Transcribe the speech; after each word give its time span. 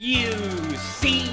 You 0.00 0.30
see, 0.76 1.28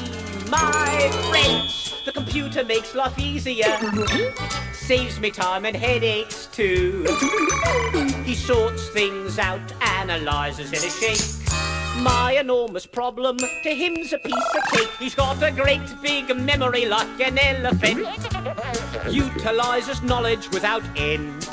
my 0.49 1.11
friends, 1.29 1.93
the 2.03 2.11
computer 2.11 2.63
makes 2.63 2.95
life 2.95 3.19
easier. 3.19 3.77
Saves 4.73 5.19
me 5.19 5.29
time 5.29 5.65
and 5.65 5.75
headaches 5.75 6.47
too. 6.47 7.05
He 8.23 8.33
sorts 8.33 8.89
things 8.89 9.37
out, 9.37 9.61
analyzes 9.81 10.73
in 10.73 10.79
a 10.79 10.89
shake. 10.89 12.01
My 12.01 12.37
enormous 12.39 12.87
problem 12.87 13.37
to 13.37 13.69
him's 13.69 14.13
a 14.13 14.17
piece 14.17 14.55
of 14.55 14.63
cake. 14.71 14.89
He's 14.97 15.13
got 15.13 15.43
a 15.43 15.51
great 15.51 15.87
big 16.01 16.35
memory 16.35 16.87
like 16.87 17.21
an 17.21 17.37
elephant. 17.37 18.07
Utilizes 19.11 20.01
knowledge 20.01 20.49
without 20.49 20.81
end. 20.97 21.44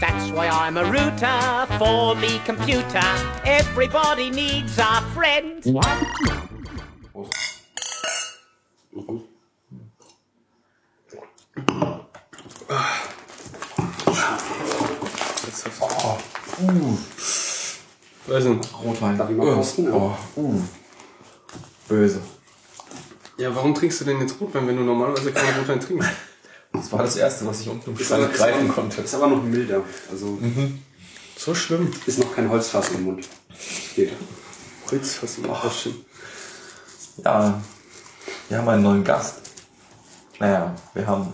That's 0.00 0.30
why 0.30 0.48
I'm 0.48 0.76
a 0.76 0.84
router 0.84 1.66
for 1.76 2.14
me 2.14 2.40
computer. 2.44 3.02
Everybody 3.44 4.30
needs 4.30 4.78
a 4.78 5.02
friend. 5.12 5.62
Du. 5.62 5.80
Oh. 7.14 7.28
Uh. 16.60 16.96
Weiß 18.26 18.44
nicht. 18.44 18.68
Rotwein. 18.84 19.18
Darf 19.18 19.30
ich 19.30 19.36
mal 19.36 19.54
kosten? 19.54 19.92
Oh, 19.92 20.14
uh. 20.36 20.60
Böse. 21.88 22.20
Ja, 23.36 23.54
warum 23.54 23.74
trinkst 23.74 24.00
du 24.00 24.04
denn 24.04 24.20
jetzt 24.20 24.40
Rotwein, 24.40 24.66
wenn 24.66 24.76
du 24.76 24.82
normalerweise 24.82 25.32
keinen 25.32 25.58
Rotwein 25.58 25.80
trinkst? 25.80 26.08
Das 26.80 26.92
war 26.92 27.02
das 27.02 27.16
erste, 27.16 27.46
was 27.46 27.60
ich 27.60 27.68
unten 27.68 27.90
im 27.90 27.98
Schrank 27.98 28.30
ist, 28.32 28.38
greifen 28.38 28.68
konnte. 28.68 29.00
ist 29.02 29.14
aber 29.14 29.26
noch 29.28 29.42
milder. 29.42 29.82
Also 30.10 30.38
So 31.36 31.54
schlimm. 31.54 31.90
ist 32.06 32.18
noch 32.18 32.34
kein 32.34 32.48
Holzfass 32.50 32.90
im 32.90 33.04
Mund. 33.04 33.28
Geht. 33.94 34.12
Holz, 34.90 35.18
was 35.22 35.36
du 35.36 35.42
machst. 35.42 35.88
Ja, 37.24 37.60
wir 38.48 38.58
haben 38.58 38.68
einen 38.68 38.82
neuen 38.82 39.04
Gast. 39.04 39.36
Naja, 40.38 40.74
wir 40.94 41.06
haben, 41.06 41.32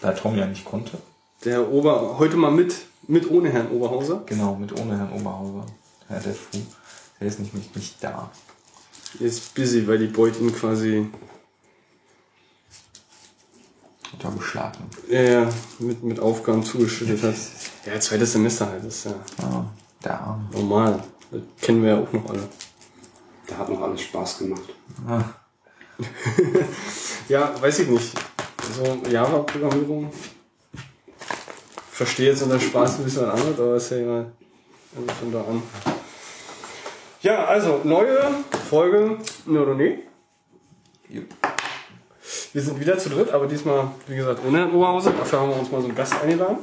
da 0.00 0.12
Tom 0.12 0.36
ja 0.36 0.46
nicht 0.46 0.64
konnte, 0.64 0.98
Der 1.44 1.68
Ober, 1.70 2.16
heute 2.18 2.36
mal 2.36 2.50
mit, 2.52 2.74
mit 3.08 3.28
ohne 3.30 3.50
Herrn 3.50 3.68
Oberhauser. 3.70 4.22
genau, 4.26 4.54
mit 4.54 4.72
ohne 4.78 4.96
Herrn 4.96 5.12
Oberhauser, 5.12 5.66
Herr 6.08 6.20
Defu, 6.20 6.58
der 7.20 7.26
ist 7.28 7.40
nämlich 7.40 7.74
nicht 7.74 7.96
da. 8.02 8.30
Er 9.18 9.26
ist 9.26 9.54
busy, 9.54 9.86
weil 9.88 9.98
die 9.98 10.06
Beut 10.06 10.38
ihn 10.40 10.54
quasi 10.54 11.08
Untergeschlagen. 14.22 14.84
ja, 15.08 15.20
ja, 15.20 15.48
mit, 15.78 16.02
mit 16.02 16.20
Aufgaben 16.20 16.62
zugeschüttet 16.64 17.22
hat. 17.22 17.34
Ja, 17.84 18.00
zweites 18.00 18.32
Semester 18.32 18.66
halt, 18.66 18.84
das 18.84 18.94
ist 18.96 19.04
ja 19.06 19.14
Ja, 19.42 19.66
der 20.04 20.20
Arme. 20.20 20.44
normal. 20.52 21.02
Das 21.30 21.40
kennen 21.60 21.82
wir 21.82 21.90
ja 21.90 21.98
auch 22.00 22.12
noch 22.12 22.28
alle. 22.30 22.48
Da 23.46 23.58
hat 23.58 23.68
noch 23.68 23.80
alles 23.82 24.00
Spaß 24.02 24.38
gemacht. 24.38 24.62
Ah, 25.06 25.22
Ja, 27.28 27.54
weiß 27.60 27.80
ich 27.80 27.88
nicht. 27.88 28.12
So 28.76 29.08
Java-Programmierung. 29.10 30.10
Verstehe 31.90 32.30
jetzt 32.30 32.42
unter 32.42 32.60
Spaß 32.60 32.98
ein 32.98 33.04
bisschen 33.04 33.26
was 33.26 33.34
anderes, 33.40 33.58
aber 33.60 33.76
ist 33.76 33.90
ja 33.90 33.96
immer 33.98 34.26
also 34.96 35.08
von 35.20 35.32
da 35.32 35.40
an. 35.40 35.62
Ja, 37.22 37.44
also 37.46 37.80
neue 37.84 38.18
Folge 38.68 39.18
Neuroné. 39.48 39.98
jupp. 41.08 41.26
Wir 42.56 42.62
sind 42.62 42.80
wieder 42.80 42.96
zu 42.96 43.10
dritt, 43.10 43.32
aber 43.32 43.46
diesmal, 43.48 43.90
wie 44.06 44.16
gesagt, 44.16 44.40
ohne 44.42 44.60
Herrn 44.60 44.72
Oberhauser. 44.72 45.10
Dafür 45.10 45.40
haben 45.40 45.50
wir 45.50 45.58
uns 45.58 45.70
mal 45.70 45.82
so 45.82 45.88
einen 45.88 45.94
Gast 45.94 46.14
eingeladen. 46.22 46.56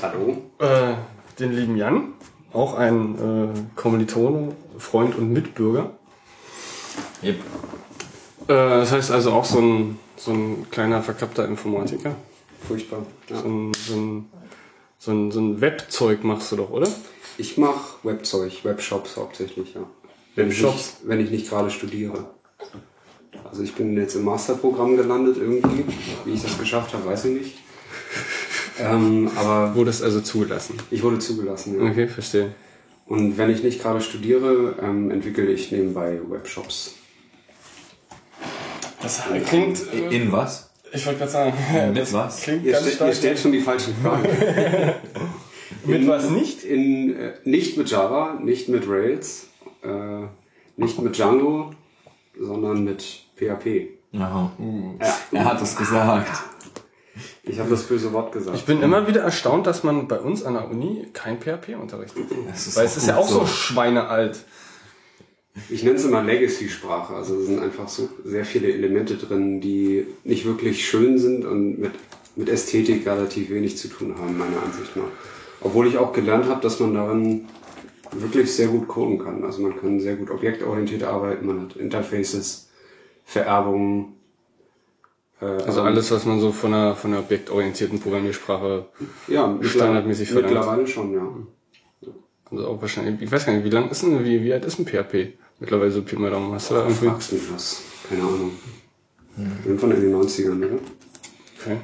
Hallo? 0.00 0.44
Äh, 0.60 0.94
den 1.40 1.54
lieben 1.54 1.76
Jan. 1.76 2.12
Auch 2.52 2.74
ein 2.74 3.16
äh, 3.16 3.58
Kommilitone, 3.74 4.54
Freund 4.78 5.18
und 5.18 5.32
Mitbürger. 5.32 5.90
Jupp. 7.20 7.34
Äh, 7.34 8.46
das 8.46 8.92
heißt 8.92 9.10
also 9.10 9.32
auch 9.32 9.44
so 9.44 9.58
ein, 9.58 9.98
so 10.14 10.30
ein 10.30 10.70
kleiner 10.70 11.02
verkappter 11.02 11.46
Informatiker. 11.48 12.14
Furchtbar. 12.68 13.04
Ja. 13.28 13.40
So 13.40 13.48
ein, 13.48 13.74
so 13.74 13.96
ein, 13.96 14.30
so 14.98 15.10
ein, 15.10 15.32
so 15.32 15.40
ein 15.40 15.60
Webzeug 15.60 16.22
machst 16.22 16.52
du 16.52 16.56
doch, 16.58 16.70
oder? 16.70 16.86
Ich 17.38 17.58
mache 17.58 17.96
Webzeug, 18.04 18.64
Webshops 18.64 19.16
hauptsächlich, 19.16 19.74
ja. 19.74 19.80
Wenn 20.36 20.48
ich 20.48 20.62
Webshops? 20.62 20.98
Wenn 21.02 21.18
ich 21.18 21.32
nicht 21.32 21.48
gerade 21.48 21.72
studiere. 21.72 22.24
Also 23.48 23.62
ich 23.62 23.74
bin 23.74 23.96
jetzt 23.96 24.14
im 24.14 24.24
Masterprogramm 24.24 24.96
gelandet 24.96 25.36
irgendwie. 25.38 25.84
Wie 26.24 26.32
ich 26.32 26.42
das 26.42 26.58
geschafft 26.58 26.92
habe, 26.94 27.06
weiß 27.06 27.26
ich 27.26 27.40
nicht. 27.40 27.58
ähm, 28.80 29.30
aber 29.36 29.74
Wurde 29.74 29.90
es 29.90 30.02
also 30.02 30.20
zugelassen. 30.20 30.76
ich 30.90 31.02
wurde 31.02 31.18
zugelassen, 31.18 31.78
ja. 31.80 31.90
Okay, 31.90 32.08
verstehe. 32.08 32.54
Und 33.06 33.38
wenn 33.38 33.50
ich 33.50 33.62
nicht 33.62 33.80
gerade 33.82 34.00
studiere, 34.02 34.76
ähm, 34.82 35.10
entwickle 35.10 35.46
ich 35.50 35.72
nebenbei 35.72 36.18
Webshops. 36.28 36.94
Das 39.00 39.22
klingt. 39.46 39.80
In 40.10 40.30
was? 40.32 40.70
ich 40.92 41.04
wollte 41.06 41.18
gerade 41.20 41.30
sagen, 41.30 41.52
Mit 41.94 42.12
was? 42.12 42.40
klingt 42.42 42.64
Ihr, 42.64 42.72
ganz 42.72 42.92
ste 42.92 43.04
ihr 43.06 43.14
stellt 43.14 43.38
schon 43.38 43.52
die 43.52 43.60
falschen 43.60 43.94
Fragen. 44.02 44.26
Mit 45.84 46.00
In- 46.02 46.08
was 46.08 46.30
nicht? 46.30 46.64
In, 46.64 47.14
äh, 47.16 47.32
nicht 47.44 47.76
mit 47.76 47.90
Java, 47.90 48.38
nicht 48.42 48.68
mit 48.68 48.88
Rails, 48.88 49.48
äh, 49.82 50.26
nicht 50.76 50.98
mit 51.00 51.16
Django, 51.16 51.70
sondern 52.40 52.84
mit 52.84 53.22
PHP. 53.38 53.98
Aha. 54.14 54.52
Ja. 55.00 55.38
Er 55.38 55.44
hat 55.44 55.62
es 55.62 55.76
gesagt. 55.76 56.44
Ich 57.42 57.58
habe 57.58 57.70
das 57.70 57.84
böse 57.84 58.12
Wort 58.12 58.32
gesagt. 58.32 58.56
Ich 58.56 58.64
bin 58.64 58.82
immer 58.82 59.06
wieder 59.06 59.22
erstaunt, 59.22 59.66
dass 59.66 59.82
man 59.82 60.06
bei 60.06 60.20
uns 60.20 60.42
an 60.44 60.54
der 60.54 60.70
Uni 60.70 61.06
kein 61.12 61.40
PHP 61.40 61.76
unterrichtet. 61.80 62.24
Weil 62.74 62.84
es 62.84 62.96
ist 62.96 63.06
ja 63.06 63.16
auch 63.16 63.28
so 63.28 63.40
so. 63.40 63.46
schweinealt. 63.46 64.44
Ich 65.70 65.82
nenne 65.82 65.96
es 65.96 66.04
immer 66.04 66.22
Legacy-Sprache. 66.22 67.14
Also 67.14 67.36
es 67.36 67.46
sind 67.46 67.60
einfach 67.60 67.88
so 67.88 68.08
sehr 68.24 68.44
viele 68.44 68.72
Elemente 68.72 69.16
drin, 69.16 69.60
die 69.60 70.06
nicht 70.24 70.44
wirklich 70.44 70.86
schön 70.86 71.18
sind 71.18 71.44
und 71.44 71.78
mit, 71.78 71.92
mit 72.36 72.48
Ästhetik 72.48 73.06
relativ 73.06 73.50
wenig 73.50 73.76
zu 73.76 73.88
tun 73.88 74.14
haben, 74.18 74.38
meiner 74.38 74.62
Ansicht 74.62 74.94
nach. 74.96 75.04
Obwohl 75.60 75.88
ich 75.88 75.98
auch 75.98 76.12
gelernt 76.12 76.46
habe, 76.46 76.60
dass 76.60 76.78
man 76.78 76.94
darin 76.94 77.48
wirklich 78.12 78.54
sehr 78.54 78.68
gut 78.68 78.88
coden 78.88 79.18
kann. 79.18 79.44
Also 79.44 79.62
man 79.62 79.78
kann 79.78 80.00
sehr 80.00 80.16
gut 80.16 80.30
objektorientiert 80.30 81.02
arbeiten, 81.02 81.46
man 81.46 81.62
hat 81.62 81.76
Interfaces, 81.76 82.67
Vererbungen. 83.28 84.14
Äh, 85.40 85.44
Also 85.44 85.82
alles, 85.82 86.10
was 86.10 86.24
man 86.24 86.40
so 86.40 86.50
von 86.50 86.72
einer, 86.72 86.96
von 86.96 87.12
einer 87.12 87.20
objektorientierten 87.20 88.00
Programmiersprache, 88.00 88.86
ja, 89.28 89.58
standardmäßig 89.60 90.30
verlangt. 90.30 90.54
Mittlerweile 90.54 90.86
schon, 90.86 91.12
ja. 91.12 91.28
also 92.50 92.66
auch 92.68 92.80
wahrscheinlich, 92.80 93.20
ich 93.20 93.30
weiß 93.30 93.44
gar 93.44 93.52
nicht, 93.52 93.64
wie 93.64 93.70
lang 93.70 93.90
ist 93.90 94.02
denn, 94.02 94.24
wie, 94.24 94.42
wie 94.42 94.52
alt 94.52 94.64
ist 94.64 94.78
ein 94.78 94.86
PHP? 94.86 95.34
Mittlerweile 95.60 95.90
so 95.90 96.00
Pi 96.02 96.16
mal 96.16 96.30
Daumen. 96.30 96.54
Hast 96.54 96.70
du 96.70 96.74
da 96.74 96.84
irgendwie? 96.84 97.06
Fragst 97.06 97.32
mich 97.34 97.52
was. 97.52 97.82
Keine 98.08 98.22
Ahnung. 98.22 98.52
Irgendwann 99.64 99.90
in 99.90 100.00
den 100.00 100.14
90ern, 100.14 100.56
oder? 100.56 100.78
Okay. 101.60 101.76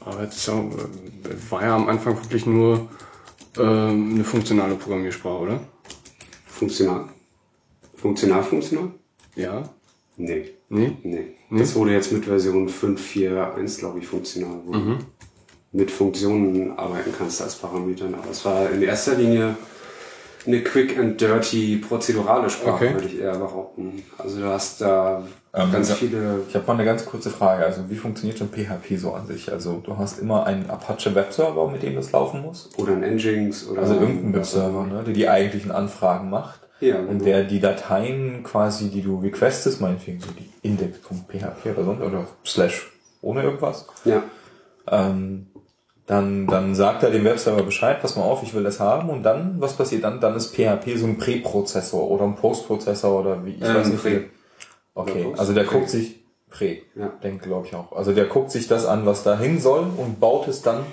Aber 0.00 0.22
jetzt 0.22 0.36
ist 0.36 0.46
ja, 0.46 0.64
war 1.50 1.62
ja 1.62 1.74
am 1.74 1.88
Anfang 1.88 2.16
wirklich 2.22 2.46
nur 2.46 2.88
ähm, 3.58 4.14
eine 4.14 4.24
funktionale 4.24 4.76
Programmiersprache, 4.76 5.38
oder? 5.38 5.60
Funktional. 6.46 7.08
Funktional, 7.96 8.42
funktional? 8.44 8.90
Ja? 9.34 9.68
Nee. 10.16 10.54
Nee? 10.68 10.96
Nee. 11.02 11.26
Das 11.50 11.74
wurde 11.74 11.92
jetzt 11.92 12.10
mit 12.12 12.24
Version 12.24 12.68
5.4.1, 12.68 13.78
glaube 13.78 13.98
ich, 13.98 14.06
funktional. 14.06 14.56
Wo 14.64 14.72
Mhm. 14.72 14.98
du 14.98 15.78
mit 15.78 15.90
Funktionen 15.90 16.78
arbeiten 16.78 17.12
kannst 17.16 17.42
als 17.42 17.54
Parametern. 17.56 18.14
Aber 18.14 18.30
es 18.30 18.44
war 18.44 18.70
in 18.70 18.82
erster 18.82 19.14
Linie 19.14 19.56
eine 20.46 20.62
quick 20.62 20.96
and 20.98 21.20
dirty 21.20 21.76
prozedurale 21.76 22.48
Sprache, 22.48 22.74
Okay. 22.86 22.94
würde 22.94 23.06
ich 23.08 23.20
eher 23.20 23.36
behaupten. 23.36 24.02
Also 24.16 24.40
du 24.40 24.46
hast 24.46 24.80
da 24.80 25.26
Ähm, 25.52 25.72
ganz 25.72 25.90
viele... 25.94 26.40
Ich 26.48 26.54
habe 26.54 26.66
mal 26.66 26.74
eine 26.74 26.84
ganz 26.84 27.04
kurze 27.06 27.30
Frage. 27.30 27.64
Also 27.64 27.82
wie 27.88 27.96
funktioniert 27.96 28.38
denn 28.38 28.48
PHP 28.48 28.96
so 28.98 29.12
an 29.14 29.26
sich? 29.26 29.50
Also 29.50 29.80
du 29.84 29.96
hast 29.96 30.18
immer 30.18 30.44
einen 30.46 30.68
Apache 30.68 31.14
Webserver, 31.14 31.70
mit 31.70 31.82
dem 31.82 31.94
das 31.94 32.12
laufen 32.12 32.42
muss. 32.42 32.68
Oder 32.76 32.92
ein 32.92 33.00
Nginx 33.16 33.66
oder... 33.68 33.80
Also 33.82 33.94
irgendein 33.94 34.34
Webserver, 34.34 34.84
ne, 34.86 35.02
der 35.04 35.14
die 35.14 35.28
eigentlichen 35.28 35.70
Anfragen 35.72 36.28
macht. 36.30 36.60
Ja, 36.80 36.98
Und 36.98 37.08
genau. 37.08 37.24
der 37.24 37.44
die 37.44 37.60
Dateien 37.60 38.42
quasi, 38.42 38.90
die 38.90 39.00
du 39.02 39.18
requestest, 39.18 39.80
meinetwegen 39.80 40.20
so 40.20 40.28
die 40.32 40.50
index.php 40.62 41.66
oder 41.74 41.84
sonst 41.84 42.02
oder 42.02 42.26
slash 42.44 42.92
ohne 43.22 43.42
irgendwas, 43.42 43.86
Ja. 44.04 44.22
ähm, 44.90 45.46
dann, 46.06 46.46
dann 46.46 46.74
sagt 46.76 47.02
er 47.02 47.10
dem 47.10 47.24
Webserver 47.24 47.62
Bescheid, 47.64 48.00
pass 48.00 48.14
mal 48.14 48.22
auf, 48.22 48.42
ich 48.44 48.54
will 48.54 48.62
das 48.62 48.78
haben 48.78 49.08
und 49.10 49.22
dann, 49.24 49.56
was 49.58 49.72
passiert 49.76 50.04
dann? 50.04 50.20
Dann 50.20 50.36
ist 50.36 50.54
PHP 50.54 50.96
so 50.96 51.06
ein 51.06 51.18
Präprozessor 51.18 52.08
oder 52.08 52.24
ein 52.24 52.36
Postprozessor 52.36 53.20
oder 53.20 53.44
wie, 53.44 53.54
ich 53.54 53.62
Ähm, 53.64 53.74
weiß 53.74 53.88
nicht. 53.88 54.02
Prä. 54.02 54.20
Okay, 54.94 55.26
also 55.36 55.52
der 55.52 55.64
Prä. 55.64 55.78
guckt 55.78 55.90
sich, 55.90 56.20
Prä, 56.50 56.82
Ja. 56.94 57.08
denke 57.24 57.48
glaube 57.48 57.66
ich 57.66 57.74
auch. 57.74 57.92
Also 57.96 58.12
der 58.12 58.26
guckt 58.26 58.50
sich 58.52 58.68
das 58.68 58.86
an, 58.86 59.04
was 59.04 59.24
da 59.24 59.36
hin 59.38 59.58
soll 59.60 59.84
und 59.96 60.20
baut 60.20 60.46
es 60.46 60.62
dann, 60.62 60.84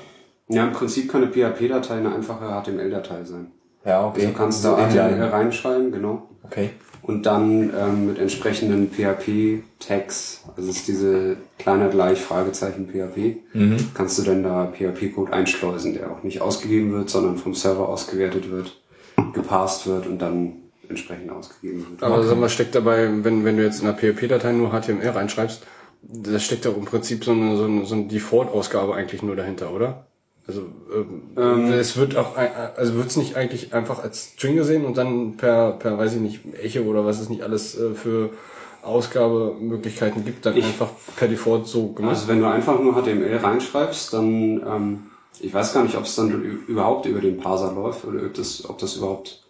Ja, 0.49 0.63
im 0.65 0.71
Prinzip 0.73 1.11
kann 1.11 1.21
eine 1.23 1.31
PHP-Datei 1.31 1.95
eine 1.95 2.13
einfache 2.15 2.45
HTML-Datei 2.45 3.23
sein. 3.23 3.51
Ja, 3.85 4.07
okay. 4.07 4.21
Also 4.21 4.31
du 4.31 4.37
kannst 4.37 4.61
so 4.61 4.75
da 4.75 4.89
HTML 4.89 5.09
inline. 5.09 5.31
reinschreiben, 5.31 5.91
genau. 5.91 6.29
Okay. 6.43 6.69
Und 7.01 7.25
dann 7.25 7.73
ähm, 7.77 8.05
mit 8.07 8.19
entsprechenden 8.19 8.89
PHP-Tags, 8.89 10.45
also 10.55 10.69
es 10.69 10.77
ist 10.77 10.87
diese 10.87 11.35
kleiner 11.59 11.89
gleich 11.89 12.21
Fragezeichen 12.21 12.87
PHP, 12.87 13.39
kannst 13.93 14.17
du 14.19 14.23
dann 14.23 14.41
da 14.41 14.71
PHP-Code 14.71 15.33
einschleusen, 15.33 15.93
der 15.93 16.11
auch 16.11 16.23
nicht 16.23 16.41
ausgegeben 16.41 16.93
wird, 16.93 17.09
sondern 17.09 17.37
vom 17.37 17.55
Server 17.55 17.89
ausgewertet 17.89 18.49
wird, 18.49 18.81
gepasst 19.33 19.85
wird 19.85 20.07
und 20.07 20.21
dann 20.21 20.53
entsprechend 20.87 21.29
ausgegeben 21.29 21.85
wird. 21.89 22.03
Aber 22.03 22.23
sag 22.23 22.39
mal, 22.39 22.47
steckt 22.47 22.73
dabei, 22.75 23.09
wenn, 23.23 23.43
wenn 23.43 23.57
du 23.57 23.63
jetzt 23.63 23.81
in 23.81 23.87
einer 23.87 23.97
PHP-Datei 23.97 24.53
nur 24.53 24.69
HTML 24.69 25.09
reinschreibst, 25.09 25.63
da 26.03 26.39
steckt 26.39 26.65
doch 26.65 26.77
im 26.77 26.85
Prinzip 26.85 27.25
so 27.25 27.31
eine, 27.31 27.57
so 27.57 27.65
eine, 27.65 27.85
so 27.85 27.95
eine 27.95 28.05
Default-Ausgabe 28.05 28.95
eigentlich 28.95 29.23
nur 29.23 29.35
dahinter, 29.35 29.73
oder? 29.73 30.07
Also 30.45 30.63
ähm, 31.37 31.71
es 31.71 31.95
wird 31.95 32.17
auch, 32.17 32.35
also 32.75 32.95
wird 32.95 33.07
es 33.07 33.15
nicht 33.15 33.37
eigentlich 33.37 33.73
einfach 33.73 34.03
als 34.03 34.31
String 34.35 34.57
gesehen 34.57 34.83
und 34.83 34.97
dann 34.97 35.37
per, 35.37 35.71
per, 35.71 35.97
weiß 35.97 36.15
ich 36.15 36.19
nicht, 36.19 36.39
Echo 36.61 36.81
oder 36.81 37.05
was 37.05 37.21
es 37.21 37.29
nicht 37.29 37.43
alles 37.43 37.79
äh, 37.79 37.93
für 37.93 38.29
Ausgabemöglichkeiten 38.81 40.25
gibt, 40.25 40.45
dann 40.45 40.57
Ich- 40.57 40.65
einfach 40.65 40.89
per 41.15 41.27
Default 41.27 41.67
so 41.67 41.87
gemacht. 41.93 42.15
Also 42.15 42.27
wenn 42.27 42.39
du 42.41 42.47
einfach 42.47 42.79
nur 42.79 42.93
HTML 42.93 43.37
reinschreibst, 43.37 44.13
dann, 44.13 44.61
ähm, 44.67 45.03
ich 45.39 45.53
weiß 45.53 45.73
gar 45.73 45.83
nicht, 45.83 45.95
ob 45.95 46.03
es 46.03 46.15
dann 46.15 46.31
überhaupt 46.67 47.05
über 47.05 47.21
den 47.21 47.37
Parser 47.37 47.71
läuft 47.73 48.05
oder 48.05 48.23
ob 48.25 48.33
das, 48.33 48.67
ob 48.69 48.77
das 48.77 48.95
überhaupt, 48.97 49.41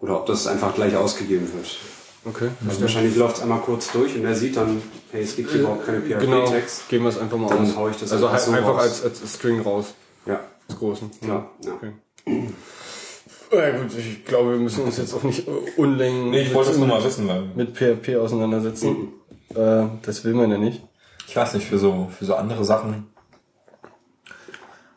oder 0.00 0.16
ob 0.20 0.26
das 0.26 0.46
einfach 0.46 0.74
gleich 0.74 0.94
ausgegeben 0.96 1.48
wird. 1.54 1.78
Okay. 2.24 2.48
Also 2.68 2.80
wahrscheinlich 2.82 3.16
läuft 3.16 3.36
es 3.36 3.42
einmal 3.42 3.60
kurz 3.60 3.90
durch 3.92 4.14
und 4.16 4.24
er 4.24 4.34
sieht 4.34 4.56
dann, 4.56 4.82
hey, 5.12 5.22
es 5.22 5.36
gibt 5.36 5.50
hier 5.50 5.60
überhaupt 5.60 5.86
keine 5.86 6.00
Genau, 6.00 6.46
PHP-Tags. 6.46 6.82
geben 6.88 7.04
wir 7.04 7.08
es 7.10 7.18
einfach 7.18 7.36
mal 7.38 7.48
Dann 7.48 7.66
aus. 7.66 7.76
hau 7.76 7.88
ich 7.88 7.96
das 7.96 8.12
also 8.12 8.26
einfach 8.26 8.38
halt 8.38 8.44
so 8.46 8.52
einfach 8.52 8.74
raus. 8.74 9.02
als, 9.04 9.22
als 9.22 9.34
String 9.34 9.60
raus, 9.60 9.94
Ja, 10.26 10.40
als 10.68 10.78
großen. 10.78 11.10
klar. 11.20 11.50
Ja. 11.64 11.72
Okay. 11.72 11.92
Ja 13.52 13.70
gut, 13.78 13.92
ich 13.98 14.24
glaube, 14.24 14.52
wir 14.52 14.58
müssen 14.58 14.84
uns 14.84 14.96
jetzt 14.98 15.12
auch 15.12 15.24
nicht 15.24 15.48
äh, 15.48 15.50
Unlängen 15.76 16.30
Nee, 16.30 16.42
ich 16.42 16.54
wollte 16.54 16.70
das 16.70 16.78
nur 16.78 16.86
mit, 16.86 16.96
mal 16.96 17.04
wissen, 17.04 17.26
weil 17.26 17.42
mit 17.56 17.76
PHP 17.76 18.16
auseinandersetzen. 18.16 19.08
Äh, 19.54 19.86
das 20.02 20.24
will 20.24 20.34
man 20.34 20.50
ja 20.52 20.58
nicht. 20.58 20.82
ich 21.26 21.34
weiß 21.34 21.54
nicht, 21.54 21.66
für 21.66 21.78
so, 21.78 22.08
für 22.16 22.24
so 22.26 22.36
andere 22.36 22.64
Sachen, 22.64 23.08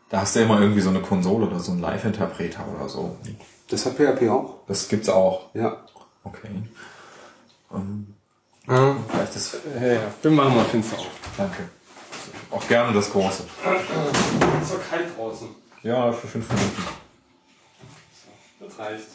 da 0.10 0.22
hast 0.22 0.36
du 0.36 0.42
immer 0.42 0.62
irgendwie 0.62 0.81
so 0.81 0.90
eine 0.90 1.00
Konsole 1.02 1.48
oder 1.48 1.60
so 1.60 1.72
einen 1.72 1.81
Live-Interpreter 1.81 2.64
oder 2.78 2.88
so. 2.88 3.18
Das 3.70 3.88
hat 3.88 3.96
PHP 3.96 4.30
auch? 4.30 4.58
Das 4.68 4.88
gibt's 4.88 5.10
auch. 5.10 5.50
Ja. 5.56 5.78
Okay. 6.24 6.50
Ähm, 7.74 8.14
Ja, 8.68 8.96
vielleicht 9.10 9.36
ist, 9.36 9.58
ja, 9.80 9.88
ja. 9.88 10.02
Wir 10.22 10.31
machen 10.31 10.56
mal 10.56 10.66
Fenster 10.66 10.98
auf. 10.98 11.08
danke. 11.38 11.70
Auch 12.52 12.68
gerne 12.68 12.94
das 12.94 13.12
große. 13.12 13.44
Es 14.62 14.64
ist 14.70 14.74
doch 14.74 14.90
kalt 14.90 15.18
draußen. 15.18 15.48
Ja, 15.81 16.12
für 16.14 16.28
fünf 16.28 16.48
Minuten. 16.50 16.84
Das 18.60 18.80
reicht. 18.80 19.08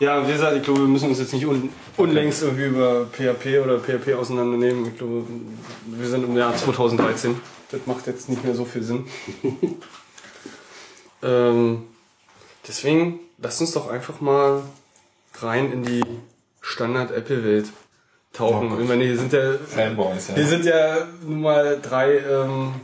Ja, 0.00 0.26
wie 0.26 0.32
gesagt, 0.32 0.56
ich 0.56 0.62
glaube, 0.62 0.80
wir 0.80 0.88
müssen 0.88 1.10
uns 1.10 1.18
jetzt 1.18 1.34
nicht 1.34 1.44
un 1.44 1.68
unlängst 1.98 2.42
irgendwie 2.42 2.64
über 2.64 3.06
PHP 3.06 3.62
oder 3.62 3.78
PHP 3.78 4.14
auseinandernehmen. 4.14 4.86
Ich 4.86 4.96
glaube, 4.96 5.24
wir 5.86 6.08
sind 6.08 6.24
im 6.24 6.34
Jahr 6.36 6.56
2013. 6.56 7.38
Das 7.70 7.80
macht 7.84 8.06
jetzt 8.06 8.30
nicht 8.30 8.42
mehr 8.42 8.54
so 8.54 8.64
viel 8.64 8.82
Sinn. 8.82 9.04
ähm, 11.22 11.82
deswegen, 12.66 13.20
lasst 13.36 13.60
uns 13.60 13.72
doch 13.72 13.90
einfach 13.90 14.22
mal 14.22 14.62
rein 15.40 15.72
in 15.72 15.82
die 15.82 16.04
Standard-Apple-Welt 16.60 17.70
tauchen. 18.32 18.72
Oh 18.72 18.80
ich 18.80 18.88
meine, 18.88 19.04
hier 19.04 19.18
sind 19.18 19.32
ja 19.32 19.54
Fanboys, 19.54 20.28
ja. 20.28 20.34
hier 20.34 20.46
sind 20.46 20.64
ja 20.64 21.06
nun 21.26 21.40
mal 21.40 21.78
drei, 21.80 22.18
ähm, 22.18 22.74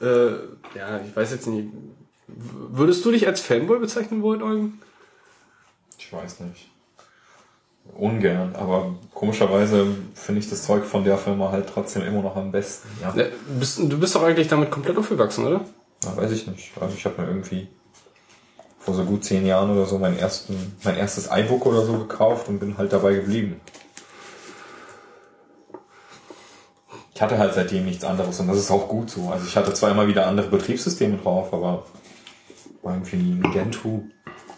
äh, 0.00 0.78
ja, 0.78 1.00
ich 1.06 1.14
weiß 1.14 1.32
jetzt 1.32 1.46
nicht. 1.46 1.68
Würdest 2.26 3.04
du 3.04 3.10
dich 3.10 3.26
als 3.26 3.40
Fanboy 3.40 3.78
bezeichnen 3.78 4.22
wollen, 4.22 4.42
Eugen? 4.42 4.80
Ich 5.98 6.12
weiß 6.12 6.40
nicht. 6.40 6.70
Ungern, 7.96 8.54
aber 8.54 8.94
komischerweise 9.12 9.86
finde 10.14 10.40
ich 10.40 10.48
das 10.48 10.64
Zeug 10.64 10.84
von 10.84 11.04
der 11.04 11.18
Firma 11.18 11.50
halt 11.50 11.68
trotzdem 11.68 12.02
immer 12.02 12.22
noch 12.22 12.36
am 12.36 12.52
besten. 12.52 12.88
Ja, 13.00 13.14
Ja, 13.14 13.26
bist, 13.58 13.78
du 13.78 13.98
bist 13.98 14.14
doch 14.14 14.22
eigentlich 14.22 14.48
damit 14.48 14.70
komplett 14.70 14.96
aufgewachsen, 14.96 15.46
oder? 15.46 15.64
ja 16.04 16.16
weiß 16.16 16.30
ich 16.30 16.46
nicht. 16.46 16.70
Also 16.80 16.94
ich 16.96 17.04
habe 17.04 17.20
mir 17.20 17.28
irgendwie 17.28 17.68
vor 18.80 18.94
so 18.94 19.04
gut 19.04 19.24
zehn 19.24 19.46
Jahren 19.46 19.70
oder 19.70 19.86
so 19.86 19.98
mein, 19.98 20.18
ersten, 20.18 20.76
mein 20.82 20.96
erstes 20.96 21.28
iBook 21.30 21.66
oder 21.66 21.84
so 21.84 21.98
gekauft 21.98 22.48
und 22.48 22.58
bin 22.58 22.76
halt 22.78 22.92
dabei 22.92 23.14
geblieben. 23.14 23.60
Ich 27.14 27.22
hatte 27.22 27.36
halt 27.36 27.52
seitdem 27.52 27.84
nichts 27.84 28.02
anderes 28.02 28.40
und 28.40 28.48
das 28.48 28.56
ist 28.56 28.70
auch 28.70 28.88
gut 28.88 29.10
so. 29.10 29.28
Also 29.28 29.46
ich 29.46 29.54
hatte 29.54 29.74
zwar 29.74 29.90
immer 29.90 30.06
wieder 30.06 30.26
andere 30.26 30.48
Betriebssysteme 30.48 31.18
drauf, 31.18 31.52
aber 31.52 31.84
war 32.82 32.94
irgendwie 32.94 33.38
Gentoo 33.52 34.04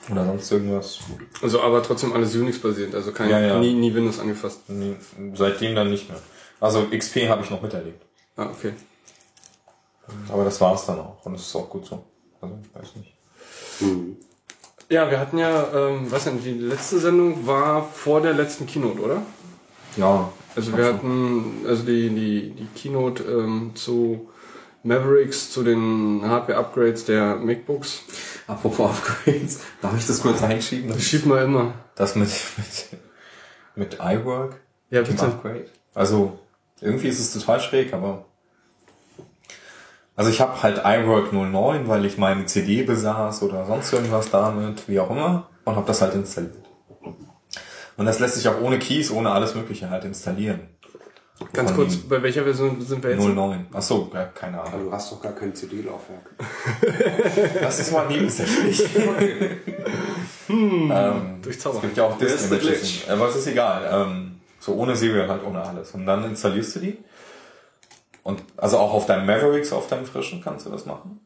oder 0.08 0.24
sonst 0.24 0.50
irgendwas. 0.52 1.00
Also 1.42 1.60
aber 1.60 1.82
trotzdem 1.82 2.12
alles 2.12 2.34
Unix-basiert, 2.36 2.94
also 2.94 3.10
kein, 3.10 3.28
Ja, 3.28 3.40
ja. 3.40 3.58
Nie, 3.58 3.74
nie 3.74 3.92
Windows 3.92 4.20
angefasst. 4.20 4.60
Nee, 4.68 4.94
Seitdem 5.34 5.74
dann 5.74 5.90
nicht 5.90 6.08
mehr. 6.08 6.20
Also 6.60 6.86
XP 6.96 7.28
habe 7.28 7.42
ich 7.42 7.50
noch 7.50 7.60
miterlebt. 7.60 8.06
Ah, 8.36 8.46
okay. 8.46 8.74
Aber 10.28 10.44
das 10.44 10.60
war's 10.60 10.86
dann 10.86 11.00
auch. 11.00 11.24
Und 11.24 11.34
es 11.34 11.42
ist 11.42 11.56
auch 11.56 11.68
gut 11.68 11.86
so. 11.86 12.04
Also, 12.40 12.58
ich 12.62 12.74
weiß 12.74 12.96
nicht. 12.96 13.11
Ja, 14.88 15.10
wir 15.10 15.18
hatten 15.18 15.38
ja, 15.38 15.68
ähm, 15.74 16.10
was 16.10 16.24
denn, 16.24 16.42
die 16.42 16.52
letzte 16.52 16.98
Sendung 16.98 17.46
war 17.46 17.82
vor 17.82 18.20
der 18.20 18.34
letzten 18.34 18.66
Keynote, 18.66 19.00
oder? 19.00 19.22
Ja. 19.96 20.30
Also 20.54 20.76
wir 20.76 20.84
hatten, 20.84 21.64
also 21.66 21.84
die, 21.84 22.10
die, 22.10 22.50
die 22.50 22.68
Keynote 22.74 23.22
ähm, 23.22 23.72
zu 23.74 24.28
Mavericks, 24.82 25.50
zu 25.50 25.62
den 25.62 26.22
Hardware-Upgrades 26.24 27.04
der 27.04 27.36
MacBooks. 27.36 28.02
Apropos 28.46 28.90
Upgrades, 28.90 29.60
darf 29.80 29.96
ich 29.96 30.06
das 30.06 30.20
kurz 30.20 30.42
einschieben? 30.42 30.90
Das 30.90 31.02
schiebt 31.02 31.26
man 31.26 31.44
immer. 31.44 31.74
Das 31.94 32.16
mit, 32.16 32.28
mit, 32.56 33.00
mit 33.76 33.98
iWork? 34.00 34.60
Ja, 34.90 35.02
bitte. 35.02 35.24
Upgrade? 35.24 35.66
Also, 35.94 36.38
irgendwie 36.80 37.08
ist 37.08 37.20
es 37.20 37.32
total 37.32 37.60
schräg, 37.60 37.92
aber. 37.94 38.26
Also 40.22 40.30
ich 40.30 40.40
habe 40.40 40.62
halt 40.62 40.82
iWork 40.84 41.32
09, 41.32 41.88
weil 41.88 42.04
ich 42.04 42.16
meine 42.16 42.46
CD 42.46 42.84
besaß 42.84 43.42
oder 43.42 43.66
sonst 43.66 43.92
irgendwas 43.92 44.30
damit, 44.30 44.88
wie 44.88 45.00
auch 45.00 45.10
immer, 45.10 45.48
und 45.64 45.74
habe 45.74 45.84
das 45.84 46.00
halt 46.00 46.14
installiert. 46.14 46.54
Und 47.96 48.06
das 48.06 48.20
lässt 48.20 48.36
sich 48.36 48.46
auch 48.46 48.60
ohne 48.60 48.78
Keys, 48.78 49.10
ohne 49.10 49.32
alles 49.32 49.56
Mögliche 49.56 49.90
halt 49.90 50.04
installieren. 50.04 50.60
Ganz 51.52 51.72
Von 51.72 51.76
kurz, 51.76 51.96
bei 51.96 52.22
welcher 52.22 52.44
Version 52.44 52.80
sind 52.80 53.02
wir 53.02 53.10
jetzt? 53.10 53.24
09. 53.24 53.66
Ach 53.72 53.82
so, 53.82 54.12
ja, 54.14 54.26
keine 54.26 54.60
Aber 54.60 54.68
Ahnung. 54.74 54.84
du 54.84 54.92
hast 54.92 55.10
doch 55.10 55.20
gar 55.20 55.32
kein 55.32 55.52
CD-Laufwerk. 55.52 56.30
Das 57.60 57.80
ist 57.80 57.90
mal 57.90 58.06
nebensächlich. 58.06 58.80
ähm, 60.48 61.40
Durch 61.42 61.56
es 61.56 61.80
gibt 61.80 61.96
ja 61.96 62.04
auch. 62.04 62.16
Glitch. 62.16 63.08
Aber 63.10 63.28
es 63.28 63.34
ist 63.34 63.48
egal. 63.48 63.88
Ähm, 63.90 64.36
so 64.60 64.74
ohne 64.74 64.94
Serial 64.94 65.26
halt 65.28 65.44
ohne 65.44 65.60
alles. 65.60 65.90
Und 65.90 66.06
dann 66.06 66.22
installierst 66.22 66.76
du 66.76 66.78
die. 66.78 66.98
Und 68.22 68.42
also 68.56 68.78
auch 68.78 68.92
auf 68.92 69.06
deinem 69.06 69.26
Mavericks, 69.26 69.72
auf 69.72 69.88
deinem 69.88 70.06
frischen 70.06 70.42
kannst 70.42 70.66
du 70.66 70.70
das 70.70 70.86
machen. 70.86 71.20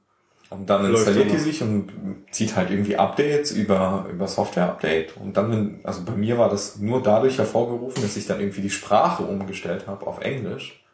Und 0.48 0.70
dann 0.70 0.82
Läuft 0.82 1.08
installiert 1.08 1.32
die 1.32 1.38
sich 1.38 1.60
und 1.60 1.90
zieht 2.30 2.56
halt 2.56 2.70
irgendwie 2.70 2.96
Updates 2.96 3.50
über, 3.50 4.06
über 4.10 4.28
Software-Update. 4.28 5.16
Und 5.16 5.36
dann, 5.36 5.80
also 5.82 6.04
bei 6.04 6.12
mir 6.12 6.38
war 6.38 6.48
das 6.48 6.76
nur 6.78 7.02
dadurch 7.02 7.38
hervorgerufen, 7.38 8.02
dass 8.02 8.16
ich 8.16 8.26
dann 8.26 8.38
irgendwie 8.38 8.60
die 8.60 8.70
Sprache 8.70 9.24
umgestellt 9.24 9.86
habe 9.88 10.06
auf 10.06 10.20
Englisch. 10.20 10.84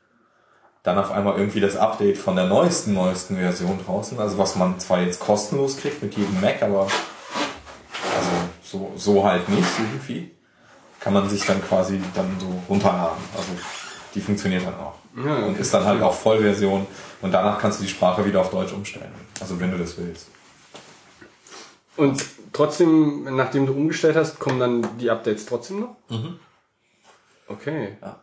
Dann 0.82 0.98
auf 0.98 1.12
einmal 1.12 1.36
irgendwie 1.36 1.60
das 1.60 1.76
Update 1.76 2.16
von 2.16 2.34
der 2.34 2.46
neuesten, 2.46 2.94
neuesten 2.94 3.36
Version 3.36 3.78
draußen. 3.84 4.18
Also 4.18 4.38
was 4.38 4.56
man 4.56 4.80
zwar 4.80 5.02
jetzt 5.02 5.20
kostenlos 5.20 5.76
kriegt 5.76 6.02
mit 6.02 6.14
jedem 6.16 6.40
Mac, 6.40 6.62
aber 6.62 6.88
also 8.16 8.30
so, 8.62 8.92
so 8.96 9.24
halt 9.24 9.48
nicht 9.48 9.68
irgendwie. 9.78 10.30
Kann 10.98 11.12
man 11.12 11.28
sich 11.28 11.44
dann 11.44 11.62
quasi 11.62 12.00
dann 12.14 12.36
so 12.40 12.46
runterladen. 12.68 13.22
Also 13.36 13.52
die 14.14 14.20
funktioniert 14.20 14.64
dann 14.66 14.74
auch. 14.74 14.94
Ja. 15.16 15.46
Und 15.46 15.58
ist 15.58 15.72
dann 15.72 15.84
halt 15.84 16.02
auch 16.02 16.14
Vollversion. 16.14 16.86
Und 17.20 17.32
danach 17.32 17.58
kannst 17.58 17.80
du 17.80 17.84
die 17.84 17.90
Sprache 17.90 18.24
wieder 18.24 18.40
auf 18.40 18.50
Deutsch 18.50 18.72
umstellen. 18.72 19.12
Also 19.40 19.58
wenn 19.60 19.70
du 19.70 19.78
das 19.78 19.96
willst. 19.98 20.28
Und 21.96 22.24
trotzdem, 22.52 23.36
nachdem 23.36 23.66
du 23.66 23.72
umgestellt 23.72 24.16
hast, 24.16 24.38
kommen 24.38 24.60
dann 24.60 24.98
die 24.98 25.10
Updates 25.10 25.46
trotzdem 25.46 25.80
noch? 25.80 25.96
Okay. 27.48 27.96
Ja. 28.00 28.16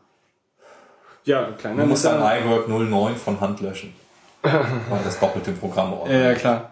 Ja, 1.25 1.51
kleiner 1.51 1.83
Du 1.83 1.89
musst 1.89 2.05
dann 2.05 2.19
iWork 2.21 2.67
09 2.67 3.15
von 3.15 3.39
Hand 3.39 3.61
löschen. 3.61 3.93
Weil 4.41 5.03
das 5.03 5.19
doppelt 5.19 5.47
im 5.47 5.57
Programm 5.57 5.93
Ja, 6.07 6.11
ja, 6.13 6.33
klar. 6.33 6.71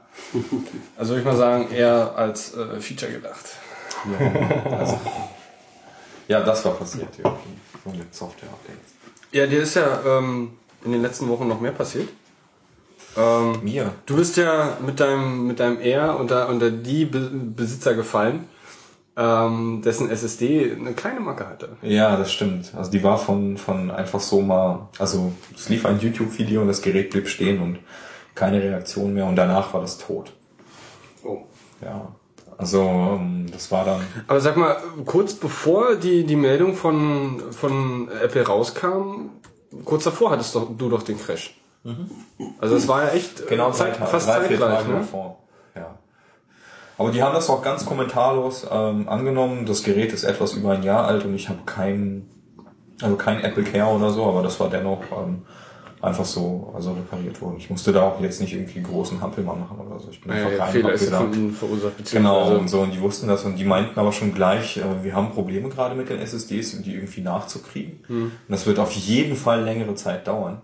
Also 0.98 1.12
würde 1.12 1.20
ich 1.22 1.26
mal 1.26 1.36
sagen, 1.36 1.70
eher 1.72 2.14
als 2.16 2.56
äh, 2.56 2.80
Feature 2.80 3.12
gedacht. 3.12 3.46
also, 4.72 5.00
ja, 6.28 6.42
das 6.42 6.66
war 6.66 6.74
passiert 6.74 7.10
irgendwie. 7.18 7.58
So 7.84 7.90
mit 7.92 8.16
Software-Updates. 8.16 8.97
Ja, 9.32 9.46
dir 9.46 9.62
ist 9.62 9.76
ja 9.76 10.02
ähm, 10.06 10.52
in 10.84 10.92
den 10.92 11.02
letzten 11.02 11.28
Wochen 11.28 11.48
noch 11.48 11.60
mehr 11.60 11.72
passiert. 11.72 12.10
Ähm, 13.18 13.60
Mir? 13.64 13.94
du 14.06 14.16
bist 14.16 14.38
ja 14.38 14.78
mit 14.86 15.00
deinem, 15.00 15.48
mit 15.48 15.60
deinem 15.60 15.80
R 15.80 16.20
unter, 16.20 16.50
unter 16.50 16.70
die 16.70 17.06
Be 17.06 17.32
Besitzer 17.32 17.96
gefallen, 17.96 18.48
ähm, 19.18 19.82
dessen 19.84 20.10
SSD 20.12 20.74
eine 20.74 20.94
kleine 20.94 21.20
Macke 21.20 21.48
hatte. 21.48 21.70
Ja, 21.82 22.16
das 22.16 22.32
stimmt. 22.32 22.74
Also 22.76 22.92
die 22.92 23.04
war 23.04 23.18
von, 23.18 23.58
von 23.58 23.90
einfach 23.90 24.20
so 24.20 24.42
mal, 24.42 24.90
also 25.00 25.34
es 25.56 25.68
lief 25.70 25.86
ein 25.86 26.00
YouTube-Video 26.00 26.62
und 26.62 26.68
das 26.68 26.84
Gerät 26.84 27.10
blieb 27.10 27.28
stehen 27.28 27.60
und 27.60 27.80
keine 28.36 28.62
Reaktion 28.62 29.16
mehr 29.16 29.26
und 29.26 29.36
danach 29.36 29.74
war 29.74 29.82
das 29.82 29.98
tot. 29.98 30.32
Oh. 31.24 31.40
Ja. 31.82 32.14
Also 32.58 32.82
ähm, 32.82 33.46
das 33.52 33.72
war 33.72 33.86
dann, 33.86 34.02
Aber 34.28 34.40
sag 34.42 34.58
mal, 34.58 34.78
kurz 35.06 35.36
bevor 35.36 35.96
die, 35.96 36.24
die 36.26 36.36
Meldung 36.36 36.74
von, 36.74 37.42
von 37.52 38.10
Apple 38.24 38.46
rauskam, 38.48 39.30
kurz 39.86 40.06
davor 40.06 40.32
hattest 40.32 40.56
doch, 40.56 40.68
du 40.76 40.90
doch 40.90 41.04
den 41.04 41.20
Crash. 41.20 41.60
Also 42.60 42.76
es 42.76 42.88
war 42.88 43.04
ja 43.04 43.10
echt 43.12 43.42
äh, 43.42 43.46
genau 43.48 43.72
Zeit, 43.72 43.98
Tage, 43.98 44.10
fast 44.12 44.28
drei, 44.28 44.40
zeitgleich. 44.40 44.60
Tage 44.60 44.90
Ne? 44.90 44.96
davor. 44.96 45.38
Ja. 45.76 45.98
Aber 46.98 47.12
die 47.12 47.22
haben 47.22 47.34
das 47.34 47.50
auch 47.50 47.62
ganz 47.62 47.86
kommentarlos 47.86 48.66
ähm, 48.70 49.08
angenommen. 49.08 49.66
Das 49.66 49.84
Gerät 49.84 50.12
ist 50.12 50.24
etwas 50.24 50.54
über 50.54 50.72
ein 50.72 50.84
Jahr 50.84 51.06
alt 51.06 51.26
und 51.26 51.36
ich 51.36 51.50
habe 51.50 51.60
kein, 51.66 52.28
also 53.02 53.16
kein 53.16 53.40
Apple 53.42 53.64
Care 53.64 53.96
oder 53.96 54.10
so, 54.10 54.26
aber 54.26 54.42
das 54.42 54.60
war 54.60 54.70
dennoch 54.70 55.04
ähm, 55.12 55.44
einfach 56.02 56.26
so 56.26 56.72
also 56.76 56.94
repariert 56.94 57.42
worden. 57.42 57.56
Ich 57.58 57.70
musste 57.70 57.92
da 57.92 58.04
auch 58.04 58.22
jetzt 58.22 58.40
nicht 58.40 58.54
irgendwie 58.54 58.82
großen 58.82 59.20
Hampelmann 59.20 59.60
machen 59.60 59.80
oder 59.80 60.00
so. 60.00 60.10
Ich 60.10 60.22
bin 60.22 60.32
einfach 60.32 60.52
Naja, 60.52 60.64
rein, 60.64 60.72
Fehler 60.72 60.88
hab 60.90 60.96
ist 60.96 61.12
ja 61.12 61.22
ihnen 61.24 61.52
verursacht, 61.52 62.12
Genau, 62.12 62.58
und 62.58 62.68
so, 62.68 62.82
und 62.82 62.94
die 62.94 63.02
wussten 63.02 63.28
das 63.28 63.44
und 63.44 63.56
die 63.56 63.66
meinten 63.66 64.00
aber 64.00 64.12
schon 64.12 64.34
gleich, 64.34 64.78
äh, 64.78 65.04
wir 65.04 65.16
haben 65.16 65.32
Probleme 65.32 65.70
gerade 65.70 65.96
mit 65.96 66.10
den 66.10 66.20
SSDs, 66.20 66.76
um 66.76 66.84
die 66.84 66.94
irgendwie 66.94 67.22
nachzukriegen. 67.22 68.00
Und 68.08 68.32
das 68.48 68.66
wird 68.66 68.80
auf 68.80 68.92
jeden 68.92 69.36
Fall 69.36 69.64
längere 69.64 69.96
Zeit 69.96 70.28
dauern. 70.28 70.62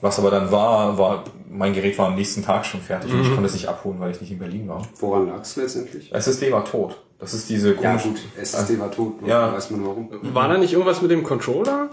Was 0.00 0.18
aber 0.18 0.30
dann 0.30 0.50
war, 0.50 0.96
war, 0.96 1.24
mein 1.50 1.74
Gerät 1.74 1.98
war 1.98 2.06
am 2.06 2.14
nächsten 2.14 2.42
Tag 2.42 2.64
schon 2.64 2.80
fertig 2.80 3.12
und 3.12 3.20
ich 3.20 3.28
konnte 3.28 3.44
es 3.44 3.52
nicht 3.52 3.68
abholen, 3.68 4.00
weil 4.00 4.10
ich 4.10 4.20
nicht 4.22 4.30
in 4.30 4.38
Berlin 4.38 4.66
war. 4.66 4.80
Woran 4.98 5.28
lag 5.28 5.42
es 5.42 5.56
letztendlich? 5.56 6.10
SSD 6.14 6.50
war 6.50 6.64
tot. 6.64 7.02
Das 7.20 7.34
ist 7.34 7.50
diese 7.50 7.74
Ja 7.74 7.80
komische, 7.80 8.08
gut, 8.08 8.18
SSD 8.40 8.78
war 8.80 8.90
tot, 8.90 9.14
Ja. 9.26 9.52
weiß 9.52 9.70
man 9.70 9.84
warum. 9.86 10.08
War 10.34 10.48
da 10.48 10.56
nicht 10.56 10.72
irgendwas 10.72 11.02
mit 11.02 11.10
dem 11.10 11.22
Controller? 11.22 11.90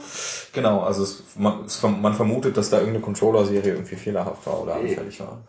genau, 0.54 0.82
also 0.82 1.04
es, 1.04 1.22
man, 1.38 1.66
es, 1.66 1.82
man 1.84 2.14
vermutet, 2.14 2.56
dass 2.56 2.70
da 2.70 2.78
irgendeine 2.78 3.04
Controller-Serie 3.04 3.74
irgendwie 3.74 3.96
fehlerhaft 3.96 4.46
war 4.48 4.62
oder 4.64 4.76
anfällig 4.76 5.20
war. 5.20 5.40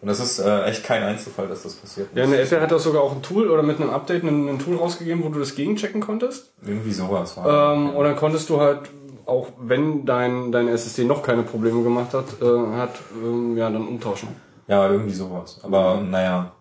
Und 0.00 0.08
das 0.08 0.18
ist 0.18 0.38
äh, 0.40 0.64
echt 0.64 0.84
kein 0.84 1.02
Einzelfall, 1.02 1.46
dass 1.46 1.62
das 1.62 1.74
passiert 1.74 2.08
Ja, 2.14 2.24
eine 2.24 2.36
Apple 2.40 2.60
hat 2.60 2.72
doch 2.72 2.80
sogar 2.80 3.02
auch 3.02 3.12
ein 3.12 3.22
Tool 3.22 3.48
oder 3.50 3.62
mit 3.62 3.80
einem 3.80 3.90
Update 3.90 4.24
ein, 4.24 4.48
ein 4.48 4.58
Tool 4.58 4.76
rausgegeben, 4.76 5.22
wo 5.24 5.28
du 5.28 5.38
das 5.38 5.54
gegenchecken 5.54 6.00
konntest. 6.00 6.52
Irgendwie 6.64 6.92
sowas 6.92 7.36
war. 7.36 7.74
Ähm, 7.74 7.90
und 7.90 8.04
dann 8.04 8.16
konntest 8.16 8.48
du 8.50 8.60
halt, 8.60 8.80
auch 9.26 9.48
wenn 9.60 10.04
dein, 10.04 10.50
dein 10.50 10.66
SSD 10.68 11.04
noch 11.04 11.22
keine 11.22 11.42
Probleme 11.44 11.82
gemacht 11.84 12.14
hat, 12.14 12.24
äh, 12.40 12.76
hat 12.76 12.94
ähm, 13.22 13.56
ja, 13.56 13.70
dann 13.70 13.86
umtauschen. 13.86 14.28
Ja, 14.66 14.88
irgendwie 14.90 15.14
sowas. 15.14 15.60
Aber 15.62 16.00
naja. 16.00 16.52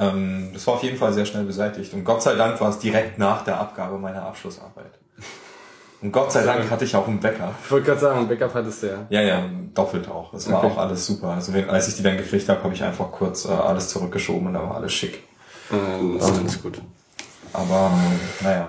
Ähm, 0.00 0.50
das 0.54 0.66
war 0.66 0.74
auf 0.74 0.82
jeden 0.82 0.96
Fall 0.96 1.12
sehr 1.12 1.26
schnell 1.26 1.44
beseitigt. 1.44 1.92
Und 1.92 2.04
Gott 2.04 2.22
sei 2.22 2.34
Dank 2.34 2.60
war 2.60 2.70
es 2.70 2.78
direkt 2.78 3.18
nach 3.18 3.44
der 3.44 3.60
Abgabe 3.60 3.98
meiner 3.98 4.22
Abschlussarbeit. 4.22 4.90
Und 6.02 6.12
Gott 6.12 6.32
sei 6.32 6.42
Dank 6.44 6.70
hatte 6.70 6.86
ich 6.86 6.96
auch 6.96 7.06
einen 7.06 7.20
Backup. 7.20 7.54
Ich 7.62 7.70
wollte 7.70 7.86
gerade 7.86 8.00
sagen, 8.00 8.26
Backup 8.26 8.54
hattest 8.54 8.82
du 8.82 8.86
ja. 8.86 8.96
Ja, 9.10 9.20
ja, 9.20 9.42
doppelt 9.74 10.08
auch. 10.08 10.32
Das 10.32 10.50
war 10.50 10.64
Okay. 10.64 10.72
auch 10.72 10.78
alles 10.78 11.04
super. 11.06 11.28
Also 11.28 11.52
als 11.68 11.88
ich 11.88 11.96
die 11.96 12.02
dann 12.02 12.16
gekriegt 12.16 12.48
habe, 12.48 12.62
habe 12.64 12.72
ich 12.72 12.82
einfach 12.82 13.12
kurz 13.12 13.44
äh, 13.44 13.50
alles 13.50 13.90
zurückgeschoben 13.90 14.46
und 14.46 14.54
dann 14.54 14.62
war 14.68 14.76
alles 14.76 14.94
schick. 14.94 15.22
Äh, 15.70 16.18
das 16.18 16.30
ist 16.30 16.36
ganz 16.38 16.62
gut. 16.62 16.80
Aber 17.52 17.90
äh, 18.40 18.44
naja. 18.44 18.68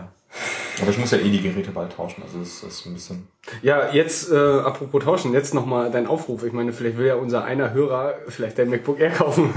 Aber 0.82 0.92
ich 0.92 0.98
muss 0.98 1.12
ja 1.12 1.18
eh 1.20 1.30
die 1.30 1.42
Geräte 1.42 1.72
bald 1.72 1.94
tauschen. 1.94 2.24
Also 2.24 2.40
es 2.40 2.64
ist 2.64 2.86
ein 2.86 2.94
bisschen. 2.94 3.28
Ja, 3.62 3.92
jetzt, 3.92 4.32
äh, 4.32 4.36
apropos 4.36 5.04
tauschen, 5.04 5.34
jetzt 5.34 5.54
nochmal 5.54 5.92
dein 5.92 6.08
Aufruf. 6.08 6.44
Ich 6.44 6.54
meine, 6.54 6.74
vielleicht 6.74 6.98
will 6.98 7.08
ja 7.08 7.16
unser 7.16 7.44
einer 7.44 7.74
Hörer 7.74 8.16
vielleicht 8.28 8.58
dein 8.58 8.70
MacBook 8.70 9.00
Air 9.00 9.12
kaufen. 9.12 9.50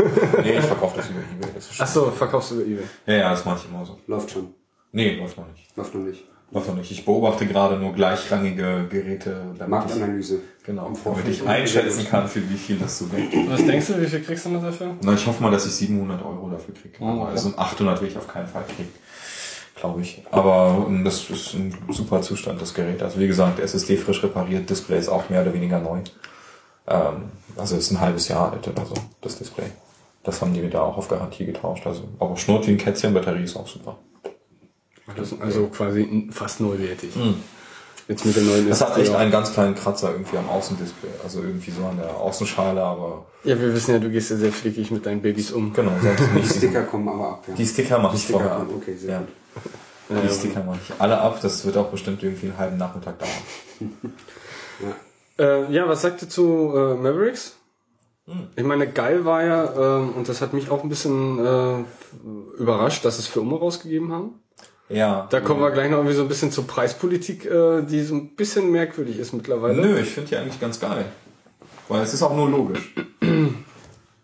Nee, 0.43 0.59
ich 0.59 0.65
verkaufe 0.65 0.97
das 0.97 1.11
über 1.11 1.21
Ebay. 1.21 1.51
Das. 1.55 1.71
Ach 1.79 1.87
so, 1.87 2.11
verkaufst 2.11 2.51
du 2.51 2.57
über 2.57 2.65
eBay. 2.65 2.85
Ja, 3.07 3.15
ja, 3.15 3.31
das 3.31 3.45
mache 3.45 3.61
ich 3.63 3.71
immer 3.71 3.85
so. 3.85 3.99
Läuft 4.07 4.31
schon. 4.31 4.55
Nee, 4.93 5.17
läuft 5.17 5.37
noch 5.37 5.49
nicht. 5.49 5.77
Läuft 5.77 5.95
noch 5.95 6.03
nicht. 6.03 6.25
Läuft 6.51 6.69
noch 6.69 6.77
nicht. 6.77 6.91
Ich 6.91 7.05
beobachte 7.05 7.47
gerade 7.47 7.77
nur 7.77 7.93
gleichrangige 7.93 8.87
Geräte, 8.89 9.31
damit 9.59 9.61
ich 9.61 9.69
Marktanalyse. 9.69 10.41
Genau, 10.65 10.93
damit 11.05 11.29
ich 11.29 11.47
einschätzen 11.47 12.07
kann, 12.07 12.29
für 12.29 12.49
wie 12.49 12.57
viel 12.57 12.77
das 12.77 12.99
so 12.99 13.11
wert 13.13 13.35
ist. 13.35 13.51
Was 13.51 13.67
denkst 13.67 13.87
du, 13.89 14.01
wie 14.01 14.07
viel 14.07 14.21
kriegst 14.21 14.47
du 14.47 14.51
noch 14.51 14.63
dafür? 14.63 14.97
Na, 15.03 15.15
ich 15.15 15.27
hoffe 15.27 15.43
mal, 15.43 15.51
dass 15.51 15.67
ich 15.67 15.73
700 15.73 16.25
Euro 16.25 16.49
dafür 16.49 16.75
kriege. 16.75 16.95
Oh, 17.01 17.25
ja. 17.25 17.25
also 17.27 17.53
800 17.57 18.01
will 18.01 18.09
ich 18.09 18.17
auf 18.17 18.29
keinen 18.29 18.47
Fall 18.47 18.63
kriegen, 18.65 18.89
glaube 19.75 20.03
ich. 20.03 20.23
Aber 20.31 20.87
ähm, 20.89 21.05
das 21.05 21.29
ist 21.31 21.55
ein 21.55 21.75
super 21.91 22.23
Zustand, 22.23 22.61
das 22.61 22.75
Gerät. 22.75 23.03
Also 23.03 23.19
wie 23.19 23.27
gesagt, 23.27 23.59
SSD 23.59 23.97
frisch 23.97 24.23
repariert, 24.23 24.69
Display 24.71 24.99
ist 24.99 25.09
auch 25.09 25.29
mehr 25.31 25.43
oder 25.43 25.53
weniger 25.55 25.79
neu. 25.81 25.99
Ähm, 26.87 27.31
also 27.57 27.77
ist 27.77 27.91
ein 27.91 28.01
halbes 28.01 28.29
Jahr 28.29 28.53
alt 28.53 28.67
oder 28.69 28.85
so, 28.87 28.95
das 29.21 29.39
Display. 29.39 29.67
Das 30.23 30.41
haben 30.41 30.55
die 30.55 30.61
mir 30.61 30.71
da 30.71 30.83
auch 30.83 30.97
auf 30.97 31.09
Garantie 31.09 31.45
getauscht. 31.45 31.87
Also, 31.87 32.05
aber 32.19 32.37
schnurrt 32.37 32.67
wie 32.67 32.73
ein 32.73 32.79
Kätzchen, 32.79 33.13
Batterie 33.13 33.45
ist 33.45 33.57
auch 33.57 33.69
super. 33.69 33.99
Das 35.17 35.33
ist 35.33 35.41
also 35.43 35.67
quasi 35.67 36.29
fast 36.31 36.61
neuwertig. 36.61 37.11
Jetzt 38.09 38.25
mit 38.27 38.37
der 38.37 38.43
neuen 38.43 38.69
Das 38.69 38.81
hat 38.83 38.97
echt 38.99 39.11
auch. 39.11 39.19
einen 39.19 39.31
ganz 39.31 39.53
kleinen 39.53 39.75
Kratzer 39.75 40.13
irgendwie 40.13 40.37
am 40.37 40.49
Außendisplay. 40.49 41.11
Also 41.23 41.41
irgendwie 41.43 41.71
so 41.71 41.85
an 41.85 41.97
der 41.99 42.15
Außenschale, 42.17 42.83
aber 42.83 43.27
Ja, 43.45 43.59
wir 43.59 43.73
wissen 43.75 43.93
ja, 43.93 43.99
du 43.99 44.11
gehst 44.11 44.31
ja 44.31 44.37
sehr 44.37 44.53
flickig 44.53 44.91
mit 44.91 45.05
deinen 45.07 45.21
Babys 45.23 45.53
um. 45.53 45.73
genau, 45.73 45.93
sonst 46.03 46.55
Die. 46.55 46.59
Sticker 46.59 46.83
kommen 46.83 47.09
aber 47.09 47.29
ab, 47.33 47.45
ja. 47.49 47.55
Die 47.55 47.67
Sticker 47.67 47.99
mache 47.99 48.17
ich 48.17 48.23
Sticker 48.25 48.39
vorher 48.41 48.57
ab. 48.57 48.67
kommen, 48.67 48.77
okay, 48.83 48.97
sehr 48.97 49.11
ja. 49.11 49.19
gut. 49.21 49.29
Die 50.09 50.29
Sticker 50.29 50.63
mache 50.63 50.79
ich 50.83 51.01
alle 51.01 51.19
ab. 51.19 51.39
Das 51.41 51.65
wird 51.65 51.77
auch 51.77 51.89
bestimmt 51.89 52.23
irgendwie 52.23 52.47
einen 52.47 52.59
halben 52.59 52.77
Nachmittag 52.77 53.19
dauern. 53.19 53.93
Äh, 55.37 55.73
ja, 55.73 55.89
was 55.89 56.03
sagt 56.03 56.23
ihr 56.23 56.29
zu 56.29 56.73
äh, 56.77 56.95
Mavericks? 56.95 57.57
Hm. 58.27 58.49
Ich 58.55 58.63
meine, 58.63 58.87
geil 58.87 59.25
war 59.25 59.43
ja, 59.43 59.99
ähm, 59.99 60.13
und 60.13 60.29
das 60.29 60.41
hat 60.41 60.53
mich 60.53 60.71
auch 60.71 60.85
ein 60.85 60.89
bisschen 60.89 61.45
äh, 61.45 61.85
überrascht, 62.57 63.05
dass 63.05 63.19
es 63.19 63.27
für 63.27 63.41
Umme 63.41 63.59
rausgegeben 63.59 64.13
haben. 64.13 64.41
Ja. 64.89 65.27
Da 65.31 65.41
kommen 65.41 65.61
wir 65.61 65.71
gleich 65.71 65.91
noch 65.91 65.99
irgendwie 65.99 66.15
so 66.15 66.23
ein 66.23 66.29
bisschen 66.29 66.53
zur 66.53 66.69
Preispolitik, 66.69 67.47
äh, 67.47 67.83
die 67.83 68.03
so 68.03 68.15
ein 68.15 68.37
bisschen 68.37 68.71
merkwürdig 68.71 69.19
ist 69.19 69.33
mittlerweile. 69.33 69.83
Nö, 69.83 69.99
ich 69.99 70.11
finde 70.11 70.31
die 70.31 70.37
eigentlich 70.37 70.61
ganz 70.61 70.79
geil. 70.79 71.07
Weil 71.89 72.03
es 72.03 72.15
ist 72.15 72.23
auch 72.23 72.37
nur 72.37 72.49
logisch. 72.49 72.95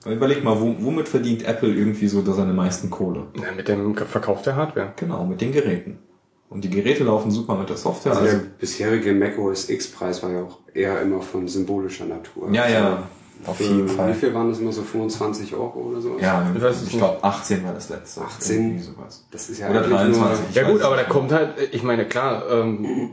Weil 0.04 0.14
Überleg 0.16 0.42
mal, 0.42 0.58
wo, 0.60 0.74
womit 0.80 1.08
verdient 1.08 1.44
Apple 1.44 1.68
irgendwie 1.68 2.08
so 2.08 2.22
da 2.22 2.32
seine 2.32 2.52
meisten 2.54 2.88
Kohle? 2.90 3.26
Ja, 3.36 3.52
mit 3.54 3.68
dem 3.68 3.94
Verkauf 3.96 4.42
der 4.42 4.56
Hardware. 4.56 4.92
Genau, 4.96 5.24
mit 5.24 5.40
den 5.40 5.52
Geräten. 5.52 5.98
Und 6.48 6.64
die 6.64 6.70
Geräte 6.70 7.04
laufen 7.04 7.30
super 7.30 7.54
mit 7.54 7.68
der 7.68 7.76
Software. 7.76 8.12
Also 8.12 8.24
Also, 8.24 8.38
der 8.38 8.44
bisherige 8.58 9.12
Mac 9.12 9.38
OS 9.38 9.68
X-Preis 9.68 10.22
war 10.22 10.30
ja 10.32 10.42
auch 10.42 10.58
eher 10.74 11.00
immer 11.02 11.20
von 11.20 11.46
symbolischer 11.46 12.06
Natur. 12.06 12.48
ja, 12.50 12.68
ja, 12.68 12.86
Also 12.88 13.50
auf 13.50 13.56
für, 13.56 13.62
jeden 13.64 13.88
Wie 13.88 13.92
Fall. 13.94 14.14
viel 14.14 14.34
waren 14.34 14.48
das 14.50 14.58
immer 14.58 14.72
so 14.72 14.82
25 14.82 15.54
Euro 15.54 15.78
oder 15.90 16.00
so? 16.00 16.16
Ja, 16.18 16.50
Ich 16.54 16.60
weiß 16.62 16.82
ich 16.88 16.98
glaube 16.98 17.22
18 17.22 17.64
war 17.64 17.72
das 17.74 17.88
letzte. 17.90 18.22
18? 18.22 18.56
Irgendwie 18.64 18.82
sowas. 18.82 19.24
Das 19.30 19.48
ist 19.48 19.58
ja 19.60 19.68
Oder 19.70 19.80
eigentlich 19.84 19.96
23. 19.98 20.44
Ich 20.50 20.56
Ja 20.56 20.68
gut, 20.70 20.82
aber 20.82 20.96
da 20.96 21.04
kommt 21.04 21.30
halt, 21.32 21.50
ich 21.72 21.82
meine, 21.82 22.04
klar, 22.06 22.42
ähm, 22.50 23.10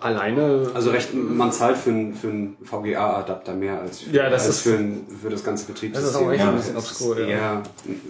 alleine. 0.00 0.70
Also 0.74 0.90
recht, 0.90 1.14
man 1.14 1.52
zahlt 1.52 1.76
für 1.76 1.90
einen 1.90 2.14
für 2.14 2.28
einen 2.28 2.56
VGA-Adapter 2.62 3.54
mehr 3.54 3.80
als 3.80 4.00
für, 4.00 4.10
Ja, 4.14 4.30
das 4.30 4.46
als 4.46 4.56
ist- 4.56 4.62
für, 4.62 4.74
ein, 4.76 5.06
für 5.22 5.30
das 5.30 5.44
ganze 5.44 5.66
Betriebssystem. 5.66 6.26
auch 6.26 6.32
echt 6.32 6.42
ein 6.44 6.56
bisschen 6.56 6.74
Das 6.74 6.90
obskur, 6.90 7.18
ist 7.18 7.28
ja. 7.28 7.34
eher 7.34 7.62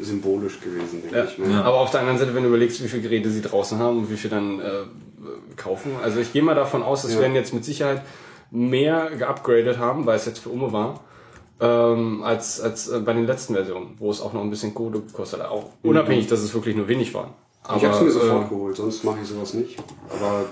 symbolisch 0.03 0.61
gewesen, 0.61 1.03
denke 1.03 1.17
Ja. 1.17 1.25
ich. 1.25 1.39
Ne? 1.39 1.65
Aber 1.65 1.79
auf 1.81 1.91
der 1.91 2.01
anderen 2.01 2.19
Seite, 2.19 2.35
wenn 2.35 2.43
du 2.43 2.49
überlegst, 2.49 2.83
wie 2.83 2.89
viele 2.89 3.03
Geräte 3.03 3.31
sie 3.31 3.43
draußen 3.43 3.79
haben 3.79 3.99
und 3.99 4.11
wie 4.11 4.17
viel 4.17 4.31
dann 4.31 4.61
äh, 4.61 4.65
kaufen. 5.57 5.93
Also 6.03 6.21
ich 6.21 6.33
gehe 6.33 6.43
mal 6.43 6.55
davon 6.55 6.83
aus, 6.83 7.05
es 7.05 7.15
Ja. 7.15 7.21
werden 7.21 7.35
jetzt 7.35 7.55
mit 7.55 7.65
Sicherheit 7.65 8.03
mehr 8.51 9.11
geupgradet 9.19 9.79
haben, 9.79 10.07
weil 10.07 10.17
es 10.17 10.27
jetzt 10.27 10.39
für 10.39 10.51
Umme 10.51 10.73
war, 10.73 11.01
ähm, 11.61 12.23
als, 12.23 12.61
als 12.61 12.89
äh, 12.89 12.99
bei 13.01 13.13
den 13.13 13.27
letzten 13.27 13.55
Versionen, 13.55 13.95
wo 13.99 14.11
es 14.11 14.21
auch 14.21 14.33
noch 14.33 14.43
ein 14.43 14.51
bisschen 14.51 14.75
Kohle 14.75 15.01
gekostet 15.01 15.41
hat. 15.41 15.49
Auch 15.51 15.67
unabhängig, 15.83 16.27
dass 16.29 16.41
es 16.41 16.53
wirklich 16.55 16.77
nur 16.77 16.89
wenig 16.89 17.15
war. 17.15 17.35
Aber, 17.63 17.79
ich 17.79 17.85
habe 17.87 17.95
es 17.97 18.03
mir 18.03 18.11
sofort 18.11 18.47
äh, 18.47 18.49
geholt, 18.51 18.77
sonst 18.77 19.05
mache 19.05 19.19
ich 19.23 19.29
sowas 19.29 19.55
nicht. 19.55 19.79
Aber 20.11 20.45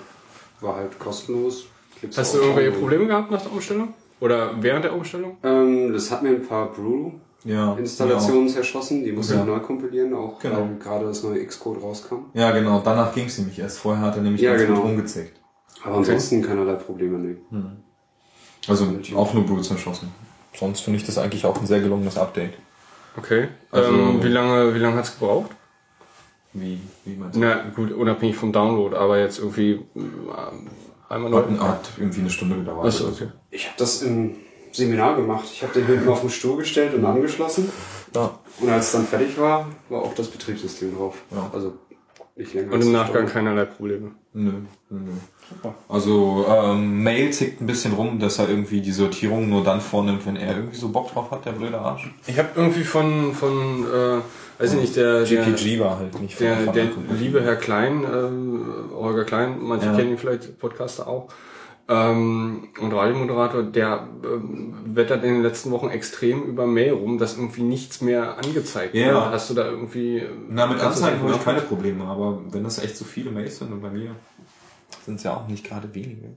war 0.63 0.77
halt 0.77 0.99
kostenlos. 0.99 1.67
Klickst 1.99 2.19
Hast 2.19 2.35
du 2.35 2.39
irgendwelche 2.39 2.73
Probleme 2.73 3.07
gehabt 3.07 3.31
nach 3.31 3.43
der 3.43 3.53
Umstellung? 3.53 3.95
Oder 4.21 4.51
während 4.61 4.85
der 4.85 4.95
Umstellung? 4.95 5.37
Ähm, 5.43 5.93
das 5.93 6.11
hat 6.11 6.23
mir 6.23 6.31
ein 6.31 6.47
paar 6.47 6.71
Brew-Installationen 6.73 8.47
Ja, 8.49 8.55
zerschossen. 8.55 9.05
Die 9.05 9.13
musste 9.13 9.35
Ja. 9.35 9.41
ich 9.41 9.47
neu 9.47 9.59
kompilieren, 9.61 10.15
auch 10.15 10.39
Genau. 10.39 10.59
weil 10.61 10.77
gerade 10.79 11.07
das 11.07 11.23
neue 11.23 11.45
Xcode 11.45 11.83
rauskam. 11.83 12.27
Ja, 12.35 12.51
genau. 12.53 12.81
Danach 12.85 13.15
ging 13.15 13.27
es 13.27 13.39
nämlich 13.39 13.59
erst. 13.59 13.79
Vorher 13.79 14.05
hat 14.05 14.17
er 14.17 14.23
nämlich 14.23 14.41
Ja, 14.41 14.53
ganz 14.53 14.63
genau. 14.67 14.81
gut 14.81 14.91
rumgezickt. 14.91 15.41
Aber 15.85 15.97
ansonsten 15.97 16.43
keinerlei 16.43 16.75
Probleme, 16.75 17.19
nee. 17.19 17.37
Also 18.69 18.87
auch 19.17 19.35
nur 19.35 19.45
Blut 19.45 19.65
zerschossen. 19.65 20.13
Sonst 20.55 20.81
finde 20.81 20.99
ich 20.99 21.05
das 21.07 21.19
eigentlich 21.19 21.45
auch 21.45 21.59
ein 21.59 21.67
sehr 21.67 21.81
gelungenes 21.81 22.17
Update. 22.17 22.55
Okay. 23.17 23.49
Also- 23.73 23.91
ähm, 23.93 24.23
wie 24.23 24.29
lange, 24.29 24.75
wie 24.75 24.79
lange 24.79 24.97
hat's 24.97 25.19
gebraucht? 25.19 25.51
Wie, 26.55 26.79
wie 27.05 27.17
meinst 27.17 27.37
du? 27.37 27.41
Na 27.41 27.63
gut, 27.75 27.93
unabhängig 27.93 28.37
vom 28.37 28.53
Download, 28.53 28.95
aber 28.97 29.19
jetzt 29.19 29.39
irgendwie 29.39 29.81
ähm, 29.97 30.69
einmal 31.09 31.31
neu. 31.31 31.43
Hat, 31.43 31.61
hat 31.61 31.91
irgendwie 31.97 32.21
eine 32.21 32.31
Stunde 32.31 32.57
gedauert. 32.57 32.87
Achso, 32.87 33.09
okay. 33.09 33.29
Ich 33.51 33.67
habe 33.67 33.77
das 33.79 34.03
im 34.03 34.37
Seminar 34.73 35.17
gemacht. 35.17 35.45
Ich 35.53 35.63
habe 35.63 35.73
den 35.73 35.87
hinten 35.87 36.09
auf 36.09 36.21
den 36.21 36.31
Stuhl 36.31 36.59
gestellt 36.59 36.95
und 36.95 37.05
angeschlossen. 37.05 37.71
Ja. 38.15 38.39
Und 38.61 38.69
als 38.69 38.87
es 38.87 38.93
dann 38.93 39.07
fertig 39.07 39.39
war, 39.39 39.69
war 39.89 40.03
auch 40.03 40.15
das 40.15 40.29
Betriebssystem 40.29 40.95
drauf. 40.97 41.23
Ja. 41.31 41.51
Also 41.53 41.75
nicht 42.37 42.55
länger. 42.55 42.73
Und 42.73 42.83
im 42.83 42.93
Nachgang 42.93 43.29
Stunde. 43.29 43.33
keinerlei 43.33 43.65
Probleme. 43.67 44.13
Nö, 44.35 44.53
nö, 44.91 44.99
nö. 44.99 45.13
Also 45.89 46.47
ähm, 46.49 47.03
Mail 47.03 47.31
zickt 47.31 47.61
ein 47.61 47.67
bisschen 47.67 47.93
rum, 47.93 48.19
dass 48.19 48.39
er 48.39 48.49
irgendwie 48.49 48.81
die 48.81 48.93
Sortierung 48.93 49.51
nur 49.51 49.63
dann 49.63 49.83
vornimmt, 49.83 50.25
wenn 50.25 50.37
er 50.37 50.57
irgendwie 50.57 50.77
so 50.77 50.89
Bock 50.89 51.13
drauf 51.13 51.31
hat, 51.31 51.45
der 51.45 51.53
blöde 51.53 51.79
Arsch. 51.79 52.11
Ich 52.27 52.39
habe 52.39 52.49
irgendwie 52.55 52.85
von, 52.85 53.35
von 53.35 53.85
äh, 53.85 54.21
weiß 54.63 54.75
ich 54.75 54.81
nicht, 54.81 54.97
der, 54.97 55.25
der, 55.25 55.45
GPG 55.45 55.81
war 55.81 55.99
halt 55.99 56.21
nicht 56.21 56.35
von 56.35 56.47
der, 56.47 56.67
der 56.73 56.89
liebe 57.19 57.43
Herr 57.43 57.57
Klein, 57.57 58.05
äh, 58.05 58.95
Holger 58.95 59.25
Klein, 59.25 59.57
manche 59.61 59.87
Ja. 59.87 59.97
kennen 59.97 60.11
ihn 60.11 60.19
vielleicht, 60.19 60.59
Podcaster 60.59 61.07
auch, 61.09 61.29
ähm, 61.89 62.69
und 62.81 62.93
Radiomoderator, 62.93 63.65
der 63.65 64.07
ähm, 64.25 64.75
wettert 64.85 65.25
in 65.25 65.35
den 65.35 65.43
letzten 65.43 65.73
Wochen 65.73 65.89
extrem 65.89 66.45
über 66.45 66.67
Mail 66.67 66.93
rum, 66.93 67.19
dass 67.19 67.37
irgendwie 67.37 67.63
nichts 67.63 68.01
mehr 68.01 68.39
angezeigt 68.39 68.95
Ja. 68.95 69.07
wird. 69.15 69.25
Hast 69.33 69.51
du 69.51 69.55
da 69.55 69.67
irgendwie... 69.69 70.19
äh, 70.19 70.29
Na, 70.49 70.67
mit 70.67 70.81
Anzeigen 70.81 71.21
habe 71.21 71.33
ich 71.33 71.45
keine? 71.45 71.61
Probleme, 71.61 72.05
aber 72.05 72.41
wenn 72.51 72.63
das 72.65 72.83
echt 72.83 72.97
so 72.97 73.05
viele 73.05 73.31
Mails 73.31 73.59
sind 73.59 73.73
und 73.73 73.83
bei 73.83 73.91
mir 73.91 74.15
sind 75.05 75.17
es 75.17 75.25
ja 75.25 75.35
auch 75.35 75.49
nicht 75.49 75.65
gerade 75.65 75.93
wenige. 75.93 76.29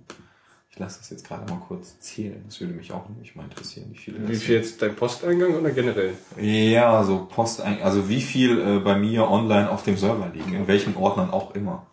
Ich 0.76 0.80
lasse 0.80 1.00
das 1.00 1.10
jetzt 1.10 1.26
gerade 1.26 1.50
mal 1.50 1.62
kurz 1.66 1.98
zählen. 2.02 2.44
Das 2.48 2.60
würde 2.60 2.74
mich 2.74 2.92
auch 2.92 3.08
nämlich 3.08 3.34
mal 3.34 3.44
interessieren, 3.44 3.88
wie 3.94 3.98
viele. 3.98 4.28
Wie 4.28 4.36
viel 4.36 4.56
jetzt 4.56 4.82
dein 4.82 4.94
Posteingang 4.94 5.56
oder 5.56 5.72
generell? 5.72 6.16
Ja, 6.38 7.02
so 7.06 7.26
Post, 7.34 7.62
also 7.62 8.10
wie 8.10 8.20
viel 8.20 8.60
äh, 8.60 8.80
bei 8.80 8.98
mir 8.98 9.30
online 9.30 9.72
auf 9.72 9.84
dem 9.84 9.96
Server 9.96 10.30
liegen, 10.34 10.54
in 10.54 10.68
welchen 10.68 10.98
Ordnern 10.98 11.32
auch 11.32 11.56
immer. 11.56 11.86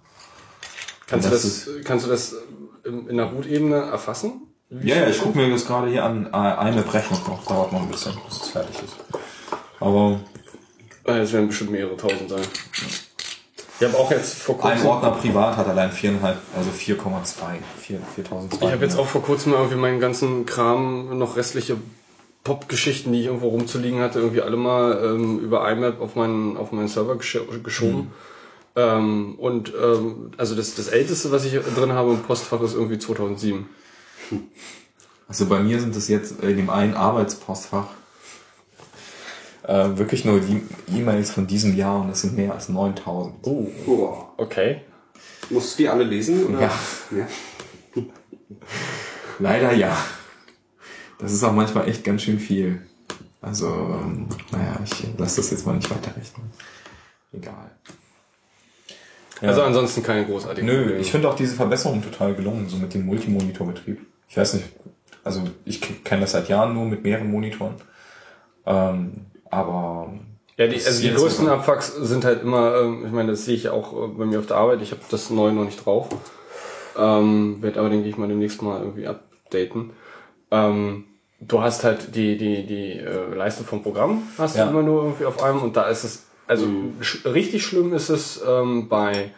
Kannst, 1.07 1.27
du 1.27 1.31
das 1.31 1.43
das, 1.43 1.69
kannst 1.85 2.07
du 2.07 2.11
das 2.11 2.35
in, 2.85 3.07
in 3.07 3.17
der 3.19 3.27
Root-Ebene 3.27 3.77
erfassen? 3.77 4.49
Wie 4.69 4.89
Ja, 4.89 4.97
ja, 4.97 5.09
ich 5.09 5.21
gucke 5.21 5.39
mir 5.39 5.49
das 5.49 5.65
gerade 5.65 5.89
hier 5.89 6.05
an. 6.05 6.27
Äh, 6.27 6.37
Eine 6.37 6.83
Berechnung 6.83 7.21
noch, 7.29 7.47
dauert 7.47 7.73
noch 7.73 7.83
ein 7.83 7.89
bisschen, 7.89 8.15
bis 8.27 8.41
es 8.43 8.49
fertig 8.49 8.83
ist. 8.83 8.97
Aber 9.79 10.19
Ah, 11.05 11.19
Es 11.19 11.33
werden 11.33 11.47
bestimmt 11.47 11.71
mehrere 11.71 11.97
tausend 11.97 12.31
sein. 12.31 12.43
Ich 13.83 13.89
habe 13.89 13.99
auch 13.99 14.13
jetzt 14.13 14.35
vor 14.35 14.55
ein 14.55 14.61
kurzem. 14.61 14.87
Ordner 14.87 15.11
privat 15.11 15.57
hat 15.57 15.67
allein 15.67 15.91
viereinhalb, 15.91 16.39
also 16.57 16.71
4,2, 16.71 17.01
4, 17.81 17.99
4.200. 18.17 18.55
Ich 18.55 18.71
habe 18.71 18.85
jetzt 18.85 18.97
auch 18.97 19.09
vor 19.09 19.23
kurzem 19.23 19.55
irgendwie 19.55 19.75
meinen 19.75 19.99
ganzen 19.99 20.47
Kram, 20.47 21.19
noch 21.19 21.35
restliche 21.35 21.77
Pop-Geschichten, 22.45 23.13
die 23.13 23.23
ich 23.23 23.27
irgendwo 23.27 23.49
rumzuliegen 23.49 23.99
hatte, 23.99 24.21
irgendwie 24.21 24.41
alle 24.41 24.57
mal 24.57 25.03
ähm, 25.05 25.41
über 25.41 25.69
IMAP 25.69 26.01
auf 26.01 26.15
meinen, 26.15 26.57
auf 26.57 26.71
meinen 26.71 26.87
Server 26.87 27.17
gesch 27.17 27.41
geschoben. 27.65 28.13
Ähm, 28.77 29.35
und 29.37 29.73
ähm, 29.75 30.31
also 30.37 30.55
das, 30.55 30.77
das 30.77 30.87
älteste, 30.87 31.33
was 31.33 31.45
ich 31.45 31.59
drin 31.75 31.93
habe 31.93 32.13
im 32.13 32.23
Postfach, 32.23 32.61
ist 32.61 32.75
irgendwie 32.75 33.01
2007. 33.01 33.69
Also 35.27 35.47
bei 35.47 35.59
mir 35.59 35.81
sind 35.81 35.97
es 35.97 36.07
jetzt 36.07 36.41
in 36.41 36.57
dem 36.57 36.71
einen 36.71 36.95
Arbeitspostfach 36.95 37.87
äh, 39.65 39.97
wirklich 39.97 40.25
nur 40.25 40.41
die 40.41 40.63
E-Mails 40.95 41.31
von 41.31 41.47
diesem 41.47 41.77
Jahr 41.77 42.01
und 42.01 42.09
das 42.09 42.23
sind 42.23 42.37
mehr 42.37 42.53
als 42.53 42.69
9000. 42.69 43.35
Oh, 43.47 43.67
Boah. 43.87 44.33
okay. 44.37 44.83
Musst 45.51 45.79
du 45.79 45.83
die 45.83 45.89
alle 45.89 46.05
lesen? 46.05 46.47
Oder? 46.47 46.61
Ja. 46.63 46.73
ja. 47.17 47.27
Leider 49.39 49.73
ja. 49.73 49.97
Das 51.19 51.33
ist 51.33 51.45
auch 51.45 51.53
manchmal 51.53 51.89
echt 51.89 52.05
ganz 52.05 52.23
schön 52.23 52.39
viel. 52.39 52.83
Also, 53.41 53.67
ähm, 53.67 54.29
naja, 54.51 54.79
ich 54.85 55.19
lasse 55.19 55.37
das 55.37 55.51
jetzt 55.51 55.67
mal 55.67 55.75
nicht 55.75 55.91
weiterrechnen. 55.91 56.51
Egal. 57.33 57.71
Ja. 59.41 59.49
Also 59.49 59.63
ansonsten 59.63 60.03
keine 60.03 60.25
großartigen 60.25 60.67
Nö, 60.67 60.79
Probleme. 60.79 61.01
ich 61.01 61.11
finde 61.11 61.29
auch 61.29 61.35
diese 61.35 61.57
Verbesserung 61.57 62.03
total 62.03 62.35
gelungen, 62.35 62.69
so 62.69 62.77
mit 62.77 62.95
dem 62.95 63.05
Multimonitorbetrieb. 63.07 64.01
Ich 64.29 64.37
weiß 64.37 64.55
nicht, 64.55 64.67
also 65.25 65.43
ich 65.65 65.81
kenne 66.05 66.23
das 66.23 66.33
seit 66.33 66.49
Jahren 66.49 66.75
nur 66.75 66.85
mit 66.85 67.03
mehreren 67.03 67.31
Monitoren. 67.31 67.75
Ähm, 68.65 69.27
aber 69.53 70.13
Ja, 70.57 70.67
die, 70.67 70.75
also 70.85 71.01
die 71.03 71.15
größten 71.15 71.49
Abfucks 71.49 71.95
sind 71.95 72.25
halt 72.25 72.43
immer, 72.43 72.77
ähm, 72.81 73.05
ich 73.07 73.13
meine, 73.13 73.31
das 73.31 73.45
sehe 73.45 73.55
ich 73.55 73.69
auch 73.69 73.93
äh, 73.93 74.09
bei 74.09 74.25
mir 74.25 74.41
auf 74.41 74.47
der 74.47 74.57
Arbeit. 74.57 74.83
Ich 74.83 74.91
habe 74.91 75.03
das 75.11 75.31
neue 75.31 75.53
noch 75.53 75.65
nicht 75.65 75.85
drauf. 75.87 76.09
Ähm, 76.99 77.63
Werde 77.63 77.79
aber, 77.81 77.89
denke 77.91 78.09
ich 78.09 78.17
mal, 78.19 78.29
demnächst 78.29 78.61
mal 78.63 78.81
irgendwie 78.83 79.07
updaten. 79.07 79.93
Ähm, 80.51 81.05
du 81.41 81.63
hast 81.63 81.85
halt 81.85 82.15
die, 82.17 82.37
die, 82.37 82.67
die 82.67 82.93
äh, 82.99 83.35
Leiste 83.35 83.65
vom 83.65 83.83
Programm, 83.83 84.23
hast 84.39 84.57
Ja. 84.57 84.65
du 84.65 84.71
immer 84.71 84.83
nur 84.83 85.05
irgendwie 85.05 85.25
auf 85.25 85.43
einem 85.43 85.63
und 85.63 85.77
da 85.77 85.85
ist 85.89 86.05
es, 86.05 86.27
also 86.47 86.67
sch 87.01 87.25
richtig 87.25 87.65
schlimm 87.65 87.95
ist 87.95 88.11
es 88.11 88.43
ähm, 88.47 88.89
bei, 88.89 89.31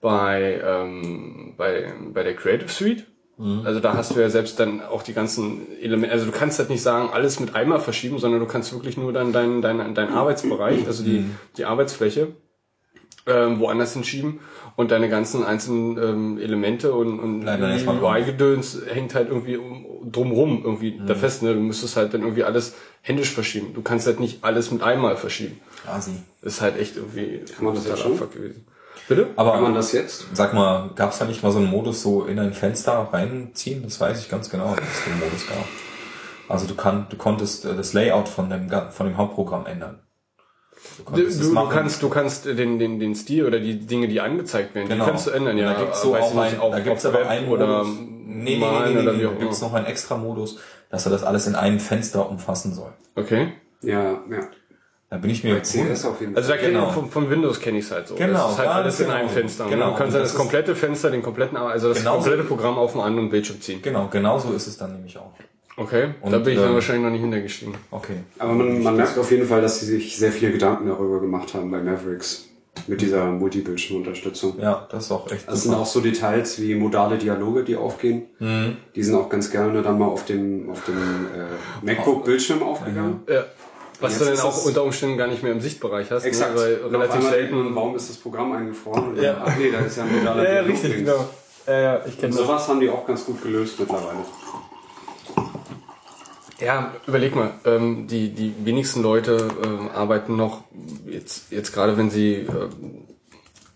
bei, 0.00 0.60
ähm, 0.64 1.54
bei, 1.56 1.92
bei 2.12 2.22
der 2.22 2.36
Creative 2.36 2.68
Suite. 2.70 3.06
Also 3.36 3.80
da 3.80 3.94
hast 3.94 4.14
du 4.14 4.20
ja 4.20 4.30
selbst 4.30 4.60
dann 4.60 4.80
auch 4.80 5.02
die 5.02 5.12
ganzen 5.12 5.66
Elemente, 5.80 6.12
also 6.12 6.26
du 6.26 6.30
kannst 6.30 6.60
halt 6.60 6.70
nicht 6.70 6.82
sagen, 6.82 7.08
alles 7.12 7.40
mit 7.40 7.56
einmal 7.56 7.80
verschieben, 7.80 8.18
sondern 8.18 8.38
du 8.40 8.46
kannst 8.46 8.72
wirklich 8.72 8.96
nur 8.96 9.12
dann 9.12 9.32
deinen 9.32 9.60
dein, 9.60 9.94
dein 9.94 10.12
Arbeitsbereich, 10.12 10.86
also 10.86 11.02
die, 11.02 11.24
die 11.56 11.64
Arbeitsfläche, 11.64 12.28
ähm, 13.26 13.58
woanders 13.58 13.94
hinschieben 13.94 14.38
und 14.76 14.92
deine 14.92 15.08
ganzen 15.08 15.44
einzelnen 15.44 15.98
ähm, 15.98 16.38
Elemente 16.38 16.92
und, 16.92 17.18
und 17.18 17.42
erstmal 17.44 17.98
drauf. 17.98 18.14
UI-Gedöns 18.14 18.82
hängt 18.86 19.14
halt 19.14 19.28
irgendwie 19.28 19.56
um, 19.56 20.12
drumrum 20.12 20.62
irgendwie 20.62 21.00
da 21.04 21.14
fest, 21.14 21.42
ne? 21.42 21.54
Du 21.54 21.60
müsstest 21.60 21.96
halt 21.96 22.14
dann 22.14 22.20
irgendwie 22.22 22.44
alles 22.44 22.74
händisch 23.00 23.32
verschieben. 23.32 23.72
Du 23.74 23.82
kannst 23.82 24.06
halt 24.06 24.20
nicht 24.20 24.44
alles 24.44 24.70
mit 24.70 24.82
einmal 24.82 25.16
verschieben. 25.16 25.60
Asi. 25.86 26.12
Das 26.42 26.54
ist 26.54 26.60
halt 26.60 26.78
echt 26.78 26.96
irgendwie 26.96 27.40
Kann 27.56 27.64
man 27.64 27.74
das 27.74 27.84
totaler 27.84 28.02
schon? 28.02 28.12
Abfuck 28.12 28.34
gewesen. 28.34 28.66
Bitte? 29.08 29.28
Aber 29.36 29.52
Kann 29.52 29.62
man 29.62 29.74
das 29.74 29.92
jetzt? 29.92 30.26
sag 30.32 30.54
mal, 30.54 30.90
gab 30.94 31.12
es 31.12 31.18
da 31.18 31.24
nicht 31.26 31.42
mal 31.42 31.50
so 31.52 31.58
einen 31.58 31.68
Modus 31.70 32.02
so 32.02 32.24
in 32.24 32.38
ein 32.38 32.52
Fenster 32.54 33.08
reinziehen? 33.12 33.82
Das 33.82 34.00
weiß 34.00 34.20
ich 34.20 34.30
ganz 34.30 34.48
genau, 34.50 34.74
dass 34.74 34.84
es 34.84 35.04
den 35.04 35.18
Modus 35.18 35.46
gab. 35.46 35.64
Also 36.48 36.66
du, 36.66 36.74
kann, 36.74 37.06
du 37.10 37.16
konntest 37.16 37.64
äh, 37.64 37.74
das 37.74 37.92
Layout 37.92 38.28
von 38.28 38.48
dem, 38.50 38.70
von 38.90 39.06
dem 39.06 39.16
Hauptprogramm 39.16 39.66
ändern. 39.66 40.00
Du, 41.14 41.22
Du, 41.22 41.22
du, 41.54 41.68
kannst, 41.68 42.02
du 42.02 42.08
kannst 42.10 42.44
den, 42.44 42.78
den, 42.78 42.98
den 43.00 43.14
Stil 43.14 43.46
oder 43.46 43.58
die 43.58 43.78
Dinge, 43.86 44.06
die 44.08 44.20
angezeigt 44.20 44.74
werden, 44.74 44.88
Genau. 44.88 45.04
die 45.04 45.10
kannst 45.10 45.26
du 45.26 45.30
ändern, 45.30 45.56
ja. 45.56 45.72
Da 45.72 45.80
gibt's 45.80 46.02
so 46.02 46.14
auch 46.14 46.36
ein, 46.36 46.58
auf- 46.60 46.72
da 46.72 46.80
gibt's 46.80 47.06
aber 47.06 47.26
einen 47.28 47.48
oder 47.48 47.66
Modus. 47.84 47.88
Nee, 48.26 48.54
nee, 48.54 48.56
malen 48.58 48.94
nee, 48.94 49.00
nee, 49.00 49.02
oder 49.02 49.12
nee, 49.12 49.18
wie 49.20 49.24
da 49.24 49.30
gibt's 49.40 49.60
noch 49.62 49.72
einen 49.72 49.86
extra 49.86 50.16
Modus, 50.18 50.58
dass 50.90 51.06
er 51.06 51.12
das 51.12 51.24
alles 51.24 51.46
in 51.46 51.54
einem 51.54 51.80
Fenster 51.80 52.28
umfassen 52.28 52.74
soll. 52.74 52.92
Okay. 53.16 53.52
Ja, 53.82 54.02
ja. 54.30 54.48
Da 55.10 55.18
bin 55.18 55.30
ich 55.30 55.44
mir 55.44 55.60
CS 55.62 56.04
auf 56.06 56.20
jeden 56.20 56.34
Fall. 56.34 56.42
Also 56.42 56.52
da 56.54 56.56
Genau. 56.56 56.88
ich, 56.88 56.94
von, 56.94 57.10
von 57.10 57.30
Windows 57.30 57.60
kenne 57.60 57.78
ich 57.78 57.84
es 57.84 57.90
halt 57.92 58.08
so. 58.08 58.14
Genau, 58.16 58.32
Das 58.32 58.52
ist 58.52 58.58
halt 58.58 58.68
alles 58.68 59.00
in 59.00 59.06
genau. 59.06 59.18
einem 59.18 59.28
Fenster. 59.28 59.66
Genau. 59.68 59.90
Du 59.92 59.96
kannst 59.98 60.14
dann 60.14 60.22
das 60.22 60.32
das 60.32 60.38
komplette 60.40 60.74
Fenster, 60.74 61.10
den 61.10 61.22
kompletten, 61.22 61.56
also 61.56 61.88
das 61.90 61.98
Genau 61.98 62.14
so. 62.16 62.22
komplette 62.22 62.44
Programm 62.44 62.78
auf 62.78 62.94
einen 62.94 63.04
anderen 63.04 63.28
Bildschirm 63.30 63.60
ziehen. 63.60 63.80
Genau, 63.82 64.08
genau 64.10 64.38
so 64.38 64.52
ist 64.52 64.66
es 64.66 64.76
dann 64.76 64.92
nämlich 64.92 65.16
auch. 65.18 65.30
Okay. 65.76 66.14
Und, 66.20 66.32
da 66.32 66.38
bin 66.38 66.54
ich 66.54 66.58
dann 66.58 66.68
ähm, 66.68 66.74
wahrscheinlich 66.74 67.04
noch 67.04 67.10
nicht 67.10 67.20
hintergestiegen. 67.20 67.74
Okay. 67.90 68.16
Aber 68.38 68.52
man, 68.52 68.82
man 68.82 68.96
merkt 68.96 69.18
auf 69.18 69.30
jeden 69.30 69.46
Fall, 69.46 69.60
dass 69.60 69.80
sie 69.80 69.86
sich 69.86 70.16
sehr 70.16 70.32
viele 70.32 70.52
Gedanken 70.52 70.86
darüber 70.88 71.20
gemacht 71.20 71.52
haben 71.54 71.70
bei 71.70 71.78
Mavericks. 71.80 72.48
Mit 72.88 73.00
dieser 73.00 73.26
Multibildschirmunterstützung. 73.26 74.58
Ja, 74.60 74.88
das 74.90 75.04
ist 75.04 75.12
auch 75.12 75.30
echt 75.30 75.48
Das 75.48 75.62
sind 75.62 75.74
auch 75.74 75.86
so 75.86 76.00
Details 76.00 76.60
wie 76.60 76.74
modale 76.74 77.18
Dialoge, 77.18 77.62
die 77.62 77.76
aufgehen. 77.76 78.22
Die 78.40 79.02
sind 79.02 79.14
auch 79.14 79.28
ganz 79.28 79.48
gerne 79.50 79.80
dann 79.80 79.96
mal 79.98 80.06
auf 80.06 80.24
dem, 80.24 80.68
auf 80.70 80.84
dem 80.84 80.96
äh, 80.96 81.86
MacBook-Bildschirm 81.86 82.62
aufgegangen. 82.64 83.22
Ja. 83.28 83.44
Was 84.00 84.18
du 84.18 84.24
dann 84.24 84.40
auch 84.40 84.64
unter 84.64 84.82
Umständen 84.82 85.16
gar 85.16 85.28
nicht 85.28 85.42
mehr 85.42 85.52
im 85.52 85.60
Sichtbereich 85.60 86.10
hast. 86.10 86.24
Exakt. 86.24 86.54
Ne? 86.54 86.60
Weil 86.60 86.74
Und 86.76 86.94
auf 86.96 87.02
relativ 87.02 87.22
selten. 87.22 87.54
selten. 87.54 87.74
Warum 87.74 87.96
ist 87.96 88.10
das 88.10 88.16
Programm 88.16 88.52
eingefroren? 88.52 89.16
Ja. 89.20 89.42
Ach 89.44 89.56
nee, 89.56 89.70
da 89.70 89.80
ist 89.80 89.96
ja 89.96 90.04
ein 90.04 90.18
modaler 90.18 90.44
Dialog 90.64 90.82
links. 90.82 91.12
Ja, 91.66 91.80
ja, 91.80 92.00
ich 92.06 92.18
kenne 92.20 92.34
das. 92.34 92.46
sowas 92.46 92.68
haben 92.68 92.80
die 92.80 92.90
auch 92.90 93.06
ganz 93.06 93.24
gut 93.24 93.42
gelöst 93.42 93.80
mittlerweile. 93.80 94.18
Ja, 96.60 96.92
überleg 97.06 97.34
mal, 97.34 97.52
ähm, 97.64 98.06
die, 98.06 98.30
die 98.30 98.54
wenigsten 98.64 99.02
Leute 99.02 99.48
ähm, 99.64 99.88
arbeiten 99.94 100.36
noch, 100.36 100.62
jetzt, 101.06 101.50
jetzt 101.50 101.72
gerade 101.72 101.96
wenn 101.96 102.10
sie 102.10 102.34
ähm, 102.34 103.03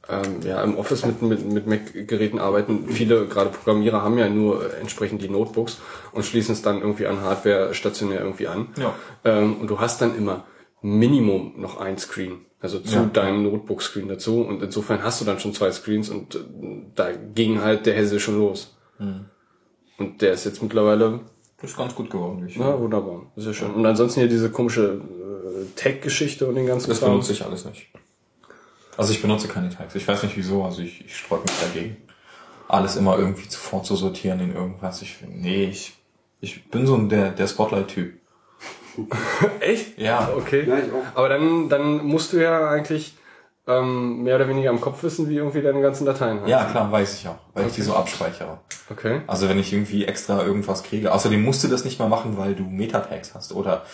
ähm, 0.08 0.40
ja, 0.42 0.62
im 0.62 0.76
Office 0.78 1.04
mit, 1.04 1.20
mit, 1.22 1.44
mit 1.50 1.66
Mac-Geräten 1.66 2.38
arbeiten, 2.38 2.86
viele, 2.88 3.26
gerade 3.26 3.50
Programmierer, 3.50 4.02
haben 4.02 4.18
ja 4.18 4.28
nur 4.28 4.74
entsprechend 4.78 5.22
die 5.22 5.28
Notebooks 5.28 5.78
und 6.12 6.24
schließen 6.24 6.52
es 6.54 6.62
dann 6.62 6.80
irgendwie 6.80 7.06
an 7.06 7.20
Hardware 7.20 7.74
stationär 7.74 8.20
irgendwie 8.20 8.48
an. 8.48 8.68
Ja. 8.78 8.94
Ähm, 9.24 9.56
und 9.60 9.68
du 9.68 9.80
hast 9.80 10.00
dann 10.00 10.16
immer 10.16 10.44
Minimum 10.82 11.54
noch 11.56 11.80
ein 11.80 11.98
Screen. 11.98 12.46
Also 12.60 12.80
zu 12.80 12.94
Ja. 12.96 13.04
deinem 13.04 13.44
Notebook-Screen 13.44 14.08
dazu. 14.08 14.40
Und 14.40 14.62
insofern 14.62 15.02
hast 15.04 15.20
du 15.20 15.24
dann 15.24 15.38
schon 15.38 15.54
zwei 15.54 15.70
Screens 15.70 16.08
und 16.08 16.34
äh, 16.34 16.38
da 16.94 17.10
ging 17.12 17.60
halt 17.60 17.86
der 17.86 17.94
Hesse 17.94 18.18
schon 18.18 18.38
los. 18.38 18.76
Hm. 18.98 19.26
Und 19.98 20.22
der 20.22 20.32
ist 20.32 20.44
jetzt 20.44 20.62
mittlerweile 20.62 21.20
Das 21.60 21.70
ist 21.70 21.76
ganz 21.76 21.94
gut 21.94 22.08
geworden, 22.10 22.44
ich 22.48 22.56
ja, 22.56 22.78
wunderbar. 22.80 23.30
Ja 23.36 23.52
schön. 23.52 23.72
Und 23.74 23.84
ansonsten 23.86 24.20
hier 24.20 24.28
diese 24.28 24.50
komische 24.50 25.00
äh, 25.00 25.64
Tag-Geschichte 25.76 26.46
und 26.46 26.54
den 26.54 26.66
ganzen 26.66 26.88
Das 26.88 26.98
Kram. 27.00 27.10
benutze 27.10 27.32
ich 27.32 27.44
alles 27.44 27.64
nicht. 27.64 27.88
Also 28.98 29.12
ich 29.12 29.22
benutze 29.22 29.46
keine 29.46 29.70
Tags. 29.70 29.94
Ich 29.94 30.06
weiß 30.06 30.24
nicht 30.24 30.36
wieso, 30.36 30.64
also 30.64 30.82
ich, 30.82 31.04
ich 31.06 31.16
sträube 31.16 31.42
mich 31.42 31.60
dagegen. 31.60 31.96
Alles 32.66 32.96
immer 32.96 33.16
irgendwie 33.16 33.48
sofort 33.48 33.86
zu 33.86 33.94
sortieren 33.94 34.40
in 34.40 34.52
irgendwas. 34.54 35.00
Ich, 35.02 35.18
nee, 35.26 35.64
ich, 35.66 35.94
ich 36.40 36.68
bin 36.68 36.84
so 36.84 36.96
ein 36.96 37.08
der, 37.08 37.30
der 37.30 37.46
Spotlight-Typ. 37.46 38.14
Echt? 39.60 39.96
Ja, 39.98 40.28
Okay. 40.36 40.64
Ja, 40.68 40.78
ich 40.78 40.92
auch. 40.92 41.16
Aber 41.16 41.28
dann, 41.28 41.68
dann 41.68 42.04
musst 42.04 42.32
du 42.32 42.38
ja 42.38 42.68
eigentlich 42.68 43.14
ähm, 43.68 44.24
mehr 44.24 44.34
oder 44.34 44.48
weniger 44.48 44.70
am 44.70 44.80
Kopf 44.80 45.00
wissen, 45.04 45.28
wie 45.28 45.36
irgendwie 45.36 45.62
deine 45.62 45.80
ganzen 45.80 46.04
Dateien 46.04 46.38
heißen. 46.38 46.48
Ja, 46.48 46.64
klar, 46.64 46.90
weiß 46.90 47.20
ich 47.20 47.28
auch, 47.28 47.38
weil 47.54 47.68
ich 47.68 47.74
die 47.74 47.82
so 47.82 47.94
abspeichere. 47.94 48.58
Okay. 48.90 49.20
Also 49.28 49.48
wenn 49.48 49.60
ich 49.60 49.72
irgendwie 49.72 50.06
extra 50.06 50.42
irgendwas 50.42 50.82
kriege. 50.82 51.12
Außerdem 51.12 51.40
musst 51.40 51.62
du 51.62 51.68
das 51.68 51.84
nicht 51.84 52.00
mal 52.00 52.08
machen, 52.08 52.36
weil 52.36 52.56
du 52.56 52.64
Metatags 52.64 53.34
hast 53.34 53.52
oder 53.52 53.84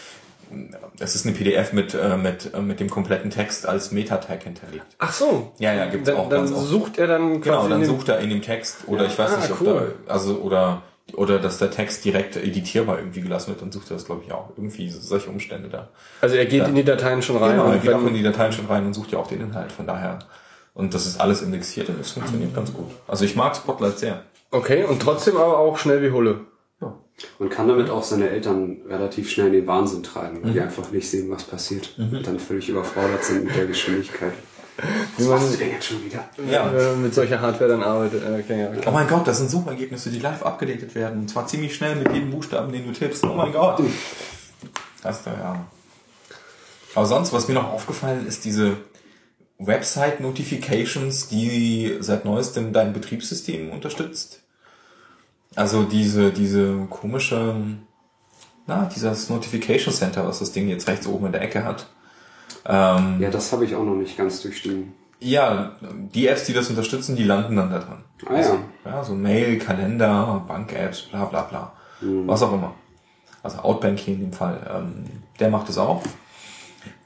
es 0.99 1.15
ist 1.15 1.27
eine 1.27 1.35
PDF 1.35 1.73
mit, 1.73 1.95
äh, 1.95 2.17
mit, 2.17 2.53
äh, 2.55 2.61
mit 2.61 2.81
dem 2.81 2.91
kompletten 2.91 3.31
Text 3.31 3.67
als 3.67 3.91
Metatag 3.93 4.43
hinterlegt. 4.45 4.85
Ach 4.99 5.13
so. 5.13 5.53
Ja, 5.59 5.73
ja, 5.75 5.87
gibt's 5.87 6.07
dann, 6.09 6.17
auch 6.17 6.29
Dann 6.29 6.41
ganz 6.47 6.53
oft. 6.53 6.67
sucht 6.69 6.99
er 6.99 7.07
dann 7.07 7.41
Genau, 7.41 7.69
dann 7.69 7.85
sucht 7.85 8.09
er 8.09 8.19
in 8.21 8.31
dem 8.31 8.43
Text 8.43 8.79
oder 8.87 9.07
ich 9.07 9.19
weiß 9.19 9.33
Ah, 9.33 9.37
nicht, 9.39 9.51
ob 9.51 9.61
cool. 9.63 9.95
da, 10.07 10.13
also 10.13 10.37
oder 10.39 10.83
oder 11.15 11.39
dass 11.39 11.59
der 11.59 11.71
Text 11.71 12.05
direkt 12.07 12.35
editierbar 12.37 12.99
irgendwie 12.99 13.21
gelassen 13.21 13.49
wird, 13.51 13.61
dann 13.61 13.71
sucht 13.71 13.91
er 13.91 13.95
das 13.97 14.07
glaube 14.07 14.23
ich 14.27 14.33
auch. 14.33 14.51
Irgendwie 14.57 14.89
solche 14.89 15.29
Umstände 15.31 15.69
da. 15.69 15.89
Also 16.21 16.37
er 16.37 16.47
geht 16.47 16.67
in 16.67 16.75
die 16.75 16.85
Dateien 16.85 17.21
schon 17.23 17.37
rein. 17.37 17.53
Genau, 17.57 17.71
er 17.71 17.79
geht 17.79 17.93
auch 17.93 18.07
in 18.07 18.15
die 18.15 18.23
Dateien 18.23 18.53
schon 18.53 18.67
rein 18.67 18.87
und 18.87 18.95
sucht 18.95 19.13
ja 19.13 19.19
auch 19.19 19.27
den 19.27 19.41
Inhalt, 19.43 19.71
von 19.71 19.87
daher. 19.87 20.19
Und 20.73 20.95
das 20.95 21.07
ist 21.07 21.21
alles 21.21 21.43
indexiert 21.43 21.89
und 21.91 22.01
das 22.01 22.13
funktioniert 22.13 22.55
ganz 22.55 22.73
gut. 22.73 22.91
Also 23.07 23.25
ich 23.25 23.37
mag 23.37 23.55
Spotlight 23.55 23.99
sehr. 23.99 24.23
okay, 24.51 24.85
und 24.85 25.01
trotzdem 25.03 25.37
aber 25.37 25.59
auch 25.59 25.77
schnell 25.79 26.03
wie 26.03 26.11
Hulle. 26.11 26.41
Man 27.39 27.49
kann 27.49 27.69
damit 27.69 27.91
auch 27.91 28.03
seine 28.03 28.29
Eltern 28.29 28.79
relativ 28.89 29.31
schnell 29.31 29.47
in 29.49 29.53
den 29.53 29.67
Wahnsinn 29.67 30.03
treiben, 30.03 30.43
weil 30.43 30.53
die 30.53 30.61
einfach 30.61 30.91
nicht 30.91 31.09
sehen, 31.09 31.31
was 31.31 31.45
passiert. 31.45 31.95
Und 31.99 32.27
dann 32.27 32.39
völlig 32.39 32.69
überfordert 32.69 33.25
sind 33.25 33.45
mit 33.45 33.57
der 33.57 33.67
Geschwindigkeit. 33.67 34.33
Was 35.17 35.27
machst 35.29 35.55
du 35.55 35.59
denn 35.59 35.71
jetzt 35.71 35.87
schon 35.87 36.05
wieder? 36.05 36.29
Ja. 36.51 36.73
äh, 36.73 36.97
mit 36.97 37.15
solcher 37.15 37.41
Hardware 37.41 37.71
dann 37.71 37.83
arbeitet. 37.83 38.25
Äh, 38.25 38.41
okay, 38.41 38.61
ja, 38.63 38.71
Oh 38.87 38.91
mein 38.91 39.07
Gott, 39.07 39.27
das 39.27 39.39
sind 39.39 39.49
Suchergebnisse, 39.49 40.11
die 40.11 40.19
live 40.19 40.43
abgedatet 40.43 40.95
werden. 40.97 41.21
Und 41.21 41.29
zwar 41.29 41.47
ziemlich 41.47 41.77
schnell 41.77 41.95
mit 41.95 42.13
jedem 42.13 42.33
Buchstaben, 42.33 42.73
den 42.73 42.85
du 42.87 42.93
tippst. 42.93 43.23
Oh 43.25 43.35
mein 43.35 43.53
Gott. 43.53 43.81
Das 45.03 45.19
ist 45.19 45.27
doch 45.27 45.39
ja. 45.39 45.65
Aber 46.97 47.07
sonst, 47.07 47.33
was 47.33 47.47
mir 47.47 47.55
noch 47.55 47.73
aufgefallen 47.73 48.27
ist, 48.27 48.45
diese 48.45 48.77
Website-Notifications, 49.59 51.29
die 51.29 51.97
seit 52.01 52.25
neuestem 52.25 52.73
dein 52.73 52.93
Betriebssystem 52.93 53.71
unterstützt. 53.71 54.41
Also 55.57 55.85
diese, 55.85 56.33
diese 56.33 56.75
komische, 56.91 57.55
na, 58.67 58.89
dieses 58.95 59.31
Notification 59.31 59.93
Center, 59.95 60.27
was 60.27 60.39
das 60.41 60.53
Ding 60.53 60.69
jetzt 60.69 60.89
rechts 60.89 61.07
oben 61.07 61.27
in 61.27 61.33
der 61.33 61.43
Ecke 61.43 61.65
hat. 61.65 61.87
Ähm, 62.67 63.19
Ja, 63.21 63.31
das 63.31 63.53
habe 63.53 63.65
ich 63.65 63.75
auch 63.75 63.85
noch 63.85 63.95
nicht 63.95 64.17
ganz 64.17 64.41
durchstiegen. 64.43 64.93
ja, 65.21 65.73
die 66.15 66.27
Apps, 66.27 66.45
die 66.45 66.53
das 66.53 66.69
unterstützen, 66.71 67.15
die 67.17 67.25
landen 67.25 67.57
dann 67.57 67.71
da 67.71 67.79
dran. 67.79 68.05
Ah 68.27 68.41
ja. 68.41 68.59
Ja, 68.85 69.05
so 69.05 69.15
Mail, 69.15 69.59
Kalender, 69.59 70.45
Bank-Apps, 70.49 71.03
bla 71.03 71.25
bla 71.27 71.43
bla. 71.43 71.73
Was 72.01 72.43
auch 72.43 72.53
immer. 72.53 72.75
Also 73.43 73.59
Outbank 73.59 73.99
hier 73.99 74.15
in 74.15 74.21
dem 74.21 74.33
Fall. 74.33 74.59
Ähm, 74.75 75.05
der 75.41 75.51
macht 75.51 75.69
es 75.69 75.79
auch. 75.79 76.03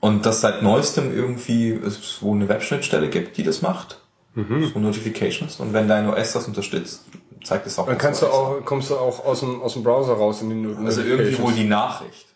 Und 0.00 0.26
das 0.26 0.40
seit 0.40 0.62
neuestem 0.62 1.12
irgendwie 1.14 1.70
es 1.70 2.22
wohl 2.22 2.36
eine 2.36 2.48
Webschnittstelle 2.48 3.08
gibt, 3.10 3.36
die 3.36 3.42
das 3.42 3.62
macht. 3.62 4.00
So 4.34 4.78
Notifications. 4.78 5.58
Und 5.58 5.72
wenn 5.72 5.88
dein 5.88 6.08
OS 6.08 6.32
das 6.32 6.46
unterstützt, 6.46 7.04
zeigt 7.42 7.66
es 7.66 7.78
auch. 7.78 7.86
Dann 7.86 7.98
kannst 7.98 8.22
du 8.22 8.26
auch, 8.26 8.64
kommst 8.64 8.90
du 8.90 8.96
auch 8.96 9.24
aus 9.24 9.40
dem, 9.40 9.60
aus 9.62 9.74
dem 9.74 9.82
Browser 9.82 10.14
raus 10.14 10.42
in 10.42 10.50
den 10.50 10.86
Also 10.86 11.02
irgendwie 11.02 11.38
wohl 11.38 11.52
die 11.52 11.64
Nachricht. 11.64 12.26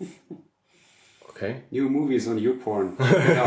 Okay. 1.36 1.62
New 1.70 1.88
Movies 1.90 2.28
on 2.28 2.38
YouPorn. 2.38 2.92
Ja, 2.98 3.44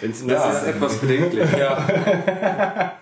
Wenn's 0.00 0.26
das 0.26 0.62
ist 0.62 0.68
etwas 0.68 0.98
bedenklich. 0.98 1.48
Ja. 1.56 1.86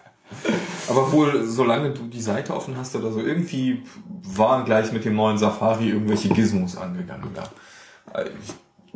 Aber 0.88 1.12
wohl, 1.12 1.44
solange 1.44 1.90
du 1.90 2.04
die 2.04 2.20
Seite 2.20 2.54
offen 2.54 2.76
hast 2.76 2.94
oder 2.96 3.10
so, 3.10 3.20
irgendwie 3.20 3.82
waren 4.22 4.64
gleich 4.64 4.92
mit 4.92 5.04
dem 5.04 5.16
neuen 5.16 5.38
Safari 5.38 5.88
irgendwelche 5.90 6.28
Gizmos 6.28 6.76
angegangen 6.76 7.30
da. 7.34 7.48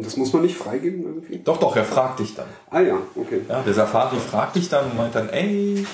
Und 0.01 0.07
das 0.07 0.17
muss 0.17 0.33
man 0.33 0.41
nicht 0.41 0.57
freigeben 0.57 1.03
irgendwie? 1.03 1.41
Doch, 1.45 1.59
doch, 1.59 1.77
er 1.77 1.85
fragt 1.85 2.21
dich 2.21 2.35
dann. 2.35 2.47
Ah 2.71 2.81
ja, 2.81 2.97
okay. 3.15 3.43
Ja, 3.47 3.61
der 3.61 3.75
Safari 3.75 4.17
fragt 4.17 4.57
dich 4.57 4.67
dann 4.71 4.87
und 4.87 4.97
meint 4.97 5.15
dann, 5.15 5.29
ey, 5.29 5.87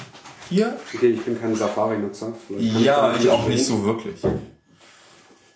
hier? 0.48 0.76
Okay, 0.94 1.08
ich 1.08 1.22
bin 1.22 1.40
kein 1.40 1.56
Safari-Nutzer. 1.56 2.32
Ja, 2.56 3.10
da 3.10 3.16
ich 3.18 3.28
auch 3.28 3.48
nicht 3.48 3.66
so 3.66 3.84
wirklich. 3.84 4.22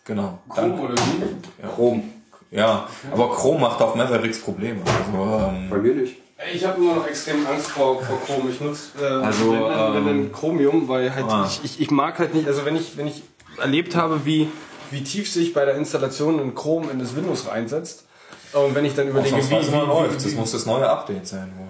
Genau. 0.05 0.41
Dann, 0.57 0.81
oder 0.81 0.95
wie? 0.95 1.69
Chrome. 1.77 2.03
ja, 2.51 2.89
aber 3.13 3.31
Chrome 3.31 3.61
macht 3.61 3.81
auf 3.83 3.95
Mavericks 3.95 4.41
Probleme. 4.41 4.81
Also, 4.85 5.47
ähm, 5.47 5.71
Bei 5.71 5.79
mir 5.79 5.95
nicht. 5.95 6.17
Ich 6.53 6.67
habe 6.67 6.83
immer 6.83 6.97
noch 6.97 7.07
extrem 7.07 7.47
Angst 7.47 7.69
vor, 7.69 8.03
vor 8.03 8.21
Chrome. 8.27 8.51
Ich 8.51 8.61
nutze 8.61 9.01
äh, 9.01 9.25
Also, 9.25 9.53
wenn, 9.53 10.07
wenn 10.07 10.21
ähm, 10.25 10.33
Chromium, 10.33 10.89
weil 10.89 11.15
halt 11.15 11.27
ah. 11.29 11.47
ich, 11.47 11.61
ich, 11.63 11.81
ich 11.83 11.91
mag 11.93 12.19
halt 12.19 12.35
nicht, 12.35 12.49
also 12.49 12.65
wenn 12.65 12.75
ich, 12.75 12.97
wenn 12.97 13.07
ich 13.07 13.23
erlebt 13.59 13.95
habe, 13.95 14.23
wie, 14.25 14.49
wie 14.91 15.05
tief 15.05 15.31
sich 15.31 15.55
bei 15.55 15.65
der 15.65 15.77
Installation 15.77 16.41
ein 16.41 16.57
Chrome 16.57 16.91
in 16.91 16.99
das 16.99 17.15
Windows 17.15 17.47
reinsetzt, 17.47 18.07
und 18.53 18.75
wenn 18.75 18.85
ich 18.85 18.95
dann 18.95 19.09
überlege, 19.09 19.37
wie, 19.37 19.71
mal 19.71 19.87
läuft. 19.87 20.11
wie, 20.13 20.15
Das 20.25 20.33
wie, 20.33 20.37
muss 20.37 20.53
das 20.53 20.67
neue 20.67 20.89
Update 20.89 21.27
sein 21.27 21.53
wohl. 21.59 21.69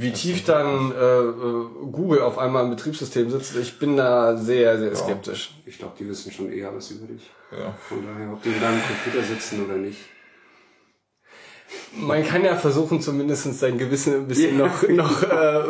wie 0.00 0.12
tief 0.12 0.44
dann 0.44 0.92
äh, 0.92 0.94
äh, 0.94 1.66
Google 1.92 2.20
auf 2.22 2.38
einmal 2.38 2.64
im 2.64 2.70
Betriebssystem 2.70 3.30
sitzt, 3.30 3.56
ich 3.56 3.78
bin 3.78 3.96
da 3.96 4.36
sehr, 4.36 4.78
sehr 4.78 4.94
skeptisch. 4.96 5.54
Ich 5.66 5.78
glaube, 5.78 5.94
die 5.98 6.08
wissen 6.08 6.30
schon 6.32 6.52
eher 6.52 6.74
was 6.74 6.90
über 6.90 7.06
dich. 7.06 7.22
Ja. 7.52 7.74
Von 7.88 8.04
daher, 8.06 8.32
ob 8.32 8.42
die 8.42 8.50
in 8.50 8.60
deinem 8.60 8.80
Computer 8.82 9.26
sitzen 9.26 9.64
oder 9.64 9.76
nicht. 9.76 9.98
Man 11.94 12.24
kann 12.26 12.44
ja 12.44 12.56
versuchen, 12.56 13.00
zumindest 13.00 13.58
sein 13.58 13.76
Gewissen 13.78 14.14
ein 14.14 14.26
bisschen 14.28 14.58
Ja. 14.58 14.66
noch, 14.66 14.88
noch 14.88 15.22
äh, 15.22 15.62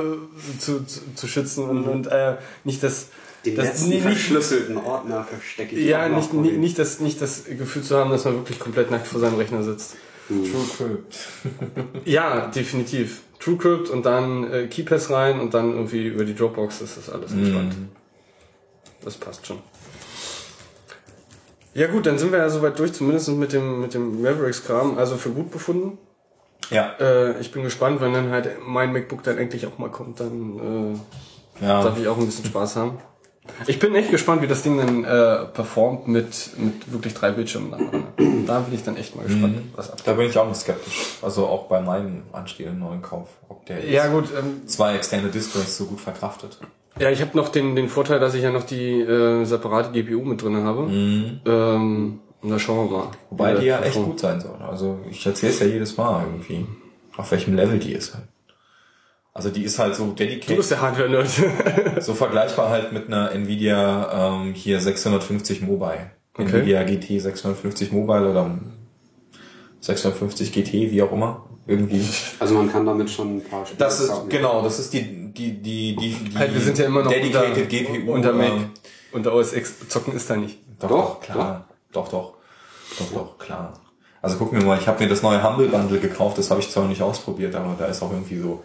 zu, 0.59 0.85
zu, 0.85 1.01
zu 1.15 1.27
schützen 1.27 1.69
und, 1.69 1.85
und 1.89 2.07
äh, 2.07 2.37
nicht 2.65 2.83
das, 2.85 3.09
Den 3.45 3.57
das 3.57 3.67
letzten 3.67 3.89
nicht, 3.91 4.03
verschlüsselten 4.03 4.77
Ordner 4.77 5.25
verstecke 5.25 5.75
ich 5.77 5.87
Ja, 5.87 6.09
nicht, 6.09 6.33
nicht, 6.33 6.57
nicht, 6.57 6.79
das, 6.79 7.01
nicht 7.01 7.21
das 7.21 7.45
Gefühl 7.45 7.83
zu 7.83 7.97
haben, 7.97 8.11
dass 8.11 8.25
man 8.25 8.35
wirklich 8.35 8.59
komplett 8.61 8.91
nackt 8.93 9.07
vor 9.09 9.21
seinem 9.21 9.37
Rechner 9.37 9.63
sitzt. 9.65 9.97
TrueCrypt. 10.29 11.17
Ja, 12.05 12.47
definitiv. 12.49 13.23
TrueCrypt 13.41 13.89
und 13.91 14.05
dann 14.07 14.51
äh, 14.53 14.67
KeyPass 14.67 15.11
rein 15.11 15.41
und 15.41 15.55
dann 15.55 15.73
irgendwie 15.73 16.07
über 16.07 16.25
die 16.25 16.35
Dropbox 16.35 16.81
ist 16.83 16.97
das 16.97 17.11
alles 17.11 17.33
entspannt. 17.33 17.75
Das 19.05 19.17
passt 19.17 19.47
schon. 19.47 19.59
Ja 21.75 21.87
gut, 21.87 22.07
dann 22.07 22.19
sind 22.19 22.33
wir 22.33 22.39
ja 22.39 22.49
soweit 22.49 22.79
durch, 22.79 22.93
zumindest 22.93 23.29
mit 23.29 23.53
dem, 23.53 23.81
mit 23.81 23.95
dem 23.95 24.21
Mavericks-Kram, 24.23 24.99
also 24.99 25.17
für 25.17 25.31
gut 25.31 25.51
befunden. 25.51 25.99
Ja. 26.71 26.95
Äh, 26.99 27.41
ich 27.41 27.53
bin 27.53 27.63
gespannt, 27.63 28.01
wenn 28.01 28.13
dann 28.13 28.31
halt 28.31 28.59
mein 28.67 28.93
MacBook 28.93 29.23
dann 29.23 29.39
endlich 29.39 29.67
auch 29.67 29.79
mal 29.79 29.91
kommt, 29.91 30.19
dann 30.21 30.99
äh, 31.61 31.65
Ja. 31.65 31.83
darf 31.83 31.99
ich 31.99 32.09
auch 32.09 32.19
ein 32.19 32.27
bisschen 32.27 32.45
Spaß 32.47 32.77
haben. 32.77 32.99
Ich 33.67 33.79
bin 33.79 33.95
echt 33.95 34.11
gespannt, 34.11 34.43
wie 34.43 34.47
das 34.47 34.63
Ding 34.63 34.77
dann 34.77 35.05
äh, 35.05 35.47
performt 35.47 36.07
mit, 36.09 36.51
mit 36.59 36.93
wirklich 36.93 37.15
drei 37.15 37.31
Bildschirmen. 37.31 37.71
nacheinander. 37.71 38.09
Da 38.49 38.61
bin 38.61 38.75
ich 38.75 38.83
dann 38.83 38.97
echt 38.97 39.15
mal 39.15 39.25
gespannt, 39.27 39.59
was 39.77 39.91
ab. 39.93 39.99
Da 40.05 40.15
bin 40.15 40.27
ich 40.29 40.37
auch 40.39 40.47
noch 40.49 40.55
skeptisch. 40.55 41.19
Also 41.23 41.47
auch 41.47 41.69
bei 41.69 41.81
meinem 41.81 42.23
anstehenden 42.33 42.81
neuen 42.81 43.03
Kauf. 43.03 43.29
Ob 43.49 43.65
der 43.67 43.79
jetzt 43.81 43.93
Ja 43.93 44.09
gut, 44.09 44.25
ähm, 44.37 44.67
zwei 44.67 44.97
externe 44.97 45.29
Displays 45.29 45.77
so 45.77 45.85
gut 45.87 46.01
verkraftet. 46.01 46.59
ja, 46.99 47.11
ich 47.11 47.21
habe 47.21 47.37
noch 47.37 47.51
den, 47.51 47.77
den 47.77 47.89
Vorteil, 47.89 48.19
dass 48.21 48.35
ich 48.35 48.43
ja 48.43 48.51
noch 48.51 48.65
die 48.65 49.01
äh, 49.01 49.45
separate 49.45 49.93
GPU 49.93 50.23
mit 50.25 50.43
drin 50.43 50.57
habe. 50.65 50.83
Ähm, 50.91 52.21
und 52.41 52.51
da 52.51 52.59
schauen 52.59 52.91
wir 52.91 52.97
mal. 52.99 53.07
Wobei 53.31 53.55
die 53.55 53.67
ja 53.67 53.77
echt 53.77 53.85
performt. 53.93 54.09
gut 54.11 54.21
sein 54.21 54.41
soll. 54.41 54.57
Also 54.69 54.99
ich 55.11 55.25
erzähle 55.27 55.53
es 55.53 55.61
ja 55.61 55.67
jedes 55.67 55.97
Mal 55.97 56.25
irgendwie. 56.25 56.67
Auf 57.17 57.31
welchem 57.33 57.55
Level 57.55 57.79
die 57.79 57.93
ist 57.93 58.15
halt. 58.15 58.25
Also 59.35 59.51
die 59.51 59.63
ist 59.63 59.79
halt 59.79 59.95
so 59.95 60.07
Du 60.07 60.13
dedicated, 60.15 60.57
bist 60.57 60.71
der 60.71 60.81
Hardware-Nerd. 60.81 61.29
so 62.01 62.15
vergleichbar 62.15 62.71
halt 62.71 62.93
mit 62.93 63.07
einer 63.09 63.31
Nvidia 63.33 64.33
ähm, 64.41 64.53
hier 64.55 64.81
650 64.81 65.63
Mobile. 65.63 66.11
Okay. 66.39 66.61
Nvidia 66.61 66.85
GT 66.85 67.21
650 67.21 67.93
Mobile 67.93 68.31
oder 68.31 68.51
650 69.81 70.53
GT, 70.53 70.73
wie 70.93 71.03
auch 71.03 71.13
immer. 71.13 71.45
Irgendwie. 71.67 72.03
Also 72.39 72.55
man 72.55 72.71
kann 72.73 72.87
damit 72.87 73.11
schon 73.11 73.37
ein 73.39 73.45
paar 73.45 73.67
Spiele 73.67 73.79
Das 73.79 74.01
ist, 74.01 74.09
zocken. 74.09 74.31
genau, 74.31 74.63
das 74.63 74.79
ist 74.79 74.93
die, 74.95 75.03
die, 75.33 75.61
die, 75.61 75.95
die, 75.97 76.15
die 76.15 76.39
halt, 76.39 76.55
wir 76.55 76.61
sind 76.63 76.79
ja 76.79 76.87
immer 76.87 77.03
noch 77.03 77.11
dedicated 77.13 77.51
unter, 77.59 77.99
GPU. 78.01 78.13
unter 78.13 78.33
Mac. 78.33 78.49
ähm, 78.49 78.71
Unter 79.13 79.35
OS 79.35 79.53
X 79.53 79.87
zocken 79.89 80.15
ist 80.15 80.31
da 80.31 80.37
nicht. 80.37 80.59
Doch, 80.81 80.89
Doch, 80.89 80.99
doch, 81.17 81.21
klar. 81.21 81.69
Doch, 81.93 82.09
doch. 82.09 82.35
Doch, 82.99 83.13
doch, 83.13 83.39
klar. 83.39 83.75
Also 84.23 84.39
gucken 84.39 84.59
wir 84.61 84.67
mal, 84.67 84.79
ich 84.79 84.89
habe 84.89 85.03
mir 85.03 85.11
das 85.11 85.23
neue 85.23 85.43
Humble 85.47 85.69
Bundle 85.69 85.99
gekauft, 86.01 86.39
das 86.39 86.51
habe 86.51 86.61
ich 86.61 86.71
zwar 86.71 86.85
noch 86.85 86.91
nicht 86.91 87.03
ausprobiert, 87.03 87.55
aber 87.55 87.75
da 87.79 87.85
ist 87.87 88.03
auch 88.03 88.11
irgendwie 88.11 88.39
so 88.39 88.65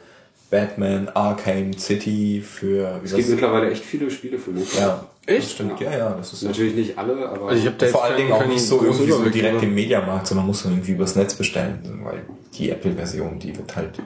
Batman, 0.54 1.10
Arkham 1.16 1.74
City 1.74 2.40
für 2.46 3.00
wie 3.02 3.06
Es 3.06 3.16
gibt 3.16 3.24
das, 3.24 3.30
mittlerweile 3.30 3.72
echt 3.72 3.84
viele 3.84 4.12
Spiele 4.12 4.38
für 4.38 4.52
mich. 4.52 4.78
ja, 4.78 5.04
Echt? 5.26 5.46
Das 5.46 5.52
stimmt, 5.54 5.80
ja, 5.80 5.98
ja, 5.98 6.10
das 6.14 6.32
ist. 6.32 6.44
Natürlich 6.44 6.76
nicht 6.76 6.96
alle, 6.96 7.28
aber 7.28 7.48
Also 7.48 7.60
ich 7.60 7.66
hab 7.66 7.80
da 7.80 7.88
Vor 7.88 8.04
allen 8.04 8.18
Dingen 8.18 8.32
auch 8.32 8.46
nicht 8.46 8.62
so 8.62 8.84
irgendwie 8.84 9.10
so 9.12 9.30
direkt 9.30 9.64
im 9.64 9.74
Mediamarkt, 9.74 10.28
sondern 10.28 10.46
musst 10.46 10.64
du 10.64 10.70
irgendwie 10.70 10.92
übers 10.92 11.16
Netz 11.16 11.34
bestellen, 11.34 11.80
weil 12.04 12.22
die 12.54 12.70
Apple-Version, 12.70 13.40
die 13.40 13.58
wird 13.58 13.76
halt, 13.76 14.00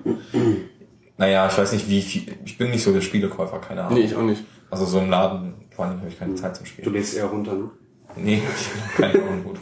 naja, 1.18 1.50
ich 1.52 1.58
weiß 1.58 1.74
nicht 1.74 1.90
wie 1.90 2.02
viel, 2.02 2.34
ich 2.46 2.58
bin 2.58 2.72
nicht 2.72 2.84
so 2.84 2.94
der 2.94 3.02
Spielekäufer, 3.02 3.60
keine 3.60 3.84
Ahnung. 3.84 4.00
Nee, 4.00 4.06
ich 4.06 4.16
auch 4.16 4.22
nicht. 4.22 4.46
Also 4.72 4.86
so 4.86 5.00
im 5.00 5.10
Laden, 5.10 5.54
vor 5.76 5.84
allem 5.84 5.98
habe 6.00 6.08
ich 6.08 6.18
keine 6.18 6.36
Zeit 6.36 6.56
zum 6.56 6.64
du 6.64 6.70
Spielen. 6.70 6.94
lädst 6.94 7.18
eher 7.18 7.26
runter, 7.26 7.56
ne? 7.56 7.70
Nee, 8.16 8.42
ich 8.58 8.70
bin 8.70 8.82
keine 9.12 9.22
Ahnung, 9.22 9.44
gut. 9.44 9.58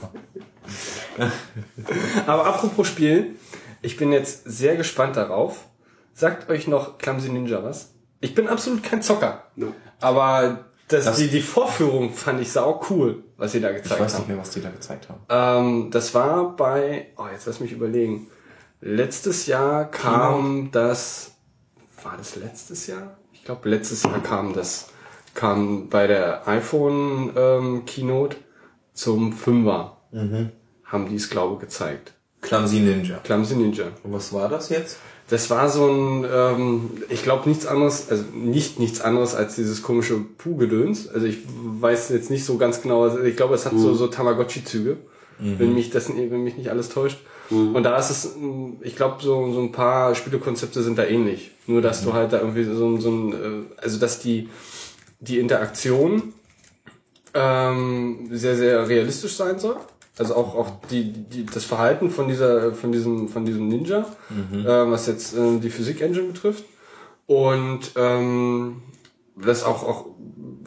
Aber 2.28 2.46
apropos 2.46 2.88
Spiel, 2.88 3.38
ich 3.82 3.98
bin 3.98 4.12
jetzt 4.12 4.44
sehr 4.46 4.76
gespannt 4.76 5.16
darauf. 5.18 5.66
Sagt 6.18 6.50
euch 6.50 6.68
noch 6.68 6.98
Clumsy 6.98 7.30
Ninja 7.30 7.62
was? 7.62 7.94
Ich 8.22 8.34
bin 8.34 8.48
absolut 8.48 8.82
kein 8.84 9.02
Zocker. 9.02 9.44
No. 9.58 9.74
Aber 10.00 10.66
das, 10.88 11.04
Das- 11.06 11.18
die, 11.18 11.28
die 11.28 11.42
Vorführung 11.42 12.14
fand 12.14 12.40
ich 12.42 12.52
sau 12.52 12.82
cool, 12.90 13.24
was 13.38 13.52
sie 13.52 13.60
da 13.60 13.70
Ich 13.72 13.84
gezeigt 13.84 14.00
weiß 14.02 14.14
nicht 14.14 14.22
haben. 14.22 14.28
mehr, 14.30 14.38
was 14.38 14.50
die 14.52 14.62
da 14.62 14.70
gezeigt 14.70 15.10
haben. 15.10 15.20
Ähm, 15.30 15.92
das 15.92 16.14
war 16.16 16.56
bei, 16.56 17.08
oh, 17.18 17.26
jetzt 17.32 17.46
lass 17.48 17.60
mich 17.60 17.74
überlegen. 17.74 18.28
Letztes 18.80 19.46
Jahr 19.46 19.92
kam 19.92 20.70
das, 20.72 21.34
war 22.02 22.16
das 22.18 22.36
letztes 22.38 22.88
Jahr? 22.88 23.18
Ich 23.34 23.44
glaube, 23.44 23.68
letztes 23.70 24.04
Jahr 24.04 24.22
kam 24.24 24.54
das, 24.54 24.88
kam 25.34 25.90
bei 25.90 26.08
der 26.08 26.48
iPhone 26.48 27.34
ähm, 27.36 27.84
Keynote 27.86 28.38
zum 28.94 29.34
Fünfer. 29.34 29.98
Haben 30.86 31.10
die 31.10 31.16
es, 31.16 31.30
glaube 31.30 31.56
ich, 31.56 31.60
gezeigt. 31.60 32.14
Clumsy 32.42 32.80
Ninja. 32.80 33.18
Clumsy 33.18 33.56
Ninja. 33.56 33.88
Und 34.04 34.14
was 34.14 34.32
war 34.32 34.48
das 34.48 34.70
jetzt? 34.70 34.98
Das 35.28 35.50
war 35.50 35.70
so 35.70 35.88
ein, 35.88 36.26
ähm, 36.32 36.90
ich 37.10 37.24
glaube 37.24 37.50
nichts 37.50 37.66
anderes, 37.66 38.10
also 38.12 38.24
nicht 38.34 38.80
nichts 38.80 39.02
anderes 39.02 39.34
als 39.34 39.56
dieses 39.56 39.82
komische 39.82 40.18
Puh-Gedöns. 40.38 41.08
Also 41.10 41.26
ich 41.26 41.40
weiß 41.48 42.10
jetzt 42.10 42.30
nicht 42.30 42.46
so 42.46 42.58
ganz 42.58 42.82
genau, 42.84 43.04
also 43.04 43.22
ich 43.24 43.36
glaube, 43.36 43.56
es 43.56 43.66
hat 43.66 43.74
so, 43.78 43.94
so 43.96 44.06
Tamagotchi-Züge, 44.08 44.98
wenn 45.40 45.74
mich 45.74 45.90
das, 45.90 46.10
wenn 46.10 46.44
mich 46.44 46.58
nicht 46.58 46.70
alles 46.70 46.90
täuscht. 46.90 47.18
Und 47.50 47.84
da 47.84 47.98
ist 47.98 48.10
es, 48.12 48.36
ich 48.82 48.96
glaube, 48.96 49.22
so, 49.22 49.52
so 49.52 49.60
ein 49.62 49.72
paar 49.72 50.16
Spielekonzepte 50.16 50.82
sind 50.84 50.98
da 50.98 51.06
ähnlich. 51.06 51.52
Nur, 51.68 51.82
dass 51.82 52.04
du 52.04 52.14
halt 52.14 52.32
da 52.32 52.40
irgendwie 52.40 52.64
so, 52.64 52.88
ein- 52.88 53.02
so 53.02 53.10
ein, 53.10 53.34
äh, 53.34 53.82
also 53.82 54.00
dass 54.00 54.20
die, 54.20 54.50
die 55.20 55.40
Interaktion 55.40 56.34
ähm, 57.34 58.28
sehr, 58.32 58.56
sehr 58.56 58.88
realistisch 58.88 59.36
sein 59.36 59.60
soll. 59.60 59.78
Also 60.18 60.36
auch, 60.36 60.56
auch 60.56 60.72
die, 60.90 61.12
die, 61.12 61.46
das 61.46 61.66
Verhalten 61.66 62.10
von 62.10 62.28
dieser, 62.28 62.74
von 62.74 62.92
diesem, 62.92 63.28
von 63.28 63.46
diesem 63.46 63.68
Ninja, 63.68 64.06
äh, 64.54 64.66
was 64.66 65.08
jetzt 65.08 65.36
äh, 65.36 65.60
die 65.60 65.70
Physik-Engine 65.70 66.28
betrifft. 66.28 66.64
Und 67.28 67.92
ähm, 67.96 68.84
das 69.36 69.64
auch, 69.64 69.84
auch 69.84 70.06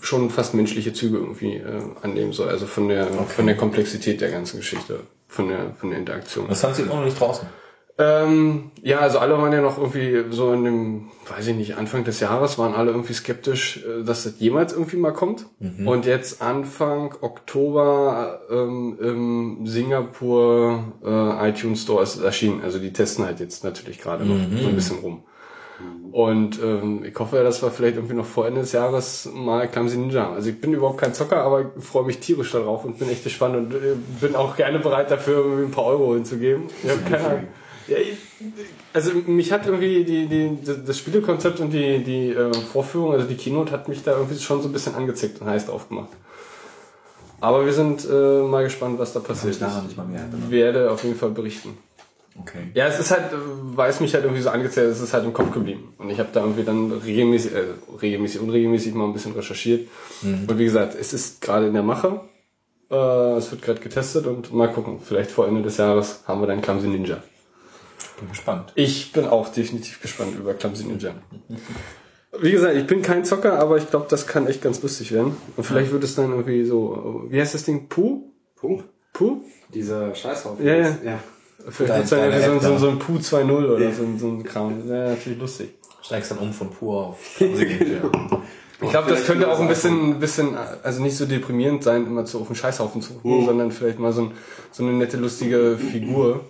schon 0.00 0.30
fast 0.30 0.54
menschliche 0.54 0.92
Züge 0.92 1.18
irgendwie 1.18 1.56
äh, 1.56 1.82
annehmen 2.02 2.32
soll. 2.32 2.48
Also 2.48 2.66
von 2.66 2.88
der, 2.88 3.06
von 3.06 3.46
der 3.46 3.56
Komplexität 3.56 4.20
der 4.20 4.30
ganzen 4.30 4.58
Geschichte, 4.58 5.00
von 5.28 5.48
der, 5.48 5.74
von 5.74 5.90
der 5.90 5.98
Interaktion. 5.98 6.48
Das 6.48 6.62
haben 6.62 6.74
sie 6.74 6.82
immer 6.82 6.96
noch 6.96 7.04
nicht 7.04 7.18
draußen. 7.18 7.48
Ähm, 8.00 8.70
ja, 8.80 9.00
also 9.00 9.18
alle 9.18 9.36
waren 9.38 9.52
ja 9.52 9.60
noch 9.60 9.76
irgendwie 9.76 10.24
so 10.30 10.52
in 10.52 10.64
dem, 10.64 11.08
weiß 11.28 11.48
ich 11.48 11.56
nicht, 11.56 11.76
Anfang 11.76 12.04
des 12.04 12.20
Jahres 12.20 12.56
waren 12.56 12.74
alle 12.74 12.92
irgendwie 12.92 13.12
skeptisch, 13.12 13.84
äh, 13.84 14.04
dass 14.04 14.22
das 14.22 14.38
jemals 14.38 14.72
irgendwie 14.72 14.98
mal 14.98 15.12
kommt. 15.12 15.46
Und 15.84 16.06
jetzt 16.06 16.40
Anfang 16.40 17.16
Oktober 17.22 18.40
ähm, 18.50 18.98
im 19.00 19.66
Singapur 19.66 20.84
äh, 21.04 21.48
iTunes 21.48 21.82
Store 21.82 22.04
ist 22.04 22.16
es 22.16 22.22
erschienen. 22.22 22.60
Also 22.62 22.78
die 22.78 22.92
testen 22.92 23.24
halt 23.24 23.40
jetzt 23.40 23.64
natürlich 23.64 24.00
gerade 24.00 24.24
noch 24.24 24.36
so 24.62 24.68
ein 24.68 24.74
bisschen 24.76 24.98
rum. 25.00 25.24
Und 26.12 26.62
ähm, 26.62 27.04
ich 27.04 27.16
hoffe, 27.18 27.42
dass 27.42 27.62
wir 27.62 27.70
vielleicht 27.70 27.96
irgendwie 27.96 28.14
noch 28.14 28.24
vor 28.24 28.46
Ende 28.46 28.62
des 28.62 28.72
Jahres 28.72 29.28
mal 29.32 29.68
Clumsy 29.68 29.96
Ninja. 29.96 30.32
Also 30.32 30.50
ich 30.50 30.60
bin 30.60 30.72
überhaupt 30.72 30.98
kein 30.98 31.14
Zocker, 31.14 31.42
aber 31.42 31.72
ich 31.76 31.84
freue 31.84 32.04
mich 32.04 32.18
tierisch 32.18 32.52
darauf 32.52 32.84
und 32.84 32.98
bin 32.98 33.10
echt 33.10 33.24
gespannt 33.24 33.56
und 33.56 33.74
äh, 33.74 33.94
bin 34.20 34.34
auch 34.34 34.56
gerne 34.56 34.78
bereit 34.78 35.10
dafür, 35.10 35.44
ein 35.58 35.70
paar 35.70 35.84
Euro 35.84 36.14
hinzugeben. 36.14 36.64
Ich 36.82 36.90
hab 36.90 37.06
keine 37.08 37.24
Ahnung. 37.26 37.48
Ja, 37.88 37.96
ich, 37.96 38.18
also 38.92 39.12
mich 39.26 39.50
hat 39.50 39.66
irgendwie 39.66 40.04
die, 40.04 40.26
die, 40.26 40.58
das 40.84 40.98
Spielekonzept 40.98 41.60
und 41.60 41.70
die, 41.70 42.04
die 42.04 42.30
äh, 42.30 42.52
Vorführung, 42.52 43.12
also 43.12 43.26
die 43.26 43.34
Keynote 43.34 43.72
hat 43.72 43.88
mich 43.88 44.02
da 44.02 44.12
irgendwie 44.12 44.38
schon 44.38 44.60
so 44.60 44.68
ein 44.68 44.72
bisschen 44.72 44.94
angezickt 44.94 45.40
und 45.40 45.46
heiß 45.46 45.68
aufgemacht. 45.68 46.10
Aber 47.40 47.64
wir 47.64 47.72
sind 47.72 48.06
äh, 48.10 48.42
mal 48.42 48.64
gespannt, 48.64 48.98
was 48.98 49.12
da 49.12 49.20
passiert. 49.20 49.54
ich 49.54 49.60
nachher 49.60 49.82
nicht 49.82 49.96
mal 49.96 50.06
mehr 50.06 50.20
erinnern. 50.20 50.42
Ich 50.44 50.50
werde 50.50 50.90
auf 50.90 51.04
jeden 51.04 51.16
Fall 51.16 51.30
berichten. 51.30 51.78
Okay. 52.40 52.70
Ja, 52.74 52.86
es 52.86 53.00
ist 53.00 53.10
halt, 53.10 53.24
weil 53.74 53.90
es 53.90 54.00
mich 54.00 54.14
halt 54.14 54.24
irgendwie 54.24 54.42
so 54.42 54.50
angezählt, 54.50 54.90
es 54.90 55.00
ist 55.00 55.12
halt 55.12 55.24
im 55.24 55.32
Kopf 55.32 55.52
geblieben. 55.52 55.94
Und 55.98 56.10
ich 56.10 56.18
habe 56.18 56.28
da 56.32 56.40
irgendwie 56.40 56.64
dann 56.64 56.92
regelmäßig, 56.92 57.54
äh, 57.54 57.64
regelmäßig, 58.00 58.40
unregelmäßig 58.40 58.94
mal 58.94 59.06
ein 59.06 59.12
bisschen 59.12 59.32
recherchiert. 59.32 59.88
Und 60.22 60.58
wie 60.58 60.64
gesagt, 60.64 60.94
es 60.98 61.12
ist 61.12 61.40
gerade 61.40 61.66
in 61.68 61.74
der 61.74 61.82
Mache. 61.82 62.20
Äh, 62.90 63.36
es 63.36 63.50
wird 63.50 63.62
gerade 63.62 63.80
getestet 63.80 64.26
und 64.26 64.52
mal 64.52 64.70
gucken. 64.72 65.00
Vielleicht 65.02 65.30
vor 65.30 65.46
Ende 65.48 65.62
des 65.62 65.76
Jahres 65.76 66.20
haben 66.26 66.40
wir 66.40 66.46
dann 66.46 66.60
Clumsy 66.60 66.88
Ninja. 66.88 67.22
Bin 68.18 68.28
gespannt. 68.28 68.72
Ich 68.74 69.12
bin 69.12 69.26
auch 69.26 69.48
definitiv 69.48 70.00
gespannt 70.02 70.34
über 70.38 70.54
Clumsy 70.54 70.84
Ninja. 70.84 71.12
Wie 72.40 72.50
gesagt, 72.52 72.76
ich 72.76 72.86
bin 72.86 73.02
kein 73.02 73.24
Zocker, 73.24 73.58
aber 73.58 73.76
ich 73.78 73.88
glaube, 73.90 74.06
das 74.08 74.26
kann 74.26 74.46
echt 74.46 74.62
ganz 74.62 74.82
lustig 74.82 75.12
werden. 75.12 75.36
Und 75.56 75.64
vielleicht 75.64 75.92
wird 75.92 76.04
es 76.04 76.14
dann 76.14 76.30
irgendwie 76.30 76.64
so, 76.64 77.24
wie 77.28 77.40
heißt 77.40 77.54
das 77.54 77.64
Ding? 77.64 77.88
Puh? 77.88 78.22
Puh. 78.56 78.82
Puh? 79.12 79.38
Dieser 79.72 80.14
Scheißhaufen. 80.14 80.64
Ja, 80.64 80.74
ja. 80.74 80.96
ja. 81.04 81.18
Vielleicht 81.68 82.10
Dein- 82.12 82.30
wird 82.30 82.34
es 82.34 82.44
dann 82.46 82.60
so, 82.60 82.68
so, 82.72 82.78
so 82.78 82.88
ein 82.90 82.98
Puh 82.98 83.14
2.0 83.18 83.50
oder 83.74 83.92
so, 83.92 84.02
ein- 84.02 84.18
so 84.18 84.28
ein 84.28 84.42
Kram. 84.44 84.88
Ja, 84.88 85.08
natürlich 85.10 85.38
lustig. 85.38 85.70
Steigst 86.02 86.30
dann 86.30 86.38
um 86.38 86.52
von 86.52 86.70
pur 86.70 87.08
auf 87.08 87.18
Clumsy 87.36 87.64
Ninja. 87.66 88.10
Ich 88.80 88.90
glaube, 88.90 89.10
das 89.10 89.24
könnte 89.26 89.50
auch 89.50 89.58
ein 89.58 89.68
das 89.68 89.82
bisschen, 89.82 90.20
bisschen, 90.20 90.56
also 90.84 91.02
nicht 91.02 91.16
so 91.16 91.26
deprimierend 91.26 91.82
sein, 91.82 92.06
immer 92.06 92.24
zu 92.24 92.40
auf 92.40 92.46
den 92.46 92.54
Scheißhaufen 92.56 93.02
zu 93.02 93.14
gucken, 93.14 93.44
sondern 93.44 93.72
vielleicht 93.72 93.98
mal 93.98 94.12
so, 94.12 94.22
ein, 94.22 94.32
so 94.70 94.84
eine 94.84 94.92
nette, 94.92 95.16
lustige 95.16 95.76
Figur. 95.76 96.44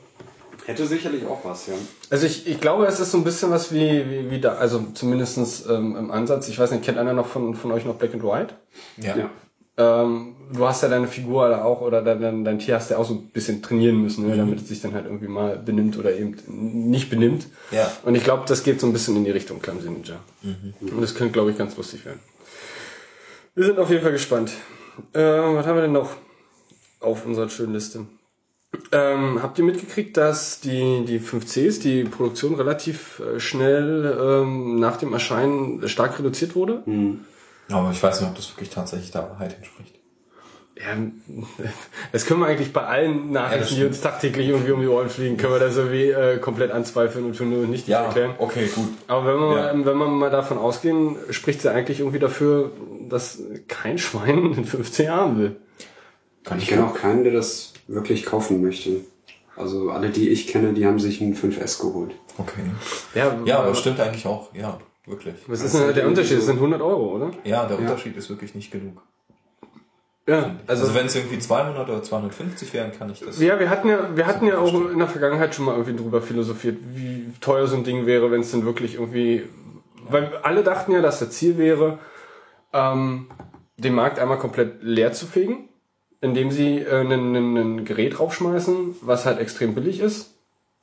Hätte 0.69 0.87
sicherlich 0.87 1.25
auch 1.25 1.43
was, 1.45 1.67
ja. 1.67 1.73
Also 2.11 2.27
ich, 2.27 2.47
ich 2.47 2.61
glaube, 2.61 2.85
es 2.85 3.01
ist 3.01 3.13
so 3.13 3.17
ein 3.17 3.25
bisschen 3.25 3.51
was 3.51 3.73
wie, 3.73 4.05
wie, 4.11 4.31
wie 4.31 4.39
da, 4.39 4.57
also 4.57 4.85
zumindestens 4.93 5.65
ähm, 5.67 5.97
im 5.97 6.11
Ansatz. 6.11 6.47
Ich 6.49 6.59
weiß 6.59 6.73
nicht, 6.73 6.85
kennt 6.85 6.99
einer 6.99 7.15
noch 7.15 7.27
von, 7.27 7.55
von 7.55 7.73
euch 7.73 7.87
noch 7.87 7.95
Black 7.95 8.13
and 8.13 8.23
White? 8.23 8.55
Ja. 8.99 9.17
Ja. 9.17 9.31
Ähm, 9.79 10.37
du 10.53 10.67
hast 10.67 10.83
ja 10.83 10.91
deine 10.91 11.09
Figur 11.09 11.49
da 11.49 11.65
auch, 11.65 11.81
oder 11.81 12.03
dein, 12.03 12.21
dein, 12.21 12.45
dein 12.45 12.59
Tier 12.59 12.75
hast 12.75 12.91
ja 12.91 12.99
auch 12.99 13.07
so 13.07 13.15
ein 13.15 13.29
bisschen 13.29 13.63
trainieren 13.63 14.03
müssen, 14.03 14.29
ne, 14.29 14.37
damit 14.37 14.61
es 14.61 14.69
sich 14.69 14.83
dann 14.83 14.93
halt 14.93 15.07
irgendwie 15.07 15.29
mal 15.29 15.57
benimmt 15.57 15.97
oder 15.99 16.15
eben 16.15 16.37
nicht 16.47 17.09
benimmt. 17.09 17.47
Ja. 17.71 17.91
Und 18.05 18.15
ich 18.15 18.23
glaube, 18.23 18.43
das 18.47 18.63
geht 18.63 18.79
so 18.79 18.87
ein 18.87 18.93
bisschen 18.93 19.17
in 19.17 19.25
die 19.25 19.31
Richtung 19.31 19.63
Clumsy 19.63 19.89
Ninja. 19.89 20.17
Und 20.83 21.01
das 21.01 21.15
könnte, 21.15 21.33
glaube 21.33 21.51
ich, 21.51 21.57
ganz 21.57 21.79
lustig 21.79 22.05
werden. 22.05 22.21
Wir 23.55 23.65
sind 23.65 23.79
auf 23.79 23.89
jeden 23.89 24.03
Fall 24.03 24.13
gespannt. 24.13 24.53
Äh, 25.15 25.21
was 25.21 25.67
haben 25.67 25.77
wir 25.77 25.83
denn 25.83 25.93
noch 25.93 26.11
auf 27.01 27.25
unserer 27.25 27.49
schönen 27.49 27.73
Liste? 27.73 28.05
Ähm, 28.93 29.43
habt 29.43 29.59
ihr 29.59 29.65
mitgekriegt, 29.65 30.17
dass 30.17 30.61
die, 30.61 31.05
die 31.07 31.21
5Cs, 31.21 31.81
die 31.81 32.05
Produktion 32.05 32.55
relativ 32.55 33.21
äh, 33.21 33.41
schnell 33.41 34.17
ähm, 34.21 34.79
nach 34.79 34.97
dem 34.99 35.13
Erscheinen 35.13 35.87
stark 35.89 36.19
reduziert 36.19 36.55
wurde? 36.55 36.83
Aber 37.71 37.91
ich 37.91 38.03
weiß 38.03 38.21
nicht, 38.21 38.31
ob 38.31 38.37
das 38.37 38.51
wirklich 38.51 38.71
tatsächlich 38.71 39.11
der 39.11 39.23
Wahrheit 39.31 39.57
entspricht. 39.57 39.95
Ja, 40.77 40.97
das 42.13 42.25
können 42.25 42.41
wir 42.41 42.47
eigentlich 42.47 42.73
bei 42.73 42.83
allen 42.83 43.33
Ja, 43.33 43.41
Nachrichten, 43.43 43.61
das 43.61 43.75
die 43.75 43.85
uns 43.85 44.01
tagtäglich 44.01 44.49
irgendwie 44.49 44.71
um 44.71 44.81
die 44.81 44.87
Ohren 44.87 45.09
fliegen, 45.09 45.37
können 45.37 45.55
wir 45.55 45.59
das 45.59 45.77
irgendwie 45.77 46.11
äh, 46.11 46.39
komplett 46.39 46.71
anzweifeln 46.71 47.25
und 47.25 47.35
für 47.35 47.45
nur 47.45 47.67
nicht 47.67 47.89
Ja, 47.89 48.05
erklären. 48.05 48.35
okay, 48.39 48.69
gut. 48.73 48.89
Aber 49.09 49.27
wenn 49.27 49.41
wir, 49.41 49.57
Ja. 49.57 49.73
mal, 49.75 49.87
wenn 49.87 49.97
wir 49.99 50.07
mal 50.09 50.31
davon 50.31 50.57
ausgehen, 50.57 51.17
spricht 51.31 51.63
sie 51.63 51.71
eigentlich 51.73 51.99
irgendwie 52.01 52.21
dafür, 52.21 52.71
dass 53.09 53.43
kein 53.67 53.99
Schwein 53.99 54.53
in 54.57 54.65
15 54.65 55.07
Jahren 55.07 55.39
will. 55.39 55.57
Kann 56.45 56.59
Ich 56.59 56.69
kenne 56.69 56.87
auch 56.87 56.95
keinen, 56.95 57.25
der 57.25 57.33
das 57.33 57.73
wirklich 57.88 58.24
kaufen 58.24 58.62
möchte. 58.62 59.01
Also 59.57 59.90
alle, 59.90 60.11
die 60.11 60.29
ich 60.29 60.46
kenne, 60.46 60.72
die 60.72 60.87
haben 60.87 61.01
sich 61.01 61.20
einen 61.20 61.35
5S 61.35 61.81
geholt. 61.81 62.14
Okay. 62.38 62.61
Ja, 63.14 63.37
Ja, 63.44 63.59
aber 63.59 63.74
stimmt 63.74 63.98
eigentlich 63.98 64.24
auch. 64.24 64.55
Ja, 64.55 64.79
wirklich. 65.07 65.35
Was 65.48 65.62
ist 65.62 65.74
denn 65.74 65.92
der 65.94 66.07
Unterschied? 66.07 66.38
Das 66.38 66.46
sind 66.46 66.57
100 66.57 66.81
Euro, 66.81 67.16
oder? 67.16 67.31
Ja, 67.42 67.66
der 67.66 67.79
Unterschied 67.79 68.16
ist 68.16 68.31
wirklich 68.31 68.55
nicht 68.55 68.70
genug. 68.70 69.03
Ja, 70.29 70.57
Also, 70.66 70.85
also, 70.85 70.94
wenn 70.94 71.07
es 71.07 71.16
irgendwie 71.16 71.38
200 71.38 71.88
oder 71.88 72.03
250 72.03 72.72
wären, 72.74 72.92
kann 72.92 73.11
ich 73.11 73.20
das. 73.20 73.40
ja, 73.40 73.59
wir 73.59 73.70
hatten 73.70 73.88
ja, 73.88 74.14
wir 74.14 74.27
hatten 74.27 74.46
ja 74.46 74.59
auch 74.59 74.74
in 74.90 74.98
der 74.98 75.09
Vergangenheit 75.09 75.55
schon 75.55 75.64
mal 75.64 75.72
irgendwie 75.72 75.96
drüber 75.96 76.20
philosophiert, 76.20 76.77
wie 76.94 77.33
teuer 77.40 77.66
so 77.66 77.77
ein 77.77 77.85
Ding 77.85 78.05
wäre, 78.05 78.31
wenn 78.31 78.42
es 78.42 78.51
denn 78.51 78.66
wirklich 78.66 78.94
irgendwie, 78.96 79.44
weil 80.11 80.37
alle 80.42 80.62
dachten 80.62 80.92
ja, 80.92 81.01
dass 81.01 81.18
das 81.20 81.31
Ziel 81.31 81.57
wäre, 81.57 81.98
ähm, 82.74 83.29
den 83.79 83.94
Markt 83.94 84.18
einmal 84.18 84.38
komplett 84.38 84.83
leer 84.83 85.12
zu 85.14 85.24
fegen, 85.27 85.68
indem 86.21 86.51
sie 86.51 86.79
äh, 86.79 87.01
ein, 87.01 87.85
Gerät 87.85 88.19
raufschmeißen, 88.19 88.97
was 89.03 89.25
halt 89.25 89.39
extrem 89.39 89.75
billig 89.75 90.01
ist 90.01 90.35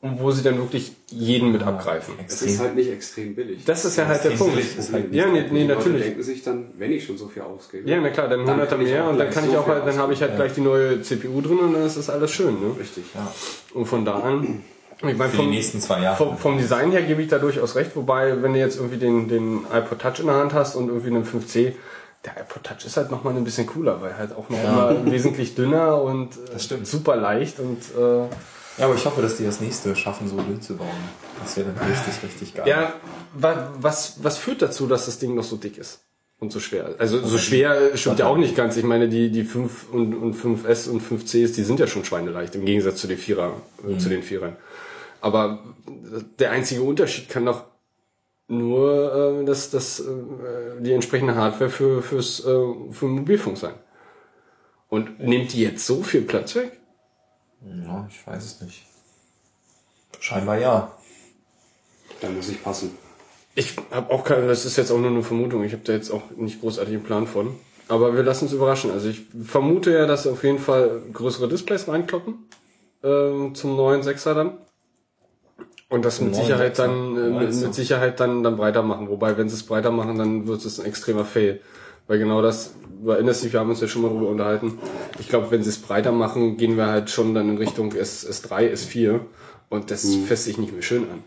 und 0.02 0.19
wo 0.19 0.32
sie 0.32 0.43
dann 0.43 0.58
wirklich 0.58 0.93
jeden 1.10 1.52
mit 1.52 1.63
abgreifen. 1.63 2.13
Es 2.28 2.41
ist 2.41 2.60
halt 2.60 2.76
nicht 2.76 2.89
extrem 2.91 3.36
billig. 3.36 3.63
Das 3.65 3.86
ist 3.86 3.98
ja 3.98 4.08
halt 4.08 4.24
der 4.24 4.32
Punkt. 4.32 4.56
halt 4.56 5.13
ja, 5.13 5.28
nee, 5.28 5.45
nee, 5.52 5.63
natürlich. 5.65 6.04
denken 6.04 6.24
sich 6.24 6.43
dann, 6.43 6.67
wenn 6.78 6.91
ich 6.91 7.06
schon 7.06 7.17
so 7.17 7.28
viel 7.28 7.41
ausgebe. 7.41 7.89
Ja, 7.89 8.00
na 8.00 8.10
klar, 8.10 8.28
dann 8.28 8.45
Dann 8.45 8.60
100er 8.60 8.65
kann 8.65 8.82
ich 8.82 8.89
mehr 8.89 9.10
und 9.10 9.17
dann 9.17 9.30
kann 9.30 9.50
ich 9.50 9.58
auch 9.58 9.67
halt, 9.67 9.86
dann 9.86 9.98
habe 9.98 10.13
ich 10.13 10.21
halt 10.21 10.32
ausgeben. 10.32 10.54
gleich 10.54 10.54
die 10.54 10.62
neue 10.62 11.02
CPU 11.02 11.41
drin 11.41 11.58
und 11.60 11.74
dann 11.74 11.86
ist 11.86 11.98
das 11.98 12.10
alles 12.10 12.32
schön, 12.32 12.54
ne? 12.54 12.76
Richtig. 12.80 13.04
Ja, 13.13 13.32
Und 13.74 13.88
von 13.88 14.06
da 14.06 14.19
an, 14.19 14.63
ich 14.98 15.04
meine, 15.04 15.17
für 15.17 15.38
die 15.38 15.43
vom, 15.43 15.50
nächsten 15.50 15.82
zwei 15.82 16.02
Jahre. 16.02 16.15
vom, 16.17 16.38
vom 16.38 16.58
Design 16.58 16.91
her 16.91 17.02
gebe 17.02 17.21
ich 17.21 17.28
da 17.28 17.38
durchaus 17.39 17.76
recht, 17.76 17.95
wobei, 17.95 18.41
wenn 18.41 18.54
du 18.54 18.60
jetzt 18.60 18.78
irgendwie 18.78 18.98
den, 18.98 19.28
den 19.28 19.65
iPod 19.74 20.00
Touch 20.00 20.19
in 20.19 20.28
der 20.28 20.36
Hand 20.36 20.54
hast 20.54 20.76
und 20.76 20.88
irgendwie 20.88 21.10
einen 21.10 21.26
5C, 21.26 21.74
der 22.25 22.41
iPod 22.41 22.63
Touch 22.63 22.85
ist 22.85 22.97
halt 22.97 23.11
nochmal 23.11 23.35
ein 23.35 23.43
bisschen 23.43 23.67
cooler, 23.67 24.01
weil 24.01 24.17
halt 24.17 24.31
auch 24.35 24.49
noch 24.49 24.61
immer 24.63 25.05
wesentlich 25.11 25.55
dünner 25.55 26.01
und 26.01 26.31
äh, 26.53 26.83
super 26.85 27.15
leicht 27.15 27.59
und 27.59 27.79
äh, 27.97 28.19
Ja, 28.77 28.85
aber 28.85 28.95
ich 28.95 29.05
hoffe, 29.05 29.21
dass 29.21 29.38
die 29.38 29.45
das 29.45 29.61
nächste 29.61 29.95
schaffen, 29.95 30.27
so 30.27 30.35
dünn 30.38 30.61
zu 30.61 30.75
bauen. 30.75 30.88
Das 31.41 31.55
wäre 31.57 31.67
dann 31.75 31.88
richtig, 31.88 32.23
richtig 32.23 32.53
geil. 32.55 32.67
ja, 32.67 32.93
wa- 33.33 33.71
was, 33.79 34.23
was 34.23 34.38
führt 34.38 34.61
dazu, 34.61 34.88
dass 34.88 35.05
das 35.05 35.19
Ding 35.19 35.35
noch 35.35 35.43
so 35.43 35.55
dick 35.57 35.77
ist? 35.77 35.99
Und 36.38 36.51
so 36.51 36.59
schwer. 36.59 36.95
Also 36.97 37.25
so 37.25 37.38
schwer 37.38 37.95
stimmt 37.95 38.19
ja 38.19 38.25
auch 38.27 38.35
nicht 38.35 38.57
ganz. 38.57 38.75
Ich 38.75 38.83
meine, 38.83 39.07
die, 39.07 39.31
die 39.31 39.43
5 39.45 39.89
und, 39.93 40.13
und 40.13 40.35
5S 40.35 40.89
und 40.89 41.01
5Cs, 41.01 41.55
die 41.55 41.63
sind 41.63 41.79
ja 41.79 41.88
schon 41.88 42.03
schweineleicht, 42.03 42.55
im 42.55 42.65
Gegensatz 42.65 42.97
zu 42.99 43.07
den 43.07 43.17
Vierer, 43.17 43.53
äh, 43.88 43.97
zu 43.97 44.09
den 44.09 44.21
Vierern. 44.21 44.57
Aber 45.21 45.59
der 46.39 46.51
einzige 46.51 46.81
Unterschied 46.83 47.29
kann 47.29 47.45
doch 47.45 47.63
nur 48.47 49.41
äh, 49.41 49.45
das, 49.45 49.69
das, 49.71 49.99
äh, 49.99 50.81
die 50.81 50.93
entsprechende 50.93 51.36
Hardware 51.36 51.69
für, 51.69 52.01
fürs, 52.01 52.45
äh, 52.45 52.91
für 52.91 53.08
Mobilfunk 53.08 53.58
sein. 53.58 53.73
Und 54.89 55.19
nimmt 55.19 55.53
die 55.53 55.62
jetzt 55.62 55.86
so 55.86 56.03
viel 56.03 56.21
Platz 56.21 56.55
weg? 56.55 56.79
Ja, 57.62 58.08
ich 58.10 58.25
weiß 58.25 58.43
es 58.43 58.62
nicht. 58.62 58.86
Scheinbar 60.19 60.58
ja. 60.60 60.91
Da 62.21 62.29
muss 62.29 62.49
ich 62.49 62.63
passen. 62.63 62.97
Ich 63.55 63.75
habe 63.91 64.13
auch 64.13 64.23
keine, 64.23 64.47
das 64.47 64.65
ist 64.65 64.77
jetzt 64.77 64.91
auch 64.91 64.99
nur 64.99 65.10
eine 65.10 65.23
Vermutung, 65.23 65.63
ich 65.63 65.71
habe 65.73 65.84
da 65.84 65.93
jetzt 65.93 66.12
auch 66.12 66.29
nicht 66.36 66.62
großartig 66.62 66.93
einen 66.93 67.03
Plan 67.03 67.27
von. 67.27 67.55
Aber 67.88 68.15
wir 68.15 68.23
lassen 68.23 68.45
uns 68.45 68.53
überraschen. 68.53 68.91
Also 68.91 69.10
ich 69.10 69.25
vermute 69.43 69.93
ja, 69.93 70.05
dass 70.05 70.27
auf 70.27 70.43
jeden 70.43 70.60
Fall 70.60 71.03
größere 71.13 71.47
Displays 71.47 71.88
reinkloppen 71.88 72.49
äh, 73.03 73.53
zum 73.53 73.75
neuen 73.75 74.03
Sechser 74.03 74.34
dann. 74.34 74.58
Und 75.89 76.04
das 76.04 76.19
mit 76.19 76.36
Sicherheit 76.36 76.80
dann 76.80 77.15
äh, 77.15 77.30
mit, 77.45 77.56
mit 77.56 77.74
Sicherheit 77.76 78.19
dann 78.19 78.43
dann 78.43 78.58
breiter 78.58 78.82
machen. 78.82 79.08
Wobei, 79.10 79.38
wenn 79.38 79.50
sie 79.50 79.56
es 79.56 79.63
breiter 79.63 79.91
machen, 79.91 80.17
dann 80.17 80.48
wird 80.48 80.65
es 80.65 80.80
ein 80.80 80.86
extremer 80.86 81.26
Fail. 81.26 81.62
Weil 82.08 82.19
genau 82.19 82.41
das, 82.41 82.74
erinnerst 83.06 83.43
dich, 83.43 83.54
wir 83.54 83.60
haben 83.60 83.69
uns 83.69 83.82
ja 83.82 83.88
schon 83.88 84.02
mal 84.02 84.10
drüber 84.10 84.30
unterhalten. 84.30 84.80
Ich 85.19 85.30
glaube, 85.30 85.52
wenn 85.52 85.63
sie 85.63 85.69
es 85.69 85.78
breiter 85.80 86.12
machen, 86.12 86.58
gehen 86.58 86.76
wir 86.78 86.88
halt 86.88 87.10
schon 87.10 87.34
dann 87.36 87.50
in 87.50 87.58
Richtung 87.58 87.93
S, 87.93 88.28
S3, 88.28 88.71
S4. 88.74 89.19
Und 89.69 89.89
das 89.91 90.04
Mhm. 90.04 90.26
fässt 90.26 90.45
sich 90.45 90.58
nicht 90.58 90.74
mehr 90.74 90.82
schön 90.84 91.04
an. 91.04 91.24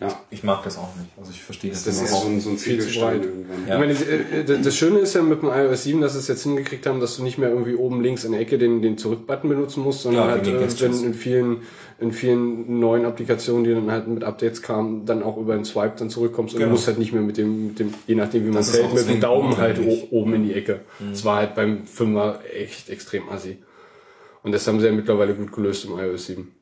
Ja. 0.00 0.08
Ich 0.30 0.44
mag 0.44 0.62
das 0.62 0.76
auch 0.76 0.94
nicht. 0.96 1.08
Also 1.16 1.30
ich 1.30 1.42
verstehe 1.42 1.70
das, 1.70 1.84
Das 1.84 1.94
ist 1.96 2.08
überhaupt 2.08 2.24
so 2.26 2.30
ein, 2.30 2.40
so 2.40 2.50
ein 2.50 2.58
Viel 2.58 2.78
zu 2.80 2.98
breit. 3.00 3.22
Ja. 3.66 3.74
Ich 3.74 3.80
meine, 3.80 3.92
äh, 3.94 4.44
das 4.44 4.60
das 4.60 4.76
Schöne 4.76 4.98
ist 4.98 5.14
ja 5.14 5.22
mit 5.22 5.40
dem 5.40 5.48
iOS 5.48 5.84
7, 5.84 6.02
dass 6.02 6.12
sie 6.12 6.18
es 6.18 6.28
jetzt 6.28 6.42
hingekriegt 6.42 6.86
haben, 6.86 7.00
dass 7.00 7.16
du 7.16 7.22
nicht 7.22 7.38
mehr 7.38 7.48
irgendwie 7.48 7.74
oben 7.76 8.02
links 8.02 8.24
in 8.24 8.32
der 8.32 8.42
Ecke 8.42 8.58
den, 8.58 8.82
den 8.82 8.98
Zurück-Button 8.98 9.48
benutzen 9.48 9.82
musst, 9.82 10.02
sondern 10.02 10.24
Klar, 10.24 10.36
halt, 10.36 10.46
äh, 10.48 10.80
wenn 10.82 11.02
in 11.04 11.14
vielen, 11.14 11.62
in 11.98 12.12
vielen 12.12 12.78
neuen 12.78 13.06
Applikationen, 13.06 13.64
die 13.64 13.72
dann 13.72 13.90
halt 13.90 14.06
mit 14.06 14.22
Updates 14.22 14.60
kamen, 14.60 15.06
dann 15.06 15.22
auch 15.22 15.38
über 15.38 15.54
den 15.54 15.64
Swipe 15.64 15.94
dann 15.98 16.10
zurückkommst 16.10 16.54
und 16.54 16.58
Genau. 16.60 16.68
du 16.70 16.76
musst 16.76 16.86
halt 16.86 16.98
nicht 16.98 17.12
mehr 17.12 17.22
mit 17.22 17.38
dem, 17.38 17.68
mit 17.68 17.78
dem 17.78 17.94
je 18.06 18.14
nachdem 18.14 18.42
wie 18.44 18.48
man 18.48 18.56
Das 18.58 18.70
fällt, 18.70 18.84
auch 18.84 18.92
mit 18.94 19.08
dem 19.08 19.20
Daumen 19.20 19.56
halt 19.56 19.78
oben 20.10 20.34
in 20.34 20.44
die 20.44 20.52
Ecke. 20.54 20.80
Das 21.10 21.24
war 21.24 21.36
halt 21.36 21.54
beim 21.54 21.86
Fünfer 21.86 22.40
echt 22.52 22.90
extrem 22.90 23.28
assi. 23.30 23.58
Und 24.42 24.52
das 24.52 24.66
haben 24.68 24.78
sie 24.80 24.86
ja 24.86 24.92
mittlerweile 24.92 25.34
gut 25.34 25.52
gelöst 25.52 25.86
im 25.86 25.98
iOS 25.98 26.26
7. 26.26 26.52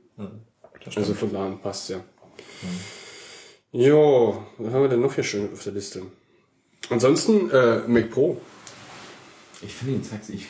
Also 0.96 1.14
von 1.14 1.32
da 1.32 1.46
an 1.46 1.58
passt 1.60 1.90
ja. 1.90 1.96
Jo, 3.72 4.40
was 4.58 4.72
haben 4.72 4.82
wir 4.82 4.88
denn 4.88 5.00
noch 5.00 5.14
hier 5.14 5.24
schön 5.24 5.48
auf 5.52 5.62
der 5.64 5.72
Liste? 5.72 6.02
Ansonsten, 6.90 7.50
äh, 7.50 7.78
Mac 7.88 8.10
Pro. 8.10 8.40
Ich 9.62 9.74
finde 9.74 9.94
ihn 9.94 10.04
sexy. 10.04 10.34
Ich, 10.34 10.46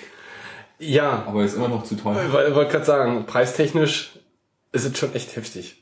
Ja, 0.78 1.24
aber 1.26 1.40
er 1.40 1.46
ist 1.46 1.54
immer 1.56 1.68
noch 1.68 1.84
zu 1.84 1.94
teuer. 1.94 2.20
ich 2.26 2.54
wollte 2.54 2.70
gerade 2.72 2.84
sagen, 2.84 3.24
preistechnisch 3.26 4.18
ist 4.74 4.84
es 4.84 4.98
schon 4.98 5.14
echt 5.14 5.34
heftig. 5.36 5.80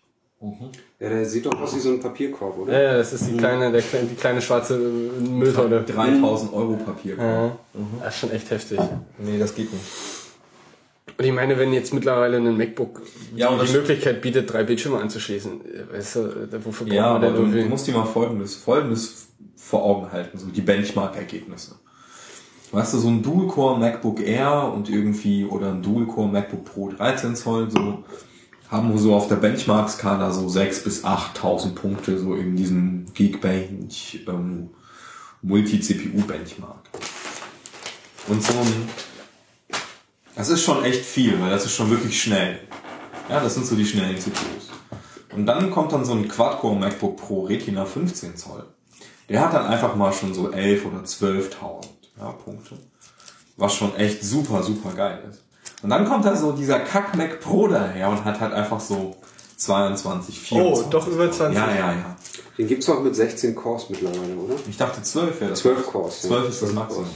Ja, 0.99 1.09
der 1.09 1.25
sieht 1.25 1.47
doch 1.47 1.61
aus 1.61 1.75
wie 1.77 1.79
so 1.79 1.91
ein 1.91 2.01
Papierkorb, 2.01 2.59
oder? 2.59 2.73
Ja, 2.73 2.93
ja, 2.93 2.97
das 2.99 3.13
ist 3.13 3.29
die 3.29 3.37
kleine, 3.37 3.71
der, 3.71 3.81
kleine- 3.81 4.09
die 4.09 4.17
kleine 4.17 4.43
schwarze 4.43 4.75
äh, 4.75 5.21
Mülltonne. 5.29 5.83
3000 5.83 6.53
Euro 6.53 6.75
Papier. 6.75 7.17
Ja, 7.17 7.57
das 8.01 8.15
ist 8.15 8.21
schon 8.21 8.31
echt 8.33 8.51
heftig. 8.51 8.81
Nee, 9.19 9.39
das 9.39 9.55
geht 9.55 9.73
nicht. 9.73 9.85
Und 11.17 11.25
ich 11.25 11.33
meine, 11.33 11.57
wenn 11.59 11.73
jetzt 11.73 11.95
mittlerweile 11.95 12.39
ein 12.39 12.57
MacBook 12.57 13.03
Ja, 13.37 13.51
und 13.51 13.69
die, 13.69 13.73
Möglichkeit 13.73 14.21
bietet, 14.21 14.53
drei 14.53 14.65
Bildschirme 14.65 14.99
anzuschließen, 14.99 15.61
äh, 15.65 15.93
weißt 15.97 16.17
du, 16.17 16.65
wofür 16.65 16.87
braucht 16.87 16.97
Ja, 16.97 17.03
man 17.13 17.17
aber 17.19 17.27
denn 17.27 17.35
du, 17.37 17.41
irgendwie? 17.43 17.63
du 17.63 17.69
musst 17.69 17.87
dir 17.87 17.93
mal 17.95 18.05
folgendes, 18.07 18.57
folgendes 18.57 19.29
vor 19.55 19.85
Augen 19.85 20.11
halten, 20.11 20.39
so 20.39 20.47
die 20.47 20.61
Benchmark-Ergebnisse. 20.61 21.77
Weißt 22.73 22.95
du, 22.95 22.99
so 22.99 23.09
ein 23.09 23.23
Dual-Core 23.23 23.79
MacBook 23.79 24.21
Air 24.27 24.73
und 24.75 24.89
irgendwie, 24.89 25.45
oder 25.45 25.69
ein 25.71 25.83
Dual-Core 25.83 26.29
MacBook 26.29 26.65
Pro 26.65 26.89
13 26.91 27.37
Zoll, 27.37 27.71
so, 27.71 28.03
haben 28.73 28.97
so 28.97 29.15
auf 29.15 29.29
der 29.29 29.37
Benchmark-Skala 29.37 30.33
so 30.33 30.47
6.000 30.47 30.85
bis 30.85 31.05
8.000 31.05 31.75
Punkte, 31.75 32.19
so 32.19 32.35
in 32.35 32.57
diesem 32.57 33.05
Geekbench, 33.13 34.25
ähm, 34.27 34.71
Multi-CPU-Benchmark. 35.43 36.89
Und 38.29 38.43
so 38.43 38.55
ein, 38.55 38.89
das 40.35 40.49
ist 40.49 40.63
schon 40.63 40.83
echt 40.85 41.05
viel, 41.05 41.39
weil 41.39 41.51
das 41.51 41.67
ist 41.67 41.75
schon 41.75 41.91
wirklich 41.91 42.21
schnell. 42.21 42.61
Ja, 43.29 43.41
das 43.41 43.55
sind 43.55 43.67
so 43.67 43.77
die 43.77 43.85
schnellen 43.85 44.19
CPUs. 44.19 44.71
Und 45.35 45.45
dann 45.45 45.71
kommt 45.71 45.93
dann 45.93 46.07
so 46.07 46.15
ein 46.15 46.27
Quad-Core 46.27 46.77
MacBook 46.77 47.19
Pro 47.19 47.43
Retina 47.43 47.85
15 47.85 48.39
Zoll. 48.39 48.65
Der 49.29 49.41
hat 49.43 49.53
dann 49.53 49.67
einfach 49.67 49.95
mal 49.97 50.15
schon 50.15 50.33
so 50.33 50.51
11 50.51 50.87
oder 50.87 51.01
12.000 51.01 51.85
ja, 52.19 52.33
Punkte. 52.33 52.79
Was 53.59 53.75
schon 53.75 53.95
echt 53.97 54.25
super, 54.25 54.63
super 54.63 54.93
geil 54.95 55.23
ist. 55.31 55.43
Und 55.83 55.90
dann 55.90 56.07
kommt 56.09 56.25
da 56.25 56.37
so 56.37 56.53
dieser 56.53 56.79
Kack 56.81 57.16
Mac 57.16 57.40
Pro 57.40 57.66
daher 57.68 58.09
und 58.09 58.25
hat 58.25 58.40
halt 58.40 58.53
einfach 58.53 58.81
so 58.81 59.16
22, 59.57 60.40
24. 60.40 60.87
Oh, 60.87 60.90
doch 60.90 61.07
über 61.09 61.31
20. 61.31 61.59
Ja, 61.59 61.71
ja, 61.71 61.92
ja. 61.92 62.16
Den 62.59 62.68
gibt's 62.68 62.88
auch 62.88 63.01
mit 63.01 63.16
16 63.16 63.55
Cores 63.55 63.88
mittlerweile, 63.90 64.35
oder? 64.35 64.55
Ich 64.68 64.77
dachte 64.77 65.03
12 65.03 65.40
wäre 65.40 65.51
das. 65.51 65.61
12 65.61 65.87
Cores, 65.87 66.23
ja. 66.23 66.29
12 66.29 66.49
ist 66.49 66.62
das 66.62 66.71
12 66.71 66.75
Maximum. 66.75 67.07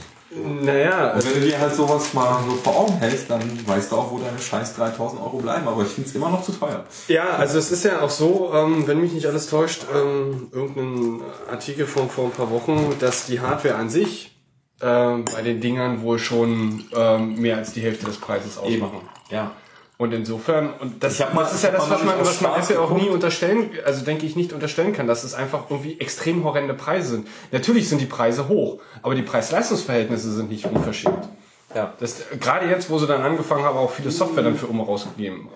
Naja, 0.61 1.13
Und 1.13 1.25
wenn 1.25 1.41
du 1.41 1.47
dir 1.47 1.59
halt 1.59 1.73
sowas 1.73 2.13
mal 2.13 2.39
so 2.47 2.55
vor 2.57 2.75
Augen 2.75 2.93
hältst, 2.97 3.29
dann 3.29 3.41
weißt 3.65 3.91
du 3.91 3.95
auch, 3.95 4.11
wo 4.11 4.19
deine 4.19 4.37
scheiß 4.37 4.75
3000 4.75 5.21
Euro 5.21 5.37
bleiben. 5.37 5.67
Aber 5.67 5.81
ich 5.83 5.87
finde 5.87 6.09
es 6.09 6.15
immer 6.15 6.29
noch 6.29 6.43
zu 6.43 6.51
teuer. 6.51 6.83
Ja, 7.07 7.29
also 7.37 7.57
es 7.57 7.71
ist 7.71 7.85
ja 7.85 8.01
auch 8.01 8.09
so, 8.09 8.51
ähm, 8.53 8.85
wenn 8.87 8.99
mich 8.99 9.13
nicht 9.13 9.25
alles 9.25 9.47
täuscht, 9.47 9.85
ähm, 9.93 10.49
irgendein 10.51 11.21
Artikel 11.49 11.87
von 11.87 12.09
vor 12.09 12.25
ein 12.25 12.31
paar 12.31 12.51
Wochen, 12.51 12.95
dass 12.99 13.25
die 13.25 13.39
Hardware 13.39 13.75
an 13.75 13.89
sich 13.89 14.36
ähm, 14.81 15.25
bei 15.25 15.41
den 15.41 15.59
Dingern 15.59 16.01
wohl 16.01 16.19
schon 16.19 16.85
ähm, 16.95 17.35
mehr 17.39 17.57
als 17.57 17.73
die 17.73 17.81
Hälfte 17.81 18.05
des 18.05 18.17
Preises 18.17 18.57
ausmachen. 18.57 19.01
Ja. 19.29 19.51
Und 19.99 20.13
insofern, 20.13 20.69
und 20.79 21.03
das, 21.03 21.17
mal- 21.19 21.41
das 21.43 21.55
ist 21.55 21.63
ja 21.63 21.71
das, 21.71 21.89
was 21.89 22.03
man, 22.03 22.19
was 22.19 22.41
man 22.41 22.53
Apple 22.59 22.79
auch 22.79 22.91
nie 22.91 23.09
unterstellen, 23.09 23.71
also 23.83 24.05
denke 24.05 24.27
ich 24.27 24.35
nicht 24.35 24.53
unterstellen 24.53 24.93
kann, 24.93 25.07
dass 25.07 25.23
es 25.23 25.33
einfach 25.33 25.71
irgendwie 25.71 25.99
extrem 25.99 26.43
horrende 26.43 26.75
Preise 26.75 27.15
sind. 27.15 27.27
Natürlich 27.51 27.89
sind 27.89 27.99
die 27.99 28.05
Preise 28.05 28.47
hoch, 28.47 28.79
aber 29.01 29.15
die 29.15 29.23
Preis-Leistungs-Verhältnisse 29.23 30.31
sind 30.31 30.51
nicht 30.51 30.65
unverschämt. 30.65 31.27
Ja. 31.73 31.93
Das, 31.99 32.25
gerade 32.39 32.67
jetzt, 32.67 32.91
wo 32.91 32.99
sie 32.99 33.07
dann 33.07 33.23
angefangen 33.23 33.63
haben, 33.63 33.77
auch 33.77 33.89
viele 33.89 34.11
Software 34.11 34.43
dann 34.43 34.55
für 34.55 34.67
immer 34.67 34.83
rausgegeben. 34.83 35.49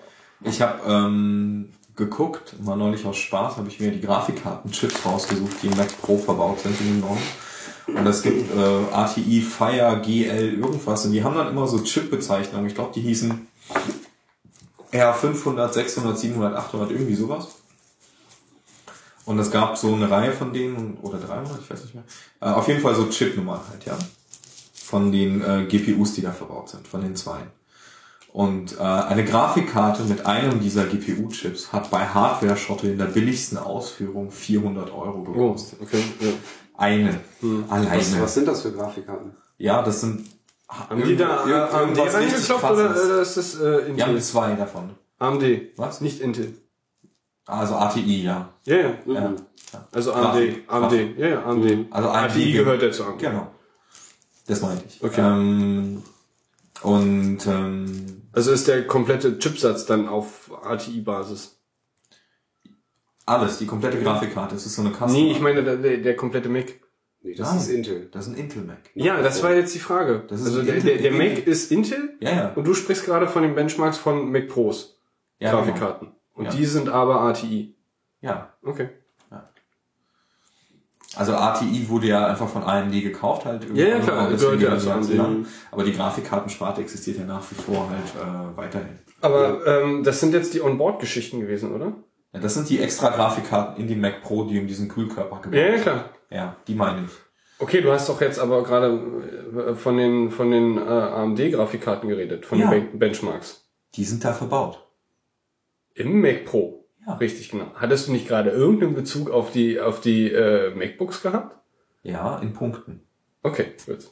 Ich 0.44 0.60
habe 0.60 0.80
ähm, 0.88 1.72
geguckt, 1.94 2.54
mal 2.60 2.76
neulich 2.76 3.06
aus 3.06 3.18
Spaß, 3.18 3.58
habe 3.58 3.68
ich 3.68 3.78
mir 3.78 3.92
die 3.92 4.00
Grafikkarten-Chips 4.00 5.06
rausgesucht, 5.06 5.62
die 5.62 5.68
im 5.68 5.76
Mac 5.76 5.88
Pro 6.02 6.18
verbaut 6.18 6.58
sind 6.58 6.80
in 6.80 6.86
den 6.86 7.00
neuen. 7.00 7.22
Und 7.94 8.06
es 8.06 8.22
gibt 8.22 8.54
äh, 8.56 8.94
ATI 8.94 9.40
Fire 9.40 10.00
GL 10.04 10.58
irgendwas 10.58 11.04
und 11.04 11.12
die 11.12 11.22
haben 11.22 11.34
dann 11.36 11.48
immer 11.48 11.66
so 11.66 11.78
Chip-Bezeichnungen. 11.80 12.66
Ich 12.66 12.74
glaube, 12.74 12.92
die 12.94 13.00
hießen 13.02 13.46
R500, 14.92 15.72
600, 15.72 16.18
700, 16.18 16.56
800, 16.56 16.90
irgendwie 16.90 17.14
sowas. 17.14 17.48
Und 19.24 19.38
es 19.38 19.50
gab 19.50 19.76
so 19.78 19.94
eine 19.94 20.10
Reihe 20.10 20.32
von 20.32 20.52
denen, 20.52 20.98
oder 21.02 21.18
300, 21.18 21.60
ich 21.60 21.70
weiß 21.70 21.82
nicht 21.84 21.94
mehr. 21.94 22.04
Äh, 22.40 22.46
auf 22.46 22.66
jeden 22.68 22.80
Fall 22.80 22.94
so 22.94 23.06
Chip-Nummern 23.06 23.60
halt, 23.70 23.84
ja. 23.84 23.96
Von 24.74 25.12
den 25.12 25.40
äh, 25.42 25.64
GPUs, 25.66 26.14
die 26.14 26.22
da 26.22 26.32
verbaut 26.32 26.68
sind, 26.70 26.86
von 26.88 27.00
den 27.02 27.14
zwei. 27.16 27.38
Und 28.32 28.78
äh, 28.78 28.82
eine 28.82 29.24
Grafikkarte 29.24 30.02
mit 30.04 30.26
einem 30.26 30.60
dieser 30.60 30.84
GPU-Chips 30.86 31.72
hat 31.72 31.90
bei 31.90 32.06
Hardware-Shottle 32.06 32.92
in 32.92 32.98
der 32.98 33.04
billigsten 33.06 33.58
Ausführung 33.58 34.30
400 34.30 34.90
Euro 34.90 35.18
Oh, 35.28 35.32
gekostet. 35.32 35.78
okay. 35.82 36.02
Ja. 36.20 36.28
Eine. 36.82 37.20
Alleine. 37.68 37.96
Was, 37.98 38.20
was 38.20 38.34
sind 38.34 38.48
das 38.48 38.62
für 38.62 38.72
Grafikkarten? 38.72 39.36
Ja, 39.58 39.82
das 39.82 40.00
sind... 40.00 40.26
Haben 40.68 41.04
die 41.04 41.16
da 41.16 41.46
äh, 41.46 41.52
AMD 41.52 41.98
reingekloppt 41.98 42.64
oder, 42.64 42.90
oder 42.90 43.20
ist 43.20 43.36
das 43.36 43.54
äh, 43.60 43.60
Wir 43.94 44.04
haben 44.04 44.10
Intel? 44.12 44.22
zwei 44.22 44.54
davon. 44.54 44.90
AMD. 45.18 45.44
Was? 45.76 46.00
Nicht 46.00 46.20
Intel. 46.20 46.54
Also 47.46 47.74
ATI, 47.76 48.22
ja. 48.24 48.48
Ja, 48.64 48.76
ja. 48.76 48.94
ja. 49.06 49.34
Also 49.92 50.12
AMD. 50.12 50.24
Grafik. 50.24 50.64
AMD. 50.72 50.90
Grafik. 50.90 51.18
Ja, 51.18 51.26
ja, 51.28 51.42
AMD. 51.44 51.86
Also 51.90 52.08
AMD 52.08 52.30
ATI 52.30 52.52
gehört 52.52 52.82
ja 52.82 52.90
zu 52.90 53.04
AMD. 53.04 53.20
Genau. 53.20 53.46
Das 54.46 54.60
meinte 54.60 54.84
ich. 54.88 55.04
Okay. 55.04 55.20
Ähm, 55.20 56.02
und 56.82 57.46
ähm, 57.46 58.22
Also 58.32 58.50
ist 58.50 58.66
der 58.66 58.86
komplette 58.86 59.38
Chipsatz 59.38 59.86
dann 59.86 60.08
auf 60.08 60.50
ATI-Basis? 60.64 61.61
Alles, 63.26 63.58
die 63.58 63.66
komplette 63.66 64.00
Grafikkarte. 64.00 64.54
Es 64.54 64.66
ist 64.66 64.74
so 64.76 64.82
eine 64.82 64.90
Kasse. 64.92 65.14
Nee, 65.14 65.30
ich 65.30 65.40
meine 65.40 65.62
der, 65.62 65.76
der, 65.76 65.98
der 65.98 66.16
komplette 66.16 66.48
Mac. 66.48 66.66
Nee, 67.22 67.34
das 67.34 67.48
Nein. 67.50 67.58
ist 67.58 67.68
Intel. 67.68 68.08
Das 68.10 68.26
ist 68.26 68.32
ein 68.32 68.36
Intel 68.38 68.62
Mac. 68.64 68.78
Ja, 68.94 69.20
das 69.22 69.42
war 69.42 69.54
jetzt 69.54 69.74
die 69.74 69.78
Frage. 69.78 70.24
Das 70.28 70.40
ist 70.40 70.46
also 70.46 70.62
der, 70.62 70.80
der, 70.80 70.98
der 70.98 71.12
Mac 71.12 71.46
ist 71.46 71.70
Intel 71.70 72.16
Ja, 72.20 72.30
ja. 72.30 72.52
und 72.54 72.64
du 72.66 72.74
sprichst 72.74 73.04
gerade 73.04 73.28
von 73.28 73.42
den 73.42 73.54
Benchmarks 73.54 73.98
von 73.98 74.30
Mac 74.32 74.48
Pros. 74.48 74.98
ja 75.38 75.50
Grafikkarten. 75.52 76.12
Und 76.34 76.46
Ja. 76.46 76.50
die 76.50 76.64
sind 76.66 76.88
aber 76.88 77.20
ATI. 77.20 77.76
Genau. 78.20 78.32
Ja. 78.32 78.52
Okay. 78.64 78.88
Also 81.14 81.34
ATI 81.34 81.88
wurde 81.90 82.06
ja 82.06 82.26
einfach 82.26 82.48
von 82.48 82.62
AMD 82.62 82.92
gekauft 83.02 83.44
halt. 83.44 83.66
Ja, 83.74 83.84
ja, 83.86 83.98
klar, 84.00 84.30
gehört 84.30 84.62
ja 84.62 84.78
zu 84.78 85.02
sie 85.02 85.18
AMD. 85.18 85.46
Aber 85.70 85.84
die 85.84 85.92
Grafikkartensparte 85.92 86.80
existiert 86.80 87.18
ja 87.18 87.24
nach 87.26 87.42
wie 87.50 87.54
vor 87.54 87.90
halt 87.90 88.00
äh, 88.16 88.56
weiterhin. 88.56 88.98
Aber 89.20 89.66
ähm, 89.66 90.02
das 90.04 90.20
sind 90.20 90.32
jetzt 90.32 90.54
die 90.54 90.62
Onboard-Geschichten 90.62 91.40
gewesen, 91.40 91.72
oder? 91.72 91.92
Ja, 92.32 92.40
das 92.40 92.54
sind 92.54 92.68
die 92.70 92.80
extra 92.80 93.10
Grafikkarten 93.10 93.80
in 93.82 93.88
die 93.88 93.94
Mac 93.96 94.22
Pro, 94.22 94.44
die 94.44 94.58
um 94.58 94.66
diesen 94.66 94.88
Kühlkörper 94.88 95.40
gebaut 95.42 95.54
Ja, 95.54 95.66
ja, 95.66 95.72
sind. 95.72 95.82
klar. 95.82 96.04
Ja, 96.30 96.56
die 96.66 96.74
meine 96.74 97.04
ich. 97.06 97.12
Okay, 97.58 97.80
du 97.82 97.92
hast 97.92 98.08
doch 98.08 98.20
jetzt 98.20 98.38
aber 98.38 98.62
gerade 98.64 98.88
äh, 99.70 99.74
von 99.74 99.96
den 99.96 100.30
von 100.30 100.50
den 100.50 100.78
äh, 100.78 100.80
AMD-Grafikkarten 100.80 102.08
geredet, 102.08 102.46
von 102.46 102.58
Ja. 102.58 102.70
den 102.70 102.90
Ben- 102.90 102.98
Benchmarks. 102.98 103.68
Die 103.94 104.04
sind 104.04 104.24
da 104.24 104.32
verbaut. 104.32 104.84
Im 105.94 106.20
Mac 106.20 106.44
Pro. 106.46 106.88
Ja. 107.06 107.14
Richtig, 107.14 107.50
genau. 107.50 107.66
Hattest 107.74 108.08
du 108.08 108.12
nicht 108.12 108.26
gerade 108.28 108.50
irgendeinen 108.50 108.94
Bezug 108.94 109.28
auf 109.30 109.52
die 109.52 109.78
auf 109.80 110.00
die 110.00 110.30
äh, 110.32 110.74
MacBooks 110.74 111.20
gehabt? 111.22 111.56
Ja, 112.02 112.38
in 112.38 112.52
Punkten. 112.54 113.02
Okay, 113.42 113.72
gut. 113.86 114.08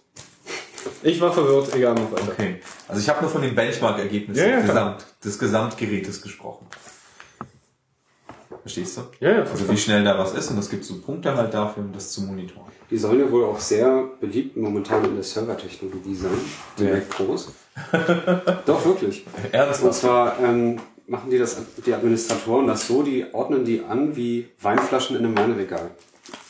Ich 1.03 1.21
war 1.21 1.33
verwirrt, 1.33 1.75
egal, 1.75 1.95
mach 1.95 2.13
weiter. 2.13 2.33
Okay. 2.33 2.61
Also 2.89 3.01
ich 3.01 3.09
habe 3.09 3.21
nur 3.23 3.31
von 3.31 3.43
den 3.43 3.55
Benchmark-Ergebnissen 3.55 4.41
Ja, 4.43 4.57
ja. 4.59 4.61
Gesamt, 4.61 5.07
des 5.25 5.39
Gesamtgerätes 5.39 6.21
gesprochen. 6.23 6.67
Verstehst 8.63 8.97
du? 8.99 9.03
Ja, 9.21 9.31
ja, 9.31 9.37
Also 9.39 9.49
verstanden. 9.51 9.73
wie 9.73 9.79
schnell 9.79 10.05
da 10.05 10.19
was 10.19 10.35
ist 10.35 10.51
und 10.51 10.59
es 10.59 10.69
gibt 10.71 10.85
so 10.85 10.99
Punkte 11.01 11.35
halt 11.37 11.53
dafür, 11.55 11.83
um 11.83 11.93
das 11.93 12.13
zu 12.13 12.23
monitoren. 12.23 12.67
Die 12.91 12.99
sollen 12.99 13.21
ja 13.21 13.31
wohl 13.31 13.45
auch 13.45 13.59
sehr 13.61 14.05
beliebt 14.21 14.57
momentan 14.57 15.05
in 15.05 15.15
der 15.15 15.23
Servertechnologie 15.25 16.15
sein, 16.15 16.31
die 16.79 16.85
Ja. 16.85 16.91
Mac 16.95 17.09
Pros. 17.09 17.49
Doch, 18.67 18.85
wirklich. 18.85 19.25
Und 19.27 19.55
Ernsthaft? 19.55 19.95
zwar 19.95 20.39
ähm, 20.41 20.79
machen 21.07 21.31
die 21.31 21.39
das, 21.39 21.57
die 21.85 21.95
Administratoren 21.95 22.67
das 22.67 22.87
so, 22.87 23.03
die 23.03 23.25
ordnen 23.33 23.65
die 23.65 23.83
an 23.89 24.15
wie 24.17 24.49
Weinflaschen 24.61 25.17
in 25.17 25.25
einem 25.25 25.37
Weinregal. 25.39 25.91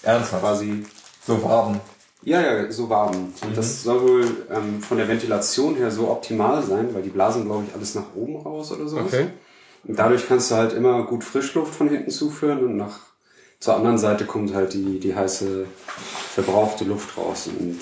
Ernsthaft? 0.03 0.43
Quasi, 0.43 0.85
So 1.27 1.43
Waben. 1.45 1.81
ja, 2.23 2.41
ja, 2.41 2.71
so 2.73 2.89
Waben. 2.89 3.33
Und 3.43 3.57
das 3.57 3.83
soll 3.83 4.03
wohl 4.03 4.25
ähm, 4.51 4.81
von 4.83 4.97
der 4.99 5.09
Ventilation 5.09 5.77
her 5.77 5.91
so 5.91 6.11
optimal 6.11 6.63
sein, 6.63 6.89
weil 6.95 7.03
die 7.03 7.11
blasen, 7.11 7.45
glaube 7.45 7.65
ich, 7.69 7.75
alles 7.75 7.95
nach 7.95 8.15
oben 8.17 8.37
raus 8.39 8.73
oder 8.73 8.89
sowas. 8.89 9.05
Okay. 9.07 9.27
Und 9.85 9.99
dadurch 9.99 10.29
kannst 10.29 10.51
du 10.51 10.57
halt 10.57 10.73
immer 10.73 11.05
gut 11.05 11.25
Frischluft 11.25 11.75
von 11.75 11.89
hinten 11.89 12.11
zuführen 12.11 12.65
und 12.65 12.77
nach 12.77 12.99
zur 13.61 13.77
anderen 13.77 13.99
Seite 13.99 14.25
kommt 14.25 14.55
halt 14.55 14.73
die, 14.73 14.99
die 14.99 15.15
heiße, 15.15 15.67
verbrauchte 16.35 16.85
Luft 16.85 17.17
raus. 17.19 17.49
Und 17.49 17.79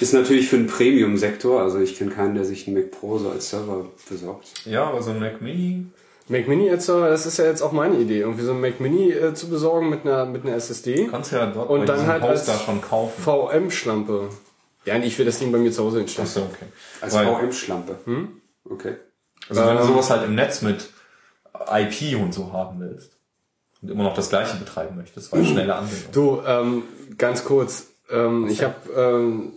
ist 0.00 0.14
natürlich 0.14 0.48
für 0.48 0.56
den 0.56 0.68
Premium-Sektor, 0.68 1.60
also 1.60 1.78
ich 1.78 1.98
kenne 1.98 2.10
keinen, 2.10 2.34
der 2.34 2.46
sich 2.46 2.66
einen 2.66 2.76
Mac 2.76 2.90
Pro 2.90 3.18
so 3.18 3.28
als 3.28 3.50
Server 3.50 3.86
besorgt. 4.08 4.48
Ja, 4.64 4.84
aber 4.84 5.02
so 5.02 5.10
ein 5.10 5.20
Mac 5.20 5.42
Mini. 5.42 5.86
Mac 6.28 6.48
Mini 6.48 6.70
als 6.70 6.86
Server, 6.86 7.10
das 7.10 7.26
ist 7.26 7.36
ja 7.36 7.44
jetzt 7.44 7.60
auch 7.60 7.72
meine 7.72 7.98
Idee, 7.98 8.20
irgendwie 8.20 8.44
so 8.44 8.52
ein 8.52 8.60
Mac 8.60 8.80
Mini 8.80 9.10
äh, 9.10 9.34
zu 9.34 9.50
besorgen 9.50 9.90
mit 9.90 10.06
einer, 10.06 10.24
mit 10.24 10.46
einer 10.46 10.54
SSD. 10.54 11.08
Kannst 11.10 11.32
ja 11.32 11.44
dort 11.46 11.68
Und 11.68 11.80
bei 11.80 11.84
dann 11.86 12.06
halt 12.06 12.22
Hoster 12.22 12.52
als 12.52 12.62
schon 12.62 12.80
kaufen. 12.80 13.22
VM-Schlampe. 13.22 14.30
Ja, 14.86 14.94
und 14.94 15.02
ich 15.02 15.18
will 15.18 15.26
das 15.26 15.38
Ding 15.38 15.52
bei 15.52 15.58
mir 15.58 15.72
zu 15.72 15.84
Hause 15.84 16.00
installieren. 16.00 16.44
Achso, 16.44 16.48
okay. 16.54 16.66
Als 17.02 17.14
VM-Schlampe. 17.16 17.98
Okay. 18.64 18.94
Also 19.50 19.62
wenn 19.62 19.76
du 19.76 19.82
Ähm, 19.82 19.88
sowas 19.88 20.10
halt 20.10 20.24
im 20.24 20.34
Netz 20.34 20.62
mit 20.62 20.88
IP 21.70 22.18
und 22.20 22.32
so 22.32 22.52
haben 22.52 22.80
willst 22.80 23.16
und 23.82 23.90
immer 23.90 24.04
noch 24.04 24.14
das 24.14 24.30
gleiche 24.30 24.56
betreiben 24.56 24.96
möchtest, 24.96 25.32
weil 25.32 25.44
schnelle 25.44 25.74
Anwendung. 25.74 26.12
Du, 26.12 26.40
ähm, 26.46 26.82
ganz 27.18 27.44
kurz. 27.44 27.86
Ähm, 28.10 28.48
ich 28.48 28.62
habe, 28.62 28.74
ähm, 28.96 29.52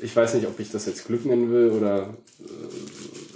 ich 0.00 0.14
weiß 0.14 0.34
nicht, 0.34 0.46
ob 0.46 0.58
ich 0.60 0.70
das 0.70 0.86
jetzt 0.86 1.06
Glück 1.06 1.24
nennen 1.26 1.50
will 1.50 1.70
oder 1.70 2.06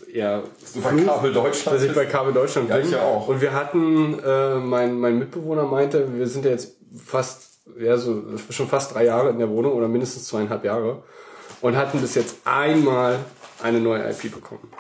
äh, 0.09 0.13
eher 0.17 0.43
du 0.75 0.81
bei 0.81 0.91
Kabel 1.03 1.33
Deutschland 1.33 1.77
dass 1.77 1.83
ich 1.85 1.95
bei 1.95 2.07
Kabel 2.07 2.33
Deutschland 2.33 2.69
Ja, 2.71 2.77
bin. 2.77 2.87
ich 2.87 2.93
ja 2.93 3.03
auch. 3.03 3.29
Und 3.29 3.41
wir 3.41 3.53
hatten, 3.53 4.19
äh, 4.25 4.55
mein, 4.57 4.99
mein 4.99 5.19
Mitbewohner 5.19 5.65
meinte, 5.65 6.15
wir 6.17 6.27
sind 6.29 6.45
ja 6.45 6.53
jetzt 6.53 6.77
fast, 7.05 7.59
ja 7.79 7.97
so 7.97 8.23
schon 8.51 8.69
fast 8.69 8.95
drei 8.95 9.05
Jahre 9.07 9.31
in 9.31 9.39
der 9.39 9.51
Wohnung 9.51 9.73
oder 9.73 9.89
mindestens 9.89 10.25
zweieinhalb 10.29 10.65
Jahre 10.65 11.03
und 11.61 11.77
hatten 11.77 12.01
bis 12.01 12.15
jetzt 12.15 12.37
einmal 12.45 13.19
eine 13.63 13.81
neue 13.81 14.09
IP 14.11 14.33
bekommen. 14.33 14.71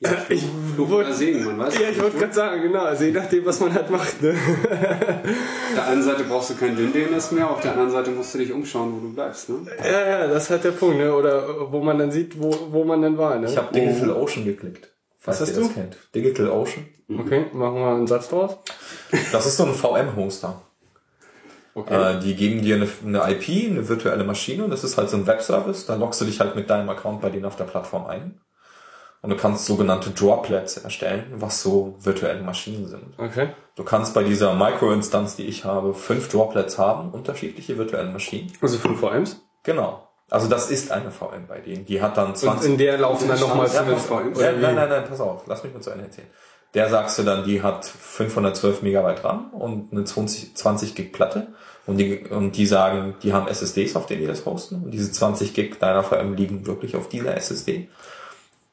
Ja, 0.00 0.10
Ich 0.28 0.44
Fluch 0.74 0.90
oder 0.90 1.12
Segen, 1.12 1.44
man 1.44 1.58
weiß. 1.58 1.76
Ja, 1.80 1.88
ich 1.90 2.00
wollte 2.00 2.18
gerade 2.18 2.32
sagen, 2.32 2.62
genau. 2.62 2.84
Also 2.84 3.02
je 3.04 3.10
nachdem, 3.10 3.44
was 3.44 3.58
man 3.58 3.74
halt 3.74 3.90
macht. 3.90 4.22
Ne? 4.22 4.30
Auf 4.30 5.74
der 5.74 5.86
einen 5.88 6.02
Seite 6.04 6.22
brauchst 6.22 6.50
du 6.50 6.54
kein 6.54 6.76
DNS 6.76 7.32
mehr, 7.32 7.50
auf 7.50 7.60
der 7.62 7.72
anderen 7.72 7.90
Seite 7.90 8.10
musst 8.12 8.32
du 8.34 8.38
dich 8.38 8.52
umschauen, 8.52 8.92
wo 8.94 9.00
du 9.08 9.12
bleibst. 9.12 9.48
Ne? 9.48 9.56
Ja, 9.84 10.06
ja, 10.06 10.26
das 10.28 10.44
ist 10.44 10.50
halt 10.50 10.62
der 10.64 10.70
Punkt, 10.70 10.98
ne? 10.98 11.12
Oder 11.12 11.72
wo 11.72 11.80
man 11.80 11.98
dann 11.98 12.12
sieht, 12.12 12.40
wo, 12.40 12.56
wo 12.70 12.84
man 12.84 13.02
denn 13.02 13.18
war, 13.18 13.38
ne? 13.40 13.48
Ich 13.50 13.56
habe 13.56 13.72
Digital 13.74 14.10
Ocean 14.10 14.44
geklickt. 14.44 14.88
Falls 15.18 15.40
Was 15.40 15.48
ihr 15.48 15.54
hast 15.56 15.60
das 15.62 15.68
du? 15.68 15.74
kennt. 15.74 15.96
Digital 16.14 16.48
Ocean. 16.50 16.86
Okay, 17.18 17.46
machen 17.52 17.74
wir 17.76 17.88
einen 17.88 18.06
Satz 18.06 18.28
draus. 18.28 18.56
Das 19.32 19.46
ist 19.46 19.56
so 19.56 19.64
ein 19.64 19.74
VM-Hoster. 19.74 20.62
Okay. 21.74 22.16
Äh, 22.18 22.20
die 22.20 22.36
geben 22.36 22.62
dir 22.62 22.76
eine, 22.76 22.88
eine 23.04 23.32
IP, 23.32 23.70
eine 23.72 23.88
virtuelle 23.88 24.22
Maschine. 24.24 24.64
und 24.64 24.70
Das 24.70 24.84
ist 24.84 24.96
halt 24.96 25.10
so 25.10 25.16
ein 25.16 25.26
Webservice. 25.26 25.86
Da 25.86 25.96
loggst 25.96 26.20
du 26.20 26.24
dich 26.24 26.38
halt 26.38 26.54
mit 26.54 26.70
deinem 26.70 26.88
Account 26.88 27.20
bei 27.20 27.30
denen 27.30 27.44
auf 27.46 27.56
der 27.56 27.64
Plattform 27.64 28.06
ein. 28.06 28.40
Und 29.20 29.30
du 29.30 29.36
kannst 29.36 29.66
sogenannte 29.66 30.10
Droplets 30.10 30.76
erstellen, 30.76 31.26
was 31.34 31.62
so 31.62 31.96
virtuelle 31.98 32.42
Maschinen 32.42 32.86
sind. 32.86 33.18
Okay. 33.18 33.50
Du 33.74 33.82
kannst 33.82 34.14
bei 34.14 34.22
dieser 34.22 34.54
Micro-Instanz, 34.54 35.34
die 35.34 35.44
ich 35.44 35.64
habe, 35.64 35.92
fünf 35.94 36.28
Droplets 36.28 36.78
haben, 36.78 37.10
unterschiedliche 37.10 37.78
virtuelle 37.78 38.10
Maschinen. 38.10 38.52
Also 38.60 38.78
fünf 38.78 39.00
VMs. 39.00 39.40
Genau. 39.64 40.08
Also 40.30 40.48
das 40.48 40.70
ist 40.70 40.92
eine 40.92 41.10
VM 41.10 41.46
bei 41.48 41.60
denen. 41.60 41.86
Die 41.86 42.02
hat 42.02 42.16
dann 42.16 42.28
Und 42.28 42.36
20... 42.36 42.72
in 42.72 42.78
der 42.78 42.98
laufen 42.98 43.28
dann 43.28 43.40
nochmal 43.40 43.68
fünf 43.68 44.06
VMs. 44.06 44.40
Ja, 44.40 44.52
nein, 44.52 44.74
nein, 44.74 44.88
nein, 44.88 45.04
pass 45.08 45.20
auf, 45.20 45.42
lass 45.46 45.64
mich 45.64 45.72
mal 45.72 45.80
zu 45.80 45.90
Ende 45.90 46.04
erzählen. 46.04 46.28
Der 46.74 46.90
sagst 46.90 47.18
du 47.18 47.22
dann, 47.22 47.44
die 47.44 47.62
hat 47.62 47.86
512 47.86 48.82
Megabyte 48.82 49.24
RAM 49.24 49.50
und 49.54 49.90
eine 49.90 50.04
20, 50.04 50.54
20 50.54 50.94
Gig 50.94 51.12
Platte 51.12 51.54
und 51.86 51.96
die, 51.96 52.26
und 52.28 52.52
die 52.52 52.66
sagen, 52.66 53.16
die 53.22 53.32
haben 53.32 53.48
SSDs, 53.48 53.96
auf 53.96 54.04
denen 54.04 54.20
die 54.20 54.26
das 54.26 54.44
hosten 54.44 54.82
und 54.84 54.90
diese 54.90 55.10
20 55.10 55.54
Gig 55.54 55.78
deiner 55.78 56.02
VM 56.02 56.34
liegen 56.34 56.66
wirklich 56.66 56.94
auf 56.94 57.08
dieser 57.08 57.34
SSD. 57.36 57.88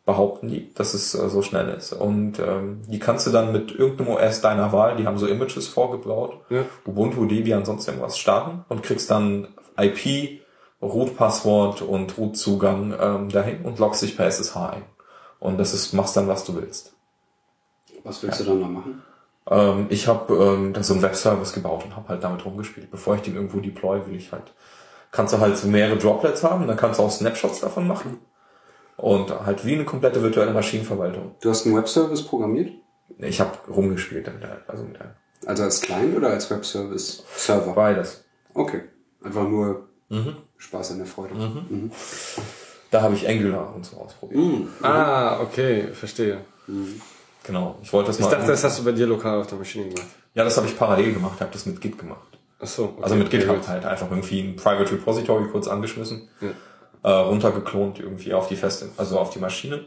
Behaupten 0.06 0.50
die, 0.50 0.72
dass 0.76 0.94
es 0.94 1.16
äh, 1.16 1.30
so 1.30 1.42
schnell 1.42 1.70
ist. 1.70 1.94
Und 1.94 2.40
ähm, 2.40 2.84
die 2.88 3.00
kannst 3.00 3.26
du 3.26 3.32
dann 3.32 3.52
mit 3.52 3.72
irgendeinem 3.72 4.10
OS 4.10 4.42
deiner 4.42 4.72
Wahl, 4.72 4.98
die 4.98 5.08
haben 5.08 5.18
so 5.18 5.26
Images 5.26 5.68
vorgebaut, 5.68 6.42
Ja. 6.50 6.64
Ubuntu, 6.86 7.26
Debian, 7.26 7.66
sonst 7.66 7.88
irgendwas 7.88 8.18
starten 8.18 8.64
und 8.70 8.84
kriegst 8.84 9.10
dann 9.10 9.48
IP, 9.78 10.42
Root-Passwort 10.82 11.82
und 11.82 12.18
Root-Zugang 12.18 12.94
ähm, 13.00 13.30
dahin 13.30 13.64
und 13.64 13.80
loggst 13.80 14.04
dich 14.04 14.16
per 14.16 14.28
SSH 14.28 14.56
ein. 14.56 14.84
Und 15.40 15.58
das 15.58 15.74
ist, 15.74 15.94
machst 15.94 16.16
dann, 16.16 16.28
was 16.28 16.46
du 16.46 16.56
willst. 16.56 16.94
Was 18.04 18.22
willst 18.22 18.40
du 18.42 18.44
dann 18.44 18.62
da 18.62 18.68
machen? 18.68 19.04
Ähm, 19.50 19.88
ich 19.90 20.08
habe 20.08 20.34
ähm, 20.34 20.74
da 20.74 20.84
so 20.84 20.94
einen 20.94 21.04
Webservice 21.04 21.54
gebaut 21.54 21.84
und 21.86 21.96
habe 21.96 22.10
halt 22.10 22.24
damit 22.24 22.46
rumgespielt. 22.46 22.92
Bevor 22.92 23.16
ich 23.16 23.22
den 23.22 23.36
irgendwo 23.36 23.60
deploy, 23.60 24.06
will 24.06 24.16
ich 24.16 24.32
halt, 24.32 24.54
kannst 25.12 25.34
du 25.34 25.40
halt 25.40 25.58
so 25.58 25.68
mehrere 25.68 25.98
Droplets 25.98 26.44
haben, 26.44 26.68
dann 26.68 26.78
kannst 26.78 27.00
du 27.00 27.04
auch 27.04 27.12
Snapshots 27.12 27.62
davon 27.62 27.88
machen. 27.88 28.20
Und 29.06 29.30
halt 29.46 29.64
wie 29.66 29.76
eine 29.76 29.86
komplette 29.86 30.22
virtuelle 30.24 30.52
Maschinenverwaltung. 30.52 31.36
Du 31.40 31.50
hast 31.52 31.66
einen 31.68 31.76
Webservice 31.78 32.24
programmiert? 32.24 32.72
Ich 33.20 33.40
habe 33.40 33.52
rumgespielt 33.70 34.26
damit, 34.26 34.44
halt, 34.44 34.68
also 34.68 34.84
mit 34.84 35.00
einem. 35.00 35.12
Also 35.46 35.62
als 35.64 35.80
Client 35.82 36.18
oder 36.18 36.30
als 36.32 36.50
Webservice-Server? 36.50 37.74
Beides. 37.74 38.24
Okay. 38.56 38.82
Einfach 39.24 39.48
nur 39.48 39.90
Spaß 40.58 40.94
an 40.94 40.98
der 40.98 41.06
Freude. 41.08 41.36
Da 42.90 43.02
habe 43.04 43.14
ich 43.14 43.28
Angular 43.30 43.76
und 43.76 43.86
so 43.86 43.98
ausprobiert. 43.98 44.42
Ah, 44.82 45.40
okay, 45.42 45.90
verstehe. 45.94 46.40
Genau. 47.44 47.78
Ich 47.84 47.94
wollte 47.94 48.08
das 48.08 48.18
Ich 48.18 48.26
mal. 48.26 48.32
dachte, 48.32 48.48
das 48.48 48.64
hast 48.64 48.80
du 48.80 48.86
bei 48.86 48.92
dir 48.92 49.06
lokal 49.06 49.40
auf 49.42 49.48
der 49.48 49.60
Maschine 49.60 49.90
gemacht. 49.90 50.08
ja, 50.34 50.44
das 50.44 50.58
habe 50.58 50.66
ich 50.66 50.76
parallel 50.78 51.14
gemacht, 51.14 51.40
habe 51.42 51.52
das 51.54 51.68
mit 51.68 51.80
Git 51.80 52.00
gemacht. 52.00 52.40
Ach 52.60 52.66
so. 52.66 52.86
Okay. 52.86 53.04
Also 53.04 53.16
mit 53.16 53.32
Ja, 53.32 53.38
GitHub 53.40 53.58
gut. 53.58 53.68
halt 53.68 53.86
einfach 53.86 54.10
irgendwie 54.10 54.40
ein 54.42 54.56
Private 54.56 54.92
Repository 54.94 55.48
kurz 55.52 55.68
angeschmissen, 55.68 56.28
Ja. 56.42 56.48
Äh, 57.06 57.12
runtergeklont 57.12 58.00
irgendwie 58.00 58.34
auf 58.34 58.48
die 58.48 58.56
feste, 58.56 58.90
also 58.98 59.20
auf 59.20 59.30
die 59.30 59.38
Maschine 59.38 59.86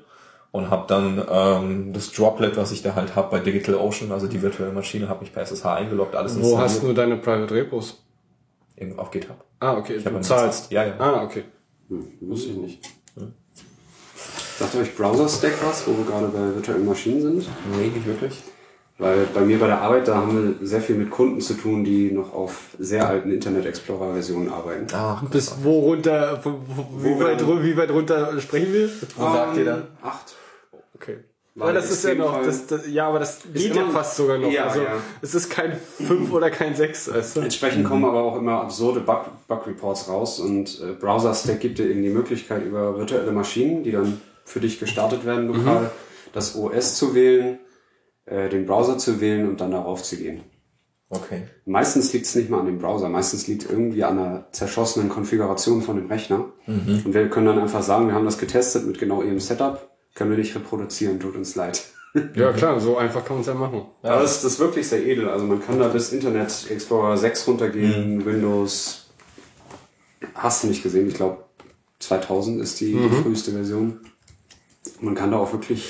und 0.53 0.71
habe 0.71 0.87
dann 0.87 1.21
ähm, 1.29 1.93
das 1.93 2.13
Droplet, 2.13 2.57
was 2.57 2.71
ich 2.71 2.81
da 2.83 2.95
halt 2.95 3.17
habe 3.17 3.31
bei 3.31 3.41
DigitalOcean, 3.41 4.13
also 4.13 4.29
die 4.29 4.41
virtuelle 4.41 4.73
Maschine, 4.73 5.09
habe 5.09 5.21
mich 5.23 5.33
per 5.33 5.43
SSH 5.43 5.67
eingeloggt, 5.67 6.15
alles 6.15 6.37
Wo 6.37 6.39
installiert. 6.41 6.63
hast 6.63 6.83
du 6.85 6.93
deine 6.93 7.17
Private 7.17 7.53
Repos? 7.53 8.05
Irgendwo 8.77 9.01
auf 9.03 9.11
GitHub. 9.11 9.45
Ah, 9.59 9.77
okay, 9.77 10.01
hab 10.05 10.13
du 10.13 10.21
zahlst. 10.21 10.71
Ja, 10.71 10.85
ja. 10.85 10.95
Ah, 10.99 11.25
okay. 11.25 11.43
Wusste 12.21 12.51
ich 12.51 12.57
nicht. 12.57 12.89
Sagt 14.59 14.77
euch 14.77 14.95
Browser-Stack 14.97 15.55
was, 15.65 15.87
wo 15.89 15.99
wir 15.99 16.05
gerade 16.05 16.29
bei 16.29 16.55
virtuellen 16.55 16.87
Maschinen 16.87 17.21
sind? 17.21 17.49
Nee, 17.77 17.89
nicht 17.89 18.07
wirklich. 18.07 18.43
Weil 19.01 19.29
bei 19.33 19.43
mir 19.43 19.61
bei 19.61 19.69
der 19.69 19.81
Arbeit, 19.81 20.09
da 20.09 20.17
haben 20.17 20.57
wir 20.59 20.67
sehr 20.67 20.81
viel 20.81 20.97
mit 20.97 21.11
Kunden 21.11 21.41
zu 21.41 21.55
tun, 21.55 21.85
die 21.85 22.11
noch 22.11 22.35
auf 22.35 22.71
sehr 22.81 23.09
alten 23.09 23.31
Internet 23.31 23.65
Explorer-Versionen 23.65 24.51
arbeiten. 24.51 24.89
Ach, 24.93 25.23
Bis 25.25 25.55
wo 25.63 25.81
runter, 25.81 26.41
wo, 26.43 26.59
wo, 26.67 27.05
wie, 27.05 27.25
weit, 27.25 27.47
wie 27.47 27.77
weit 27.77 27.91
runter 27.91 28.41
sprechen 28.41 28.73
wir? 28.73 28.91
wo 29.17 29.23
sagt 29.23 29.57
ihr 29.57 29.65
dann? 29.65 29.83
Acht. 30.03 30.35
Okay. 30.97 31.19
Ja, 31.55 31.73
das 31.73 31.91
ist 31.91 32.05
ja 32.05 32.15
noch, 32.15 32.43
das, 32.43 32.67
das, 32.67 32.89
ja, 32.89 33.09
aber 33.09 33.19
das 33.19 33.41
geht 33.53 33.75
ja 33.75 33.85
fast 33.89 34.17
sogar 34.17 34.39
noch. 34.39 34.51
Ja, 34.51 34.67
also, 34.67 34.81
ja. 34.81 34.97
es 35.23 35.35
ist 35.35 35.51
kein 35.51 35.77
5 35.77 36.33
oder 36.33 36.51
kein 36.51 36.77
6, 36.77 37.13
weißt 37.13 37.37
du? 37.37 37.41
Entsprechend 37.41 37.85
kommen 37.85 38.05
aber 38.05 38.23
auch 38.23 38.37
immer 38.37 38.61
absurde 38.61 39.01
Bug, 39.01 39.27
Bug 39.49 39.67
Reports 39.67 40.09
raus 40.09 40.39
und 40.39 40.81
äh, 40.81 40.93
Browser 40.93 41.35
Stack 41.35 41.59
gibt 41.59 41.79
dir 41.79 41.89
eben 41.89 42.03
die 42.03 42.11
Möglichkeit 42.11 42.65
über 42.65 42.97
virtuelle 42.97 43.33
Maschinen, 43.33 43.83
die 43.83 43.91
dann 43.91 44.21
für 44.45 44.61
dich 44.61 44.79
gestartet 44.79 45.25
werden 45.25 45.49
lokal, 45.49 45.91
das 46.33 46.55
OS 46.55 46.95
zu 46.95 47.15
wählen, 47.15 47.59
äh, 48.31 48.49
den 48.49 48.67
Browser 48.67 48.99
zu 48.99 49.21
wählen 49.21 49.49
und 49.49 49.61
dann 49.61 49.71
darauf 49.71 50.03
zu 50.03 50.17
gehen. 50.17 50.43
Okay. 51.11 51.45
Meistens 51.65 52.13
liegt 52.13 52.27
es 52.27 52.35
nicht 52.35 52.51
mal 52.51 52.61
an 52.61 52.67
dem 52.67 52.79
Browser, 52.79 53.09
meistens 53.09 53.47
liegt 53.47 53.69
irgendwie 53.71 54.05
an 54.05 54.19
einer 54.19 54.53
zerschossenen 54.53 55.09
Konfiguration 55.09 55.81
von 55.81 55.97
dem 55.97 56.07
Rechner. 56.07 56.53
Und 57.05 57.15
wir 57.15 57.31
können 57.31 57.47
dann 57.47 57.59
einfach 57.59 57.83
sagen, 57.83 58.09
wir 58.09 58.15
haben 58.15 58.27
das 58.27 58.37
getestet 58.37 58.87
mit 58.87 58.99
genau 58.99 59.23
ihrem 59.23 59.41
Setup, 59.41 59.91
können 60.15 60.31
wir 60.31 60.37
nicht 60.37 60.55
reproduzieren, 60.55 61.19
tut 61.19 61.35
uns 61.35 61.55
leid. 61.55 61.83
Ja, 62.35 62.53
klar, 62.53 62.81
so 62.81 62.97
einfach 62.97 63.25
kann 63.25 63.37
man 63.37 63.41
es 63.43 63.47
ja 63.47 63.55
machen. 63.55 63.87
Aber 64.03 64.23
das, 64.23 64.43
das 64.43 64.53
ist 64.53 64.59
wirklich 64.59 64.89
sehr 64.89 65.05
edel. 65.07 65.29
Also 65.29 65.45
man 65.47 65.63
kann 65.63 65.79
da 65.79 65.89
bis 65.89 66.13
Internet 66.13 66.67
Explorer 66.71 67.17
6 67.17 67.47
runtergehen, 67.49 68.25
Windows. 68.25 69.11
Hast 70.35 70.65
du 70.65 70.69
nicht 70.69 70.83
gesehen? 70.83 71.09
Ich 71.09 71.15
glaube 71.15 71.45
2000 72.01 72.61
ist 72.61 72.81
die, 72.81 72.93
die 72.93 73.23
früheste 73.23 73.53
Version. 73.53 74.01
Man 75.01 75.15
kann 75.15 75.31
da 75.31 75.39
auch 75.39 75.53
wirklich. 75.53 75.85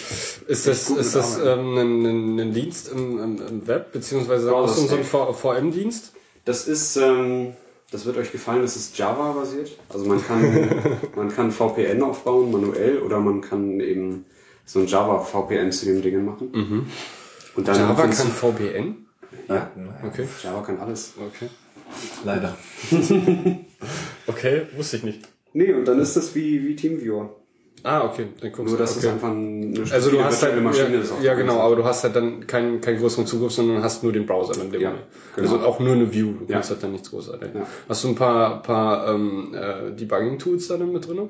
Ist 0.46 0.66
das, 0.66 0.90
ist 0.90 1.14
das 1.14 1.38
ähm, 1.38 1.78
ein, 1.78 2.06
ein, 2.06 2.40
ein 2.40 2.52
Dienst 2.52 2.90
im, 2.90 3.18
im, 3.18 3.46
im 3.46 3.66
Web, 3.66 3.92
beziehungsweise 3.92 4.54
auch 4.54 4.68
so, 4.68 4.86
so 4.86 4.96
ein 4.96 5.04
VM-Dienst? 5.04 6.12
Das 6.44 6.66
ist, 6.66 6.96
ähm, 6.96 7.54
das 7.90 8.04
wird 8.06 8.16
euch 8.16 8.32
gefallen, 8.32 8.62
das 8.62 8.76
ist 8.76 8.96
Java 8.98 9.32
basiert. 9.32 9.70
Also 9.88 10.06
man 10.06 10.22
kann, 10.24 10.68
man 11.16 11.28
kann 11.28 11.50
VPN 11.50 12.02
aufbauen, 12.02 12.50
manuell, 12.50 12.98
oder 12.98 13.18
man 13.20 13.40
kann 13.40 13.80
eben 13.80 14.26
so 14.64 14.80
ein 14.80 14.86
Java 14.86 15.20
VPN 15.20 15.72
zu 15.72 15.86
den 15.86 16.02
Dingen 16.02 16.24
machen. 16.24 16.88
Und 17.54 17.68
dann 17.68 17.76
Java 17.76 18.02
kann 18.02 18.12
VPN? 18.12 19.06
ja, 19.48 19.70
Okay. 20.06 20.28
Java 20.42 20.62
kann 20.62 20.78
alles. 20.78 21.14
Okay. 21.18 21.48
Leider. 22.24 22.56
Okay, 24.28 24.66
wusste 24.76 24.98
ich 24.98 25.04
nicht. 25.04 25.28
Nee, 25.54 25.72
und 25.72 25.86
dann 25.86 25.98
ist 26.00 26.14
das 26.14 26.34
wie, 26.34 26.66
wie 26.66 26.76
TeamViewer. 26.76 27.34
Ah, 27.90 28.04
okay. 28.04 28.26
Dann 28.40 28.52
guckst 28.52 28.68
Nur, 28.70 28.76
du. 28.76 28.82
dass 28.82 28.96
okay. 28.98 29.06
es 29.06 29.12
einfach 29.12 29.30
eine 29.30 29.72
Also 29.90 30.10
du 30.10 30.22
hast 30.22 30.42
halt, 30.42 30.62
Maschine 30.62 30.96
ja, 30.96 31.00
ist. 31.00 31.12
ja 31.22 31.34
genau, 31.34 31.58
aber 31.60 31.76
du 31.76 31.84
hast 31.84 32.04
halt 32.04 32.14
dann 32.16 32.46
keinen, 32.46 32.80
keinen 32.82 32.98
größeren 32.98 33.26
Zugriff, 33.26 33.52
sondern 33.52 33.82
hast 33.82 34.02
nur 34.02 34.12
den 34.12 34.26
Browser 34.26 34.52
dann 34.54 34.66
in 34.66 34.72
dem 34.72 34.80
Ja, 34.82 34.92
genau. 35.34 35.52
Also 35.54 35.64
auch 35.66 35.80
nur 35.80 35.94
eine 35.94 36.12
View, 36.12 36.32
du 36.32 36.44
Ja. 36.48 36.54
kannst 36.54 36.70
halt 36.70 36.82
dann 36.82 36.92
nichts 36.92 37.10
großartig. 37.10 37.48
Ja. 37.54 37.66
Hast 37.88 38.04
du 38.04 38.08
ein 38.08 38.14
paar, 38.14 38.62
paar 38.62 39.08
ähm, 39.14 39.54
äh, 39.54 39.90
Debugging-Tools 39.98 40.68
da 40.68 40.76
dann 40.76 40.92
mit 40.92 41.06
drin? 41.08 41.28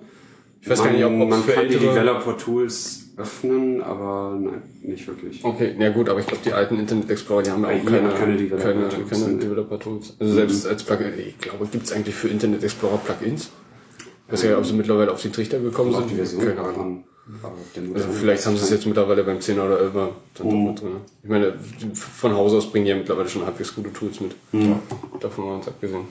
Ich 0.61 0.69
weiß 0.69 0.83
gar 0.83 0.91
nicht, 0.91 1.05
ob 1.05 1.13
man, 1.13 1.23
ob's 1.23 1.31
man 1.31 1.43
für 1.45 1.53
kann 1.53 1.69
die 1.69 1.75
ältere- 1.77 1.95
Developer 1.95 2.37
Tools 2.37 3.05
öffnen, 3.17 3.81
aber 3.83 4.37
nein, 4.41 4.63
nicht 4.83 5.07
wirklich. 5.07 5.45
Okay, 5.45 5.75
ja 5.79 5.91
gut, 5.91 6.09
aber 6.09 6.19
ich 6.21 6.27
glaube, 6.27 6.43
die 6.45 6.53
alten 6.53 6.79
Internet 6.81 7.09
Explorer, 7.11 7.43
die 7.45 7.51
haben 7.51 7.63
ja 7.63 7.69
auch 7.69 7.85
keine, 7.85 8.09
keine 8.11 8.37
Developer-Tools. 8.37 9.39
Developer-Tools. 9.39 10.17
Also 10.19 10.35
selbst 10.35 10.67
als 10.67 10.83
Plugin, 10.83 11.13
ich 11.17 11.39
glaube, 11.39 11.67
gibt's 11.71 11.93
eigentlich 11.93 12.15
für 12.17 12.29
Internet 12.29 12.65
Explorer 12.65 12.99
Plugins? 12.99 13.51
Ich 14.29 14.33
weiß 14.35 14.43
ja, 14.45 14.59
ob 14.59 14.65
sie 14.67 14.75
mittlerweile 14.75 15.11
auf 15.11 15.21
den 15.23 15.33
Trichter 15.33 15.59
gekommen 15.59 15.95
sind. 15.95 16.11
die 16.11 16.15
Version 16.17 16.45
Keine 16.45 16.61
Ahnung. 16.61 17.05
Also 17.95 18.09
vielleicht 18.11 18.47
haben 18.47 18.57
sie 18.57 18.63
es 18.65 18.71
jetzt 18.71 18.87
mittlerweile 18.87 19.23
beim 19.25 19.39
10er 19.39 19.67
oder 19.67 19.81
11er 19.81 20.09
dann 20.35 20.47
Mhm. 20.47 20.51
doch 20.51 20.71
mit 20.73 20.81
drin. 20.81 20.97
Ich 21.23 21.29
meine, 21.29 21.55
von 21.95 22.35
Haus 22.35 22.53
aus 22.55 22.71
bringen 22.71 22.85
die 22.87 22.91
ja 22.91 22.97
mittlerweile 22.97 23.29
schon 23.29 23.45
halbwegs 23.45 23.75
gute 23.75 23.93
Tools 23.93 24.21
mit. 24.21 24.35
Mhm. 24.53 24.77
Davon 25.21 25.45
mal 25.47 25.55
uns 25.57 25.69
abgesehen. 25.69 26.07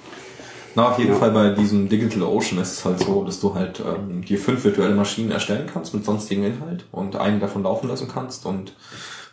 Na, 0.75 0.89
auf 0.91 0.99
jeden 0.99 1.15
Fall 1.15 1.31
bei 1.31 1.49
diesem 1.51 1.89
Digital 1.89 2.21
Ocean 2.21 2.61
ist 2.61 2.73
es 2.73 2.85
halt 2.85 2.99
so, 2.99 3.23
dass 3.23 3.39
du 3.39 3.55
halt 3.55 3.79
ähm, 3.79 4.23
dir 4.23 4.37
fünf 4.37 4.63
virtuelle 4.63 4.93
Maschinen 4.93 5.31
erstellen 5.31 5.67
kannst 5.71 5.93
mit 5.95 6.05
sonstigem 6.05 6.43
Inhalt 6.45 6.85
und 6.91 7.15
einen 7.15 7.39
davon 7.39 7.63
laufen 7.63 7.87
lassen 7.89 8.07
kannst. 8.07 8.45
Und 8.45 8.75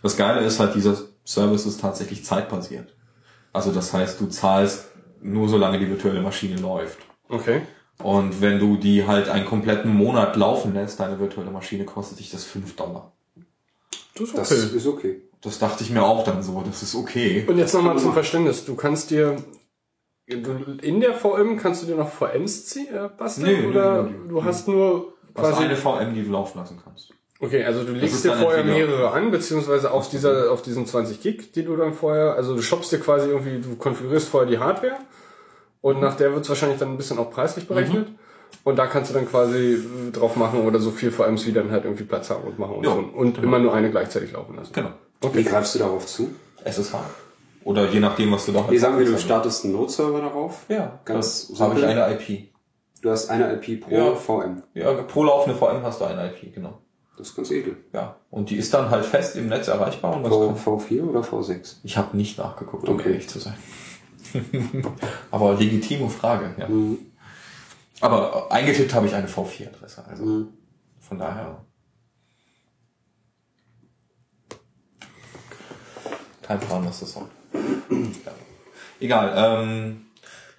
das 0.02 0.16
Geile 0.16 0.40
ist 0.40 0.58
halt, 0.58 0.74
dieser 0.74 0.96
Service 1.26 1.66
ist 1.66 1.82
tatsächlich 1.82 2.24
zeitbasiert. 2.24 2.94
Also 3.52 3.72
das 3.72 3.92
heißt, 3.92 4.18
du 4.20 4.26
zahlst 4.26 4.86
nur 5.22 5.48
solange 5.50 5.78
die 5.78 5.88
virtuelle 5.88 6.22
Maschine 6.22 6.56
läuft. 6.56 6.98
Okay. 7.28 7.60
Und 8.02 8.40
wenn 8.40 8.58
du 8.58 8.76
die 8.76 9.06
halt 9.06 9.28
einen 9.28 9.46
kompletten 9.46 9.94
Monat 9.94 10.36
laufen 10.36 10.74
lässt, 10.74 11.00
deine 11.00 11.18
virtuelle 11.18 11.50
Maschine, 11.50 11.84
kostet 11.84 12.18
dich 12.18 12.30
das 12.30 12.44
5 12.44 12.76
Dollar. 12.76 13.12
Das 14.14 14.28
ist 14.28 14.36
Das 14.38 14.52
okay. 14.52 14.76
ist 14.76 14.86
okay. 14.86 15.22
Das 15.40 15.58
dachte 15.58 15.84
ich 15.84 15.90
mir 15.90 16.02
auch 16.02 16.24
dann 16.24 16.42
so, 16.42 16.62
das 16.66 16.82
ist 16.82 16.94
okay. 16.94 17.44
Und 17.46 17.58
jetzt 17.58 17.74
nochmal 17.74 17.98
zum 17.98 18.12
Verständnis. 18.12 18.64
Du 18.64 18.74
kannst 18.74 19.10
dir 19.10 19.36
in 20.26 21.00
der 21.00 21.12
VM 21.14 21.58
kannst 21.58 21.82
du 21.82 21.86
dir 21.86 21.96
noch 21.96 22.08
VMs 22.08 22.66
ziehen, 22.66 22.94
äh, 22.94 23.08
basteln? 23.16 23.60
Nee, 23.60 23.66
oder 23.68 24.04
nee, 24.04 24.10
nee. 24.10 24.28
du 24.28 24.42
hast 24.42 24.66
nur 24.68 25.12
Du 25.34 25.42
hast 25.42 25.50
quasi 25.50 25.64
eine 25.64 25.76
VM, 25.76 26.14
die 26.14 26.24
du 26.24 26.30
laufen 26.30 26.58
lassen 26.58 26.80
kannst. 26.82 27.10
Okay, 27.40 27.62
also 27.64 27.84
du 27.84 27.92
legst 27.92 28.24
dir 28.24 28.32
vorher 28.32 28.60
entweder- 28.60 28.86
mehrere 28.86 29.10
an, 29.10 29.30
beziehungsweise 29.30 29.90
auf 29.90 30.08
dieser, 30.08 30.50
auf 30.50 30.62
diesen 30.62 30.86
20 30.86 31.20
Gig, 31.20 31.52
die 31.52 31.64
du 31.64 31.76
dann 31.76 31.92
vorher, 31.92 32.34
also 32.36 32.54
du 32.54 32.62
shoppst 32.62 32.92
dir 32.92 33.00
quasi 33.00 33.28
irgendwie, 33.28 33.60
du 33.60 33.76
konfigurierst 33.76 34.28
vorher 34.28 34.48
die 34.48 34.58
Hardware 34.58 34.96
und 35.84 36.00
nach 36.00 36.16
der 36.16 36.32
wird's 36.32 36.48
wahrscheinlich 36.48 36.78
dann 36.78 36.88
ein 36.92 36.96
bisschen 36.96 37.18
auch 37.18 37.30
preislich 37.30 37.68
berechnet. 37.68 38.08
Und 38.62 38.76
da 38.78 38.86
kannst 38.86 39.10
du 39.10 39.14
dann 39.14 39.28
quasi 39.28 39.74
äh, 39.74 40.10
drauf 40.12 40.36
machen 40.36 40.60
oder 40.60 40.78
so 40.78 40.90
viel 40.90 41.10
VMs, 41.10 41.44
wie 41.46 41.52
dann 41.52 41.70
halt 41.70 41.84
irgendwie 41.84 42.04
Platz 42.04 42.30
haben 42.30 42.44
und 42.44 42.58
machen 42.58 42.76
und 42.76 42.84
Ja, 42.84 42.92
so. 42.94 43.00
Und 43.18 43.36
immer 43.38 43.58
nur 43.58 43.74
eine 43.74 43.90
gleichzeitig 43.90 44.32
laufen 44.32 44.56
lassen. 44.56 44.72
Genau. 44.72 44.90
Wie 45.32 45.44
greifst 45.44 45.74
du 45.74 45.80
darauf 45.80 46.06
zu? 46.06 46.30
SSH. 46.64 46.94
Oder 47.64 47.88
je 47.90 48.00
nachdem, 48.00 48.32
was 48.32 48.46
du 48.46 48.52
da 48.52 48.64
Wie 48.70 48.78
sagen 48.78 48.98
wir, 48.98 49.04
du 49.06 49.14
hast. 49.14 49.22
startest 49.22 49.64
einen 49.64 49.74
Node-Server 49.74 50.20
darauf? 50.20 50.64
Ja, 50.68 51.00
Ganz 51.04 51.48
ganz 51.48 51.60
habe 51.60 51.78
ich 51.78 51.84
eine 51.84 52.12
IP. 52.12 52.48
Du 53.02 53.10
hast 53.10 53.28
eine 53.28 53.52
IP 53.54 53.82
pro 53.82 53.94
Ja. 53.94 54.14
VM. 54.14 54.62
Ja, 54.72 54.92
pro 54.94 55.24
laufende 55.24 55.58
VM 55.58 55.82
hast 55.82 56.00
du 56.00 56.04
eine 56.04 56.28
IP, 56.30 56.54
genau. 56.54 56.78
Das 57.18 57.28
ist 57.28 57.36
ganz 57.36 57.50
edel. 57.50 57.76
Ja. 57.92 58.16
Und 58.30 58.50
die 58.50 58.56
ist 58.56 58.72
dann 58.72 58.88
halt 58.90 59.04
fest 59.04 59.36
im 59.36 59.48
Netz 59.48 59.68
erreichbar 59.68 60.16
und 60.16 60.22
das 60.24 60.32
V, 60.32 60.46
kommt. 60.46 60.58
V4 60.90 61.02
oder 61.08 61.20
V6? 61.20 61.76
Ich 61.84 61.96
habe 61.98 62.16
nicht 62.16 62.38
nachgeguckt, 62.38 62.88
um 62.88 62.94
Okay. 62.94 63.10
ehrlich 63.10 63.28
zu 63.28 63.38
sein. 63.38 63.54
Aber 65.30 65.54
legitime 65.54 66.08
Frage, 66.10 66.54
ja. 66.58 66.68
Mhm. 66.68 66.98
Aber 68.00 68.48
äh, 68.50 68.54
eingetippt 68.54 68.92
habe 68.94 69.06
ich 69.06 69.14
eine 69.14 69.28
V4-Adresse, 69.28 70.04
also 70.08 70.24
Mhm. 70.24 70.48
von 71.00 71.18
daher. 71.18 71.64
Kein 76.42 76.60
Plan, 76.60 76.84
was 76.86 77.00
das 77.00 77.12
soll. 77.12 77.26
ja. 77.52 78.32
Egal, 79.00 79.32
ähm, 79.36 80.06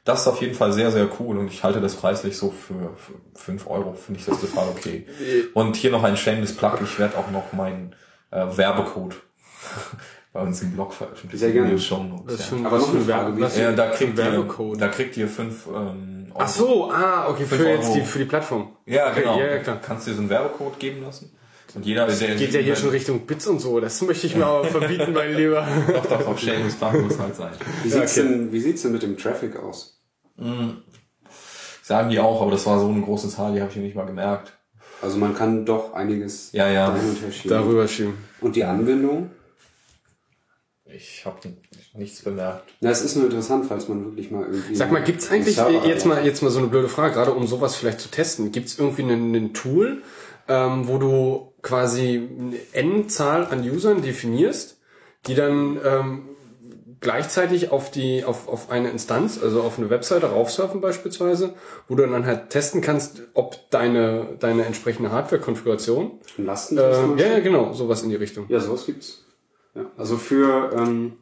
das 0.04 0.22
ist 0.22 0.28
auf 0.28 0.42
jeden 0.42 0.56
Fall 0.56 0.74
sehr, 0.74 0.92
sehr 0.92 1.08
cool 1.20 1.38
und 1.38 1.48
ich 1.48 1.64
halte 1.64 1.82
das 1.82 1.96
preislich 1.96 2.38
so 2.38 2.52
für, 2.52 2.96
für 2.96 3.14
5 3.36 3.68
Euro, 3.68 3.94
finde 3.94 4.20
ich 4.20 4.26
das 4.26 4.40
total 4.42 4.70
okay. 4.70 5.06
Und 5.54 5.76
hier 5.76 5.92
noch 5.92 6.04
ein 6.04 6.18
shameless 6.18 6.56
Plug, 6.56 6.80
ich 6.84 6.98
werde 7.00 7.18
auch 7.18 7.30
noch 7.32 7.54
meinen 7.54 7.96
äh, 8.32 8.46
Werbecode 8.58 9.16
bei 10.36 10.42
uns 10.42 10.62
im 10.62 10.72
Blog 10.72 10.94
veröffentlichen. 10.94 11.38
Sehr 11.38 11.52
gerne. 11.54 11.70
in 11.70 11.76
den 11.78 11.82
Shownotes, 11.82 12.26
Das 12.26 12.34
ist 12.34 12.40
ja. 12.42 12.58
schon, 12.58 12.66
Aber 12.66 12.78
noch 12.78 12.90
eine 12.90 13.00
ein 13.00 13.06
Frage, 13.06 13.38
wie 13.38 13.60
Ja, 13.62 13.72
da 13.72 13.88
kriegt 13.88 14.18
ihr, 14.20 14.26
Werbecode. 14.26 14.82
da 14.82 14.88
kriegt 14.90 15.16
ihr 15.16 15.30
fünf 15.30 15.66
ähm, 15.68 16.26
Euro. 16.32 16.38
Ach 16.38 16.48
so, 16.50 16.92
ah, 16.92 17.30
okay, 17.30 17.46
für 17.46 17.56
Fünf 17.56 17.70
jetzt 17.70 17.94
die, 17.94 18.00
Euro. 18.00 18.06
für 18.10 18.20
die 18.20 18.26
Plattform. 18.26 18.76
Ja, 18.86 19.12
okay, 19.12 19.22
genau. 19.22 19.40
Ja, 19.40 19.46
ja, 19.48 19.58
klar. 19.60 19.80
Kannst 19.82 20.08
dir 20.08 20.14
so 20.14 20.20
einen 20.20 20.30
Werbecode 20.30 20.78
geben 20.78 21.04
lassen. 21.04 21.32
Und 21.74 21.86
jeder, 21.86 22.06
der 22.06 22.36
Geht 22.36 22.54
ja 22.54 22.60
hier 22.60 22.76
schon 22.76 22.90
Richtung 22.90 23.26
Bits 23.26 23.48
und 23.48 23.60
so, 23.60 23.80
das 23.80 24.02
möchte 24.02 24.28
ich 24.28 24.36
mir 24.36 24.46
aber 24.46 24.66
verbieten, 24.66 25.14
mein 25.14 25.34
Lieber. 25.38 25.66
Doch, 25.88 26.06
doch, 26.06 26.22
doch, 26.26 26.38
Shameless 26.38 26.76
Plug 26.76 26.92
muss 27.02 27.18
halt 27.18 27.36
sein. 27.38 27.52
Wie 27.84 27.90
sieht's, 27.90 28.16
denn, 28.16 28.52
wie 28.52 28.60
sieht's 28.60 28.82
denn 28.82 28.92
mit 28.92 29.04
dem 29.04 29.18
Traffic 29.18 29.56
aus? 29.58 30.02
Sagen 31.82 32.10
die 32.10 32.20
auch, 32.20 32.42
aber 32.42 32.52
das 32.52 32.66
war 32.66 32.78
so 32.80 32.90
eine 32.90 33.02
große 33.02 33.30
Zahl, 33.30 33.54
die 33.54 33.62
habe 33.62 33.72
ich 33.72 33.78
mir 33.78 33.84
nicht 33.84 33.96
mal 33.96 34.06
gemerkt. 34.06 34.52
Also 35.02 35.18
man 35.18 35.34
kann 35.34 35.66
doch 35.66 35.94
einiges 35.94 36.52
Ja, 36.52 36.68
ja. 36.70 36.94
hin 36.94 37.10
und 37.10 37.22
her 37.22 37.32
schieben. 37.32 37.58
Darüber 37.58 37.88
schieben. 37.88 38.14
Und 38.42 38.56
die 38.58 38.66
Anbindung? 38.66 39.30
Ich 40.96 41.26
habe 41.26 41.38
nichts 41.94 42.22
bemerkt. 42.22 42.74
Na, 42.80 42.90
es 42.90 43.02
ist 43.02 43.16
nur 43.16 43.26
interessant, 43.26 43.66
falls 43.68 43.88
man 43.88 44.06
wirklich 44.06 44.32
mal 44.32 44.46
irgendwie... 44.46 44.76
Sag 44.76 44.92
mal, 44.92 45.04
gibt's 45.04 45.30
eigentlich 45.30 45.58
jetzt 45.86 46.06
mal 46.06 46.26
jetzt 46.26 46.42
mal 46.42 46.50
so 46.50 46.60
eine 46.60 46.68
blöde 46.68 46.88
Frage, 46.88 47.14
gerade 47.14 47.32
um 47.32 47.48
sowas 47.48 47.76
vielleicht 47.76 48.00
zu 48.00 48.10
testen, 48.10 48.52
gibt's 48.52 48.80
irgendwie 48.80 49.04
ein, 49.04 49.54
Tool, 49.54 50.02
ähm, 50.48 50.88
wo 50.88 50.98
du 50.98 51.54
quasi 51.62 52.30
eine 52.40 52.58
N-Zahl 52.74 53.46
an 53.46 53.62
Usern 53.62 54.02
definierst, 54.02 54.78
die 55.28 55.36
dann 55.36 55.80
ähm, 55.84 56.22
gleichzeitig 57.02 57.72
auf 57.72 57.92
die 57.92 58.24
auf, 58.24 58.48
auf 58.48 58.70
eine 58.70 58.90
Instanz, 58.90 59.40
also 59.42 59.62
auf 59.62 59.78
eine 59.78 59.90
Webseite 59.90 60.28
raufsurfen 60.28 60.82
beispielsweise, 60.82 61.54
wo 61.88 61.96
du 61.96 62.06
dann 62.06 62.26
halt 62.26 62.50
testen 62.50 62.82
kannst, 62.82 63.22
ob 63.34 63.70
deine 63.70 64.38
deine 64.40 64.66
entsprechende 64.66 65.12
Hardware-Konfiguration, 65.12 66.20
Lastentest? 66.38 67.20
äh, 67.20 67.22
ja, 67.22 67.34
ja 67.34 67.40
genau, 67.40 67.74
sowas 67.74 68.04
in 68.04 68.10
die 68.10 68.16
Richtung. 68.16 68.46
Ja, 68.50 68.60
sowas 68.60 68.86
gibt's. 68.86 69.25
Ja, 69.76 69.86
also 69.98 70.18
für, 70.18 70.72
ähm, 70.76 71.14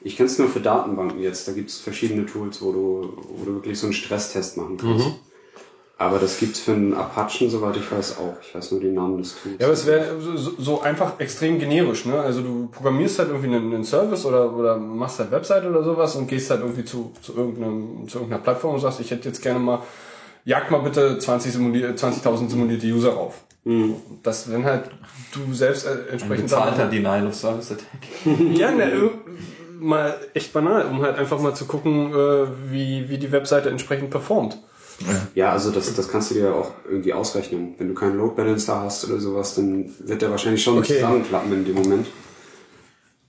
ich 0.00 0.16
kenne 0.16 0.28
es 0.28 0.38
nur 0.38 0.48
für 0.48 0.60
Datenbanken 0.60 1.20
jetzt. 1.20 1.46
Da 1.48 1.52
gibt's 1.52 1.78
verschiedene 1.78 2.24
Tools, 2.24 2.62
wo 2.62 2.72
du, 2.72 3.16
wo 3.28 3.44
du 3.44 3.54
wirklich 3.56 3.78
so 3.78 3.86
einen 3.86 3.92
Stresstest 3.94 4.56
machen 4.56 4.76
kannst. 4.76 5.06
Mhm. 5.06 5.14
Aber 5.98 6.18
das 6.18 6.38
gibt's 6.38 6.60
für 6.60 6.72
einen 6.72 6.94
Apachen, 6.94 7.50
soweit 7.50 7.76
ich 7.76 7.92
weiß, 7.92 8.16
auch. 8.16 8.34
Ich 8.40 8.54
weiß 8.54 8.70
nur 8.70 8.80
den 8.80 8.94
Namen 8.94 9.18
des 9.18 9.34
Tools. 9.42 9.56
Ja, 9.58 9.66
aber 9.66 9.74
es 9.74 9.84
wäre 9.84 10.18
so, 10.18 10.52
so 10.58 10.80
einfach 10.80 11.20
extrem 11.20 11.58
generisch, 11.58 12.06
ne? 12.06 12.18
Also 12.18 12.40
du 12.40 12.68
programmierst 12.68 13.18
halt 13.18 13.28
irgendwie 13.28 13.54
einen, 13.54 13.74
einen 13.74 13.84
Service 13.84 14.24
oder, 14.24 14.56
oder 14.56 14.78
machst 14.78 15.18
halt 15.18 15.30
Website 15.30 15.66
oder 15.66 15.84
sowas 15.84 16.16
und 16.16 16.26
gehst 16.26 16.48
halt 16.48 16.62
irgendwie 16.62 16.86
zu, 16.86 17.12
zu, 17.20 17.34
irgendeinem, 17.36 18.08
zu 18.08 18.16
irgendeiner 18.16 18.42
Plattform 18.42 18.74
und 18.74 18.80
sagst, 18.80 19.00
ich 19.00 19.10
hätte 19.10 19.28
jetzt 19.28 19.42
gerne 19.42 19.58
mal, 19.58 19.82
jag 20.46 20.70
mal 20.70 20.78
bitte 20.78 21.18
20 21.18 21.52
simulier- 21.52 21.94
20.000 21.94 22.48
simulierte 22.48 22.86
User 22.86 23.14
auf. 23.18 23.44
Das 24.22 24.50
wenn 24.50 24.64
halt 24.64 24.90
du 25.34 25.52
selbst 25.52 25.86
äh, 25.86 25.90
Ein 25.90 26.08
entsprechend 26.12 26.44
bezahlter 26.46 26.86
Denial 26.86 27.26
of 27.26 27.34
Service 27.34 27.70
Attack. 27.72 27.86
ja, 28.54 28.70
ne, 28.70 29.10
mal 29.78 30.14
echt 30.34 30.52
banal, 30.52 30.86
um 30.86 31.02
halt 31.02 31.16
einfach 31.18 31.38
mal 31.40 31.54
zu 31.54 31.66
gucken, 31.66 32.12
äh, 32.12 32.46
wie, 32.70 33.08
wie 33.08 33.18
die 33.18 33.30
Webseite 33.32 33.68
entsprechend 33.70 34.10
performt. 34.10 34.58
Ja, 35.34 35.52
also 35.52 35.70
das, 35.70 35.94
das 35.94 36.08
kannst 36.10 36.30
du 36.30 36.34
dir 36.34 36.44
ja 36.44 36.52
auch 36.52 36.72
irgendwie 36.88 37.12
ausrechnen. 37.14 37.74
Wenn 37.78 37.88
du 37.88 37.94
keinen 37.94 38.18
Load 38.18 38.34
Balancer 38.34 38.80
hast 38.82 39.06
oder 39.08 39.18
sowas, 39.18 39.54
dann 39.54 39.90
wird 40.00 40.20
der 40.20 40.30
wahrscheinlich 40.30 40.62
schon 40.62 40.78
Okay. 40.78 40.94
zusammenklappen 40.96 41.52
in 41.52 41.64
dem 41.64 41.74
Moment. 41.76 42.06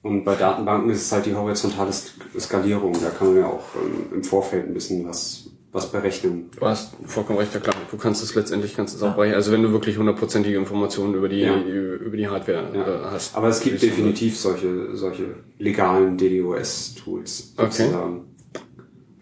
Und 0.02 0.24
bei 0.26 0.36
Datenbanken 0.36 0.90
ist 0.90 1.04
es 1.04 1.12
halt 1.12 1.26
die 1.28 1.36
horizontale 1.36 1.92
Sk- 1.92 2.38
Skalierung. 2.40 2.94
Da 3.02 3.10
kann 3.12 3.28
man 3.28 3.38
ja 3.38 3.46
auch 3.48 3.64
ähm, 3.76 4.06
im 4.16 4.24
Vorfeld 4.24 4.66
ein 4.68 4.74
bisschen 4.74 5.08
was, 5.08 5.46
was 5.72 5.92
berechnen. 5.92 6.50
Du 6.60 6.66
hast 6.66 6.94
vollkommen 7.06 7.40
recht, 7.40 7.54
ja 7.54 7.60
klar. 7.62 7.76
Du 7.90 7.98
kannst 7.98 8.22
es 8.24 8.36
letztendlich 8.36 8.76
kannst 8.76 8.96
es 8.96 9.02
auch 9.02 9.16
berechnen. 9.16 9.36
Also 9.36 9.52
wenn 9.52 9.64
du 9.64 9.72
wirklich 9.72 9.98
hundertprozentige 9.98 10.58
Informationen 10.58 11.14
über 11.16 11.30
die 11.30 11.40
Ja. 11.40 11.58
über 11.58 12.18
die 12.18 12.28
Hardware 12.28 12.70
Ja. 12.74 12.82
äh, 12.88 13.12
hast. 13.12 13.36
Aber 13.36 13.48
es 13.48 13.62
gibt 13.62 13.82
definitiv 13.82 14.38
solche, 14.38 14.96
solche 14.98 15.36
legalen 15.60 16.18
DDoS-Tools. 16.18 17.54
Okay. 17.58 17.70
sozusagen. 17.72 17.92
sagen. 17.94 18.22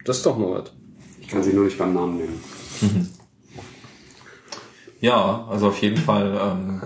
Das 0.06 0.18
ist 0.18 0.26
doch 0.26 0.38
mal 0.38 0.52
was. 0.64 0.72
Ich 1.22 1.28
kann 1.28 1.44
sie 1.44 1.54
nur 1.54 1.66
nicht 1.66 1.78
beim 1.78 1.94
Namen 1.94 2.18
nennen. 2.18 2.40
Ja, 5.02 5.48
also 5.50 5.68
auf 5.68 5.82
jeden 5.82 5.96
Fall 5.96 6.38
ähm, 6.42 6.82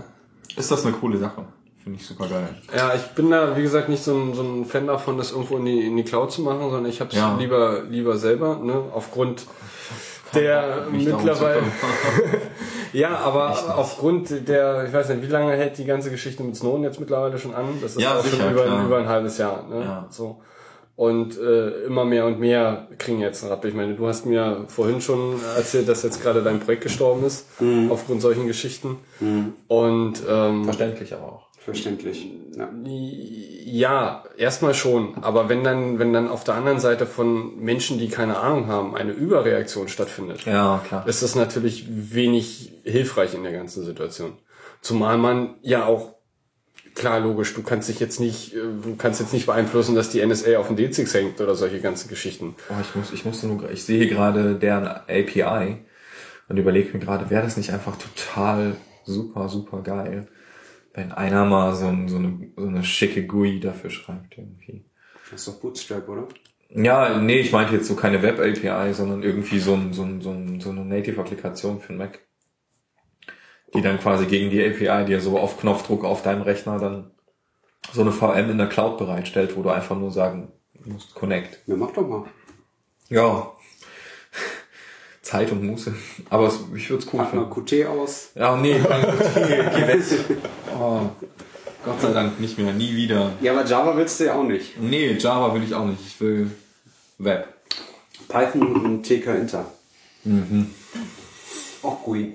ist 0.55 0.69
das 0.69 0.85
eine 0.85 0.93
coole 0.95 1.17
Sache. 1.17 1.45
Finde 1.83 1.99
ich 1.99 2.07
super 2.07 2.27
geil. 2.27 2.47
Ja, 2.75 2.93
ich 2.95 3.01
bin 3.13 3.29
da, 3.29 3.57
wie 3.57 3.61
gesagt, 3.61 3.89
nicht 3.89 4.03
so 4.03 4.15
ein, 4.15 4.33
so 4.33 4.41
ein 4.41 4.65
Fan 4.65 4.87
davon, 4.87 5.17
das 5.17 5.31
irgendwo 5.31 5.57
in 5.57 5.65
die, 5.65 5.85
in 5.85 5.97
die 5.97 6.03
Cloud 6.03 6.31
zu 6.31 6.41
machen, 6.41 6.61
sondern 6.61 6.85
ich 6.85 7.01
habe 7.01 7.09
es 7.11 7.17
Ja. 7.17 7.35
lieber, 7.37 7.81
lieber 7.89 8.17
selber, 8.17 8.57
ne, 8.63 8.83
aufgrund 8.93 9.45
der 10.33 10.87
mittlerweile, 10.91 11.61
ja, 12.93 13.17
aber 13.17 13.77
aufgrund 13.77 14.47
der, 14.47 14.85
ich 14.87 14.93
weiß 14.93 15.09
nicht, 15.09 15.21
wie 15.21 15.27
lange 15.27 15.51
hält 15.53 15.77
die 15.77 15.85
ganze 15.85 16.09
Geschichte 16.09 16.41
mit 16.43 16.55
Snowden 16.55 16.83
jetzt 16.83 16.99
mittlerweile 16.99 17.37
schon 17.37 17.53
an? 17.53 17.65
Das 17.81 17.91
ist 17.95 18.01
Ja, 18.01 18.17
auch 18.17 18.23
sicher, 18.23 18.37
schon 18.37 18.51
über, 18.51 18.63
klar. 18.63 18.85
über 18.85 18.97
ein 18.97 19.07
halbes 19.07 19.37
Jahr, 19.37 19.67
ne, 19.69 19.81
Ja. 19.81 20.07
so. 20.09 20.41
Und 20.95 21.39
äh, 21.39 21.85
immer 21.85 22.05
mehr 22.05 22.25
und 22.27 22.39
mehr 22.39 22.87
kriegen 22.99 23.19
jetzt 23.19 23.43
einen 23.43 23.51
Rappel. 23.51 23.71
Ich 23.71 23.75
meine, 23.75 23.95
du 23.95 24.07
hast 24.07 24.27
mir 24.27 24.65
vorhin 24.67 25.01
schon 25.01 25.39
erzählt, 25.57 25.89
dass 25.89 26.03
jetzt 26.03 26.21
gerade 26.21 26.43
dein 26.43 26.59
Projekt 26.59 26.83
gestorben 26.83 27.25
ist, 27.25 27.47
Mhm. 27.59 27.91
aufgrund 27.91 28.21
solchen 28.21 28.45
Geschichten. 28.47 28.97
Und 29.67 30.13
ähm, 30.29 30.63
Verständlich 30.65 31.11
aber 31.13 31.23
auch. 31.23 31.47
Verständlich. 31.63 32.31
Ja. 32.55 32.69
Ja, 33.65 34.23
erstmal 34.37 34.73
schon. 34.73 35.15
Aber 35.23 35.49
wenn 35.49 35.63
dann, 35.63 35.97
wenn 35.99 36.13
dann 36.13 36.27
auf 36.29 36.43
der 36.43 36.55
anderen 36.55 36.79
Seite 36.79 37.05
von 37.05 37.57
Menschen, 37.59 37.97
die 37.97 38.09
keine 38.09 38.37
Ahnung 38.37 38.67
haben, 38.67 38.95
eine 38.95 39.11
Überreaktion 39.11 39.87
stattfindet, 39.87 40.45
Ja, 40.45 40.81
klar. 40.87 41.07
ist 41.07 41.23
das 41.23 41.35
natürlich 41.35 41.85
wenig 41.89 42.73
hilfreich 42.83 43.33
in 43.33 43.43
der 43.43 43.53
ganzen 43.53 43.83
Situation. 43.83 44.33
Zumal 44.81 45.17
man 45.17 45.55
ja 45.61 45.85
auch, 45.85 46.13
klar, 46.93 47.19
logisch, 47.21 47.53
du 47.55 47.63
kannst 47.63 47.89
dich 47.89 47.99
jetzt 47.99 48.19
nicht, 48.19 48.53
äh, 48.53 48.59
du 48.83 48.95
kannst 48.97 49.19
jetzt 49.21 49.33
nicht 49.33 49.45
beeinflussen, 49.45 49.95
dass 49.95 50.09
die 50.09 50.23
NSA 50.23 50.57
auf 50.59 50.67
den 50.67 50.77
D6 50.77 51.11
hängt 51.13 51.41
oder 51.41 51.55
solche 51.55 51.79
ganzen 51.79 52.09
Geschichten. 52.09 52.55
Oh, 52.69 52.73
ich 52.81 52.93
muss, 52.95 53.11
ich 53.13 53.25
musste 53.25 53.47
nur, 53.47 53.71
ich 53.71 53.83
sehe 53.83 54.07
gerade 54.07 54.55
deren 54.55 54.85
API 54.85 55.77
und 56.49 56.57
überlege 56.57 56.93
mir 56.93 56.99
gerade, 57.03 57.29
wäre 57.29 57.43
das 57.43 57.57
nicht 57.57 57.71
einfach 57.71 57.95
total 57.97 58.75
super, 59.05 59.47
super 59.49 59.81
geil, 59.81 60.27
wenn 60.93 61.11
einer 61.11 61.45
mal 61.45 61.73
so, 61.75 61.87
ein, 61.87 62.07
so, 62.07 62.17
eine, 62.17 62.51
so 62.55 62.67
eine 62.67 62.83
schicke 62.83 63.25
GUI 63.25 63.59
dafür 63.59 63.89
schreibt 63.89 64.37
irgendwie. 64.37 64.85
Das 65.31 65.41
ist 65.41 65.47
doch 65.47 65.61
Bootstrap, 65.61 66.07
oder? 66.07 66.27
Ja, 66.69 67.19
nee, 67.19 67.39
ich 67.39 67.51
meinte 67.51 67.75
jetzt 67.75 67.87
so 67.87 67.95
keine 67.95 68.21
Web-API, 68.21 68.93
sondern 68.93 69.23
irgendwie 69.23 69.59
so, 69.59 69.73
ein, 69.73 69.93
so, 69.93 70.03
ein, 70.03 70.21
so, 70.21 70.31
ein, 70.31 70.59
so 70.59 70.69
eine 70.69 70.85
Native-Applikation 70.85 71.81
für 71.81 71.93
den 71.93 71.97
Mac. 71.97 72.19
Die 73.73 73.81
dann 73.81 73.99
quasi 73.99 74.25
gegen 74.25 74.51
die 74.51 74.63
API 74.63 75.05
dir 75.05 75.19
so 75.19 75.39
auf 75.39 75.59
Knopfdruck 75.59 76.03
auf 76.03 76.21
deinem 76.21 76.43
Rechner 76.43 76.77
dann 76.77 77.11
so 77.91 78.01
eine 78.01 78.11
VM 78.11 78.49
in 78.51 78.57
der 78.57 78.67
Cloud 78.67 78.97
bereitstellt, 78.97 79.55
wo 79.57 79.63
du 79.63 79.69
einfach 79.69 79.97
nur 79.97 80.11
sagen 80.11 80.51
musst, 80.85 81.15
Connect. 81.15 81.59
Ja, 81.67 81.75
mach 81.75 81.91
doch 81.91 82.07
mal. 82.07 82.25
Ja. 83.09 83.52
Zeit 85.23 85.51
und 85.51 85.63
Muße. 85.63 85.95
Aber 86.29 86.47
es, 86.47 86.59
ich 86.75 86.89
würde 86.89 87.03
es 87.03 87.11
cool 87.11 87.19
Pack 87.21 87.33
mal 87.33 87.49
finden. 87.49 87.65
Qt 87.65 87.87
aus. 87.87 88.29
Ja, 88.35 88.55
nee, 88.55 88.73
geh 89.35 89.87
weg. 89.87 90.03
Oh, 90.77 91.01
Gott 91.83 92.01
sei 92.01 92.13
Dank 92.13 92.39
nicht 92.39 92.59
mehr, 92.59 92.73
nie 92.73 92.95
wieder. 92.95 93.31
Ja, 93.41 93.53
aber 93.53 93.65
Java 93.65 93.97
willst 93.97 94.19
du 94.19 94.25
ja 94.25 94.35
auch 94.35 94.43
nicht. 94.43 94.79
Nee, 94.79 95.13
Java 95.13 95.53
will 95.55 95.63
ich 95.63 95.73
auch 95.73 95.85
nicht. 95.85 96.01
Ich 96.05 96.21
will 96.21 96.51
Web. 97.17 97.47
Python 98.27 98.85
und 98.85 99.03
TK 99.03 99.27
Inter. 99.35 99.65
Mhm. 100.23 100.67
Auch 101.81 102.03
GUI. 102.03 102.33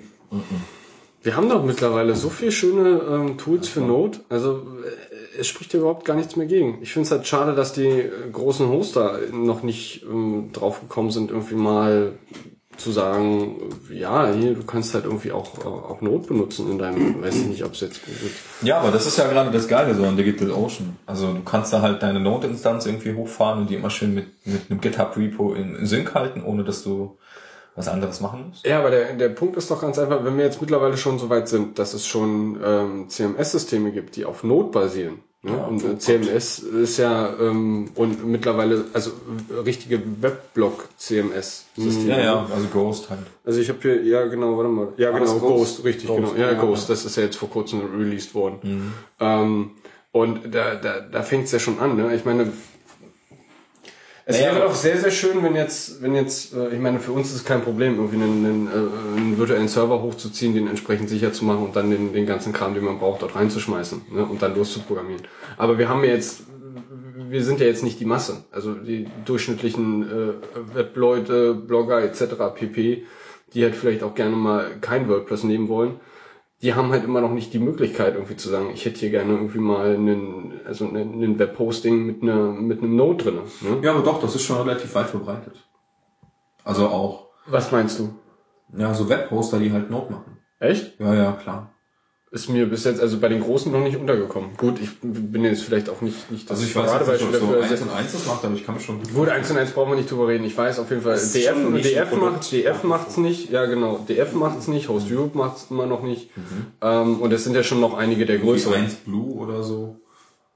Wir 1.21 1.35
haben 1.35 1.49
doch 1.49 1.63
mittlerweile 1.63 2.15
so 2.15 2.29
viele 2.29 2.51
schöne 2.51 3.01
ähm, 3.09 3.37
Tools 3.37 3.67
für 3.67 3.81
Node. 3.81 4.19
Also 4.29 4.65
äh, 4.83 5.39
es 5.39 5.47
spricht 5.47 5.73
ja 5.73 5.79
überhaupt 5.79 6.05
gar 6.05 6.15
nichts 6.15 6.35
mehr 6.35 6.47
gegen. 6.47 6.79
Ich 6.81 6.93
finde 6.93 7.05
es 7.07 7.11
halt 7.11 7.27
schade, 7.27 7.55
dass 7.55 7.73
die 7.73 7.87
äh, 7.87 8.11
großen 8.31 8.69
Hoster 8.69 9.19
noch 9.31 9.63
nicht 9.63 10.03
ähm, 10.03 10.51
drauf 10.53 10.81
gekommen 10.81 11.11
sind, 11.11 11.31
irgendwie 11.31 11.55
mal 11.55 12.13
zu 12.79 12.91
sagen, 12.91 13.55
ja, 13.91 14.31
hier, 14.31 14.53
du 14.53 14.63
kannst 14.63 14.93
halt 14.93 15.05
irgendwie 15.05 15.31
auch, 15.31 15.57
äh, 15.59 15.67
auch 15.67 16.01
Node 16.01 16.27
benutzen 16.27 16.71
in 16.71 16.77
deinem, 16.77 17.21
weiß 17.21 17.35
ich 17.35 17.47
nicht, 17.47 17.63
ob 17.63 17.73
es 17.73 17.81
jetzt 17.81 18.05
gut 18.05 18.21
wird. 18.21 18.31
Ja, 18.61 18.79
aber 18.79 18.91
das 18.91 19.05
ist 19.05 19.17
ja 19.17 19.27
gerade 19.27 19.51
das 19.51 19.67
Geile 19.67 19.93
so 19.95 20.03
an 20.05 20.17
Digital 20.17 20.51
Ocean. 20.51 20.97
Also 21.05 21.33
du 21.33 21.41
kannst 21.43 21.73
da 21.73 21.81
halt 21.81 22.01
deine 22.01 22.19
Node-Instanz 22.19 22.85
irgendwie 22.85 23.13
hochfahren 23.13 23.59
und 23.59 23.69
die 23.69 23.75
immer 23.75 23.89
schön 23.89 24.13
mit, 24.15 24.27
mit 24.45 24.69
einem 24.69 24.81
GitHub-Repo 24.81 25.53
in, 25.53 25.75
in 25.75 25.85
Sync 25.85 26.13
halten, 26.15 26.43
ohne 26.43 26.63
dass 26.63 26.83
du 26.83 27.17
was 27.75 27.87
anderes 27.87 28.19
machen 28.19 28.49
musst. 28.49 28.65
Ja, 28.65 28.79
aber 28.79 28.91
der, 28.91 29.13
der 29.13 29.29
Punkt 29.29 29.55
ist 29.55 29.71
doch 29.71 29.81
ganz 29.81 29.97
einfach, 29.97 30.25
wenn 30.25 30.37
wir 30.37 30.43
jetzt 30.43 30.59
mittlerweile 30.59 30.97
schon 30.97 31.19
so 31.19 31.29
weit 31.29 31.47
sind, 31.47 31.79
dass 31.79 31.93
es 31.93 32.05
schon 32.05 32.59
ähm, 32.63 33.09
CMS-Systeme 33.09 33.91
gibt, 33.91 34.15
die 34.15 34.25
auf 34.25 34.43
Node 34.43 34.69
basieren. 34.69 35.19
Ne? 35.41 35.57
und 35.57 35.81
äh, 35.85 35.97
CMS 35.97 36.59
ist 36.59 36.97
ja 36.97 37.33
ähm, 37.39 37.91
und 37.95 38.25
mittlerweile 38.25 38.83
also 38.91 39.11
äh, 39.49 39.59
richtige 39.59 40.01
Webblock-CMS-Systeme. 40.21 42.09
Ja, 42.09 42.19
ja, 42.19 42.45
also 42.53 42.67
Ghost 42.67 43.09
halt. 43.09 43.21
Also 43.45 43.61
ich 43.61 43.69
habe 43.69 43.79
hier, 43.81 44.03
ja 44.03 44.25
genau, 44.25 44.57
warte 44.57 44.69
mal. 44.69 44.89
Ja, 44.97 45.11
genau, 45.11 45.39
Ghost, 45.39 45.77
Ghost? 45.77 45.85
richtig, 45.85 46.07
Ghost, 46.07 46.19
genau. 46.19 46.35
Ja, 46.35 46.51
ja, 46.51 46.59
Ghost, 46.59 46.89
das 46.89 47.05
ist 47.05 47.15
ja 47.15 47.23
jetzt 47.23 47.37
vor 47.37 47.49
kurzem 47.49 47.81
released 47.97 48.35
worden. 48.35 48.93
Ähm, 49.21 49.71
und 50.11 50.53
da, 50.53 50.75
da, 50.75 50.99
da 50.99 51.23
fängt's 51.23 51.53
ja 51.53 51.59
schon 51.59 51.79
an, 51.79 51.95
ne? 51.95 52.13
Ich 52.15 52.25
meine, 52.25 52.51
es 54.29 54.39
Naja, 54.39 54.53
wäre 54.53 54.67
doch 54.67 54.75
sehr, 54.75 54.95
sehr 54.99 55.09
schön, 55.09 55.41
wenn 55.41 55.55
jetzt, 55.55 56.03
wenn 56.03 56.13
jetzt, 56.13 56.53
äh, 56.53 56.69
ich 56.69 56.79
meine, 56.79 56.99
für 56.99 57.11
uns 57.13 57.29
ist 57.29 57.35
es 57.37 57.45
kein 57.45 57.63
Problem, 57.63 57.95
irgendwie 57.95 58.17
einen, 58.17 58.45
einen, 58.45 58.67
äh, 58.67 59.17
einen 59.17 59.37
virtuellen 59.39 59.67
Server 59.67 60.03
hochzuziehen, 60.03 60.53
den 60.53 60.67
entsprechend 60.67 61.09
sicher 61.09 61.33
zu 61.33 61.45
machen 61.45 61.63
und 61.63 61.75
dann 61.75 61.89
den, 61.89 62.13
den 62.13 62.27
ganzen 62.27 62.53
Kram, 62.53 62.75
den 62.75 62.83
man 62.83 62.99
braucht, 62.99 63.23
dort 63.23 63.35
reinzuschmeißen 63.35 64.03
ne? 64.11 64.23
und 64.23 64.43
dann 64.43 64.55
loszuprogrammieren. 64.55 65.23
Aber 65.57 65.79
wir 65.79 65.89
haben 65.89 66.03
ja 66.03 66.11
jetzt, 66.11 66.43
wir 67.27 67.43
sind 67.43 67.59
ja 67.59 67.65
jetzt 67.65 67.81
nicht 67.81 67.99
die 67.99 68.05
Masse. 68.05 68.43
Also 68.51 68.75
die 68.75 69.07
durchschnittlichen 69.25 70.03
äh, 70.03 70.75
Webleute, 70.75 71.55
Blogger 71.55 72.03
etc. 72.03 72.35
pp., 72.53 73.05
die 73.55 73.63
halt 73.63 73.73
vielleicht 73.73 74.03
auch 74.03 74.13
gerne 74.13 74.35
mal 74.35 74.77
kein 74.79 75.09
WordPress 75.09 75.43
nehmen 75.43 75.69
wollen, 75.69 75.99
die 76.61 76.73
haben 76.73 76.91
halt 76.91 77.03
immer 77.05 77.21
noch 77.21 77.31
nicht 77.31 77.53
die 77.53 77.59
Möglichkeit 77.59 78.15
irgendwie 78.15 78.35
zu 78.35 78.49
sagen, 78.49 78.71
ich 78.73 78.85
hätte 78.85 78.99
hier 78.99 79.11
gerne 79.11 79.33
irgendwie 79.33 79.59
mal 79.59 79.93
einen, 79.95 80.59
also 80.65 80.87
einen 80.87 81.39
Webhosting 81.39 82.05
mit 82.05 82.21
einer 82.21 82.51
mit 82.51 82.79
einem 82.79 82.95
Node 82.95 83.23
drin. 83.23 83.39
Ne? 83.61 83.77
Ja, 83.81 83.91
aber 83.93 84.03
doch, 84.03 84.19
das 84.19 84.35
ist 84.35 84.43
schon 84.43 84.57
relativ 84.57 84.93
weit 84.95 85.07
verbreitet. 85.07 85.65
Also 86.63 86.87
auch, 86.87 87.27
Was 87.47 87.71
meinst 87.71 87.99
du? 87.99 88.13
ja, 88.77 88.93
so 88.93 89.07
Webhoster, 89.09 89.59
die 89.59 89.71
halt 89.71 89.89
Node 89.89 90.11
machen. 90.11 90.37
Echt? 90.59 90.99
Ja, 90.99 91.13
ja, 91.13 91.31
klar. 91.31 91.71
Ist 92.31 92.47
mir 92.47 92.67
bis 92.67 92.83
jetzt 92.83 93.01
also 93.01 93.17
bei 93.17 93.27
den 93.27 93.41
Großen 93.41 93.71
noch 93.71 93.79
nicht 93.79 93.97
untergekommen. 93.97 94.51
Gut, 94.55 94.79
ich 94.79 94.89
bin 95.01 95.43
jetzt 95.43 95.63
vielleicht 95.63 95.89
auch 95.89 96.01
nicht, 96.01 96.29
nicht 96.29 96.47
das 96.47 96.59
Also 96.59 96.69
ich 96.69 96.75
weiß 96.75 96.85
Paradebeispiel 96.85 97.39
so 97.39 97.47
dafür. 97.47 97.63
1 97.63 97.81
und 97.81 97.89
1 97.89 98.11
das 98.11 98.25
macht, 98.27 98.45
aber 98.45 98.53
ich 98.53 98.63
kann 98.63 98.75
mir 98.75 98.81
schon... 98.81 99.01
Gut, 99.01 99.29
1 99.29 99.49
und 99.49 99.57
1 99.57 99.71
brauchen 99.71 99.93
wir 99.93 99.95
nicht 99.95 100.11
drüber 100.11 100.27
reden. 100.27 100.43
Ich 100.43 100.55
weiß 100.55 100.77
auf 100.77 100.91
jeden 100.91 101.01
Fall, 101.01 101.15
ist 101.15 101.33
DF, 101.33 101.55
DF 101.81 102.11
macht, 102.17 102.51
DF 102.51 102.83
macht's 102.83 103.17
nicht. 103.17 103.49
Ja, 103.49 103.65
genau. 103.65 104.05
DF 104.07 104.33
macht's 104.33 104.67
nicht. 104.67 104.89
Host 104.89 105.11
Europe 105.11 105.35
macht's 105.35 105.67
immer 105.71 105.87
noch 105.87 106.03
nicht. 106.03 106.29
Ähm, 106.81 107.19
und 107.19 107.33
es 107.33 107.45
sind 107.45 107.55
ja 107.55 107.63
schon 107.63 107.79
noch 107.79 107.97
einige 107.97 108.27
der 108.27 108.37
Größe 108.37 108.65
größeren. 108.65 108.83
1 108.83 108.95
Blue 108.97 109.33
oder 109.33 109.63
so. 109.63 109.95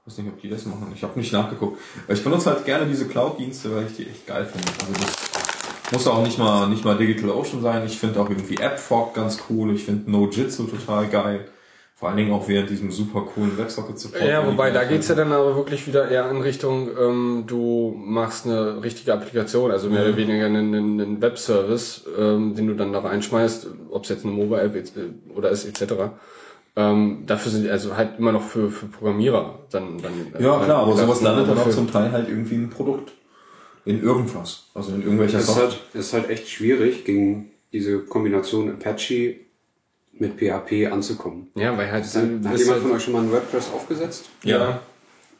Ich 0.06 0.12
weiß 0.12 0.18
nicht, 0.18 0.32
ob 0.32 0.40
die 0.40 0.50
das 0.50 0.66
machen. 0.66 0.92
Ich 0.94 1.02
habe 1.02 1.18
nicht 1.18 1.32
nachgeguckt. 1.32 1.80
Ich 2.06 2.22
benutze 2.22 2.50
halt 2.50 2.64
gerne 2.64 2.86
diese 2.86 3.08
Cloud-Dienste, 3.08 3.74
weil 3.74 3.86
ich 3.86 3.96
die 3.96 4.06
echt 4.06 4.28
geil 4.28 4.46
finde. 4.46 4.68
Also 4.78 4.92
das 4.92 5.92
muss 5.92 6.06
auch 6.06 6.22
nicht 6.22 6.38
mal 6.38 6.68
nicht 6.68 6.84
mal 6.84 6.96
Digital 6.96 7.30
Ocean 7.30 7.62
sein. 7.62 7.84
Ich 7.84 7.98
finde 7.98 8.20
auch 8.20 8.28
irgendwie 8.28 8.62
AppFog 8.62 9.14
ganz 9.14 9.38
cool. 9.50 9.74
Ich 9.74 9.84
finde 9.84 10.08
Nojitsu 10.08 10.64
total 10.64 11.08
geil. 11.08 11.48
Vor 12.04 12.10
allen 12.10 12.18
Dingen 12.18 12.32
auch 12.34 12.46
während 12.48 12.68
diesem 12.68 12.90
super 12.90 13.22
coolen 13.22 13.56
WebSocket-Support. 13.56 14.28
Ja, 14.28 14.46
wobei 14.46 14.70
da 14.70 14.84
geht's 14.84 15.08
ja 15.08 15.14
dann 15.14 15.32
aber 15.32 15.56
wirklich 15.56 15.86
wieder 15.86 16.06
eher 16.06 16.30
in 16.30 16.42
Richtung, 16.42 16.90
ähm, 17.00 17.44
du 17.46 17.96
machst 17.96 18.44
eine 18.44 18.82
richtige 18.82 19.14
Applikation, 19.14 19.70
also 19.70 19.88
mehr 19.88 20.02
oder 20.02 20.14
weniger 20.14 20.44
einen, 20.44 20.74
einen 20.74 21.22
Webservice, 21.22 22.04
ähm, 22.18 22.54
den 22.54 22.66
du 22.66 22.74
dann 22.74 22.92
da 22.92 22.98
reinschmeißt, 22.98 23.68
ob 23.88 24.02
es 24.02 24.10
jetzt 24.10 24.26
eine 24.26 24.34
Mobile-App 24.34 24.76
äh, 24.76 25.34
oder 25.34 25.48
ist 25.48 25.64
etc. 25.64 25.94
Ähm, 26.76 27.22
dafür 27.26 27.50
sind 27.50 27.64
die 27.64 27.70
also 27.70 27.96
halt 27.96 28.18
immer 28.18 28.32
noch 28.32 28.42
für, 28.42 28.70
für 28.70 28.84
Programmierer 28.84 29.60
dann, 29.70 29.96
dann 30.02 30.42
Ja, 30.44 30.58
klar, 30.62 30.82
aber 30.82 30.94
sowas 30.98 31.22
landet 31.22 31.48
dann 31.48 31.56
auch 31.56 31.70
zum 31.70 31.90
Teil 31.90 32.12
halt 32.12 32.28
irgendwie 32.28 32.56
ein 32.56 32.68
Produkt. 32.68 33.12
In 33.86 34.02
irgendwas. 34.02 34.66
Also 34.74 34.92
in 34.94 35.00
irgendwelcher 35.00 35.38
Es 35.38 35.44
ist 35.44 35.54
Software. 35.54 35.68
halt, 35.68 35.80
es 35.94 36.00
ist 36.08 36.12
halt 36.12 36.28
echt 36.28 36.50
schwierig, 36.50 37.06
gegen 37.06 37.52
diese 37.72 38.00
Kombination 38.00 38.68
Apache 38.68 39.36
mit 40.18 40.38
PHP 40.38 40.92
anzukommen. 40.92 41.48
Ja, 41.54 41.76
weil 41.76 41.90
halt, 41.90 42.04
Hat, 42.04 42.14
hat 42.14 42.22
jemand 42.22 42.52
halt 42.52 42.82
von 42.82 42.92
euch 42.92 43.02
schon 43.02 43.12
mal 43.12 43.22
ein 43.22 43.32
WordPress 43.32 43.70
aufgesetzt? 43.74 44.26
ja. 44.42 44.80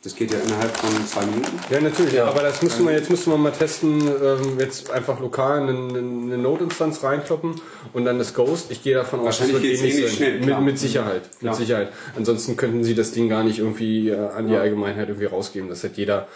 Das 0.05 0.15
geht 0.15 0.31
ja 0.33 0.39
innerhalb 0.39 0.77
von 0.77 0.91
zwei 1.07 1.25
Minuten. 1.25 1.59
Ja, 1.71 1.81
natürlich, 1.81 2.21
aber 2.21 2.43
das 2.43 2.61
müsste 2.61 2.83
man, 2.83 2.93
jetzt 2.93 3.09
müsste 3.09 3.31
man 3.31 3.41
mal 3.41 3.53
testen, 3.53 4.03
ähm, 4.03 4.59
jetzt 4.61 4.91
einfach 4.91 5.19
lokal 5.19 5.63
eine, 5.63 5.71
eine 5.71 6.37
Node-Instanz 6.37 7.03
reinkloppen 7.03 7.55
und 7.95 8.05
dann 8.05 8.19
das 8.19 8.35
Ghost. 8.35 8.71
Ich 8.71 8.83
gehe 8.83 8.95
davon 8.95 9.21
aus, 9.21 9.39
das 9.39 9.51
wird 9.51 9.65
eh 9.65 9.73
ähnlich 9.73 9.95
nicht 9.95 10.09
sein. 10.09 10.17
schnell, 10.17 10.41
mit, 10.41 10.61
mit 10.61 10.79
Sicherheit, 10.79 11.23
mit 11.23 11.41
Klar. 11.41 11.55
Sicherheit. 11.55 11.93
Ansonsten 12.17 12.55
könnten 12.59 12.85
sie 12.85 12.95
das 12.95 13.13
Ding 13.13 13.31
gar 13.31 13.45
nicht 13.45 13.61
irgendwie 13.61 14.11
äh, 14.11 14.29
an 14.29 14.47
die 14.47 14.57
Allgemeinheit 14.57 15.09
irgendwie 15.09 15.25
rausgeben, 15.27 15.71
dass 15.71 15.83
halt 15.83 15.97
jeder 15.97 16.29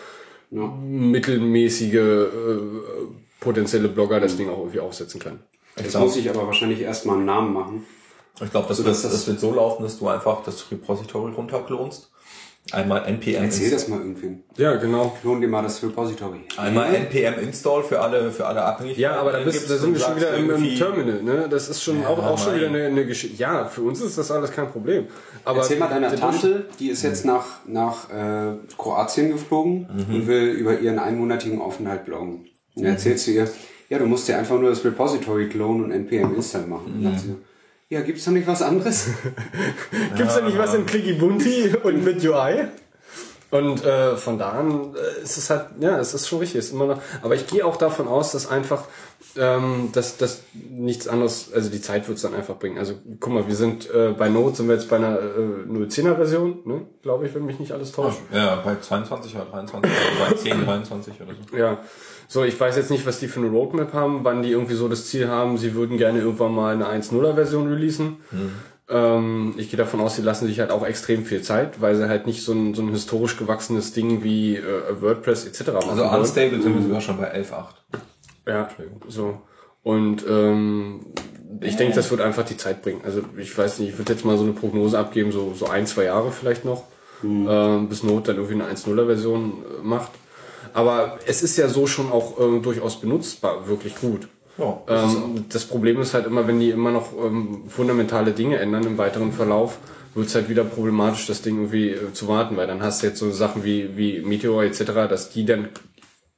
mittelmäßige 0.51 1.95
äh, 1.95 2.27
potenzielle 3.39 3.89
Blogger 3.89 4.19
das 4.19 4.39
Ding 4.39 4.49
auch 4.49 4.61
irgendwie 4.61 4.81
aufsetzen 4.81 5.21
kann. 5.21 5.41
Das 5.77 5.95
muss 5.95 6.17
ich 6.17 6.31
aber 6.31 6.47
wahrscheinlich 6.47 6.81
erstmal 6.81 7.17
einen 7.17 7.27
Namen 7.27 7.53
machen. 7.53 7.87
Ich 8.43 8.51
glaube, 8.51 8.69
das, 8.69 8.77
dass 8.79 9.03
wird, 9.03 9.13
das 9.13 9.27
wird 9.27 9.41
so 9.41 9.53
laufen, 9.55 9.83
dass 9.83 9.99
du 9.99 10.09
einfach 10.09 10.43
das 10.45 10.71
Repository 10.71 11.33
runterklonst. 11.33 12.11
Einmal 12.71 13.07
npm 13.07 13.45
Erzähl 13.45 13.71
das 13.71 13.89
mal 13.89 13.99
irgendwem. 13.99 14.43
Ja, 14.59 14.77
genau. 14.77 15.17
Klon 15.23 15.41
dir 15.41 15.49
mal 15.49 15.63
das 15.63 15.83
Repository. 15.83 16.41
Einmal 16.59 16.95
npm 16.95 17.39
install 17.41 17.83
für 17.83 17.99
alle 17.99 18.31
für 18.31 18.47
alle 18.47 18.63
Abhängigkeiten. 18.63 19.01
Ja, 19.03 19.17
aber 19.21 19.33
da, 19.33 19.41
bist, 19.41 19.71
da 19.71 19.77
sind 19.79 19.95
wir 19.95 20.01
schon 20.01 20.17
wieder 20.17 20.35
im, 20.35 20.45
im 20.45 20.51
irgendwie- 20.51 20.77
Terminal, 20.77 21.23
ne? 21.23 21.47
Das 21.49 21.71
ist 21.71 21.83
schon 21.83 22.05
auch, 22.05 22.19
auch 22.19 22.39
schon 22.39 22.57
wieder 22.57 22.67
eine, 22.67 22.85
eine 22.85 23.07
Geschichte. 23.07 23.41
Ja, 23.41 23.65
für 23.65 23.83
uns 23.83 24.03
ist 24.03 24.19
das 24.19 24.31
alles 24.31 24.51
kein 24.51 24.71
Problem. 24.71 25.07
Aber 25.47 25.61
Erzähl 25.61 25.79
mal 25.79 25.89
deiner 25.89 26.15
Tante, 26.15 26.67
die 26.79 26.89
ist 26.91 27.03
jetzt 27.03 27.25
nach, 27.25 27.47
nach 27.67 28.11
äh, 28.11 28.57
Kroatien 28.77 29.31
geflogen 29.31 29.89
und 30.11 30.27
will 30.27 30.49
über 30.51 30.79
ihren 30.79 30.99
einmonatigen 30.99 31.63
Aufenthalt 31.63 32.05
bloggen. 32.05 32.49
Und 32.75 32.83
dann 32.85 32.93
erzählst 32.93 33.27
du 33.29 33.31
ihr, 33.31 33.49
ja, 33.89 33.99
du 33.99 34.05
musst 34.05 34.29
dir 34.29 34.37
einfach 34.37 34.59
nur 34.61 34.69
das 34.69 34.85
Repository 34.85 35.49
klonen 35.49 35.85
und 35.85 35.93
npm 35.93 36.35
install 36.35 36.67
machen. 36.67 36.93
Und 36.95 37.03
dann 37.05 37.13
sagt 37.15 37.25
sie, 37.25 37.37
ja, 37.91 38.03
gibt's 38.03 38.25
da 38.25 38.31
nicht 38.31 38.47
was 38.47 38.63
anderes? 38.63 39.09
Gibt's 40.17 40.35
da 40.35 40.43
nicht 40.43 40.59
was 40.59 40.75
in 40.75 40.85
Clicky 40.85 41.15
Bunti 41.15 41.75
und 41.83 42.05
mit 42.05 42.25
UI? 42.25 42.69
Und 43.51 43.83
äh, 43.83 44.15
von 44.17 44.39
da 44.39 44.51
an 44.51 44.95
äh, 44.95 45.23
ist 45.23 45.39
es 45.39 45.49
halt, 45.49 45.69
ja, 45.81 45.99
es 45.99 46.13
ist 46.13 46.29
schon 46.29 46.41
richtig, 46.41 46.59
ist 46.59 46.73
immer 46.73 46.87
noch. 46.87 47.01
Aber 47.23 47.35
ich 47.35 47.47
gehe 47.47 47.65
auch 47.65 47.77
davon 47.77 48.07
aus, 48.07 48.33
dass 48.33 48.47
einfach, 48.47 48.85
ähm, 49.39 49.89
dass, 49.93 50.19
dass 50.19 50.43
nichts 50.53 51.09
anderes, 51.09 51.51
also 51.55 51.71
die 51.71 51.81
Zeit 51.81 52.09
wird 52.09 52.17
es 52.17 52.23
dann 52.23 52.35
einfach 52.35 52.57
bringen. 52.57 52.77
Also 52.77 52.93
guck 53.21 53.33
mal, 53.33 53.49
wir 53.49 53.57
sind 53.57 53.91
äh, 53.91 54.11
bei 54.11 54.29
Node 54.29 54.55
sind 54.55 54.69
wir 54.69 54.75
jetzt 54.75 54.91
bei 54.91 54.97
einer 54.97 55.19
äh, 55.19 55.67
010er 55.67 56.17
Version, 56.17 56.59
ne? 56.67 56.83
glaube 57.01 57.27
ich, 57.27 57.35
wenn 57.35 57.47
mich 57.47 57.59
nicht 57.59 57.73
alles 57.73 57.93
täuscht. 57.93 58.19
Ja, 58.35 58.57
bei 58.57 58.77
22 58.79 59.35
oder 59.35 59.47
23 59.47 59.91
oder 59.91 60.29
bei 60.29 60.37
10, 60.37 60.65
23 60.67 61.15
oder 61.23 61.33
so. 61.33 61.57
Ja. 61.57 61.79
So, 62.31 62.45
ich 62.45 62.61
weiß 62.61 62.77
jetzt 62.77 62.91
nicht, 62.91 63.07
was 63.07 63.21
die 63.21 63.27
für 63.27 63.41
eine 63.41 63.49
Roadmap 63.49 63.95
haben, 63.95 64.21
wann 64.23 64.43
die 64.43 64.51
irgendwie 64.51 64.75
so 64.75 64.87
das 64.87 65.07
Ziel 65.07 65.29
haben, 65.29 65.57
sie 65.57 65.75
würden 65.75 65.97
gerne 65.97 66.21
irgendwann 66.21 66.55
mal 66.55 66.75
eine 66.75 66.87
1.0er 66.87 67.35
Version 67.35 67.69
releasen. 67.69 68.19
Ähm, 68.91 69.55
ich 69.57 69.71
gehe 69.71 69.79
davon 69.79 70.01
aus, 70.01 70.17
sie 70.17 70.23
lassen 70.23 70.47
sich 70.47 70.61
halt 70.61 70.71
auch 70.71 70.85
extrem 70.87 71.25
viel 71.25 71.41
Zeit, 71.41 71.81
weil 71.81 71.97
sie 71.97 72.07
halt 72.09 72.27
nicht 72.27 72.43
so 72.45 72.53
ein, 72.53 72.75
so 72.75 72.83
ein 72.83 72.91
historisch 72.91 73.39
gewachsenes 73.39 73.95
Ding 73.95 74.23
wie 74.23 74.57
äh, 74.57 75.01
WordPress 75.01 75.47
etc. 75.47 75.73
machen 75.73 75.91
Also 75.91 76.05
unstable 76.05 76.61
sind 76.61 76.75
wir 76.75 76.83
sogar 76.83 77.01
schon 77.01 77.17
bei 77.17 77.35
11.8. 77.35 77.65
Ja, 78.47 78.69
so. 79.09 79.41
Und 79.83 80.25
ähm, 80.29 81.07
ich 81.63 81.77
denke, 81.77 81.95
das 81.97 82.11
wird 82.11 82.21
einfach 82.21 82.45
die 82.45 82.59
Zeit 82.59 82.83
bringen. 82.83 83.01
Also 83.05 83.23
ich 83.39 83.57
weiß 83.57 83.79
nicht, 83.79 83.91
ich 83.91 83.99
würde 83.99 84.13
jetzt 84.13 84.25
mal 84.27 84.37
so 84.37 84.45
eine 84.45 84.53
Prognose 84.53 84.99
abgeben, 84.99 85.33
so, 85.33 85.55
so 85.55 85.69
ein, 85.69 85.87
zwei 85.87 86.05
Jahre 86.05 86.31
vielleicht 86.31 86.65
noch, 86.67 86.85
ähm, 87.49 87.89
bis 87.89 88.03
Not 88.03 88.29
dann 88.29 88.37
irgendwie 88.37 88.55
eine 88.63 88.65
1.0er 88.73 89.07
Version 89.07 89.65
äh, 89.81 89.83
macht. 89.83 90.11
Aber 90.75 91.19
es 91.27 91.43
ist 91.43 91.57
ja 91.57 91.69
so 91.69 91.87
schon 91.87 92.11
auch 92.11 92.39
ähm, 92.41 92.63
durchaus 92.63 93.01
benutzbar, 93.01 93.69
wirklich 93.69 93.97
gut. 93.97 94.29
Ja, 94.59 94.83
das 94.87 95.15
Ähm, 95.15 95.45
das 95.49 95.65
Problem 95.65 96.01
ist 96.01 96.15
halt 96.15 96.27
immer, 96.27 96.47
wenn 96.47 96.61
die 96.61 96.71
immer 96.71 96.91
noch 96.91 97.13
ähm, 97.13 97.65
fundamentale 97.69 98.33
Dinge 98.33 98.59
ändern 98.59 98.85
im 98.85 98.99
weiteren 98.99 99.33
Verlauf, 99.33 99.79
wird 100.15 100.27
es 100.27 100.35
halt 100.35 100.49
wieder 100.49 100.65
problematisch, 100.65 101.27
das 101.27 101.43
Ding 101.43 101.57
irgendwie 101.57 101.91
äh, 101.91 102.13
zu 102.13 102.29
warten, 102.29 102.57
weil 102.57 102.67
dann 102.67 102.83
hast 102.83 103.03
du 103.03 103.07
jetzt 103.07 103.19
so 103.19 103.31
Sachen 103.31 103.65
wie, 103.65 103.97
wie 103.97 104.21
Meteor 104.21 104.65
etc., 104.65 104.85
dass 105.09 105.31
die 105.31 105.47
dann 105.47 105.69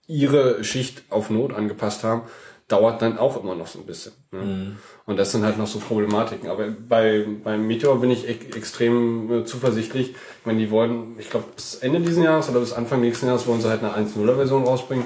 ihre 0.07 0.65
Schicht 0.65 1.05
auf 1.09 1.31
Not 1.31 1.55
angepasst 1.55 2.05
haben, 2.05 2.23
dauert 2.71 3.03
dann 3.03 3.19
auch 3.19 3.43
immer 3.43 3.55
noch 3.57 3.67
so 3.67 3.81
ein 3.81 3.87
bisschen. 3.87 4.13
Ne? 4.31 4.77
Und 5.05 5.17
das 5.19 5.33
sind 5.33 5.43
halt 5.43 5.59
noch 5.59 5.67
so 5.67 5.81
Problematiken. 5.81 6.49
Aber 6.49 6.69
bei, 6.69 7.27
beim 7.43 7.67
Meteor 7.67 8.01
bin 8.01 8.11
ich 8.13 8.29
e 8.29 8.39
extrem 8.57 9.31
äh, 9.33 9.45
zuversichtlich. 9.45 10.11
Ich 10.11 10.47
meine, 10.47 10.61
die 10.61 10.71
wollen, 10.71 11.17
ich 11.19 11.31
glaube, 11.31 11.47
bis 11.55 11.77
Ende 11.77 12.01
dieses 12.01 12.23
Jahres 12.23 12.49
oder 12.49 12.61
bis 12.61 12.73
Anfang 12.73 13.01
nächsten 13.01 13.27
Jahres 13.27 13.47
wollen 13.49 13.61
sie 13.61 13.69
halt 13.69 13.83
eine 13.83 13.93
1.0er 13.93 14.37
Version 14.37 14.65
rausbringen. 14.65 15.05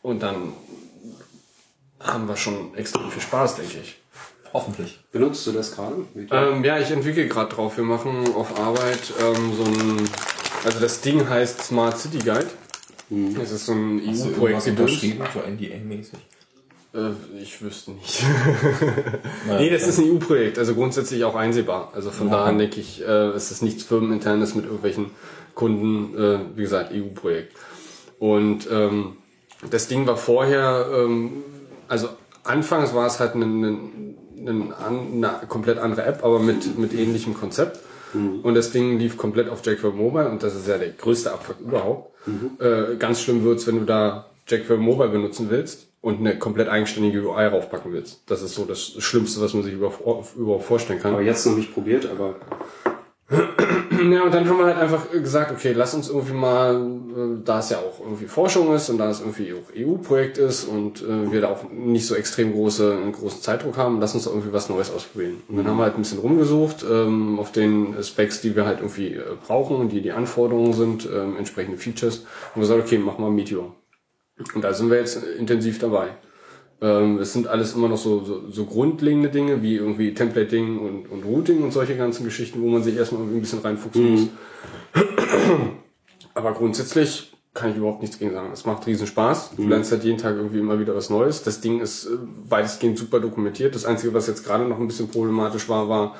Und 0.00 0.22
dann 0.22 0.54
haben 2.00 2.26
wir 2.26 2.36
schon 2.36 2.74
extrem 2.76 3.10
viel 3.10 3.22
Spaß, 3.22 3.56
denke 3.56 3.78
ich. 3.82 3.98
Hoffentlich. 4.54 5.00
Benutzt 5.12 5.46
du 5.46 5.52
das 5.52 5.74
gerade? 5.74 6.06
Ähm, 6.30 6.64
ja, 6.64 6.78
ich 6.78 6.90
entwickle 6.90 7.26
gerade 7.26 7.54
drauf. 7.54 7.76
Wir 7.76 7.84
machen 7.84 8.34
auf 8.34 8.58
Arbeit 8.58 9.12
ähm, 9.20 9.52
so 9.54 9.64
ein, 9.64 10.08
also 10.64 10.80
das 10.80 11.00
Ding 11.02 11.28
heißt 11.28 11.62
Smart 11.62 11.98
City 11.98 12.18
Guide. 12.18 12.48
Das 13.38 13.50
ist 13.50 13.66
so 13.66 13.72
ein 13.72 14.00
Hast 14.06 14.24
du 14.24 14.30
EU-Projekt. 14.30 14.64
gedöns. 14.64 14.80
unterschrieben, 14.80 15.24
so 15.34 15.40
NDA-mäßig? 15.40 16.18
Äh, 16.94 17.10
ich 17.40 17.62
wüsste 17.62 17.92
nicht. 17.92 18.22
nee, 19.48 19.70
das 19.70 19.86
ist 19.86 19.98
ein 19.98 20.10
EU-Projekt, 20.10 20.58
also 20.58 20.74
grundsätzlich 20.74 21.24
auch 21.24 21.34
einsehbar. 21.34 21.92
Also 21.94 22.10
von 22.10 22.28
Ja. 22.28 22.38
daher 22.38 22.58
denke 22.58 22.80
ich, 22.80 23.02
äh, 23.02 23.28
es 23.30 23.50
ist 23.50 23.62
nichts 23.62 23.82
Firmeninternes 23.82 24.54
mit 24.54 24.64
irgendwelchen 24.64 25.10
Kunden, 25.54 26.16
äh, 26.16 26.38
wie 26.56 26.62
gesagt, 26.62 26.92
EU-Projekt. 26.92 27.54
Und 28.18 28.68
ähm, 28.70 29.16
das 29.70 29.88
Ding 29.88 30.06
war 30.06 30.16
vorher, 30.16 30.86
ähm, 30.94 31.44
also 31.88 32.08
anfangs 32.44 32.94
war 32.94 33.06
es 33.06 33.20
halt 33.20 33.34
eine, 33.34 33.44
eine, 33.44 34.74
eine, 34.86 35.30
komplett 35.48 35.78
andere 35.78 36.04
App, 36.04 36.24
aber 36.24 36.38
mit, 36.38 36.78
mit 36.78 36.92
ähnlichem 36.92 37.34
Konzept. 37.34 37.78
Und 38.42 38.54
das 38.54 38.72
Ding 38.72 38.98
lief 38.98 39.16
komplett 39.16 39.48
auf 39.48 39.64
jQuery 39.64 39.96
Mobile 39.96 40.28
und 40.28 40.42
das 40.42 40.54
ist 40.54 40.68
ja 40.68 40.76
der 40.76 40.90
größte 40.90 41.32
Abfuck 41.32 41.60
überhaupt. 41.60 42.12
Äh, 42.60 42.96
ganz 42.98 43.22
schlimm 43.22 43.42
wird's, 43.42 43.66
wenn 43.66 43.78
du 43.78 43.86
da 43.86 44.26
jQuery 44.48 44.78
Mobile 44.78 45.08
benutzen 45.08 45.48
willst 45.48 45.86
und 46.02 46.18
eine 46.18 46.38
komplett 46.38 46.68
eigenständige 46.68 47.26
UI 47.26 47.46
raufpacken 47.46 47.92
willst. 47.92 48.22
Das 48.26 48.42
ist 48.42 48.54
so 48.54 48.66
das 48.66 48.80
Schlimmste, 48.98 49.40
was 49.40 49.54
man 49.54 49.62
sich 49.62 49.72
überhaupt 49.72 50.36
überhaupt 50.36 50.64
vorstellen 50.64 51.00
kann. 51.00 51.14
Aber 51.14 51.22
jetzt 51.22 51.46
noch 51.46 51.56
nicht 51.56 51.72
probiert, 51.72 52.06
aber 52.10 52.36
Ja, 54.10 54.24
und 54.24 54.34
dann 54.34 54.48
haben 54.48 54.58
wir 54.58 54.66
halt 54.66 54.78
einfach 54.78 55.10
gesagt, 55.10 55.52
okay, 55.52 55.72
lass 55.74 55.94
uns 55.94 56.08
irgendwie 56.08 56.32
mal, 56.32 56.74
äh, 56.74 57.44
da 57.44 57.60
es 57.60 57.70
ja 57.70 57.78
auch 57.78 58.00
irgendwie 58.00 58.26
Forschung 58.26 58.74
ist 58.74 58.90
und 58.90 58.98
da 58.98 59.08
es 59.10 59.20
irgendwie 59.20 59.52
auch 59.52 59.70
EU-Projekt 59.76 60.38
ist 60.38 60.64
und 60.64 61.02
äh, 61.02 61.30
wir 61.30 61.40
da 61.40 61.48
auch 61.48 61.70
nicht 61.70 62.06
so 62.06 62.14
extrem 62.14 62.52
große, 62.52 62.98
großen 63.12 63.42
Zeitdruck 63.42 63.76
haben, 63.76 64.00
lass 64.00 64.14
uns 64.14 64.26
irgendwie 64.26 64.52
was 64.52 64.68
Neues 64.68 64.90
ausprobieren. 64.92 65.42
Und 65.48 65.56
dann 65.56 65.68
haben 65.68 65.76
wir 65.76 65.84
halt 65.84 65.94
ein 65.94 66.02
bisschen 66.02 66.18
rumgesucht 66.18 66.84
ähm, 66.90 67.38
auf 67.38 67.52
den 67.52 67.94
Specs, 68.02 68.40
die 68.40 68.56
wir 68.56 68.66
halt 68.66 68.78
irgendwie 68.80 69.14
äh, 69.14 69.22
brauchen 69.46 69.76
und 69.76 69.90
die 69.90 70.00
die 70.00 70.12
Anforderungen 70.12 70.72
sind, 70.72 71.08
ähm, 71.12 71.36
entsprechende 71.36 71.78
Features. 71.78 72.18
Und 72.54 72.56
wir 72.56 72.62
gesagt, 72.62 72.82
okay, 72.82 72.98
mach 72.98 73.18
mal 73.18 73.30
Meteor. 73.30 73.72
Und 74.54 74.62
da 74.62 74.72
sind 74.72 74.90
wir 74.90 74.98
jetzt 74.98 75.22
intensiv 75.38 75.78
dabei. 75.78 76.08
Ähm, 76.80 77.18
es 77.18 77.32
sind 77.32 77.46
alles 77.46 77.74
immer 77.74 77.88
noch 77.88 77.96
so, 77.96 78.24
so, 78.24 78.50
so 78.50 78.64
grundlegende 78.64 79.28
Dinge 79.28 79.62
wie 79.62 79.76
irgendwie 79.76 80.14
Templating 80.14 80.78
und, 80.78 81.06
und 81.06 81.24
Routing 81.24 81.62
und 81.62 81.72
solche 81.72 81.96
ganzen 81.96 82.24
Geschichten, 82.24 82.60
wo 82.60 82.68
man 82.68 82.82
sich 82.82 82.96
erstmal 82.96 83.20
irgendwie 83.20 83.38
ein 83.38 83.42
bisschen 83.42 83.60
reinfuchsen 83.60 84.10
muss. 84.10 84.28
Aber 86.34 86.52
grundsätzlich 86.52 87.32
kann 87.54 87.70
ich 87.70 87.76
überhaupt 87.76 88.00
nichts 88.00 88.18
gegen 88.18 88.32
sagen. 88.32 88.50
Es 88.52 88.64
macht 88.64 88.86
riesen 88.86 89.06
Spaß. 89.06 89.56
Du 89.56 89.68
lernst 89.68 89.92
halt 89.92 90.04
jeden 90.04 90.18
Tag 90.18 90.36
irgendwie 90.36 90.58
immer 90.58 90.80
wieder 90.80 90.94
was 90.96 91.10
Neues. 91.10 91.42
Das 91.42 91.60
Ding 91.60 91.80
ist 91.80 92.06
äh, 92.06 92.16
weitestgehend 92.48 92.98
super 92.98 93.20
dokumentiert. 93.20 93.74
Das 93.74 93.84
Einzige, 93.84 94.14
was 94.14 94.26
jetzt 94.26 94.44
gerade 94.44 94.64
noch 94.64 94.80
ein 94.80 94.86
bisschen 94.86 95.08
problematisch 95.08 95.68
war, 95.68 95.88
war, 95.88 96.16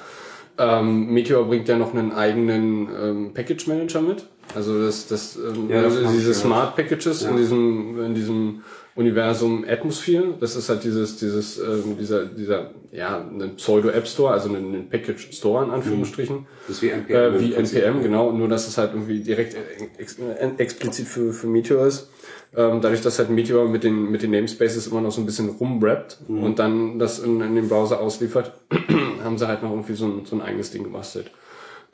ähm, 0.59 1.13
Meteor 1.13 1.45
bringt 1.47 1.69
ja 1.69 1.77
noch 1.77 1.95
einen 1.95 2.13
eigenen 2.13 2.89
ähm, 2.89 3.31
Package 3.35 3.67
Manager 3.67 4.03
mit. 4.03 4.27
Also 4.55 4.85
das, 4.85 5.07
das 5.07 5.37
ähm, 5.37 5.71
Ja, 5.71 5.83
also 5.83 6.05
hab 6.05 6.13
ich 6.13 6.19
diese. 6.19 6.35
Smart 6.35 6.77
Packages 6.77 7.23
in 7.23 7.37
diesem 7.37 8.05
in 8.05 8.15
diesem 8.15 8.63
Universum 8.95 9.65
Atmosphere. 9.67 10.35
Das 10.41 10.57
ist 10.57 10.69
halt 10.69 10.85
dieses 10.85 11.17
dieses 11.17 11.59
ähm, 11.59 11.97
dieser 11.99 12.27
dieser 12.27 12.71
ja 12.91 13.19
ein 13.19 13.57
Pseudo 13.57 13.89
App 13.89 14.07
Store, 14.07 14.35
also 14.35 14.51
ein, 14.51 14.75
ein 14.75 14.89
Package 14.91 15.33
Store 15.33 15.65
in 15.65 15.71
Anführungsstrichen. 15.71 16.47
das 16.67 16.77
ist 16.77 16.83
wie 16.83 16.91
NPM. 16.91 17.15
Äh, 17.15 17.41
wie. 17.41 17.55
NPM, 17.55 18.03
genau, 18.03 18.33
nur 18.33 18.49
dass 18.49 18.69
es 18.69 18.77
halt 18.77 18.93
irgendwie 18.93 19.21
direkt 19.21 19.57
ex 19.97 20.19
explizit 20.59 21.07
für, 21.07 21.33
für 21.33 21.47
Meteor 21.47 21.87
ist. 21.87 22.11
Ähm, 22.55 22.83
dadurch, 22.83 23.01
dass 23.01 23.19
halt 23.19 23.31
Meteor 23.31 23.67
mit 23.67 23.83
den, 23.83 24.11
mit 24.11 24.23
den 24.23 24.31
Namespaces 24.31 24.87
immer 24.89 25.01
noch 25.01 25.11
so 25.11 25.23
ein 25.23 25.27
bisschen 25.27 25.49
rumwrappt 25.49 26.19
und 26.29 26.59
dann 26.59 26.99
das 26.99 27.19
in, 27.19 27.41
in 27.41 27.55
den 27.55 27.67
Browser 27.67 27.99
ausliefert, 27.99 28.53
haben 29.25 29.39
sie 29.39 29.47
halt 29.49 29.63
noch 29.63 29.71
irgendwie 29.71 29.95
so 29.95 30.07
ein, 30.07 30.25
so 30.25 30.37
ein 30.37 30.43
eigenes 30.43 30.71
Ding 30.71 30.85
gebastelt. 30.85 31.31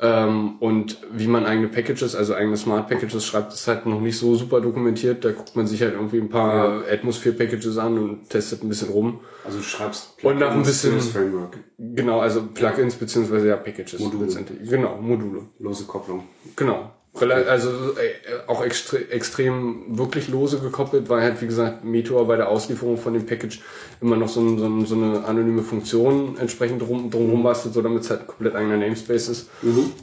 Ähm, 0.01 0.59
und 0.61 0.99
wie 1.13 1.27
man 1.27 1.45
eigene 1.45 1.67
Packages, 1.67 2.15
also 2.15 2.33
eigene 2.33 2.57
Smart 2.57 2.89
Packages 2.89 3.27
schreibt, 3.27 3.53
ist 3.53 3.67
halt 3.67 3.85
noch 3.85 4.01
nicht 4.01 4.17
so 4.17 4.37
super 4.37 4.61
dokumentiert. 4.61 5.25
Da 5.25 5.33
guckt 5.33 5.57
man 5.57 5.67
sich 5.67 5.83
halt 5.83 5.95
irgendwie 5.95 6.19
ein 6.21 6.29
paar 6.29 6.83
Atmosphere 6.89 7.35
Packages 7.35 7.79
an 7.79 7.99
und 7.99 8.31
testet 8.31 8.63
ein 8.63 8.69
bisschen 8.69 8.91
rum. 8.91 9.21
Also 9.45 9.59
du 9.59 9.65
schreibst 9.65 10.11
Und 10.23 10.39
nach 10.39 10.53
ein 10.53 10.63
Plugins 10.63 10.83
bisschen- 10.83 11.01
Framework. 11.01 11.59
Genau, 11.79 12.21
also 12.21 12.43
Plugins 12.45 12.95
beziehungsweise 12.95 13.49
ja 13.49 13.57
Packages. 13.57 13.99
Module. 13.99 14.29
Genau, 14.71 14.99
Module. 15.01 15.47
Lose 15.59 15.85
Kopplung. 15.85 16.23
Genau. 16.55 16.93
Also 17.23 17.69
äh, 17.71 18.47
auch 18.47 18.65
extre 18.65 19.11
extrem 19.11 19.99
wirklich 19.99 20.29
lose 20.29 20.59
gekoppelt, 20.59 21.09
weil 21.09 21.23
halt 21.23 21.41
wie 21.43 21.47
gesagt 21.47 21.85
Meteor 21.85 22.27
bei 22.27 22.37
der 22.37 22.49
Auslieferung 22.49 22.97
von 22.97 23.15
dem 23.15 23.27
Package 23.27 23.61
immer 24.01 24.17
noch 24.17 24.29
so, 24.29 24.41
ein, 24.41 24.59
so, 24.59 24.67
ein, 24.67 24.87
so 24.87 24.95
eine 24.95 25.25
anonyme 25.25 25.63
Funktion 25.63 26.37
entsprechend 26.39 26.83
drum, 26.83 27.11
drumherum 27.11 27.43
bastelt, 27.43 27.75
so 27.75 27.83
damit 27.83 28.03
es 28.03 28.11
halt 28.11 28.27
komplett 28.27 28.55
eigener 28.55 28.77
Namespace 28.77 29.29
ist 29.29 29.51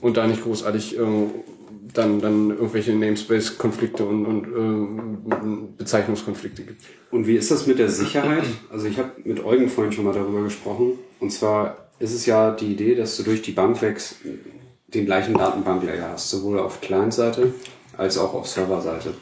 und 0.02 0.18
da 0.18 0.28
nicht 0.28 0.44
großartig 0.44 0.98
äh, 0.98 1.02
dann, 1.98 2.20
dann 2.20 2.50
irgendwelche 2.50 2.94
Namespace-Konflikte 2.94 4.06
und, 4.06 4.26
und 4.26 4.46
äh, 4.46 5.68
Bezeichnungskonflikte 5.78 6.64
gibt. 6.64 6.82
Und 7.12 7.28
wie 7.28 7.36
ist 7.36 7.52
das 7.52 7.68
mit 7.68 7.80
der 7.80 7.90
Sicherheit? 7.90 8.44
Also 8.70 8.88
ich 8.88 8.98
habe 8.98 9.12
mit 9.24 9.44
Eugen 9.44 9.70
vorhin 9.70 9.94
schon 9.94 10.06
mal 10.06 10.14
darüber 10.14 10.44
gesprochen. 10.44 11.00
Und 11.20 11.32
zwar 11.32 11.90
ist 12.00 12.14
es 12.14 12.26
ja 12.26 12.52
die 12.52 12.74
Idee, 12.74 12.96
dass 12.96 13.16
du 13.18 13.24
durch 13.24 13.42
die 13.42 13.52
Bank 13.52 13.82
weg 13.82 14.02
den 14.96 15.06
gleichen 15.06 15.34
Datenbanklayer 15.36 16.10
hast, 16.14 16.30
sowohl 16.30 16.60
auf 16.60 16.82
Client-Seite 16.82 17.54
als 17.98 18.18
auch 18.18 18.34
auf 18.34 18.48
Server-Seite. 18.48 19.14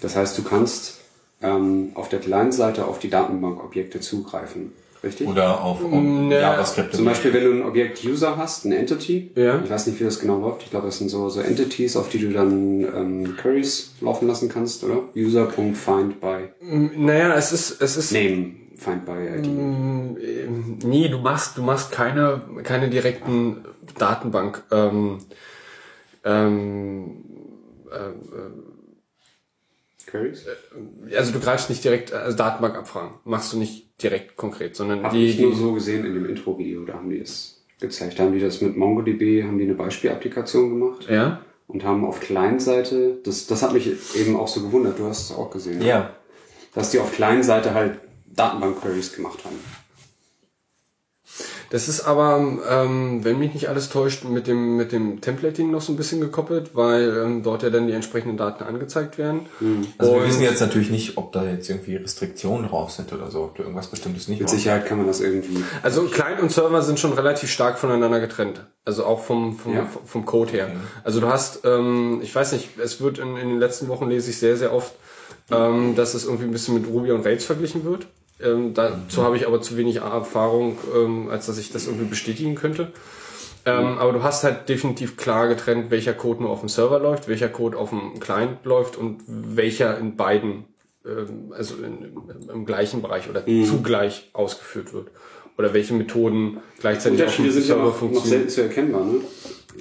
Das 0.00 0.16
heißt, 0.16 0.36
du 0.36 0.42
kannst 0.42 1.00
ähm, 1.42 1.90
auf 1.94 2.08
der 2.08 2.18
Client-Seite 2.20 2.86
auf 2.86 2.98
die 2.98 3.08
Datenbankobjekte 3.10 4.00
zugreifen. 4.00 4.72
Richtig? 5.04 5.26
Oder 5.26 5.60
auf, 5.62 5.78
auf 5.84 5.92
JavaScript. 6.30 6.94
Zum 6.94 7.04
Beispiel, 7.04 7.32
wenn 7.32 7.44
du 7.44 7.50
ein 7.54 7.62
Objekt 7.64 8.04
User 8.04 8.36
hast, 8.36 8.64
ein 8.64 8.70
Entity, 8.72 9.32
Ja. 9.34 9.60
ich 9.64 9.68
weiß 9.68 9.88
nicht, 9.88 9.98
wie 9.98 10.04
das 10.04 10.20
genau 10.20 10.38
läuft, 10.38 10.62
ich 10.62 10.70
glaube, 10.70 10.86
das 10.86 10.98
sind 10.98 11.08
so, 11.08 11.28
so 11.28 11.40
Entities, 11.40 11.96
auf 11.96 12.08
die 12.08 12.18
du 12.20 12.30
dann 12.30 12.82
ähm, 12.84 13.36
Queries 13.36 13.94
laufen 14.00 14.28
lassen 14.28 14.48
kannst, 14.48 14.84
oder? 14.84 15.00
User.findby. 15.16 16.50
Naja, 16.96 17.34
es 17.34 17.52
ist, 17.52 17.82
es 17.82 17.96
ist 17.96 18.12
Name 18.12 18.52
find 18.82 19.04
by 19.04 19.12
ID. 19.12 19.46
Ähm, 19.46 20.78
Nee, 20.84 21.08
du 21.08 21.18
machst, 21.18 21.56
du 21.56 21.62
machst 21.62 21.92
keine, 21.92 22.42
keine 22.62 22.90
direkten 22.90 23.64
Datenbank. 23.98 24.62
Ähm, 24.70 25.18
ähm, 26.24 27.24
Queries? 30.06 30.46
also 31.16 31.32
du 31.32 31.40
greifst 31.40 31.70
nicht 31.70 31.82
direkt 31.84 32.12
also 32.12 32.36
Datenbankabfragen, 32.36 33.16
machst 33.24 33.52
du 33.52 33.58
nicht 33.58 34.02
direkt 34.02 34.36
konkret, 34.36 34.76
sondern 34.76 35.02
Hab 35.02 35.12
die, 35.12 35.26
ich 35.26 35.40
nur 35.40 35.54
so 35.54 35.72
gesehen 35.72 36.04
in 36.04 36.14
dem 36.14 36.28
Intro-Video, 36.28 36.84
da 36.84 36.94
haben 36.94 37.08
die 37.10 37.20
es 37.20 37.64
gezeigt. 37.80 38.18
Da 38.18 38.24
haben 38.24 38.32
die 38.32 38.40
das 38.40 38.60
mit 38.60 38.76
MongoDB, 38.76 39.42
haben 39.44 39.58
die 39.58 39.64
eine 39.64 39.74
Beispielapplikation 39.74 40.70
gemacht. 40.70 41.08
ja. 41.08 41.40
und 41.66 41.84
haben 41.84 42.04
auf 42.04 42.20
Client-Seite, 42.20 43.18
das, 43.24 43.46
das 43.46 43.62
hat 43.62 43.72
mich 43.72 43.88
eben 44.16 44.36
auch 44.36 44.48
so 44.48 44.60
gewundert, 44.60 44.98
du 44.98 45.06
hast 45.06 45.30
es 45.30 45.36
auch 45.36 45.50
gesehen. 45.50 45.80
Ja. 45.80 46.10
Dass 46.74 46.90
die 46.90 46.98
auf 46.98 47.12
Client-Seite 47.14 47.72
halt 47.72 47.98
Datenbank-Queries 48.34 49.12
gemacht 49.14 49.44
haben. 49.44 49.56
Das 51.70 51.88
ist 51.88 52.02
aber, 52.02 52.36
ähm, 52.68 53.24
wenn 53.24 53.38
mich 53.38 53.54
nicht 53.54 53.70
alles 53.70 53.88
täuscht, 53.88 54.24
mit 54.24 54.46
dem, 54.46 54.76
mit 54.76 54.92
dem 54.92 55.22
Templating 55.22 55.70
noch 55.70 55.80
so 55.80 55.90
ein 55.90 55.96
bisschen 55.96 56.20
gekoppelt, 56.20 56.72
weil 56.74 57.16
ähm, 57.24 57.42
dort 57.42 57.62
ja 57.62 57.70
dann 57.70 57.86
die 57.86 57.94
entsprechenden 57.94 58.36
Daten 58.36 58.62
angezeigt 58.64 59.16
werden. 59.16 59.46
Also 59.96 60.12
wir 60.12 60.20
Und- 60.20 60.28
wissen 60.28 60.42
jetzt 60.42 60.60
natürlich 60.60 60.90
nicht, 60.90 61.16
ob 61.16 61.32
da 61.32 61.44
jetzt 61.44 61.70
irgendwie 61.70 61.96
Restriktionen 61.96 62.68
drauf 62.68 62.90
sind 62.90 63.10
oder 63.14 63.30
so, 63.30 63.44
ob 63.44 63.56
da 63.56 63.62
irgendwas 63.62 63.86
Bestimmtes 63.86 64.28
nicht 64.28 64.40
Mit 64.40 64.50
drauf 64.50 64.54
Sicherheit 64.58 64.84
kann 64.84 64.98
man 64.98 65.06
das 65.06 65.22
irgendwie. 65.22 65.64
Also 65.82 66.02
Client 66.08 66.42
und 66.42 66.52
Server 66.52 66.82
sind 66.82 67.00
schon 67.00 67.14
relativ 67.14 67.50
stark 67.50 67.78
voneinander 67.78 68.20
getrennt. 68.20 68.66
Also 68.84 69.06
auch 69.06 69.20
vom, 69.24 69.56
vom, 69.56 69.74
Ja. 69.74 69.86
vom 70.04 70.26
Code 70.26 70.52
her. 70.52 70.70
Also 71.04 71.20
du 71.20 71.28
hast, 71.28 71.64
ähm, 71.64 72.20
ich 72.22 72.34
weiß 72.34 72.52
nicht, 72.52 72.78
es 72.78 73.00
wird 73.00 73.18
in, 73.18 73.34
in 73.38 73.48
den 73.48 73.58
letzten 73.58 73.88
Wochen 73.88 74.10
lese 74.10 74.28
ich 74.28 74.38
sehr, 74.38 74.58
sehr 74.58 74.74
oft, 74.74 74.92
ähm, 75.50 75.94
dass 75.96 76.12
es 76.12 76.24
irgendwie 76.26 76.44
ein 76.44 76.52
bisschen 76.52 76.74
mit 76.74 76.86
Ruby 76.86 77.12
und 77.12 77.24
Rails 77.24 77.46
verglichen 77.46 77.82
wird. 77.84 78.06
Ähm, 78.42 78.74
dazu 78.74 79.22
habe 79.22 79.36
ich 79.36 79.46
aber 79.46 79.60
zu 79.60 79.76
wenig 79.76 79.96
Erfahrung, 79.96 80.78
ähm, 80.94 81.28
als 81.30 81.46
dass 81.46 81.58
ich 81.58 81.70
das 81.70 81.86
irgendwie 81.86 82.06
bestätigen 82.06 82.54
könnte. 82.54 82.92
Ähm, 83.64 83.98
aber 83.98 84.12
du 84.12 84.22
hast 84.22 84.42
halt 84.42 84.68
definitiv 84.68 85.16
klar 85.16 85.46
getrennt, 85.46 85.90
welcher 85.90 86.14
Code 86.14 86.42
nur 86.42 86.50
auf 86.50 86.60
dem 86.60 86.68
Server 86.68 86.98
läuft, 86.98 87.28
welcher 87.28 87.48
Code 87.48 87.78
auf 87.78 87.90
dem 87.90 88.18
Client 88.18 88.64
läuft 88.64 88.96
und 88.96 89.22
welcher 89.26 89.98
in 89.98 90.16
beiden, 90.16 90.64
ähm, 91.06 91.52
also 91.56 91.76
in, 91.76 92.12
im, 92.52 92.66
gleichen 92.66 93.02
Bereich 93.02 93.30
oder 93.30 93.44
zugleich 93.46 94.30
ausgeführt 94.32 94.92
wird. 94.92 95.08
Oder 95.58 95.74
welche 95.74 95.94
Methoden 95.94 96.58
gleichzeitig 96.80 97.22
auf 97.22 97.36
dem 97.36 97.44
Unterschiede 97.44 97.52
sind 97.52 97.62
ja 97.62 97.66
Server 97.68 97.82
noch, 97.82 97.90
noch 97.92 97.98
funktionieren. 97.98 98.30
selten 98.30 98.48
zu 98.48 98.62
erkennbar, 98.62 99.04
ne? 99.04 99.20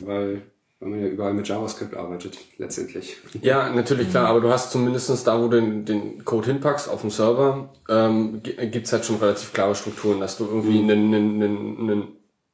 Weil, 0.06 0.42
weil 0.82 0.90
man 0.90 1.00
ja 1.00 1.08
überall 1.08 1.34
mit 1.34 1.48
JavaScript 1.48 1.96
arbeitet, 1.96 2.38
letztendlich. 2.58 3.16
Ja, 3.42 3.70
natürlich 3.70 4.10
klar, 4.10 4.28
aber 4.28 4.42
du 4.42 4.50
hast 4.50 4.72
zumindestens 4.72 5.24
da, 5.24 5.40
wo 5.40 5.48
du 5.48 5.62
den, 5.62 5.86
den 5.86 6.26
Code 6.26 6.48
hinpackst 6.48 6.90
auf 6.90 7.02
dem 7.02 7.12
Server, 7.12 7.70
ähm, 7.88 8.42
gi- 8.44 8.68
gibt's 8.68 8.92
halt 8.92 9.06
schon 9.06 9.18
relativ 9.18 9.54
klare 9.54 9.76
Strukturen, 9.76 10.20
dass 10.20 10.38
du 10.38 10.46
irgendwie 10.46 10.80
einen, 10.80 11.14
einen, 11.14 11.42
einen, 11.44 11.78
einen 11.80 12.08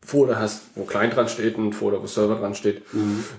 Folder 0.05 0.39
hast, 0.39 0.63
wo 0.75 0.84
Client 0.84 1.15
dran 1.15 1.28
steht, 1.28 1.57
ein 1.57 1.73
Folder, 1.73 2.01
wo 2.01 2.05
Server 2.07 2.36
dran 2.36 2.53
steht. 2.53 2.84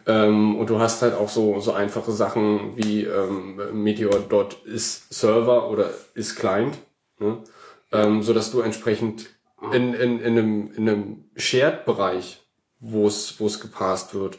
Ähm, 0.07 0.57
und 0.57 0.68
du 0.70 0.80
hast 0.80 1.03
halt 1.03 1.14
auch 1.14 1.28
so, 1.28 1.61
so 1.61 1.72
einfache 1.72 2.12
Sachen 2.12 2.76
wie 2.76 3.05
ähm, 3.05 3.61
Meteor 3.74 4.18
dort 4.28 4.64
ist 4.64 5.12
Server 5.12 5.70
oder 5.70 5.91
ist 6.14 6.34
Client, 6.36 6.76
ne? 7.20 7.39
ähm, 7.93 8.22
so 8.22 8.32
dass 8.34 8.51
du 8.51 8.61
entsprechend 8.61 9.26
in, 9.72 9.95
in, 9.95 10.18
in 10.20 10.39
einem, 10.39 10.72
in 10.74 10.89
einem 10.89 11.24
Shared-Bereich, 11.36 12.43
wo 12.80 13.07
es, 13.07 13.39
wo 13.41 13.47
es 13.47 13.61
gepasst 13.61 14.14
wird, 14.14 14.39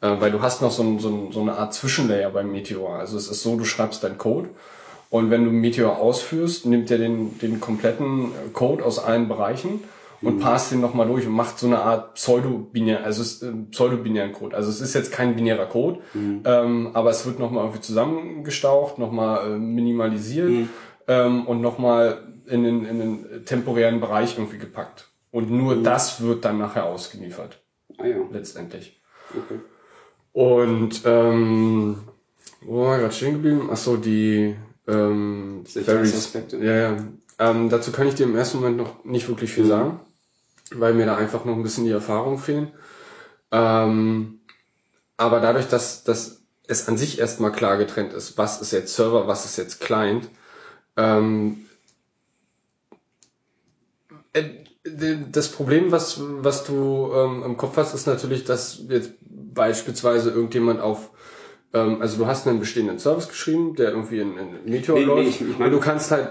äh, 0.00 0.16
weil 0.20 0.30
du 0.30 0.40
hast 0.42 0.62
noch 0.62 0.70
so, 0.70 0.82
ein, 0.82 0.98
so, 0.98 1.08
ein, 1.08 1.32
so 1.32 1.40
eine 1.40 1.54
Art 1.56 1.74
Zwischenlayer 1.74 2.30
beim 2.30 2.50
Meteor. 2.52 2.94
Also 2.96 3.16
es 3.16 3.28
ist 3.28 3.42
so, 3.42 3.56
du 3.56 3.64
schreibst 3.64 4.02
deinen 4.04 4.18
Code 4.18 4.50
und 5.10 5.30
wenn 5.30 5.44
du 5.44 5.50
Meteor 5.50 5.98
ausführst, 5.98 6.66
nimmt 6.66 6.90
er 6.90 6.98
den, 6.98 7.38
den 7.38 7.60
kompletten 7.60 8.26
äh, 8.26 8.48
Code 8.52 8.84
aus 8.84 8.98
allen 8.98 9.28
Bereichen 9.28 9.82
und 10.20 10.40
passt 10.40 10.72
den 10.72 10.80
nochmal 10.80 11.06
durch 11.06 11.24
und 11.28 11.32
macht 11.32 11.60
so 11.60 11.68
eine 11.68 11.78
Art 11.78 12.14
pseudo-binär, 12.14 13.04
also 13.04 13.46
äh, 13.46 13.52
pseudo-binären 13.70 14.32
Code. 14.32 14.56
Also 14.56 14.68
es 14.68 14.80
ist 14.80 14.92
jetzt 14.94 15.12
kein 15.12 15.36
binärer 15.36 15.66
Code, 15.66 16.00
ähm, 16.14 16.90
aber 16.92 17.10
es 17.10 17.24
wird 17.24 17.38
nochmal 17.38 17.62
irgendwie 17.64 17.82
zusammengestaucht, 17.82 18.98
nochmal 18.98 19.46
äh, 19.52 19.58
minimalisiert 19.58 20.68
ähm, 21.06 21.46
und 21.46 21.60
nochmal 21.60 22.18
in 22.46 22.64
den, 22.64 22.84
in 22.84 22.98
den 22.98 23.44
temporären 23.44 24.00
Bereich 24.00 24.36
irgendwie 24.36 24.58
gepackt. 24.58 25.08
Und 25.30 25.50
nur 25.52 25.82
das 25.82 26.20
wird 26.20 26.44
dann 26.44 26.58
nachher 26.58 26.86
ausgeliefert, 26.86 27.60
Ah 27.98 28.06
ja, 28.06 28.16
letztendlich. 28.32 29.00
okay. 29.30 29.60
Und 30.38 31.02
ähm, 31.04 31.96
wo 32.60 32.84
war 32.84 32.94
ich 32.94 33.00
gerade 33.00 33.12
stehen 33.12 33.32
geblieben? 33.32 33.70
Achso, 33.72 33.96
die 33.96 34.54
ähm, 34.86 35.64
Sicherheitsaspekte. 35.66 36.58
Ja, 36.58 36.76
ja. 36.76 36.96
Ähm, 37.40 37.68
dazu 37.68 37.90
kann 37.90 38.06
ich 38.06 38.14
dir 38.14 38.22
im 38.22 38.36
ersten 38.36 38.58
Moment 38.58 38.76
noch 38.76 39.04
nicht 39.04 39.28
wirklich 39.28 39.50
viel 39.50 39.66
sagen, 39.66 39.98
weil 40.70 40.94
mir 40.94 41.06
da 41.06 41.16
einfach 41.16 41.44
noch 41.44 41.56
ein 41.56 41.64
bisschen 41.64 41.86
die 41.86 41.90
Erfahrung 41.90 42.38
fehlen. 42.38 42.70
Ähm, 43.50 44.38
aber 45.16 45.40
dadurch, 45.40 45.66
dass, 45.66 46.04
dass 46.04 46.42
es 46.68 46.86
an 46.86 46.96
sich 46.96 47.18
erstmal 47.18 47.50
klar 47.50 47.76
getrennt 47.76 48.12
ist, 48.12 48.38
was 48.38 48.60
ist 48.60 48.70
jetzt 48.70 48.94
Server, 48.94 49.26
was 49.26 49.44
ist 49.44 49.56
jetzt 49.56 49.80
Client, 49.80 50.28
ähm, 50.96 51.66
äh, 54.34 54.44
das 55.32 55.48
Problem, 55.48 55.90
was, 55.90 56.20
was 56.20 56.62
du 56.62 57.10
ähm, 57.12 57.42
im 57.42 57.56
Kopf 57.56 57.76
hast, 57.76 57.92
ist 57.92 58.06
natürlich, 58.06 58.44
dass 58.44 58.80
jetzt 58.88 59.14
beispielsweise 59.54 60.30
irgendjemand 60.30 60.80
auf, 60.80 61.10
ähm, 61.74 62.00
also 62.00 62.16
du 62.18 62.26
hast 62.26 62.46
einen 62.46 62.60
bestehenden 62.60 62.98
Service 62.98 63.28
geschrieben, 63.28 63.74
der 63.76 63.90
irgendwie 63.90 64.20
in, 64.20 64.32
in 64.36 64.70
Meteor 64.70 64.98
Nee, 64.98 65.04
nee, 65.04 65.10
läuft 65.12 65.28
ich- 65.28 65.40
ich 65.42 65.58
mein- 65.58 65.66
und 65.68 65.72
du 65.72 65.80
kannst 65.80 66.10
halt 66.10 66.30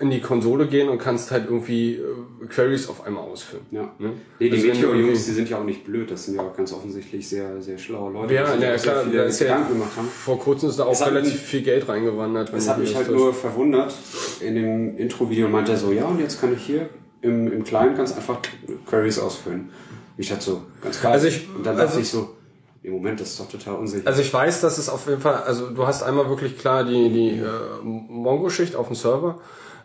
in 0.00 0.10
die 0.10 0.20
Konsole 0.20 0.68
gehen 0.68 0.88
und 0.88 0.98
kannst 0.98 1.32
halt 1.32 1.46
irgendwie 1.46 1.94
äh, 1.96 2.46
Queries 2.48 2.88
auf 2.88 3.04
einmal 3.04 3.24
ausführen. 3.24 3.62
Ja. 3.72 3.92
Ne? 3.98 4.12
Nee, 4.38 4.48
die 4.48 4.54
Also 4.56 4.68
Meteor-Jungs, 4.68 5.24
die 5.26 5.32
sind 5.32 5.50
ja 5.50 5.58
auch 5.58 5.64
nicht 5.64 5.84
blöd. 5.84 6.08
Das 6.08 6.24
sind 6.26 6.36
ja 6.36 6.42
auch 6.42 6.56
ganz 6.56 6.72
offensichtlich 6.72 7.28
sehr, 7.28 7.60
sehr 7.60 7.78
schlaue 7.78 8.12
Leute, 8.12 8.32
Ja, 8.32 8.54
die 8.56 8.62
ja, 8.62 8.76
klar, 8.76 9.04
da 9.12 9.24
ist 9.24 9.40
ja, 9.40 9.46
Gedanken 9.48 9.72
gemacht 9.72 9.96
haben. 9.96 10.06
vor 10.06 10.38
kurzem 10.38 10.68
ist 10.68 10.78
da 10.78 10.84
auch 10.84 11.00
relativ 11.04 11.32
mich- 11.32 11.40
viel 11.42 11.62
Geld 11.62 11.88
reingewandert. 11.88 12.52
Es 12.54 12.68
hat 12.68 12.78
mich 12.78 12.94
halt 12.94 13.08
das 13.08 13.14
nur 13.16 13.34
verwundert. 13.34 13.92
In 14.40 14.54
dem 14.54 14.96
Intro-Video 14.96 15.48
meinte 15.48 15.72
er 15.72 15.78
so, 15.78 15.90
ja, 15.90 16.04
und 16.04 16.20
jetzt 16.20 16.40
kann 16.40 16.52
ich 16.54 16.62
hier 16.64 16.88
im, 17.22 17.50
im 17.52 17.64
Client 17.64 17.96
ganz 17.96 18.12
einfach 18.14 18.38
Queries 18.86 19.18
ausfüllen. 19.18 19.70
Ich 20.16 20.28
dachte 20.28 20.44
so, 20.44 20.62
ganz 20.80 21.02
geil. 21.02 21.10
Also 21.10 21.26
ich- 21.26 21.48
und 21.52 21.66
dann 21.66 21.76
dachte 21.76 21.88
also- 21.88 22.00
ich 22.00 22.08
so, 22.08 22.36
im 22.82 22.92
Moment, 22.92 23.20
das 23.20 23.30
ist 23.30 23.40
doch 23.40 23.48
total 23.48 23.74
unsicher. 23.74 24.06
Also 24.06 24.22
ich 24.22 24.32
weiß, 24.32 24.60
dass 24.60 24.78
es 24.78 24.88
auf 24.88 25.08
jeden 25.08 25.20
Fall, 25.20 25.42
also 25.42 25.70
du 25.70 25.86
hast 25.86 26.02
einmal 26.02 26.28
wirklich 26.28 26.58
klar 26.58 26.84
die, 26.84 27.10
die 27.10 27.30
äh, 27.38 27.82
Mongo-Schicht 27.82 28.76
auf 28.76 28.86
dem 28.86 28.96
Server. 28.96 29.40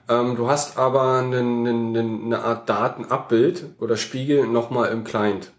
Ähm, 0.10 0.36
du 0.36 0.48
hast 0.48 0.78
aber 0.78 1.20
einen, 1.20 1.68
einen, 1.68 2.26
eine 2.26 2.40
Art 2.40 2.70
Datenabbild 2.70 3.76
oder 3.80 3.98
Spiegel 3.98 4.48
nochmal 4.48 4.92
im 4.92 5.04
Client. 5.04 5.52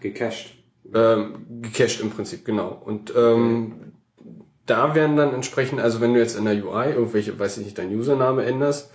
Gecached. 0.00 0.54
Ähm, 0.94 1.46
gecached 1.62 2.00
im 2.00 2.10
Prinzip, 2.10 2.44
genau. 2.44 2.80
Und 2.84 3.12
ähm, 3.16 3.92
da 4.66 4.94
werden 4.94 5.16
dann 5.16 5.34
entsprechend, 5.34 5.80
also 5.80 6.00
wenn 6.00 6.14
du 6.14 6.20
jetzt 6.20 6.38
in 6.38 6.44
der 6.44 6.54
UI 6.54 6.90
irgendwelche, 6.90 7.36
weiß 7.38 7.58
ich 7.58 7.64
nicht, 7.64 7.78
deinen 7.78 7.98
Username 7.98 8.44
änderst, 8.44 8.90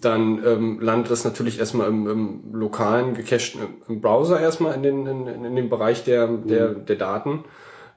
dann 0.00 0.42
ähm, 0.44 0.80
landet 0.80 1.10
das 1.10 1.24
natürlich 1.24 1.60
erstmal 1.60 1.88
im, 1.88 2.08
im 2.08 2.40
lokalen 2.52 3.14
gecachten 3.14 3.60
im 3.88 4.00
Browser 4.00 4.40
erstmal 4.40 4.74
in 4.74 4.82
den, 4.82 5.06
in, 5.06 5.44
in 5.44 5.56
dem 5.56 5.68
Bereich 5.68 6.02
der, 6.04 6.26
der, 6.26 6.74
der 6.74 6.96
Daten 6.96 7.44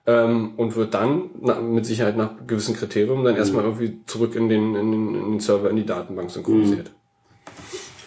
ähm, 0.05 0.53
und 0.57 0.75
wird 0.75 0.93
dann 0.93 1.31
na, 1.41 1.59
mit 1.59 1.85
Sicherheit 1.85 2.17
nach 2.17 2.31
gewissen 2.45 2.75
Kriterien 2.75 3.23
dann 3.23 3.35
erstmal 3.35 3.63
irgendwie 3.63 4.03
zurück 4.05 4.35
in 4.35 4.47
den, 4.47 4.75
in, 4.75 4.91
den, 4.91 5.15
in 5.15 5.31
den 5.31 5.39
Server, 5.39 5.69
in 5.69 5.75
die 5.75 5.85
Datenbank 5.85 6.29
synchronisiert. 6.29 6.91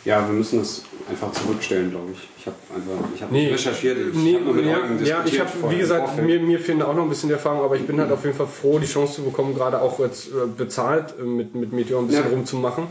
Ja, 0.04 0.26
wir 0.26 0.32
müssen 0.34 0.60
das 0.60 0.82
einfach 1.10 1.30
zurückstellen, 1.32 1.90
glaube 1.90 2.12
ich. 2.12 2.28
Ich 2.38 2.46
habe 2.46 2.56
einfach, 2.74 3.08
ich 3.14 3.20
habe 3.22 3.32
Nee. 3.34 3.42
nicht 3.44 3.52
recherchiert. 3.54 3.98
Ich 4.12 4.14
Nee, 4.14 4.34
hab 4.36 4.44
nur 4.44 4.54
mit 4.54 4.64
ja, 4.66 4.76
Eugen 4.78 5.04
ja, 5.04 5.22
ich 5.26 5.38
habe, 5.40 5.50
wie 5.68 5.76
gesagt, 5.78 6.22
mir, 6.22 6.40
mir 6.40 6.58
fehlen 6.58 6.78
da 6.78 6.86
auch 6.86 6.94
noch 6.94 7.02
ein 7.02 7.08
bisschen 7.10 7.28
die 7.28 7.34
Erfahrung, 7.34 7.60
aber 7.62 7.76
ich 7.76 7.86
bin 7.86 8.00
halt 8.00 8.10
auf 8.10 8.24
jeden 8.24 8.36
Fall 8.36 8.46
froh, 8.46 8.78
die 8.78 8.86
Chance 8.86 9.16
zu 9.16 9.22
bekommen, 9.24 9.54
gerade 9.54 9.80
auch 9.80 9.98
jetzt 9.98 10.28
äh, 10.28 10.46
bezahlt 10.56 11.14
äh, 11.18 11.22
mit, 11.22 11.54
mit 11.54 11.72
Meteor 11.72 12.00
ein 12.00 12.06
bisschen 12.06 12.24
Ja. 12.24 12.30
rumzumachen. 12.30 12.84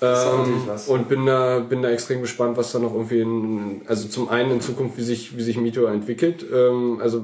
Ähm, 0.00 0.60
und 0.86 1.08
bin 1.08 1.26
da, 1.26 1.58
bin 1.58 1.82
da 1.82 1.90
extrem 1.90 2.20
gespannt, 2.22 2.56
was 2.56 2.70
da 2.72 2.78
noch 2.78 2.92
irgendwie, 2.94 3.20
in, 3.20 3.82
also 3.86 4.06
zum 4.08 4.28
einen 4.28 4.52
in 4.52 4.60
Zukunft, 4.60 4.96
wie 4.96 5.02
sich, 5.02 5.36
wie 5.36 5.42
sich 5.42 5.56
Meteor 5.56 5.90
entwickelt. 5.90 6.44
Ähm, 6.54 7.00
also 7.02 7.22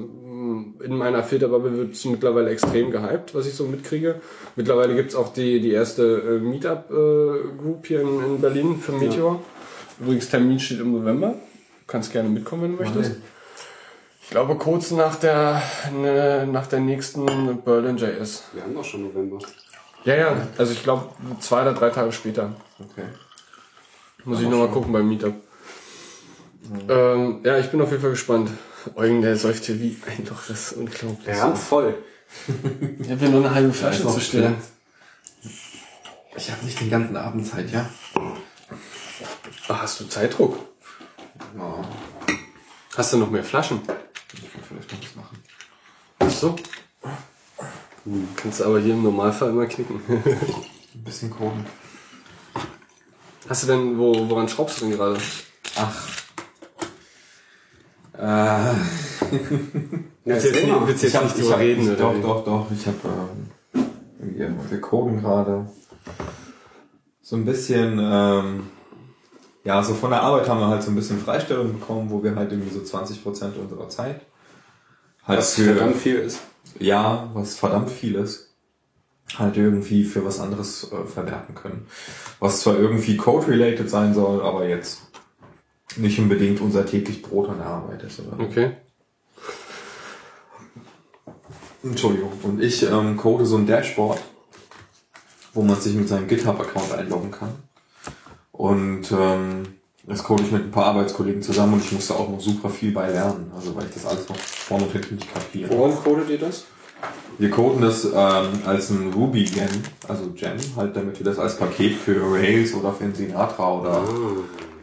in 0.83 0.97
meiner 0.97 1.23
Filterbubble 1.23 1.77
wird 1.77 1.93
es 1.93 2.05
mittlerweile 2.05 2.49
extrem 2.49 2.91
gehypt, 2.91 3.33
was 3.33 3.47
ich 3.47 3.53
so 3.53 3.65
mitkriege. 3.65 4.21
Mittlerweile 4.55 4.95
gibt's 4.95 5.15
auch 5.15 5.33
die, 5.33 5.59
die 5.59 5.71
erste 5.71 6.03
äh, 6.03 6.39
Meetup-Group 6.39 7.85
hier 7.85 8.01
in, 8.01 8.23
in 8.23 8.41
Berlin 8.41 8.77
für 8.77 8.91
Meteor. 8.93 9.41
Übrigens, 9.99 10.29
Termin 10.29 10.59
steht 10.59 10.79
im 10.79 10.91
November. 10.91 11.29
Du 11.29 11.87
kannst 11.87 12.11
gerne 12.11 12.29
mitkommen, 12.29 12.63
wenn 12.63 12.71
du 12.77 12.83
möchtest. 12.83 13.21
Ich 14.21 14.29
glaube, 14.31 14.55
kurz 14.55 14.91
nach 14.91 15.15
der, 15.17 15.61
ne, 15.93 16.47
nach 16.51 16.67
der 16.67 16.79
nächsten 16.79 17.25
Berlin 17.63 17.97
JS. 17.97 18.45
Wir 18.53 18.63
haben 18.63 18.73
doch 18.73 18.83
schon 18.83 19.03
November. 19.03 19.37
Ja, 20.03 20.15
ja, 20.15 20.47
also 20.57 20.71
ich 20.71 20.83
glaube, 20.83 21.09
zwei 21.39 21.61
oder 21.61 21.73
drei 21.73 21.89
Tage 21.89 22.11
später. 22.11 22.53
Okay. 22.79 23.05
Muss 24.23 24.41
ich 24.41 24.49
nochmal 24.49 24.69
gucken 24.69 24.91
beim 24.91 25.07
Meetup. 25.07 25.35
Ähm, 26.89 27.41
ja, 27.43 27.59
ich 27.59 27.69
bin 27.69 27.81
auf 27.81 27.91
jeden 27.91 28.01
Fall 28.01 28.11
gespannt. 28.11 28.49
Eugen, 28.95 29.21
der 29.21 29.35
säuft 29.35 29.67
wie 29.69 29.97
ein 30.07 30.25
Loch, 30.25 30.43
das 30.47 30.71
ist 30.71 30.77
unglaublich. 30.77 31.27
Ja, 31.27 31.53
voll. 31.55 31.97
Ich 32.99 33.09
habe 33.09 33.19
hier 33.19 33.29
nur 33.29 33.45
eine 33.45 33.53
halbe 33.53 33.73
Flasche 33.73 34.07
zu 34.07 34.19
stellen. 34.19 34.55
Ich 36.35 36.51
habe 36.51 36.65
nicht 36.65 36.79
den 36.79 36.89
ganzen 36.89 37.15
Abend 37.15 37.47
Zeit, 37.47 37.71
ja? 37.71 37.89
Ach, 39.67 39.81
hast 39.81 39.99
du 39.99 40.05
Zeitdruck? 40.05 40.57
Oh, 41.57 41.83
Hast 42.97 43.13
du 43.13 43.17
noch 43.17 43.29
mehr 43.31 43.43
Flaschen? 43.43 43.81
ich 44.33 44.51
kann 44.51 44.61
vielleicht 44.63 44.91
noch 44.91 45.01
was 45.03 45.15
machen. 45.15 45.43
Ach 46.19 46.29
so. 46.29 46.55
Hm, 48.03 48.27
Kannst 48.35 48.59
du 48.59 48.65
aber 48.65 48.79
hier 48.79 48.93
im 48.93 49.03
Normalfall 49.03 49.49
immer 49.49 49.65
knicken. 49.65 50.01
Ein 50.07 51.03
bisschen 51.03 51.29
Kohlen. 51.29 51.65
Hast 53.49 53.63
du 53.63 53.67
denn, 53.67 53.97
wo, 53.97 54.29
woran 54.29 54.47
schraubst 54.49 54.81
du 54.81 54.85
denn 54.85 54.97
gerade? 54.97 55.17
Ach. 55.75 56.07
Äh, 58.17 58.21
Ja, 58.23 58.75
Willst 60.23 60.45
jetzt, 60.45 60.67
mal. 60.67 60.87
willst 60.87 61.03
jetzt 61.03 61.15
hab- 61.15 61.23
nicht 61.25 61.37
drüber 61.37 61.59
reden, 61.59 61.87
oder? 61.87 61.95
Doch, 61.97 62.21
doch, 62.21 62.43
doch. 62.45 62.67
Ich 62.71 62.87
habe, 62.87 62.97
ähm, 63.05 63.83
wir, 64.35 64.53
wir 64.69 64.81
gerade 65.21 65.67
so 67.21 67.35
ein 67.35 67.45
bisschen, 67.45 67.99
ähm, 68.01 68.67
ja, 69.63 69.83
so 69.83 69.93
von 69.93 70.11
der 70.11 70.21
Arbeit 70.21 70.47
haben 70.49 70.59
wir 70.59 70.67
halt 70.67 70.81
so 70.83 70.91
ein 70.91 70.95
bisschen 70.95 71.19
Freistellung 71.19 71.79
bekommen, 71.79 72.09
wo 72.09 72.23
wir 72.23 72.35
halt 72.35 72.51
irgendwie 72.51 72.73
so 72.73 72.81
20 72.81 73.23
Prozent 73.23 73.57
unserer 73.57 73.89
Zeit 73.89 74.21
halt 75.27 75.39
Was 75.39 75.55
verdammt 75.55 75.95
viel 75.97 76.15
ist. 76.15 76.39
ja, 76.79 77.29
was 77.33 77.55
verdammt 77.55 77.89
viel 77.91 78.15
ist, 78.15 78.49
halt 79.37 79.57
irgendwie 79.57 80.03
für 80.03 80.23
was 80.25 80.39
anderes 80.39 80.91
äh, 80.91 81.05
verwerten 81.07 81.55
können. 81.55 81.87
Was 82.39 82.61
zwar 82.61 82.77
irgendwie 82.77 83.17
code-related 83.17 83.89
sein 83.89 84.13
soll, 84.13 84.41
aber 84.43 84.67
jetzt 84.67 85.04
nicht 85.97 86.19
unbedingt 86.19 86.61
unser 86.61 86.85
täglich 86.85 87.21
Brot 87.21 87.49
an 87.49 87.57
der 87.57 87.67
Arbeit 87.67 88.03
ist. 88.03 88.19
Oder? 88.19 88.39
Okay. 88.39 88.71
Entschuldigung. 91.83 92.31
Und 92.43 92.61
ich 92.61 92.83
ähm, 92.83 93.15
code 93.15 93.45
so 93.45 93.57
ein 93.57 93.67
Dashboard, 93.67 94.19
wo 95.53 95.61
man 95.61 95.79
sich 95.79 95.93
mit 95.95 96.07
seinem 96.07 96.27
GitHub-Account 96.27 96.93
einloggen 96.93 97.31
kann. 97.31 97.53
Und 98.51 99.11
ähm, 99.11 99.63
das 100.07 100.23
code 100.23 100.43
ich 100.43 100.51
mit 100.51 100.63
ein 100.63 100.71
paar 100.71 100.85
Arbeitskollegen 100.85 101.41
zusammen 101.41 101.73
und 101.73 101.83
ich 101.83 101.91
musste 101.91 102.15
auch 102.15 102.29
noch 102.29 102.39
super 102.39 102.69
viel 102.69 102.91
bei 102.91 103.09
lernen, 103.09 103.51
also 103.55 103.75
weil 103.75 103.85
ich 103.85 103.93
das 103.93 104.05
alles 104.05 104.29
noch 104.29 104.37
vorne 104.37 104.85
und 104.85 104.91
hinten 104.91 105.15
nicht 105.15 105.33
kapiere. 105.33 105.69
Worauf 105.71 106.03
codet 106.03 106.29
ihr 106.29 106.37
das? 106.37 106.65
Wir 107.37 107.49
coden 107.49 107.81
das 107.81 108.05
ähm, 108.05 108.61
als 108.65 108.89
ein 108.89 109.11
Ruby-Gem, 109.13 109.83
also 110.07 110.29
Gem, 110.31 110.57
halt 110.75 110.95
damit 110.95 111.19
wir 111.19 111.25
das 111.25 111.37
als 111.37 111.57
Paket 111.57 111.95
für 111.95 112.21
Rails 112.21 112.73
oder 112.73 112.93
für 112.93 113.13
Sinatra 113.13 113.73
oder 113.73 114.03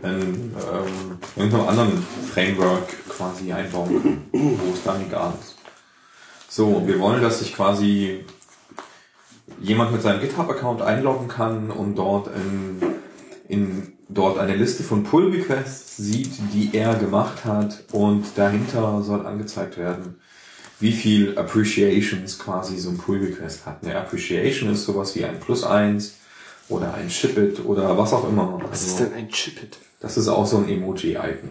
in 0.03 0.11
ähm, 0.55 1.19
irgendeinem 1.37 1.69
anderen 1.69 2.07
Framework 2.33 2.89
quasi 3.09 3.53
einbauen 3.53 4.03
können, 4.03 4.59
wo 4.59 4.73
es 4.73 4.83
dann 4.83 5.03
egal 5.07 5.35
ist. 5.41 5.57
So, 6.49 6.67
und 6.67 6.87
wir 6.89 6.99
wollen, 6.99 7.23
dass 7.23 7.39
sich 7.39 7.55
quasi 7.55 8.25
jemand 9.61 9.93
mit 9.93 10.03
seinem 10.03 10.21
GitHub-Account 10.21 10.83
einloggen 10.83 11.29
kann 11.29 11.71
und 11.71 11.95
dort 11.97 12.29
in, 12.29 12.83
in 13.49 13.93
dort 14.09 14.39
eine 14.39 14.57
Liste 14.57 14.83
von 14.83 15.05
Pull-Requests 15.05 15.97
sieht, 15.97 16.33
die 16.53 16.71
er 16.73 16.95
gemacht 16.97 17.45
hat 17.45 17.85
und 17.93 18.25
dahinter 18.37 19.03
soll 19.03 19.25
angezeigt 19.27 19.79
werden, 19.79 20.21
wie 20.81 20.93
viel 20.93 21.39
Appreciations 21.39 22.39
quasi 22.39 22.77
so 22.77 22.91
ein 22.91 22.99
Pull-Request 22.99 23.67
hat. 23.67 23.85
Eine 23.85 23.97
Appreciation 23.97 24.73
ist 24.73 24.85
sowas 24.85 25.15
wie 25.15 25.25
ein 25.25 25.39
Plus 25.41 25.65
eins 25.65 26.15
oder 26.69 26.93
ein 26.95 27.09
Ship-It 27.09 27.65
oder 27.65 27.97
was 27.97 28.13
auch 28.13 28.29
immer. 28.29 28.59
Was 28.65 28.83
Also, 28.83 28.87
ist 28.87 28.99
denn 29.01 29.15
ein 29.15 29.29
Chipit? 29.29 29.79
Das 30.03 30.17
ist 30.17 30.29
auch 30.29 30.47
so 30.47 30.59
ein 30.59 30.69
Emoji-Icon. 30.69 31.51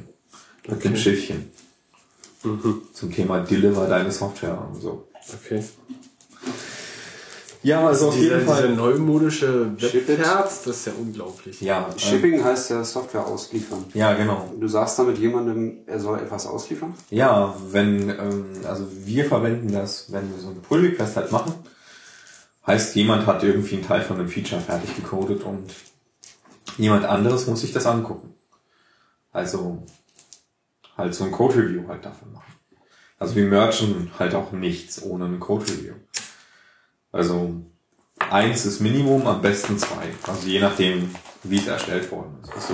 Mit 0.67 0.83
dem 0.83 0.95
Schiffchen. 0.95 1.51
Zum 2.93 3.11
Thema 3.11 3.39
Deliver 3.39 3.87
deine 3.87 4.11
Software 4.11 4.67
und 4.69 4.81
so. 4.81 5.07
Okay. 5.33 5.63
Ja, 7.63 7.87
also 7.87 8.09
auf 8.09 8.17
jeden 8.17 8.45
Fall. 8.45 8.63
dieser 8.63 8.75
neumodische? 8.75 9.71
Webherz, 9.79 10.63
das 10.63 10.77
ist 10.77 10.87
ja 10.87 10.93
unglaublich. 10.99 11.61
ja, 11.61 11.87
ähm, 11.91 11.99
Shipping 11.99 12.43
heißt 12.43 12.71
ja 12.71 12.83
Software 12.83 13.25
ausliefern. 13.27 13.85
ja, 13.93 14.13
genau. 14.15 14.51
Du 14.59 14.67
sagst 14.67 14.97
damit 14.97 15.19
jemandem, 15.19 15.77
er 15.85 15.99
soll 15.99 16.19
etwas 16.19 16.47
ausliefern? 16.47 16.95
Ja, 17.11 17.55
wenn, 17.69 18.09
ähm, 18.09 18.45
also 18.67 18.87
wir 19.05 19.25
verwenden 19.25 19.71
das, 19.71 20.11
wenn 20.11 20.33
wir 20.33 20.41
so 20.41 20.47
einen 20.47 20.61
Pull-Request 20.63 21.17
halt 21.17 21.31
machen, 21.31 21.53
heißt 22.65 22.95
jemand 22.95 23.27
hat 23.27 23.43
irgendwie 23.43 23.75
einen 23.75 23.85
Teil 23.85 24.01
von 24.01 24.17
einem 24.17 24.27
Feature 24.27 24.59
fertig 24.59 24.95
gecodet 24.95 25.43
und 25.43 25.71
jemand 26.77 27.05
anderes 27.05 27.45
muss 27.45 27.61
sich 27.61 27.71
das 27.71 27.85
angucken. 27.85 28.30
Also 29.31 29.83
halt 30.97 31.15
so 31.15 31.23
ein 31.23 31.31
Code-Review 31.31 31.87
halt 31.87 32.05
davon 32.05 32.33
machen. 32.33 32.53
Also 33.17 33.35
wir 33.35 33.45
merchen 33.45 34.11
halt 34.19 34.33
auch 34.35 34.51
nichts 34.51 35.01
ohne 35.03 35.25
ein 35.25 35.39
Code-Review. 35.39 35.93
Also 37.11 37.53
eins 38.29 38.65
ist 38.65 38.79
Minimum, 38.81 39.27
am 39.27 39.41
besten 39.41 39.77
zwei. 39.77 40.09
Also 40.27 40.47
je 40.47 40.59
nachdem, 40.59 41.13
wie 41.43 41.57
es 41.57 41.67
erstellt 41.67 42.11
worden 42.11 42.37
ist. 42.43 42.53
Also, 42.53 42.73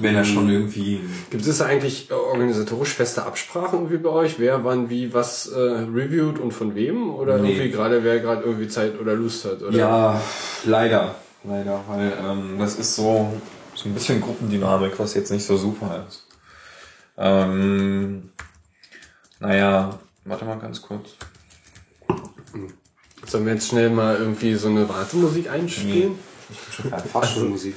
wenn 0.00 0.14
er 0.14 0.24
schon 0.24 0.48
irgendwie 0.48 1.00
Gibt 1.30 1.44
es 1.44 1.58
da 1.58 1.66
eigentlich 1.66 2.12
organisatorisch 2.12 2.94
feste 2.94 3.24
Absprachen 3.24 3.80
irgendwie 3.80 3.96
bei 3.96 4.10
euch? 4.10 4.38
Wer 4.38 4.64
wann 4.64 4.90
wie 4.90 5.12
was 5.12 5.48
äh, 5.48 5.58
reviewt 5.58 6.38
und 6.38 6.52
von 6.52 6.74
wem? 6.76 7.12
Oder 7.12 7.38
Nee. 7.38 7.50
irgendwie 7.52 7.70
gerade 7.70 8.04
wer 8.04 8.20
gerade 8.20 8.42
irgendwie 8.44 8.68
Zeit 8.68 9.00
oder 9.00 9.14
Lust 9.14 9.44
hat? 9.44 9.60
Oder? 9.62 9.76
Ja, 9.76 10.22
leider. 10.64 11.16
Leider, 11.44 11.80
weil 11.88 12.12
ähm, 12.24 12.56
das 12.58 12.76
ist 12.78 12.94
so, 12.96 13.32
so 13.78 13.88
ein 13.88 13.94
bisschen 13.94 14.20
Gruppendynamik, 14.20 14.98
was 14.98 15.14
jetzt 15.14 15.30
nicht 15.30 15.46
so 15.46 15.56
super 15.56 16.04
ist. 16.08 16.26
Ähm, 17.16 18.30
naja, 19.38 19.98
warte 20.24 20.44
mal 20.44 20.58
ganz 20.58 20.82
kurz. 20.82 21.10
Sollen 23.24 23.46
wir 23.46 23.54
jetzt 23.54 23.68
schnell 23.68 23.90
mal 23.90 24.16
irgendwie 24.16 24.54
so 24.54 24.68
eine 24.68 24.88
Wartemusik 24.88 25.48
einspielen? 25.50 26.18
Ich 26.50 26.58
bin 26.58 26.72
schon 26.72 26.90
fertig. 26.90 27.10
Fahrstuhlmusik. 27.10 27.76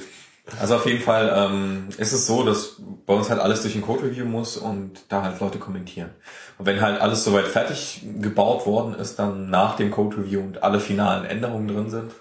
Also 0.60 0.74
auf 0.74 0.86
jeden 0.86 1.02
Fall 1.02 1.32
ähm, 1.36 1.88
ist 1.98 2.12
es 2.12 2.26
so, 2.26 2.42
dass 2.42 2.80
bei 3.06 3.14
uns 3.14 3.30
halt 3.30 3.40
alles 3.40 3.62
durch 3.62 3.76
ein 3.76 3.82
Code-Review 3.82 4.24
muss 4.24 4.56
und 4.56 5.04
da 5.08 5.22
halt 5.22 5.38
Leute 5.38 5.58
kommentieren. 5.58 6.10
Und 6.58 6.66
wenn 6.66 6.80
halt 6.80 7.00
alles 7.00 7.22
soweit 7.22 7.46
fertig 7.46 8.04
gebaut 8.18 8.66
worden 8.66 8.94
ist, 8.94 9.20
dann 9.20 9.50
nach 9.50 9.76
dem 9.76 9.92
Code-Review 9.92 10.40
und 10.40 10.64
alle 10.64 10.80
finalen 10.80 11.24
Änderungen 11.24 11.68
drin 11.68 11.90
sind, 11.90 12.12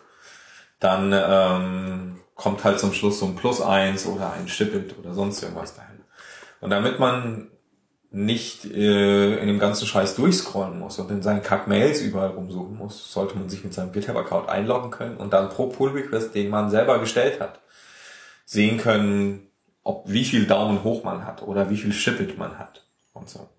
dann 0.80 1.14
ähm, 1.14 2.21
kommt 2.42 2.64
halt 2.64 2.80
zum 2.80 2.92
Schluss 2.92 3.20
so 3.20 3.28
ein 3.28 3.36
Plus 3.36 3.62
eins 3.62 4.08
oder 4.08 4.34
ein 4.34 4.48
Ship-It 4.48 4.98
oder 4.98 5.14
sonst 5.14 5.44
irgendwas 5.44 5.76
dahin. 5.76 6.02
Und 6.60 6.72
damit 6.72 7.00
man 7.00 7.52
nicht 8.10 8.66
äh, 8.66 9.38
in 9.38 9.48
dem 9.48 9.60
ganzen 9.60 9.86
Scheiß 9.86 10.16
durchscrollen 10.16 10.78
muss 10.80 10.98
und 10.98 11.12
in 11.12 11.22
seinen 11.22 11.44
Kack-Mails 11.44 12.02
überall 12.02 12.32
rumsuchen 12.32 12.76
muss, 12.78 13.14
sollte 13.14 13.38
man 13.38 13.48
sich 13.48 13.64
mit 13.64 13.74
seinem 13.74 13.92
GitHub-Account 13.92 14.50
einloggen 14.50 14.90
können 14.90 15.18
und 15.18 15.34
dann 15.34 15.50
pro 15.50 15.68
Pull-Request, 15.68 16.34
den 16.34 16.50
man 16.50 16.72
selber 16.72 17.00
gestellt 17.00 17.40
hat, 17.40 17.60
sehen 18.44 18.80
können, 18.80 19.48
ob 19.84 20.10
wie 20.10 20.26
viel 20.26 20.48
Daumen 20.48 20.84
hoch 20.84 21.04
man 21.04 21.26
hat 21.26 21.44
oder 21.44 21.70
wie 21.70 21.78
viel 21.78 21.94
Ship-It 21.94 22.40
man 22.40 22.58
hat 22.58 22.86
und 23.14 23.30
so. 23.30 23.50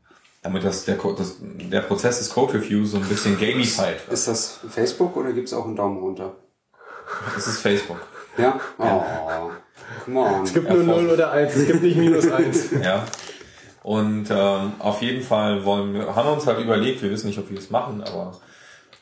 Damit 0.43 0.64
das 0.64 0.85
der, 0.85 0.97
das, 0.97 1.37
der 1.41 1.83
Prozess 1.83 2.18
des 2.18 2.30
Code-Reviews 2.30 2.91
so 2.91 2.97
ein 2.97 3.09
bisschen 3.09 3.39
gamified 3.39 4.07
wird. 4.07 4.12
Ist 4.12 4.26
das 4.26 4.59
Facebook 4.68 5.16
oder 5.16 5.33
gibt's 5.33 5.55
auch 5.55 5.66
einen 5.66 5.76
Daumen 5.76 5.99
runter? 5.99 6.35
Das 7.37 7.47
ist 7.47 7.61
Facebook. 7.61 7.99
Ja? 8.39 8.61
Oh, 8.78 9.51
come 10.05 10.20
on. 10.20 10.45
Es 10.45 10.55
gibt 10.55 10.68
nur 10.70 10.83
0 10.83 11.11
oder 11.11 11.33
1, 11.33 11.55
es 11.57 11.66
gibt 11.66 11.83
nicht 11.83 11.97
minus 11.97 12.30
1. 12.30 12.70
Ja. 12.83 13.05
Und 13.83 14.28
ähm, 14.30 14.74
auf 14.78 15.03
jeden 15.03 15.22
Fall 15.22 15.64
wollen 15.64 15.93
wir, 15.95 16.14
haben 16.14 16.28
wir 16.28 16.33
uns 16.33 16.47
halt 16.47 16.61
überlegt, 16.61 17.03
wir 17.03 17.11
wissen 17.11 17.26
nicht, 17.26 17.39
ob 17.41 17.49
wir 17.51 17.57
das 17.57 17.70
machen, 17.70 18.01
aber 18.03 18.39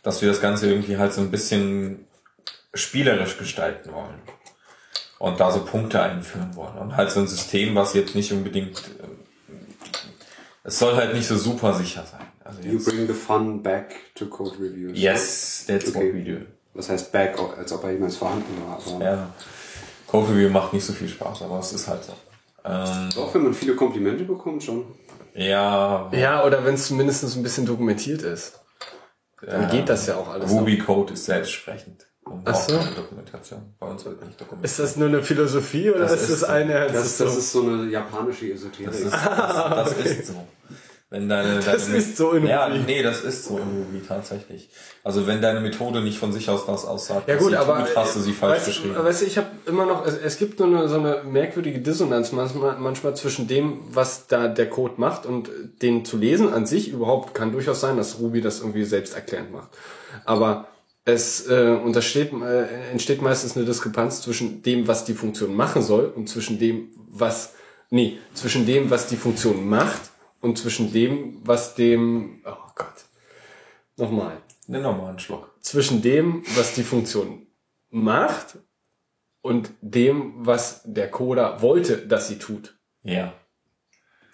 dass 0.03 0.23
wir 0.23 0.29
das 0.31 0.41
Ganze 0.41 0.71
irgendwie 0.71 0.97
halt 0.97 1.13
so 1.13 1.21
ein 1.21 1.31
bisschen 1.31 2.07
spielerisch 2.73 3.37
gestalten 3.37 3.93
wollen. 3.93 4.21
Und 5.19 5.39
da 5.39 5.51
so 5.51 5.61
Punkte 5.67 6.01
einführen 6.01 6.57
wollen. 6.57 6.79
Und 6.79 6.97
halt 6.97 7.11
so 7.11 7.21
ein 7.21 7.27
System, 7.29 7.75
was 7.75 7.93
jetzt 7.93 8.15
nicht 8.15 8.33
unbedingt. 8.33 8.83
ähm, 9.03 9.19
Es 10.65 10.79
soll 10.79 10.97
halt 10.97 11.13
nicht 11.13 11.27
so 11.27 11.37
super 11.37 11.75
sicher 11.75 12.05
sein. 12.11 12.27
Also 12.43 12.63
You 12.63 12.83
bring 12.83 13.07
the 13.07 13.13
fun 13.13 13.63
back 13.63 13.95
to 14.15 14.27
code 14.27 14.57
reviews. 14.59 14.99
yes, 14.99 15.65
that's 15.69 15.89
what 15.95 15.97
Okay. 16.05 16.15
we 16.15 16.21
do. 16.25 16.47
Das 16.75 16.89
heißt 16.89 17.13
back, 17.13 17.37
als 17.59 17.73
ob 17.73 17.85
er 17.85 17.93
jemals 17.93 18.17
vorhanden 18.17 18.63
war. 18.67 18.79
Aber 18.95 19.05
Ja. 19.05 19.29
Code 20.07 20.29
Review 20.33 20.49
macht 20.51 20.73
nicht 20.73 20.85
so 20.85 20.93
viel 20.93 21.09
Spaß, 21.09 21.43
aber 21.43 21.59
es 21.59 21.73
ist 21.73 21.87
halt 21.89 22.03
so. 22.05 22.13
Ähm, 22.65 23.09
Auch 23.17 23.33
wenn 23.35 23.45
man 23.45 23.55
viele 23.55 23.75
Komplimente 23.75 24.25
bekommt, 24.25 24.63
schon. 24.63 24.85
ja, 25.35 26.11
Ja, 26.13 26.45
oder 26.45 26.65
wenn 26.65 26.75
es 26.75 26.87
zumindest 26.89 27.25
ein 27.37 27.43
bisschen 27.43 27.65
dokumentiert 27.67 28.23
ist. 28.23 28.59
Dann 29.43 29.71
geht 29.71 29.89
das 29.89 30.07
ja 30.07 30.17
auch 30.17 30.29
alles. 30.29 30.51
Ruby 30.51 30.79
Code 30.79 31.15
ist 31.15 31.25
selbstsprechend. 31.25 32.07
Und 32.25 32.43
Ach 32.47 32.55
so. 32.55 32.77
keine 32.77 32.91
Dokumentation. 32.95 33.75
Bei 33.81 33.87
uns 33.87 34.05
wird 34.05 34.25
nicht 34.25 34.39
dokumentiert. 34.41 34.71
Ist 34.71 34.79
das 34.79 34.97
nur 34.97 35.09
eine 35.09 35.23
Philosophie 35.23 35.91
oder 35.91 36.01
Das 36.01 36.13
ist 36.15 36.23
ist 36.25 36.31
das 36.31 36.41
so. 36.41 36.47
eine? 36.47 36.87
Das, 36.89 37.17
das 37.17 37.37
ist 37.37 37.51
so 37.53 37.63
eine 37.63 37.91
japanische 37.91 38.53
Esoterik. 38.53 38.87
Das 38.91 39.01
ist, 39.01 39.13
das, 39.13 39.97
das 39.97 40.07
ist 40.07 40.27
so. 40.27 40.35
Wenn 41.13 41.29
deine, 41.29 41.59
deine 41.59 41.65
Das 41.65 41.89
ist 41.89 42.17
so 42.17 42.31
in 42.33 42.47
Ja, 42.47 42.67
Ruby. 42.67 42.85
nee, 42.87 43.03
das 43.03 43.23
ist 43.23 43.45
so 43.45 43.59
in 43.59 43.65
Ruby 43.65 44.01
tatsächlich. 44.07 44.71
Also 45.03 45.27
wenn 45.27 45.43
deine 45.43 45.61
Methode 45.61 46.03
nicht 46.03 46.19
von 46.19 46.33
sich 46.33 46.49
aus 46.49 46.67
das 46.67 46.85
aussagt, 46.85 47.29
Ja 47.29 47.35
gut, 47.37 47.53
aber 47.55 47.85
tut, 47.85 47.97
hast 47.97 48.15
du 48.15 48.21
sie 48.21 48.33
falsch 48.33 48.59
weißt, 48.59 48.67
geschrieben. 48.67 48.95
Weißt 48.97 49.23
du, 49.23 49.27
ich 49.27 49.37
habe 49.37 49.49
immer 49.67 49.87
noch, 49.87 50.07
es, 50.07 50.17
es 50.17 50.39
gibt 50.39 50.61
nur 50.61 50.69
eine, 50.69 50.89
so 50.89 50.99
eine 51.01 51.25
merkwürdige 51.25 51.81
Dissonanz 51.81 52.31
manchmal, 52.31 52.79
manchmal 52.79 53.17
zwischen 53.17 53.49
dem, 53.49 53.81
was 53.91 54.29
da 54.29 54.47
der 54.47 54.71
Code 54.71 54.95
macht 54.99 55.27
und 55.27 55.51
den 55.83 56.05
zu 56.05 56.17
lesen 56.17 56.53
an 56.53 56.65
sich 56.65 56.89
überhaupt 56.93 57.35
kann 57.35 57.51
durchaus 57.51 57.81
sein, 57.81 57.97
dass 57.97 58.21
Ruby 58.21 58.41
das 58.41 58.61
irgendwie 58.61 58.85
selbsterklärend 58.85 59.51
macht. 59.51 59.71
Aber 60.25 60.69
es 61.05 61.49
äh, 61.49 61.77
untersteht, 61.85 62.31
äh, 62.33 62.91
entsteht 62.93 63.21
meistens 63.21 63.57
eine 63.57 63.67
Diskrepanz 63.67 64.23
zwischen 64.23 64.63
dem, 64.63 64.87
was 64.87 65.05
die 65.07 65.15
Funktion 65.15 65.57
machen 65.57 65.83
soll 65.83 66.05
und 66.15 66.29
zwischen 66.29 66.61
dem, 66.61 66.91
was 67.09 67.55
nee, 67.91 68.19
zwischen 68.35 68.65
dem, 68.65 68.91
was 68.91 69.09
die 69.09 69.17
Funktion 69.17 69.69
macht 69.69 70.03
und 70.41 70.59
zwischen 70.59 70.93
dem, 70.93 71.41
was 71.45 71.75
dem 71.75 72.43
oh 72.45 72.71
Gott. 72.75 73.05
Nochmal 73.97 74.39
Nimm 74.67 74.83
noch 74.83 74.97
mal 74.97 75.09
einen 75.09 75.19
Schluck. 75.19 75.55
zwischen 75.61 76.01
dem, 76.01 76.43
was 76.57 76.75
die 76.75 76.85
Funktion 76.85 77.47
macht 77.91 78.59
und 79.43 79.71
dem, 79.81 80.35
was 80.37 80.83
der 80.85 81.11
Coder 81.11 81.61
wollte, 81.61 82.07
dass 82.07 82.29
sie 82.29 82.39
tut. 82.39 82.79
Ja. 83.03 83.33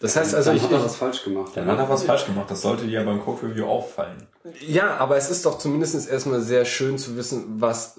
Das 0.01 0.15
heißt 0.15 0.35
also, 0.35 0.51
Dann 0.51 0.59
ich, 0.59 0.63
hat 0.65 0.73
er 0.73 0.85
was 0.85 0.97
falsch 0.97 1.25
gemacht. 1.25 1.53
Dann 1.55 1.67
hat 1.67 1.79
er 1.79 1.89
was 1.89 2.03
falsch 2.03 2.27
gemacht. 2.27 2.51
Das 2.51 2.61
sollte 2.61 2.85
dir 2.85 3.01
ja 3.01 3.03
beim 3.05 3.21
Code 3.21 3.45
Review 3.49 3.65
auffallen. 3.65 4.27
ja, 4.61 4.97
aber 4.99 5.17
es 5.17 5.31
ist 5.31 5.47
doch 5.47 5.59
zumindest 5.59 6.09
erstmal 6.09 6.43
sehr 6.43 6.67
schön 6.67 6.99
zu 6.99 7.17
wissen, 7.17 7.61
was 7.61 7.99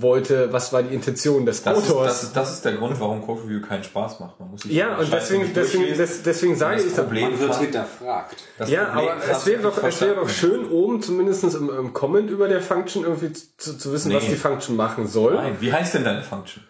wollte, 0.00 0.52
was 0.52 0.72
war 0.72 0.82
die 0.82 0.94
Intention 0.94 1.46
des 1.46 1.62
Das 1.62 1.76
Autors. 1.90 2.06
das, 2.08 2.22
ist, 2.24 2.36
das 2.36 2.52
ist 2.54 2.64
der 2.64 2.72
Grund, 2.74 2.98
warum 3.00 3.22
Code 3.22 3.42
Review 3.44 3.60
keinen 3.60 3.84
Spaß 3.84 4.20
macht. 4.20 4.38
Man 4.40 4.50
muss 4.50 4.62
sich 4.62 4.72
ja, 4.72 4.96
und 4.96 5.06
Scheiße 5.06 5.34
deswegen, 5.38 5.54
deswegen, 5.54 5.96
des, 5.96 6.22
deswegen 6.22 6.56
sage 6.56 6.76
Das 6.76 6.86
ich, 6.86 6.94
Problem- 6.94 7.30
Man 7.30 7.40
wird 7.40 7.50
hat- 7.52 7.60
hinterfragt. 7.60 8.36
Das 8.58 8.70
ja, 8.70 8.84
Problem 8.84 9.08
aber 9.10 9.22
es 9.24 9.28
hast 9.32 9.46
wäre 9.46 9.62
doch, 9.62 9.82
es 9.82 10.00
wäre 10.00 10.14
doch 10.16 10.28
schön 10.28 10.68
oben, 10.70 11.00
zumindest 11.02 11.44
im, 11.44 11.70
im 11.70 11.92
Comment 11.92 12.30
über 12.30 12.48
der 12.48 12.60
Function 12.60 13.04
irgendwie 13.04 13.32
zu, 13.32 13.78
zu 13.78 13.92
wissen, 13.92 14.12
was 14.12 14.24
Nee. 14.24 14.30
die 14.30 14.36
Function 14.36 14.76
machen 14.76 15.06
soll. 15.06 15.34
Nein, 15.34 15.56
wie 15.60 15.72
heißt 15.72 15.94
denn 15.94 16.04
deine 16.04 16.22
Function? 16.22 16.64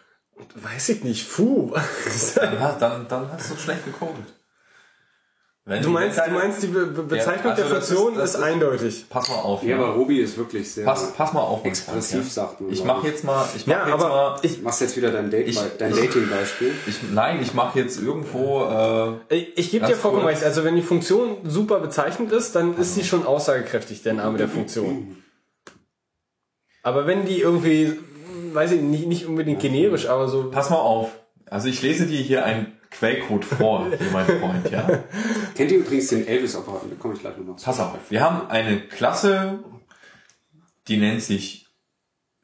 Weiß 0.57 0.89
ich 0.91 1.05
nicht, 1.05 1.33
puh. 1.35 1.73
Dann, 2.37 2.61
hast- 2.61 2.83
dann, 2.83 3.07
dann 3.09 3.33
hast 3.33 3.53
du 3.53 3.57
schlecht 3.57 3.85
gecodet. 3.85 4.25
Wenn 5.67 5.83
Du 5.83 5.89
meinst, 5.89 6.19
du 6.19 6.31
meinst, 6.31 6.63
die 6.63 6.67
Be 6.67 6.85
Be 6.85 7.03
Bezeichnung 7.05 7.53
also 7.53 7.63
der 7.63 7.71
Funktion 7.77 8.17
ist- 8.19 8.35
ist, 8.35 8.37
eindeutig. 8.37 9.07
Pass 9.09 9.31
mal 9.31 9.37
auf. 9.37 9.63
Ja, 9.63 9.77
aber 9.77 9.95
Ruby 9.95 10.19
ist 10.19 10.37
wirklich 10.37 10.71
sehr 10.71 10.85
pass, 10.85 11.11
pass 11.15 11.33
mal 11.33 11.41
auf. 11.41 11.65
expressiv, 11.65 12.31
sagt 12.31 12.61
man. 12.61 12.71
Ich 12.71 12.85
mache 12.85 13.07
jetzt 13.07 13.25
mal, 13.25 13.49
ich 13.57 13.67
mach 13.67 13.73
Ja, 13.75 13.85
jetzt 13.87 13.95
aber 13.95 14.09
mal, 14.11 14.37
ich, 14.43 14.59
Du 14.59 14.63
machst 14.65 14.83
jetzt 14.83 14.95
wieder 14.99 15.11
dein, 15.11 15.31
Date 15.31 15.49
Ich- 15.49 15.59
dein 15.79 15.93
Dating-Beispiel. 15.97 16.71
ich, 16.87 16.97
nein, 17.15 17.41
ich 17.41 17.55
mache 17.55 17.79
jetzt 17.79 17.99
irgendwo, 17.99 18.63
äh, 19.31 19.35
ich, 19.35 19.57
ich 19.57 19.71
gebe 19.71 19.87
dir 19.87 19.95
vollkommen 19.97 20.27
recht. 20.27 20.45
Also 20.45 20.65
wenn 20.65 20.77
die 20.77 20.83
Funktion 20.83 21.39
super 21.45 21.81
bezeichnet 21.81 22.31
ist, 22.31 22.55
dann 22.55 22.77
ist 22.77 22.95
sie 22.95 23.03
schon 23.05 23.25
aussagekräftig, 23.25 24.03
der 24.03 24.13
Name 24.13 24.37
der 24.37 24.49
Funktion. 24.49 25.17
Aber 26.83 27.07
wenn 27.07 27.25
die 27.25 27.41
irgendwie, 27.41 27.99
weiß 28.53 28.73
ich 28.73 28.83
nicht, 28.83 29.07
nicht 29.07 29.25
unbedingt 29.27 29.61
generisch, 29.61 30.11
aber 30.11 30.29
so. 30.29 30.51
pass 30.51 30.69
mal 30.69 30.77
auf. 30.77 31.11
Also 31.51 31.69
ich 31.69 31.83
lese 31.83 32.07
dir 32.07 32.21
hier 32.21 32.45
einen 32.45 32.79
Quellcode 32.91 33.45
vor, 33.45 33.87
hier 33.99 34.11
mein 34.13 34.27
Freund, 34.27 34.71
ja. 34.71 35.05
Kennt 35.55 35.71
ihr 35.73 35.79
übrigens 35.79 36.09
den 36.09 36.27
Elvis-Operaten? 36.27 36.91
Da 36.91 36.97
komme 36.97 37.15
ich 37.15 37.21
gleich 37.21 37.37
nochmal 37.37 37.57
zu. 37.57 37.65
Pass 37.65 37.81
auf. 37.81 37.99
Wir 38.11 38.21
haben 38.21 38.49
eine 38.49 38.81
Klasse, 38.81 39.65
die 40.89 40.97
nennt 40.97 41.23
sich 41.23 41.67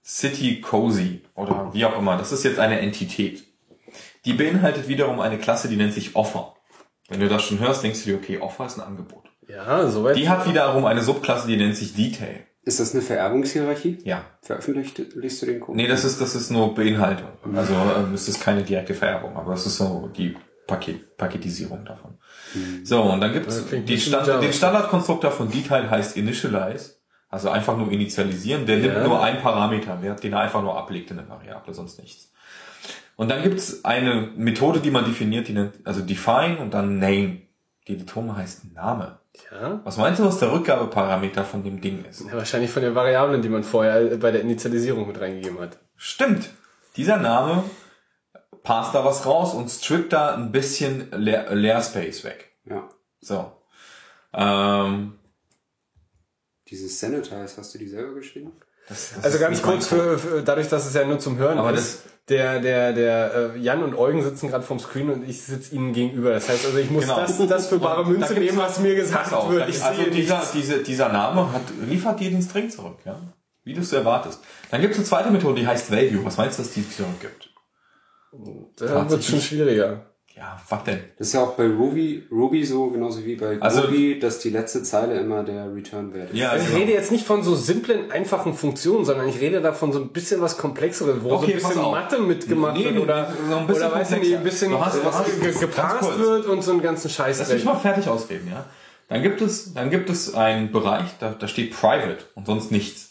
City 0.05 0.61
Cozy 0.61 1.23
oder 1.35 1.71
wie 1.73 1.85
auch 1.85 1.97
immer. 1.99 2.17
Das 2.17 2.33
ist 2.33 2.45
jetzt 2.45 2.59
eine 2.59 2.81
Entität. 2.81 3.45
Die 4.25 4.33
beinhaltet 4.33 4.89
wiederum 4.89 5.21
eine 5.21 5.39
Klasse, 5.39 5.69
die 5.69 5.77
nennt 5.77 5.95
sich 5.95 6.17
Offer. 6.17 6.55
Wenn 7.09 7.21
du 7.21 7.29
das 7.29 7.43
schon 7.43 7.59
hörst, 7.59 7.83
denkst 7.83 8.05
du 8.05 8.11
dir, 8.11 8.17
okay, 8.17 8.39
Offer 8.39 8.67
ist 8.67 8.79
ein 8.79 8.87
Angebot. 8.87 9.25
Ja, 9.49 9.89
soweit. 9.89 10.17
Die 10.17 10.29
hat 10.29 10.49
wiederum 10.49 10.85
eine 10.85 11.03
Subklasse, 11.03 11.49
die 11.49 11.57
nennt 11.57 11.77
sich 11.77 11.95
Detail. 11.95 12.47
Ist 12.63 12.79
das 12.79 12.93
eine 12.93 13.03
Vererbungshierarchie? 13.03 13.99
Ja. 14.05 14.25
Veröffentlicht 14.43 14.99
liest 15.15 15.41
du 15.43 15.47
den 15.47 15.61
Code? 15.61 15.77
Nee, 15.77 15.87
das 15.89 16.05
ist, 16.05 16.21
das 16.21 16.35
ist 16.35 16.51
nur 16.51 16.75
Beinhaltung. 16.75 17.31
Also 17.57 17.73
ähm, 17.75 18.13
es 18.15 18.29
ist 18.29 18.41
keine 18.41 18.63
direkte 18.63 18.95
Vererbung, 18.95 19.37
aber 19.37 19.55
es 19.55 19.65
ist 19.67 19.79
so 19.79 20.11
die 20.17 20.37
Paket, 20.67 21.17
Paketisierung 21.17 21.85
davon. 21.85 22.19
So, 22.85 23.03
und 23.03 23.21
dann 23.21 23.33
gibt's 23.33 23.65
die 23.71 23.99
Stand, 23.99 24.27
den 24.43 24.53
Standardkonstruktor 24.53 25.31
von 25.33 25.51
Detail 25.51 25.89
heißt 25.91 26.17
Initialize, 26.17 26.97
also 27.29 27.49
einfach 27.51 27.77
nur 27.77 27.91
initialisieren. 27.91 28.67
Der 28.67 28.77
nimmt 28.77 28.95
Ja. 28.95 29.05
nur 29.05 29.23
einen 29.23 29.41
Parameterwert, 29.41 30.23
den 30.23 30.33
er 30.35 30.41
einfach 30.41 30.63
nur 30.63 30.77
ablegt 30.77 31.11
in 31.11 31.19
eine 31.19 31.29
Variable, 31.29 31.73
sonst 31.75 31.99
nichts. 32.01 32.31
Und 33.17 33.31
dann 33.31 33.43
gibt's 33.43 33.85
eine 33.85 34.31
Methode, 34.37 34.81
die 34.81 34.91
man 34.91 35.05
definiert, 35.05 35.49
die 35.49 35.53
nennt, 35.55 35.75
also 35.85 36.03
define 36.03 36.59
und 36.59 36.73
dann 36.75 36.99
name. 36.99 37.43
Die 37.89 37.97
Diatome 37.97 38.37
heißt 38.37 38.73
Name. 38.75 39.19
ja. 39.51 39.81
Was 39.85 39.97
meinst 39.97 40.21
du, 40.21 40.25
was 40.25 40.39
der 40.39 40.53
Rückgabeparameter 40.53 41.45
von 41.45 41.63
dem 41.65 41.81
Ding 41.81 42.05
ist? 42.05 42.21
ja, 42.27 42.33
wahrscheinlich 42.35 42.71
von 42.71 42.83
den 42.83 42.95
Variablen, 42.95 43.43
die 43.43 43.49
man 43.49 43.65
vorher 43.65 44.17
bei 44.19 44.31
der 44.31 44.43
Initialisierung 44.43 45.07
mit 45.07 45.21
reingegeben 45.21 45.59
hat. 45.59 45.79
Stimmt. 45.97 46.51
Dieser 46.97 47.17
Name 47.17 47.65
passt 48.63 48.95
da 48.95 49.05
was 49.05 49.25
raus 49.27 49.55
und 49.55 49.69
strippt 49.71 50.13
da 50.13 50.35
ein 50.35 50.53
bisschen 50.53 51.11
Leer, 51.13 51.55
Leerspace 51.55 52.25
weg. 52.25 52.53
Ja. 52.65 52.89
So. 53.21 53.53
Ähm, 54.35 55.19
Dieses 56.69 56.99
Sanitize, 57.01 57.57
hast 57.57 57.75
du 57.75 57.79
die 57.79 57.89
selber 57.89 58.15
geschrieben? 58.15 58.53
das, 58.89 59.15
das 59.15 59.25
Also 59.25 59.39
ganz 59.39 59.63
kurz, 59.63 59.87
für, 59.87 60.19
für, 60.19 60.43
dadurch, 60.43 60.69
dass 60.69 60.87
es 60.87 60.95
ja 60.95 61.05
nur 61.05 61.19
zum 61.19 61.39
Hören 61.39 61.59
Aber 61.59 61.73
ist, 61.73 62.05
der, 62.31 62.61
der, 62.61 62.93
der 62.93 63.53
äh, 63.55 63.59
Jan 63.59 63.83
und 63.83 63.95
Eugen 63.95 64.23
sitzen 64.23 64.49
gerade 64.49 64.65
vorm 64.65 64.79
Screen 64.79 65.11
und 65.11 65.29
ich 65.29 65.43
sitze 65.43 65.75
ihnen 65.75 65.93
gegenüber. 65.93 66.33
Das 66.33 66.49
heißt 66.49 66.65
also, 66.67 66.79
ich 66.79 66.91
muss 66.91 67.05
Genau. 67.05 67.17
das, 67.17 67.47
das 67.47 67.67
für 67.69 67.79
bare 67.79 68.07
Münze 68.07 68.35
nehmen, 68.35 68.57
was 68.57 68.79
mir 68.81 68.95
gesagt 68.95 69.33
auf, 69.33 69.51
wird. 69.51 69.69
Ich 69.69 69.83
also 69.83 70.03
sehe 70.03 70.11
dieser, 70.11 70.43
diese, 70.55 70.83
dieser 70.83 71.09
Name 71.11 71.53
hat, 71.53 71.63
liefert 71.89 72.21
dir 72.21 72.31
den 72.31 72.43
String 72.43 72.71
zurück, 72.71 72.99
ja? 73.05 73.21
Wie 73.65 73.75
du 73.75 73.81
es 73.81 73.93
erwartest. 73.93 74.41
Dann 74.71 74.81
gibt 74.81 74.93
es 74.95 74.99
eine 75.01 75.07
zweite 75.07 75.31
Methode, 75.31 75.61
die 75.61 75.67
heißt 75.67 75.91
Value. 75.91 76.25
Was 76.25 76.39
meinst 76.39 76.59
du, 76.59 76.63
dass 76.63 76.73
die 76.73 76.89
zurückgibt? 76.89 77.51
Da 78.77 79.11
wird 79.11 79.25
schon 79.25 79.41
schwieriger. 79.41 80.10
Ja, 80.37 80.59
was 80.69 80.85
denn? 80.85 81.01
Das 81.19 81.27
ist 81.27 81.33
ja 81.35 81.43
auch 81.43 81.53
bei 81.55 81.67
Ruby, 81.67 82.27
Ruby 82.31 82.65
so, 82.65 82.87
genauso 82.89 83.25
wie 83.27 83.35
bei 83.37 83.59
Also- 83.61 83.83
Ruby, 83.83 84.19
dass 84.19 84.39
die 84.39 84.51
letzte 84.51 84.83
Zeile 84.83 85.19
immer 85.21 85.43
der 85.43 85.75
Return-Wert 85.75 86.31
ist. 86.31 86.37
Ja, 86.39 86.51
Also 86.51 86.63
ich 86.65 86.69
genau. 86.71 86.81
rede 86.81 86.93
jetzt 86.93 87.13
nicht 87.13 87.27
von 87.27 87.43
so 87.43 87.55
simplen, 87.55 88.11
einfachen 88.11 88.55
Funktionen, 88.55 89.05
sondern 89.05 89.29
ich 89.29 89.41
rede 89.41 89.61
da 89.61 89.73
von 89.73 89.93
so 89.93 89.99
ein 90.01 90.09
bisschen 90.11 90.41
was 90.41 90.57
Komplexeres, 90.57 91.17
wo 91.23 91.33
Okay, 91.33 91.59
so 91.59 91.67
ein 91.69 91.75
bisschen. 91.75 91.91
Mathe 91.91 92.19
mitgemacht 92.21 92.75
Nee, 92.77 92.85
wird 92.85 92.95
nee, 92.95 93.01
oder, 93.01 93.35
so 93.51 93.57
ein 93.57 93.67
bisschen 93.67 93.87
oder 93.87 93.95
weiß 93.97 94.13
ich 94.13 94.19
nicht, 94.21 94.37
ein 94.37 94.45
bisschen. 94.45 94.71
Du 94.71 94.85
hast- 94.85 94.97
du 95.03 95.05
hast- 95.05 95.41
ge- 95.43 95.53
gepasst 95.53 96.19
wird 96.19 96.47
und 96.47 96.63
so 96.63 96.71
einen 96.73 96.83
ganzen 96.83 97.11
Scheiß 97.11 97.39
Lass 97.41 97.53
mich 97.53 97.65
mal 97.65 97.75
fertig 97.77 98.09
ausreden, 98.09 98.49
ja. 98.51 98.65
Dann 99.09 99.23
gibt 99.23 99.43
es, 99.43 99.75
dann 99.75 99.91
gibt 99.91 100.09
es 100.09 100.35
einen 100.35 100.71
Bereich, 100.71 101.11
da, 101.19 101.31
da 101.39 101.49
steht 101.49 101.73
Private 101.73 102.19
und 102.37 102.47
sonst 102.47 102.71
nichts. 102.71 103.10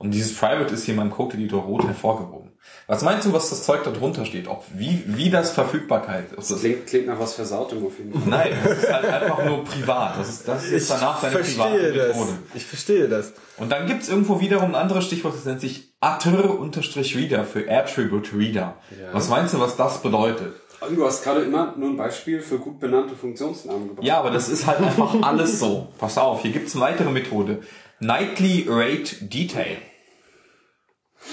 Und 0.00 0.12
dieses 0.12 0.34
Private 0.34 0.72
ist 0.72 0.84
hier 0.84 0.94
in 0.94 0.98
meinem 0.98 1.10
Code-Editor 1.10 1.62
rot 1.62 1.84
hervorgehoben. 1.86 2.52
Was 2.86 3.02
meinst 3.02 3.26
du, 3.26 3.34
was 3.34 3.50
das 3.50 3.64
Zeug 3.64 3.84
da 3.84 3.90
drunter 3.90 4.24
steht? 4.24 4.48
Ob, 4.48 4.64
wie, 4.74 5.04
wie 5.06 5.28
das 5.28 5.50
Verfügbarkeit 5.50 6.32
ist? 6.32 6.50
Das, 6.50 6.60
Klingt, 6.60 6.86
klingt 6.86 7.06
nach 7.06 7.20
was 7.20 7.34
Versautem 7.34 7.84
auf 7.86 7.98
jeden 7.98 8.14
Fall. 8.14 8.22
nein, 8.26 8.52
das 8.64 8.78
ist 8.78 8.90
halt 8.92 9.04
einfach 9.04 9.44
nur 9.44 9.62
privat. 9.62 10.18
Das 10.18 10.28
ist, 10.30 10.48
das 10.48 10.64
ist 10.64 10.70
jetzt 10.72 10.90
danach 10.90 11.20
deine 11.20 11.36
private 11.36 11.44
verstehe 11.54 11.92
das. 11.92 12.16
Methode. 12.16 12.32
Ich 12.54 12.64
verstehe 12.64 13.08
das. 13.08 13.32
Und 13.58 13.70
dann 13.70 13.86
gibt's 13.86 14.08
irgendwo 14.08 14.40
wiederum 14.40 14.70
ein 14.70 14.74
anderes 14.74 15.04
Stichwort, 15.04 15.34
das 15.36 15.44
nennt 15.44 15.60
sich 15.60 15.92
Attr-Reader 16.00 17.44
für 17.44 17.70
Attribute 17.70 18.32
Reader. 18.34 18.76
Was 19.12 19.28
meinst 19.28 19.52
du, 19.52 19.60
was 19.60 19.76
das 19.76 20.00
bedeutet? 20.00 20.54
Du 20.94 21.04
hast 21.04 21.22
gerade 21.22 21.42
immer 21.42 21.74
nur 21.76 21.90
ein 21.90 21.96
Beispiel 21.98 22.40
für 22.40 22.58
gut 22.58 22.80
benannte 22.80 23.14
Funktionsnamen 23.14 23.88
gebracht. 23.88 24.06
Ja, 24.06 24.18
aber 24.18 24.30
das 24.30 24.48
ist 24.48 24.66
halt 24.66 24.80
einfach 24.80 25.14
alles 25.22 25.60
so. 25.60 25.88
Pass 25.98 26.16
auf, 26.16 26.40
hier 26.40 26.52
gibt's 26.52 26.74
eine 26.74 26.84
weitere 26.84 27.10
Methode. 27.10 27.60
Nightly 28.00 28.64
Rate 28.66 29.26
Detail. 29.26 29.76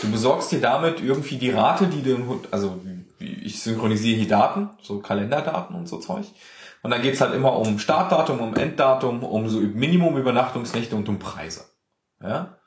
Du 0.01 0.11
besorgst 0.11 0.51
dir 0.51 0.61
damit 0.61 1.01
irgendwie 1.01 1.37
die 1.37 1.49
Rate, 1.51 1.87
die 1.87 2.03
du, 2.03 2.41
also 2.51 2.79
wie- 3.19 3.33
ich 3.43 3.61
synchronisiere 3.61 4.17
hier 4.19 4.27
Daten, 4.27 4.69
so 4.81 4.99
Kalenderdaten 4.99 5.75
und 5.75 5.87
so 5.87 5.97
Zeug. 5.97 6.25
Und 6.83 6.91
dann 6.91 7.01
geht's 7.01 7.19
halt 7.21 7.33
immer 7.33 7.53
um 7.57 7.79
Startdatum, 7.79 8.39
um 8.39 8.55
Enddatum, 8.55 9.23
um 9.23 9.49
so 9.49 9.59
Minimum-Übernachtungsnächte 9.59 10.95
und 10.95 11.09
um 11.09 11.17
Preise. 11.19 11.65
Ja? 12.21 12.57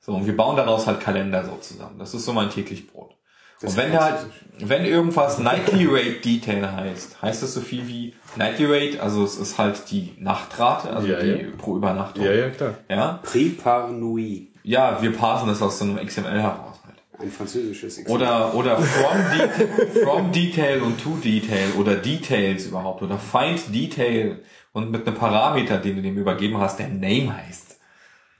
So, 0.00 0.12
und 0.12 0.26
wir 0.26 0.36
bauen 0.36 0.56
daraus 0.56 0.86
halt 0.86 1.00
Kalender 1.00 1.44
so 1.44 1.56
zusammen. 1.56 1.98
Das 1.98 2.12
ist 2.14 2.24
so 2.24 2.32
mein 2.32 2.50
täglich 2.50 2.86
Brot. 2.90 3.14
Das 3.60 3.70
und 3.70 3.76
wenn 3.78 3.92
da 3.92 4.02
halt, 4.02 4.26
wenn 4.58 4.84
irgendwas 4.84 5.38
Nightly 5.38 5.86
Rate 5.86 6.20
Detail 6.24 6.72
heißt, 6.72 7.22
heißt 7.22 7.42
das 7.44 7.54
so 7.54 7.60
viel 7.60 7.86
wie 7.86 8.14
Nightly 8.36 8.66
Rate, 8.66 9.00
also 9.02 9.24
es 9.24 9.36
ist 9.36 9.56
halt 9.58 9.90
die 9.90 10.12
Nachtrate, 10.18 10.90
also 10.90 11.06
Ja, 11.06 11.20
die 11.20 11.28
ja. 11.28 11.48
pro 11.56 11.76
Übernachtung. 11.76 12.24
Ja, 12.24 12.32
ja, 12.32 12.50
klar. 12.50 12.74
Ja? 12.90 13.20
Prix 13.22 13.62
par 13.62 13.88
nuit. 13.90 14.53
Ja, 14.64 15.00
wir 15.02 15.12
parsen 15.12 15.46
das 15.46 15.62
aus 15.62 15.78
so 15.78 15.84
einem 15.84 16.04
XML 16.04 16.40
heraus 16.40 16.80
halt. 16.86 16.96
Ein 17.18 17.30
französisches 17.30 17.98
Exempel. 17.98 18.12
Oder, 18.14 18.54
oder 18.54 18.78
from, 18.78 19.18
de 19.36 20.02
from 20.02 20.32
Detail 20.32 20.82
und 20.82 21.00
to 21.00 21.16
Detail 21.22 21.72
oder 21.78 21.96
Details 21.96 22.66
überhaupt 22.66 23.02
oder 23.02 23.18
find 23.18 23.72
Detail 23.72 24.40
und 24.72 24.90
mit 24.90 25.06
einem 25.06 25.16
Parameter, 25.16 25.78
den 25.78 25.96
du 25.96 26.02
dem 26.02 26.16
übergeben 26.16 26.58
hast, 26.58 26.78
der 26.78 26.88
Name 26.88 27.36
heißt. 27.36 27.78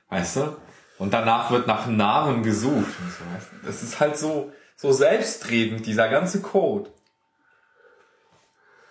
Weißt 0.09 0.37
du? 0.37 0.57
Und 0.99 1.13
danach 1.13 1.51
wird 1.51 1.67
nach 1.67 1.87
Namen 1.87 2.43
gesucht 2.43 2.95
so. 3.19 3.25
Das 3.67 3.83
ist 3.83 4.01
halt 4.01 4.17
so, 4.17 4.51
so 4.77 4.93
selbstredend, 4.93 5.87
dieser 5.87 6.09
ganze 6.09 6.41
Code. 6.41 6.91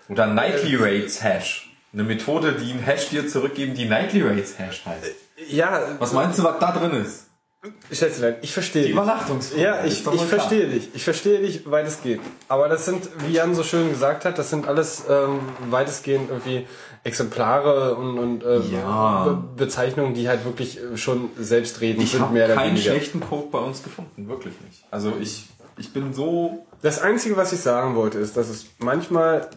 Oder 0.08 0.28
Nightly 0.28 0.76
Rates 0.76 1.24
Hash. 1.24 1.73
Eine 1.94 2.04
Methode, 2.04 2.54
die 2.54 2.72
einen 2.72 2.82
Hash 2.82 3.10
dir 3.10 3.28
zurückgeben, 3.28 3.76
die 3.76 3.86
Nightly 3.86 4.22
Rates 4.22 4.58
Hash 4.58 4.84
heißt. 4.86 5.12
Ja, 5.50 5.82
Was 6.00 6.14
meinst 6.14 6.40
du, 6.40 6.44
was 6.44 6.60
da 6.60 6.72
drin 6.72 6.92
ist? 7.02 7.28
Schätzelein, 7.92 8.36
ich 8.42 8.52
verstehe 8.52 8.82
Die 8.82 8.88
dich. 8.90 8.96
Übernachtungsform. 8.98 9.62
Ja, 9.62 9.86
ich, 9.86 10.06
ich 10.06 10.22
verstehe 10.22 10.68
dich. 10.68 10.90
Ich 10.94 11.04
verstehe 11.04 11.40
dich, 11.40 11.70
weit 11.72 11.88
es 11.88 12.02
geht. 12.02 12.20
Aber 12.50 12.68
das 12.68 12.84
sind, 12.86 13.08
wie 13.26 13.34
Jan 13.34 13.56
so 13.56 13.64
schön 13.64 13.90
gesagt 13.90 14.26
hat, 14.26 14.38
das 14.38 14.50
sind 14.50 14.68
alles 14.68 15.04
ähm, 15.10 15.40
weitestgehend 15.70 16.30
irgendwie 16.30 16.68
Exemplare 17.06 17.96
und, 17.96 18.18
und 18.20 18.44
äh, 18.44 18.60
Ja. 18.74 19.24
Be 19.26 19.44
Bezeichnungen, 19.66 20.14
die 20.14 20.28
halt 20.28 20.44
wirklich 20.44 20.78
äh, 20.78 20.98
schon 20.98 21.30
selbstredend 21.38 22.04
Ich 22.04 22.12
sind, 22.12 22.22
habe 22.22 22.34
mehr 22.34 22.46
oder 22.48 22.56
keinen 22.56 22.76
schlechten 22.78 23.22
Code 23.22 23.48
bei 23.52 23.60
uns 23.60 23.82
gefunden, 23.82 24.28
wirklich 24.28 24.56
nicht. 24.68 24.84
Also 24.92 25.14
ich, 25.22 25.46
ich 25.78 25.94
bin 25.94 26.14
so. 26.14 26.66
Das 26.82 27.02
Einzige, 27.02 27.38
was 27.38 27.54
ich 27.54 27.62
sagen 27.62 27.96
wollte, 27.96 28.18
ist, 28.20 28.36
dass 28.36 28.50
es 28.50 28.66
manchmal 28.80 29.48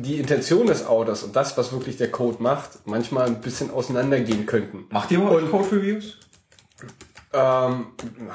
die 0.00 0.18
Intention 0.18 0.66
des 0.66 0.86
Autors 0.86 1.22
und 1.22 1.34
das, 1.36 1.56
was 1.56 1.72
wirklich 1.72 1.96
der 1.96 2.10
Code 2.10 2.42
macht, 2.42 2.70
manchmal 2.84 3.26
ein 3.26 3.40
bisschen 3.40 3.70
auseinandergehen 3.70 4.46
könnten. 4.46 4.86
Macht 4.90 5.10
ihr 5.10 5.18
mal 5.18 5.40
Code 5.46 5.72
Reviews? 5.72 6.16
Ähm, 7.32 7.86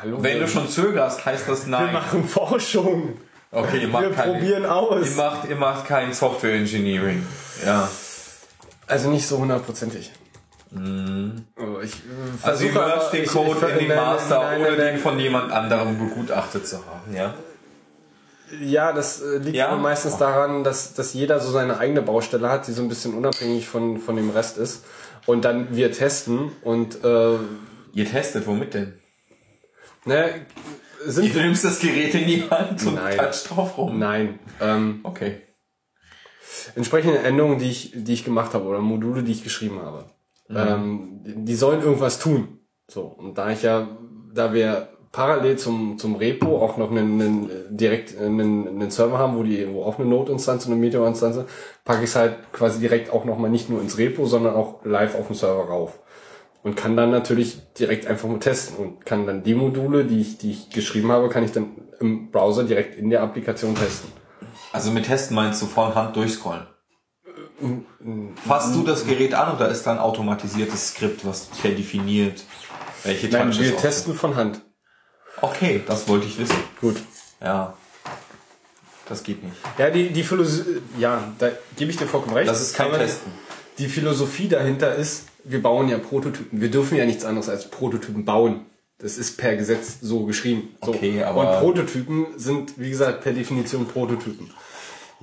hallo? 0.01 0.17
Wenn 0.21 0.39
du 0.39 0.47
schon 0.47 0.69
zögerst, 0.69 1.25
heißt 1.25 1.47
das 1.47 1.65
wir 1.65 1.71
nein. 1.71 1.93
machen 1.93 2.27
Forschung. 2.27 3.17
Okay, 3.51 3.81
ihr 3.81 3.87
macht 3.87 4.03
Wir 4.03 4.11
keine, 4.11 4.33
probieren 4.33 4.65
aus. 4.65 5.09
Ihr 5.09 5.15
macht, 5.15 5.49
ihr 5.49 5.55
macht 5.55 5.85
kein 5.87 6.13
Software 6.13 6.53
Engineering. 6.55 7.25
Ja. 7.65 7.87
Also 8.87 9.09
nicht 9.09 9.27
so 9.27 9.37
hundertprozentig. 9.39 10.11
Mhm. 10.71 11.45
Oh, 11.57 11.79
ich 11.83 11.91
äh, 11.93 11.97
Also 12.41 12.65
ihr 12.65 12.71
mercht 12.73 13.13
den 13.13 13.23
ich- 13.23 13.29
Code 13.29 13.57
ich- 13.67 13.73
in 13.73 13.79
den 13.79 13.87
nein, 13.89 13.97
nein, 13.97 14.05
Master, 14.15 14.39
nein, 14.39 14.59
ohne 14.59 14.69
nein, 14.69 14.77
den 14.79 14.85
nein. 14.93 14.99
von 14.99 15.19
jemand 15.19 15.51
anderem 15.51 15.97
begutachtet 15.99 16.67
zu 16.67 16.77
haben, 16.77 17.15
ja? 17.15 17.33
Ja, 18.61 18.91
das 18.93 19.21
äh, 19.21 19.37
liegt 19.37 19.55
Ja? 19.55 19.75
meistens 19.75 20.17
daran, 20.17 20.63
dass, 20.63 20.93
dass 20.93 21.13
jeder 21.13 21.39
so 21.39 21.51
seine 21.51 21.77
eigene 21.79 22.01
Baustelle 22.01 22.49
hat, 22.49 22.67
die 22.67 22.71
so 22.71 22.81
ein 22.81 22.89
bisschen 22.89 23.13
unabhängig 23.15 23.67
von, 23.67 23.97
von 23.97 24.15
dem 24.15 24.29
Rest 24.29 24.57
ist. 24.57 24.83
Und 25.25 25.45
dann 25.45 25.75
wir 25.75 25.91
testen 25.91 26.51
und 26.63 27.03
äh, 27.03 27.37
Ihr 27.93 28.05
testet, 28.05 28.45
womit 28.47 28.73
denn? 28.73 28.99
ne, 30.05 30.45
sind 31.05 31.33
Du 31.33 31.39
nimmst 31.39 31.63
das 31.63 31.79
Gerät 31.79 32.13
in 32.15 32.25
die 32.27 32.49
Hand 32.49 32.85
und 32.85 32.95
Nein. 32.95 33.17
touchst 33.17 33.49
drauf 33.49 33.77
rum. 33.77 33.99
Nein. 33.99 34.39
Ähm, 34.59 34.99
Okay. 35.03 35.41
entsprechende 36.75 37.19
Änderungen, 37.19 37.59
die 37.59 37.69
ich, 37.69 37.91
die 37.95 38.13
ich 38.13 38.25
gemacht 38.25 38.53
habe 38.53 38.65
oder 38.65 38.79
Module, 38.79 39.23
die 39.23 39.31
ich 39.31 39.43
geschrieben 39.43 39.79
habe, 39.81 40.05
ähm, 40.49 41.21
die 41.23 41.55
sollen 41.55 41.81
irgendwas 41.81 42.19
tun. 42.19 42.59
So 42.89 43.03
und 43.03 43.37
da 43.37 43.49
ich 43.51 43.63
ja, 43.63 43.87
da 44.33 44.53
wir 44.53 44.89
parallel 45.13 45.57
zum 45.57 45.97
zum 45.97 46.15
Repo 46.15 46.61
auch 46.61 46.75
noch 46.75 46.91
einen, 46.91 47.21
einen 47.21 47.49
äh, 47.49 47.53
direkt 47.69 48.19
einen, 48.19 48.67
einen 48.67 48.91
Server 48.91 49.17
haben, 49.17 49.37
wo 49.37 49.43
die 49.43 49.65
wo 49.71 49.83
auch 49.83 49.97
eine 49.97 50.09
Node-Instanz 50.09 50.65
und 50.65 50.73
eine 50.73 50.81
Meteor-Instanz, 50.81 51.35
sind, 51.35 51.47
packe 51.85 52.03
ich 52.03 52.09
es 52.09 52.17
halt 52.17 52.51
quasi 52.51 52.81
direkt 52.81 53.13
auch 53.13 53.23
noch 53.23 53.37
mal 53.37 53.49
nicht 53.49 53.69
nur 53.69 53.79
ins 53.79 53.97
Repo, 53.97 54.25
sondern 54.25 54.55
auch 54.55 54.83
live 54.83 55.15
auf 55.15 55.27
dem 55.27 55.35
Server 55.35 55.63
rauf 55.63 55.99
und 56.63 56.75
kann 56.75 56.97
dann 56.97 57.11
natürlich 57.11 57.61
direkt 57.73 58.07
einfach 58.07 58.27
mal 58.27 58.39
testen 58.39 58.77
und 58.77 59.05
kann 59.05 59.27
dann 59.27 59.43
die 59.43 59.53
Module, 59.53 60.03
die 60.03 60.19
ich 60.19 60.39
die 60.39 60.51
ich 60.51 60.69
geschrieben 60.71 61.11
habe, 61.11 61.29
kann 61.29 61.43
ich 61.43 61.51
dann 61.51 61.71
im 61.99 62.31
Browser 62.31 62.63
direkt 62.63 62.95
in 62.95 63.09
der 63.09 63.21
Applikation 63.21 63.75
testen. 63.75 64.11
Also 64.71 64.91
mit 64.91 65.05
Testen 65.05 65.35
meinst 65.35 65.61
du 65.61 65.67
von 65.67 65.93
Hand 65.93 66.15
durchscrollen? 66.15 66.65
Fasst 68.47 68.75
du 68.75 68.83
das 68.83 69.05
Gerät 69.05 69.35
an 69.35 69.55
oder 69.55 69.69
ist 69.69 69.83
da 69.83 69.91
ein 69.91 69.99
automatisiertes 69.99 70.89
Skript, 70.89 71.25
was 71.25 71.49
definiert, 71.61 72.43
welche 73.03 73.27
Nein, 73.29 73.57
wir 73.57 73.77
testen 73.77 74.15
von 74.15 74.35
Hand. 74.35 74.61
Okay, 75.41 75.81
das 75.85 76.07
wollte 76.07 76.27
ich 76.27 76.37
wissen. 76.37 76.55
Gut. 76.79 76.97
Ja. 77.41 77.73
Das 79.09 79.23
geht 79.23 79.43
nicht. 79.43 79.55
Ja, 79.77 79.89
die, 79.89 80.09
die 80.11 80.23
Philosophie, 80.23 80.81
ja, 80.97 81.33
da 81.37 81.49
gebe 81.75 81.91
ich 81.91 81.97
dir 81.97 82.07
vollkommen 82.07 82.35
recht. 82.35 82.49
Das 82.49 82.61
ist 82.61 82.73
kein 82.75 82.91
Testen. 82.91 83.31
Die 83.77 83.87
Philosophie 83.89 84.47
dahinter 84.47 84.95
ist, 84.95 85.25
wir 85.43 85.61
bauen 85.61 85.89
ja 85.89 85.97
Prototypen. 85.97 86.61
Wir 86.61 86.71
dürfen 86.71 86.97
ja 86.97 87.05
nichts 87.05 87.25
anderes 87.25 87.49
als 87.49 87.69
Prototypen 87.69 88.23
bauen. 88.23 88.65
Das 88.99 89.17
ist 89.17 89.37
per 89.37 89.57
Gesetz 89.57 89.97
so 90.01 90.25
geschrieben. 90.25 90.69
So. 90.85 90.93
Okay, 90.93 91.21
aber- 91.23 91.51
Und 91.55 91.59
Prototypen 91.59 92.27
sind, 92.37 92.79
wie 92.79 92.89
gesagt, 92.91 93.21
per 93.23 93.33
Definition 93.33 93.85
Prototypen. 93.87 94.51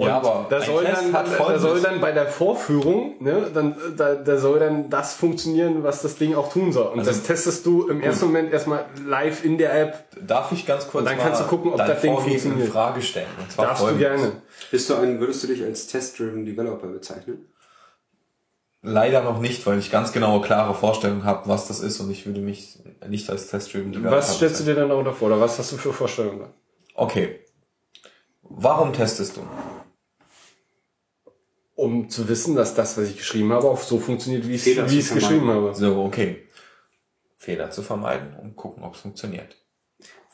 Und 0.01 0.07
Ja, 0.07 0.17
aber 0.17 0.47
da 0.49 0.63
soll, 0.63 0.83
dann, 0.85 1.13
hat 1.13 1.27
da 1.39 1.59
soll 1.59 1.83
dann 1.83 2.01
bei 2.01 2.13
der 2.13 2.27
Vorführung, 2.27 3.23
ne, 3.23 3.51
dann, 3.53 3.77
da, 3.99 4.15
da 4.15 4.39
soll 4.39 4.59
dann 4.59 4.89
das 4.89 5.13
funktionieren, 5.13 5.83
was 5.83 6.01
das 6.01 6.17
Ding 6.17 6.35
auch 6.35 6.51
tun 6.51 6.73
soll. 6.73 6.87
Und 6.87 7.01
Also- 7.01 7.11
das 7.11 7.23
testest 7.25 7.67
du 7.67 7.87
im 7.87 8.01
ersten 8.01 8.25
Moment 8.25 8.51
erstmal 8.51 8.87
live 9.07 9.45
in 9.45 9.59
der 9.59 9.79
App. 9.79 10.07
Darf 10.27 10.53
ich 10.53 10.65
ganz 10.65 10.89
kurz 10.89 11.05
dann 11.05 11.19
mal 11.19 11.23
kannst 11.23 11.43
du 11.43 11.45
gucken, 11.45 11.73
ob 11.73 11.77
das 11.77 12.01
Ding 12.01 12.17
funktioniert. 12.17 12.65
in 12.65 12.73
Frage 12.73 13.03
stellen? 13.03 13.27
Und 13.39 13.53
zwar 13.53 13.67
Darfst 13.67 13.85
du 13.87 13.95
gerne. 13.99 14.33
Bist 14.71 14.89
du 14.89 14.95
ein, 14.95 15.21
würdest 15.21 15.43
du 15.43 15.49
dich 15.49 15.63
als 15.63 15.87
Test-Driven 15.89 16.47
Developer 16.47 16.87
bezeichnen? 16.87 17.45
Leider 18.81 19.23
noch 19.23 19.39
nicht, 19.39 19.67
weil 19.67 19.79
ich 19.79 19.91
ganz 19.91 20.13
genaue, 20.13 20.41
klare 20.41 20.73
Vorstellungen 20.73 21.25
habe, 21.25 21.47
was 21.47 21.69
das 21.69 21.81
ist 21.81 22.01
und 22.01 22.11
ich 22.11 22.25
würde 22.25 22.41
mich 22.41 22.79
nicht 23.07 23.29
als 23.29 23.49
Test-Driven 23.49 23.93
Developer 23.93 24.17
Was 24.17 24.37
stellst 24.37 24.61
du 24.61 24.65
dir 24.65 24.77
dann 24.77 24.89
darunter 24.89 25.13
vor? 25.13 25.27
Oder 25.29 25.41
was 25.43 25.59
hast 25.59 25.73
du 25.73 25.77
für 25.77 25.93
Vorstellungen? 25.93 26.47
Okay. 26.95 27.41
Warum 28.43 28.95
testest 28.95 29.37
du? 29.37 29.43
Um 31.81 32.11
zu 32.11 32.29
wissen, 32.29 32.57
dass 32.57 32.75
das, 32.75 32.99
was 32.99 33.09
ich 33.09 33.17
geschrieben 33.17 33.53
habe, 33.55 33.67
auch 33.67 33.81
so 33.81 33.99
funktioniert, 33.99 34.47
wie 34.47 34.55
ich 34.55 34.67
es 34.67 35.15
geschrieben 35.15 35.49
habe. 35.49 35.75
So, 35.75 36.03
okay. 36.03 36.47
Fehler 37.39 37.71
zu 37.71 37.83
vermeiden 37.83 38.37
und 38.37 38.55
gucken, 38.55 38.85
ob 38.85 38.95
es 38.95 39.01
funktioniert. 39.01 39.57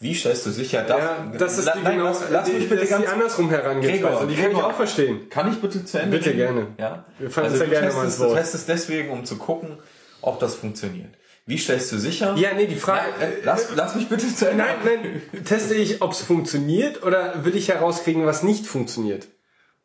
Wie 0.00 0.12
stellst 0.12 0.44
du 0.44 0.50
sicher, 0.50 0.82
dass... 0.82 0.98
Ja, 0.98 1.32
das 1.38 1.58
ist 1.58 1.72
die 1.72 1.82
nein, 1.82 1.98
genau, 1.98 2.08
lass, 2.08 2.24
lass 2.30 2.46
die, 2.46 2.52
mich 2.54 2.68
bitte 2.68 2.82
ist 2.82 2.90
ganz... 2.90 3.04
die 3.04 3.08
andersrum 3.08 3.48
herangehensweise. 3.48 4.02
Gregor, 4.02 4.26
die 4.26 4.34
kann 4.34 4.44
ich 4.44 4.56
Gregor. 4.56 4.66
auch 4.66 4.74
verstehen. 4.74 5.28
Kann 5.30 5.52
ich 5.52 5.60
bitte 5.60 5.84
zu 5.84 6.00
Ende 6.00 6.18
Bitte 6.18 6.34
gerne. 6.34 6.66
Ja? 6.78 7.06
Wir 7.18 7.30
fallen 7.30 7.46
also 7.46 7.58
ja 7.58 7.64
du 7.64 7.70
gerne 7.70 7.86
mal 7.86 7.92
testest, 7.92 8.14
ins 8.14 8.18
Wort. 8.18 8.30
Du 8.30 8.34
testest 8.34 8.68
deswegen, 8.68 9.10
um 9.10 9.24
zu 9.24 9.38
gucken, 9.38 9.78
ob 10.20 10.40
das 10.40 10.56
funktioniert. 10.56 11.14
Wie 11.46 11.58
stellst 11.58 11.92
du 11.92 11.98
sicher? 11.98 12.34
Ja, 12.36 12.54
nee, 12.54 12.66
die 12.66 12.74
Frage... 12.74 13.04
Nein, 13.20 13.30
äh, 13.30 13.44
lass, 13.44 13.68
lass 13.76 13.94
mich 13.94 14.08
bitte 14.08 14.34
zu 14.34 14.50
Ende. 14.50 14.64
Nein, 14.64 15.22
nein, 15.32 15.44
teste 15.44 15.76
ich, 15.76 16.02
ob 16.02 16.10
es 16.10 16.20
funktioniert 16.20 17.04
oder 17.04 17.44
will 17.44 17.54
ich 17.54 17.68
herauskriegen, 17.68 18.26
was 18.26 18.42
nicht 18.42 18.66
funktioniert? 18.66 19.28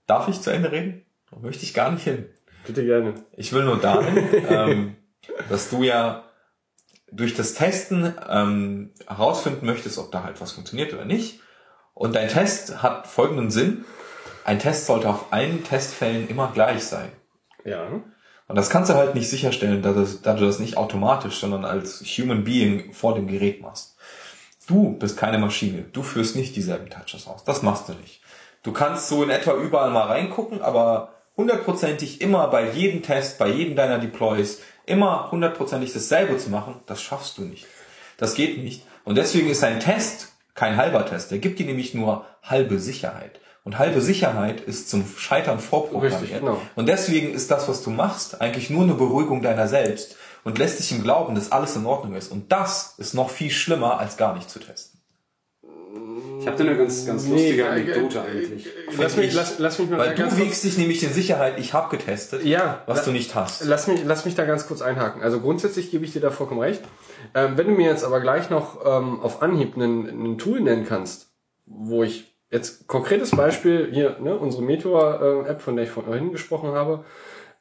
Darf 0.08 0.28
ich 0.28 0.42
zu 0.42 0.50
Ende 0.50 0.72
reden? 0.72 1.06
Da 1.32 1.40
möchte 1.40 1.64
ich 1.64 1.74
gar 1.74 1.92
nicht 1.92 2.04
hin. 2.04 2.26
Bitte 2.66 2.86
gerne. 2.86 3.16
Ich 3.36 3.54
will 3.54 3.64
nur 3.64 3.80
dahin, 3.80 4.30
ähm, 4.50 4.96
dass 5.50 5.70
du 5.70 5.84
ja 5.84 6.24
durch 7.12 7.34
das 7.34 7.54
Testen 7.54 8.14
ähm, 8.30 8.92
herausfinden 9.08 9.66
möchtest, 9.66 9.98
ob 9.98 10.12
da 10.12 10.24
halt 10.24 10.40
was 10.40 10.52
funktioniert 10.52 10.94
oder 10.94 11.06
nicht. 11.06 11.42
Und 11.94 12.16
dein 12.16 12.30
Test 12.30 12.82
hat 12.82 13.08
folgenden 13.08 13.52
Sinn. 13.52 13.86
Ein 14.46 14.60
Test 14.60 14.86
sollte 14.86 15.10
auf 15.10 15.32
allen 15.32 15.64
Testfällen 15.64 16.28
immer 16.30 16.52
gleich 16.54 16.84
sein. 16.84 17.12
Ja. 17.66 17.86
Und 18.48 18.56
das 18.56 18.70
kannst 18.70 18.90
du 18.90 18.96
halt 18.96 19.16
nicht 19.16 19.30
sicherstellen, 19.30 19.82
da, 19.82 19.94
du 19.94 20.46
das 20.46 20.60
nicht 20.60 20.78
automatisch, 20.78 21.40
sondern 21.40 21.64
als 21.64 22.02
Human 22.02 22.44
Being 22.44 22.92
vor 22.92 23.16
dem 23.16 23.28
Gerät 23.28 23.62
machst. 23.62 23.96
Du 24.68 24.98
bist 24.98 25.18
keine 25.18 25.38
Maschine. 25.38 25.86
Du 25.92 26.02
führst 26.02 26.36
nicht 26.36 26.56
dieselben 26.56 26.90
Touches 26.90 27.28
aus. 27.28 27.44
Das 27.44 27.62
machst 27.62 27.90
du 27.90 27.94
nicht. 27.94 28.22
Du 28.64 28.72
kannst 28.72 29.08
so 29.08 29.24
in 29.24 29.30
etwa 29.30 29.54
überall 29.54 29.92
mal 29.92 30.08
reingucken, 30.08 30.62
aber 30.62 31.21
hundertprozentig 31.38 32.22
immer 32.22 32.48
bei 32.48 32.72
jedem 32.72 33.02
Test, 33.04 33.38
bei 33.38 33.50
jedem 33.50 33.76
deiner 33.76 34.00
Deploys, 34.00 34.60
immer 34.86 35.32
hundertprozentig 35.32 35.94
dasselbe 35.94 36.38
zu 36.38 36.50
machen, 36.50 36.82
das 36.86 37.02
schaffst 37.02 37.38
du 37.38 37.44
nicht. 37.44 37.68
Das 38.18 38.36
geht 38.36 38.64
nicht. 38.64 38.86
Und 39.04 39.16
deswegen 39.16 39.50
ist 39.50 39.64
ein 39.64 39.80
Test 39.80 40.30
kein 40.54 40.78
halber 40.78 41.06
Test. 41.06 41.32
Der 41.32 41.40
gibt 41.40 41.60
dir 41.60 41.66
nämlich 41.66 41.94
nur 41.94 42.26
halbe 42.44 42.80
Sicherheit. 42.80 43.40
Und 43.64 43.78
halbe 43.78 44.02
Sicherheit 44.02 44.60
ist 44.60 44.90
zum 44.90 45.06
Scheitern 45.18 45.60
vorprogrammiert. 45.60 46.22
Richtig, 46.22 46.40
genau. 46.40 46.60
Und 46.76 46.90
deswegen 46.90 47.32
ist 47.34 47.52
das, 47.52 47.68
was 47.68 47.84
du 47.84 47.92
machst, 47.92 48.42
eigentlich 48.42 48.70
nur 48.70 48.84
eine 48.84 48.96
Beruhigung 48.96 49.44
deiner 49.44 49.68
selbst 49.68 50.16
und 50.44 50.58
lässt 50.58 50.80
dich 50.80 50.92
im 50.92 51.04
Glauben, 51.04 51.36
dass 51.36 51.52
alles 51.52 51.76
in 51.76 51.86
Ordnung 51.86 52.16
ist. 52.16 52.32
Und 52.32 52.52
das 52.52 52.96
ist 52.98 53.14
noch 53.14 53.30
viel 53.30 53.52
schlimmer, 53.52 54.00
als 54.00 54.18
gar 54.18 54.36
nicht 54.36 54.50
zu 54.50 54.60
testen. 54.60 54.91
Ich 56.40 56.48
habe 56.48 56.58
da 56.58 56.64
eine 56.64 56.76
ganz, 56.76 57.06
ganz 57.06 57.26
Nee, 57.26 57.32
lustige 57.34 57.62
äh, 57.62 57.68
Anekdote 57.68 58.18
äh, 58.18 58.22
eigentlich. 58.22 58.68
Lass 58.98 59.16
mich, 59.16 59.34
lass, 59.34 59.60
lass 59.60 59.78
mich 59.78 59.90
mal 59.90 60.00
Weil 60.00 60.16
du 60.16 60.38
wiegst 60.38 60.64
dich 60.64 60.78
nämlich 60.78 61.04
in 61.04 61.14
Sicherheit, 61.14 61.60
ich 61.60 61.74
habe 61.74 61.96
getestet, 61.96 62.44
Ja, 62.44 62.82
was 62.88 63.06
du 63.06 63.12
nicht 63.12 63.36
hast. 63.36 63.64
Lass 63.66 63.88
mich, 63.88 64.02
lass 64.04 64.26
mich 64.26 64.34
da 64.34 64.46
ganz 64.46 64.68
kurz 64.68 64.82
einhaken. 64.82 65.22
Also 65.22 65.40
grundsätzlich 65.40 65.92
gebe 65.92 66.04
ich 66.04 66.14
dir 66.14 66.20
da 66.20 66.32
vollkommen 66.32 66.62
recht. 66.62 66.82
Ähm, 67.36 67.58
wenn 67.58 67.68
du 67.68 67.74
mir 67.74 67.88
jetzt 67.88 68.04
aber 68.04 68.22
gleich 68.22 68.50
noch 68.50 68.84
ähm, 68.84 69.20
auf 69.20 69.44
Anhieb 69.44 69.76
einen 69.76 70.38
Tool 70.40 70.62
nennen 70.62 70.86
kannst, 70.88 71.32
wo 71.68 72.04
ich 72.04 72.36
jetzt 72.50 72.88
konkretes 72.88 73.32
Beispiel 73.32 73.90
hier, 73.92 74.18
ne, 74.20 74.36
unsere 74.36 74.64
Meteor-App, 74.64 75.62
von 75.62 75.76
der 75.76 75.86
ich 75.86 75.92
vorhin 75.92 76.32
gesprochen 76.32 76.72
habe, 76.72 77.06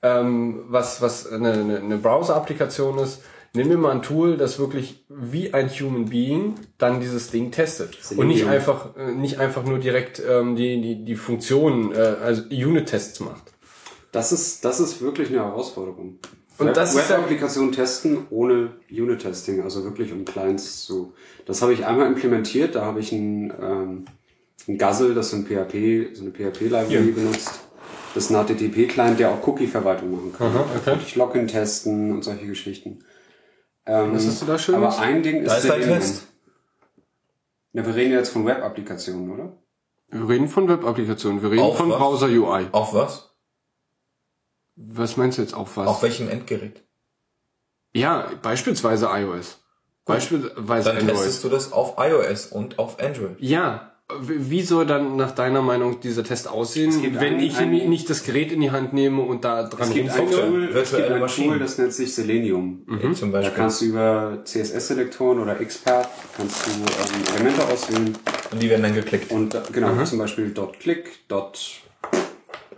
ähm, 0.02 0.64
was, 0.68 1.02
was 1.02 1.30
eine, 1.30 1.52
eine, 1.52 1.78
eine 1.78 1.96
Browser-Applikation 1.98 2.98
ist, 2.98 3.22
nimm 3.54 3.68
mir 3.68 3.76
mal 3.76 3.92
ein 3.92 4.02
Tool, 4.02 4.36
das 4.36 4.58
wirklich 4.58 5.04
wie 5.08 5.52
ein 5.54 5.68
Human 5.68 6.06
Being 6.06 6.54
dann 6.78 7.00
dieses 7.00 7.30
Ding 7.30 7.50
testet. 7.50 7.96
Und 8.16 8.28
nicht 8.28 8.46
einfach, 8.46 8.96
äh, 8.96 9.12
nicht 9.12 9.38
einfach 9.38 9.64
nur 9.64 9.78
direkt 9.78 10.22
ähm, 10.28 10.56
die, 10.56 10.80
die, 10.80 11.04
die 11.04 11.16
Funktionen, 11.16 11.92
äh, 11.92 11.96
also 11.98 12.42
Unit-Tests 12.50 13.20
macht. 13.20 13.42
Das 14.12 14.32
ist, 14.32 14.64
das 14.64 14.80
ist 14.80 15.00
wirklich 15.00 15.28
eine 15.28 15.38
Herausforderung. 15.38 16.18
Und 16.58 16.66
Web- 16.66 16.74
das 16.74 16.94
ist 16.94 17.08
Web-Applikationen 17.08 17.72
testen 17.72 18.26
ohne 18.30 18.72
Unit-Testing, 18.90 19.62
also 19.62 19.82
wirklich 19.84 20.12
um 20.12 20.24
Clients 20.24 20.84
zu. 20.84 21.14
Das 21.46 21.62
habe 21.62 21.72
ich 21.72 21.86
einmal 21.86 22.06
implementiert, 22.06 22.74
da 22.74 22.84
habe 22.84 23.00
ich 23.00 23.12
ein, 23.12 23.52
ähm, 23.60 24.04
ein 24.68 24.76
Guzzle, 24.78 25.14
das 25.14 25.30
so 25.30 25.36
ein 25.36 25.46
PHP, 25.46 26.14
so 26.14 26.22
eine 26.22 26.32
PHP-Library 26.32 27.12
benutzt. 27.12 27.60
Das 28.14 28.24
ist 28.24 28.30
ein 28.30 28.44
HTTP-Client, 28.44 29.18
der 29.20 29.30
auch 29.30 29.46
Cookie-Verwaltung 29.46 30.10
machen 30.10 30.32
kann. 30.36 30.48
Aha, 30.48 30.64
Da 30.84 30.90
konnte 30.90 31.06
ich 31.06 31.14
Login 31.16 31.46
testen 31.46 32.12
und 32.12 32.24
solche 32.24 32.46
Geschichten. 32.46 32.98
Ähm, 33.90 34.14
Was 34.14 34.24
hast 34.26 34.42
du 34.42 34.46
da 34.46 34.56
Schönes? 34.58 34.94
Aber 34.94 34.98
ein 35.00 35.22
Ding 35.22 35.42
ist 35.42 35.50
Da 35.50 35.56
ist 35.56 35.68
dein. 35.68 35.82
Test. 35.82 36.26
Ja, 37.72 37.84
wir 37.84 37.94
reden 37.94 38.12
jetzt 38.12 38.30
von 38.30 38.46
Web-Applikationen, 38.46 39.30
oder? 39.32 39.52
Wir 40.10 40.28
reden 40.28 40.48
von 40.48 40.68
Web-Applikationen, 40.68 41.42
wir 41.42 41.50
reden 41.50 41.62
Auf 41.62 41.76
von 41.76 41.90
was? 41.90 41.98
Browser 41.98 42.26
UI. 42.28 42.66
Auf 42.72 42.94
was? 42.94 43.30
Was 44.76 45.16
meinst 45.16 45.38
du 45.38 45.42
jetzt 45.42 45.54
auf 45.54 45.76
was? 45.76 45.88
Auf 45.88 46.02
welchem 46.02 46.28
Endgerät? 46.28 46.82
ja, 47.92 48.28
beispielsweise 48.42 49.06
iOS. 49.10 49.58
Beispielsweise 50.04 50.88
Dann 50.90 50.98
Android. 50.98 51.16
testest 51.16 51.44
du 51.44 51.48
das 51.48 51.72
auf 51.72 51.94
iOS 51.98 52.46
und 52.46 52.78
auf 52.78 53.00
Android. 53.00 53.36
Ja, 53.40 53.89
wie 54.20 54.62
soll 54.62 54.86
dann 54.86 55.16
nach 55.16 55.32
deiner 55.32 55.62
Meinung 55.62 56.00
dieser 56.00 56.24
Test 56.24 56.48
aussehen, 56.48 56.92
wenn 57.20 57.34
ein- 57.34 57.40
ich 57.40 57.56
ein- 57.58 57.70
nicht 57.70 58.08
das 58.10 58.22
Gerät 58.24 58.52
in 58.52 58.60
die 58.60 58.70
Hand 58.70 58.92
nehme 58.92 59.22
und 59.22 59.44
da 59.44 59.64
dran 59.64 59.88
Es 59.88 59.94
gibt 59.94 60.10
ein? 60.10 60.16
Tool, 60.30 60.64
es 60.64 60.70
gibt 60.70 60.74
virtuelle 60.74 61.24
ein. 61.24 61.26
Tool, 61.30 61.58
das 61.58 61.78
nennt 61.78 61.92
sich 61.92 62.14
Selenium. 62.14 62.82
Zum 63.14 63.32
Da 63.32 63.38
Beispiel. 63.38 63.56
kannst 63.56 63.80
du 63.80 63.84
über 63.86 64.38
CSS-Selektoren 64.44 65.40
oder 65.40 65.60
Expert 65.60 66.08
kannst 66.36 66.66
du 66.66 66.70
ähm, 66.70 67.34
Elemente 67.36 67.64
auswählen 67.66 68.16
Und 68.52 68.62
die 68.62 68.68
werden 68.70 68.82
dann 68.82 68.94
geklickt. 68.94 69.30
und 69.30 69.56
genau 69.72 70.04
zum 70.04 70.18
Beispiel 70.18 70.50
dot 70.50 70.78
.click, 70.80 71.10
dot 71.28 71.58
Guck 72.02 72.12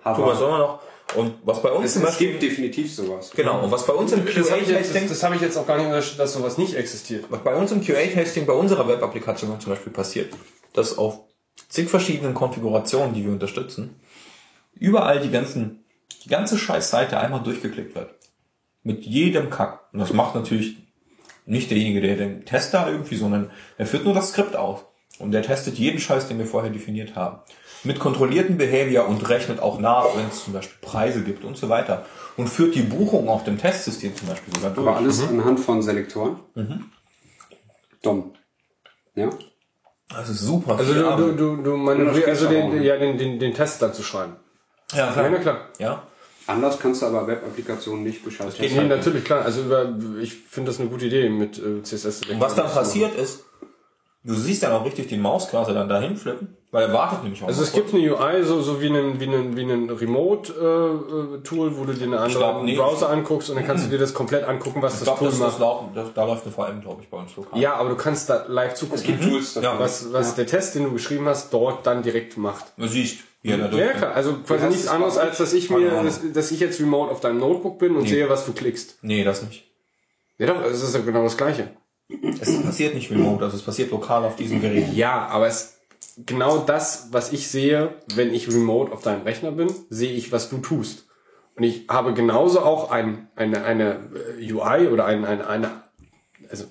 mal, 0.04 0.16
hover. 0.18 0.34
sollen 0.36 0.52
wir 0.52 0.59
noch, 0.59 0.80
Und 1.16 1.34
was 1.44 1.62
bei 1.62 1.70
uns 1.70 1.86
Es, 1.86 1.93
zum 1.94 2.05
es 2.05 2.18
gibt 2.18 2.43
definitiv 2.43 2.93
sowas. 2.94 3.30
genau, 3.34 3.62
und 3.64 3.70
was 3.70 3.86
bei 3.86 3.93
uns 3.93 4.12
im 4.12 4.24
Das 4.24 4.34
habe 4.51 4.60
ich, 4.62 4.68
jetzt- 4.68 4.68
QA-Testing, 4.68 5.02
das, 5.09 5.10
das 5.20 5.22
hab 5.22 5.34
ich 5.34 5.40
jetzt 5.40 5.56
auch 5.56 5.66
gar 5.66 5.76
nicht 5.76 5.86
unterstellt, 5.86 6.20
dass 6.20 6.32
sowas 6.32 6.59
nicht 6.59 6.74
existiert. 6.74 7.26
was 7.28 7.43
bei 7.43 7.55
uns 7.55 7.70
im 7.72 7.82
QA-Testing 7.84 8.47
bei 8.47 8.52
unserer 8.52 8.89
Web-Applikation 8.89 9.60
zum 9.60 9.72
Beispiel 9.72 9.93
passiert, 9.93 10.32
dass 10.72 10.97
auf 10.98 11.20
zig 11.68 11.89
verschiedenen 11.90 12.34
Konfigurationen, 12.34 13.14
die 13.14 13.24
wir 13.24 13.32
unterstützen, 13.32 13.97
überall 14.74 15.20
die 15.20 15.30
ganzen, 15.30 15.84
die 16.24 16.28
ganze 16.28 16.56
scheiß 16.59 16.90
Seite 16.90 17.18
einmal 17.18 17.43
durchgeklickt 17.43 17.94
wird. 17.94 18.14
Mit 18.82 19.05
jedem 19.05 19.51
Kack. 19.51 19.80
Und 19.93 19.98
das 20.01 20.12
macht 20.12 20.34
natürlich 20.34 20.76
nicht 21.47 21.70
derjenige, 21.70 22.01
der 22.01 22.16
den 22.16 22.44
Tester 22.44 22.89
irgendwie, 22.90 23.16
sondern 23.16 23.51
er 23.78 23.86
führt 23.86 24.05
nur 24.05 24.14
das 24.14 24.30
Skript 24.30 24.56
aus. 24.56 24.80
Und 25.18 25.32
der 25.32 25.43
testet 25.43 25.76
jeden 25.78 26.01
Scheiß, 26.01 26.26
den 26.28 26.39
wir 26.39 26.47
vorher 26.47 26.70
definiert 26.70 27.14
haben. 27.14 27.39
Mit 27.84 27.98
kontrollierten 27.98 28.59
Behavior 28.59 29.09
und 29.09 29.28
rechnet 29.28 29.59
auch 29.60 29.80
nach, 29.80 30.06
wenn 30.16 30.28
es 30.28 30.44
zum 30.44 30.52
Beispiel 30.52 30.78
Preise 30.80 31.22
gibt 31.22 31.44
und 31.44 31.56
so 31.56 31.68
weiter. 31.68 32.04
Und 32.36 32.48
führt 32.48 32.74
die 32.74 32.82
Buchung 32.82 33.28
auf 33.28 33.42
dem 33.44 33.59
Testsystem 33.59 34.14
zum 34.14 34.28
Beispiel 34.28 34.54
sogar 34.54 34.70
durch. 34.70 34.86
Aber 34.86 34.96
alles 34.96 35.20
anhand 35.28 35.59
von 35.60 35.82
Selektoren. 35.82 36.36
Dumm. 38.02 38.32
Ja? 39.14 39.30
Das 40.09 40.28
ist 40.28 40.40
super. 40.40 40.76
Also 40.78 40.94
du, 40.94 41.16
du, 41.16 41.32
du, 41.32 41.62
du 41.62 41.76
manövrierst, 41.76 42.28
also 42.28 42.48
den, 42.48 42.82
ja, 42.82 42.96
den, 42.98 43.18
den, 43.18 43.38
den 43.38 43.54
Test 43.54 43.80
dann 43.82 43.94
zu 43.94 44.02
schreiben. 44.02 44.36
ja, 44.92 45.10
klar. 45.12 45.30
Ja, 45.30 45.38
klar. 45.38 45.68
Ja. 45.78 46.02
Anders 46.46 46.78
kannst 46.78 47.02
du 47.02 47.06
aber 47.06 47.26
Web-Applikationen 47.26 48.02
nicht 48.02 48.24
Bescheid 48.24 48.48
geht 48.50 48.60
Nee, 48.60 48.68
testen. 48.68 48.88
natürlich, 48.88 49.24
klar. 49.24 49.42
Also 49.42 49.62
über, 49.62 49.94
ich 50.20 50.34
finde 50.34 50.70
das 50.70 50.80
eine 50.80 50.88
gute 50.88 51.06
Idee 51.06 51.28
mit 51.30 51.59
äh, 51.59 51.82
CSS. 51.82 52.22
Und 52.28 52.40
was 52.40 52.54
dann 52.54 52.66
passiert 52.70 53.14
ist, 53.14 53.44
du 54.24 54.34
siehst 54.34 54.62
dann 54.62 54.72
auch 54.72 54.84
richtig 54.84 55.08
den 55.08 55.20
Mauscursor 55.20 55.74
dann 55.74 55.88
dahin 55.88 56.16
flippen, 56.16 56.56
weil 56.70 56.84
er 56.88 56.92
wartet 56.92 57.22
nämlich 57.24 57.42
auch 57.42 57.48
Also 57.48 57.62
es 57.62 57.72
gibt 57.72 57.92
eine 57.92 58.02
UI, 58.02 58.44
so, 58.44 58.60
so 58.62 58.80
wie 58.80 58.86
einen, 58.86 59.18
wie 59.20 59.24
einen, 59.26 59.56
wie 59.56 59.62
einen 59.62 59.90
Remote-Tool, 59.90 61.76
wo 61.76 61.84
du 61.84 61.92
dir 61.92 62.04
einen 62.04 62.12
glaub 62.30 62.44
anderen 62.44 62.64
nicht. 62.64 62.78
Browser 62.78 63.10
anguckst 63.10 63.50
und 63.50 63.56
dann 63.56 63.66
kannst 63.66 63.86
du 63.86 63.90
dir 63.90 63.98
das 63.98 64.14
komplett 64.14 64.44
angucken, 64.44 64.80
was 64.82 64.94
Ich 64.94 64.98
das 65.00 65.06
glaube, 65.06 65.18
Tool 65.20 65.28
das, 65.30 65.38
das 65.38 65.48
macht. 65.52 65.60
laufen, 65.60 65.88
das, 65.94 66.14
da 66.14 66.24
läuft 66.24 66.44
eine 66.44 66.52
VM, 66.54 66.80
glaube 66.80 67.02
ich, 67.02 67.08
bei 67.08 67.16
uns 67.18 67.34
lokal. 67.36 67.58
Ja, 67.60 67.74
aber 67.74 67.88
du 67.90 67.96
kannst 67.96 68.28
da 68.30 68.44
live 68.48 68.74
zugucken. 68.74 69.00
Es 69.00 69.06
gibt 69.06 69.22
Tools 69.22 69.54
dafür. 69.54 69.70
Ja, 69.70 69.78
was, 69.78 70.12
was 70.12 70.34
der 70.34 70.46
Test, 70.46 70.74
den 70.74 70.84
du 70.84 70.92
geschrieben 70.92 71.26
hast, 71.26 71.52
dort 71.52 71.86
dann 71.86 72.02
direkt 72.02 72.36
macht. 72.36 72.66
Du 72.76 72.86
siehst, 72.86 73.18
wie 73.42 73.50
er 73.50 73.58
da 73.58 73.64
Ja, 73.64 73.70
durchfällt. 73.70 73.96
klar. 73.98 74.14
Also 74.14 74.34
quasi 74.46 74.66
nichts 74.66 74.82
es 74.84 74.88
anderes, 74.88 75.18
als 75.18 75.38
dass 75.38 75.52
ich 75.52 75.68
mir, 75.70 76.02
dass, 76.02 76.20
dass 76.32 76.50
ich 76.50 76.60
jetzt 76.60 76.80
remote 76.80 77.10
auf 77.10 77.20
deinem 77.20 77.38
Notebook 77.38 77.78
bin 77.78 77.96
und 77.96 78.08
sehe, 78.08 78.28
was 78.28 78.46
du 78.46 78.52
klickst. 78.52 78.98
Nee, 79.02 79.24
das 79.24 79.42
nicht. 79.42 79.64
Ja 80.38 80.46
doch, 80.46 80.64
es 80.64 80.82
ist 80.82 80.94
ja 80.94 81.00
genau 81.00 81.22
das 81.24 81.36
Gleiche. 81.36 81.68
Es 82.40 82.62
passiert 82.62 82.94
nicht 82.94 83.10
remote, 83.10 83.44
also 83.44 83.56
es 83.56 83.62
passiert 83.62 83.90
lokal 83.90 84.24
auf 84.24 84.36
diesem 84.36 84.60
Gerät. 84.60 84.93
Ja, 84.93 85.26
aber 85.26 85.47
es 85.47 85.78
genau 86.26 86.59
das, 86.59 87.09
was 87.10 87.32
ich 87.32 87.48
sehe, 87.48 87.94
wenn 88.14 88.34
ich 88.34 88.48
remote 88.48 88.93
auf 88.93 89.02
deinem 89.02 89.22
Rechner 89.22 89.52
bin, 89.52 89.72
sehe 89.90 90.12
ich, 90.12 90.32
was 90.32 90.48
du 90.48 90.59
tust. 90.59 91.06
Und 91.55 91.64
ich 91.64 91.86
habe 91.89 92.14
genauso 92.14 92.60
auch 92.60 92.90
ein, 92.90 93.28
eine, 93.36 93.64
eine 93.64 94.10
äh, 94.39 94.52
UI 94.52 94.89
oder 94.89 95.05
ein, 95.05 95.24
eine, 95.24 95.47
eine, 95.47 95.82
also 96.51 96.64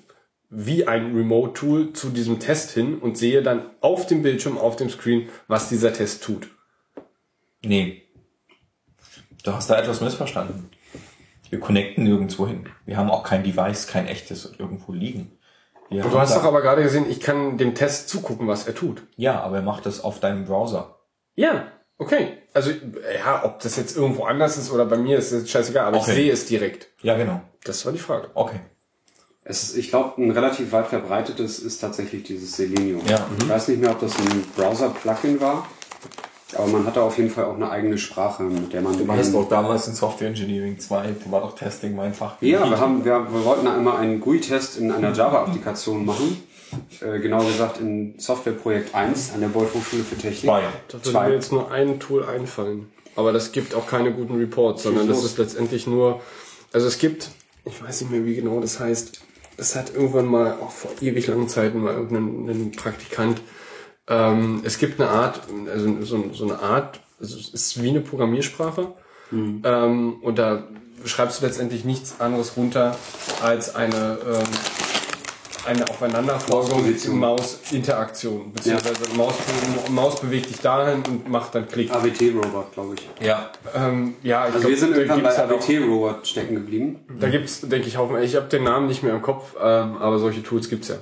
wie 0.50 0.86
ein 0.86 1.14
Remote-Tool 1.16 1.92
zu 1.92 2.10
diesem 2.10 2.38
Test 2.40 2.72
hin 2.72 2.98
und 2.98 3.16
sehe 3.16 3.42
dann 3.42 3.70
auf 3.80 4.06
dem 4.06 4.22
Bildschirm, 4.22 4.58
auf 4.58 4.76
dem 4.76 4.90
Screen, 4.90 5.28
was 5.48 5.68
dieser 5.68 5.92
Test 5.92 6.22
tut. 6.22 6.50
Nee. 7.64 8.02
Du 9.44 9.52
hast 9.52 9.70
da 9.70 9.78
etwas 9.78 10.00
missverstanden. 10.00 10.68
Wir 11.52 11.60
connecten 11.60 12.04
nirgendwo 12.04 12.46
hin. 12.48 12.66
Wir 12.86 12.96
haben 12.96 13.10
auch 13.10 13.24
kein 13.24 13.44
Device, 13.44 13.86
kein 13.86 14.06
echtes 14.06 14.50
irgendwo 14.58 14.90
liegen. 14.92 15.32
Wir 15.90 16.02
Du 16.02 16.18
hast 16.18 16.34
doch 16.34 16.44
aber 16.44 16.62
gerade 16.62 16.82
gesehen, 16.82 17.04
ich 17.10 17.20
kann 17.20 17.58
dem 17.58 17.74
Test 17.74 18.08
zugucken, 18.08 18.48
was 18.48 18.66
er 18.66 18.74
tut. 18.74 19.02
Ja, 19.16 19.42
aber 19.42 19.56
er 19.56 19.62
macht 19.62 19.84
das 19.84 20.02
auf 20.02 20.18
deinem 20.18 20.46
Browser. 20.46 20.96
Ja, 21.34 21.66
okay. 21.98 22.38
Also, 22.54 22.70
ja, 22.70 23.44
ob 23.44 23.60
das 23.60 23.76
jetzt 23.76 23.94
irgendwo 23.98 24.24
anders 24.24 24.56
ist 24.56 24.70
oder 24.70 24.86
bei 24.86 24.96
mir 24.96 25.18
ist 25.18 25.30
jetzt 25.30 25.50
scheißegal, 25.50 25.84
aber 25.84 25.98
Okay. 25.98 26.10
ich 26.12 26.16
sehe 26.16 26.32
es 26.32 26.46
direkt. 26.46 26.88
Ja, 27.02 27.18
genau. 27.18 27.42
Das 27.64 27.84
war 27.84 27.92
die 27.92 27.98
Frage. 27.98 28.30
Okay. 28.32 28.60
Es, 29.44 29.62
ist- 29.64 29.76
ich 29.76 29.90
glaube, 29.90 30.22
ein 30.22 30.30
relativ 30.30 30.72
weit 30.72 30.86
verbreitetes 30.86 31.58
ist 31.58 31.80
tatsächlich 31.80 32.22
dieses 32.22 32.56
Selenium. 32.56 33.02
Ja. 33.06 33.26
Ich 33.38 33.46
weiß 33.46 33.68
nicht 33.68 33.82
mehr, 33.82 33.90
ob 33.90 34.00
das 34.00 34.16
ein 34.18 34.44
Browser-Plugin 34.56 35.38
war, 35.42 35.68
aber 36.56 36.66
man 36.68 36.86
hatte 36.86 37.02
auf 37.02 37.16
jeden 37.18 37.30
Fall 37.30 37.44
auch 37.44 37.54
eine 37.54 37.70
eigene 37.70 37.98
Sprache, 37.98 38.42
mit 38.42 38.72
der 38.72 38.82
man... 38.82 38.96
Du 38.96 39.06
warst 39.06 39.34
doch 39.34 39.48
damals 39.48 39.88
in 39.88 39.94
Software 39.94 40.28
Engineering 40.28 40.78
2, 40.78 41.14
du 41.24 41.32
war 41.32 41.40
doch 41.40 41.54
Testing 41.54 41.94
mein 41.94 42.14
Fach. 42.14 42.36
Ja, 42.40 42.68
wir, 42.68 42.78
haben, 42.78 43.04
wir, 43.04 43.26
wir 43.32 43.44
wollten 43.44 43.66
einmal 43.66 43.98
einen 43.98 44.20
GUI-Test 44.20 44.78
in 44.78 44.92
einer 44.92 45.12
Java-Applikation 45.12 46.04
machen. 46.04 46.42
Äh, 47.00 47.18
genauer 47.20 47.44
gesagt 47.44 47.80
in 47.80 48.14
Softwareprojekt 48.18 48.94
1 48.94 49.32
an 49.34 49.40
der 49.40 49.48
Beuth 49.48 49.74
Hochschule 49.74 50.04
für 50.04 50.16
Technik. 50.16 50.44
Zwei. 50.44 50.62
Da 50.88 50.94
würde 50.94 51.10
Zwei. 51.10 51.28
mir 51.28 51.34
jetzt 51.34 51.52
nur 51.52 51.70
ein 51.70 52.00
Tool 52.00 52.24
einfallen. 52.24 52.90
Aber 53.14 53.32
das 53.32 53.52
gibt 53.52 53.74
auch 53.74 53.86
keine 53.86 54.12
guten 54.12 54.36
Reports, 54.36 54.84
sondern 54.84 55.06
das 55.06 55.22
ist 55.22 55.36
letztendlich 55.36 55.86
nur, 55.86 56.20
also 56.72 56.86
es 56.86 56.98
gibt, 56.98 57.30
ich 57.66 57.82
weiß 57.82 58.02
nicht 58.02 58.10
mehr, 58.10 58.24
wie 58.24 58.34
genau 58.34 58.60
das 58.60 58.80
heißt, 58.80 59.20
es 59.58 59.76
hat 59.76 59.94
irgendwann 59.94 60.26
mal, 60.26 60.52
auch 60.60 60.70
vor 60.70 60.90
ewig 61.02 61.26
langen 61.26 61.48
Zeiten, 61.48 61.82
mal 61.82 61.94
irgendein 61.94 62.48
ein 62.48 62.72
Praktikant, 62.72 63.42
ähm, 64.08 64.60
es 64.64 64.78
gibt 64.78 65.00
eine 65.00 65.10
Art, 65.10 65.40
also 65.72 66.02
so, 66.02 66.24
so 66.32 66.44
eine 66.44 66.58
Art, 66.60 67.00
also 67.20 67.38
es 67.38 67.48
ist 67.50 67.82
wie 67.82 67.90
eine 67.90 68.00
Programmiersprache, 68.00 68.88
ähm, 69.32 70.16
und 70.22 70.38
da 70.38 70.64
schreibst 71.04 71.40
du 71.40 71.46
letztendlich 71.46 71.84
nichts 71.84 72.20
anderes 72.20 72.56
runter 72.56 72.96
als 73.42 73.74
eine, 73.74 74.18
ähm, 74.26 74.46
eine 75.64 75.88
Aufeinanderfolgung. 75.88 76.84
Maus-Interaktion. 77.18 78.52
Beziehungsweise 78.52 79.14
Maus, 79.16 79.34
Maus 79.90 80.20
bewegt 80.20 80.50
dich 80.50 80.60
dahin 80.60 81.02
und 81.08 81.28
macht 81.28 81.54
dann 81.54 81.68
Klick. 81.68 81.90
AWT-Robot, 81.92 82.72
glaube 82.72 82.94
ich. 82.96 83.26
Ja. 83.26 83.50
Ähm, 83.74 84.16
ja, 84.22 84.48
ich 84.48 84.54
Also 84.54 84.58
glaub, 84.58 84.70
wir 84.70 84.78
sind 84.78 84.92
da 84.92 85.00
irgendwann 85.00 85.22
bei 85.22 85.36
halt 85.36 85.50
AWT-Robot 85.50 86.26
stecken 86.26 86.54
geblieben. 86.56 87.00
Da 87.20 87.28
gibt's, 87.28 87.60
denke 87.60 87.88
ich, 87.88 87.96
Haufen. 87.96 88.20
Ich 88.22 88.36
habe 88.36 88.48
den 88.48 88.64
Namen 88.64 88.86
nicht 88.88 89.02
mehr 89.02 89.14
im 89.14 89.22
Kopf, 89.22 89.54
ähm, 89.62 89.96
aber 89.98 90.18
solche 90.18 90.42
Tools 90.42 90.68
gibt's 90.68 90.88
ja. 90.88 90.96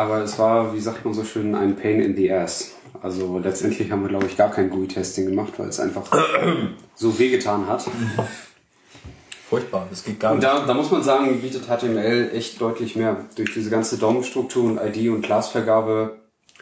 Aber 0.00 0.22
es 0.22 0.38
war, 0.38 0.72
wie 0.74 0.80
sagt 0.80 1.04
man 1.04 1.12
so 1.12 1.24
schön, 1.24 1.54
ein 1.54 1.76
Pain 1.76 2.00
in 2.00 2.16
the 2.16 2.32
Ass. 2.32 2.72
Also 3.02 3.38
letztendlich 3.38 3.90
haben 3.92 4.00
wir, 4.00 4.08
glaube 4.08 4.26
ich, 4.26 4.36
gar 4.36 4.50
kein 4.50 4.70
GUI-Testing 4.70 5.26
gemacht, 5.26 5.52
weil 5.58 5.68
es 5.68 5.78
einfach 5.78 6.10
so 6.94 7.18
wehgetan 7.18 7.66
hat. 7.66 7.84
Furchtbar, 9.48 9.86
das 9.90 10.02
geht 10.04 10.18
gar 10.18 10.32
Und 10.32 10.38
nicht. 10.38 10.48
da, 10.48 10.64
da 10.64 10.72
muss 10.74 10.90
man 10.90 11.02
sagen, 11.02 11.40
bietet 11.42 11.64
HTML 11.66 12.30
echt 12.32 12.60
deutlich 12.60 12.96
mehr. 12.96 13.26
Durch 13.36 13.52
diese 13.52 13.68
ganze 13.68 13.98
DOM-Struktur 13.98 14.64
und 14.64 14.78
ID- 14.78 15.10
und 15.10 15.20
Classvergabe 15.22 16.16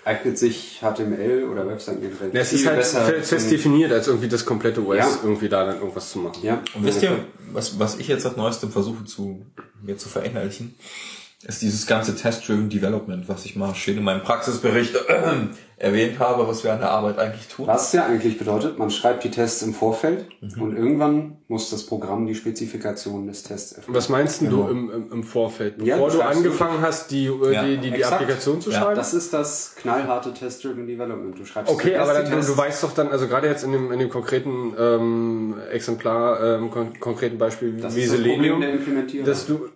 eignet 0.05 0.37
sich 0.39 0.81
HTML 0.81 1.45
oder 1.53 1.69
Webseiten 1.69 2.01
generell 2.01 2.31
Ja, 2.35 2.41
es 2.41 2.49
viel 2.49 2.61
ist 2.61 2.95
halt 2.97 3.25
fest 3.25 3.51
definiert, 3.53 3.93
als 3.93 4.09
irgendwie 4.09 4.29
das 4.29 4.45
komplette 4.47 4.85
OS 4.85 4.97
Ja. 4.97 5.07
irgendwie 5.23 5.49
da 5.49 5.65
dann 5.65 5.77
irgendwas 5.79 6.11
zu 6.11 6.19
machen. 6.19 6.41
Ja, 6.43 6.61
Und 6.75 6.85
wisst 6.85 7.03
ihr, 7.03 7.19
was, 7.53 7.79
was 7.79 7.99
ich 7.99 8.09
jetzt 8.09 8.23
seit 8.25 8.37
neuestem 8.37 8.73
versuche 8.73 9.05
zu, 9.05 9.45
mir 9.83 9.97
zu 9.97 10.09
verinnerlichen, 10.09 10.75
ist 11.47 11.63
dieses 11.63 11.87
ganze 11.87 12.17
Test-Driven 12.17 12.69
Development, 12.69 13.29
was 13.29 13.45
ich 13.45 13.55
mal 13.55 13.73
schön 13.75 13.97
in 13.97 14.03
meinem 14.03 14.23
Praxisbericht 14.23 14.97
erwähnt 15.77 16.19
habe, 16.19 16.49
was 16.49 16.65
wir 16.65 16.73
an 16.73 16.81
der 16.81 16.91
Arbeit 16.91 17.19
eigentlich 17.21 17.47
tun. 17.47 17.69
Was 17.69 17.93
ja 17.93 18.07
eigentlich 18.07 18.37
bedeutet, 18.39 18.77
man 18.79 18.91
schreibt 18.91 19.23
die 19.23 19.31
Tests 19.31 19.63
im 19.63 19.73
Vorfeld 19.73 20.27
Mhm. 20.41 20.63
und 20.63 20.77
irgendwann 20.77 21.37
muss 21.47 21.71
das 21.71 21.87
Programm 21.87 22.27
die 22.27 22.35
Spezifikation 22.35 23.29
des 23.29 23.45
Tests 23.45 23.71
erfüllen. 23.73 23.97
Was 23.97 24.09
meinst 24.09 24.41
denn 24.41 24.51
Genau. 24.51 24.65
du 24.65 24.71
im, 24.71 24.91
im, 24.91 25.13
im 25.13 25.23
Vorfeld? 25.23 25.81
Ja, 25.81 25.95
Bevor 25.95 26.11
du 26.11 26.17
du 26.17 26.23
angefangen 26.25 26.81
hast, 26.83 27.13
die, 27.13 27.27
äh, 27.27 27.53
Ja, 27.53 27.63
die, 27.65 27.77
die, 27.79 27.91
die. 27.93 28.05
Applikation 28.05 28.61
zu 28.61 28.71
Ja, 28.71 28.81
schreiben? 28.81 28.97
Das 28.97 29.15
ist 29.15 29.33
das 29.33 29.77
knallharte 29.77 30.35
Test-Driven 30.35 30.89
Development. 30.89 31.39
Du 31.39 31.45
schreibst 31.45 31.73
Okay, 31.73 31.95
aber 31.97 32.15
dann, 32.15 32.25
du, 32.25 32.31
Tests. 32.33 32.51
du 32.51 32.57
weißt 32.59 32.83
doch 32.83 32.95
dann, 32.95 33.09
also 33.13 33.29
gerade 33.29 33.47
jetzt 33.47 33.63
in 33.63 33.71
dem, 33.71 33.93
in 33.93 34.01
dem 34.01 34.09
konkreten 34.11 34.75
ähm, 34.77 35.55
Exemplar, 35.71 36.43
ähm, 36.59 36.71
kon 36.73 36.99
konkreten 36.99 37.39
Beispiel 37.39 37.75
das 37.81 37.95
wie 37.95 38.01
ist 38.01 38.09
das 38.13 38.17
Problem 38.19 38.35
Selenium, 38.41 38.61
der 38.61 38.71
Implementierung. 38.73 39.27
dass 39.27 39.47
du, 39.47 39.69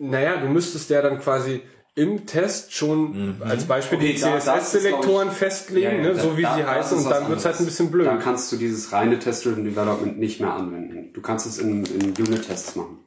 naja, 0.00 0.36
du 0.38 0.48
müsstest 0.48 0.90
ja 0.90 1.00
dann 1.02 1.20
quasi 1.20 1.62
im 1.94 2.24
Test 2.26 2.72
schon 2.72 3.36
als 3.40 3.64
Beispiel 3.64 3.98
Okay, 3.98 4.12
die 4.14 4.20
da- 4.20 4.38
CSS-Selektoren 4.38 5.30
festlegen, 5.30 5.86
Ja, 5.86 5.92
ja, 6.08 6.14
ne, 6.14 6.20
so 6.20 6.36
wie 6.36 6.42
da- 6.42 6.56
sie 6.56 6.64
heißen, 6.64 6.98
und 6.98 7.10
dann 7.10 7.28
wird's 7.28 7.44
halt 7.44 7.58
ein 7.60 7.64
bisschen 7.66 7.90
blöd. 7.90 8.06
Dann 8.06 8.20
kannst 8.20 8.50
du 8.52 8.56
dieses 8.56 8.92
reine 8.92 9.18
Test-Driven 9.18 9.64
Development 9.64 10.18
nicht 10.18 10.40
mehr 10.40 10.52
anwenden. 10.54 11.10
Du 11.12 11.20
kannst 11.20 11.46
es 11.46 11.58
in, 11.58 11.84
in 11.84 12.10
Unit-Tests 12.18 12.76
machen. 12.76 12.98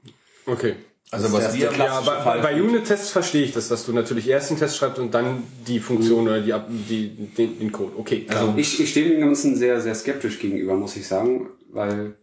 Okay. 0.46 0.76
Also 1.12 1.26
Das 1.26 1.34
was 1.34 1.48
ist 1.54 1.60
wir, 1.62 1.72
Ja, 1.78 2.02
bei, 2.02 2.40
bei 2.42 2.62
Unit-Tests 2.62 3.12
verstehe 3.12 3.44
ich 3.44 3.54
das, 3.54 3.68
dass 3.70 3.86
du 3.86 3.94
natürlich 3.94 4.28
erst 4.28 4.50
den 4.50 4.58
Test 4.58 4.78
schreibst 4.78 5.00
und 5.00 5.14
dann 5.14 5.44
die 5.68 5.80
Funktion 5.80 6.28
oder 6.28 6.42
die, 6.42 6.54
Ab- 6.54 6.68
die, 6.70 7.08
den, 7.38 7.60
den 7.60 7.72
Code. 7.72 7.94
Okay. 7.98 8.26
Also- 8.30 8.54
Ich, 8.58 8.80
ich 8.82 8.90
stehe 8.90 9.10
dem 9.10 9.22
Ganzen 9.22 9.56
sehr, 9.56 9.80
sehr 9.80 9.94
skeptisch 9.96 10.40
gegenüber, 10.40 10.74
muss 10.76 10.96
ich 10.98 11.08
sagen, 11.08 11.50
weil 11.72 12.16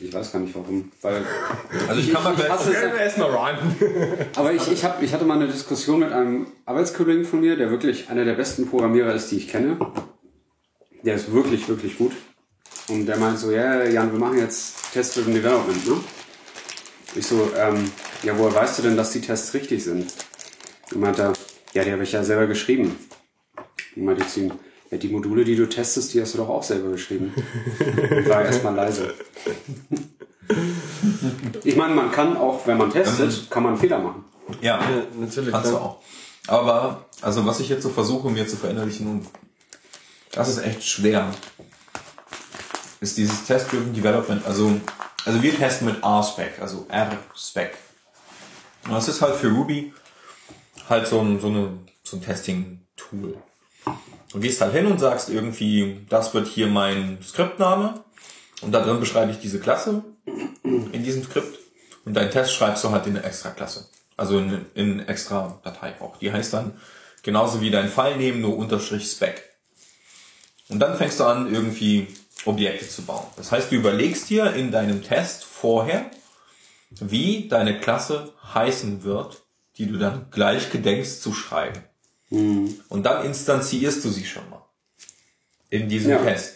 ich 0.00 0.12
weiß 0.12 0.32
gar 0.32 0.40
nicht 0.40 0.54
warum. 0.54 0.90
Weil 1.02 1.24
also 1.88 2.00
ich 2.00 2.12
kann 2.12 2.24
mal 2.24 2.34
ich 2.34 2.44
es, 2.44 2.98
erstmal 2.98 3.30
run. 3.30 3.76
aber 4.36 4.52
ich, 4.52 4.70
ich, 4.70 4.84
hab, 4.84 5.02
ich 5.02 5.12
hatte 5.12 5.24
mal 5.24 5.34
eine 5.34 5.46
Diskussion 5.46 6.00
mit 6.00 6.12
einem 6.12 6.46
Arbeitskollegen 6.66 7.24
von 7.24 7.40
mir, 7.40 7.56
der 7.56 7.70
wirklich 7.70 8.08
einer 8.10 8.24
der 8.24 8.34
besten 8.34 8.68
Programmierer 8.68 9.14
ist, 9.14 9.30
die 9.30 9.36
ich 9.36 9.48
kenne. 9.48 9.78
Der 11.02 11.14
ist 11.14 11.32
wirklich, 11.32 11.68
wirklich 11.68 11.98
gut. 11.98 12.12
Und 12.88 13.06
der 13.06 13.16
meint 13.16 13.38
so, 13.38 13.50
ja, 13.50 13.84
Jan, 13.84 14.12
wir 14.12 14.18
machen 14.18 14.38
jetzt 14.38 14.92
Test-Driven 14.92 15.34
Development, 15.34 15.86
ne? 15.86 15.96
Ich 17.14 17.26
so, 17.26 17.50
ähm, 17.56 17.90
ja, 18.22 18.36
woher 18.36 18.54
weißt 18.54 18.78
du 18.78 18.82
denn, 18.82 18.96
dass 18.96 19.12
die 19.12 19.20
Tests 19.20 19.54
richtig 19.54 19.84
sind? 19.84 20.12
Und 20.92 21.00
meinte 21.00 21.22
er, 21.22 21.32
ja, 21.72 21.84
die 21.84 21.92
habe 21.92 22.02
ich 22.02 22.12
ja 22.12 22.24
selber 22.24 22.46
geschrieben. 22.46 22.98
Und 23.96 24.04
meinte 24.04 24.22
ich 24.22 24.28
zu 24.28 24.40
ihm, 24.40 24.52
Ja, 24.94 25.00
die 25.00 25.08
Module, 25.08 25.44
die 25.44 25.56
du 25.56 25.68
testest, 25.68 26.14
die 26.14 26.20
hast 26.20 26.34
du 26.34 26.38
doch 26.38 26.48
auch 26.48 26.62
selber 26.62 26.92
geschrieben. 26.92 27.34
War 28.28 28.44
erstmal 28.44 28.76
leise. 28.76 29.12
Ich 31.64 31.74
meine, 31.74 31.96
man 31.96 32.12
kann 32.12 32.36
auch, 32.36 32.64
wenn 32.68 32.78
man 32.78 32.92
testet, 32.92 33.50
kann 33.50 33.64
man 33.64 33.76
Fehler 33.76 33.98
machen. 33.98 34.24
Ja, 34.60 34.78
Ja, 34.78 35.02
natürlich. 35.18 35.50
kannst 35.50 35.72
du 35.72 35.78
auch. 35.78 36.00
Aber, 36.46 37.06
also 37.22 37.44
was 37.44 37.58
ich 37.58 37.70
jetzt 37.70 37.82
so 37.82 37.88
versuche, 37.88 38.30
mir 38.30 38.46
zu 38.46 38.56
verinnerlichen, 38.56 39.08
und 39.08 39.26
das 40.30 40.48
ist 40.48 40.58
echt 40.58 40.84
schwer, 40.84 41.34
ist 43.00 43.16
dieses 43.16 43.44
Test-Driven 43.44 43.94
Development. 43.94 44.46
Also, 44.46 44.80
also 45.24 45.42
wir 45.42 45.56
testen 45.56 45.88
mit 45.88 46.04
R-Spec, 46.04 46.60
also 46.60 46.86
R-Spec. 46.88 47.72
Und 48.84 48.92
das 48.92 49.08
ist 49.08 49.20
halt 49.22 49.34
für 49.34 49.48
Ruby 49.48 49.92
halt 50.88 51.08
so 51.08 51.20
ein, 51.20 51.40
so 51.40 51.48
eine, 51.48 51.78
so 52.04 52.16
ein 52.16 52.22
Testing-Tool. 52.22 53.36
Du 54.34 54.40
gehst 54.40 54.60
halt 54.60 54.72
hin 54.72 54.86
und 54.86 54.98
sagst 54.98 55.28
irgendwie, 55.28 56.04
das 56.08 56.34
wird 56.34 56.48
hier 56.48 56.66
mein 56.66 57.18
Skriptname 57.22 58.02
und 58.62 58.72
da 58.72 58.82
drin 58.82 58.98
beschreibe 58.98 59.30
ich 59.30 59.38
diese 59.38 59.60
Klasse 59.60 60.02
in 60.64 61.04
diesem 61.04 61.22
Skript 61.22 61.56
und 62.04 62.14
deinen 62.14 62.32
Test 62.32 62.52
schreibst 62.52 62.82
du 62.82 62.90
halt 62.90 63.06
in 63.06 63.16
eine 63.16 63.24
extra 63.24 63.50
Klasse. 63.50 63.86
Also 64.16 64.38
in, 64.38 64.66
in 64.74 65.06
extra 65.06 65.60
Datei 65.62 65.94
auch. 66.00 66.16
Die 66.16 66.32
heißt 66.32 66.52
dann 66.52 66.72
genauso 67.22 67.60
wie 67.60 67.70
dein 67.70 67.88
File 67.88 68.16
nehmen, 68.16 68.40
nur 68.40 68.56
Unterstrich 68.56 69.08
Spec. 69.08 69.40
Und 70.68 70.80
dann 70.80 70.96
fängst 70.96 71.20
du 71.20 71.24
an, 71.24 71.54
irgendwie 71.54 72.08
Objekte 72.44 72.88
zu 72.88 73.02
bauen. 73.02 73.26
Das 73.36 73.52
heißt, 73.52 73.70
du 73.70 73.76
überlegst 73.76 74.28
dir 74.30 74.52
in 74.54 74.72
deinem 74.72 75.04
Test 75.04 75.44
vorher, 75.44 76.10
wie 76.90 77.46
deine 77.46 77.78
Klasse 77.78 78.32
heißen 78.52 79.04
wird, 79.04 79.42
die 79.78 79.86
du 79.86 79.96
dann 79.96 80.26
gleich 80.32 80.72
gedenkst 80.72 81.20
zu 81.22 81.32
schreiben. 81.32 81.84
Und 82.30 83.02
dann 83.02 83.24
instanzierst 83.24 84.04
du 84.04 84.10
sie 84.10 84.24
schon 84.24 84.48
mal 84.50 84.62
in 85.70 85.88
diesem 85.88 86.10
Ja. 86.12 86.18
Test. 86.18 86.54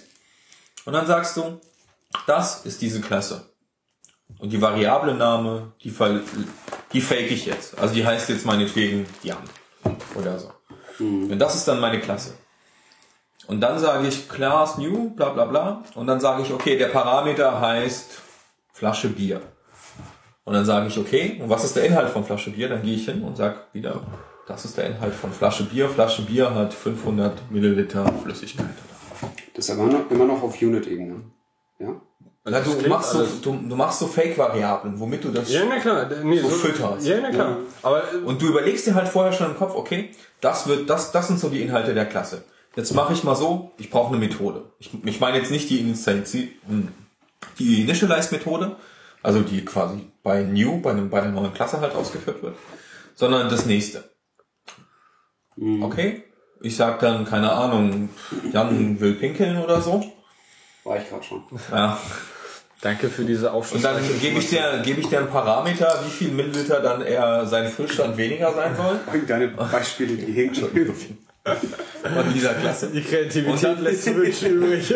Und 0.84 0.92
dann 0.92 1.06
sagst 1.06 1.36
du, 1.36 1.60
das 2.26 2.64
ist 2.64 2.80
diese 2.80 3.00
Klasse. 3.00 3.50
Und 4.38 4.50
die 4.50 4.60
Variable 4.60 5.14
Name, 5.14 5.72
die, 5.82 5.94
die 6.92 7.00
fake 7.00 7.30
ich 7.30 7.46
jetzt. 7.46 7.78
Also 7.78 7.94
die 7.94 8.06
heißt 8.06 8.28
jetzt 8.28 8.44
meinetwegen 8.46 9.06
Jan 9.22 9.42
oder 10.14 10.38
so. 10.38 10.52
Und 10.98 11.38
das 11.38 11.54
ist 11.54 11.68
dann 11.68 11.80
meine 11.80 12.00
Klasse. 12.00 12.34
Und 13.46 13.60
dann 13.60 13.78
sage 13.78 14.06
ich 14.08 14.28
Class 14.28 14.78
New, 14.78 15.10
bla 15.10 15.30
bla 15.30 15.46
bla. 15.46 15.82
Und 15.94 16.06
dann 16.06 16.20
sage 16.20 16.42
ich, 16.42 16.52
okay, 16.52 16.76
der 16.76 16.88
Parameter 16.88 17.60
heißt 17.60 18.20
Flasche 18.72 19.08
Bier. 19.08 19.40
Und 20.44 20.54
dann 20.54 20.64
sage 20.64 20.88
ich, 20.88 20.98
okay, 20.98 21.38
und 21.42 21.48
was 21.48 21.64
ist 21.64 21.76
der 21.76 21.84
Inhalt 21.84 22.10
von 22.10 22.24
Flasche 22.24 22.50
Bier? 22.50 22.68
Dann 22.68 22.82
gehe 22.82 22.94
ich 22.96 23.04
hin 23.06 23.22
und 23.22 23.36
sage 23.36 23.60
wieder, 23.72 24.02
das 24.48 24.64
ist 24.64 24.76
der 24.76 24.86
Inhalt 24.86 25.14
von 25.14 25.30
Flasche 25.30 25.64
Bier. 25.64 25.88
Flasche 25.88 26.22
Bier 26.22 26.54
hat 26.54 26.72
500 26.72 27.50
Milliliter 27.50 28.10
Flüssigkeit. 28.22 28.66
Das 29.54 29.68
ist 29.68 29.78
aber 29.78 29.88
noch, 29.88 30.10
immer 30.10 30.24
noch 30.24 30.42
auf 30.42 30.60
Unit-Ebene. 30.60 31.20
Ja? 31.78 32.00
Ja, 32.50 32.60
du, 32.60 32.88
machst 32.88 33.12
so, 33.12 33.26
du, 33.42 33.68
du 33.68 33.76
machst 33.76 33.98
so 33.98 34.06
Fake-Variablen, 34.06 34.98
womit 34.98 35.24
du 35.24 35.30
das 35.30 35.52
Ja, 35.52 35.62
na 35.68 35.78
klar. 35.78 36.08
Nee, 36.24 36.40
so 36.40 36.48
fütterst. 36.48 37.06
Ja, 37.06 37.20
na 37.20 37.30
klar. 37.30 37.58
Aber 37.82 38.02
äh, 38.12 38.16
Und 38.24 38.40
du 38.40 38.46
überlegst 38.46 38.86
dir 38.86 38.94
halt 38.94 39.08
vorher 39.08 39.32
schon 39.32 39.50
im 39.50 39.56
Kopf, 39.56 39.74
okay, 39.74 40.10
das 40.40 40.66
wird, 40.66 40.88
das, 40.88 41.12
das 41.12 41.28
sind 41.28 41.38
so 41.38 41.50
die 41.50 41.60
Inhalte 41.60 41.92
der 41.92 42.06
Klasse. 42.06 42.44
Jetzt 42.74 42.94
mache 42.94 43.12
ich 43.12 43.22
mal 43.24 43.34
so, 43.34 43.72
ich 43.76 43.90
brauche 43.90 44.08
eine 44.08 44.18
Methode. 44.18 44.62
Ich, 44.78 44.90
ich 45.04 45.20
meine 45.20 45.36
jetzt 45.36 45.50
nicht 45.50 45.68
die 45.68 45.80
Initialize, 45.80 46.48
die 47.58 47.82
Initialize-Methode, 47.82 48.76
also 49.22 49.40
die 49.40 49.64
quasi 49.64 50.06
bei 50.22 50.42
New, 50.42 50.80
bei, 50.80 50.92
einem, 50.92 51.10
bei 51.10 51.20
einer 51.20 51.32
neuen 51.32 51.52
Klasse 51.52 51.80
halt 51.80 51.94
ausgeführt 51.94 52.42
wird, 52.42 52.54
sondern 53.14 53.50
das 53.50 53.66
nächste. 53.66 54.04
Okay? 55.82 56.24
Ich 56.60 56.76
sag 56.76 56.98
dann, 57.01 57.24
keine 57.24 57.52
Ahnung, 57.52 58.09
Jan 58.52 58.98
will 59.01 59.14
pinkeln 59.14 59.59
oder 59.62 59.80
so. 59.80 60.05
War 60.85 60.97
ich 60.97 61.09
gerade 61.09 61.22
schon. 61.24 61.43
Ja. 61.70 61.98
danke 62.80 63.09
für 63.09 63.24
diese 63.24 63.51
Und 63.51 63.56
aufschlussreiche 63.56 64.09
dann 64.10 64.20
gebe 64.20 64.39
ich 64.39 64.48
dir, 64.51 64.80
gebe 64.85 65.01
ich 65.01 65.09
dir 65.09 65.18
einen 65.18 65.28
Parameter, 65.28 66.02
wie 66.06 66.10
viel 66.10 66.28
Milliliter 66.30 66.80
dann 66.80 67.02
er 67.02 67.47
sein 67.47 67.68
Füllstand 67.68 68.16
weniger 68.16 68.52
sein 68.55 68.74
soll. 68.76 69.01
Deine 69.26 69.48
Beispiele, 69.48 70.14
die 70.16 70.32
hinken 70.32 70.55
schon. 70.55 70.70
Von 70.72 72.35
dieser 72.35 72.55
Klasse. 72.55 72.90
Die 72.90 73.02
Kreativität 73.02 73.52
Und 73.52 73.62
dann- 73.62 73.82
lässt 73.82 74.05
zu 74.05 74.14
wünschen 74.16 74.51
übrig. 74.51 74.94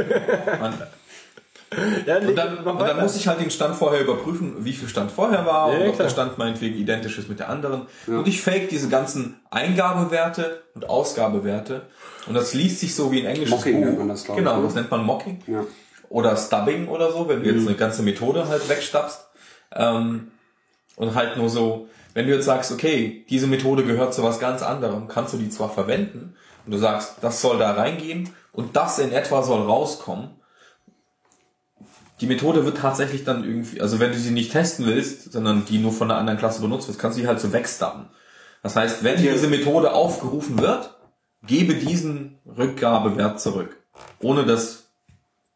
Ja, 2.06 2.18
Und 2.18 2.34
dann, 2.36 2.58
und 2.58 2.78
dann 2.80 3.00
muss 3.00 3.16
ich 3.16 3.28
halt 3.28 3.40
den 3.40 3.50
Stand 3.50 3.74
vorher 3.76 4.00
überprüfen, 4.00 4.56
wie 4.64 4.72
viel 4.72 4.88
Stand 4.88 5.10
vorher 5.10 5.44
war 5.46 5.72
Ja, 5.72 5.78
und 5.80 5.88
ob 5.88 5.94
klar. 5.94 6.06
der 6.06 6.10
Stand 6.10 6.38
meinetwegen 6.38 6.76
identisch 6.76 7.18
ist 7.18 7.28
mit 7.28 7.38
der 7.38 7.48
anderen. 7.48 7.86
Und 8.06 8.26
ich 8.28 8.40
fake 8.42 8.68
diese 8.68 8.88
ganzen 8.88 9.40
Eingabewerte 9.50 10.62
und 10.74 10.88
Ausgabewerte. 10.88 11.82
Und 12.26 12.34
das 12.34 12.54
liest 12.54 12.80
sich 12.80 12.94
so 12.94 13.10
wie 13.12 13.20
ein 13.20 13.26
englisches 13.26 13.50
Mocking 13.56 13.78
Buch. 13.80 13.84
nennt 13.86 13.98
man 13.98 14.08
das, 14.08 14.24
ich, 14.28 14.34
genau, 14.34 14.58
ne? 14.58 14.62
das 14.64 14.74
nennt 14.74 14.90
man 14.90 15.04
Mocking. 15.04 15.42
Ja. 15.46 15.64
Oder 16.08 16.36
Stubbing 16.36 16.88
oder 16.88 17.10
so, 17.12 17.28
wenn 17.28 17.42
du 17.42 17.50
jetzt 17.50 17.66
eine 17.66 17.76
ganze 17.76 18.02
Methode 18.02 18.46
halt 18.48 18.68
wegstappst. 18.68 19.26
Ähm, 19.74 20.30
und 20.96 21.14
halt 21.14 21.36
nur 21.38 21.48
so, 21.48 21.88
wenn 22.14 22.26
du 22.26 22.34
jetzt 22.34 22.44
sagst, 22.44 22.70
okay, 22.72 23.24
diese 23.30 23.46
Methode 23.46 23.84
gehört 23.84 24.12
zu 24.12 24.22
was 24.22 24.38
ganz 24.38 24.62
anderem, 24.62 25.08
kannst 25.08 25.32
du 25.32 25.38
die 25.38 25.48
zwar 25.48 25.70
verwenden 25.70 26.34
und 26.66 26.72
du 26.72 26.78
sagst, 26.78 27.16
das 27.22 27.40
soll 27.40 27.58
da 27.58 27.72
reingehen 27.72 28.28
und 28.52 28.76
das 28.76 28.98
in 28.98 29.10
etwa 29.12 29.42
soll 29.42 29.62
rauskommen. 29.62 30.30
Die 32.22 32.28
Methode 32.28 32.64
wird 32.64 32.78
tatsächlich 32.78 33.24
dann 33.24 33.42
irgendwie, 33.42 33.80
also 33.80 33.98
wenn 33.98 34.12
du 34.12 34.16
sie 34.16 34.30
nicht 34.30 34.52
testen 34.52 34.86
willst, 34.86 35.32
sondern 35.32 35.64
die 35.64 35.78
nur 35.78 35.90
von 35.90 36.08
einer 36.08 36.20
anderen 36.20 36.38
Klasse 36.38 36.60
benutzt 36.60 36.86
wird, 36.86 36.96
kannst 36.96 37.18
du 37.18 37.22
die 37.22 37.26
halt 37.26 37.40
so 37.40 37.52
wegstappen. 37.52 38.10
Das 38.62 38.76
heißt, 38.76 39.02
wenn 39.02 39.20
diese 39.20 39.48
Methode 39.48 39.92
aufgerufen 39.92 40.60
wird, 40.60 40.96
gebe 41.44 41.74
diesen 41.74 42.38
Rückgabewert 42.46 43.40
zurück, 43.40 43.76
ohne 44.20 44.46
dass 44.46 44.81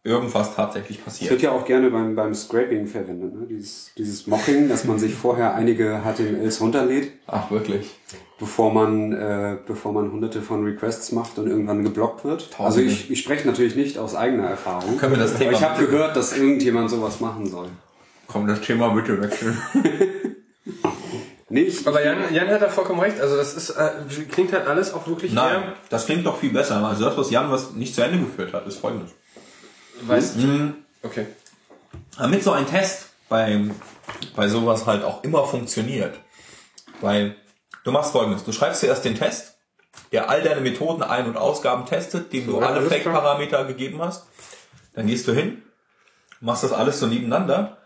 irgendwas 0.06 0.54
tatsächlich 0.54 0.98
Das 0.98 1.04
passiert. 1.04 1.30
wird 1.32 1.42
ja 1.42 1.50
auch 1.52 1.64
gerne 1.64 1.90
beim, 1.90 2.14
beim 2.14 2.34
Scraping 2.34 2.86
verwendet, 2.86 3.34
ne? 3.34 3.46
dieses, 3.48 3.90
dieses 3.98 4.26
Mocking, 4.26 4.68
dass 4.68 4.84
man 4.84 4.98
sich 4.98 5.14
vorher 5.14 5.54
einige 5.54 6.00
HTMLs 6.04 6.60
runterlädt, 6.60 7.12
Ach, 7.26 7.50
wirklich? 7.50 7.90
bevor 8.38 8.72
man, 8.72 9.12
äh, 9.12 9.56
bevor 9.66 9.92
man 9.92 10.10
hunderte 10.12 10.40
von 10.42 10.64
Requests 10.64 11.12
macht 11.12 11.38
und 11.38 11.48
irgendwann 11.48 11.82
geblockt 11.82 12.24
wird. 12.24 12.42
Also 12.42 12.56
Tausende. 12.56 12.90
ich, 12.90 13.10
ich 13.10 13.20
spreche 13.20 13.46
natürlich 13.46 13.76
nicht 13.76 13.98
aus 13.98 14.14
eigener 14.14 14.46
Erfahrung. 14.48 14.96
Können 14.96 15.12
wir 15.12 15.18
das 15.18 15.34
Thema 15.36 15.50
aber 15.50 15.58
ich 15.58 15.64
habe 15.64 15.86
gehört, 15.86 16.16
dass 16.16 16.36
irgendjemand 16.36 16.88
sowas 16.90 17.20
machen 17.20 17.46
soll. 17.46 17.68
Komm, 18.28 18.46
das 18.46 18.60
Thema 18.60 18.88
bitte 18.90 19.20
wechseln. 19.20 19.56
Nicht? 21.48 21.86
Aber 21.86 22.04
Jan, 22.04 22.18
Jan 22.34 22.48
hat 22.48 22.60
da 22.60 22.68
vollkommen 22.68 22.98
recht. 23.00 23.20
Also 23.20 23.36
das 23.36 23.54
ist 23.54 23.70
äh, 23.70 23.90
klingt 24.30 24.52
halt 24.52 24.66
alles 24.66 24.92
auch 24.92 25.06
wirklich 25.06 25.32
Nein, 25.32 25.62
eher, 25.62 25.72
das 25.90 26.06
klingt 26.06 26.26
doch 26.26 26.38
viel 26.38 26.52
besser. 26.52 26.84
Also 26.84 27.04
das, 27.04 27.16
was 27.16 27.30
Jan 27.30 27.50
was 27.52 27.72
nicht 27.72 27.94
zu 27.94 28.02
Ende 28.02 28.18
geführt 28.18 28.52
hat, 28.52 28.66
ist 28.66 28.78
folgendes. 28.78 29.12
Weißt 30.02 30.36
Mhm. 30.36 30.74
Okay. 31.02 31.26
Damit 32.18 32.42
so 32.42 32.52
ein 32.52 32.66
Test 32.66 33.06
bei, 33.28 33.60
bei 34.34 34.48
sowas 34.48 34.86
halt 34.86 35.04
auch 35.04 35.22
immer 35.24 35.44
funktioniert. 35.44 36.14
Weil 37.00 37.36
du 37.84 37.92
machst 37.92 38.12
folgendes. 38.12 38.44
Du 38.44 38.52
schreibst 38.52 38.80
zuerst 38.80 39.04
den 39.04 39.14
Test, 39.16 39.54
der 40.12 40.30
all 40.30 40.42
deine 40.42 40.60
Methoden 40.60 41.02
Ein- 41.02 41.26
und 41.26 41.36
Ausgaben 41.36 41.84
testet, 41.86 42.32
dem 42.32 42.46
du 42.46 42.60
Ja, 42.60 42.66
alle. 42.68 42.82
Fake-Parameter 42.88 43.64
gegeben 43.64 44.00
hast. 44.02 44.26
Dann 44.94 45.06
gehst 45.06 45.28
du 45.28 45.32
hin, 45.32 45.62
machst 46.40 46.64
das 46.64 46.72
alles 46.72 46.98
so 47.00 47.06
nebeneinander 47.06 47.76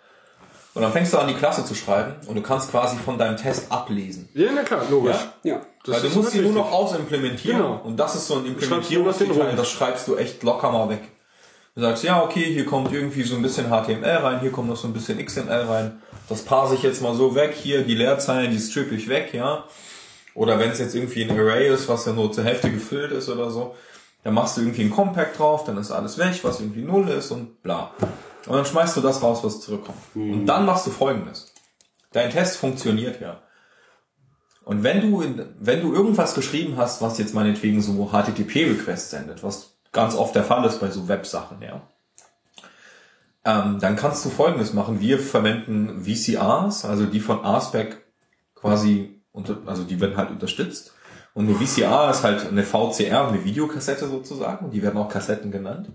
und 0.75 0.83
dann 0.83 0.93
fängst 0.93 1.13
du 1.13 1.19
an, 1.19 1.27
die 1.27 1.35
Klasse 1.35 1.65
zu 1.65 1.75
schreiben 1.75 2.15
und 2.29 2.37
du 2.37 2.43
kannst 2.43 2.71
quasi 2.71 2.97
von 2.99 3.19
deinem 3.19 3.37
Test 3.37 3.73
ablesen. 3.73 4.29
Ja, 4.35 4.51
na 4.55 4.63
klar, 4.63 4.83
logisch. 4.89 5.17
Ja? 5.43 5.55
Ja. 5.55 5.61
Das 5.85 5.95
Weil 5.97 6.01
du 6.03 6.07
ist 6.09 6.15
musst 6.15 6.31
sie 6.31 6.41
nur 6.43 6.53
noch 6.53 6.71
ausimplementieren 6.71 7.57
Genau. 7.59 7.81
und 7.83 7.97
das 7.97 8.15
ist 8.15 8.29
so 8.29 8.37
ein 8.37 8.47
Implementierungsdetail, 8.47 9.57
das 9.57 9.69
schreibst 9.71 10.07
du 10.07 10.17
echt 10.17 10.43
locker 10.45 10.71
mal 10.71 10.89
weg. 10.89 11.01
Du 11.75 11.83
sagst, 11.83 12.03
ja, 12.03 12.23
okay, 12.23 12.45
hier 12.53 12.67
kommt 12.67 12.93
irgendwie 12.93 13.23
so 13.23 13.37
ein 13.37 13.43
bisschen 13.43 13.69
HTML 13.69 14.17
rein, 14.17 14.41
hier 14.41 14.51
kommt 14.51 14.69
noch 14.69 14.77
so 14.77 14.89
ein 14.89 14.93
bisschen 14.93 15.25
XML 15.25 15.67
rein. 15.69 16.03
Das 16.29 16.43
parse 16.43 16.75
ich 16.75 16.83
jetzt 16.83 17.01
mal 17.01 17.15
so 17.15 17.35
weg, 17.35 17.55
hier 17.55 17.83
die 17.83 17.95
Leerzeilen, 17.95 18.51
die 18.51 18.59
strippe 18.59 18.95
ich 18.95 19.09
weg, 19.09 19.33
ja. 19.33 19.65
Oder 20.35 20.59
wenn 20.59 20.71
es 20.71 20.79
jetzt 20.79 20.95
irgendwie 20.95 21.23
ein 21.23 21.31
Array 21.31 21.69
ist, 21.69 21.89
was 21.89 22.07
ja 22.07 22.13
nur 22.13 22.33
zur 22.33 22.45
Hälfte 22.45 22.71
gefüllt 22.71 23.13
ist 23.13 23.29
oder 23.29 23.51
so, 23.51 23.75
dann 24.25 24.35
machst 24.35 24.57
du 24.57 24.63
irgendwie 24.63 24.83
ein 24.83 24.91
Compact 24.91 25.39
drauf, 25.39 25.65
dann 25.65 25.79
ist 25.79 25.91
alles 25.91 26.19
weg, 26.19 26.39
was 26.43 26.61
irgendwie 26.61 26.83
null 26.83 27.09
ist 27.09 27.31
und 27.31 27.63
bla. 27.63 27.93
Und 28.47 28.57
dann 28.57 28.65
schmeißt 28.65 28.97
du 28.97 29.01
das 29.01 29.23
raus, 29.23 29.41
was 29.43 29.61
zurückkommt. 29.61 29.99
Und 30.15 30.47
dann 30.47 30.67
machst 30.67 30.87
du 30.87 30.91
folgendes. 30.91 31.53
Dein 32.13 32.31
Test 32.31 32.57
funktioniert 32.57 33.21
ja. 33.21 33.43
Und 34.65 34.83
wenn 34.83 35.01
du, 35.01 35.21
in, 35.21 35.45
wenn 35.59 35.81
du 35.81 35.95
irgendwas 35.95 36.35
geschrieben 36.35 36.77
hast, 36.77 37.01
was 37.01 37.19
jetzt 37.19 37.35
meinetwegen 37.35 37.81
so 37.81 38.11
HTTP-Requests 38.13 39.11
sendet, 39.11 39.43
was 39.43 39.80
ganz 39.93 40.15
oft 40.15 40.35
der 40.35 40.45
Fall 40.45 40.65
ist 40.65 40.81
bei 40.81 40.91
so 40.91 41.09
Websachen, 41.09 41.63
ja, 41.63 41.83
ähm, 43.45 43.79
dann 43.81 43.97
kannst 43.97 44.25
du 44.25 44.29
Folgendes 44.29 44.75
machen. 44.75 45.01
Wir 45.01 45.19
verwenden 45.19 46.05
VCRs, 46.05 46.85
also 46.85 47.07
die 47.07 47.21
von 47.21 47.45
RSpec 47.45 47.97
quasi, 48.55 49.21
unter, 49.33 49.59
also 49.67 49.85
die 49.85 50.01
werden 50.01 50.17
halt 50.17 50.31
unterstützt. 50.31 50.93
Und 51.33 51.49
eine 51.49 51.55
VCR 51.55 52.11
ist 52.11 52.23
halt 52.23 52.47
eine 52.47 52.65
VCR, 52.65 53.29
eine 53.29 53.45
Videokassette 53.45 54.09
sozusagen. 54.09 54.71
Die 54.71 54.83
werden 54.83 54.99
auch 54.99 55.09
Kassetten 55.09 55.51
genannt. 55.51 55.89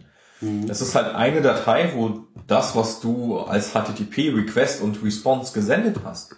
Das 0.67 0.81
ist 0.81 0.95
halt 0.95 1.15
eine 1.15 1.41
Datei, 1.41 1.93
wo 1.95 2.25
das, 2.47 2.75
was 2.75 2.99
du 2.99 3.39
als 3.39 3.71
HTTP-Request 3.71 4.81
und 4.81 5.03
Response 5.03 5.53
gesendet 5.53 5.97
hast, 6.03 6.35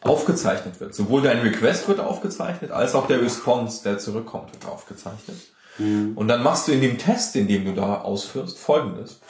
aufgezeichnet 0.00 0.80
wird. 0.80 0.94
Sowohl 0.94 1.22
dein 1.22 1.38
Request 1.38 1.88
wird 1.88 2.00
aufgezeichnet, 2.00 2.70
als 2.70 2.94
auch 2.94 3.06
der 3.06 3.22
Response, 3.22 3.82
der 3.84 3.98
zurückkommt, 3.98 4.52
wird 4.52 4.66
aufgezeichnet. 4.66 5.36
Und 6.16 6.28
dann 6.28 6.42
machst 6.42 6.68
du 6.68 6.72
in 6.72 6.80
dem 6.80 6.98
Test, 6.98 7.36
in 7.36 7.48
dem 7.48 7.64
du 7.64 7.72
da 7.72 8.00
ausführst, 8.00 8.58
folgendes. 8.58 9.20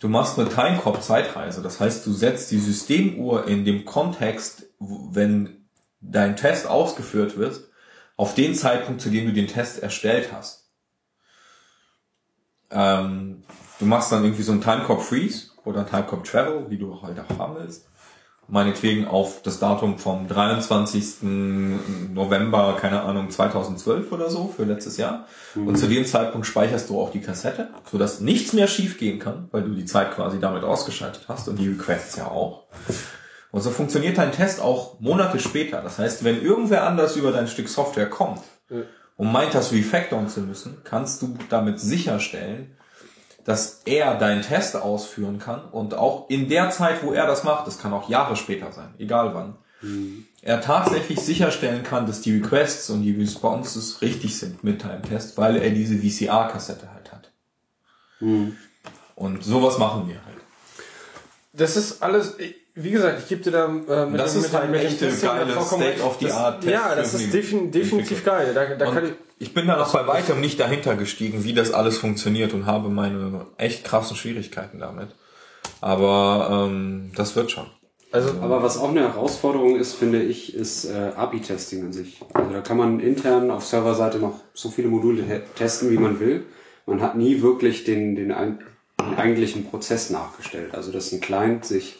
Du 0.00 0.08
machst 0.08 0.38
eine 0.38 0.48
Timecop-Zeitreise. 0.48 1.62
Das 1.62 1.80
heißt, 1.80 2.06
du 2.06 2.12
setzt 2.12 2.50
die 2.50 2.58
Systemuhr 2.58 3.46
in 3.48 3.64
dem 3.64 3.84
Kontext, 3.84 4.66
wenn 4.78 5.68
dein 6.00 6.36
Test 6.36 6.66
ausgeführt 6.66 7.36
wird, 7.36 7.60
auf 8.16 8.34
den 8.34 8.54
Zeitpunkt, 8.54 9.00
zu 9.00 9.10
dem 9.10 9.26
du 9.26 9.32
den 9.32 9.48
Test 9.48 9.82
erstellt 9.82 10.32
hast. 10.32 10.70
Ähm, 12.70 13.44
du 13.78 13.86
machst 13.86 14.12
dann 14.12 14.24
irgendwie 14.24 14.42
so 14.42 14.52
einen 14.52 14.60
Timecop 14.60 15.02
Freeze 15.02 15.50
oder 15.64 15.80
einen 15.80 15.88
Timecop 15.88 16.24
Travel, 16.24 16.70
wie 16.70 16.78
du 16.78 17.00
halt 17.02 17.18
auch 17.18 17.38
haben 17.38 17.56
willst 17.56 17.88
meinetwegen 18.48 19.06
auf 19.06 19.42
das 19.42 19.58
Datum 19.58 19.98
vom 19.98 20.26
23. 20.26 21.22
November, 22.14 22.76
keine 22.80 23.02
Ahnung, 23.02 23.30
2012 23.30 24.10
oder 24.10 24.30
so 24.30 24.52
für 24.54 24.64
letztes 24.64 24.96
Jahr. 24.96 25.26
Mhm. 25.54 25.68
Und 25.68 25.76
zu 25.76 25.86
dem 25.86 26.06
Zeitpunkt 26.06 26.46
speicherst 26.46 26.88
du 26.88 26.98
auch 26.98 27.10
die 27.10 27.20
Kassette, 27.20 27.68
sodass 27.90 28.20
nichts 28.20 28.54
mehr 28.54 28.66
schiefgehen 28.66 29.18
kann, 29.18 29.48
weil 29.52 29.62
du 29.62 29.74
die 29.74 29.84
Zeit 29.84 30.12
quasi 30.12 30.40
damit 30.40 30.64
ausgeschaltet 30.64 31.26
hast 31.28 31.48
und 31.48 31.56
die 31.56 31.68
Requests 31.68 32.16
ja 32.16 32.28
auch. 32.28 32.64
Und 33.50 33.60
so 33.60 33.70
funktioniert 33.70 34.16
dein 34.16 34.32
Test 34.32 34.60
auch 34.60 34.98
Monate 34.98 35.38
später. 35.38 35.82
Das 35.82 35.98
heißt, 35.98 36.24
wenn 36.24 36.42
irgendwer 36.42 36.86
anders 36.86 37.16
über 37.16 37.32
dein 37.32 37.48
Stück 37.48 37.68
Software 37.68 38.08
kommt 38.08 38.40
ja. 38.70 38.78
und 39.16 39.30
meint, 39.30 39.54
das 39.54 39.72
refactoren 39.72 40.28
zu 40.28 40.40
müssen, 40.40 40.78
kannst 40.84 41.20
du 41.20 41.36
damit 41.50 41.80
sicherstellen, 41.80 42.77
dass 43.48 43.80
er 43.86 44.14
deinen 44.18 44.42
Test 44.42 44.76
ausführen 44.76 45.38
kann 45.38 45.64
und 45.70 45.94
auch 45.94 46.28
in 46.28 46.50
der 46.50 46.68
Zeit, 46.68 47.02
wo 47.02 47.14
er 47.14 47.26
das 47.26 47.44
macht, 47.44 47.66
das 47.66 47.78
kann 47.78 47.94
auch 47.94 48.10
Jahre 48.10 48.36
später 48.36 48.72
sein, 48.72 48.92
egal 48.98 49.34
wann, 49.34 49.56
mhm. 49.80 50.26
er 50.42 50.60
tatsächlich 50.60 51.18
sicherstellen 51.18 51.82
kann, 51.82 52.06
dass 52.06 52.20
die 52.20 52.36
Requests 52.36 52.90
und 52.90 53.00
die 53.00 53.18
Responses 53.18 54.02
richtig 54.02 54.38
sind 54.38 54.64
mit 54.64 54.84
deinem 54.84 55.02
Test, 55.02 55.38
weil 55.38 55.56
er 55.56 55.70
diese 55.70 55.96
VCR-Kassette 55.96 56.92
halt 56.92 57.10
hat. 57.10 57.32
Mhm. 58.20 58.54
Und 59.14 59.42
sowas 59.42 59.78
machen 59.78 60.08
wir 60.08 60.16
halt. 60.26 60.36
Das 61.54 61.78
ist 61.78 62.02
alles, 62.02 62.36
wie 62.74 62.90
gesagt, 62.90 63.20
ich 63.22 63.28
gebe 63.28 63.40
dir 63.40 63.52
da 63.52 63.64
äh, 63.64 64.06
mit 64.10 64.20
Das 64.20 64.34
dem, 64.34 64.42
ist 64.42 64.52
mit 64.52 64.60
halt 64.60 64.74
echt 64.74 65.00
geile 65.00 65.62
State 65.62 66.02
of 66.02 66.18
the 66.20 66.30
Art 66.32 66.60
Test. 66.60 66.70
Ja, 66.74 66.94
das 66.94 67.14
ist 67.14 67.32
defin 67.32 67.72
definitiv 67.72 68.22
geil. 68.26 68.52
Da, 68.52 68.74
da 68.74 68.92
kann 68.92 69.06
ich, 69.06 69.12
ich 69.38 69.54
bin 69.54 69.66
da 69.66 69.76
noch 69.76 69.92
bei 69.92 70.06
weitem 70.06 70.40
nicht 70.40 70.58
dahinter 70.58 70.96
gestiegen, 70.96 71.44
wie 71.44 71.52
das 71.52 71.72
alles 71.72 71.98
funktioniert 71.98 72.54
und 72.54 72.66
habe 72.66 72.88
meine 72.88 73.46
echt 73.56 73.84
krassen 73.84 74.16
Schwierigkeiten 74.16 74.78
damit. 74.78 75.08
Aber 75.80 76.66
ähm, 76.68 77.12
das 77.14 77.36
wird 77.36 77.50
schon. 77.50 77.66
Also, 78.10 78.30
aber 78.40 78.62
was 78.62 78.78
auch 78.78 78.88
eine 78.88 79.02
Herausforderung 79.02 79.76
ist, 79.76 79.94
finde 79.94 80.22
ich, 80.22 80.54
ist 80.54 80.86
äh, 80.86 81.12
API-Testing 81.14 81.84
an 81.84 81.92
sich. 81.92 82.20
Also 82.32 82.52
da 82.52 82.62
kann 82.62 82.78
man 82.78 83.00
intern 83.00 83.50
auf 83.50 83.66
Serverseite 83.66 84.18
noch 84.18 84.40
so 84.54 84.70
viele 84.70 84.88
Module 84.88 85.42
testen, 85.56 85.90
wie 85.90 85.98
man 85.98 86.18
will. 86.18 86.46
Man 86.86 87.02
hat 87.02 87.16
nie 87.16 87.42
wirklich 87.42 87.84
den, 87.84 88.16
den, 88.16 88.28
den 88.30 88.58
eigentlichen 89.16 89.66
Prozess 89.66 90.08
nachgestellt. 90.08 90.74
Also 90.74 90.90
dass 90.90 91.12
ein 91.12 91.20
Client 91.20 91.66
sich 91.66 91.98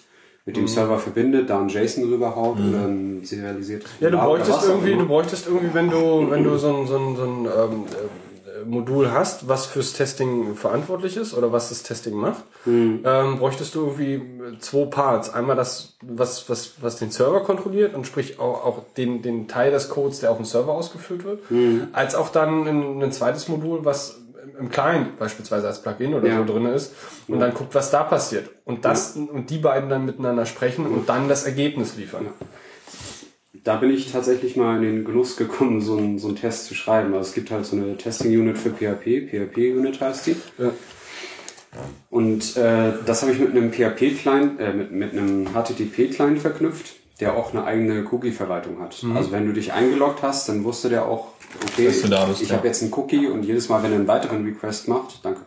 mit 0.49 0.57
dem 0.57 0.63
mhm. 0.63 0.69
Server 0.69 0.99
verbindet, 0.99 1.51
da 1.51 1.61
ein 1.61 1.69
JSON 1.69 2.05
rüberhaut 2.05 2.59
mhm. 2.59 2.69
oder 2.71 2.85
ein 2.87 3.21
serialisiertes 3.23 3.91
Ja, 4.01 4.09
du 4.09 4.17
bräuchtest 4.17 4.65
irgendwie, 4.67 4.95
du 4.95 5.07
bräuchtest 5.07 5.47
irgendwie, 5.47 5.75
wenn 5.75 5.91
du, 5.91 5.97
wenn 6.31 6.43
du 6.43 6.57
so 6.57 6.75
ein, 6.75 6.87
so 6.87 6.97
ein, 6.97 7.17
so 7.17 7.23
ein 7.23 7.45
ähm, 7.45 7.85
äh, 7.85 8.65
Modul 8.67 9.13
hast, 9.13 9.47
was 9.47 9.67
fürs 9.67 9.93
Testing 9.93 10.55
verantwortlich 10.55 11.19
ist 11.19 11.35
oder 11.35 11.53
was 11.53 11.69
das 11.69 11.83
Testing 11.83 12.15
macht, 12.15 12.45
mhm. 12.65 13.01
ähm, 13.05 13.39
bräuchtest 13.39 13.75
du 13.75 13.81
irgendwie 13.81 14.23
zwei 14.61 14.87
Parts. 14.87 15.29
Einmal 15.29 15.55
das, 15.55 15.99
was, 16.01 16.49
was, 16.49 16.77
was 16.81 16.97
den 16.97 17.11
Server 17.11 17.41
kontrolliert 17.41 17.95
und 17.95 18.07
sprich 18.07 18.41
auch, 18.41 18.65
auch 18.65 18.83
den, 18.97 19.21
den 19.21 19.49
Teil 19.49 19.71
des 19.71 19.91
Codes, 19.91 20.21
der 20.21 20.31
auf 20.31 20.39
dem 20.39 20.47
Server 20.47 20.73
ausgeführt 20.73 21.25
wird, 21.25 21.51
mhm. 21.51 21.89
als 21.93 22.15
auch 22.15 22.31
dann 22.31 22.67
ein, 22.67 23.03
ein 23.03 23.13
zweites 23.13 23.49
Modul, 23.49 23.85
was 23.85 24.19
im 24.59 24.71
Client 24.71 25.19
beispielsweise 25.19 25.67
als 25.67 25.83
Plugin 25.83 26.15
oder 26.15 26.29
ja. 26.29 26.39
so 26.39 26.53
drin 26.53 26.67
ist 26.67 26.95
und 27.27 27.41
ja. 27.41 27.47
dann 27.47 27.55
guckt, 27.55 27.75
was 27.75 27.91
da 27.91 28.03
passiert. 28.03 28.51
Und 28.65 28.85
das 28.85 29.17
ja. 29.17 29.23
und 29.23 29.51
die 29.51 29.59
beiden 29.59 29.89
dann 29.89 30.05
miteinander 30.05 30.47
sprechen 30.47 30.87
und 30.87 31.09
dann 31.09 31.29
das 31.29 31.45
Ergebnis 31.45 31.97
liefern. 31.97 32.27
Da 33.65 33.77
bin 33.77 33.91
ich 33.91 34.13
tatsächlich 34.13 34.57
mal 34.57 34.77
in 34.77 34.83
den 34.83 35.05
Genuss 35.05 35.37
gekommen, 35.37 35.81
so 35.81 35.97
einen, 35.97 36.19
so 36.19 36.29
einen 36.29 36.37
Test 36.37 36.67
zu 36.67 36.75
schreiben. 36.75 37.13
Also 37.15 37.29
es 37.29 37.35
gibt 37.35 37.51
halt 37.51 37.67
so 37.67 37.77
eine 37.77 37.97
Testing-Unit 37.97 38.57
für 38.57 38.71
PHP, 38.71 39.29
PHP-Unit 39.29 40.01
heißt 40.01 40.27
die. 40.27 40.37
Und 42.11 42.57
äh, 42.57 42.93
das 43.05 43.23
habe 43.23 43.33
ich 43.33 43.39
mit 43.39 43.51
einem 43.51 43.73
PHP-Client, 43.73 44.61
äh, 44.61 44.73
mit, 44.73 44.93
mit 44.93 45.13
einem 45.13 45.49
HTTP-Client 45.53 46.39
verknüpft, 46.39 46.97
der 47.21 47.37
auch 47.37 47.53
eine 47.53 47.65
eigene 47.65 48.05
Cookie-Verwaltung 48.11 48.81
hat. 48.81 49.03
Mhm. 49.03 49.17
Also 49.17 49.33
wenn 49.33 49.47
du 49.47 49.53
dich 49.53 49.73
eingeloggt 49.73 50.23
hast, 50.23 50.49
dann 50.49 50.65
wusste 50.65 50.89
der 50.89 51.07
auch, 51.07 51.29
okay, 51.65 51.87
bist, 51.87 52.05
ich 52.05 52.49
ja. 52.49 52.57
habe 52.57 52.67
jetzt 52.67 52.83
einen 52.83 52.93
Cookie 52.95 53.27
und 53.27 53.45
jedes 53.45 53.69
Mal, 53.69 53.83
wenn 53.83 53.93
er 53.93 53.99
einen 53.99 54.09
weiteren 54.09 54.45
Request 54.45 54.89
macht, 54.89 55.25
danke, 55.25 55.41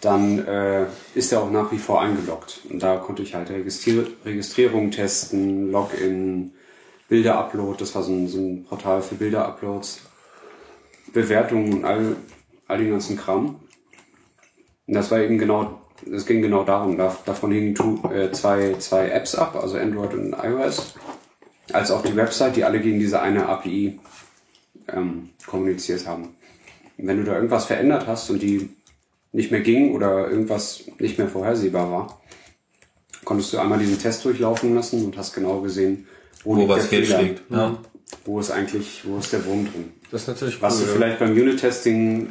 dann 0.00 0.44
äh, 0.46 0.86
ist 1.14 1.32
er 1.32 1.42
auch 1.42 1.50
nach 1.50 1.72
wie 1.72 1.78
vor 1.78 2.02
eingeloggt. 2.02 2.60
Und 2.68 2.82
da 2.82 2.96
konnte 2.96 3.22
ich 3.22 3.34
halt 3.34 3.50
Registrier 3.50 4.06
Registrierung 4.24 4.90
testen, 4.90 5.70
Login, 5.70 6.52
Bilder-Upload, 7.08 7.80
das 7.80 7.94
war 7.94 8.02
so 8.02 8.12
ein, 8.12 8.28
so 8.28 8.38
ein 8.38 8.64
Portal 8.64 9.00
für 9.00 9.14
Bilder-Uploads, 9.14 10.02
Bewertungen 11.12 11.72
und 11.72 11.84
all, 11.84 12.16
all 12.66 12.78
den 12.78 12.90
ganzen 12.90 13.16
Kram. 13.16 13.60
Und 14.86 14.94
das 14.94 15.10
war 15.10 15.20
eben 15.20 15.38
genau, 15.38 15.80
es 16.12 16.26
ging 16.26 16.42
genau 16.42 16.64
darum, 16.64 16.96
davon 16.98 17.52
hingen 17.52 17.74
äh, 18.12 18.30
zwei, 18.32 18.74
zwei 18.78 19.08
Apps 19.08 19.34
ab, 19.34 19.56
also 19.60 19.76
Android 19.76 20.14
und 20.14 20.34
iOS, 20.42 20.94
als 21.72 21.90
auch 21.90 22.02
die 22.02 22.16
Website, 22.16 22.56
die 22.56 22.64
alle 22.64 22.80
gegen 22.80 22.98
diese 22.98 23.20
eine 23.20 23.46
API 23.48 23.98
ähm, 24.88 25.30
kommuniziert 25.46 26.06
haben. 26.06 26.36
wenn 26.96 27.18
du 27.18 27.24
da 27.24 27.34
irgendwas 27.34 27.66
verändert 27.66 28.06
hast 28.06 28.30
und 28.30 28.42
die 28.42 28.70
nicht 29.32 29.50
mehr 29.50 29.60
ging 29.60 29.94
oder 29.94 30.30
irgendwas 30.30 30.84
nicht 30.98 31.18
mehr 31.18 31.28
vorhersehbar 31.28 31.90
war, 31.90 32.20
konntest 33.24 33.52
du 33.52 33.58
einmal 33.58 33.78
diesen 33.78 33.98
Test 33.98 34.24
durchlaufen 34.24 34.74
lassen 34.74 35.04
und 35.04 35.16
hast 35.16 35.34
genau 35.34 35.60
gesehen, 35.60 36.06
wo, 36.44 36.56
wo 36.56 36.68
was 36.68 36.86
fehlschlägt. 36.86 37.42
Ja. 37.50 37.78
Wo 38.24 38.38
ist 38.38 38.50
eigentlich, 38.50 39.02
wo 39.04 39.18
ist 39.18 39.32
der 39.32 39.44
Wurm 39.44 39.64
drin? 39.64 39.92
Das 40.10 40.22
ist 40.22 40.28
natürlich 40.28 40.62
Was 40.62 40.80
cool, 40.80 40.86
du 40.86 40.92
vielleicht 40.92 41.18
beim 41.18 41.32
Unit-Testing 41.32 42.28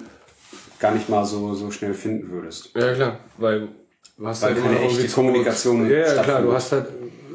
gar 0.83 0.93
nicht 0.93 1.07
mal 1.07 1.25
so, 1.25 1.53
so 1.53 1.71
schnell 1.71 1.93
finden 1.93 2.29
würdest. 2.29 2.71
Ja, 2.75 2.93
klar, 2.93 3.19
weil 3.37 3.69
du 4.17 4.27
hast 4.27 4.41
weil 4.41 4.53
halt 4.53 4.63
keine 4.63 4.79
echte 4.81 5.07
Kommunikation 5.07 5.89
Ja, 5.89 6.21
klar, 6.21 6.41
du 6.41 6.51
hast 6.51 6.73
halt 6.73 6.87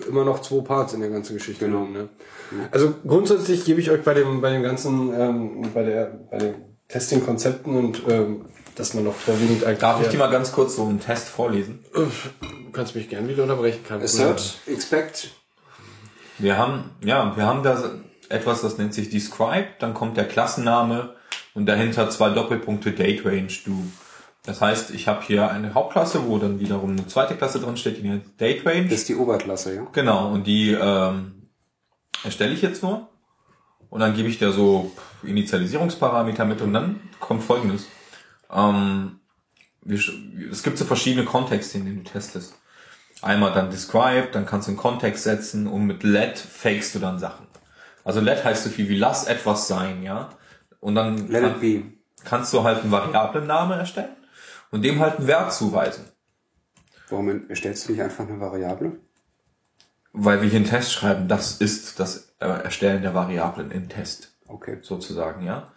immer 0.07 0.23
noch 0.23 0.43
zwei 0.43 0.61
Parts 0.61 0.93
in 0.93 1.01
der 1.01 1.09
ganzen 1.09 1.35
Geschichte. 1.35 1.65
Genau. 1.65 1.87
Ne? 1.87 2.11
Also 2.71 2.95
grundsätzlich 3.07 3.65
gebe 3.65 3.81
ich 3.81 3.91
euch 3.91 4.03
bei 4.03 4.13
dem, 4.13 4.43
bei 4.43 4.53
dem 4.53 4.63
ganzen, 4.63 5.19
ähm, 5.19 5.63
bei 5.73 5.83
der, 5.83 6.21
bei 6.31 6.37
den 6.37 6.55
Testing-Konzepten 6.89 7.75
und 7.75 8.03
ähm, 8.09 8.45
dass 8.77 8.93
man 8.93 9.05
noch 9.05 9.15
vorwiegend 9.15 9.65
eigentlich. 9.65 9.79
Darf 9.79 10.03
ich 10.03 10.09
dir 10.09 10.19
mal 10.19 10.31
ganz 10.31 10.53
kurz 10.53 10.77
so 10.77 10.85
einen 10.85 11.01
Test 11.01 11.29
vorlesen? 11.29 11.85
Du 11.95 12.71
kannst 12.73 12.95
mich 12.95 13.09
gerne 13.09 13.29
wieder 13.29 13.45
unterbrechen. 13.45 13.81
Kein 13.83 14.03
Assert, 14.03 14.59
expect. 14.67 15.31
Wir 16.37 16.59
haben, 16.59 16.91
ja, 17.03 17.35
wir 17.35 17.47
haben 17.47 17.63
da 17.63 17.83
etwas, 18.29 18.61
das 18.61 18.77
nennt 18.77 18.93
sich 18.93 19.09
Describe, 19.09 19.69
dann 19.79 19.95
kommt 19.95 20.19
der 20.19 20.29
Klassenname 20.29 21.15
und 21.59 21.67
dahinter 21.67 22.09
zwei 22.09 22.31
Doppelpunkte 22.31 22.93
Date 22.93 23.25
Range 23.25 23.53
Do. 23.67 23.83
Das 24.45 24.61
heißt, 24.61 24.93
ich 24.93 25.09
habe 25.09 25.25
hier 25.25 25.51
eine 25.51 25.75
Hauptklasse, 25.75 26.25
wo 26.29 26.39
dann 26.39 26.61
wiederum 26.61 26.93
eine 26.93 27.09
zweite 27.09 27.35
Klasse 27.35 27.59
drin 27.59 27.77
steht, 27.77 27.99
die 27.99 28.23
Date 28.39 28.65
Range. 28.65 28.85
Das 28.85 29.01
ist 29.01 29.09
die 29.09 29.17
Oberklasse, 29.17 29.75
ja. 29.75 29.87
Genau, 29.93 30.31
und 30.31 30.47
die 30.47 30.71
ähm, 30.71 31.49
erstelle 32.23 32.55
ich 32.55 32.63
jetzt 32.63 32.85
nur. 32.85 33.09
Und 33.91 33.99
dann 33.99 34.15
gebe 34.15 34.29
ich 34.29 34.39
da 34.39 34.53
so 34.53 34.93
Initialisierungsparameter 35.25 36.45
mit 36.45 36.61
und 36.61 36.73
dann 36.73 37.01
kommt 37.19 37.43
folgendes. 37.43 37.89
Ähm, 38.55 39.19
es 39.85 40.63
gibt 40.63 40.79
so 40.79 40.85
verschiedene 40.85 41.25
Kontexte, 41.25 41.79
in 41.79 41.87
denen 41.87 42.05
du 42.05 42.11
testest. 42.11 42.55
Einmal 43.21 43.53
dann 43.53 43.71
describe, 43.71 44.29
dann 44.31 44.47
kannst 44.47 44.69
du 44.69 44.71
einen 44.71 44.79
Kontext 44.79 45.25
setzen 45.25 45.67
und 45.67 45.87
mit 45.87 46.05
let 46.05 46.39
fakest 46.39 46.95
du 46.95 47.01
dann 47.01 47.19
Sachen. 47.19 47.49
Also 48.05 48.21
let 48.21 48.45
heißt 48.45 48.63
so 48.63 48.71
viel 48.71 48.89
wie 48.89 48.97
lass 48.97 49.27
etwas 49.27 49.67
sein, 49.67 50.05
ja. 50.05 50.29
Und 50.81 50.95
dann 50.95 51.29
kann, 51.31 51.93
kannst 52.25 52.53
du 52.53 52.63
halt 52.63 52.83
einen 52.83 52.93
Variablenname 52.93 53.75
erstellen 53.77 54.17
und 54.71 54.83
dem 54.83 55.01
halt 55.01 55.19
einen 55.19 55.27
Wert 55.27 55.53
zuweisen. 55.53 56.05
Warum 57.09 57.49
erstellst 57.49 57.89
du 57.89 57.93
nicht 57.93 58.03
einfach 58.03 58.29
eine 58.29 58.39
Variable? 58.41 58.99
Weil 60.13 60.43
wir 60.43 60.49
hier 60.49 60.59
einen 60.59 60.69
Test 60.69 60.93
schreiben, 60.93 61.29
das 61.29 61.61
ist 61.61 62.01
das 62.01 62.35
Erstellen 62.39 63.03
der 63.03 63.15
Variablen 63.15 63.71
im 63.71 63.89
Test. 63.89 64.35
Okay. 64.47 64.79
Sozusagen, 64.83 65.45
ja. 65.45 65.73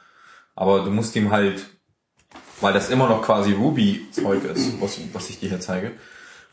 Aber 0.56 0.84
du 0.84 0.92
musst 0.92 1.16
ihm 1.16 1.32
halt, 1.32 1.66
weil 2.60 2.74
das 2.74 2.90
immer 2.90 3.08
noch 3.08 3.22
quasi 3.22 3.54
Ruby-Zeug 3.54 4.44
ist, 4.46 4.82
was, 4.82 5.00
was 5.14 5.30
ich 5.30 5.40
dir 5.40 5.50
hier 5.50 5.60
zeige, 5.60 5.94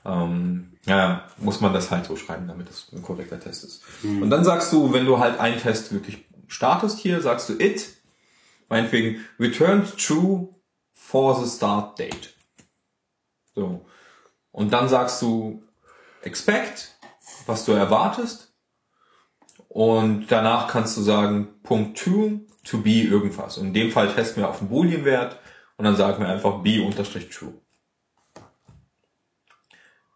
ähm, 0.05 0.79
ja, 0.87 1.25
muss 1.39 1.61
man 1.61 1.73
das 1.73 1.91
halt 1.91 2.07
so 2.07 2.17
schreiben, 2.17 2.49
damit 2.49 2.69
das 2.69 2.89
ein 2.93 3.03
korrekter 3.03 3.39
Test 3.39 3.65
ist. 3.65 3.83
Mhm. 4.03 4.23
Und 4.23 4.31
dann 4.31 4.45
sagst 4.45 4.73
du, 4.73 4.93
wenn 4.93 5.05
du 5.05 5.19
halt 5.19 5.39
einen 5.39 5.61
Test 5.61 5.93
wirklich 5.93 6.27
startest 6.47 6.99
hier, 6.99 7.21
sagst 7.21 7.49
du 7.49 7.55
it, 7.59 7.87
meinetwegen 8.69 9.25
returned 9.39 9.97
true 9.97 10.55
for 10.93 11.35
the 11.35 11.49
start 11.49 11.99
date. 11.99 12.35
So. 13.55 13.87
Und 14.53 14.73
dann 14.73 14.89
sagst 14.89 15.21
du 15.23 15.63
expect, 16.23 16.97
was 17.47 17.65
du 17.65 17.73
erwartest. 17.73 18.53
Und 19.69 20.27
danach 20.29 20.69
kannst 20.69 20.97
du 20.97 21.03
sagen 21.03 21.61
Punkt 21.63 21.99
2 21.99 22.41
to 22.65 22.79
be 22.79 23.03
irgendwas. 23.03 23.59
Und 23.59 23.69
in 23.69 23.75
dem 23.75 23.91
Fall 23.93 24.13
testen 24.15 24.43
wir 24.43 24.49
auf 24.49 24.61
einen 24.61 24.71
Boolean-Wert 24.71 25.39
und 25.77 25.85
dann 25.85 25.97
sagen 25.97 26.23
wir 26.23 26.29
einfach 26.29 26.63
b 26.63 26.81
unterstrich 26.81 27.29
true. 27.31 27.55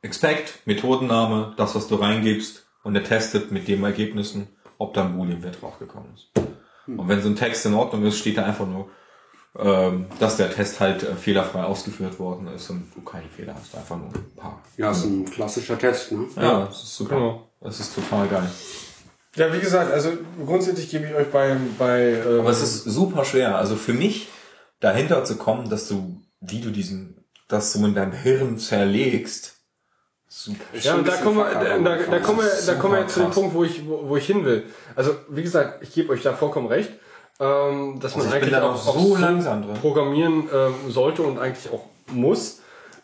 Expect, 0.02 0.66
Methodenname, 0.66 1.54
das, 1.56 1.74
was 1.74 1.86
du 1.86 1.94
reingibst 1.94 2.66
und 2.82 2.96
er 2.96 3.04
testet 3.04 3.52
mit 3.52 3.68
den 3.68 3.84
Ergebnissen, 3.84 4.48
ob 4.78 4.94
da 4.94 5.04
ein 5.04 5.16
Boolean-Wert 5.16 5.62
rausgekommen 5.62 6.14
ist. 6.14 6.51
Und 6.86 7.08
wenn 7.08 7.22
so 7.22 7.28
ein 7.28 7.36
Text 7.36 7.64
in 7.66 7.74
Ordnung 7.74 8.04
ist, 8.04 8.18
steht 8.18 8.38
da 8.38 8.44
einfach 8.44 8.66
nur, 8.66 8.88
ähm, 9.58 10.06
dass 10.18 10.36
der 10.36 10.50
Test 10.50 10.80
halt 10.80 11.02
äh, 11.02 11.14
fehlerfrei 11.14 11.62
ausgeführt 11.62 12.18
worden 12.18 12.48
ist 12.48 12.70
und 12.70 12.90
du 12.94 13.02
keine 13.02 13.28
Fehler 13.28 13.54
hast. 13.54 13.74
Einfach 13.76 13.96
nur 13.96 14.08
ein 14.08 14.34
paar. 14.36 14.62
Ja, 14.76 14.90
ist 14.90 15.04
ein 15.04 15.24
klassischer 15.26 15.78
Test, 15.78 16.12
ne? 16.12 16.26
Ja, 16.36 16.66
das 16.66 16.82
ist 16.82 16.96
super. 16.96 17.14
Genau. 17.16 17.48
Das 17.60 17.78
ist 17.78 17.94
total 17.94 18.28
geil. 18.28 18.50
Ja, 19.36 19.52
wie 19.52 19.60
gesagt, 19.60 19.92
also 19.92 20.10
grundsätzlich 20.44 20.90
gebe 20.90 21.06
ich 21.06 21.14
euch 21.14 21.30
bei, 21.30 21.56
bei 21.78 22.12
ähm, 22.12 22.40
Aber 22.40 22.50
es 22.50 22.62
ist 22.62 22.84
super 22.84 23.24
schwer. 23.24 23.56
Also 23.56 23.76
für 23.76 23.94
mich 23.94 24.28
dahinter 24.80 25.24
zu 25.24 25.36
kommen, 25.36 25.70
dass 25.70 25.88
du, 25.88 26.20
wie 26.40 26.60
du 26.60 26.70
diesen, 26.70 27.24
dass 27.48 27.72
du 27.72 27.86
in 27.86 27.94
deinem 27.94 28.12
Hirn 28.12 28.58
zerlegst. 28.58 29.61
Super. 30.34 30.64
Ja, 30.80 30.94
und 30.94 31.06
da 31.06 31.12
kommen 31.16 31.36
wir, 31.36 31.44
da, 31.44 31.78
da, 31.78 31.96
da 32.10 32.18
kommen 32.20 32.38
wir, 32.38 32.50
da 32.66 32.74
kommen 32.76 32.94
wir 32.94 33.00
jetzt 33.02 33.12
zu 33.12 33.20
dem. 33.20 33.30
Punkt, 33.30 33.54
wo 33.54 33.64
ich, 33.64 33.86
wo, 33.86 34.08
wo 34.08 34.16
ich 34.16 34.26
hin 34.26 34.46
will. 34.46 34.64
Also, 34.96 35.14
wie 35.28 35.42
gesagt, 35.42 35.82
ich 35.82 35.92
gebe 35.92 36.10
euch 36.10 36.22
da 36.22 36.32
vollkommen 36.32 36.68
recht, 36.68 36.88
ähm, 37.38 38.00
dass 38.00 38.16
man 38.16 38.24
Also 38.26 38.38
bin 38.40 38.54
eigentlich 38.54 38.56
auch, 38.56 38.76
so 38.76 39.16
langsam 39.18 39.62
drin. 39.62 39.74
programmieren 39.78 40.48
ähm, 40.52 40.74
sollte 40.88 41.20
und 41.22 41.38
eigentlich 41.38 41.70
auch 41.70 41.84
muss. 42.10 42.60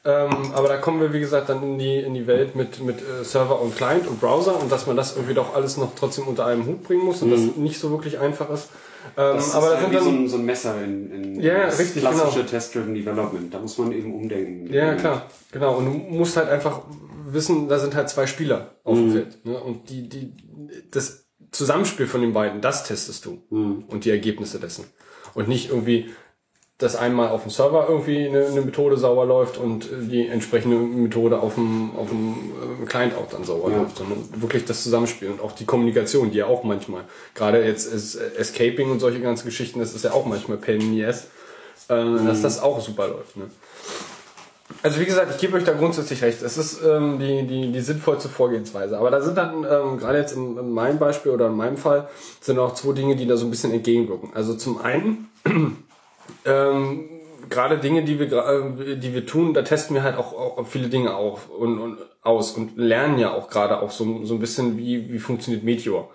Ähm, 0.07 0.31
aber 0.55 0.69
da 0.69 0.79
kommen 0.79 1.03
wir, 1.03 1.13
wie 1.13 1.21
gesagt, 1.21 1.51
dann 1.51 1.63
in 1.63 1.79
die, 1.79 1.99
in 1.99 2.15
die 2.15 2.27
Welt 2.27 2.57
mit, 2.57 2.81
mit 2.81 3.01
äh, 3.03 3.23
Server 3.25 3.61
und 3.61 3.77
Client 3.77 4.07
und 4.07 4.21
Browser 4.21 4.59
und 4.59 4.73
dass 4.73 4.87
man 4.87 4.97
das 4.97 5.15
irgendwie 5.17 5.35
doch 5.35 5.55
alles 5.55 5.77
noch 5.77 5.91
trotzdem 5.97 6.27
unter 6.29 6.47
einem 6.47 6.65
Hut 6.65 6.83
bringen 6.83 7.05
muss 7.05 7.21
und 7.21 7.31
das 7.31 7.41
nicht 7.57 7.79
so 7.79 7.91
wirklich 7.91 8.19
einfach 8.19 8.49
ist. 8.49 8.71
Ähm, 9.19 9.37
Das 9.37 9.55
aber 9.55 9.67
ist 9.67 9.73
da 9.75 9.81
sind 9.81 9.91
wie 9.91 9.95
dann, 9.97 10.05
so 10.05 10.11
ein, 10.11 10.29
so 10.29 10.37
ein 10.39 10.45
Messer 10.47 10.83
in, 10.83 11.13
in 11.13 11.41
ja, 11.43 11.67
das 11.67 11.79
richtig, 11.79 12.01
klassische 12.01 12.39
genau. 12.39 12.49
Test-Driven 12.49 12.95
Development. 12.95 13.53
Da 13.53 13.59
muss 13.59 13.77
man 13.77 13.93
eben 13.93 14.15
umdenken. 14.15 14.73
Ja, 14.73 14.95
klar, 14.95 15.27
genau. 15.53 15.77
Und 15.77 15.85
du 15.87 15.91
musst 15.91 16.37
halt 16.39 16.49
einfach 16.49 16.81
wissen, 17.33 17.69
da 17.69 17.79
sind 17.79 17.95
halt 17.95 18.09
zwei 18.09 18.27
Spieler 18.27 18.75
auf 18.85 18.97
dem 18.97 19.13
Feld. 19.13 19.45
Ne? 19.45 19.59
Und 19.59 19.89
die, 19.91 20.09
die, 20.09 20.33
das 20.91 21.27
Zusammenspiel 21.51 22.07
von 22.07 22.21
den 22.21 22.33
beiden, 22.33 22.61
das 22.61 22.85
testest 22.85 23.25
du. 23.25 23.43
Und 23.51 24.05
die 24.05 24.11
Ergebnisse 24.11 24.59
dessen. 24.61 24.85
Und 25.35 25.49
nicht 25.49 25.71
irgendwie, 25.71 26.11
dass 26.79 26.95
einmal 26.95 27.29
auf 27.31 27.43
dem 27.43 27.51
Server 27.51 27.87
irgendwie 27.89 28.29
eine, 28.29 28.47
eine 28.47 28.61
Methode 28.61 28.97
sauber 28.97 29.25
läuft 29.25 29.59
und 29.59 29.87
äh, 29.87 30.07
die 30.09 30.27
entsprechende 30.29 30.77
Methode 30.77 31.41
auf 31.41 31.55
dem, 31.55 31.91
auf 31.97 32.09
dem 32.09 32.53
äh, 32.83 32.87
Client 32.87 33.15
auch 33.17 33.29
dann 33.29 33.45
sauber 33.45 33.71
Ja. 33.73 33.79
läuft, 33.79 33.97
sondern 33.97 34.29
wirklich 34.41 34.65
das 34.65 34.85
Zusammenspiel 34.85 35.29
und 35.29 35.41
auch 35.41 35.53
die 35.53 35.65
Kommunikation, 35.65 36.31
die 36.31 36.39
ja 36.39 36.47
auch 36.47 36.63
manchmal, 36.63 37.03
gerade 37.35 37.65
jetzt 37.65 37.93
ist 37.93 38.15
Escaping 38.15 38.91
und 38.93 39.01
solche 39.01 39.21
ganzen 39.21 39.47
Geschichten, 39.47 39.81
das 39.81 39.93
ist 39.95 40.05
ja 40.05 40.13
auch 40.13 40.25
manchmal 40.27 40.57
Pain 40.59 40.81
in 40.81 40.93
the 40.95 41.05
Ass, 41.05 41.27
äh, 41.89 41.95
dass 42.25 42.43
das 42.43 42.61
auch 42.61 42.81
super 42.81 43.09
läuft. 43.09 43.37
Ne? 43.37 43.51
Also 44.83 45.01
wie 45.01 45.05
gesagt, 45.05 45.33
ich 45.35 45.41
gebe 45.41 45.57
euch 45.57 45.65
da 45.65 45.73
grundsätzlich 45.73 46.23
recht. 46.23 46.41
Es 46.43 46.57
ist 46.57 46.81
ähm, 46.85 47.19
die, 47.19 47.47
die, 47.47 47.73
die 47.73 47.81
sinnvollste 47.81 48.29
Vorgehensweise. 48.29 48.99
Aber 48.99 49.11
da 49.11 49.21
sind 49.21 49.37
dann, 49.37 49.65
ähm, 49.65 49.99
gerade 49.99 50.19
jetzt 50.19 50.37
in, 50.37 50.57
in 50.57 50.71
meinem 50.71 50.99
Beispiel 50.99 51.33
oder 51.33 51.49
in 51.49 51.57
meinem 51.57 51.77
Fall, 51.77 52.09
sind 52.41 52.59
auch 52.59 52.75
zwei 52.75 52.93
Dinge, 52.93 53.17
die 53.17 53.27
da 53.27 53.37
so 53.37 53.47
ein 53.47 53.51
bisschen 53.51 53.73
entgegenwirken. 53.73 54.31
Also 54.35 54.55
zum 54.55 54.81
einen, 54.81 55.29
ähm, 56.45 57.09
gerade 57.49 57.79
Dinge, 57.79 58.05
die 58.05 58.21
wir, 58.21 58.33
äh, 58.33 58.97
die 58.97 59.15
wir 59.15 59.27
tun, 59.27 59.53
da 59.53 59.63
testen 59.63 59.97
wir 59.97 60.05
halt 60.05 60.17
auch, 60.17 60.33
auch 60.33 60.67
viele 60.67 60.89
Dinge 60.89 61.15
auf 61.15 61.49
und, 61.51 61.79
und 61.79 61.99
aus 62.23 62.53
und 62.53 62.77
lernen 62.77 63.19
ja 63.19 63.33
auch 63.33 63.49
gerade 63.49 63.81
auch 63.81 63.91
so, 63.91 64.25
so 64.25 64.35
ein 64.35 64.41
bisschen, 64.41 64.79
wie, 64.79 65.13
wie 65.13 65.19
funktioniert 65.19 65.65
Meteor. 65.65 66.09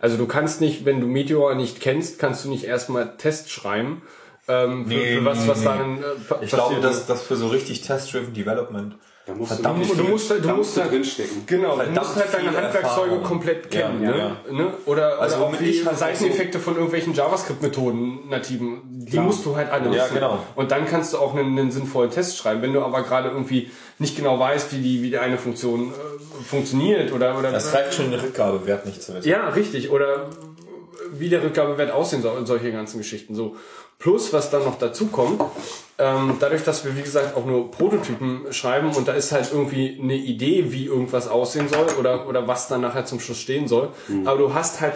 Also 0.00 0.16
du 0.16 0.26
kannst 0.26 0.60
nicht, 0.60 0.84
wenn 0.84 1.00
du 1.00 1.06
Meteor 1.06 1.54
nicht 1.54 1.80
kennst, 1.80 2.18
kannst 2.18 2.44
du 2.44 2.48
nicht 2.48 2.64
erstmal 2.64 3.16
Test 3.16 3.50
schreiben. 3.50 4.02
Ähm, 4.50 4.84
für, 4.86 4.94
Nee, 4.94 5.16
für 5.18 5.24
was, 5.24 5.48
was 5.48 5.58
nee. 5.60 5.64
dann 5.64 5.98
äh, 5.98 6.44
Ich 6.44 6.50
glaube, 6.50 6.80
dass 6.80 7.06
das 7.06 7.22
für 7.22 7.36
so 7.36 7.48
richtig 7.48 7.82
Test-Driven 7.82 8.32
Development 8.34 8.96
Da 9.26 9.34
musst 9.34 9.52
verdammt 9.52 9.88
du, 9.90 9.94
du 9.94 10.04
musst 10.04 10.30
halt, 10.30 10.42
du 10.44 10.48
da 10.48 10.54
musst 10.54 10.68
musst 10.68 10.76
du 10.76 10.80
halt 10.82 10.92
drinstecken. 10.92 11.42
Genau, 11.46 11.70
du 11.70 11.76
Verdammt 11.76 11.96
musst 11.98 12.16
halt 12.16 12.34
deine 12.34 12.48
viel 12.50 12.56
Handwerkszeuge 12.58 13.00
Erfahrung. 13.10 13.22
komplett 13.22 13.74
Ja, 13.74 13.80
kennen. 13.82 14.02
ja, 14.02 14.10
ne? 14.10 14.18
ja. 14.48 14.52
Ne? 14.52 14.74
Oder, 14.86 15.20
Also 15.20 15.36
oder 15.36 15.46
auch 15.46 15.56
die 15.56 15.64
ich 15.66 15.86
halt 15.86 15.98
Seiteneffekte 15.98 16.58
von 16.58 16.74
irgendwelchen 16.74 17.14
JavaScript-Methoden 17.14 18.28
nativen, 18.28 18.80
die 18.88 19.12
Klar. 19.12 19.24
musst 19.24 19.44
du 19.44 19.54
halt 19.56 19.70
alle 19.70 19.94
Ja, 19.94 20.06
genau. 20.08 20.38
Und 20.56 20.70
dann 20.70 20.86
kannst 20.86 21.12
du 21.12 21.18
auch 21.18 21.34
einen, 21.34 21.58
einen 21.58 21.70
sinnvollen 21.70 22.10
Test 22.10 22.36
schreiben. 22.38 22.62
Wenn 22.62 22.72
du 22.72 22.80
aber 22.82 23.02
gerade 23.02 23.28
irgendwie 23.28 23.70
nicht 23.98 24.16
genau 24.16 24.38
weißt, 24.38 24.72
wie 24.72 24.78
die, 24.82 25.02
wie 25.02 25.10
die 25.10 25.18
eine 25.18 25.38
Funktion 25.38 25.90
äh, 25.92 26.42
funktioniert 26.44 27.12
oder, 27.12 27.38
oder 27.38 27.52
Das 27.52 27.72
reicht 27.74 27.94
schon, 27.94 28.10
den 28.10 28.20
Rückgabewert 28.20 28.86
nicht 28.86 29.02
zu 29.02 29.14
wissen. 29.14 29.28
ja, 29.28 29.48
richtig. 29.50 29.90
Oder 29.90 30.26
wie 31.12 31.28
der 31.28 31.42
Rückgabewert 31.42 31.90
aussehen 31.90 32.22
soll 32.22 32.36
und 32.38 32.46
solche 32.46 32.70
ganzen 32.72 32.98
Geschichten. 32.98 33.34
So. 33.34 33.56
Plus, 34.00 34.32
was 34.32 34.50
dann 34.50 34.64
noch 34.64 34.78
dazu 34.78 35.08
kommt, 35.08 35.40
ähm, 35.98 36.38
dadurch, 36.40 36.64
dass 36.64 36.86
wir, 36.86 36.96
wie 36.96 37.02
gesagt, 37.02 37.36
auch 37.36 37.44
nur 37.44 37.70
Prototypen 37.70 38.50
schreiben 38.50 38.92
und 38.92 39.06
da 39.06 39.12
ist 39.12 39.30
halt 39.30 39.50
irgendwie 39.52 40.00
eine 40.02 40.14
Idee, 40.14 40.72
wie 40.72 40.86
irgendwas 40.86 41.28
aussehen 41.28 41.68
soll 41.68 41.86
oder, 41.98 42.26
oder 42.26 42.48
was 42.48 42.66
dann 42.66 42.80
nachher 42.80 43.04
zum 43.04 43.20
Schluss 43.20 43.38
stehen 43.38 43.68
soll. 43.68 43.90
Aber 44.24 44.38
du 44.38 44.54
hast 44.54 44.80
halt 44.80 44.94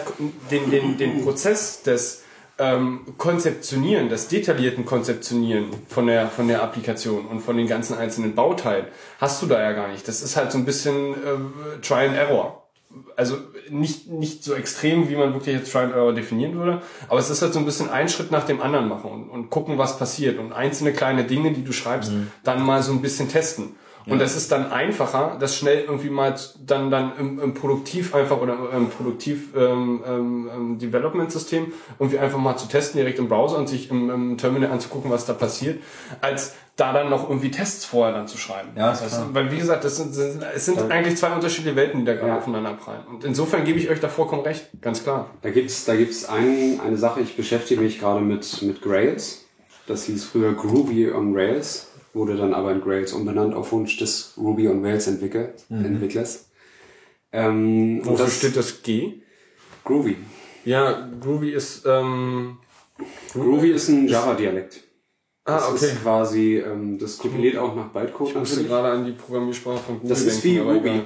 den, 0.49 0.71
den, 0.71 0.97
den 0.97 1.23
Prozess 1.23 1.83
des 1.83 2.23
ähm, 2.57 3.01
Konzeptionieren, 3.19 4.09
des 4.09 4.27
detaillierten 4.27 4.85
Konzeptionieren 4.85 5.67
von 5.87 6.07
der, 6.07 6.27
von 6.27 6.47
der 6.47 6.63
Applikation 6.63 7.27
und 7.27 7.41
von 7.41 7.57
den 7.57 7.67
ganzen 7.67 7.95
einzelnen 7.95 8.33
Bauteilen 8.33 8.87
hast 9.19 9.39
du 9.41 9.45
da 9.45 9.61
ja 9.61 9.73
gar 9.73 9.89
nicht. 9.89 10.07
Das 10.07 10.23
ist 10.23 10.35
halt 10.35 10.51
so 10.51 10.57
ein 10.57 10.65
bisschen 10.65 11.13
äh, 11.13 11.81
Try 11.81 12.07
and 12.07 12.15
Error 12.15 12.64
also 13.15 13.37
nicht, 13.69 14.07
nicht 14.07 14.43
so 14.43 14.53
extrem, 14.53 15.09
wie 15.09 15.15
man 15.15 15.33
wirklich 15.33 15.55
jetzt 15.55 15.71
Try 15.71 15.79
and 15.79 15.93
Error 15.93 16.13
definieren 16.13 16.55
würde, 16.55 16.81
aber 17.07 17.19
es 17.19 17.29
ist 17.29 17.41
halt 17.41 17.53
so 17.53 17.59
ein 17.59 17.65
bisschen 17.65 17.89
ein 17.89 18.09
Schritt 18.09 18.31
nach 18.31 18.45
dem 18.45 18.61
anderen 18.61 18.87
machen 18.87 19.11
und, 19.11 19.29
und 19.29 19.49
gucken, 19.49 19.77
was 19.77 19.97
passiert 19.97 20.39
und 20.39 20.53
einzelne 20.53 20.93
kleine 20.93 21.23
Dinge, 21.23 21.51
die 21.53 21.63
du 21.63 21.71
schreibst, 21.71 22.11
dann 22.43 22.63
mal 22.63 22.83
so 22.83 22.91
ein 22.91 23.01
bisschen 23.01 23.29
testen. 23.29 23.75
Und 24.07 24.21
es 24.21 24.35
ist 24.35 24.51
dann 24.51 24.71
einfacher, 24.71 25.37
das 25.39 25.55
schnell 25.57 25.83
irgendwie 25.85 26.09
mal 26.09 26.35
dann 26.65 26.91
dann 26.91 27.13
im, 27.17 27.39
im 27.39 27.53
Produktiv 27.53 28.13
einfach 28.13 28.39
oder 28.39 28.55
im 28.75 28.89
Produktiv 28.89 29.49
ähm, 29.55 30.03
ähm, 30.07 30.49
ähm, 30.53 30.77
Development 30.79 31.31
System 31.31 31.73
irgendwie 31.99 32.19
einfach 32.19 32.37
mal 32.37 32.55
zu 32.55 32.67
testen 32.67 32.99
direkt 32.99 33.17
im 33.19 33.27
Browser 33.27 33.57
und 33.57 33.67
sich 33.67 33.89
im, 33.89 34.09
im 34.09 34.37
Terminal 34.37 34.71
anzugucken, 34.71 35.09
was 35.09 35.25
da 35.25 35.33
passiert, 35.33 35.81
als 36.21 36.53
da 36.75 36.91
dann 36.91 37.09
noch 37.09 37.29
irgendwie 37.29 37.51
Tests 37.51 37.85
vorher 37.85 38.13
dann 38.13 38.27
zu 38.27 38.37
schreiben. 38.37 38.69
Ja, 38.75 38.89
das, 38.89 39.07
klar. 39.07 39.29
weil 39.31 39.51
wie 39.51 39.57
gesagt, 39.57 39.83
das 39.85 39.95
sind, 39.97 40.13
sind 40.13 40.43
es 40.53 40.65
sind 40.65 40.91
eigentlich 40.91 41.17
zwei 41.17 41.33
unterschiedliche 41.33 41.75
Welten, 41.75 42.01
die 42.01 42.05
da 42.05 42.13
gerade 42.15 42.27
Ja. 42.29 42.37
aufeinander 42.37 42.73
prallen. 42.73 43.01
Und 43.07 43.23
insofern 43.23 43.63
gebe 43.63 43.79
ich 43.79 43.89
euch 43.89 44.01
da 44.01 44.09
vollkommen 44.09 44.41
recht, 44.41 44.67
ganz 44.81 45.01
klar. 45.03 45.29
Da 45.41 45.49
gibt's, 45.51 45.85
da 45.85 45.95
gibt's 45.95 46.25
ein, 46.25 46.79
eine 46.85 46.97
Sache, 46.97 47.21
ich 47.21 47.37
beschäftige 47.37 47.81
mich 47.81 47.99
gerade 47.99 48.19
mit, 48.19 48.61
mit 48.61 48.81
Grails. 48.81 49.45
Das 49.87 50.03
hieß 50.03 50.25
früher 50.25 50.53
Groovy 50.53 51.11
on 51.11 51.33
Rails, 51.35 51.91
wurde 52.15 52.35
dann 52.37 52.53
aber 52.53 52.71
in 52.71 52.81
Grails 52.81 53.13
umbenannt 53.13 53.53
auf 53.53 53.71
Wunsch 53.71 53.97
des 53.97 54.33
Ruby 54.37 54.67
on 54.67 54.83
Rails 54.83 55.07
Entwickler, 55.07 55.49
Entwicklers. 55.69 56.49
Ähm, 57.31 57.99
und 57.99 58.05
Wofür 58.07 58.25
das 58.25 58.37
steht 58.37 58.55
das 58.55 58.81
G? 58.81 59.13
Groovy. 59.83 60.15
Ja, 60.63 61.07
Groovy 61.21 61.51
ist, 61.51 61.83
ähm, 61.85 62.57
Groovy 63.33 63.71
ist 63.71 63.89
ein 63.89 64.07
Java-Dialekt. 64.07 64.81
ah, 65.45 65.55
Das 65.57 65.69
okay. 65.69 65.85
ist 65.85 66.01
quasi, 66.01 66.57
ähm, 66.57 66.97
das 66.97 67.17
kompiliert 67.17 67.57
auch 67.57 67.75
nach 67.75 67.89
Bytecode 67.89 68.29
Ich 68.29 68.35
musste 68.35 68.63
gerade 68.63 68.87
an 68.89 69.05
die 69.05 69.11
Programmiersprache 69.11 69.77
von 69.79 69.95
Google 69.99 70.09
Das 70.09 70.21
ist 70.21 70.43
denken, 70.43 70.65
wie 70.65 70.71
Ruby. 70.71 71.01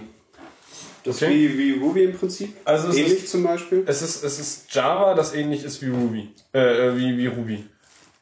Das 1.04 1.16
ist 1.16 1.24
Okay. 1.24 1.34
wie, 1.34 1.58
wie 1.58 1.80
Ruby 1.80 2.04
im 2.04 2.14
Prinzip. 2.14 2.54
Also 2.66 2.90
es 2.90 2.98
Ähnlich 2.98 3.14
ist- 3.24 3.30
zum 3.30 3.44
Beispiel. 3.44 3.84
Es 3.88 4.02
ist, 4.02 4.24
es 4.24 4.40
ist 4.40 4.74
Java, 4.74 5.14
das 5.16 5.34
ähnlich 5.34 5.64
ist 5.64 5.82
wie 5.82 5.90
Ruby. 5.90 6.30
Äh, 6.54 6.88
äh, 6.90 6.98
wie, 6.98 7.18
wie 7.18 7.28
Ruby. 7.28 7.66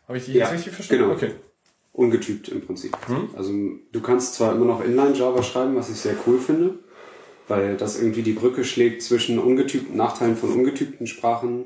Habe 0.08 0.18
ich 0.20 0.26
die 0.26 0.34
jetzt 0.34 0.48
Ja, 0.48 0.50
richtig 0.56 0.74
verstanden? 0.74 1.04
genau. 1.04 1.16
Okay. 1.16 1.32
Ungetypt 1.98 2.48
im 2.50 2.62
Prinzip. 2.66 2.96
Hm? 3.08 3.30
Also 3.36 3.52
du 3.92 4.02
kannst 4.02 4.36
zwar 4.36 4.54
immer 4.56 4.66
noch 4.66 4.82
Inline-Java 4.84 5.44
schreiben, 5.44 5.76
was 5.76 5.90
ich 5.90 5.98
sehr 5.98 6.14
cool 6.26 6.40
finde, 6.40 6.76
weil 7.50 7.76
das 7.76 8.00
irgendwie 8.00 8.22
die 8.22 8.34
Brücke 8.34 8.64
schlägt 8.64 9.02
zwischen 9.02 9.40
ungetypten 9.40 9.98
Nachteilen 9.98 10.38
von 10.38 10.52
ungetypten 10.54 11.08
Sprachen. 11.08 11.66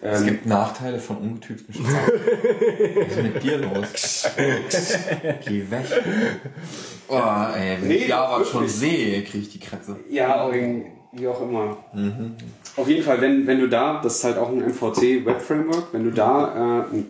Es 0.00 0.20
Ähm, 0.20 0.26
gibt 0.28 0.46
Nachteile 0.46 0.98
von 1.00 1.16
ungetypten 1.18 1.74
Sprachen. 1.74 2.12
Was 2.96 3.16
ist 3.16 3.22
mit 3.22 3.42
dir 3.42 3.58
los? 3.58 4.28
Geh 5.46 5.64
weg. 5.70 5.86
Oh, 7.08 7.16
ey, 7.56 7.78
wenn 7.80 7.88
Nee, 7.88 7.94
ich 7.96 8.08
Java 8.08 8.32
wirklich. 8.38 8.48
schon 8.50 8.68
sehe, 8.68 9.22
kriege 9.24 9.38
ich 9.38 9.50
die 9.50 9.58
Kratze. 9.60 9.96
ja, 10.10 10.50
wie 11.12 11.26
auch 11.26 11.40
immer. 11.42 11.76
Auf 12.76 12.86
jeden 12.88 13.02
Fall, 13.02 13.20
wenn, 13.20 13.46
wenn 13.46 13.58
du 13.60 13.66
da, 13.68 14.00
das 14.02 14.16
ist 14.18 14.24
halt 14.24 14.36
auch 14.38 14.50
ein 14.50 14.58
MVC 14.58 15.24
Web 15.26 15.40
Framework, 15.40 15.86
wenn 15.92 16.04
du 16.04 16.10
da 16.12 16.84
äh, 16.90 16.94
ein, 16.94 17.06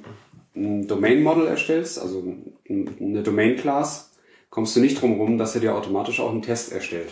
ein 0.58 0.86
Domain 0.88 1.22
Model 1.22 1.46
erstellst, 1.46 1.98
also 1.98 2.20
ein, 2.68 2.96
eine 3.00 3.22
Domain 3.22 3.56
Class, 3.56 4.10
kommst 4.50 4.74
du 4.76 4.80
nicht 4.80 5.00
drum 5.00 5.20
rum, 5.20 5.38
dass 5.38 5.54
er 5.54 5.60
dir 5.60 5.74
automatisch 5.74 6.20
auch 6.20 6.30
einen 6.30 6.42
Test 6.42 6.72
erstellt. 6.72 7.08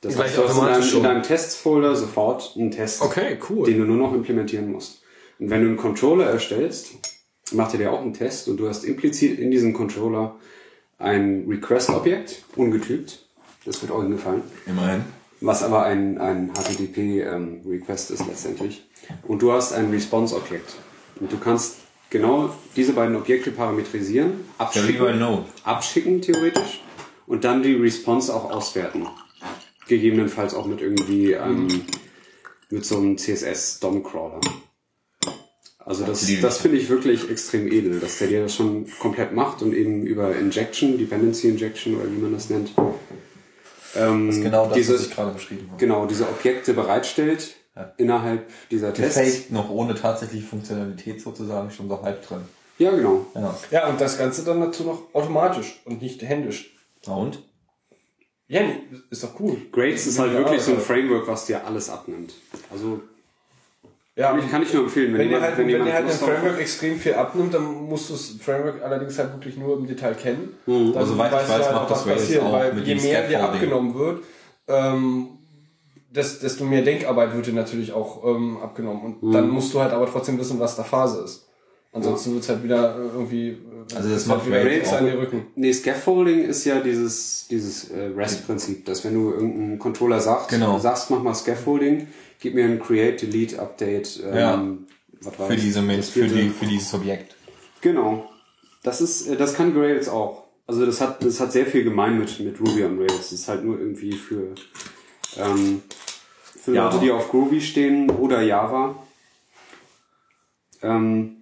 Das 0.00 0.14
Gleich 0.14 0.26
heißt, 0.28 0.38
du 0.38 0.42
hast 0.44 0.50
in 0.50 0.56
automatisch 0.58 0.76
deinem, 0.78 0.90
schon. 0.90 0.98
in 0.98 1.04
deinem 1.04 1.22
Tests-Folder 1.22 1.96
sofort 1.96 2.54
einen 2.56 2.70
Test, 2.70 3.02
Okay, 3.02 3.38
cool. 3.50 3.66
den 3.66 3.78
du 3.78 3.84
nur 3.84 3.96
noch 3.96 4.14
implementieren 4.14 4.70
musst. 4.70 5.02
Und 5.38 5.50
wenn 5.50 5.62
du 5.62 5.68
einen 5.68 5.76
Controller 5.76 6.26
erstellst, 6.26 6.92
macht 7.52 7.72
er 7.74 7.78
dir 7.78 7.92
auch 7.92 8.00
einen 8.00 8.12
Test 8.14 8.48
und 8.48 8.56
du 8.58 8.68
hast 8.68 8.84
implizit 8.84 9.38
in 9.38 9.50
diesem 9.50 9.72
Controller 9.72 10.36
ein 10.98 11.44
Request-Objekt, 11.48 12.44
ungetypt, 12.56 13.26
das 13.64 13.82
wird 13.82 13.92
euch 13.92 14.08
gefallen, 14.08 14.42
Immerhin. 14.66 15.04
was 15.40 15.62
aber 15.62 15.82
ein, 15.84 16.18
ein 16.18 16.52
HTTP-Request 16.54 18.10
ist 18.12 18.26
letztendlich. 18.26 18.84
und 19.26 19.42
du 19.42 19.52
hast 19.52 19.72
ein 19.72 19.90
Response-Objekt. 19.90 20.74
Und 21.20 21.32
du 21.32 21.38
kannst 21.38 21.76
genau 22.10 22.50
diese 22.76 22.92
beiden 22.92 23.16
Objekte 23.16 23.50
parametrisieren, 23.50 24.44
abschicken, 24.58 25.44
abschicken 25.64 26.22
theoretisch 26.22 26.82
und 27.26 27.44
dann 27.44 27.62
die 27.62 27.74
Response 27.74 28.34
auch 28.34 28.50
auswerten. 28.50 29.06
Gegebenenfalls 29.88 30.54
auch 30.54 30.66
mit 30.66 30.80
irgendwie 30.80 31.32
ähm, 31.32 31.84
mit 32.70 32.84
so 32.84 32.96
einem 32.96 33.16
CSS-DOM-Crawler. 33.18 34.40
Also 35.78 36.04
das, 36.04 36.26
das 36.40 36.58
finde 36.58 36.78
ich 36.78 36.88
wirklich 36.88 37.30
extrem 37.30 37.70
edel, 37.70 38.00
dass 38.00 38.18
der 38.18 38.26
dir 38.26 38.42
das 38.42 38.56
schon 38.56 38.86
komplett 38.98 39.32
macht 39.32 39.62
und 39.62 39.72
eben 39.72 40.04
über 40.04 40.34
Injection, 40.34 40.98
Dependency 40.98 41.48
Injection 41.48 41.94
oder 41.94 42.10
wie 42.10 42.18
man 42.18 42.32
das 42.32 42.50
nennt, 42.50 42.72
ähm, 43.94 44.26
Das 44.26 44.36
ist 44.36 44.42
genau 44.42 44.66
das, 44.66 44.74
diese, 44.74 44.94
was 44.94 45.06
ich 45.06 45.14
gerade 45.14 45.30
beschrieben 45.32 45.68
habe. 45.68 45.78
genau 45.78 46.06
diese 46.06 46.28
Objekte 46.28 46.74
bereitstellt 46.74 47.54
innerhalb 47.96 48.48
dieser 48.70 48.92
Tests. 48.92 49.16
Gefaked 49.16 49.52
noch 49.52 49.70
ohne 49.70 49.94
tatsächliche 49.94 50.46
Funktionalität 50.46 51.20
sozusagen 51.20 51.70
schon 51.70 51.88
so 51.88 52.02
halb 52.02 52.26
drin. 52.26 52.40
Ja, 52.78 52.90
genau. 52.90 53.26
Ja. 53.34 53.54
Ja, 53.70 53.88
und 53.88 54.00
das 54.00 54.18
Ganze 54.18 54.44
dann 54.44 54.60
dazu 54.60 54.84
noch 54.84 55.02
automatisch 55.14 55.80
und 55.84 56.02
nicht 56.02 56.22
händisch. 56.22 56.74
Na 57.06 57.14
und? 57.14 57.38
Ja, 58.48 58.60
ist 59.10 59.24
doch 59.24 59.40
cool. 59.40 59.56
Grades 59.72 60.06
ist 60.06 60.18
halt 60.18 60.32
Ja, 60.32 60.38
wirklich 60.38 60.60
so 60.62 60.72
ein 60.72 60.76
also- 60.76 60.86
Framework, 60.86 61.26
was 61.26 61.46
dir 61.46 61.64
alles 61.66 61.88
abnimmt. 61.90 62.34
Also 62.70 63.00
Ja, 64.14 64.36
ich 64.38 64.50
kann 64.50 64.62
ich 64.62 64.72
nur 64.72 64.84
empfehlen, 64.84 65.12
wenn, 65.12 65.20
wenn 65.20 65.28
dir 65.28 65.40
halt, 65.42 65.58
wenn 65.58 65.68
wenn 65.68 65.84
halt 65.84 65.94
ein 65.94 66.04
Lust 66.06 66.22
drauf 66.22 66.30
hat. 66.30 66.36
Framework 66.38 66.60
extrem 66.60 66.98
viel 66.98 67.14
abnimmt, 67.14 67.52
dann 67.52 67.64
musst 67.64 68.08
du 68.08 68.14
das 68.14 68.30
Framework 68.40 68.82
allerdings 68.82 69.18
halt 69.18 69.32
wirklich 69.32 69.56
nur 69.58 69.76
im 69.76 69.86
Detail 69.86 70.14
kennen. 70.14 70.54
Mhm. 70.64 70.92
Also 70.96 71.12
soweit 71.14 71.32
ich 71.32 71.36
weißt 71.38 71.48
du 71.48 71.52
weiß, 71.54 71.64
halt 71.66 71.74
macht 71.74 71.90
das 71.90 72.06
Rails 72.06 72.20
passiert, 72.22 72.42
auch 72.42 72.52
weil 72.52 72.72
mit 72.72 72.86
je 72.86 72.94
dem 72.94 73.02
mehr 73.02 73.28
dir 73.28 73.42
abgenommen 73.44 73.94
wird, 73.94 74.24
ähm, 74.68 75.28
des- 76.10 76.38
desto 76.40 76.64
mehr 76.64 76.82
Denkarbeit 76.82 77.34
wird 77.34 77.46
dir 77.46 77.52
natürlich 77.52 77.92
auch 77.92 78.24
ähm, 78.24 78.58
abgenommen. 78.62 79.02
Und 79.04 79.22
Mhm. 79.22 79.32
dann 79.32 79.48
musst 79.48 79.72
du 79.74 79.80
halt 79.80 79.92
aber 79.92 80.06
trotzdem 80.06 80.38
wissen, 80.38 80.58
was 80.60 80.76
da 80.76 80.82
Phase 80.84 81.22
ist. 81.22 81.42
Ansonsten 81.92 82.34
wird's 82.34 82.48
halt 82.48 82.62
wieder 82.62 82.96
äh, 82.96 83.06
irgendwie 83.14 83.48
äh, 83.50 83.56
Also 83.94 84.08
das 84.08 84.10
wird's 84.10 84.26
macht 84.26 84.38
halt 84.40 84.48
wieder 84.48 84.64
Rails 84.64 84.92
an 84.92 85.06
den 85.06 85.16
Rücken. 85.18 85.46
Nee, 85.54 85.72
Scaffolding 85.72 86.42
ist 86.44 86.64
ja 86.66 86.80
dieses, 86.80 87.46
dieses 87.48 87.90
äh, 87.90 88.10
REST-Prinzip, 88.14 88.84
dass 88.84 89.02
wenn 89.04 89.14
du 89.14 89.30
irgendeinem 89.32 89.78
Controller 89.78 90.20
sagst, 90.20 90.48
Genau. 90.50 90.78
sagst, 90.78 91.10
mach 91.10 91.22
mal 91.22 91.34
Scaffolding, 91.34 92.08
gib 92.40 92.54
mir 92.54 92.64
ein 92.66 92.80
Create, 92.80 93.22
Delete, 93.22 93.58
Update, 93.60 94.20
ähm, 94.30 94.36
Ja. 94.36 94.62
was 95.22 95.38
war 95.38 95.46
Für 95.46 95.54
das? 95.54 95.62
diese 95.62 95.82
Das 95.86 96.08
für 96.10 96.26
die, 96.28 96.50
für 96.50 96.66
dieses 96.66 96.92
Objekt. 96.92 97.34
Genau. 97.80 98.28
Das 98.82 99.00
ist, 99.00 99.26
äh, 99.28 99.36
das 99.36 99.54
kann 99.54 99.72
Grails 99.74 100.08
auch. 100.08 100.44
Also 100.66 100.84
das 100.84 101.00
hat, 101.00 101.24
das 101.24 101.40
hat 101.40 101.52
sehr 101.52 101.64
viel 101.64 101.84
gemein 101.84 102.18
mit, 102.18 102.38
mit 102.40 102.60
Ruby 102.60 102.84
on 102.84 102.98
Rails. 102.98 103.16
Das 103.18 103.32
ist 103.32 103.48
halt 103.48 103.64
nur 103.64 103.78
irgendwie 103.78 104.12
für, 104.12 104.48
ähm, 105.38 105.82
für 106.60 106.74
Java. 106.74 106.90
Leute, 106.90 107.04
die 107.04 107.10
auf 107.10 107.30
Groovy 107.30 107.60
stehen 107.60 108.10
oder 108.10 108.42
Java. 108.42 108.96
Ähm, 110.82 111.36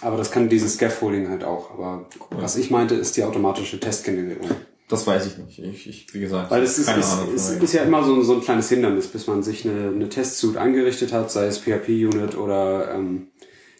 aber 0.00 0.16
das 0.16 0.30
kann 0.30 0.48
dieses 0.48 0.74
Scaffolding 0.74 1.28
halt 1.28 1.44
auch. 1.44 1.70
Aber 1.72 2.06
was 2.30 2.56
ich 2.56 2.70
meinte, 2.70 2.94
ist 2.94 3.16
die 3.16 3.24
automatische 3.24 3.80
Testgenerierung. 3.80 4.50
Das 4.88 5.06
weiß 5.06 5.26
ich 5.26 5.38
nicht. 5.38 5.58
Ich, 5.60 5.88
ich 5.88 6.14
wie 6.14 6.20
gesagt, 6.20 6.50
Weil 6.50 6.62
es 6.62 6.78
ist, 6.78 6.86
keine 6.86 7.00
ist, 7.00 7.12
Ahnung. 7.12 7.34
ist, 7.34 7.62
ist 7.62 7.72
ja 7.74 7.82
immer 7.84 8.02
so, 8.02 8.22
so 8.22 8.34
ein 8.34 8.40
kleines 8.40 8.68
Hindernis, 8.68 9.06
bis 9.06 9.26
man 9.28 9.42
sich 9.42 9.64
eine, 9.64 9.88
eine 9.88 10.08
Testsuite 10.08 10.60
eingerichtet 10.60 11.12
hat, 11.12 11.30
sei 11.30 11.46
es 11.46 11.58
PHP-Unit 11.58 12.36
oder 12.36 12.92
ähm, 12.94 13.28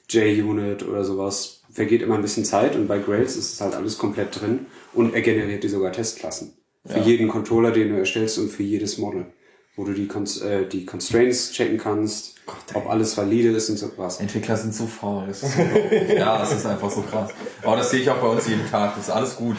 JUnit 0.09 0.87
oder 0.87 1.05
sowas. 1.05 1.63
Vergeht 1.73 2.03
immer 2.03 2.15
ein 2.17 2.23
bisschen 2.23 2.45
Zeit 2.45 2.77
und 2.77 2.87
bei 2.87 2.99
Grails 2.99 3.37
ist 3.37 3.55
es 3.55 3.61
halt 3.61 3.75
alles 3.75 3.99
komplett 3.99 4.41
drin 4.41 4.67
und 4.93 5.15
er 5.15 5.21
generiert 5.21 5.65
dir 5.65 5.71
sogar 5.71 5.93
Testklassen. 5.93 6.53
Für 6.87 6.99
Ja. 6.99 7.05
jeden 7.05 7.29
Controller, 7.29 7.71
den 7.73 7.91
du 7.91 7.99
erstellst 7.99 8.39
und 8.39 8.51
für 8.51 8.63
jedes 8.63 8.99
Model. 8.99 9.27
Wo 9.77 9.85
du 9.85 9.93
die, 9.93 10.09
Cons 10.09 10.41
äh, 10.43 10.67
die 10.67 10.85
Constraints 10.85 11.53
checken 11.53 11.79
kannst, 11.79 12.35
ob 12.75 12.89
alles 12.91 13.17
valide 13.17 13.51
ist 13.51 13.71
und 13.71 13.79
so 13.79 13.91
was. 13.97 14.21
Entwickler 14.21 14.57
sind 14.57 14.75
so 14.75 14.87
faul. 14.87 15.25
Das 15.29 15.43
ist 15.43 15.55
so 15.57 15.63
ja, 16.15 16.39
das 16.39 16.53
ist 16.53 16.67
einfach 16.67 16.91
so 16.91 17.03
krass. 17.03 17.31
Aber 17.63 17.77
das 17.77 17.91
sehe 17.91 18.01
ich 18.01 18.11
auch 18.11 18.17
bei 18.19 18.27
uns 18.29 18.47
jeden 18.49 18.69
Tag. 18.69 18.95
Das 18.97 19.05
ist 19.09 19.11
alles 19.11 19.37
gut. 19.37 19.57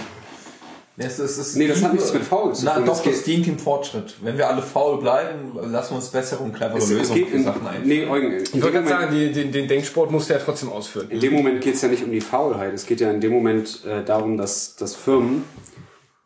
Es, 0.98 1.18
es, 1.18 1.38
ist 1.38 1.56
Nee, 1.56 1.68
das 1.68 1.82
hat 1.82 1.94
nichts 1.94 2.14
mit 2.14 2.22
faul 2.22 2.54
zu 2.54 2.66
Na, 2.66 2.76
tun. 2.76 2.86
doch, 2.86 3.02
Das 3.02 3.24
dient 3.24 3.48
dem 3.48 3.58
Fortschritt. 3.58 4.16
Wenn 4.22 4.38
wir 4.38 4.48
alle 4.50 4.62
faul 4.62 5.00
bleiben, 5.00 5.58
lassen 5.72 5.92
wir 5.94 5.96
uns 5.96 6.10
bessere 6.10 6.44
und 6.44 6.54
clevere 6.54 6.78
Es, 6.78 6.84
es 6.84 6.92
Lösungen 6.92 7.20
geht 7.20 7.30
für 7.30 7.38
in, 7.38 7.44
Sachen 7.44 7.66
ein. 7.66 7.82
nee, 7.86 8.06
Eugen, 8.06 8.34
Ich 8.44 8.52
gerade 8.52 8.66
Moment- 8.74 8.88
sagen, 8.90 9.16
die, 9.16 9.32
den, 9.32 9.52
den 9.52 9.68
Denksport 9.68 10.12
musst 10.12 10.30
du 10.30 10.34
ja 10.34 10.40
trotzdem 10.40 10.70
ausführen. 10.70 11.10
In 11.10 11.20
dem 11.22 11.34
Moment 11.34 11.62
geht 11.62 11.76
es 11.76 11.82
ja 11.82 11.88
nicht 11.88 12.04
um 12.04 12.12
die 12.12 12.22
Faulheit. 12.22 12.74
Es 12.74 12.86
geht 12.86 13.00
ja 13.00 13.10
in 13.10 13.22
dem 13.22 13.32
Moment 13.32 13.84
äh, 13.86 14.04
darum, 14.04 14.38
dass, 14.38 14.76
dass 14.76 14.96
Firmen, 14.96 15.46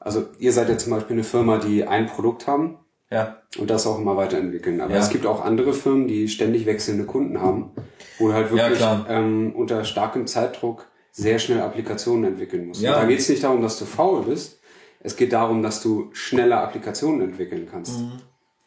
also 0.06 0.26
ihr 0.40 0.54
seid 0.54 0.70
ja 0.70 0.78
zum 0.78 0.94
Beispiel 0.94 1.16
eine 1.16 1.24
Firma, 1.26 1.58
die 1.58 1.86
ein 1.86 2.06
Produkt 2.06 2.48
haben 2.48 2.80
Ja. 3.12 3.42
und 3.58 3.70
das 3.70 3.86
auch 3.86 4.00
immer 4.00 4.16
weiterentwickeln. 4.16 4.80
Aber 4.80 4.94
Ja. 4.94 5.00
es 5.00 5.10
gibt 5.10 5.26
auch 5.26 5.44
andere 5.44 5.74
Firmen, 5.74 6.08
die 6.08 6.28
ständig 6.30 6.66
wechselnde 6.66 7.04
Kunden 7.06 7.42
haben, 7.42 7.72
wo 8.20 8.28
du 8.30 8.34
halt 8.34 8.52
wirklich 8.52 8.78
klar. 8.78 9.06
ähm, 9.10 9.54
unter 9.56 9.84
starkem 9.84 10.26
Zeitdruck 10.28 10.88
sehr 11.12 11.40
schnell 11.40 11.60
Applikationen 11.62 12.26
entwickeln 12.26 12.68
musst. 12.68 12.82
Ja. 12.82 12.94
Und 12.96 13.04
da 13.04 13.08
geht 13.08 13.20
es 13.20 13.30
nicht 13.30 13.44
darum, 13.44 13.62
dass 13.62 13.78
du 13.80 13.86
faul 13.86 14.24
bist. 14.24 14.60
Es 15.02 15.16
geht 15.16 15.34
darum, 15.34 15.62
dass 15.62 15.82
du 15.84 16.10
schneller 16.14 16.62
Applikationen 16.64 17.22
entwickeln 17.22 17.68
kannst. 17.72 18.00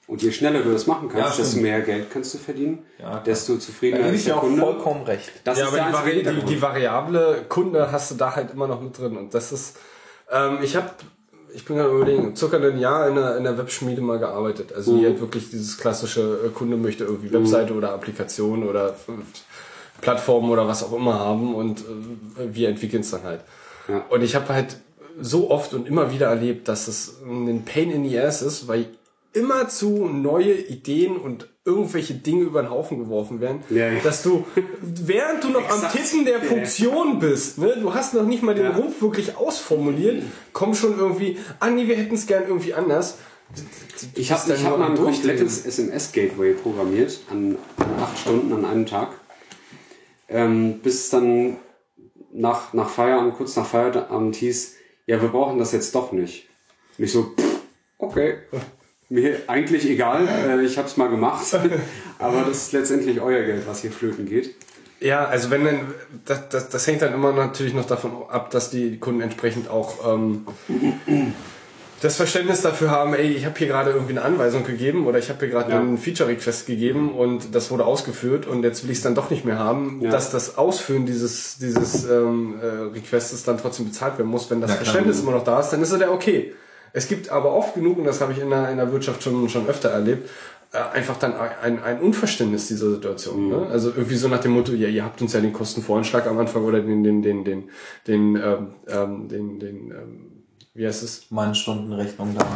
Und 0.06 0.23
je 0.23 0.31
schneller 0.32 0.62
du 0.62 0.73
das 0.73 0.86
machen 0.86 1.09
Mhm. 1.09 1.15
Ja, 1.16 1.20
kannst, 1.24 1.35
stimmt. 1.35 1.48
desto 1.48 1.60
mehr 1.60 1.81
Geld 1.82 2.10
kannst 2.10 2.32
du 2.32 2.39
verdienen, 2.39 2.85
Ja, 2.98 3.19
desto 3.20 3.55
Da 3.55 3.60
zufriedener 3.60 4.05
gebe 4.05 4.15
ist 4.15 4.20
ich 4.20 4.24
der 4.27 4.35
dir 4.35 4.39
auch 4.39 4.43
Kunde. 4.44 4.62
vollkommen 4.62 5.02
recht. 5.02 5.31
Das 5.44 5.59
ja, 5.59 5.66
ist 5.66 5.74
aber 5.78 5.89
die, 6.10 6.24
Vari 6.24 6.40
die, 6.40 6.47
die 6.47 6.62
Variable 6.62 7.44
Kunde 7.48 7.93
hast 7.93 8.10
du 8.12 8.15
da 8.15 8.35
halt 8.35 8.52
immer 8.55 8.66
noch 8.66 8.81
mit 8.81 8.97
drin. 8.98 9.16
Und 9.19 9.35
das 9.35 9.52
ist, 9.52 9.77
ähm, 10.32 10.59
ich 10.62 10.74
habe, 10.77 10.89
ich 11.54 11.64
bin 11.64 11.76
gerade 11.76 11.94
überlegen, 11.94 12.36
circa 12.36 12.58
ein 12.58 12.78
Jahr 12.78 13.08
in 13.08 13.18
einer, 13.18 13.36
in 13.36 13.44
der 13.44 13.56
Webschmiede 13.58 14.00
mal 14.00 14.18
gearbeitet. 14.18 14.72
Also 14.72 14.92
Mhm. 14.92 14.98
die 14.98 15.06
halt 15.06 15.20
wirklich 15.20 15.50
dieses 15.50 15.78
klassische 15.78 16.40
äh, 16.46 16.48
Kunde 16.50 16.76
möchte 16.76 17.04
irgendwie 17.04 17.32
Webseite 17.32 17.74
oder 17.74 17.92
Applikation 17.92 18.68
oder 18.68 18.90
äh, 18.90 19.12
Plattformen 20.00 20.50
oder 20.50 20.68
was 20.68 20.82
auch 20.84 20.92
immer 20.92 21.18
haben 21.18 21.54
und 21.54 21.80
äh, 21.80 22.54
wir 22.54 22.68
entwickeln 22.68 23.00
es 23.00 23.10
dann 23.10 23.24
halt. 23.24 23.40
Ja. 23.88 24.04
Und 24.10 24.22
ich 24.22 24.34
habe 24.34 24.48
halt 24.52 24.78
so 25.20 25.50
oft 25.50 25.74
und 25.74 25.88
immer 25.88 26.12
wieder 26.12 26.28
erlebt, 26.28 26.68
dass 26.68 26.86
es 26.86 27.16
ein 27.24 27.64
Pain 27.64 27.90
in 27.90 28.08
the 28.08 28.18
Ass 28.20 28.42
ist, 28.42 28.68
weil 28.68 28.86
immerzu 29.32 30.06
neue 30.06 30.52
Ideen 30.54 31.16
und 31.16 31.48
irgendwelche 31.68 32.14
Dinge 32.14 32.42
über 32.44 32.62
den 32.62 32.70
Haufen 32.70 32.98
geworfen 32.98 33.40
werden, 33.40 33.60
Ja, 33.70 33.88
ja. 33.92 34.00
dass 34.02 34.22
du, 34.22 34.44
während 34.82 35.44
du 35.44 35.50
noch 35.50 35.68
am. 35.68 35.80
Tippen 35.92 36.24
der. 36.24 36.40
Funktion 36.40 37.18
bist, 37.18 37.58
ne, 37.58 37.76
du 37.80 37.92
hast 37.92 38.14
noch 38.14 38.24
nicht 38.24 38.42
mal 38.42 38.54
den 38.54 38.64
Ja. 38.64 38.70
Rumpf 38.76 39.02
wirklich 39.02 39.36
ausformuliert, 39.36 40.22
komm 40.52 40.74
schon 40.74 40.98
irgendwie, 40.98 41.38
ah 41.60 41.68
nee, 41.70 41.86
wir 41.86 41.96
hätten 41.96 42.14
es 42.14 42.26
gern 42.26 42.44
irgendwie 42.48 42.72
anders. 42.74 43.18
Ich 44.14 44.28
bist 44.28 44.30
habe 44.30 44.54
ich 44.54 44.64
hab 44.64 44.78
mal 44.78 44.90
ein 44.90 44.96
Durchdrehen. 44.96 45.36
komplettes 45.38 45.64
SMS-Gateway 45.66 46.54
programmiert, 46.54 47.20
an, 47.30 47.56
an 47.76 47.86
acht 48.02 48.18
Stunden 48.18 48.52
an 48.52 48.64
einem 48.64 48.86
Tag. 48.86 49.08
Ähm, 50.28 50.80
bis 50.80 51.08
dann 51.10 51.56
nach, 52.32 52.72
nach 52.74 52.88
Feierabend, 52.90 53.34
kurz 53.34 53.56
nach 53.56 53.66
Feierabend 53.66 54.36
hieß, 54.36 54.74
ja, 55.06 55.20
wir 55.22 55.28
brauchen 55.28 55.58
das 55.58 55.72
jetzt 55.72 55.94
doch 55.94 56.12
nicht. 56.12 56.46
Und 56.98 57.04
ich 57.04 57.12
so, 57.12 57.22
pff, 57.38 57.60
okay, 57.98 58.38
mir 59.09 59.36
eigentlich 59.47 59.89
egal, 59.89 60.28
äh, 60.28 60.62
ich 60.62 60.76
habe 60.78 60.89
es 60.89 60.97
mal 60.97 61.09
gemacht, 61.09 61.47
aber 62.18 62.43
das 62.48 62.59
ist 62.64 62.72
letztendlich 62.72 63.20
euer 63.20 63.43
Geld, 63.43 63.66
was 63.66 63.80
hier 63.82 63.90
flöten 63.93 64.26
geht. 64.26 64.55
Ja, 65.01 65.24
also 65.26 65.51
wenn 65.51 65.64
dann, 65.64 65.80
das, 66.24 66.48
das, 66.48 66.68
das 66.70 66.86
hängt 66.86 67.02
dann 67.02 67.14
immer 67.14 67.32
natürlich 67.32 67.72
noch 67.72 67.86
davon 67.86 68.10
ab, 68.28 68.51
dass 68.51 68.70
die 68.70 68.98
Kunden 68.98 69.20
entsprechend 69.20 69.70
auch 69.70 70.12
ähm, 70.12 70.44
das 72.01 72.16
Verständnis 72.16 72.62
dafür 72.62 72.90
haben, 72.90 73.14
ey, 73.14 73.28
ich 73.32 73.44
habe 73.44 73.56
hier 73.59 73.68
gerade 73.68 73.90
irgendwie 73.90 74.12
eine 74.12 74.22
Anweisung 74.22 74.64
gegeben 74.64 75.06
oder 75.06 75.18
ich 75.18 75.28
habe 75.30 75.39
hier 75.40 75.48
gerade 75.48 75.70
Ja. 75.72 75.78
einen 75.80 75.98
Feature-Request 75.98 76.66
gegeben 76.66 77.12
und 77.12 77.55
das 77.55 77.70
wurde 77.70 77.85
ausgeführt 77.85 78.47
und 78.47 78.62
jetzt 78.62 78.85
will 78.85 78.90
ich 78.90 78.98
es 78.98 79.02
dann 79.05 79.14
doch 79.14 79.30
nicht 79.30 79.44
mehr 79.44 79.59
haben, 79.59 80.01
Ja. 80.02 80.10
dass 80.10 80.30
das 80.30 80.59
Ausführen 80.59 81.06
dieses, 81.06 81.59
dieses 81.59 82.05
ähm, 82.05 82.56
äh, 82.62 82.66
Requestes 82.94 83.43
dann 83.44 83.59
trotzdem 83.59 83.86
bezahlt 83.86 84.18
werden 84.18 84.28
muss. 84.28 84.51
Wenn 84.51 84.60
das 84.60 84.70
Ja, 84.70 84.76
klar. 84.76 84.85
Verständnis 84.86 85.20
immer 85.20 85.32
noch 85.32 85.44
da 85.44 85.60
ist, 85.60 85.70
dann 85.70 85.80
ist 85.82 85.90
es 85.93 86.01
ja 86.01 86.10
okay. 86.10 86.55
Es 86.93 87.09
gibt 87.09 87.31
aber 87.31 87.55
oft 87.55 87.74
genug, 87.74 87.98
und 87.98 88.05
das 88.05 88.20
habe 88.20 88.32
ich 88.32 88.39
in 88.39 88.51
der, 88.51 88.70
in 88.70 88.77
der 88.77 88.93
Wirtschaft 88.93 89.23
schon, 89.23 89.48
schon 89.48 89.66
öfter 89.69 89.90
erlebt, 89.90 90.28
äh, 90.73 90.78
einfach 90.78 91.19
dann 91.19 91.35
ein, 91.35 91.82
ein 91.82 92.01
Unverständnis 92.01 92.69
dieser 92.69 92.90
Situation. 92.90 93.48
Ne? 93.48 93.66
Also 93.70 93.90
irgendwie 93.90 94.16
so 94.16 94.28
nach 94.28 94.40
dem 94.40 94.52
Motto, 94.52 94.73
ja, 94.73 94.89
ihr 94.89 95.05
habt 95.05 95.23
uns 95.23 95.32
ja 95.32 95.40
den 95.40 95.52
Kostenvoranschlag 95.52 96.27
am 96.27 96.39
Anfang 96.39 96.65
oder 96.65 96.81
den, 96.81 97.02
den, 97.02 97.23
den, 97.23 97.44
den, 97.44 97.70
den, 98.06 98.36
ähm, 98.36 98.69
ähm, 98.89 99.28
den, 99.28 99.59
den 99.59 99.90
ähm, 99.90 100.39
wie 100.74 100.86
heißt 100.86 101.02
es? 101.02 101.27
Meine 101.31 101.55
Stundenrechnung 101.55 102.36
da. 102.39 102.47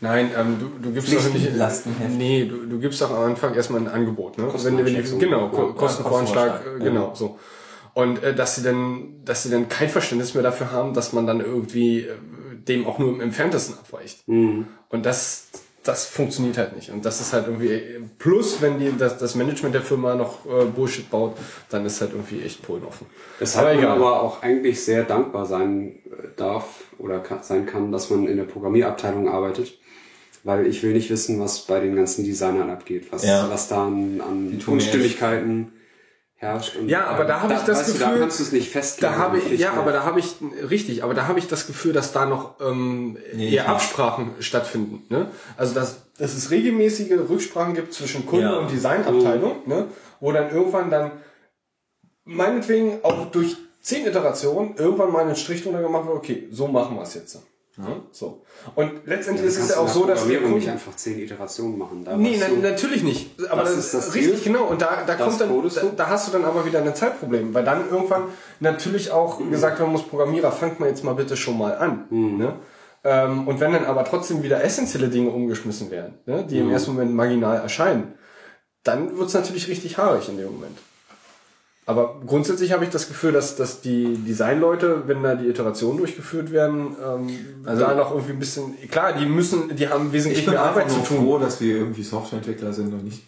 Nein, 0.00 0.30
ähm, 0.36 0.56
du, 0.58 0.70
du 0.82 0.92
gibst 0.92 1.12
doch 1.12 1.32
nicht. 1.32 1.50
Nee, 2.16 2.46
du, 2.46 2.66
du 2.66 2.78
gibst 2.80 3.00
doch 3.00 3.10
am 3.10 3.30
Anfang 3.30 3.54
erstmal 3.54 3.80
ein 3.82 3.88
Angebot, 3.88 4.38
ne? 4.38 4.48
Wenn, 4.52 4.78
wenn 4.78 4.86
die, 4.86 5.18
genau, 5.18 5.50
Ko 5.50 5.68
Ja, 5.68 5.72
Kostenvoranschlag, 5.72 6.62
äh, 6.80 6.82
genau, 6.82 7.14
so. 7.14 7.38
Und 7.92 8.22
äh, 8.24 8.34
dass 8.34 8.56
sie 8.56 8.62
dann, 8.62 9.22
dass 9.24 9.44
sie 9.44 9.50
dann 9.50 9.68
kein 9.68 9.88
Verständnis 9.88 10.34
mehr 10.34 10.42
dafür 10.42 10.72
haben, 10.72 10.94
dass 10.94 11.12
man 11.12 11.26
dann 11.26 11.40
irgendwie 11.40 12.00
äh, 12.00 12.14
dem 12.68 12.86
auch 12.86 12.98
nur 12.98 13.10
im 13.10 13.20
entferntesten 13.20 13.76
abweicht. 13.78 14.26
Mhm. 14.28 14.66
Und 14.88 15.06
das, 15.06 15.48
das 15.82 16.06
funktioniert 16.06 16.56
halt 16.58 16.74
nicht. 16.74 16.90
Und 16.90 17.04
das 17.04 17.20
ist 17.20 17.32
halt 17.32 17.46
irgendwie, 17.46 17.80
plus 18.18 18.60
wenn 18.62 18.78
die, 18.78 18.92
das, 18.96 19.18
das 19.18 19.34
Management 19.34 19.74
der 19.74 19.82
Firma 19.82 20.14
noch 20.14 20.46
äh, 20.46 20.64
Bullshit 20.64 21.10
baut, 21.10 21.36
dann 21.68 21.84
ist 21.84 22.00
halt 22.00 22.12
irgendwie 22.12 22.42
echt 22.42 22.62
Polen 22.62 22.84
offen. 22.84 23.06
Weshalb 23.38 23.76
man 23.80 23.86
aber 23.90 24.22
auch 24.22 24.42
eigentlich 24.42 24.82
sehr 24.84 25.04
dankbar 25.04 25.46
sein 25.46 25.96
äh, 26.06 26.28
darf 26.36 26.84
oder 26.98 27.20
kann, 27.20 27.42
sein 27.42 27.66
kann, 27.66 27.92
dass 27.92 28.10
man 28.10 28.26
in 28.26 28.36
der 28.36 28.44
Programmierabteilung 28.44 29.28
arbeitet. 29.28 29.78
Weil 30.42 30.66
ich 30.66 30.82
will 30.82 30.92
nicht 30.92 31.08
wissen, 31.08 31.40
was 31.40 31.60
bei 31.60 31.80
den 31.80 31.96
ganzen 31.96 32.22
Designern 32.24 32.68
abgeht, 32.68 33.06
was, 33.10 33.24
Ja. 33.24 33.48
was 33.50 33.68
da 33.68 33.86
an, 33.86 34.20
an 34.20 34.62
Unstimmigkeiten 34.66 35.72
herrscht. 36.44 36.76
Und, 36.76 36.88
Ja, 36.88 37.06
aber 37.06 37.24
da 37.24 37.40
habe 37.40 37.54
ich 37.54 37.60
das 37.60 37.78
weißt 37.80 37.86
Gefühl, 37.94 38.06
Du, 38.06 38.12
da 38.14 38.18
kannst 38.20 38.38
du 38.38 38.42
es 38.44 38.52
nicht 38.52 38.70
festlegen. 38.70 39.12
Da 39.12 39.18
habe 39.18 39.38
ich, 39.38 39.44
ja, 39.44 39.48
Pflichten. 39.50 39.78
aber 39.78 39.92
da 39.92 40.04
habe 40.04 40.20
ich, 40.20 40.34
richtig, 40.70 41.02
aber 41.04 41.14
da 41.14 41.26
habe 41.28 41.38
ich 41.38 41.48
das 41.48 41.66
Gefühl, 41.66 41.92
dass 41.92 42.12
da 42.12 42.26
noch 42.26 42.60
ähm, 42.60 43.16
Nee, 43.34 43.54
eher 43.54 43.68
Absprachen 43.68 44.30
stattfinden. 44.40 45.04
Ne? 45.08 45.28
Also 45.56 45.74
dass, 45.74 46.02
dass 46.18 46.34
es 46.34 46.50
regelmäßige 46.50 47.12
Rücksprachen 47.28 47.74
gibt 47.74 47.92
zwischen 47.94 48.26
Kunden 48.26 48.44
Ja. 48.46 48.56
und 48.58 48.70
Designabteilung, 48.70 49.66
ne? 49.66 49.86
wo 50.20 50.32
dann 50.32 50.50
irgendwann 50.50 50.90
dann 50.90 51.12
meinetwegen 52.24 52.98
auch 53.02 53.30
durch 53.30 53.56
zehn 53.82 54.06
Iterationen 54.06 54.76
irgendwann 54.76 55.12
mal 55.12 55.20
einen 55.24 55.36
Strich 55.36 55.62
drunter 55.62 55.82
gemacht 55.82 56.06
wird, 56.06 56.16
okay, 56.16 56.48
so 56.50 56.66
machen 56.68 56.96
wir 56.96 57.02
es 57.02 57.14
jetzt. 57.14 57.38
Ne? 57.76 58.02
So. 58.12 58.42
Und 58.76 59.04
letztendlich 59.06 59.46
ist 59.48 59.58
es 59.58 59.70
ja 59.70 59.78
auch 59.78 59.88
so, 59.88 60.06
dass 60.06 60.28
wir 60.28 60.40
nicht 60.42 60.68
einfach 60.68 60.94
zehn 60.94 61.18
Iterationen 61.18 61.76
machen. 61.76 62.04
Da 62.04 62.16
Nee, 62.16 62.38
na, 62.38 62.46
natürlich 62.70 63.02
nicht. 63.02 63.30
Aber 63.50 63.62
Das 63.62 63.76
ist 63.76 63.92
das 63.94 64.06
ist 64.06 64.12
Ziel. 64.12 64.22
richtig, 64.30 64.44
genau. 64.44 64.64
Und 64.66 64.80
da, 64.80 65.02
da 65.04 65.14
Das 65.16 65.18
kommt 65.26 65.40
dann, 65.40 65.70
da, 65.74 65.82
da 65.96 66.06
hast 66.08 66.28
du 66.28 66.32
dann 66.32 66.44
aber 66.44 66.64
wieder 66.66 66.80
ein 66.82 66.94
Zeitproblem, 66.94 67.52
weil 67.52 67.64
dann 67.64 67.90
irgendwann 67.90 68.24
natürlich 68.60 69.10
auch 69.10 69.40
gesagt 69.50 69.80
werden 69.80 69.90
muss, 69.90 70.04
Programmierer, 70.04 70.52
fangt 70.52 70.78
mal 70.78 70.88
jetzt 70.88 71.02
mal 71.02 71.14
bitte 71.14 71.36
schon 71.36 71.58
mal 71.58 71.76
an. 71.76 72.04
Mhm. 72.10 72.38
Ne? 72.38 72.52
Ähm, 73.02 73.48
und 73.48 73.58
wenn 73.60 73.72
dann 73.72 73.84
aber 73.86 74.04
trotzdem 74.04 74.42
wieder 74.44 74.62
essentielle 74.62 75.08
Dinge 75.08 75.30
umgeschmissen 75.30 75.90
werden, 75.90 76.14
ne, 76.26 76.44
die 76.48 76.58
im 76.58 76.66
Mhm. 76.66 76.72
ersten 76.72 76.92
Moment 76.92 77.12
marginal 77.14 77.56
erscheinen, 77.58 78.14
dann 78.84 79.18
wird's 79.18 79.34
natürlich 79.34 79.68
richtig 79.68 79.98
haarig 79.98 80.28
in 80.28 80.36
dem 80.36 80.52
Moment. 80.52 80.78
Aber 81.86 82.20
grundsätzlich 82.26 82.72
habe 82.72 82.84
ich 82.84 82.90
das 82.90 83.08
Gefühl, 83.08 83.32
dass, 83.32 83.56
dass 83.56 83.82
die 83.82 84.14
Designleute, 84.16 85.02
wenn 85.06 85.22
da 85.22 85.34
die 85.34 85.48
Iterationen 85.48 85.98
durchgeführt 85.98 86.50
werden, 86.50 86.96
ähm, 87.04 87.28
Also- 87.66 87.82
da 87.82 87.94
noch 87.94 88.10
irgendwie 88.12 88.32
ein 88.32 88.38
bisschen, 88.38 88.74
klar, 88.90 89.12
die 89.12 89.26
müssen, 89.26 89.76
die 89.76 89.88
haben 89.88 90.10
wesentlich 90.12 90.38
Ich 90.40 90.44
bin 90.46 90.54
mehr 90.54 90.62
einfach 90.64 90.76
Arbeit 90.80 90.90
zu 90.90 90.96
nur 90.98 91.06
tun. 91.06 91.16
froh, 91.18 91.38
dass 91.38 91.60
wir 91.60 91.76
irgendwie 91.76 92.02
Softwareentwickler 92.02 92.72
sind 92.72 92.92
und 92.94 93.04
nicht 93.04 93.22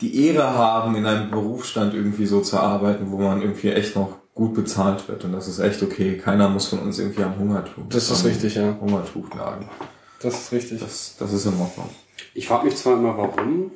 die 0.00 0.26
Ehre 0.26 0.54
haben, 0.54 0.96
in 0.96 1.06
einem 1.06 1.30
Berufsstand 1.30 1.94
irgendwie 1.94 2.26
so 2.26 2.40
zu 2.40 2.58
arbeiten, 2.58 3.10
wo 3.10 3.18
man 3.18 3.40
irgendwie 3.42 3.70
echt 3.70 3.94
noch 3.94 4.16
gut 4.34 4.54
bezahlt 4.54 5.06
wird. 5.08 5.24
Und 5.24 5.32
das 5.32 5.46
ist 5.46 5.60
echt 5.60 5.82
okay. 5.82 6.18
Keiner 6.18 6.48
muss 6.48 6.66
von 6.66 6.80
uns 6.80 6.98
irgendwie 6.98 7.22
am 7.22 7.38
Hungertuch. 7.38 7.84
Das 7.90 8.10
ist 8.10 8.24
richtig, 8.24 8.56
ja. 8.56 8.76
Hungertuch 8.80 9.28
nagen. 9.34 9.68
Das 10.20 10.34
ist 10.34 10.52
richtig. 10.52 10.80
Das, 10.80 11.14
das 11.18 11.32
ist 11.32 11.44
in 11.46 11.52
Ordnung. 11.60 11.88
Ich 12.32 12.48
frage 12.48 12.64
mich 12.66 12.76
zwar 12.76 12.94
immer, 12.94 13.16
warum. 13.16 13.70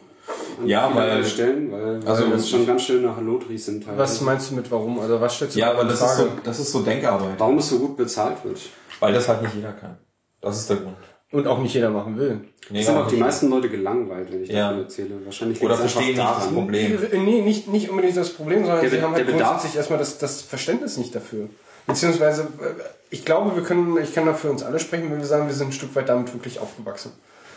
An 0.61 0.67
Ja, 0.67 0.91
weil- 0.95 1.25
Stellen, 1.25 1.71
weil, 1.73 2.03
weil 2.03 2.09
also- 2.09 2.29
das 2.31 2.49
schon 2.49 2.67
ganz 2.67 2.83
schön 2.83 3.03
nach 3.03 3.21
Lotris 3.21 3.67
sind 3.67 3.85
teilweise. 3.85 4.03
Was 4.03 4.21
meinst 4.21 4.51
du 4.51 4.55
mit 4.57 4.71
warum? 4.71 4.99
Also 5.01 5.21
was 5.21 5.35
stellst 5.37 5.57
du 5.57 5.61
Ja, 5.61 5.71
aber 5.73 5.85
das 5.85 5.95
ist, 5.95 6.01
Frage? 6.01 6.23
so, 6.23 6.29
das 6.45 6.59
ist 6.61 6.73
so 6.73 6.81
Denkarbeit. 6.83 7.35
Warum 7.39 7.59
es 7.59 7.69
so 7.69 7.79
gut 7.79 7.97
bezahlt 7.97 8.45
wird. 8.45 8.59
Weil 9.01 9.13
das 9.13 9.29
halt 9.29 9.43
nicht 9.43 9.55
jeder 9.55 9.73
kann. 9.73 9.97
Das 10.41 10.57
ist 10.59 10.69
der 10.71 10.79
Grund. 10.79 10.97
Und 11.31 11.47
auch 11.47 11.59
nicht 11.59 11.75
jeder 11.75 11.91
machen 11.91 12.17
will. 12.19 12.41
Nee, 12.71 12.81
Es 12.81 12.87
sind 12.87 12.95
aber 12.97 13.05
auch 13.05 13.11
die 13.11 13.17
meisten 13.17 13.51
Leute 13.51 13.69
gelangweilt, 13.69 14.33
wenn 14.33 14.43
ich 14.43 14.49
Ja. 14.49 14.69
davon 14.69 14.85
erzähle. 14.85 15.11
Wahrscheinlich 15.25 15.61
Oder 15.63 15.77
verstehen 15.77 16.07
nicht 16.07 16.19
das 16.19 16.39
daran. 16.39 16.55
Problem. 16.55 16.99
Nee, 17.25 17.43
nicht, 17.43 17.69
nicht 17.69 17.91
unbedingt 17.91 18.17
das 18.17 18.31
Problem, 18.31 18.61
sondern 18.65 18.81
Der 18.81 18.91
sie 18.91 18.97
Be- 18.97 19.03
haben 19.03 19.15
halt 19.15 19.29
der 19.29 19.35
Bedarf- 19.35 19.49
grundsätzlich 19.51 19.77
erstmal 19.77 19.99
das, 19.99 20.17
das 20.19 20.41
Verständnis 20.41 20.97
nicht 20.97 21.15
dafür. 21.15 21.49
Beziehungsweise, 21.87 22.43
äh, 22.43 22.83
ich 23.11 23.25
glaube, 23.27 23.55
wir 23.57 23.63
können, 23.63 23.97
ich 24.03 24.15
kann 24.15 24.27
da 24.27 24.35
für 24.35 24.51
uns 24.51 24.63
alle 24.63 24.79
sprechen, 24.79 25.11
wenn 25.11 25.19
wir 25.19 25.27
sagen, 25.27 25.47
wir 25.47 25.55
sind 25.55 25.69
ein 25.69 25.73
Stück 25.73 25.95
weit 25.97 26.09
damit 26.09 26.33
wirklich 26.35 26.61
aufgewachsen. 26.61 27.13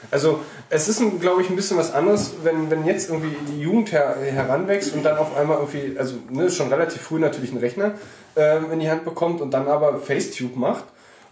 Also, 0.10 0.40
es 0.70 0.88
ist, 0.88 1.02
glaube 1.20 1.42
ich, 1.42 1.50
ein 1.50 1.56
bisschen 1.56 1.78
was 1.78 1.94
anderes, 1.94 2.34
wenn, 2.44 2.72
wenn 2.72 2.86
jetzt 2.86 3.10
irgendwie 3.10 3.36
die 3.48 3.62
Jugend 3.62 3.92
her, 3.92 4.16
heranwächst 4.20 4.94
und 4.96 5.04
dann 5.04 5.18
auf 5.18 5.38
einmal 5.38 5.58
irgendwie, 5.58 5.98
also 5.98 6.16
ne, 6.30 6.50
schon 6.50 6.70
relativ 6.70 7.02
früh 7.02 7.20
natürlich 7.20 7.52
einen 7.52 7.60
Rechner 7.60 7.94
ähm, 8.36 8.72
in 8.72 8.80
die 8.80 8.90
Hand 8.90 9.06
bekommt 9.06 9.42
und 9.42 9.52
dann 9.52 9.68
aber 9.68 10.00
Facetube 10.00 10.58
macht 10.58 10.86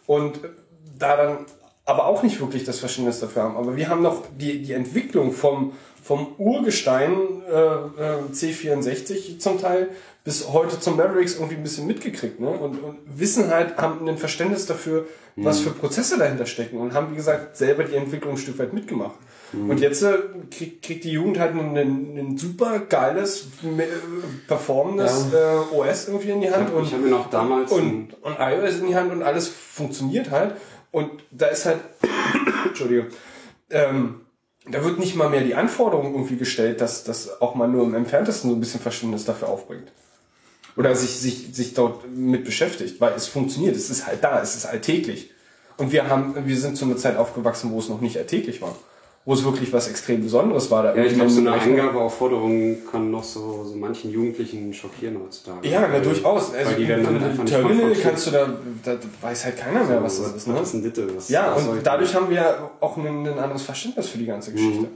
und 0.06 0.40
da 0.98 1.18
dann 1.18 1.38
aber 1.86 2.06
auch 2.06 2.22
nicht 2.22 2.40
wirklich 2.40 2.64
das 2.64 2.80
Verständnis 2.80 3.20
dafür 3.20 3.44
haben. 3.44 3.58
Aber 3.58 3.76
wir 3.76 3.90
haben 3.90 4.04
noch 4.04 4.24
die, 4.38 4.62
die 4.62 4.74
Entwicklung 4.74 5.32
vom, 5.32 5.74
vom 6.10 6.34
Urgestein 6.40 7.44
äh, 7.48 7.54
äh, 7.54 8.18
C64 8.34 9.38
zum 9.38 9.62
Teil 9.62 9.90
bis 10.24 10.48
heute 10.52 10.80
zum 10.80 10.98
Mavericks 10.98 11.36
irgendwie 11.36 11.54
ein 11.54 11.62
bisschen 11.62 11.86
mitgekriegt. 11.86 12.40
Ne? 12.40 12.50
Und, 12.50 12.84
und 12.84 12.98
wissen 13.06 13.52
halt, 13.52 13.78
haben 13.78 14.10
ein 14.10 14.18
Verständnis 14.18 14.66
dafür, 14.66 15.06
was 15.36 15.60
für 15.60 15.70
Prozesse 15.70 16.18
dahinter 16.18 16.48
stecken 16.48 16.80
und 16.80 16.96
haben, 16.96 17.12
wie 17.12 17.16
gesagt, 17.16 17.58
selber 17.58 17.84
die 17.84 17.96
Entwicklung 17.96 18.34
ein 18.34 18.38
Stück 18.40 18.58
weit 18.58 18.74
mitgemacht. 18.74 19.20
Und 19.54 19.80
jetzt 19.82 20.02
äh, 20.02 20.18
kriegt, 20.50 20.84
kriegt 20.84 21.04
die 21.04 21.12
Jugend 21.12 21.38
halt 21.38 21.54
ein, 21.54 21.78
ein, 21.78 22.18
ein 22.18 22.38
super 22.40 22.80
geiles, 22.80 23.48
äh, 23.64 23.84
performendes 24.48 25.28
äh, 25.32 25.76
OS 25.76 26.08
irgendwie 26.08 26.32
in 26.32 26.42
die 26.42 26.50
Hand. 26.50 26.70
Ich 26.70 26.76
und 26.76 26.92
habe 26.92 27.04
mir 27.04 27.10
noch 27.12 27.30
damals 27.30 27.72
und, 27.72 28.16
und 28.24 28.36
iOS 28.40 28.80
in 28.80 28.88
die 28.88 28.96
Hand 28.96 29.12
und 29.12 29.22
alles 29.22 29.48
funktioniert 29.48 30.32
halt. 30.32 30.56
Und 30.90 31.12
da 31.30 31.46
ist 31.46 31.68
halt, 31.68 31.82
Entschuldige, 32.66 33.10
ähm, 33.70 34.22
da 34.66 34.84
wird 34.84 35.00
nicht 35.00 35.16
mal 35.16 35.30
mehr 35.30 35.44
die 35.44 35.56
Anforderung 35.56 36.14
irgendwie 36.14 36.38
gestellt, 36.38 36.82
dass 36.82 37.04
das 37.04 37.42
auch 37.42 37.56
mal 37.56 37.68
nur 37.68 37.84
im 37.84 37.96
entferntesten 37.96 38.50
so 38.50 38.56
ein 38.56 38.60
bisschen 38.60 38.82
Verständnis 38.82 39.26
dafür 39.26 39.50
aufbringt. 39.50 39.92
Oder 40.76 40.96
sich, 40.96 41.20
sich, 41.20 41.50
sich 41.54 41.74
dort 41.74 42.10
mit 42.10 42.46
beschäftigt, 42.46 43.02
weil 43.02 43.14
es 43.14 43.28
funktioniert, 43.28 43.76
es 43.76 43.90
ist 43.90 44.06
halt 44.06 44.24
da, 44.24 44.42
es 44.42 44.56
ist 44.56 44.66
alltäglich. 44.66 45.32
Und 45.78 45.92
wir 45.92 46.10
haben, 46.10 46.36
wir 46.46 46.58
sind 46.58 46.78
zu 46.78 46.86
einer 46.86 46.98
Zeit 46.98 47.18
aufgewachsen, 47.18 47.72
wo 47.72 47.80
es 47.80 47.90
noch 47.90 48.02
nicht 48.02 48.18
alltäglich 48.18 48.62
war. 48.62 48.76
Wo 49.30 49.34
es 49.36 49.44
wirklich 49.44 49.72
was 49.72 49.88
extrem 49.88 50.24
Besonderes 50.24 50.72
war. 50.72 50.82
Da 50.82 50.96
Ja, 50.96 51.04
ich 51.04 51.14
glaube, 51.14 51.30
so 51.30 51.40
eine 51.42 51.54
Rechner- 51.54 51.84
Eingabeaufforderung 51.84 52.78
kann 52.92 53.12
noch 53.12 53.24
so, 53.24 53.64
so 53.64 53.76
manchen 53.76 54.10
Jugendlichen 54.12 54.74
schockieren 54.74 55.18
heutzutage. 55.24 55.68
Ja, 55.70 55.88
na, 55.88 56.00
durchaus. 56.00 56.52
Also, 56.52 56.72
die 56.76 56.88
werden 56.88 57.06
damit 57.06 57.22
einfach 57.22 57.46
Terminal 57.46 57.94
kannst 58.02 58.26
du 58.26 58.32
da, 58.32 58.50
da 58.84 58.98
weiß 59.22 59.46
halt 59.46 59.58
keiner 59.58 59.84
mehr, 59.84 60.02
was 60.02 60.20
das 60.20 60.34
ist. 60.34 60.48
Ne? 60.48 60.56
Was 60.56 60.62
ist 60.64 60.72
denn 60.74 60.82
Ditte? 60.82 61.08
Ja, 61.28 61.54
und 61.54 61.64
dadurch 61.84 62.16
haben 62.16 62.32
wir 62.32 62.72
auch 62.80 62.98
ein, 62.98 63.28
ein 63.28 63.38
anderes 63.38 63.62
Verständnis 63.62 64.10
für 64.10 64.18
die 64.18 64.26
ganze 64.26 64.52
Geschichte. 64.52 64.88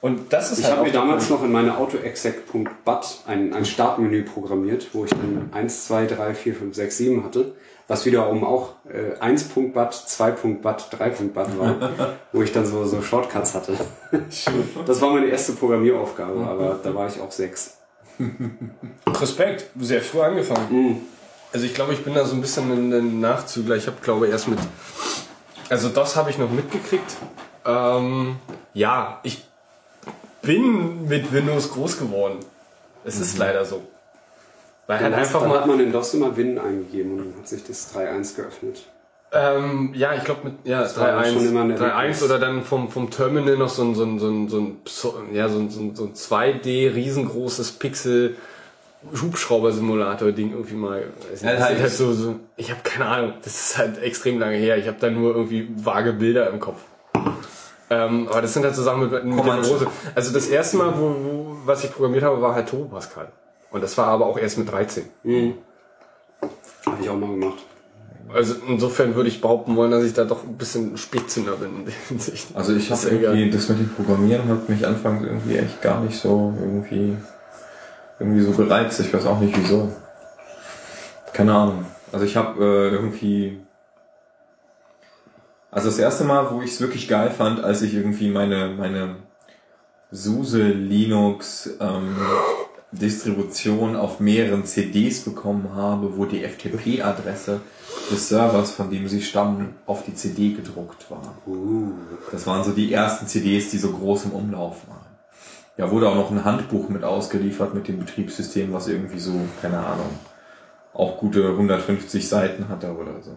Und 0.00 0.32
das 0.32 0.50
ist 0.50 0.58
Ich 0.58 0.64
halt 0.64 0.78
habe 0.78 0.86
mir 0.88 0.92
damals 0.92 1.30
noch 1.30 1.44
in 1.44 1.52
meine 1.52 1.78
autoexec.bat 1.78 3.20
ein, 3.26 3.52
ein 3.52 3.64
Startmenü 3.64 4.24
programmiert, 4.24 4.88
wo 4.94 5.04
ich 5.04 5.10
dann 5.10 5.50
1, 5.52 5.86
2, 5.86 6.06
3, 6.06 6.34
4, 6.34 6.54
5, 6.56 6.74
6, 6.74 6.96
7 6.96 7.24
hatte, 7.24 7.54
was 7.90 8.06
wiederum 8.06 8.44
auch 8.44 8.74
äh, 8.88 9.20
1.bat, 9.20 9.92
2.bat, 9.92 10.94
3.bat 10.94 11.58
war, 11.58 12.16
wo 12.32 12.40
ich 12.40 12.52
dann 12.52 12.64
so, 12.64 12.84
so 12.84 13.02
Shortcuts 13.02 13.54
hatte. 13.54 13.76
Das 14.86 15.00
war 15.00 15.10
meine 15.10 15.26
erste 15.26 15.54
Programmieraufgabe, 15.54 16.46
aber 16.46 16.78
da 16.80 16.94
war 16.94 17.08
ich 17.08 17.20
auch 17.20 17.32
6. 17.32 17.78
Respekt, 19.08 19.70
sehr 19.80 20.02
früh 20.02 20.20
angefangen. 20.20 21.04
Also 21.52 21.66
ich 21.66 21.74
glaube, 21.74 21.92
ich 21.92 22.04
bin 22.04 22.14
da 22.14 22.24
so 22.24 22.36
ein 22.36 22.40
bisschen 22.40 22.70
ein, 22.70 22.92
ein 22.92 23.18
Nachzügler. 23.18 23.74
Ich 23.74 23.88
habe, 23.88 23.96
glaube 24.00 24.28
erst 24.28 24.46
mit, 24.46 24.60
also 25.68 25.88
das 25.88 26.14
habe 26.14 26.30
ich 26.30 26.38
noch 26.38 26.50
mitgekriegt. 26.50 27.16
Ähm, 27.66 28.36
ja, 28.72 29.18
ich 29.24 29.44
bin 30.42 31.08
mit 31.08 31.32
Windows 31.32 31.72
groß 31.72 31.98
geworden. 31.98 32.38
Es 33.04 33.18
ist 33.18 33.36
leider 33.36 33.64
so. 33.64 33.82
Weil 34.90 35.00
halt 35.00 35.14
einfach 35.14 35.40
dann 35.42 35.50
hat 35.52 35.66
mal, 35.66 35.76
man 35.76 35.86
in 35.86 35.92
DOS 35.92 36.14
immer 36.14 36.36
Win 36.36 36.58
eingegeben 36.58 37.12
und 37.12 37.18
dann 37.18 37.34
hat 37.38 37.48
sich 37.48 37.64
das 37.64 37.94
3.1 37.94 38.36
geöffnet. 38.36 38.82
ähm, 39.32 39.92
ja, 39.94 40.14
ich 40.14 40.24
glaube 40.24 40.40
mit, 40.44 40.54
ja, 40.64 40.80
war 40.96 41.12
dann 41.22 41.24
schon 41.32 41.46
immer 41.46 41.60
ein 41.62 41.72
3.1 41.76 41.80
Erlebnis. 41.82 42.22
3.1 42.22 42.24
oder 42.24 42.38
dann 42.38 42.62
vom, 42.64 42.88
vom 42.90 43.10
Terminal 43.10 43.56
noch 43.56 43.68
so 43.68 43.82
ein, 43.82 43.94
so 43.94 44.04
ein, 44.04 44.18
so 44.18 44.28
ein, 44.28 44.48
so 44.48 44.58
ein, 44.58 45.34
ja, 45.34 45.48
so 45.48 45.58
ein, 45.58 45.70
so 45.70 45.80
ein, 45.80 45.94
so 45.94 46.04
ein 46.04 46.14
2D 46.14 46.94
riesengroßes 46.94 47.72
Pixel 47.72 48.36
Hubschrauber-Simulator-Ding 49.22 50.52
irgendwie 50.52 50.74
mal. 50.74 51.04
Also 51.30 51.46
Ja, 51.46 51.52
das 51.54 51.62
halt- 51.64 51.80
halt 51.80 51.90
so, 51.92 52.12
so, 52.12 52.36
ich 52.56 52.70
habe 52.70 52.80
keine 52.82 53.06
Ahnung, 53.06 53.32
das 53.42 53.54
ist 53.70 53.78
halt 53.78 54.02
extrem 54.02 54.38
lange 54.38 54.56
her. 54.56 54.76
Ich 54.76 54.86
habe 54.88 54.98
da 55.00 55.10
nur 55.10 55.34
irgendwie 55.34 55.68
vage 55.76 56.12
Bilder 56.12 56.50
im 56.50 56.60
Kopf. 56.60 56.80
Ähm, 57.92 58.28
aber 58.28 58.42
das 58.42 58.52
sind 58.54 58.64
halt 58.64 58.74
so 58.74 58.82
Sachen 58.82 59.00
mit, 59.10 59.24
mit 59.24 59.38
der. 59.44 59.54
Neurose. 59.54 59.86
Also 60.14 60.32
das 60.32 60.46
erste 60.46 60.76
Mal, 60.76 60.92
wo, 60.96 61.08
wo, 61.08 61.56
was 61.64 61.82
ich 61.84 61.90
programmiert 61.92 62.22
habe, 62.24 62.40
war 62.40 62.54
halt 62.54 62.68
Turbo 62.68 62.94
Pascal. 62.94 63.32
Und 63.70 63.82
das 63.82 63.96
war 63.98 64.08
aber 64.08 64.26
auch 64.26 64.38
erst 64.38 64.58
mit 64.58 64.70
13. 64.70 65.04
Habe 66.86 66.96
ich 67.00 67.08
auch 67.08 67.16
mal 67.16 67.30
gemacht. 67.30 67.58
Also 68.32 68.54
insofern 68.68 69.14
würde 69.14 69.28
ich 69.28 69.40
behaupten 69.40 69.74
wollen, 69.76 69.90
dass 69.90 70.04
ich 70.04 70.12
da 70.12 70.24
doch 70.24 70.44
ein 70.44 70.56
bisschen 70.56 70.96
Spätzünder 70.96 71.56
bin 71.56 71.80
in 71.80 71.84
der 71.86 71.94
Hinsicht. 72.08 72.48
Also 72.54 72.74
ich 72.74 72.90
habe 72.90 73.10
egal. 73.10 73.36
irgendwie, 73.36 73.50
das 73.50 73.68
mit 73.68 73.80
dem 73.80 73.88
Programmieren 73.90 74.48
hat 74.48 74.68
mich 74.68 74.86
anfangs 74.86 75.24
irgendwie 75.24 75.56
echt 75.56 75.82
gar 75.82 76.00
nicht 76.00 76.16
so 76.20 76.54
irgendwie, 76.60 77.16
irgendwie 78.20 78.40
so 78.42 78.52
gereizt. 78.52 79.00
Ich 79.00 79.12
weiß 79.12 79.26
auch 79.26 79.40
nicht 79.40 79.56
wieso. 79.56 79.90
Keine 81.32 81.54
Ahnung. 81.54 81.86
Also 82.12 82.24
ich 82.24 82.36
habe 82.36 82.62
äh, 82.62 82.94
irgendwie, 82.94 83.60
also 85.70 85.88
das 85.88 85.98
erste 85.98 86.24
Mal, 86.24 86.52
wo 86.52 86.62
ich 86.62 86.70
es 86.70 86.80
wirklich 86.80 87.08
geil 87.08 87.30
fand, 87.30 87.62
als 87.64 87.82
ich 87.82 87.94
irgendwie 87.94 88.30
meine, 88.30 88.68
meine 88.68 89.16
SUSE 90.12 90.62
Linux 90.62 91.70
ähm, 91.80 92.16
Distribution 92.92 93.94
auf 93.94 94.18
mehreren 94.18 94.64
CDs 94.64 95.20
bekommen 95.20 95.74
habe, 95.74 96.16
wo 96.16 96.24
die 96.24 96.42
FTP-Adresse 96.42 97.60
des 98.10 98.28
Servers, 98.28 98.72
von 98.72 98.90
dem 98.90 99.06
sie 99.06 99.22
stammen, 99.22 99.76
auf 99.86 100.04
die 100.04 100.14
CD 100.14 100.52
gedruckt 100.52 101.10
war. 101.10 101.36
Das 102.32 102.46
waren 102.46 102.64
so 102.64 102.72
die 102.72 102.92
ersten 102.92 103.26
CDs, 103.26 103.70
die 103.70 103.78
so 103.78 103.92
groß 103.92 104.26
im 104.26 104.32
Umlauf 104.32 104.88
waren. 104.88 105.06
Ja, 105.76 105.90
wurde 105.90 106.08
auch 106.08 106.16
noch 106.16 106.30
ein 106.30 106.44
Handbuch 106.44 106.88
mit 106.88 107.04
ausgeliefert 107.04 107.74
mit 107.74 107.86
dem 107.88 108.00
Betriebssystem, 108.00 108.72
was 108.72 108.88
irgendwie 108.88 109.20
so, 109.20 109.40
keine 109.62 109.78
Ahnung, 109.78 110.10
auch 110.92 111.16
gute 111.18 111.48
150 111.48 112.28
Seiten 112.28 112.68
hatte 112.68 112.92
oder 112.94 113.22
so. 113.22 113.36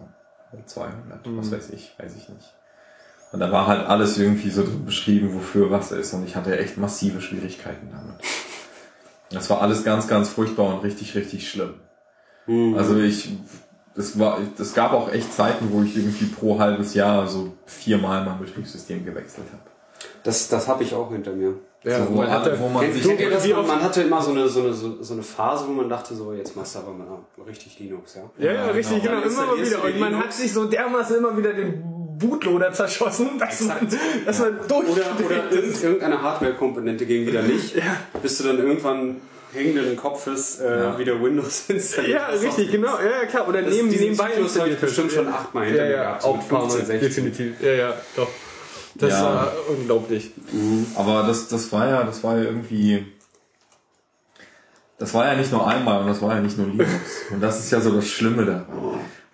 Oder 0.52 0.66
200, 0.66 1.20
was 1.24 1.52
weiß 1.52 1.70
ich, 1.70 1.94
weiß 1.98 2.16
ich 2.16 2.28
nicht. 2.28 2.54
Und 3.32 3.40
da 3.40 3.50
war 3.50 3.66
halt 3.66 3.86
alles 3.86 4.18
irgendwie 4.18 4.50
so 4.50 4.62
drin 4.62 4.84
beschrieben, 4.84 5.34
wofür 5.34 5.70
was 5.70 5.90
ist. 5.90 6.12
Und 6.12 6.24
ich 6.24 6.36
hatte 6.36 6.56
echt 6.58 6.76
massive 6.76 7.20
Schwierigkeiten 7.20 7.88
damit. 7.90 8.14
Das 9.30 9.50
war 9.50 9.60
alles 9.60 9.84
ganz, 9.84 10.06
ganz 10.08 10.28
furchtbar 10.28 10.74
und 10.74 10.84
richtig, 10.84 11.14
richtig 11.14 11.48
schlimm. 11.50 11.74
Mhm. 12.46 12.76
Also 12.76 12.98
ich, 12.98 13.30
das 13.94 14.18
war, 14.18 14.38
es 14.58 14.74
gab 14.74 14.92
auch 14.92 15.10
echt 15.10 15.32
Zeiten, 15.32 15.68
wo 15.70 15.82
ich 15.82 15.96
irgendwie 15.96 16.26
pro 16.26 16.58
halbes 16.58 16.94
Jahr 16.94 17.26
so 17.26 17.54
viermal 17.66 18.24
mein 18.24 18.38
Betriebssystem 18.38 19.04
gewechselt 19.04 19.46
habe. 19.52 19.62
Das, 20.22 20.48
das 20.48 20.68
habe 20.68 20.82
ich 20.82 20.94
auch 20.94 21.10
hinter 21.10 21.32
mir. 21.32 21.54
Ja, 21.84 21.98
so, 21.98 22.10
wo, 22.10 22.14
man 22.14 22.30
hatte, 22.30 22.58
wo 22.58 22.68
man, 22.68 22.90
sich 22.90 23.02
das, 23.02 23.46
man, 23.46 23.66
man 23.66 23.82
hatte 23.82 24.02
immer 24.02 24.22
so 24.22 24.30
eine, 24.30 24.48
so, 24.48 24.60
eine, 24.60 24.72
so, 24.72 25.12
eine 25.12 25.22
Phase, 25.22 25.66
wo 25.68 25.72
man 25.72 25.86
dachte, 25.86 26.14
so 26.14 26.32
jetzt 26.32 26.56
machst 26.56 26.74
du 26.74 26.78
aber 26.78 26.94
mal 26.94 27.06
richtig 27.46 27.78
Linux, 27.78 28.14
ja? 28.14 28.22
Ja, 28.38 28.52
ja, 28.52 28.66
richtig, 28.68 29.02
genau, 29.02 29.20
genau 29.20 29.26
immer 29.26 29.46
mal 29.54 29.62
wieder. 29.62 29.84
Und 29.84 30.00
man 30.00 30.16
hat 30.16 30.32
sich 30.32 30.50
so 30.50 30.64
dermaßen 30.64 31.18
immer 31.18 31.36
wieder 31.36 31.52
den 31.52 31.93
Bootloader 32.18 32.72
zerschossen, 32.72 33.38
dass 33.38 33.60
Exakt. 33.60 33.82
man, 33.82 33.98
dass 34.26 34.38
ja. 34.38 34.44
man 34.44 34.58
durch 34.68 34.88
Oder, 34.88 35.06
oder 35.24 35.52
irgendeine 35.52 36.22
Hardware-Komponente 36.22 37.06
ging 37.06 37.26
wieder 37.26 37.42
nicht, 37.42 37.74
ja. 37.76 37.96
bis 38.22 38.38
du 38.38 38.44
dann 38.44 38.58
irgendwann 38.58 39.16
hängenden 39.54 39.96
Kopfes 39.96 40.60
äh, 40.60 40.80
ja. 40.80 40.98
wieder 40.98 41.22
Windows 41.22 41.64
installiert 41.68 42.20
Ja, 42.20 42.26
richtig, 42.26 42.70
genau. 42.70 42.98
Ja, 42.98 43.22
ja 43.22 43.26
klar. 43.26 43.48
Oder 43.48 43.62
das, 43.62 43.74
neben, 43.74 43.88
nebenbei 43.88 44.32
installiert. 44.32 44.80
bestimmt 44.80 45.12
schon 45.12 45.28
achtmal 45.28 45.66
hinter 45.66 45.84
ja, 45.84 45.90
mir 45.90 46.02
gehabt. 46.02 46.24
Auch 46.24 46.42
15, 46.42 46.86
16. 46.86 47.00
Definitiv. 47.00 47.62
Ja, 47.62 47.72
ja, 47.72 47.94
doch. 48.16 48.28
Das 48.96 49.10
ja. 49.10 49.24
war 49.24 49.52
unglaublich. 49.68 50.30
Mhm. 50.52 50.86
Aber 50.96 51.24
das, 51.26 51.48
das 51.48 51.72
war 51.72 51.88
ja, 51.88 52.04
das 52.04 52.22
war 52.22 52.36
ja 52.36 52.44
irgendwie, 52.44 53.06
das 54.98 55.14
war 55.14 55.26
ja 55.26 55.34
nicht 55.34 55.50
nur 55.50 55.66
einmal 55.66 56.02
und 56.02 56.08
das 56.08 56.22
war 56.22 56.34
ja 56.34 56.40
nicht 56.40 56.56
nur 56.58 56.68
Linux. 56.68 56.90
Und 57.30 57.40
das 57.40 57.58
ist 57.58 57.70
ja 57.70 57.80
so 57.80 57.90
das 57.94 58.06
Schlimme 58.06 58.44
da. 58.44 58.66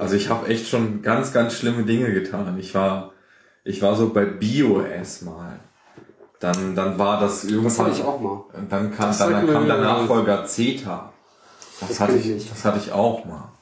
Also 0.00 0.16
ich 0.16 0.30
habe 0.30 0.48
echt 0.48 0.66
schon 0.66 1.02
ganz, 1.02 1.32
ganz 1.32 1.54
schlimme 1.54 1.84
Dinge 1.84 2.12
getan. 2.12 2.58
Ich 2.58 2.74
war, 2.74 3.12
ich 3.64 3.82
war 3.82 3.94
so 3.94 4.08
bei 4.08 4.24
BioS 4.24 5.22
mal. 5.22 5.60
Dann, 6.38 6.74
dann 6.74 6.98
war 6.98 7.20
das 7.20 7.44
irgendwann. 7.44 7.64
Das 7.64 7.78
hatte 7.78 7.90
ich 7.90 8.02
auch 8.02 8.18
mal. 8.18 8.44
Dann 8.70 8.96
kam, 8.96 9.16
dann, 9.16 9.46
kam 9.46 9.66
der 9.66 9.78
Nachfolger 9.78 10.46
Zeta. 10.46 11.12
Das, 11.80 11.90
das 11.90 12.00
hatte 12.00 12.16
ich, 12.16 12.48
das 12.48 12.64
hatte 12.64 12.78
ich 12.78 12.92
auch 12.92 13.26
mal. 13.26 13.52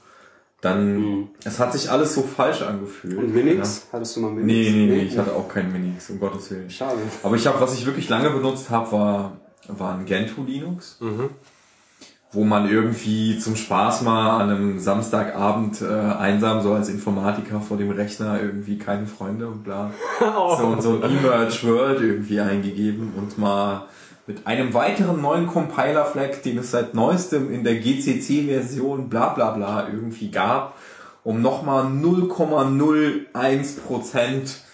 Dann, 0.60 0.96
mhm. 0.96 1.28
es 1.44 1.58
hat 1.58 1.72
sich 1.72 1.90
alles 1.90 2.14
so 2.14 2.22
falsch 2.22 2.62
angefühlt. 2.62 3.18
Und 3.18 3.34
Minix? 3.34 3.86
Ja. 3.86 3.98
Hattest 3.98 4.16
du 4.16 4.20
mal 4.20 4.30
Minix? 4.30 4.46
Nee, 4.46 4.70
nee, 4.70 4.86
nee, 4.86 5.02
ich 5.02 5.18
hatte 5.18 5.34
auch 5.34 5.48
keinen 5.48 5.72
Minix, 5.72 6.08
um 6.10 6.20
Gottes 6.20 6.52
Willen. 6.52 6.70
Schade. 6.70 6.98
Aber 7.24 7.34
ich 7.34 7.46
habe, 7.48 7.60
was 7.60 7.74
ich 7.74 7.84
wirklich 7.84 8.08
lange 8.08 8.30
benutzt 8.30 8.70
habe, 8.70 8.92
war, 8.92 9.40
war 9.66 9.94
ein 9.94 10.04
Gentoo 10.04 10.44
Linux. 10.44 10.98
Mhm. 11.00 11.30
Wo 12.30 12.44
man 12.44 12.68
irgendwie 12.68 13.38
zum 13.38 13.56
Spaß 13.56 14.02
mal 14.02 14.40
an 14.40 14.50
einem 14.50 14.78
Samstagabend 14.78 15.80
äh, 15.80 15.86
einsam 15.86 16.60
so 16.60 16.74
als 16.74 16.90
Informatiker 16.90 17.58
vor 17.60 17.78
dem 17.78 17.90
Rechner 17.90 18.38
irgendwie 18.40 18.78
keine 18.78 19.06
Freunde 19.06 19.48
und 19.48 19.64
bla. 19.64 19.90
oh. 20.20 20.54
So, 20.56 20.78
so 20.80 21.00
ein 21.02 21.18
Emerge 21.18 21.62
World 21.62 22.02
irgendwie 22.02 22.40
eingegeben 22.40 23.14
und 23.16 23.38
mal 23.38 23.86
mit 24.26 24.46
einem 24.46 24.74
weiteren 24.74 25.22
neuen 25.22 25.46
Compiler-Flag, 25.46 26.42
den 26.44 26.58
es 26.58 26.70
seit 26.70 26.92
neuestem 26.92 27.50
in 27.50 27.64
der 27.64 27.76
GCC-Version 27.76 29.08
bla 29.08 29.30
bla 29.30 29.52
bla 29.52 29.88
irgendwie 29.88 30.30
gab, 30.30 30.76
um 31.24 31.40
nochmal 31.40 31.86
0,01% 31.86 34.67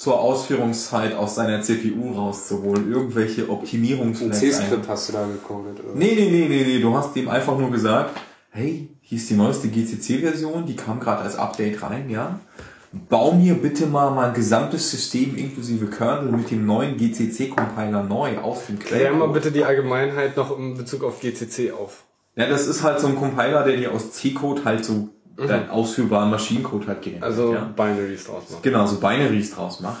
zur 0.00 0.18
Ausführungszeit 0.18 1.14
aus 1.14 1.34
seiner 1.34 1.60
CPU 1.60 2.12
rauszuholen. 2.12 2.90
Irgendwelche 2.90 3.50
Optimierungsflags. 3.50 4.42
Ein 4.42 4.50
C-Skript 4.50 4.88
hast 4.88 5.10
du 5.10 5.12
da 5.12 5.26
gecodet, 5.26 5.84
oder? 5.84 5.94
Nee, 5.94 6.14
nee, 6.14 6.30
nee, 6.30 6.48
nee, 6.48 6.64
nee. 6.64 6.80
Du 6.80 6.96
hast 6.96 7.14
dem 7.14 7.28
einfach 7.28 7.58
nur 7.58 7.70
gesagt, 7.70 8.18
hey, 8.48 8.88
hier 9.02 9.18
ist 9.18 9.28
die 9.28 9.34
neueste 9.34 9.68
GCC-Version, 9.68 10.64
die 10.64 10.74
kam 10.74 11.00
gerade 11.00 11.20
als 11.20 11.36
Update 11.36 11.82
rein, 11.82 12.08
ja 12.08 12.40
bau 12.92 13.32
mir 13.32 13.54
bitte 13.54 13.86
mal 13.86 14.10
mein 14.10 14.34
gesamtes 14.34 14.90
System 14.90 15.36
inklusive 15.36 15.86
Kernel 15.86 16.32
mit 16.32 16.50
dem 16.50 16.66
neuen 16.66 16.96
GCC-Compiler 16.96 18.02
neu 18.02 18.38
aus 18.38 18.66
dem 18.66 18.80
Quellcode. 18.80 19.08
Klär 19.08 19.12
mal 19.12 19.28
bitte 19.28 19.52
die 19.52 19.64
Allgemeinheit 19.64 20.36
noch 20.36 20.58
in 20.58 20.76
Bezug 20.76 21.04
auf 21.04 21.20
GCC 21.20 21.70
auf. 21.70 22.02
Ja, 22.34 22.48
das 22.48 22.66
ist 22.66 22.82
halt 22.82 22.98
so 22.98 23.06
ein 23.06 23.14
Compiler, 23.14 23.62
der 23.62 23.76
dir 23.76 23.92
aus 23.92 24.10
C-Code 24.10 24.64
halt 24.64 24.84
so 24.84 25.08
mhm. 25.40 25.48
deinen 25.48 25.70
ausführbaren 25.70 26.30
Maschinencode 26.30 26.86
halt 26.86 27.02
generiert. 27.02 27.24
Also 27.24 27.54
ja? 27.54 27.72
Binaries 27.74 28.24
draus 28.24 28.44
macht. 28.50 28.62
Genau, 28.62 28.86
so 28.86 28.96
Binaries 28.96 29.54
draus 29.54 29.80
macht. 29.80 30.00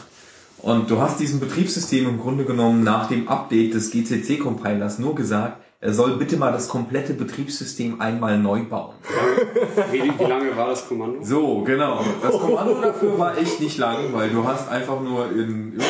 Und 0.58 0.90
du 0.90 1.00
hast 1.00 1.18
diesem 1.18 1.40
Betriebssystem 1.40 2.06
im 2.06 2.20
Grunde 2.20 2.44
genommen 2.44 2.84
nach 2.84 3.08
dem 3.08 3.28
Update 3.28 3.74
des 3.74 3.90
GCC-Compilers 3.90 4.98
nur 4.98 5.14
gesagt, 5.14 5.56
er 5.82 5.94
soll 5.94 6.18
bitte 6.18 6.36
mal 6.36 6.52
das 6.52 6.68
komplette 6.68 7.14
Betriebssystem 7.14 8.02
einmal 8.02 8.38
neu 8.38 8.64
bauen. 8.64 8.96
Wie, 9.90 10.02
wie, 10.02 10.24
lange 10.24 10.54
war 10.54 10.68
das 10.68 10.86
Kommando? 10.86 11.24
So, 11.24 11.62
genau. 11.62 12.04
Das 12.22 12.32
Kommando 12.32 12.74
dafür 12.82 13.18
war 13.18 13.38
echt 13.38 13.60
nicht 13.60 13.78
lang, 13.78 14.12
weil 14.12 14.28
du 14.28 14.44
hast 14.44 14.68
einfach 14.68 15.00
nur 15.00 15.32
in, 15.32 15.80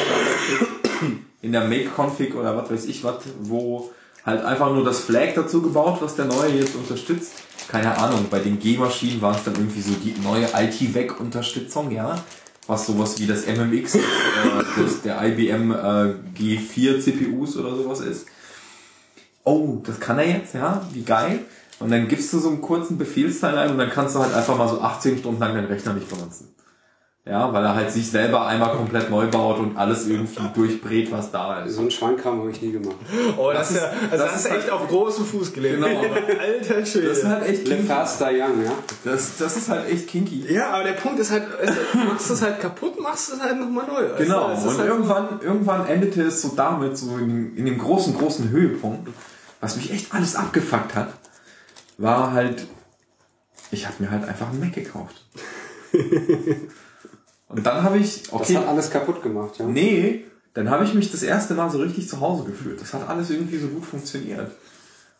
in 1.42 1.50
der 1.50 1.64
Make-Config 1.64 2.36
oder 2.36 2.56
was 2.56 2.70
weiß 2.70 2.84
ich 2.86 3.02
was, 3.02 3.16
wo 3.40 3.90
halt 4.24 4.44
einfach 4.44 4.72
nur 4.72 4.84
das 4.84 5.00
Flag 5.00 5.34
dazu 5.34 5.60
gebaut, 5.62 5.98
was 6.00 6.14
der 6.14 6.26
neue 6.26 6.50
jetzt 6.50 6.76
unterstützt. 6.76 7.32
Keine 7.70 7.96
Ahnung, 7.96 8.26
bei 8.30 8.40
den 8.40 8.58
G-Maschinen 8.58 9.22
war 9.22 9.36
es 9.36 9.44
dann 9.44 9.54
irgendwie 9.54 9.80
so 9.80 9.92
die 9.94 10.14
neue 10.22 10.48
IT-Vec-Unterstützung, 10.54 11.90
ja 11.90 12.22
was 12.66 12.86
sowas 12.86 13.18
wie 13.18 13.26
das 13.26 13.46
MMX, 13.46 13.96
äh, 13.96 14.00
das, 14.76 15.02
der 15.02 15.20
IBM 15.24 15.72
äh, 15.72 16.14
G4 16.38 17.00
CPUs 17.00 17.56
oder 17.56 17.74
sowas 17.74 17.98
ist 17.98 18.26
oh, 19.44 19.80
das 19.84 19.98
kann 20.00 20.18
er 20.18 20.28
jetzt, 20.28 20.54
ja, 20.54 20.86
wie 20.92 21.02
geil. 21.02 21.40
Und 21.78 21.90
dann 21.90 22.08
gibst 22.08 22.32
du 22.32 22.38
so 22.38 22.48
einen 22.48 22.60
kurzen 22.60 22.98
Befehlsteil 22.98 23.56
ein 23.56 23.70
und 23.70 23.78
dann 23.78 23.90
kannst 23.90 24.14
du 24.14 24.20
halt 24.20 24.34
einfach 24.34 24.56
mal 24.56 24.68
so 24.68 24.80
18 24.80 25.18
Stunden 25.18 25.40
lang 25.40 25.54
deinen 25.54 25.66
Rechner 25.66 25.94
nicht 25.94 26.08
benutzen. 26.08 26.48
Ja, 27.26 27.52
weil 27.52 27.62
er 27.62 27.74
halt 27.74 27.92
sich 27.92 28.10
selber 28.10 28.46
einmal 28.46 28.74
komplett 28.74 29.10
neu 29.10 29.26
baut 29.26 29.58
und 29.58 29.76
alles 29.76 30.08
irgendwie 30.08 30.40
durchbrät, 30.54 31.12
was 31.12 31.30
da 31.30 31.62
ist. 31.62 31.74
So 31.74 31.82
einen 31.82 31.90
Schwankkram 31.90 32.40
habe 32.40 32.50
ich 32.50 32.62
nie 32.62 32.72
gemacht. 32.72 32.96
Oh, 33.36 33.52
das, 33.52 33.68
das 33.68 33.70
ist, 33.70 33.82
ja, 33.82 33.90
also 34.10 34.24
das, 34.24 34.32
das 34.32 34.40
ist 34.40 34.46
echt 34.46 34.62
halt, 34.62 34.70
auf 34.70 34.88
großem 34.88 35.26
Fuß 35.26 35.52
gelegt. 35.52 35.74
Genau. 35.74 35.86
Alter 36.40 36.86
Schwede. 36.86 37.08
Das 37.08 37.18
ist 37.18 37.26
halt 37.26 37.46
echt 37.46 37.64
kinky. 37.66 37.82
faster 37.82 38.30
young, 38.30 38.64
ja. 38.64 38.72
Das, 39.04 39.36
das 39.36 39.56
ist 39.58 39.68
halt 39.68 39.90
echt 39.90 40.08
kinky. 40.08 40.50
Ja, 40.50 40.70
aber 40.70 40.84
der 40.84 40.94
Punkt 40.94 41.20
ist 41.20 41.30
halt, 41.30 41.44
machst 42.08 42.30
du 42.30 42.34
es 42.34 42.40
halt 42.40 42.58
kaputt, 42.58 42.98
machst 42.98 43.30
du 43.30 43.36
es 43.36 43.42
halt 43.42 43.60
nochmal 43.60 43.86
neu. 43.86 44.16
Genau. 44.16 44.52
und 44.52 44.78
halt 44.78 44.88
irgendwann, 44.88 45.28
so 45.40 45.46
irgendwann 45.46 45.86
endete 45.88 46.22
es 46.22 46.40
so 46.40 46.52
damit, 46.56 46.96
so 46.96 47.18
in, 47.18 47.54
in 47.54 47.66
dem 47.66 47.76
großen, 47.76 48.16
großen 48.16 48.48
Höhepunkt, 48.48 49.10
was 49.60 49.76
mich 49.76 49.92
echt 49.92 50.14
alles 50.14 50.36
abgefuckt 50.36 50.94
hat, 50.94 51.12
war 51.98 52.32
halt, 52.32 52.66
ich 53.70 53.86
habe 53.86 53.96
mir 53.98 54.10
halt 54.10 54.26
einfach 54.26 54.48
einen 54.48 54.60
Mac 54.60 54.72
gekauft. 54.72 55.26
Und 57.50 57.66
dann 57.66 57.82
habe 57.82 57.98
ich, 57.98 58.32
okay. 58.32 58.54
Das 58.54 58.62
hat 58.62 58.68
alles 58.68 58.90
kaputt 58.90 59.22
gemacht, 59.22 59.58
ja? 59.58 59.66
Nee, 59.66 60.24
dann 60.54 60.70
habe 60.70 60.84
ich 60.84 60.94
mich 60.94 61.10
das 61.10 61.22
erste 61.22 61.54
Mal 61.54 61.70
so 61.70 61.78
richtig 61.78 62.08
zu 62.08 62.20
Hause 62.20 62.44
gefühlt. 62.44 62.80
Das 62.80 62.94
hat 62.94 63.08
alles 63.08 63.30
irgendwie 63.30 63.58
so 63.58 63.68
gut 63.68 63.84
funktioniert. 63.84 64.50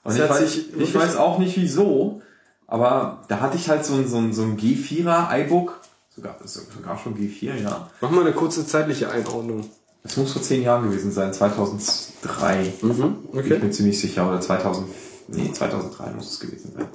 Und 0.03 0.15
ich 0.17 0.29
weiß, 0.29 0.57
ich 0.57 0.95
weiß 0.95 1.17
auch 1.17 1.39
nicht 1.39 1.57
wieso, 1.57 2.23
aber 2.67 3.23
da 3.29 3.41
hatte 3.41 3.57
ich 3.57 3.69
halt 3.69 3.85
so 3.85 3.95
ein, 3.95 4.09
so 4.09 4.19
ein, 4.19 4.33
so 4.33 4.43
ein 4.43 4.57
G4er 4.57 5.29
iBook, 5.45 5.81
sogar, 6.15 6.37
sogar 6.45 6.99
schon 6.99 7.17
G4, 7.17 7.57
ja. 7.57 7.91
Mach 8.01 8.11
mal 8.11 8.23
eine 8.23 8.33
kurze 8.33 8.67
zeitliche 8.67 9.11
Einordnung. 9.11 9.69
Das 10.03 10.17
muss 10.17 10.33
vor 10.33 10.41
zehn 10.41 10.63
Jahren 10.63 10.85
gewesen 10.85 11.13
sein, 11.13 11.33
2003. 11.33 12.73
Mhm, 12.81 13.17
okay. 13.33 13.55
Ich 13.55 13.61
bin 13.61 13.73
ziemlich 13.73 14.01
sicher, 14.01 14.27
oder 14.27 14.41
2000, 14.41 14.87
nee, 15.29 15.53
2003 15.53 16.11
muss 16.13 16.31
es 16.31 16.41
gewesen 16.41 16.73
sein. 16.75 16.87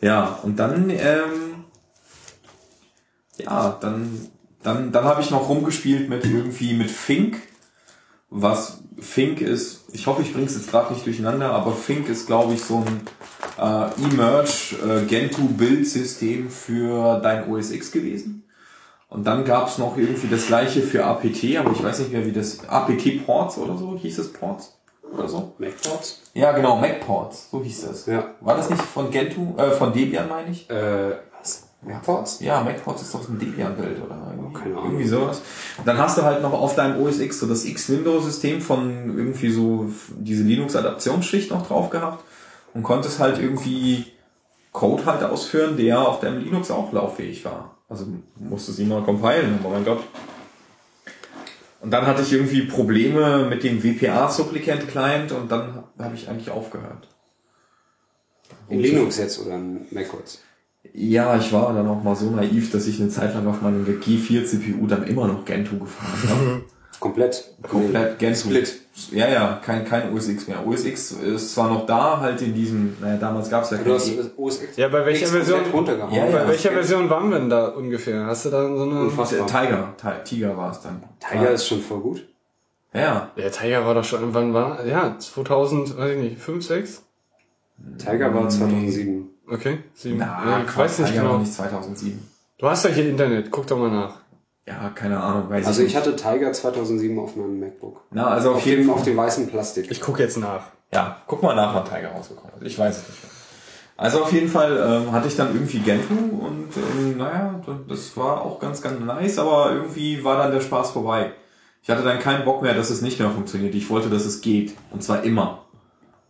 Ja, 0.00 0.38
und 0.42 0.56
dann, 0.56 0.90
ähm, 0.90 1.64
ja, 3.38 3.76
dann, 3.80 4.28
dann, 4.62 4.92
dann 4.92 5.04
habe 5.04 5.22
ich 5.22 5.30
noch 5.30 5.48
rumgespielt 5.48 6.08
mit 6.08 6.24
irgendwie 6.24 6.74
mit 6.74 6.90
Fink. 6.90 7.40
Was 8.28 8.82
Fink 8.98 9.40
ist, 9.40 9.86
ich 9.92 10.06
hoffe, 10.06 10.22
ich 10.22 10.32
bringe 10.32 10.46
es 10.46 10.54
jetzt 10.54 10.70
gerade 10.70 10.92
nicht 10.92 11.06
durcheinander, 11.06 11.52
aber 11.52 11.72
Fink 11.72 12.08
ist, 12.08 12.26
glaube 12.26 12.54
ich, 12.54 12.62
so 12.62 12.84
ein 12.84 13.00
äh, 13.58 14.04
Emerge 14.04 14.76
äh, 14.86 15.06
Gentoo 15.06 15.48
Build 15.48 15.86
System 15.86 16.50
für 16.50 17.18
dein 17.20 17.50
OS 17.50 17.70
X 17.70 17.90
gewesen. 17.90 18.44
Und 19.08 19.26
dann 19.26 19.44
gab 19.44 19.68
es 19.68 19.78
noch 19.78 19.96
irgendwie 19.96 20.28
das 20.28 20.46
gleiche 20.46 20.82
für 20.82 21.04
APT, 21.04 21.56
aber 21.58 21.72
ich 21.72 21.82
weiß 21.82 21.98
nicht 21.98 22.12
mehr, 22.12 22.24
wie 22.24 22.32
das 22.32 22.60
APT 22.68 23.26
Ports 23.26 23.58
oder 23.58 23.76
so 23.76 23.96
hieß 23.96 24.18
es 24.18 24.32
Ports 24.32 24.78
oder 25.12 25.28
so. 25.28 25.52
Mac 25.58 25.82
Ports? 25.82 26.22
Ja, 26.32 26.52
genau, 26.52 26.76
Mac 26.76 27.00
Ports, 27.00 27.48
so 27.50 27.60
hieß 27.60 27.86
das. 27.88 28.06
Ja. 28.06 28.34
War 28.40 28.56
das 28.56 28.70
nicht 28.70 28.80
von 28.80 29.10
Gentoo, 29.10 29.56
äh, 29.56 29.72
von 29.72 29.92
Debian 29.92 30.28
meine 30.28 30.50
ich? 30.50 30.70
Äh? 30.70 31.16
MacPorts? 31.82 32.40
Ja, 32.40 32.62
MacPorts 32.62 33.02
ist 33.02 33.14
doch 33.14 33.22
so 33.22 33.32
ein 33.32 33.38
Debian-Bild 33.38 34.02
oder 34.04 34.32
irgendwie, 34.36 34.58
Keine 34.58 34.74
Ahnung. 34.74 34.84
irgendwie 34.90 35.08
sowas. 35.08 35.40
Dann 35.84 35.96
hast 35.98 36.18
du 36.18 36.22
halt 36.22 36.42
noch 36.42 36.52
auf 36.52 36.74
deinem 36.74 37.00
OS 37.02 37.20
X 37.20 37.40
so 37.40 37.46
das 37.46 37.64
X-Window-System 37.64 38.60
von 38.60 39.16
irgendwie 39.16 39.50
so 39.50 39.90
diese 40.18 40.42
Linux-Adaptionsschicht 40.44 41.50
noch 41.50 41.66
drauf 41.66 41.88
gehabt 41.90 42.22
und 42.74 42.82
konntest 42.82 43.18
halt 43.18 43.38
irgendwie 43.38 44.06
Code 44.72 45.06
halt 45.06 45.22
ausführen, 45.22 45.76
der 45.76 46.00
auf 46.06 46.20
deinem 46.20 46.44
Linux 46.44 46.70
auch 46.70 46.92
lauffähig 46.92 47.44
war. 47.44 47.76
Also 47.88 48.06
musste 48.36 48.72
sie 48.72 48.84
mal 48.84 49.02
compilen, 49.02 49.58
oh 49.64 49.70
mein 49.70 49.84
Gott. 49.84 50.02
Und 51.80 51.90
dann 51.90 52.06
hatte 52.06 52.22
ich 52.22 52.32
irgendwie 52.32 52.62
Probleme 52.62 53.46
mit 53.46 53.64
dem 53.64 53.82
WPA-Supplicant 53.82 54.86
Client 54.88 55.32
und 55.32 55.50
dann 55.50 55.82
habe 55.98 56.14
ich 56.14 56.28
eigentlich 56.28 56.50
aufgehört. 56.50 57.08
In 58.68 58.80
Linux 58.80 59.16
jetzt 59.18 59.40
oder 59.40 59.54
in 59.56 59.86
macOS? 59.90 60.40
Ja, 60.92 61.36
ich 61.36 61.52
war 61.52 61.72
dann 61.74 61.86
auch 61.88 62.02
mal 62.02 62.16
so 62.16 62.30
naiv, 62.30 62.70
dass 62.72 62.86
ich 62.86 63.00
eine 63.00 63.10
Zeit 63.10 63.34
lang 63.34 63.46
auf 63.46 63.60
meinem 63.62 63.84
G4 63.84 64.44
CPU 64.44 64.86
dann 64.86 65.04
immer 65.04 65.26
noch 65.26 65.44
Gentoo 65.44 65.78
gefahren 65.78 66.30
habe. 66.30 66.62
Komplett. 66.98 67.52
Komplett 67.62 68.18
Gentoo. 68.18 68.48
Split. 68.48 68.80
Ja, 69.12 69.28
ja, 69.28 69.60
kein, 69.64 69.84
kein 69.86 70.12
OS 70.12 70.28
X 70.28 70.48
mehr. 70.48 70.66
OS 70.66 70.84
X 70.84 71.12
ist 71.12 71.54
zwar 71.54 71.70
noch 71.70 71.86
da, 71.86 72.20
halt 72.20 72.42
in 72.42 72.52
diesem, 72.54 72.94
naja, 73.00 73.16
damals 73.16 73.48
gab 73.48 73.64
es 73.64 73.70
ja 73.70 73.78
Du 73.78 73.84
kein 73.84 73.92
hast 73.94 74.08
E- 74.08 74.20
OS 74.36 74.62
X 74.62 74.76
Ja, 74.76 74.88
bei 74.88 75.06
welcher 75.06 75.22
X 75.22 75.30
Version- 75.30 75.60
runtergehauen. 75.72 76.12
Ja, 76.14 76.26
ja. 76.26 76.30
Bei 76.32 76.48
welcher 76.48 76.70
Version 76.72 77.08
waren 77.08 77.30
wir 77.30 77.38
denn 77.38 77.48
da 77.50 77.68
ungefähr? 77.68 78.26
Hast 78.26 78.44
du 78.46 78.50
da 78.50 78.66
so 78.66 78.82
eine... 78.82 79.00
Unfassbar. 79.02 79.46
Tiger, 79.46 79.94
Ti- 79.96 80.24
Tiger 80.36 80.56
war 80.56 80.70
es 80.72 80.80
dann. 80.82 81.02
Tiger 81.20 81.50
ist 81.50 81.66
schon 81.66 81.80
voll 81.80 82.00
gut. 82.00 82.26
Ja, 82.92 83.30
Der 83.36 83.50
Tiger 83.52 83.86
war 83.86 83.94
doch 83.94 84.04
schon, 84.04 84.34
wann 84.34 84.52
war, 84.52 84.84
ja, 84.84 85.16
2000, 85.18 85.96
weiß 85.96 86.10
ich 86.16 86.18
nicht, 86.22 86.38
5, 86.38 86.66
6? 86.66 87.02
Tiger 87.98 88.34
war 88.34 88.48
2007. 88.48 89.28
Okay, 89.50 89.78
7. 89.94 90.16
na, 90.18 90.62
ich 90.66 90.76
weiß 90.76 91.00
nicht 91.00 91.14
genau. 91.14 91.32
war 91.32 91.38
nicht 91.38 91.52
2007. 91.52 92.26
Du 92.58 92.68
hast 92.68 92.84
doch 92.84 92.90
hier 92.90 93.08
Internet, 93.08 93.50
guck 93.50 93.66
doch 93.66 93.78
mal 93.78 93.90
nach. 93.90 94.14
Ja, 94.66 94.90
keine 94.94 95.20
Ahnung, 95.20 95.50
weiß 95.50 95.66
Also 95.66 95.82
ich 95.82 95.88
ich 95.88 95.94
nicht. 95.94 96.06
hatte 96.06 96.14
Tiger 96.16 96.52
2007 96.52 97.18
auf 97.18 97.34
meinem 97.34 97.58
MacBook. 97.58 98.02
Na, 98.10 98.28
also 98.28 98.50
auf, 98.50 98.56
Auf 98.58 98.66
jeden 98.66 98.82
dem, 98.82 98.86
Fall. 98.88 98.94
auf 98.96 99.02
dem 99.04 99.16
weißen 99.16 99.48
Plastik. 99.48 99.90
Ich 99.90 100.00
guck 100.00 100.18
jetzt 100.20 100.36
nach. 100.36 100.64
Ja, 100.92 101.16
guck 101.26 101.42
mal 101.42 101.54
nach, 101.56 101.74
wann 101.74 101.84
Tiger 101.84 102.10
rausgekommen 102.12 102.52
ist. 102.60 102.66
Ich 102.66 102.78
weiß 102.78 102.98
es 102.98 103.08
nicht 103.08 103.22
mehr. 103.22 103.30
Also 103.96 104.22
auf 104.22 104.32
jeden 104.32 104.48
Fall 104.48 104.76
ähm, 105.06 105.12
hatte 105.12 105.28
ich 105.28 105.36
dann 105.36 105.52
irgendwie 105.52 105.78
Gentoo 105.80 106.14
und 106.14 106.68
ähm, 106.76 107.18
naja, 107.18 107.60
das 107.88 108.16
war 108.16 108.42
auch 108.42 108.58
ganz, 108.58 108.80
ganz 108.80 108.98
nice, 109.00 109.38
aber 109.38 109.72
irgendwie 109.72 110.24
war 110.24 110.38
dann 110.38 110.52
der 110.52 110.60
Spaß 110.62 110.92
vorbei. 110.92 111.32
Ich 111.82 111.90
hatte 111.90 112.02
dann 112.02 112.18
keinen 112.18 112.44
Bock 112.44 112.62
mehr, 112.62 112.74
dass 112.74 112.90
es 112.90 113.02
nicht 113.02 113.18
mehr 113.18 113.30
funktioniert. 113.30 113.74
Ich 113.74 113.90
wollte, 113.90 114.08
dass 114.08 114.24
es 114.24 114.40
geht. 114.40 114.74
Und 114.90 115.02
zwar 115.02 115.22
immer. 115.24 115.64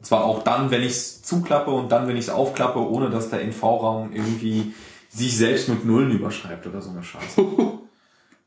Und 0.01 0.07
zwar 0.07 0.25
auch 0.25 0.43
dann, 0.43 0.71
wenn 0.71 0.83
ich 0.83 0.93
es 0.93 1.23
zuklappe 1.23 1.71
und 1.71 1.93
dann, 1.93 2.09
wenn 2.09 2.17
ich 2.17 2.25
es 2.25 2.31
aufklappe, 2.31 2.81
ohne 2.81 3.11
dass 3.11 3.29
der 3.29 3.43
NV-Raum 3.43 4.13
irgendwie 4.15 4.75
sich 5.11 5.37
selbst 5.37 5.69
mit 5.69 5.85
Nullen 5.85 6.11
überschreibt 6.11 6.67
oder 6.67 6.81
so 6.81 6.91
eine 6.91 7.03
Scheiße. 7.03 7.45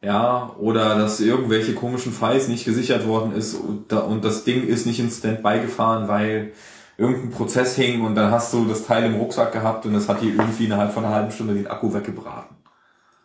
Ja, 0.04 0.54
oder 0.60 0.98
dass 0.98 1.22
irgendwelche 1.22 1.74
komischen 1.74 2.12
Files 2.12 2.50
nicht 2.50 2.66
gesichert 2.66 3.08
worden 3.08 3.34
ist 3.34 3.54
und, 3.54 3.90
da, 3.90 4.00
und 4.00 4.26
das 4.26 4.44
Ding 4.44 4.68
ist 4.68 4.86
nicht 4.86 5.00
in 5.00 5.10
Standby 5.10 5.62
gefahren, 5.62 6.10
weil 6.10 6.52
irgendein 6.98 7.32
Prozess 7.32 7.78
hing 7.78 8.02
und 8.02 8.16
dann 8.16 8.30
hast 8.30 8.52
du 8.52 8.66
das 8.66 8.86
Teil 8.86 9.06
im 9.06 9.16
Rucksack 9.16 9.54
gehabt 9.54 9.86
und 9.86 9.96
es 9.96 10.10
hat 10.10 10.22
dir 10.22 10.34
irgendwie 10.34 10.66
innerhalb 10.66 10.92
von 10.92 11.06
einer 11.06 11.16
halben 11.16 11.32
Stunde 11.32 11.54
den 11.54 11.68
Akku 11.68 11.94
weggebraten. 11.94 12.54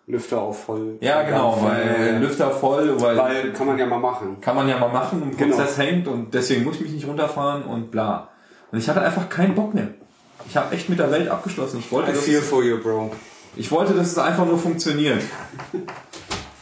Lüfter 0.08 0.40
auf 0.40 0.64
voll. 0.64 0.96
Ja, 1.00 1.22
genau, 1.22 1.58
weil 1.62 2.12
Ja. 2.14 2.18
Lüfter 2.18 2.50
voll, 2.50 3.00
weil, 3.00 3.16
Weil 3.16 3.52
kann 3.52 3.66
man 3.66 3.78
ja 3.78 3.86
mal 3.86 3.98
machen. 3.98 4.40
kann 4.40 4.56
man 4.56 4.66
ja 4.68 4.78
mal 4.78 4.88
machen 4.88 5.22
und 5.22 5.36
Genau. 5.36 5.54
Prozess 5.56 5.76
hängt 5.78 6.08
und 6.08 6.32
deswegen 6.32 6.64
muss 6.64 6.76
ich 6.76 6.80
mich 6.82 6.92
nicht 6.92 7.06
runterfahren 7.06 7.64
und 7.64 7.90
bla. 7.90 8.28
Und 8.72 8.78
ich 8.78 8.88
hatte 8.88 9.02
einfach 9.02 9.28
keinen 9.28 9.54
Bock 9.54 9.74
mehr. 9.74 9.88
Ich 10.48 10.56
habe 10.56 10.74
echt 10.74 10.88
mit 10.88 10.98
der 10.98 11.10
Welt 11.10 11.28
abgeschlossen. 11.28 11.78
Ich 11.80 11.92
wollte, 11.92 12.10
I 12.10 12.14
dass 12.14 12.24
feel 12.24 12.38
es, 12.38 12.48
for 12.48 12.62
you, 12.64 12.78
bro. 12.78 13.10
ich 13.56 13.70
wollte, 13.70 13.92
dass 13.92 14.06
es 14.08 14.18
einfach 14.18 14.46
nur 14.46 14.58
funktioniert. 14.58 15.22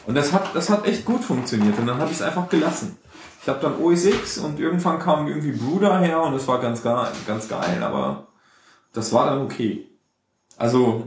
Und 0.07 0.15
das 0.17 0.33
hat, 0.33 0.55
das 0.55 0.69
hat 0.71 0.87
echt 0.87 1.05
gut 1.05 1.23
funktioniert 1.25 1.79
und 1.79 1.87
dann 1.87 1.99
habe 1.99 2.11
ich 2.11 2.17
es 2.17 2.23
einfach 2.23 2.49
gelassen. 2.49 2.97
Ich 3.43 3.49
habe 3.49 3.61
dann 3.61 3.81
OS 3.81 4.05
X 4.07 4.39
und 4.39 4.59
irgendwann 4.59 4.99
kam 4.99 5.29
irgendwie 5.29 5.53
Bruder 5.53 6.01
her 6.01 6.21
und 6.23 6.35
das 6.35 6.49
war 6.49 6.61
ganz, 6.61 6.83
ganz 6.83 7.49
geil, 7.49 7.81
aber 7.81 8.27
das 8.93 9.13
war 9.13 9.27
dann 9.27 9.43
okay. 9.43 9.87
Also, 10.57 11.07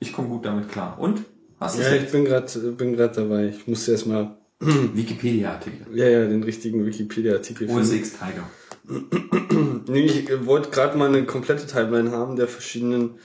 ich 0.00 0.12
komme 0.12 0.28
gut 0.28 0.44
damit 0.44 0.68
klar. 0.68 0.98
Und? 0.98 1.24
Hast 1.60 1.78
du 1.78 1.82
Ja, 1.82 1.92
ich 1.94 2.10
bin 2.10 2.24
gerade 2.24 2.58
bin 2.72 2.96
grad 2.96 3.16
dabei. 3.16 3.48
Ich 3.48 3.66
musste 3.66 3.92
erstmal 3.92 4.36
Wikipedia-Artikel. 4.60 5.86
ja, 5.96 6.06
ja, 6.06 6.26
den 6.26 6.42
richtigen 6.42 6.84
Wikipedia-Artikel 6.86 7.68
OS 7.68 7.88
finden. 7.88 8.04
X 8.04 8.12
Tiger. 8.12 8.44
Nee, 9.88 10.04
ich 10.04 10.46
wollte 10.46 10.70
gerade 10.70 10.96
mal 10.98 11.08
eine 11.08 11.24
komplette 11.24 11.66
Timeline 11.66 12.10
haben 12.12 12.36
der 12.36 12.46
verschiedenen 12.46 13.18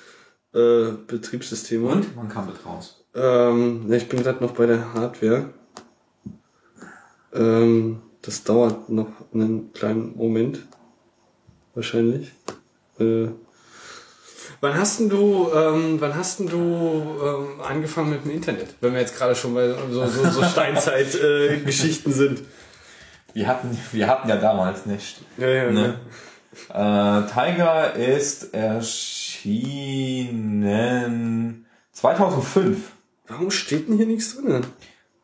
äh, 0.54 0.91
Betriebssysteme. 1.08 1.88
Und? 1.88 2.16
Wann 2.16 2.30
kam 2.30 2.48
das 2.48 2.66
raus? 2.66 3.06
Ähm, 3.14 3.91
ich 3.91 4.08
bin 4.08 4.24
gerade 4.24 4.44
noch 4.44 4.52
bei 4.54 4.66
der 4.66 4.94
Hardware. 4.94 5.50
Ähm, 7.34 8.02
das 8.22 8.44
dauert 8.44 8.90
noch 8.90 9.10
einen 9.34 9.74
kleinen 9.74 10.16
Moment. 10.16 10.66
Wahrscheinlich. 11.76 12.32
Äh, 13.00 13.28
wann 14.64 14.76
hast 14.77 14.99
denn 15.02 15.10
du, 15.10 15.52
ähm, 15.53 15.98
wann 15.99 16.15
hast 16.15 16.40
denn 16.40 16.48
du 16.48 17.03
ähm, 17.22 17.60
angefangen 17.61 18.11
mit 18.11 18.23
dem 18.23 18.31
Internet? 18.31 18.76
Wenn 18.80 18.94
wir 18.94 19.02
jetzt 19.02 19.18
gerade 19.18 19.35
schon 19.35 19.53
bei 19.53 19.68
so, 19.91 20.07
so, 20.07 20.30
so 20.30 20.41
Steinzeit-Geschichten 20.52 22.14
sind. 22.14 22.44
Wir 23.34 23.48
hatten, 23.48 23.77
wir 23.91 24.07
hatten 24.07 24.30
ja 24.30 24.38
damals 24.38 24.85
nicht. 24.85 25.19
Ja, 25.38 25.49
ja, 25.49 25.69
Ne? 25.69 25.99
Äh, 26.69 27.23
Tiger 27.30 27.94
ist 27.95 28.53
erschienen 28.53 29.65
2005. 31.91 32.91
Warum 33.27 33.52
steht 33.52 33.90
denn 33.90 33.98
hier 33.98 34.06
nichts 34.06 34.38
drin? 34.38 34.65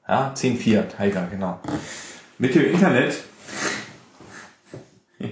Ja, 0.06 0.34
10.4, 0.36 0.98
Tiger, 0.98 1.28
genau. 1.32 1.62
Mit 2.40 2.56
dem 2.56 2.74
Internet. 2.74 3.24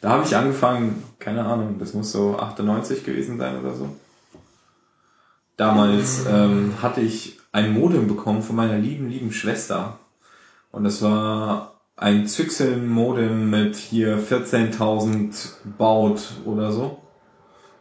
da 0.00 0.08
habe 0.08 0.24
ich 0.24 0.34
angefangen, 0.34 1.04
keine 1.26 1.44
Ahnung, 1.44 1.80
das 1.80 1.92
muss 1.92 2.12
so 2.12 2.36
98 2.38 3.02
gewesen 3.02 3.36
sein 3.36 3.58
oder 3.58 3.74
so. 3.74 3.88
Damals 5.56 6.24
ähm, 6.24 6.74
hatte 6.80 7.00
ich 7.00 7.40
ein 7.50 7.74
Modem 7.74 8.06
bekommen 8.06 8.42
von 8.42 8.54
meiner 8.54 8.78
lieben, 8.78 9.10
lieben 9.10 9.32
Schwester. 9.32 9.98
Und 10.70 10.84
das 10.84 11.02
war 11.02 11.80
ein 11.96 12.28
Zyxel-Modem 12.28 13.50
mit 13.50 13.74
hier 13.74 14.20
14.000 14.20 15.54
Baut 15.76 16.20
oder 16.44 16.70
so. 16.70 17.02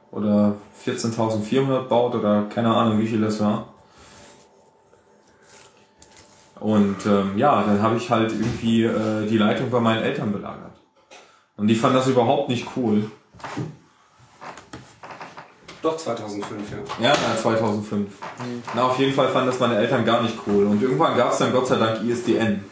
Oder 0.10 0.56
14.400 0.84 1.84
Baut 1.84 2.16
oder 2.16 2.46
keine 2.50 2.74
Ahnung, 2.76 2.98
wie 2.98 3.06
viel 3.06 3.22
das 3.22 3.40
war. 3.42 3.76
Und 6.60 7.06
ähm, 7.06 7.38
ja, 7.38 7.62
dann 7.62 7.80
habe 7.84 7.98
ich 7.98 8.10
halt 8.10 8.32
irgendwie 8.32 8.86
äh, 8.86 9.28
die 9.28 9.38
Leitung 9.38 9.70
bei 9.70 9.80
meinen 9.80 10.02
Eltern 10.02 10.32
belagert. 10.32 10.74
Und 11.58 11.68
die 11.68 11.76
fanden 11.76 11.98
das 11.98 12.08
überhaupt 12.08 12.50
nicht 12.50 12.70
cool. 12.76 13.12
Doch 15.82 15.98
2005, 15.98 16.72
ja. 16.72 17.10
Ja, 17.10 17.14
ja, 17.14 17.38
2005. 17.40 18.10
Na, 18.74 18.88
auf 18.88 18.98
jeden 18.98 19.14
Fall 19.14 19.30
fanden 19.30 19.52
das 19.52 19.60
meine 19.60 19.78
Eltern 19.78 20.04
gar 20.04 20.24
nicht 20.24 20.36
cool. 20.48 20.66
Und 20.66 20.82
irgendwann 20.82 21.16
gab 21.16 21.32
es 21.32 21.38
dann 21.38 21.52
Gott 21.52 21.68
sei 21.68 21.76
Dank 21.76 22.04
ISDN. 22.04 22.66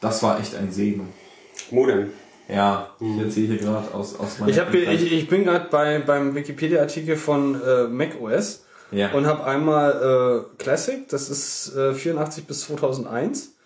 Das 0.00 0.22
war 0.22 0.38
echt 0.38 0.54
ein 0.54 0.70
Segen. 0.70 1.12
Modem. 1.70 2.12
Ja, 2.48 2.90
ich 3.00 3.18
erzähle 3.18 3.46
hier 3.48 3.58
gerade 3.58 3.92
aus, 3.94 4.18
aus 4.18 4.38
meiner 4.38 4.52
Ich, 4.52 4.58
hab, 4.58 4.72
ich, 4.72 5.12
ich 5.12 5.28
bin 5.28 5.44
gerade 5.44 5.66
bei, 5.68 5.98
beim 6.00 6.34
Wikipedia-Artikel 6.34 7.16
von 7.16 7.60
äh, 7.60 7.84
macOS 7.84 8.64
ja. 8.90 9.12
und 9.12 9.26
habe 9.26 9.44
einmal 9.44 10.46
äh, 10.56 10.62
Classic, 10.62 11.08
das 11.08 11.28
ist 11.28 11.74
äh, 11.76 11.94
84 11.94 12.46
bis 12.46 12.62
2001. 12.62 13.56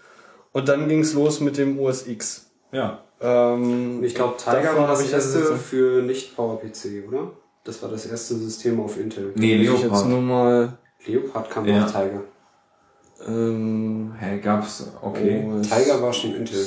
Und 0.53 0.69
dann 0.69 0.89
ging 0.89 1.01
es 1.01 1.15
los 1.15 1.41
mit 1.41 1.59
dem 1.59 1.79
OS 1.79 2.07
X. 2.07 2.47
ja. 2.73 3.01
Ähm, 3.21 4.03
Ich 4.05 4.15
glaube, 4.15 4.37
Tiger 4.37 4.77
war 4.77 4.89
das 4.89 5.03
ich 5.05 5.13
erste 5.13 5.39
also- 5.39 5.55
für 5.57 6.03
Nicht-Power-PC, 6.03 7.07
oder? 7.09 7.31
Das 7.65 7.83
war 7.83 7.89
das 7.91 8.07
erste 8.07 8.35
System 8.35 8.79
auf 8.81 8.99
Intel. 9.01 9.33
Nee, 9.37 9.57
muss 9.57 9.67
ich 9.67 9.73
jetzt 9.73 9.83
Leopard. 9.85 10.09
nur 10.09 10.21
mal. 10.21 10.79
Leopard 11.07 11.51
kam 11.51 11.67
Ja. 11.67 11.81
nach 11.81 11.91
Tiger. 11.91 12.23
Ähm, 13.27 14.15
Hä, 14.19 14.39
gab's, 14.39 14.87
okay. 15.01 15.45
OS 15.49 15.69
Tiger 15.69 16.03
war 16.03 16.13
schon 16.13 16.35
Intel. 16.35 16.67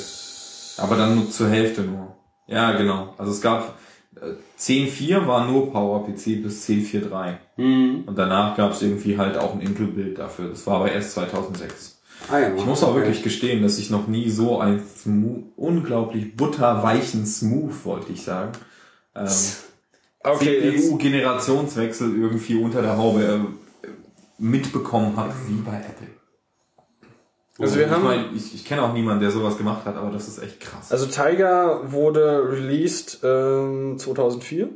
Aber 0.78 0.96
dann 0.96 1.14
nur 1.14 1.30
zur 1.30 1.48
Hälfte 1.48 1.82
nur. 1.82 2.16
Ja, 2.46 2.72
genau. 2.76 3.14
Also 3.18 3.32
es 3.32 3.40
gab 3.40 3.76
äh, 4.16 4.32
10.4 4.58 5.26
war 5.26 5.46
nur 5.46 5.70
PowerPC 5.70 6.42
bis 6.42 6.64
10.4.3. 6.68 7.34
Mhm. 7.56 8.04
Und 8.06 8.18
danach 8.18 8.56
gab 8.56 8.72
es 8.72 8.82
irgendwie 8.82 9.16
halt 9.16 9.36
auch 9.36 9.54
ein 9.54 9.60
Intel-Bild 9.60 10.18
dafür. 10.18 10.48
Das 10.48 10.66
war 10.66 10.76
aber 10.76 10.90
erst 10.90 11.12
2006. 11.12 11.97
Ah 12.30 12.38
ja. 12.40 12.54
Ich 12.54 12.64
muss 12.66 12.82
auch 12.82 12.94
wirklich 12.94 13.22
gestehen, 13.22 13.62
dass 13.62 13.78
ich 13.78 13.90
noch 13.90 14.06
nie 14.06 14.28
so 14.30 14.58
einen 14.60 14.82
smooth, 14.86 15.44
unglaublich 15.56 16.36
butterweichen 16.36 17.24
Smooth, 17.26 17.84
wollte 17.84 18.12
ich 18.12 18.22
sagen, 18.22 18.52
ähm, 19.14 19.28
Okay, 20.24 20.76
CPU-Generationswechsel 20.76 22.16
irgendwie 22.20 22.56
unter 22.56 22.82
der 22.82 22.96
Haube 22.98 23.22
äh, 23.22 23.88
mitbekommen 24.38 25.16
habe, 25.16 25.32
wie 25.46 25.60
bei 25.60 25.76
Apple. 25.76 26.08
Also 27.60 27.76
wir 27.76 27.86
ich 27.86 27.90
haben- 27.90 28.04
mein, 28.04 28.36
ich, 28.36 28.54
ich 28.54 28.64
kenne 28.64 28.82
auch 28.82 28.92
niemanden, 28.92 29.20
der 29.20 29.30
sowas 29.30 29.56
gemacht 29.56 29.84
hat, 29.84 29.96
aber 29.96 30.10
das 30.10 30.28
ist 30.28 30.38
echt 30.42 30.60
krass. 30.60 30.92
also 30.92 31.06
Tiger 31.06 31.90
wurde 31.92 32.42
released 32.50 33.20
ähm, 33.22 33.96
2004. 33.98 34.68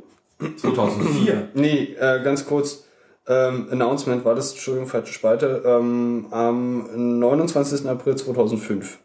2004. 0.57 1.49
Nee, 1.53 1.95
äh, 1.99 2.21
ganz 2.23 2.45
kurz. 2.45 2.85
Ähm, 3.27 3.67
Announcement 3.71 4.25
war 4.25 4.35
das, 4.35 4.51
Entschuldigung, 4.51 4.89
falsche 4.89 5.13
Spalte, 5.13 5.63
ähm, 5.65 6.27
am 6.31 7.19
29. 7.19 7.87
April 7.87 8.15
2005. 8.15 8.99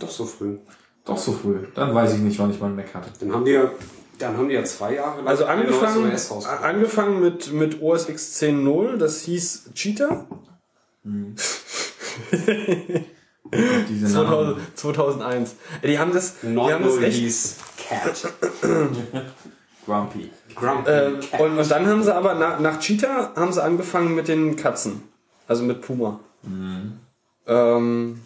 Doch 0.00 0.10
so 0.10 0.24
früh. 0.24 0.56
Doch 1.04 1.18
so 1.18 1.32
früh. 1.32 1.58
Dann 1.74 1.94
weiß 1.94 2.14
ich 2.14 2.20
nicht, 2.20 2.38
wann 2.38 2.50
ich 2.50 2.60
meinen 2.60 2.76
Mac 2.76 2.94
hatte. 2.94 3.10
Dann 3.20 3.32
haben 3.32 3.44
die 3.44 3.52
ja, 3.52 3.70
dann 4.18 4.36
haben 4.36 4.48
die 4.48 4.54
ja 4.54 4.64
zwei 4.64 4.94
Jahre 4.94 5.18
lang 5.18 5.28
Also 5.28 5.44
angefangen, 5.44 6.10
angefangen 6.62 7.20
mit, 7.20 7.52
mit 7.52 7.82
OS 7.82 8.08
X 8.08 8.42
10.0, 8.42 8.96
das 8.96 9.22
hieß 9.22 9.70
Cheetah. 9.74 10.26
Diese 13.88 14.12
Namen. 14.12 14.56
2000, 14.74 14.78
2001. 14.78 15.56
Die 15.84 15.98
haben 15.98 16.12
das, 16.12 16.40
die 16.42 16.56
haben 16.58 16.84
das 16.84 16.98
echt, 16.98 17.18
hieß 17.18 17.56
Cat. 17.88 18.32
Grumpy. 19.86 20.30
Äh, 20.62 21.12
und, 21.38 21.58
und 21.58 21.70
dann 21.70 21.86
haben 21.86 22.02
sie 22.02 22.14
aber 22.14 22.34
nach, 22.34 22.60
nach 22.60 22.78
Cheetah 22.80 23.32
haben 23.36 23.52
sie 23.52 23.62
angefangen 23.62 24.14
mit 24.14 24.28
den 24.28 24.56
Katzen. 24.56 25.02
Also 25.48 25.62
mit 25.62 25.82
Puma. 25.82 26.20
Ähm, 27.46 28.20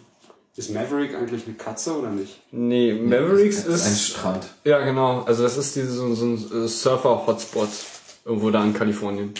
Ist 0.55 0.73
Maverick 0.73 1.15
eigentlich 1.15 1.45
eine 1.45 1.55
Katze 1.55 1.97
oder 1.97 2.09
nicht? 2.09 2.41
nee, 2.51 2.93
Mavericks 2.93 3.65
Ein 3.67 3.73
ist. 3.73 4.07
Strand. 4.09 4.47
Ja, 4.63 4.79
genau. 4.79 5.23
Also 5.23 5.43
das 5.43 5.57
ist 5.57 5.75
diese, 5.75 5.91
so, 5.91 6.13
so 6.15 6.25
ein 6.25 6.65
äh, 6.65 6.67
Surfer-Hotspot. 6.67 7.69
Irgendwo 8.25 8.51
da 8.51 8.63
in 8.63 8.73
Kalifornien. 8.73 9.33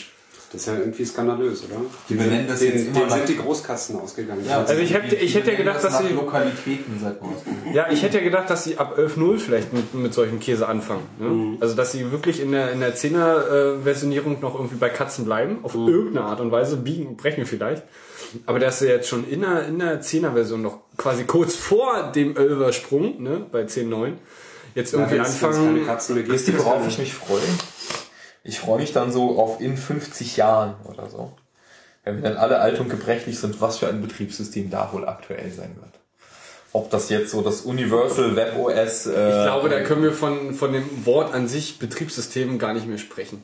Das 0.52 0.61
ist 0.61 0.68
ja 0.68 0.78
irgendwie 0.80 1.06
skandalös, 1.06 1.64
oder? 1.64 1.80
Die 2.10 2.15
benennen 2.15 2.45
das 2.48 2.60
den, 2.60 2.73
jetzt 2.73 2.88
immer 2.88 2.99
denen 2.99 3.10
sind 3.11 3.30
die 3.30 3.38
Großkatzen 3.38 3.95
ausgegangen. 3.99 4.44
Also 4.49 4.73
ich 4.73 4.94
hätte, 4.94 5.15
ich 5.15 5.34
hätte 5.34 5.52
ja 5.52 5.57
gedacht, 5.57 5.82
dass 5.82 5.94
nach 5.94 6.02
sie. 6.02 6.14
Lokalitäten 6.14 6.99
seit 7.02 7.22
Moskau. 7.22 7.52
Ja, 7.73 7.90
ich 7.90 8.03
hätte 8.03 8.18
ja 8.18 8.23
gedacht, 8.23 8.49
dass 8.49 8.65
sie 8.65 8.78
ab 8.78 8.98
11.0 8.99 9.38
vielleicht 9.38 9.72
mit, 9.72 9.94
mit 9.94 10.14
solchen 10.14 10.41
Käse 10.41 10.68
anfangen. 10.68 11.03
Ne? 11.19 11.57
Also 11.61 11.76
dass 11.76 11.94
sie 11.94 12.11
wirklich 12.11 12.41
in 12.41 12.52
der, 12.52 12.72
in 12.73 12.82
der 12.82 12.95
10er-Versionierung 12.95 14.40
noch 14.41 14.56
irgendwie 14.56 14.76
bei 14.76 14.90
Katzen 14.90 15.26
bleiben, 15.26 15.60
auf 15.64 15.76
irgendeine 15.76 16.26
Art 16.26 16.41
und 16.41 16.52
Weise, 16.52 16.78
biegen 16.78 17.07
und 17.07 17.18
brechen 17.18 17.45
vielleicht. 17.45 17.84
Aber 18.45 18.60
dass 18.60 18.80
sie 18.80 18.88
jetzt 18.88 19.07
schon 19.07 19.28
in 19.30 19.41
der, 19.41 19.68
in 19.68 19.80
der 19.80 20.02
10er-Version 20.02 20.61
noch 20.61 20.80
quasi 20.98 21.23
kurz 21.26 21.56
vor 21.56 22.11
dem 22.15 22.34
11er-Sprung, 22.34 23.22
ne, 23.22 23.45
bei 23.52 23.61
10.9, 23.64 24.14
jetzt 24.76 24.94
irgendwie 24.94 25.18
keine 25.18 25.28
anfangen. 25.28 25.88
Ist 26.28 26.57
worauf 26.57 26.76
keine- 26.78 26.88
ich 26.90 26.98
mich 26.98 27.14
freue? 27.14 27.40
Ich 28.43 28.59
freue 28.59 28.80
mich 28.80 28.91
dann 28.93 29.11
so 29.11 29.38
auf 29.39 29.61
in 29.61 29.77
50 29.77 30.38
Jahren 30.38 30.76
oder 30.85 31.09
so. 31.09 31.31
Wenn 32.03 32.15
wir 32.18 32.23
dann 32.30 32.38
alle 32.38 32.59
alt 32.59 32.80
und 32.80 32.89
gebrechlich 32.89 33.39
sind, 33.39 33.61
was 33.61 33.77
für 33.77 33.88
ein 33.88 34.01
Betriebssystem 34.01 34.72
da 34.72 34.91
wohl 34.91 35.07
aktuell 35.07 35.51
sein 35.51 35.76
wird. 35.76 35.91
Ob 36.73 36.89
das 36.89 37.09
jetzt 37.09 37.31
so 37.31 37.41
das 37.41 37.61
Universal 37.61 38.35
Web 38.35 38.57
OS. 38.57 39.05
Äh, 39.05 39.09
Ich 39.39 39.45
glaube, 39.45 39.69
da 39.69 39.81
können 39.81 40.01
wir 40.03 40.13
von, 40.13 40.53
von 40.55 40.73
dem 40.73 41.05
Wort 41.05 41.34
an 41.34 41.47
sich 41.47 41.77
Betriebssystem 41.80 42.57
gar 42.57 42.73
nicht 42.73 42.88
mehr 42.88 42.97
sprechen. 42.97 43.43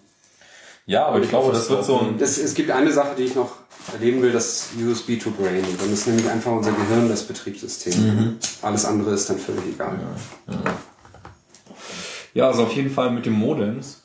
Ja, 0.85 1.05
aber 1.07 1.19
ich 1.19 1.27
glaube, 1.29 1.51
das 1.51 1.69
wird 1.69 1.83
so 1.83 1.99
ein. 1.99 2.17
Das, 2.17 2.37
es 2.37 2.53
gibt 2.53 2.71
eine 2.71 2.91
Sache, 2.93 3.15
die 3.17 3.23
ich 3.25 3.35
noch 3.35 3.51
erleben 3.91 4.21
will, 4.21 4.31
das 4.31 4.69
USB 4.81 5.19
to 5.21 5.31
Brain. 5.31 5.63
Und 5.63 5.79
dann 5.81 5.91
ist 5.91 6.07
nämlich 6.07 6.27
einfach 6.29 6.51
unser 6.53 6.71
Gehirn 6.71 7.09
das 7.09 7.23
Betriebssystem. 7.23 8.37
Alles 8.61 8.85
andere 8.85 9.11
ist 9.11 9.29
dann 9.29 9.37
völlig 9.37 9.63
egal. 9.73 9.99
Ja, 12.33 12.47
also 12.47 12.63
auf 12.63 12.71
jeden 12.73 12.89
Fall 12.89 13.11
mit 13.11 13.25
dem 13.25 13.33
Modems. 13.33 14.03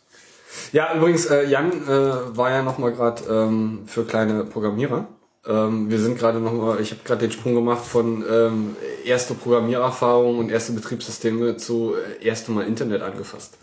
Ja, 0.73 0.95
übrigens, 0.95 1.27
äh, 1.27 1.45
Jan 1.45 1.71
äh, 1.87 2.37
war 2.37 2.51
ja 2.51 2.63
noch 2.63 2.79
mal 2.79 2.93
gerade 2.93 3.23
ähm, 3.25 3.83
für 3.87 4.05
kleine 4.05 4.45
Programmierer. 4.45 5.07
Ähm, 5.47 5.91
wir 5.91 5.99
sind 5.99 6.19
gerade 6.19 6.39
noch 6.39 6.53
mal, 6.53 6.81
ich 6.81 6.93
habe 6.93 7.01
gerade 7.05 7.21
den 7.23 7.33
Sprung 7.33 7.55
gemacht 7.55 7.85
von 7.85 8.25
ähm, 8.31 8.77
erste 9.05 9.35
Programmiererfahrung 9.35 10.39
und 10.39 10.51
erste 10.51 10.73
Betriebssysteme 10.73 11.57
zu 11.57 11.95
äh, 11.95 12.25
erste 12.25 12.53
Mal 12.53 12.67
Internet 12.67 13.03
angefasst. 13.03 13.59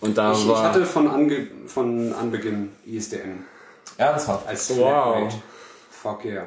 Und 0.00 0.16
da 0.16 0.32
Ich, 0.32 0.42
ich 0.42 0.48
war 0.48 0.62
hatte 0.62 0.86
von, 0.86 1.08
Ange 1.08 1.48
von 1.66 2.12
Anbeginn 2.12 2.70
ISDN 2.86 3.44
Ernsthaft. 3.96 4.46
als 4.46 4.76
Wow. 4.76 5.32
Fuck 5.90 6.24
yeah. 6.24 6.46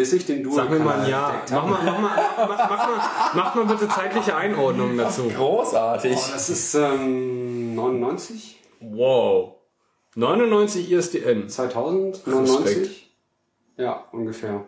Bis 0.00 0.14
ich 0.14 0.24
den 0.24 0.42
Dual 0.42 0.56
Sag 0.56 0.70
mir 0.70 0.78
mal 0.78 1.00
ein 1.00 1.10
Ja. 1.10 1.42
Mach 1.50 1.66
mal, 1.66 1.78
mach 1.84 1.98
mal, 1.98 2.16
mach, 2.38 2.48
mach 2.48 2.68
mal, 2.88 3.00
mach 3.34 3.54
mal 3.54 3.64
bitte 3.66 3.86
zeitliche 3.86 4.34
Einordnungen 4.34 4.96
dazu. 4.96 5.28
Großartig. 5.28 6.16
Oh, 6.16 6.28
das 6.32 6.48
ist 6.48 6.74
ähm, 6.74 7.74
99? 7.74 8.58
Wow. 8.80 9.56
99 10.14 10.90
ISDN. 10.90 11.50
2000? 11.50 12.14
Respekt. 12.14 12.26
99? 12.34 13.14
Ja, 13.76 14.04
ungefähr. 14.12 14.64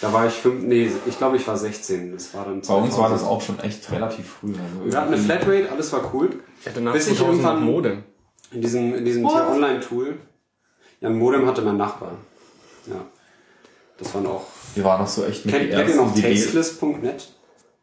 Da 0.00 0.10
war 0.10 0.26
ich 0.26 0.32
fünf, 0.32 0.62
nee, 0.62 0.90
ich 1.04 1.18
glaube, 1.18 1.36
ich 1.36 1.46
war 1.46 1.58
16. 1.58 2.12
Das 2.14 2.32
war 2.32 2.46
dann 2.46 2.62
Bei 2.62 2.74
uns 2.76 2.96
war 2.96 3.10
das 3.10 3.20
2000. 3.20 3.30
auch 3.30 3.42
schon 3.42 3.58
echt 3.60 3.92
relativ 3.92 4.26
früh. 4.40 4.52
Also 4.54 4.90
Wir 4.90 4.98
hatten 4.98 5.12
eine 5.12 5.22
Flatrate, 5.22 5.70
alles 5.70 5.92
war 5.92 6.14
cool. 6.14 6.40
Ich 6.62 6.66
hatte 6.66 6.80
nach 6.80 6.94
Bis 6.94 7.08
ich 7.08 7.18
2000 7.18 7.42
irgendwann- 7.44 7.62
Modem. 7.62 8.04
In 8.52 8.62
diesem, 8.62 8.94
in 8.94 9.04
diesem 9.04 9.28
Tier-Online-Tool. 9.28 10.16
Ja, 11.02 11.10
ein 11.10 11.18
Modem 11.18 11.46
hatte 11.46 11.60
mein 11.60 11.76
Nachbar. 11.76 12.12
Ja. 12.86 13.04
Das 13.98 14.14
waren 14.14 14.26
auch. 14.26 14.44
Wir 14.74 14.84
waren 14.84 15.00
noch 15.00 15.08
so 15.08 15.24
echt 15.24 15.44
mit 15.44 15.54
Kennt, 15.54 15.66
die 15.66 15.70
kennt 15.76 15.88
ihr 15.88 15.94
ersten, 15.94 16.06
noch 16.06 16.14
tasteless.net? 16.14 17.28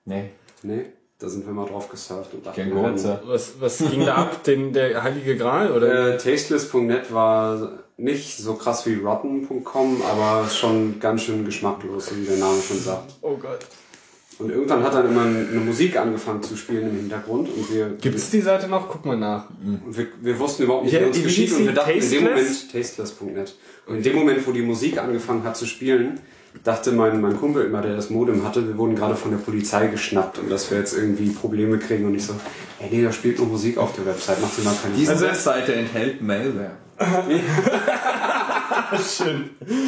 Nee, 0.05 0.29
Nee, 0.63 0.85
da 1.19 1.29
sind 1.29 1.45
wir 1.45 1.53
mal 1.53 1.67
drauf 1.67 1.89
gesurft 1.89 2.33
und 2.33 2.45
dachten, 2.45 2.73
wir. 2.73 3.21
Was, 3.25 3.53
was 3.59 3.77
ging 3.77 4.05
da 4.05 4.15
ab? 4.15 4.43
Den, 4.43 4.73
der 4.73 5.03
Heilige 5.03 5.37
Gral? 5.37 5.71
Oder? 5.71 6.15
Äh, 6.15 6.17
tasteless.net 6.17 7.13
war 7.13 7.79
nicht 7.97 8.37
so 8.37 8.55
krass 8.55 8.85
wie 8.85 8.95
rotten.com, 8.95 10.01
aber 10.01 10.47
schon 10.49 10.99
ganz 10.99 11.21
schön 11.21 11.45
geschmacklos, 11.45 12.15
wie 12.15 12.25
der 12.25 12.37
Name 12.37 12.59
schon 12.61 12.79
sagt. 12.79 13.13
oh 13.21 13.37
Gott. 13.37 13.59
Und 14.37 14.49
irgendwann 14.49 14.83
hat 14.83 14.93
dann 14.93 15.09
immer 15.09 15.21
eine 15.21 15.61
Musik 15.61 15.97
angefangen 15.97 16.43
zu 16.43 16.57
spielen 16.57 16.89
im 16.89 16.95
Hintergrund 16.97 17.47
und 17.47 17.73
wir, 17.73 17.95
Gibt's 18.01 18.31
die 18.31 18.41
Seite 18.41 18.67
noch? 18.67 18.89
Guck 18.89 19.05
mal 19.05 19.15
nach. 19.15 19.45
und 19.63 19.97
wir, 19.97 20.07
wir 20.21 20.37
wussten 20.39 20.63
überhaupt 20.63 20.83
nicht, 20.85 20.93
Ja, 20.93 21.01
wie 21.01 21.05
uns 21.05 21.23
geschieht 21.23 21.53
und 21.53 21.65
wir 21.65 21.71
dachten 21.73 21.91
in 21.91 21.99
dem 21.99 22.09
Tasteless? 22.09 22.21
Moment, 22.21 22.71
tasteless.net. 22.71 23.55
Und 23.87 23.95
in 23.95 24.03
dem 24.03 24.15
Moment, 24.15 24.45
wo 24.45 24.51
die 24.51 24.61
Musik 24.61 24.97
angefangen 24.97 25.43
hat 25.45 25.55
zu 25.55 25.65
spielen, 25.65 26.19
dachte 26.63 26.91
mein, 26.91 27.21
mein 27.21 27.37
Kumpel 27.37 27.65
immer, 27.65 27.81
der 27.81 27.95
das 27.95 28.09
Modem 28.09 28.43
hatte, 28.45 28.67
wir 28.67 28.77
wurden 28.77 28.95
gerade 28.95 29.15
von 29.15 29.31
der 29.31 29.37
Polizei 29.37 29.87
geschnappt 29.87 30.39
und 30.39 30.51
dass 30.51 30.69
wir 30.69 30.79
jetzt 30.79 30.97
irgendwie 30.97 31.29
Probleme 31.29 31.77
kriegen 31.77 32.05
und 32.05 32.15
ich 32.15 32.25
so, 32.25 32.33
ey 32.79 32.89
nee, 32.91 33.03
da 33.03 33.11
spielt 33.13 33.37
nur 33.39 33.47
Musik 33.47 33.77
auf 33.77 33.93
der 33.95 34.05
Website, 34.05 34.37
mach 34.41 34.53
dir 34.53 34.63
mal 34.63 34.75
keine 34.81 34.95
Diese 34.95 35.15
Sorgen. 35.15 35.33
Webseite 35.33 35.75
enthält 35.75 36.21
Malware. 36.21 36.71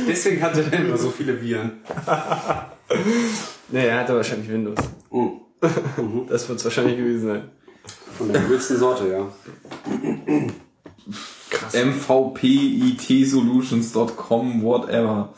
Deswegen 0.07 0.41
hatte 0.41 0.63
der 0.63 0.79
immer 0.79 0.97
so 0.97 1.09
viele 1.09 1.41
Viren. 1.41 1.71
Nee, 3.69 3.85
er 3.87 3.99
hatte 3.99 4.15
wahrscheinlich 4.15 4.49
Windows. 4.49 4.79
Mhm. 5.11 5.41
Das 6.29 6.47
wird's 6.47 6.63
wahrscheinlich 6.63 6.95
gewesen 6.97 7.27
sein. 7.27 7.49
Von 8.17 8.31
der 8.31 8.43
übelsten 8.45 8.77
Sorte, 8.77 9.07
ja. 9.09 9.27
Krass. 11.49 11.73
mvpitsolutions.com, 11.73 14.63
whatever. 14.63 15.33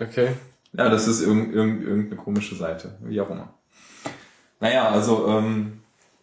Okay. 0.00 0.28
Ja, 0.72 0.88
das 0.88 1.06
ist 1.08 1.22
irgend, 1.22 1.52
irgend, 1.54 1.82
irgendeine 1.84 2.16
komische 2.16 2.54
Seite, 2.54 2.96
wie 3.02 3.20
auch 3.20 3.30
immer. 3.30 3.52
Naja, 4.60 4.88
also, 4.88 5.26
ähm, 5.28 5.80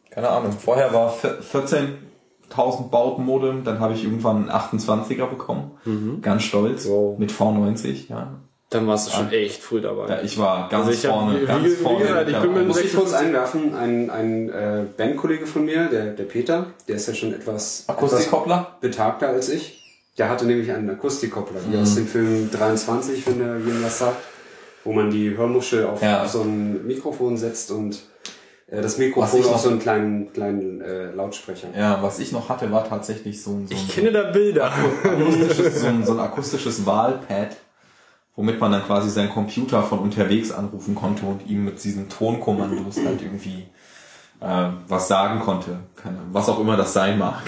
keine 0.10 0.30
Ahnung, 0.30 0.54
vorher 0.54 0.92
war 0.94 1.12
vier- 1.12 1.40
14.000 1.42 2.90
Bauten 2.90 3.26
Modem, 3.26 3.64
dann 3.64 3.80
habe 3.80 3.94
ich 3.94 4.04
irgendwann 4.04 4.50
einen 4.50 4.52
28er 4.52 5.28
bekommen, 5.28 5.72
ganz 6.22 6.44
stolz, 6.44 6.88
Wow. 6.88 7.18
mit 7.20 7.32
V90, 7.32 8.10
ja. 8.10 8.40
Dann 8.72 8.86
warst 8.88 9.08
du 9.08 9.12
schon 9.12 9.32
echt 9.32 9.64
früh 9.64 9.82
dabei. 9.82 10.08
ja 10.08 10.22
ich 10.22 10.38
war 10.38 10.70
ganz 10.70 10.86
Also 10.88 11.00
ich 11.00 11.06
hab- 11.06 11.14
vorne, 11.20 11.42
wie- 11.42 11.46
ganz 11.46 11.66
wie 11.66 11.70
vorne. 11.72 12.00
gesagt, 12.06 12.28
ich 12.30 12.34
mit 12.34 12.42
bin 12.44 12.52
mir 12.52 12.56
dabei. 12.60 12.68
Muss 12.68 12.82
ich 12.82 12.94
kurz 12.94 13.14
einwerfen, 13.14 13.76
ein, 13.76 14.10
ein 14.12 14.50
äh, 14.50 14.84
Bandkollege 14.96 15.48
von 15.48 15.66
mir, 15.66 15.86
der, 15.88 16.14
der 16.14 16.24
Peter, 16.26 16.68
der 16.88 16.96
ist 16.98 17.08
ja 17.08 17.14
schon 17.16 17.34
etwas, 17.34 17.82
etwas 17.82 17.90
Akustikkoppler? 17.98 18.78
betagter 18.80 19.30
als 19.30 19.50
ich. 19.50 19.76
Der 20.20 20.30
hatte 20.30 20.46
nämlich 20.46 20.72
einen 20.72 20.90
Akustikkoppler, 20.90 21.62
wie 21.68 21.76
Mhm. 21.78 21.82
aus 21.82 21.96
dem 21.96 22.06
Film 22.06 22.52
23, 22.52 23.26
wenn 23.26 23.40
der 23.40 23.58
jedem 23.58 23.84
was 23.84 23.98
sagt, 24.00 24.18
wo 24.84 24.92
man 24.94 25.10
die 25.10 25.36
Hörmuschel 25.36 25.86
auf, 25.86 26.02
Ja. 26.04 26.22
auf 26.24 26.30
so 26.30 26.42
ein 26.42 26.86
Mikrofon 26.86 27.38
setzt 27.38 27.72
und 27.72 27.98
äh, 28.68 28.82
das 28.82 28.98
Mikrofon 29.00 29.46
auf 29.46 29.62
so 29.62 29.70
einen 29.70 29.80
kleinen, 29.80 30.32
kleinen 30.32 30.82
äh, 30.82 31.06
Lautsprecher. 31.12 31.70
Ja, 31.76 32.00
was 32.04 32.20
ich 32.20 32.32
noch 32.34 32.50
hatte, 32.50 32.72
war 32.72 32.88
tatsächlich 32.88 33.42
so 33.42 33.52
ein, 33.52 33.68
so 33.68 33.74
ein, 33.74 33.78
Ich 33.82 33.90
kenne 33.96 34.12
da 34.12 34.24
Bilder. 34.30 34.72
akustisches, 35.04 35.82
so, 35.82 35.88
ein, 35.88 36.06
so 36.06 36.12
ein 36.14 36.20
akustisches 36.20 36.86
Wahlpad, 36.86 37.56
womit 38.40 38.58
man 38.58 38.72
dann 38.72 38.86
quasi 38.86 39.10
seinen 39.10 39.30
Computer 39.30 39.84
von 39.84 40.00
unterwegs 40.00 40.50
anrufen 40.50 40.96
konnte 40.96 41.26
und 41.26 41.46
ihm 41.46 41.66
mit 41.66 41.84
diesen 41.84 42.08
Tonkommandos 42.08 42.96
halt 43.06 43.22
irgendwie 43.22 43.66
äh, 44.40 44.70
was 44.88 45.10
sagen 45.10 45.42
konnte. 45.42 45.82
Keine, 46.02 46.20
was 46.32 46.48
auch 46.48 46.58
immer 46.62 46.78
das 46.78 46.94
sein 46.94 47.18
mag. 47.20 47.44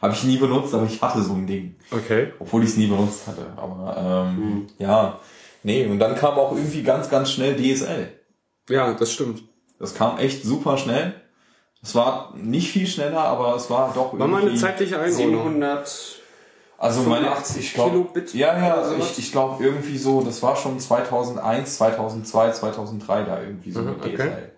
Habe 0.00 0.14
ich 0.14 0.24
nie 0.24 0.38
benutzt, 0.38 0.72
aber 0.72 0.84
ich 0.86 1.02
hatte 1.02 1.20
so 1.20 1.34
ein 1.34 1.46
Ding. 1.46 1.76
Okay. 1.90 2.32
Obwohl 2.38 2.62
ich 2.62 2.70
es 2.70 2.78
nie 2.78 2.86
benutzt 2.86 3.26
hatte. 3.26 3.46
Aber 3.54 4.30
ähm, 4.34 4.66
ja, 4.78 5.18
nee, 5.62 5.84
und 5.84 5.98
dann 5.98 6.14
kam 6.14 6.38
auch 6.38 6.52
irgendwie 6.52 6.82
ganz, 6.82 7.10
ganz 7.10 7.30
schnell 7.30 7.54
DSL. 7.56 8.08
Ja, 8.70 8.94
das 8.94 9.12
stimmt. 9.12 9.42
Das 9.78 9.94
kam 9.94 10.16
echt 10.16 10.42
super 10.42 10.78
schnell. 10.78 11.12
Es 11.82 11.94
war 11.94 12.32
nicht 12.34 12.70
viel 12.70 12.86
schneller, 12.86 13.20
aber 13.24 13.56
es 13.56 13.68
war 13.68 13.92
doch 13.94 14.18
War 14.18 14.26
mal 14.26 14.38
eine 14.38 14.46
irgendwie- 14.46 14.62
zeitliche 14.62 14.98
Einordnung. 14.98 15.52
700 15.52 16.18
Also 16.84 17.00
meine 17.02 17.24
85 17.26 17.56
ich 17.64 17.72
glaub, 17.74 17.90
Kilobit 17.90 18.34
Ja, 18.34 18.58
ja, 18.58 18.84
sowas? 18.84 19.12
ich, 19.12 19.18
ich 19.18 19.32
glaube 19.32 19.64
irgendwie 19.64 19.96
so, 19.96 20.20
das 20.20 20.42
war 20.42 20.54
schon 20.54 20.78
2001, 20.78 21.76
2002, 21.76 22.52
2003 22.52 23.22
da 23.22 23.40
irgendwie 23.40 23.70
so 23.70 23.80
Mhm, 23.80 23.86
mit 23.86 23.96
okay. 24.04 24.16
DSL. 24.16 24.52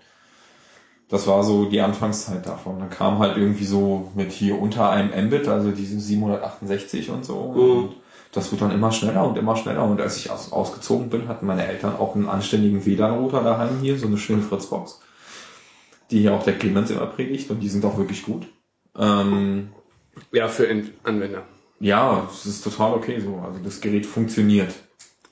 Das 1.08 1.28
war 1.28 1.44
so 1.44 1.66
die 1.66 1.80
Anfangszeit 1.80 2.44
davon. 2.44 2.80
Dann 2.80 2.90
kam 2.90 3.20
halt 3.20 3.36
irgendwie 3.36 3.64
so 3.64 4.10
mit 4.16 4.32
hier 4.32 4.60
unter 4.60 4.90
einem 4.90 5.26
Mbit, 5.26 5.46
also 5.46 5.70
diese 5.70 6.00
768 6.00 7.10
und 7.10 7.24
so. 7.24 7.52
Mhm. 7.52 7.60
Und 7.84 7.96
das 8.32 8.50
wird 8.50 8.60
dann 8.60 8.72
immer 8.72 8.90
schneller 8.90 9.24
und 9.24 9.38
immer 9.38 9.54
schneller. 9.54 9.84
Und 9.84 10.00
als 10.00 10.16
ich 10.16 10.28
aus, 10.30 10.50
ausgezogen 10.50 11.08
bin, 11.08 11.28
hatten 11.28 11.46
meine 11.46 11.64
Eltern 11.64 11.94
auch 11.96 12.16
einen 12.16 12.28
anständigen 12.28 12.84
WLAN-Router 12.84 13.44
daheim 13.44 13.78
hier, 13.80 13.96
so 14.00 14.08
eine 14.08 14.18
schöne 14.18 14.42
Fritzbox. 14.42 15.00
Die 16.10 16.18
hier 16.22 16.34
auch 16.34 16.42
der 16.42 16.58
Clemens 16.58 16.90
immer 16.90 17.06
predigt 17.06 17.50
und 17.52 17.60
die 17.60 17.68
sind 17.68 17.84
auch 17.84 17.98
wirklich 17.98 18.24
gut. 18.24 18.48
Ähm, 18.98 19.70
Ja, 20.32 20.48
für 20.48 20.68
Anwender. 21.04 21.44
Ja, 21.80 22.28
es 22.30 22.46
ist 22.46 22.64
total 22.64 22.94
okay 22.94 23.20
so. 23.20 23.36
Also 23.44 23.58
das 23.62 23.80
Gerät 23.80 24.06
funktioniert. 24.06 24.74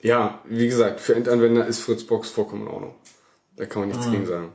Ja, 0.01 0.41
wie 0.45 0.67
gesagt, 0.67 1.01
für 1.01 1.15
Endanwender 1.15 1.67
ist 1.67 1.81
Fritzbox 1.81 2.31
vollkommen 2.31 2.63
in 2.63 2.69
Ordnung. 2.69 2.95
Da 3.57 3.67
kann 3.67 3.81
man 3.81 3.89
nichts 3.89 4.11
gegen 4.11 4.27
sagen. 4.27 4.49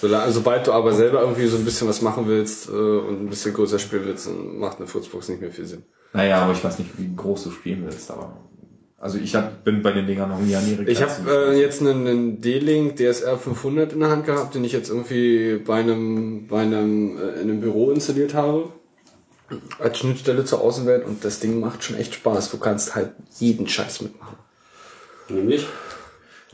Solange, 0.00 0.32
sobald 0.32 0.66
du 0.66 0.72
aber 0.72 0.92
selber 0.92 1.20
irgendwie 1.20 1.46
so 1.46 1.56
ein 1.56 1.64
bisschen 1.64 1.88
was 1.88 2.02
machen 2.02 2.26
willst 2.26 2.68
äh, 2.68 2.72
und 2.72 3.20
ein 3.20 3.28
bisschen 3.28 3.54
größer 3.54 3.78
spielen 3.78 4.06
willst, 4.06 4.26
dann 4.26 4.58
macht 4.58 4.78
eine 4.78 4.86
Fritzbox 4.86 5.28
nicht 5.28 5.40
mehr 5.40 5.52
viel 5.52 5.66
Sinn. 5.66 5.84
Naja, 6.12 6.42
aber 6.42 6.52
ich 6.52 6.64
weiß 6.64 6.78
nicht, 6.78 6.90
wie 6.98 7.14
groß 7.14 7.44
du 7.44 7.50
spielen 7.50 7.84
willst, 7.84 8.10
aber. 8.10 8.36
Also 8.98 9.18
ich 9.18 9.34
hab, 9.34 9.64
bin 9.64 9.82
bei 9.82 9.92
den 9.92 10.06
Dingern 10.06 10.30
noch 10.30 10.40
nie 10.40 10.56
an 10.56 10.64
die 10.64 10.90
Ich 10.90 11.02
habe 11.02 11.52
äh, 11.52 11.60
jetzt 11.60 11.82
einen, 11.82 12.06
einen 12.06 12.40
D-Link 12.40 12.96
DSR 12.96 13.36
500 13.36 13.92
in 13.92 14.00
der 14.00 14.08
Hand 14.08 14.24
gehabt, 14.24 14.54
den 14.54 14.64
ich 14.64 14.72
jetzt 14.72 14.88
irgendwie 14.88 15.58
bei 15.58 15.80
einem, 15.80 16.46
bei 16.46 16.62
einem, 16.62 17.18
äh, 17.18 17.34
in 17.34 17.50
einem 17.50 17.60
Büro 17.60 17.90
installiert 17.90 18.32
habe. 18.32 18.72
Als 19.78 19.98
Schnittstelle 19.98 20.44
zur 20.44 20.60
Außenwelt 20.60 21.04
und 21.04 21.24
das 21.24 21.40
Ding 21.40 21.60
macht 21.60 21.84
schon 21.84 21.96
echt 21.96 22.14
Spaß. 22.14 22.50
Du 22.50 22.58
kannst 22.58 22.94
halt 22.94 23.12
jeden 23.38 23.68
Scheiß 23.68 24.02
mitmachen. 24.02 24.36
Nämlich? 25.28 25.66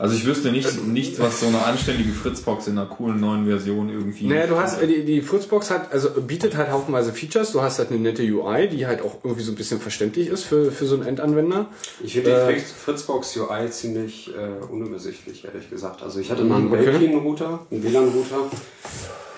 Also 0.01 0.15
ich 0.15 0.25
wüsste 0.25 0.51
nicht, 0.51 0.87
nichts, 0.87 1.19
was 1.19 1.41
so 1.41 1.45
eine 1.45 1.63
anständige 1.63 2.11
Fritzbox 2.11 2.65
in 2.65 2.75
einer 2.75 2.87
coolen 2.87 3.19
neuen 3.19 3.45
Version 3.45 3.87
irgendwie. 3.89 4.25
Naja, 4.25 4.47
du 4.47 4.57
hast, 4.57 4.81
äh, 4.81 4.87
die, 4.87 5.05
die 5.05 5.21
Fritzbox 5.21 5.69
hat, 5.69 5.93
also 5.93 6.09
bietet 6.09 6.57
halt 6.57 6.71
haufenweise 6.71 7.13
Features. 7.13 7.51
Du 7.51 7.61
hast 7.61 7.77
halt 7.77 7.91
eine 7.91 7.99
nette 7.99 8.23
UI, 8.23 8.67
die 8.67 8.87
halt 8.87 9.03
auch 9.03 9.17
irgendwie 9.23 9.43
so 9.43 9.51
ein 9.51 9.55
bisschen 9.55 9.79
verständlich 9.79 10.25
ist 10.27 10.43
für, 10.45 10.71
für 10.71 10.87
so 10.87 10.95
einen 10.95 11.05
Endanwender. 11.05 11.67
Ich 12.03 12.13
finde 12.13 12.31
die 12.31 12.35
Äh, 12.35 12.45
Fritz- 12.55 12.71
Fritzbox 12.71 13.37
UI 13.37 13.69
ziemlich 13.69 14.31
äh, 14.35 14.65
unübersichtlich, 14.73 15.45
ehrlich 15.45 15.69
gesagt. 15.69 16.01
Also 16.01 16.19
ich 16.19 16.31
hatte 16.31 16.43
mal 16.45 16.55
einen 16.55 16.65
Mhm, 16.69 16.73
okay. 16.73 16.85
Belkin-Router, 16.85 17.67
einen 17.69 17.83
WLAN-Router. 17.83 18.49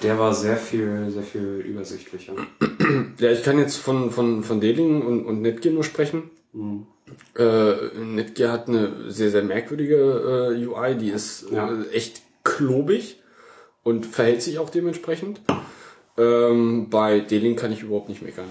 Der 0.01 0.17
war 0.17 0.33
sehr 0.33 0.55
viel, 0.55 1.11
sehr 1.11 1.23
viel 1.23 1.61
übersichtlicher. 1.67 2.33
Ja, 3.19 3.31
ich 3.31 3.43
kann 3.43 3.59
jetzt 3.59 3.75
von, 3.77 4.11
von, 4.11 4.43
von 4.43 4.61
D-Link 4.61 5.05
und, 5.05 5.25
und 5.25 5.41
Netgear 5.41 5.73
nur 5.73 5.83
sprechen. 5.83 6.23
Äh, 7.37 7.73
Netgear 7.99 8.51
hat 8.51 8.67
eine 8.67 8.91
sehr, 9.09 9.29
sehr 9.31 9.43
merkwürdige 9.43 9.95
äh, 10.55 10.65
UI, 10.65 10.95
die 10.95 11.09
ist 11.09 11.45
Ja. 11.51 11.69
äh, 11.69 11.89
echt 11.95 12.21
klobig 12.43 13.17
und 13.83 14.05
verhält 14.05 14.41
sich 14.41 14.59
auch 14.59 14.69
dementsprechend. 14.69 15.41
Ähm, 16.17 16.89
bei 16.89 17.19
D-Link 17.21 17.59
kann 17.59 17.71
ich 17.71 17.81
überhaupt 17.81 18.09
nicht 18.09 18.21
meckern. 18.21 18.45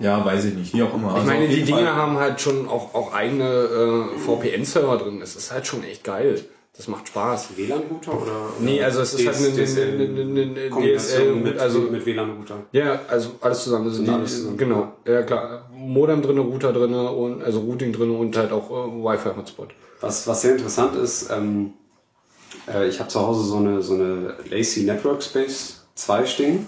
Ja, 0.00 0.24
weiß 0.24 0.46
ich 0.46 0.54
nicht, 0.54 0.74
wie 0.74 0.82
auch 0.82 0.92
immer. 0.94 1.08
Ich 1.10 1.14
Also 1.14 1.26
meine, 1.26 1.48
die 1.48 1.62
Dinge 1.62 1.94
haben 1.94 2.18
halt 2.18 2.40
schon 2.40 2.68
auch, 2.68 2.94
auch 2.94 3.12
eigene 3.12 3.44
äh, 3.44 4.18
VPN-Server 4.18 4.96
drin. 4.98 5.20
Das 5.20 5.36
ist 5.36 5.52
halt 5.52 5.66
schon 5.66 5.84
echt 5.84 6.02
geil. 6.02 6.44
Das 6.76 6.88
macht 6.88 7.06
Spaß. 7.06 7.50
WLAN-Router 7.56 8.20
oder? 8.20 8.32
Nee, 8.58 8.82
also 8.82 9.00
es 9.02 9.14
ist 9.14 9.24
halt 9.26 9.36
eine- 9.36 9.48
DSL 9.54 11.34
mit, 11.36 11.56
also- 11.58 11.80
mit 11.82 12.04
WLAN-Router. 12.04 12.64
Ja, 12.72 13.00
also 13.08 13.30
alles 13.40 13.62
zusammen. 13.62 13.84
Also 13.84 13.96
Sind 13.98 14.06
die, 14.08 14.10
alles 14.12 14.36
zusammen, 14.38 14.56
genau, 14.56 14.92
ja 15.06 15.22
klar. 15.22 15.70
Modem 15.72 16.20
drinne, 16.20 16.40
Router 16.40 16.72
drinne 16.72 17.10
und 17.12 17.44
also 17.44 17.60
Routing 17.60 17.92
drinne 17.92 18.14
und 18.14 18.36
halt 18.36 18.50
auch 18.50 18.68
äh, 18.70 18.74
Wi-Fi-Hotspot. 19.04 19.68
Was, 20.00 20.26
was 20.26 20.42
sehr 20.42 20.52
interessant 20.52 20.96
ist, 20.96 21.30
ähm, 21.30 21.74
äh, 22.72 22.88
ich 22.88 22.98
habe 22.98 23.08
zu 23.08 23.20
Hause 23.20 23.44
so 23.44 23.56
eine, 23.58 23.80
so 23.80 23.94
eine 23.94 24.34
Lacy 24.50 24.82
Network 24.82 25.22
Space 25.22 25.84
2 25.94 26.26
stehen. 26.26 26.66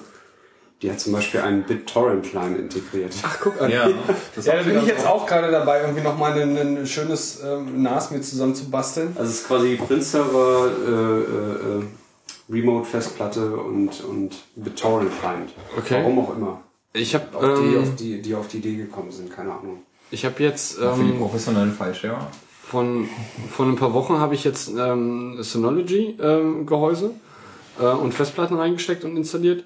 Die 0.83 0.91
hat 0.91 1.01
zum 1.01 1.15
Beispiel 1.15 1.41
einen 1.41 1.63
BitTorrent-Client 1.63 2.59
integriert. 2.59 3.15
Ach, 3.23 3.39
guck 3.41 3.61
an. 3.63 3.71
Ja, 3.71 3.89
das 4.37 4.45
Ja, 4.45 4.55
da 4.55 4.61
ich 4.61 4.67
bin 4.67 4.79
ich 4.79 4.87
jetzt 4.87 5.07
auch 5.07 5.27
gerade 5.27 5.51
dabei, 5.51 5.81
irgendwie 5.81 6.03
nochmal 6.03 6.39
ein, 6.39 6.57
ein 6.59 6.87
schönes 6.87 7.41
ähm, 7.43 7.83
NAS 7.83 8.11
mir 8.11 8.21
zusammen 8.21 8.55
zu 8.55 8.69
basteln. 8.71 9.09
Also 9.15 9.31
es 9.31 9.41
ist 9.41 9.49
quasi 9.49 9.77
Print-Server, 9.77 10.71
äh, 10.87 10.91
äh, 10.91 11.79
äh, 11.79 11.83
Remote-Festplatte 12.51 13.57
und, 13.57 14.05
und 14.05 14.37
BitTorrent-Client. 14.57 15.51
Okay. 15.79 15.99
Warum 16.03 16.19
auch 16.21 16.37
immer. 16.37 16.61
Ich 16.93 17.15
habe 17.15 17.25
Auf 17.37 17.61
die, 17.61 17.75
ähm, 17.75 17.83
auf 17.83 17.95
die, 17.97 18.23
die 18.23 18.35
auf 18.35 18.49
die 18.49 18.59
Idee 18.59 18.77
gekommen 18.77 19.11
sind, 19.13 19.31
keine 19.31 19.53
Ahnung. 19.53 19.83
ich 20.11 20.25
habe 20.25 20.43
jetzt 20.43 20.75
Für 20.75 20.95
die 20.95 21.11
ähm, 21.11 21.19
professionellen 21.19 21.73
File-Share. 21.73 22.19
von 22.69 23.09
von 23.51 23.71
ein 23.73 23.77
paar 23.77 23.93
Wochen 23.95 24.19
habe 24.19 24.35
ich 24.35 24.45
jetzt 24.45 24.71
ähm, 24.77 25.37
Synology 25.43 26.17
ähm, 26.21 26.65
Gehäuse 26.67 27.11
äh, 27.81 27.85
und 27.87 28.13
Festplatten 28.15 28.57
reingesteckt 28.57 29.05
und 29.05 29.17
installiert. 29.17 29.65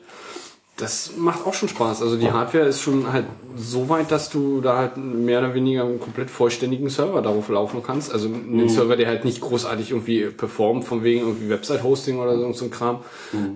Das 0.80 1.12
macht 1.16 1.46
auch 1.46 1.54
schon 1.54 1.68
Spaß. 1.68 2.02
Also 2.02 2.16
die 2.16 2.30
Hardware 2.32 2.64
ist 2.64 2.80
schon 2.80 3.12
halt 3.12 3.26
so 3.56 3.88
weit, 3.88 4.10
dass 4.10 4.30
du 4.30 4.60
da 4.60 4.78
halt 4.78 4.96
mehr 4.96 5.38
oder 5.40 5.54
weniger 5.54 5.84
einen 5.84 6.00
komplett 6.00 6.30
vollständigen 6.30 6.88
Server 6.88 7.20
darauf 7.22 7.48
laufen 7.48 7.82
kannst. 7.82 8.12
Also 8.12 8.28
einen 8.28 8.68
Server, 8.68 8.96
der 8.96 9.06
halt 9.08 9.24
nicht 9.24 9.40
großartig 9.40 9.90
irgendwie 9.90 10.24
performt, 10.26 10.84
von 10.84 11.04
wegen 11.04 11.20
irgendwie 11.20 11.48
Website-Hosting 11.50 12.18
oder 12.18 12.36
so, 12.38 12.52
so 12.52 12.64
ein 12.64 12.70
Kram. 12.70 13.00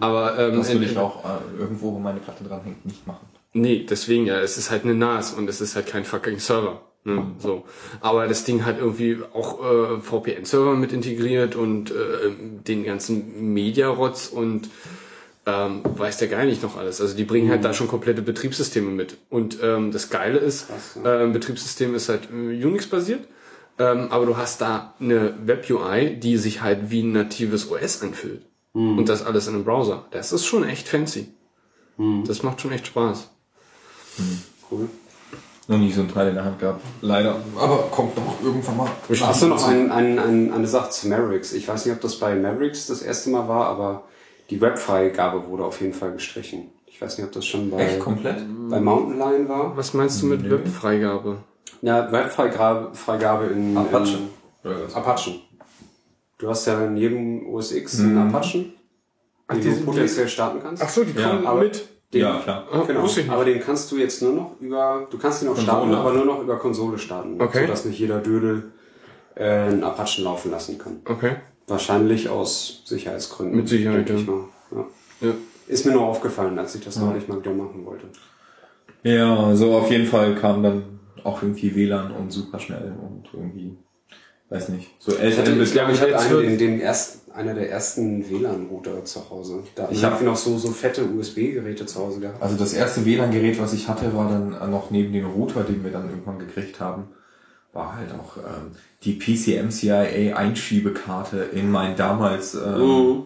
Aber 0.01 0.39
ähm, 0.39 0.57
Das 0.59 0.71
in- 0.71 0.83
ich 0.83 0.97
auch 0.99 1.25
äh, 1.25 1.61
irgendwo, 1.61 1.95
wo 1.95 1.99
meine 1.99 2.21
Platte 2.21 2.45
dran 2.45 2.61
hängt, 2.65 2.85
nicht 2.85 3.07
machen. 3.07 3.27
Nee, 3.53 3.87
deswegen 3.89 4.27
ja, 4.27 4.41
es 4.41 4.59
ist 4.59 4.71
halt 4.71 4.85
eine 4.85 4.95
NAS 4.95 5.33
und 5.33 5.49
es 5.49 5.61
ist 5.61 5.77
halt 5.77 5.87
kein 5.87 6.05
fucking 6.05 6.39
Server. 6.41 6.81
Ne? 7.05 7.23
So. 7.39 7.65
Aber 8.01 8.27
das 8.27 8.45
Ding 8.45 8.65
hat 8.65 8.79
irgendwie 8.79 9.19
auch 9.35 9.61
äh, 9.63 10.01
VPN-Server 10.01 10.75
mit 10.75 10.93
integriert 10.93 11.55
und 11.55 11.91
äh, 11.91 11.95
den 12.67 12.83
ganzen 12.85 13.53
Media-Rotz 13.55 14.27
und 14.29 14.71
ähm, 15.47 15.83
weiß 15.85 16.19
der 16.19 16.29
Geil 16.29 16.47
nicht 16.47 16.63
noch 16.63 16.77
alles. 16.77 17.01
Also 17.01 17.17
die 17.17 17.25
bringen 17.25 17.51
halt 17.51 17.65
da 17.65 17.75
schon 17.75 17.89
komplette 17.89 18.23
Betriebssysteme 18.23 18.91
mit. 18.91 19.19
Und 19.31 19.59
ähm, 19.63 19.93
das 19.93 20.11
Geile 20.11 20.39
ist, 20.39 20.69
Krass, 20.69 20.99
äh, 21.05 21.27
Betriebssystem 21.29 21.95
ist 21.95 22.09
halt 22.09 22.29
äh, 22.33 22.65
Unix-basiert, 22.65 23.27
ähm, 23.79 24.09
aber 24.11 24.27
du 24.27 24.37
hast 24.37 24.61
da 24.61 24.95
eine 25.01 25.35
Web-UI, 25.45 26.17
die 26.17 26.37
sich 26.37 26.63
halt 26.63 26.91
wie 26.91 27.03
ein 27.03 27.13
natives 27.13 27.71
OS 27.71 28.03
anfühlt. 28.03 28.47
Und 28.77 29.09
das 29.09 29.25
alles 29.25 29.47
in 29.47 29.55
einem 29.55 29.65
Browser. 29.65 30.07
Das 30.11 30.33
ist 30.33 30.47
schon 30.47 30.65
echt 30.65 30.89
fancy. 30.89 31.29
Das 32.27 32.43
macht 32.43 32.61
schon 32.61 32.73
echt 32.73 32.89
Spaß. 32.89 33.31
Cool. 34.69 34.89
Noch 35.69 35.79
nie 35.79 35.93
so 35.93 36.01
ein 36.01 36.13
Teil 36.13 36.29
in 36.29 36.35
der 36.35 36.45
Hand 36.45 36.59
gehabt. 36.59 36.85
Leider. 37.01 37.37
Aber 37.57 37.85
kommt 37.91 38.17
noch 38.17 38.43
irgendwann 38.43 38.77
mal. 38.77 38.91
Hast 39.09 39.43
du 39.43 39.47
noch 39.47 39.67
ein, 39.69 39.93
ein, 39.93 40.19
ein, 40.19 40.53
eine 40.53 40.67
Sache 40.67 40.91
zu 40.91 41.09
Mavericks? 41.09 41.53
Ich 41.53 41.69
weiß 41.69 41.87
nicht, 41.87 41.95
ob 41.95 42.01
das 42.01 42.19
bei 42.19 42.35
Mavericks 42.35 42.89
das 42.89 43.01
erste 43.01 43.31
Mal 43.31 43.47
war, 43.47 43.67
aber 43.69 44.05
die 44.51 44.61
Webfreigabe 44.61 45.47
wurde 45.49 45.65
auf 45.65 45.81
jeden 45.81 45.93
Fall 45.95 46.13
gestrichen. 46.13 46.71
Ich 46.87 47.01
weiß 47.01 47.19
nicht, 47.19 47.27
ob 47.27 47.33
das 47.33 47.45
schon 47.47 47.71
bei, 47.71 47.79
Echt 47.85 48.01
komplett? 48.01 48.37
bei 48.71 48.81
Mountain 48.81 49.19
Lion 49.19 49.49
war. 49.49 49.77
Was 49.77 49.95
meinst 49.95 50.23
du 50.23 50.27
mit 50.27 50.49
Webfreigabe? 50.49 51.39
Ja, 51.83 52.11
Webfreigabe 52.13 52.95
Freigabe 52.95 53.47
in 53.47 53.77
Apache. 53.77 54.19
In? 54.63 54.71
Apachen. 54.95 55.41
Du 56.39 56.49
hast 56.49 56.67
ja 56.67 56.85
in 56.85 56.97
jedem 56.97 57.47
OS 57.53 57.73
X 57.73 58.01
einen 58.01 58.19
Apachen, 58.19 58.73
den 59.51 59.61
die 59.61 59.71
du 59.71 59.85
potenziell 59.85 60.29
starten 60.29 60.61
kannst. 60.63 60.83
Ach 60.83 60.89
so, 60.89 61.05
die 61.05 61.19
Ja, 61.19 61.37
kommen 61.37 61.61
mit. 61.61 61.89
Den, 62.13 62.21
Ja, 62.21 62.39
klar. 62.39 62.65
Ah, 62.73 62.83
Genau, 62.87 63.03
wusste 63.03 63.21
ich 63.21 63.27
nicht. 63.27 63.35
aber 63.35 63.45
den 63.45 63.61
kannst 63.61 63.91
du 63.91 63.97
jetzt 63.97 64.23
nur 64.23 64.33
noch 64.33 64.51
über, 64.61 65.07
du 65.11 65.19
kannst 65.19 65.43
ihn 65.43 65.49
auch 65.49 65.57
starten, 65.57 65.91
Konsole. 65.91 65.99
aber 66.01 66.13
nur 66.13 66.25
noch 66.27 66.41
über 66.43 66.57
Konsole 66.59 66.97
starten, 66.99 67.41
Okay. 67.41 67.63
sodass 67.63 67.85
nicht 67.85 67.99
jeder 67.99 68.19
Dödel 68.21 68.73
äh, 69.35 69.45
einen 69.45 69.83
Apachen 69.83 70.23
laufen 70.25 70.51
lassen 70.53 70.79
kann. 70.79 71.01
Okay. 71.05 71.37
Wahrscheinlich 71.67 72.29
aus 72.29 72.83
Sicherheitsgründen. 72.85 73.57
Mit 73.57 73.69
Sicherheit, 73.69 74.09
ja. 74.11 74.17
Ja. 74.17 74.85
Ja. 75.21 75.35
Ist 75.67 75.87
mir 75.87 75.93
nur 75.93 76.03
aufgefallen, 76.05 76.59
als 76.59 76.75
ich 76.75 76.85
das 76.85 76.97
neulich 76.99 77.27
mal 77.27 77.39
wieder 77.41 77.53
machen 77.53 77.85
wollte. 77.87 78.07
Ja, 79.03 79.55
so 79.55 79.75
auf 79.75 79.91
jeden 79.91 80.07
Fall 80.07 80.35
kam 80.35 80.63
dann 80.63 80.83
auch 81.23 81.43
irgendwie 81.43 81.75
WLAN 81.75 82.11
und 82.13 82.31
super 82.31 82.59
schnell 82.59 82.93
und 83.01 83.25
irgendwie, 83.33 83.77
weiß 84.51 84.69
nicht, 84.71 84.91
so 84.99 85.13
Ich 85.13 85.39
hatte, 85.39 85.53
11 85.53 85.63
ich 85.63 85.73
glaube, 85.73 85.93
ich 85.93 86.01
hatte 86.03 86.19
einen, 86.19 86.43
den, 86.43 86.59
den 86.59 86.81
ersten, 86.81 87.31
einer 87.33 87.55
der 87.55 87.71
ersten 87.71 88.29
WLAN-Router 88.29 89.05
zu 89.07 89.29
Hause. 89.31 89.63
Da 89.75 89.89
Ich 89.91 89.99
ich 89.99 90.05
hab- 90.05 90.15
habe 90.15 90.25
noch 90.27 90.37
so, 90.37 90.59
so 90.59 90.69
fette 90.69 91.05
USB-Geräte 91.07 91.87
zu 91.87 91.99
Hause 92.01 92.21
gehabt. 92.21 92.43
Also 92.43 92.57
das 92.57 92.75
erste 92.75 93.05
WLAN-Gerät, 93.07 93.59
was 93.59 93.73
ich 93.73 93.89
hatte, 93.89 94.15
war 94.15 94.29
dann 94.29 94.71
noch 94.71 94.91
neben 94.91 95.13
dem 95.15 95.27
Router, 95.27 95.65
den 95.65 95.83
wir 95.83 95.91
dann 95.91 96.11
irgendwann 96.11 96.39
gekriegt 96.39 96.79
haben, 96.81 97.05
war 97.75 97.97
halt 97.97 98.11
auch 98.13 98.37
ähm, 98.39 98.73
die 99.03 99.15
PCM-CIA-Einschiebekarte 99.15 101.39
in 101.53 101.71
mein 101.71 101.97
damals 101.97 102.55
ähm, 102.55 103.25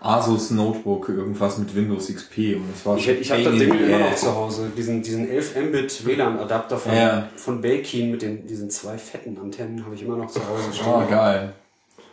Asus 0.00 0.50
Notebook, 0.50 1.08
irgendwas 1.08 1.58
mit 1.58 1.74
Windows 1.74 2.08
XP. 2.12 2.56
Und 2.56 2.64
das 2.74 2.84
war 2.84 2.96
Ich, 2.96 3.08
ich 3.08 3.30
habe 3.30 3.44
das 3.44 3.52
in 3.52 3.58
Ding 3.60 3.74
immer 3.78 3.98
noch 3.98 4.16
zu 4.16 4.34
Hause. 4.34 4.70
Diesen, 4.76 5.02
diesen 5.02 5.30
11 5.30 5.56
Mbit 5.68 6.06
WLAN-Adapter 6.06 6.78
von, 6.78 6.92
Ja. 6.94 7.28
von 7.36 7.60
Belkin 7.60 8.10
mit 8.10 8.22
den, 8.22 8.46
diesen 8.46 8.68
zwei 8.70 8.98
fetten 8.98 9.38
Antennen 9.38 9.84
habe 9.84 9.94
ich 9.94 10.02
immer 10.02 10.16
noch 10.16 10.30
zu 10.30 10.40
Hause 10.40 10.72
stehen. 10.72 10.86
Oh, 10.88 11.02
geil. 11.08 11.52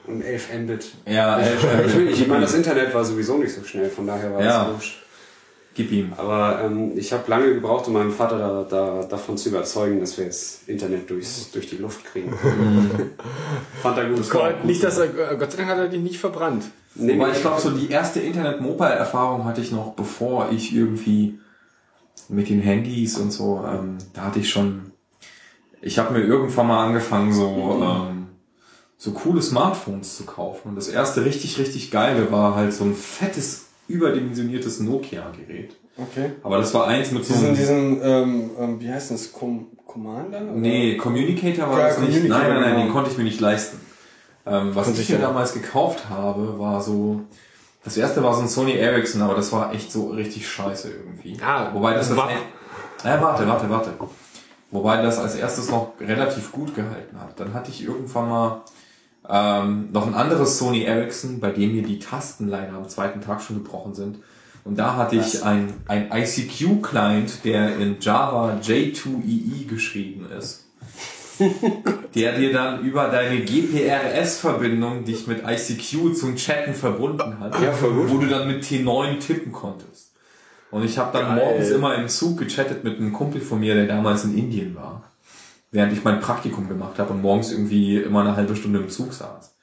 Und 0.06 0.22
11 0.22 0.50
Mbit. 0.60 0.92
Ja, 1.08 1.40
Ich, 1.40 1.48
11 1.48 1.64
ich, 1.88 1.96
Mbit. 1.96 2.10
ich, 2.14 2.22
ich 2.22 2.28
meine, 2.28 2.42
das 2.42 2.54
Internet 2.54 2.94
war 2.94 3.04
sowieso 3.04 3.38
nicht 3.38 3.54
so 3.54 3.64
schnell, 3.64 3.90
von 3.90 4.06
daher 4.08 4.34
war 4.34 4.44
Ja. 4.44 4.64
das 4.66 4.74
wurscht. 4.74 4.98
Gib 5.80 5.94
ihm. 5.94 6.12
Aber 6.18 6.62
ähm, 6.62 6.92
ich 6.98 7.14
habe 7.14 7.24
lange 7.32 7.54
gebraucht, 7.54 7.88
um 7.88 7.94
meinen 7.94 8.12
Vater 8.12 8.38
da, 8.38 8.64
da, 8.70 9.04
davon 9.06 9.38
zu 9.38 9.48
überzeugen, 9.48 10.02
dass 10.02 10.18
wir 10.18 10.26
jetzt 10.26 10.68
Internet 10.68 11.10
durchs, 11.10 11.52
durch 11.52 11.70
die 11.70 11.78
Luft 11.78 12.04
kriegen. 12.04 12.34
Fand 13.82 13.98
er 13.98 14.10
gut. 14.10 14.30
Gott, 14.30 14.66
nicht, 14.66 14.84
dass 14.84 14.98
er, 14.98 15.08
Gott 15.08 15.50
sei 15.50 15.60
Dank 15.60 15.70
hat 15.70 15.78
er 15.78 15.88
dich 15.88 16.02
nicht 16.02 16.20
verbrannt. 16.20 16.66
Nee, 16.96 17.18
Wobei 17.18 17.32
ich 17.32 17.40
glaube, 17.40 17.62
so 17.62 17.72
die 17.72 17.90
erste 17.90 18.20
Internet-Mobile-Erfahrung 18.20 19.46
hatte 19.46 19.62
ich 19.62 19.72
noch, 19.72 19.94
bevor 19.94 20.52
ich 20.52 20.76
irgendwie 20.76 21.40
mit 22.28 22.50
den 22.50 22.60
Handys 22.60 23.18
und 23.18 23.32
so, 23.32 23.64
ähm, 23.66 24.00
da 24.12 24.24
hatte 24.24 24.40
ich 24.40 24.50
schon, 24.50 24.92
ich 25.82 25.98
habe 25.98 26.12
mir 26.12 26.26
irgendwann 26.26 26.68
mal 26.68 26.88
angefangen, 26.88 27.32
so, 27.32 27.82
ähm, 27.82 28.28
so 28.98 29.14
coole 29.14 29.42
Smartphones 29.42 30.18
zu 30.18 30.26
kaufen. 30.26 30.72
Und 30.72 30.76
das 30.76 30.90
erste 30.90 31.24
richtig, 31.24 31.58
richtig 31.58 31.90
geile 31.90 32.34
war 32.34 32.56
halt 32.56 32.74
so 32.74 32.84
ein 32.84 32.96
fettes, 32.96 33.69
überdimensioniertes 33.90 34.80
Nokia-Gerät. 34.80 35.76
Okay. 35.98 36.32
Aber 36.44 36.58
das 36.58 36.74
war 36.74 36.88
eins 36.88 37.12
mit 37.12 37.26
so 37.26 37.34
Diesen, 37.34 37.48
einem... 37.48 37.56
diesen, 37.58 38.02
ähm, 38.04 38.50
ähm, 38.58 38.80
wie 38.82 38.90
heißt 38.92 39.12
das, 39.12 39.32
Com 39.34 39.68
Commander? 39.86 40.42
oder? 40.42 40.52
Nee, 40.54 40.96
Communicator 40.98 41.70
war 41.70 41.80
Ja, 41.80 41.88
das 41.88 42.00
nicht. 42.00 42.24
Nein, 42.24 42.30
nein, 42.30 42.62
nein, 42.62 42.64
genau. 42.72 42.84
den 42.86 42.92
konnte 42.94 43.12
ich 43.12 43.18
mir 43.18 43.24
nicht 43.26 43.42
leisten. 43.42 43.80
Ähm, 44.46 44.74
was 44.74 44.98
ich 44.98 45.10
mir 45.10 45.18
damals 45.18 45.54
gekauft 45.54 46.10
habe, 46.10 46.58
war 46.58 46.82
so, 46.82 47.22
das 47.84 47.98
erste 47.98 48.24
war 48.24 48.34
so 48.34 48.42
ein 48.42 48.48
Sony 48.48 48.74
Ericsson, 48.74 49.22
aber 49.22 49.36
das 49.36 49.52
war 49.52 49.74
echt 49.74 49.92
so 49.92 50.08
richtig 50.12 50.48
scheiße 50.48 50.90
irgendwie. 50.92 51.34
Ja, 51.34 51.72
wobei 51.74 51.94
das, 51.96 52.08
das 52.10 52.18
war- 52.18 52.30
ja, 53.04 53.22
warte, 53.22 53.48
warte, 53.48 53.70
warte. 53.70 53.92
Wobei 54.72 55.02
das 55.02 55.18
als 55.18 55.36
erstes 55.36 55.70
noch 55.72 55.94
relativ 56.00 56.52
gut 56.52 56.76
gehalten 56.76 57.20
hat. 57.20 57.40
Dann 57.40 57.54
hatte 57.54 57.72
ich 57.72 57.84
irgendwann 57.84 58.30
mal 58.30 58.62
ähm, 59.30 59.90
noch 59.92 60.08
ein 60.08 60.16
anderes 60.16 60.58
Sony 60.58 60.84
Ericsson, 60.84 61.40
bei 61.40 61.52
dem 61.52 61.74
mir 61.74 61.84
die 61.84 62.00
Tasten 62.00 62.48
leider 62.48 62.74
am 62.74 62.90
zweiten 62.90 63.22
Tag 63.22 63.42
schon 63.42 63.64
gebrochen 63.64 63.94
sind. 63.94 64.20
Und 64.66 64.78
da 64.78 64.96
hatte 64.96 65.16
ich 65.16 65.44
ein, 65.44 65.74
ein 65.88 66.12
ICQ-Client, 66.12 67.46
der 67.46 67.78
in 67.78 67.98
Java 68.00 68.60
J2EE 68.62 69.68
geschrieben 69.68 70.28
ist. 70.38 70.66
der 72.16 72.38
dir 72.38 72.52
dann 72.52 72.82
über 72.82 73.08
deine 73.08 73.40
GPRS-Verbindung 73.40 75.06
dich 75.06 75.26
mit 75.26 75.44
ICQ 75.48 76.14
zum 76.14 76.36
Chatten 76.36 76.74
verbunden 76.74 77.40
hat. 77.40 77.62
Ja. 77.62 77.74
Wo 77.82 78.18
du 78.18 78.28
dann 78.28 78.48
mit 78.48 78.64
T9 78.64 79.20
tippen 79.20 79.54
konntest. 79.54 80.12
Und 80.72 80.84
ich 80.84 80.98
habe 80.98 81.18
dann 81.18 81.36
Geil. 81.36 81.46
morgens 81.46 81.70
immer 81.70 81.96
im 81.96 82.08
Zug 82.08 82.38
gechattet 82.38 82.84
mit 82.84 82.98
einem 82.98 83.14
Kumpel 83.14 83.42
von 83.42 83.60
mir, 83.60 83.74
der 83.74 83.88
damals 83.88 84.26
in 84.26 84.38
Indien 84.38 84.76
war. 84.76 85.09
Während 85.72 85.94
ich 85.94 86.04
mein 86.04 86.20
Praktikum 86.20 86.68
gemacht 86.68 86.98
habe 86.98 87.14
und 87.14 87.22
morgens 87.22 87.52
irgendwie 87.52 87.98
immer 87.98 88.22
eine 88.22 88.36
halbe 88.36 88.56
Stunde 88.56 88.80
im 88.80 88.90
Zug 88.90 89.14
saß. 89.14 89.56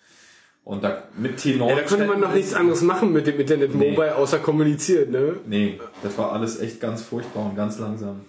Und 0.62 0.82
da 0.82 1.04
mit 1.16 1.38
T9. 1.38 1.68
Ja, 1.68 1.76
da 1.76 1.82
konnte 1.82 2.06
man 2.06 2.20
noch 2.20 2.34
nichts 2.34 2.52
anderes 2.52 2.82
machen 2.82 3.12
mit 3.12 3.26
dem 3.26 3.38
Internet 3.38 3.74
Nee. 3.74 3.90
Mobile, 3.90 4.16
außer 4.16 4.38
kommunizieren, 4.38 5.12
ne? 5.12 5.36
Nee, 5.46 5.80
das 6.02 6.18
war 6.18 6.32
alles 6.32 6.60
echt 6.60 6.80
ganz 6.80 7.02
furchtbar 7.02 7.46
und 7.46 7.56
ganz 7.56 7.78
langsam. 7.78 8.22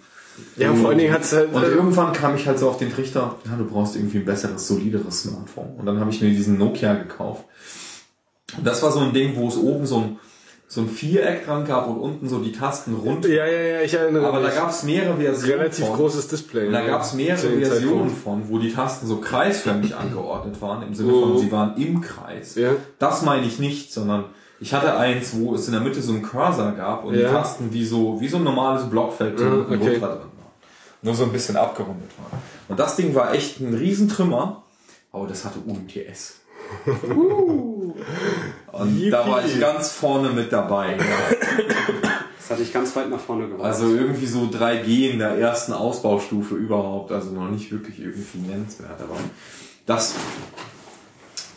Ja, 0.56 0.72
vor 0.72 0.90
allen 0.90 0.98
Dingen 0.98 1.12
hat's 1.12 1.32
halt, 1.32 1.52
Und 1.52 1.64
äh, 1.64 1.68
irgendwann 1.68 2.12
kam 2.12 2.36
ich 2.36 2.46
halt 2.46 2.60
so 2.60 2.68
auf 2.68 2.78
den 2.78 2.92
Trichter, 2.92 3.36
ja, 3.44 3.56
du 3.56 3.64
brauchst 3.64 3.96
irgendwie 3.96 4.18
ein 4.18 4.24
besseres, 4.24 4.68
solideres 4.68 5.22
Smartphone. 5.22 5.74
Und 5.76 5.86
dann 5.86 5.98
habe 5.98 6.10
ich 6.10 6.20
mir 6.20 6.30
diesen 6.30 6.58
Nokia 6.58 6.94
gekauft. 6.94 7.44
Und 8.56 8.64
das 8.64 8.82
war 8.84 8.92
so 8.92 9.00
ein 9.00 9.12
Ding, 9.12 9.34
wo 9.34 9.48
es 9.48 9.56
oben 9.56 9.84
so 9.84 9.98
ein, 9.98 10.18
so 10.70 10.82
ein 10.82 10.88
Viereck 10.88 11.46
dran 11.46 11.64
gab 11.64 11.88
und 11.88 11.96
unten 11.98 12.28
so 12.28 12.40
die 12.40 12.52
Tasten 12.52 12.94
rund. 12.94 13.24
ja, 13.24 13.46
ja, 13.46 13.60
ja, 13.60 13.80
ich 13.80 13.94
erinnere 13.94 14.26
Aber 14.26 14.40
da 14.40 14.48
mich. 14.48 14.54
gab 14.56 14.68
es 14.68 14.82
mehrere 14.82 15.16
Versionen. 15.16 15.58
relativ 15.60 15.86
von. 15.86 15.96
großes 15.96 16.28
Display. 16.28 16.66
Und 16.66 16.74
da 16.74 16.86
gab 16.86 17.00
es 17.00 17.14
mehrere 17.14 17.58
Versionen 17.60 18.10
von, 18.10 18.48
wo 18.50 18.58
die 18.58 18.70
Tasten 18.72 19.06
so 19.06 19.16
kreisförmig 19.16 19.96
angeordnet 19.96 20.60
waren, 20.60 20.82
im 20.86 20.94
Sinne 20.94 21.10
von, 21.12 21.32
Mhm. 21.32 21.38
sie 21.38 21.50
waren 21.52 21.76
im 21.78 22.00
Kreis. 22.02 22.54
Ja. 22.56 22.72
Das 22.98 23.22
meine 23.22 23.46
ich 23.46 23.58
nicht, 23.58 23.92
sondern 23.94 24.26
ich 24.60 24.74
hatte 24.74 24.94
eins, 24.94 25.34
wo 25.38 25.54
es 25.54 25.66
in 25.68 25.72
der 25.72 25.80
Mitte 25.80 26.02
so 26.02 26.12
einen 26.12 26.20
Cursor 26.22 26.72
gab 26.72 27.02
und 27.04 27.14
Ja. 27.14 27.28
die 27.28 27.32
Tasten 27.34 27.72
wie 27.72 27.84
so, 27.86 28.20
wie 28.20 28.28
so 28.28 28.36
ein 28.36 28.44
normales 28.44 28.82
Blockfeld 28.90 29.40
Ja, 29.40 29.46
unten 29.48 29.74
okay. 29.74 29.92
drin 29.92 30.02
waren. 30.02 30.18
Nur 31.00 31.14
so 31.14 31.24
ein 31.24 31.32
bisschen 31.32 31.56
abgerundet 31.56 32.10
war. 32.18 32.38
Und 32.68 32.78
das 32.78 32.94
Ding 32.96 33.14
war 33.14 33.32
echt 33.32 33.60
ein 33.60 33.72
Riesentrümmer, 33.72 34.64
aber 35.12 35.26
das 35.28 35.44
hatte 35.46 35.60
UMTS. 35.64 36.40
und 38.72 39.10
da 39.10 39.28
war 39.28 39.44
ich 39.44 39.58
ganz 39.60 39.92
vorne 39.92 40.30
mit 40.30 40.52
dabei. 40.52 40.96
Ja. 40.96 41.64
Das 42.48 42.50
hatte 42.50 42.62
ich 42.62 42.72
ganz 42.72 42.96
weit 42.96 43.10
nach 43.10 43.20
vorne 43.20 43.46
gebracht. 43.46 43.66
Also 43.66 43.94
irgendwie 43.94 44.26
so 44.26 44.44
3G 44.44 45.10
in 45.10 45.18
der 45.18 45.32
ersten 45.32 45.74
Ausbaustufe 45.74 46.54
überhaupt, 46.54 47.12
also 47.12 47.30
noch 47.30 47.50
nicht 47.50 47.70
wirklich 47.70 48.00
irgendwie 48.00 48.38
nennenswert, 48.38 48.98
aber 49.02 49.16
das, 49.84 50.14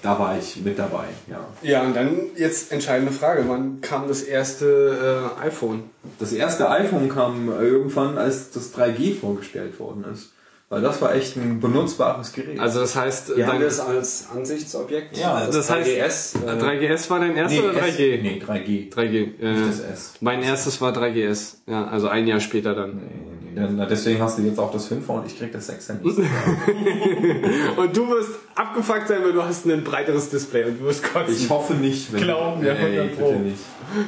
da 0.02 0.20
war 0.20 0.38
ich 0.38 0.58
mit 0.58 0.78
dabei, 0.78 1.06
ja. 1.28 1.46
Ja, 1.62 1.84
und 1.84 1.96
dann 1.96 2.18
jetzt 2.36 2.74
entscheidende 2.74 3.14
Frage. 3.14 3.46
Wann 3.48 3.80
kam 3.80 4.10
das 4.10 4.22
erste 4.22 5.32
äh, 5.40 5.46
iPhone? 5.46 5.84
Das 6.20 6.34
erste 6.34 6.70
iPhone 6.70 7.08
kam 7.08 7.48
irgendwann, 7.48 8.18
als 8.18 8.52
das 8.52 8.76
3G 8.76 9.18
vorgestellt 9.18 9.80
worden 9.80 10.04
ist. 10.12 10.34
Weil 10.72 10.82
das 10.82 11.02
war 11.02 11.14
echt 11.14 11.36
ein 11.36 11.60
benutzbares 11.60 12.32
Gerät. 12.32 12.58
Also 12.58 12.80
das 12.80 12.96
heißt, 12.96 13.36
wir 13.36 13.46
haben 13.46 13.56
dein, 13.56 13.64
das 13.64 13.82
als 13.82 14.28
Ansichtsobjekt. 14.34 15.18
Ja, 15.18 15.46
das 15.46 15.70
heißt, 15.70 15.90
3GS, 15.90 16.36
äh, 16.48 16.94
3GS 16.94 17.10
war 17.10 17.20
dein 17.20 17.36
erstes 17.36 17.60
oder 17.60 17.74
3G? 17.74 18.16
S, 18.16 18.22
nee, 18.24 18.42
3G. 18.42 18.90
3G. 18.90 19.42
Äh, 19.42 19.52
Nicht 19.52 19.68
das 19.68 19.80
S. 19.82 20.14
Mein 20.22 20.42
erstes 20.42 20.80
war 20.80 20.94
3GS. 20.94 21.58
Ja, 21.68 21.88
also 21.88 22.08
ein 22.08 22.26
Jahr 22.26 22.40
später 22.40 22.74
dann. 22.74 23.02
Nee, 23.54 23.60
nee, 23.64 23.68
nee. 23.70 23.86
Deswegen 23.90 24.22
hast 24.22 24.38
du 24.40 24.44
jetzt 24.44 24.60
auch 24.60 24.72
das 24.72 24.90
5er 24.90 25.10
und 25.10 25.26
ich 25.28 25.38
krieg 25.38 25.52
das 25.52 25.70
6er 25.70 26.02
nicht. 26.02 26.18
Und 27.78 27.98
du 27.98 28.08
wirst 28.08 28.30
abgefuckt 28.56 29.10
sein, 29.10 29.18
weil 29.26 29.34
du 29.34 29.44
hast 29.44 29.66
ein 29.66 29.84
breiteres 29.84 30.30
Display 30.30 30.64
und 30.64 30.80
du 30.80 30.86
wirst 30.86 31.04
kotzen. 31.04 31.36
Ich 31.36 31.50
hoffe 31.50 31.74
nicht. 31.74 32.14
Wenn, 32.14 32.22
Glauben 32.22 32.62
wir, 32.62 32.76
nee, 32.76 32.98
100 32.98 33.20
Pro. 33.20 33.32
bitte 33.32 33.40
nicht. 33.42 33.60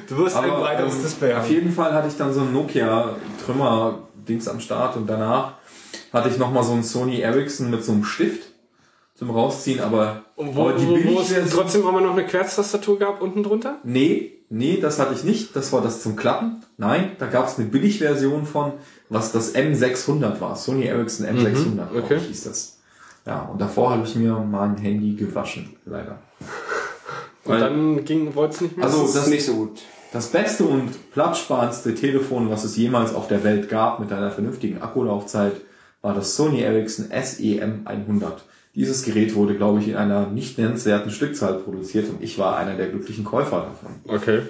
du 0.08 0.18
wirst 0.18 0.38
ein 0.38 0.50
breiteres 0.50 0.96
ähm, 0.96 1.02
Display 1.02 1.34
Auf 1.34 1.40
haben. 1.44 1.52
jeden 1.52 1.74
Fall 1.74 1.94
hatte 1.94 2.08
ich 2.08 2.16
dann 2.16 2.34
so 2.34 2.40
ein 2.40 2.54
Nokia-Trümmer-Dings 2.54 4.48
am 4.48 4.62
Start 4.62 4.96
und 4.96 5.08
danach 5.10 5.56
hatte 6.14 6.30
ich 6.30 6.38
nochmal 6.38 6.64
so 6.64 6.72
ein 6.74 6.84
Sony 6.84 7.20
Ericsson 7.20 7.70
mit 7.70 7.84
so 7.84 7.92
einem 7.92 8.06
Stift 8.06 8.44
zum 9.16 9.30
Rausziehen, 9.30 9.80
aber, 9.82 10.24
Und 10.36 10.56
wo, 10.56 10.70
aber 10.70 10.74
die 10.74 10.88
wo, 10.88 10.92
wo 10.92 11.20
es 11.20 11.30
Billigversion- 11.32 11.52
trotzdem 11.52 11.86
aber 11.86 12.02
noch 12.02 12.14
eine 12.14 12.26
Querztastatur 12.26 12.98
gab 13.00 13.22
unten 13.22 13.44
drunter? 13.44 13.78
Nee, 13.84 14.32
nee, 14.50 14.78
das 14.82 15.00
hatte 15.00 15.14
ich 15.14 15.24
nicht. 15.24 15.56
Das 15.56 15.74
war 15.74 15.82
das 15.82 16.02
zum 16.02 16.16
Klappen. 16.16 16.64
Nein, 16.78 17.12
da 17.20 17.28
gab 17.28 17.48
es 17.48 17.58
eine 17.60 17.68
Billigversion 17.68 18.46
von, 18.46 18.74
was 19.10 19.32
das 19.32 19.54
M600 19.56 20.40
war. 20.42 20.56
Sony 20.56 20.86
Ericsson 20.86 21.26
M600, 21.28 21.90
glaub 21.92 22.04
okay. 22.06 22.18
ich, 22.18 22.28
hieß 22.28 22.44
das. 22.46 22.78
Ja, 23.26 23.44
und 23.44 23.62
davor 23.62 23.92
habe 23.92 24.04
ich 24.06 24.16
mir 24.16 24.34
mein 24.34 24.78
Handy 24.78 25.16
gewaschen, 25.16 25.76
leider. 25.86 26.20
Und 27.46 27.52
Weil- 27.52 27.60
dann 27.60 28.06
ging, 28.06 28.36
wollte 28.36 28.56
es 28.56 28.62
nicht 28.62 28.78
mehr. 28.78 28.86
Also 28.86 29.00
das 29.02 29.10
ist 29.10 29.16
das, 29.18 29.28
nicht 29.28 29.46
so 29.46 29.54
gut. 29.56 29.82
das 30.14 30.28
beste 30.28 30.64
und 30.64 31.12
platzsparendste 31.12 31.94
Telefon, 31.94 32.50
was 32.50 32.64
es 32.64 32.78
jemals 32.78 33.14
auf 33.14 33.28
der 33.28 33.44
Welt 33.44 33.68
gab, 33.68 34.00
mit 34.00 34.14
einer 34.14 34.32
vernünftigen 34.32 34.82
Akkulaufzeit, 34.82 35.52
war 36.04 36.14
das 36.14 36.36
Sony 36.36 36.62
Ericsson 36.62 37.08
E 37.12 37.16
SEM100. 37.20 38.34
Dieses 38.76 39.04
Gerät 39.04 39.34
wurde, 39.36 39.56
glaube 39.56 39.80
ich, 39.80 39.88
in 39.88 39.96
einer 39.96 40.28
nicht 40.28 40.58
nennenswerten 40.60 41.10
Stückzahl 41.12 41.56
produziert 41.56 42.10
und 42.10 42.22
ich 42.22 42.38
war 42.38 42.58
einer 42.58 42.76
der 42.76 42.88
glücklichen 42.90 43.24
Käufer 43.24 43.62
davon. 43.72 43.96
okay. 44.16 44.42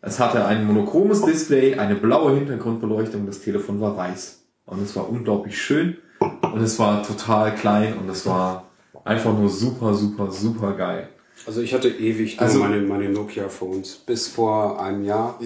Es 0.00 0.20
hatte 0.20 0.44
ein 0.44 0.64
monochromes 0.64 1.22
Display, 1.22 1.74
eine 1.74 1.96
blaue 1.96 2.32
Hintergrundbeleuchtung, 2.36 3.26
das 3.26 3.40
Telefon 3.40 3.80
war 3.80 3.96
weiß. 3.96 4.42
Und 4.66 4.80
es 4.80 4.94
war 4.94 5.08
unglaublich 5.10 5.60
schön 5.60 5.96
und 6.20 6.60
es 6.62 6.78
war 6.78 7.02
total 7.02 7.52
klein 7.56 7.94
und 7.98 8.08
es 8.08 8.24
war 8.24 8.66
einfach 9.04 9.36
nur 9.36 9.48
super, 9.48 9.94
super, 9.94 10.30
super 10.30 10.74
geil. 10.74 11.08
Also 11.46 11.62
ich 11.62 11.74
hatte 11.74 11.88
ewig 11.88 12.36
nur 12.36 12.42
Also- 12.46 12.60
meine, 12.60 12.80
meine 12.80 13.08
Nokia-Phones. 13.08 13.96
Bis 14.06 14.28
vor 14.28 14.80
einem 14.80 15.02
Jahr 15.04 15.36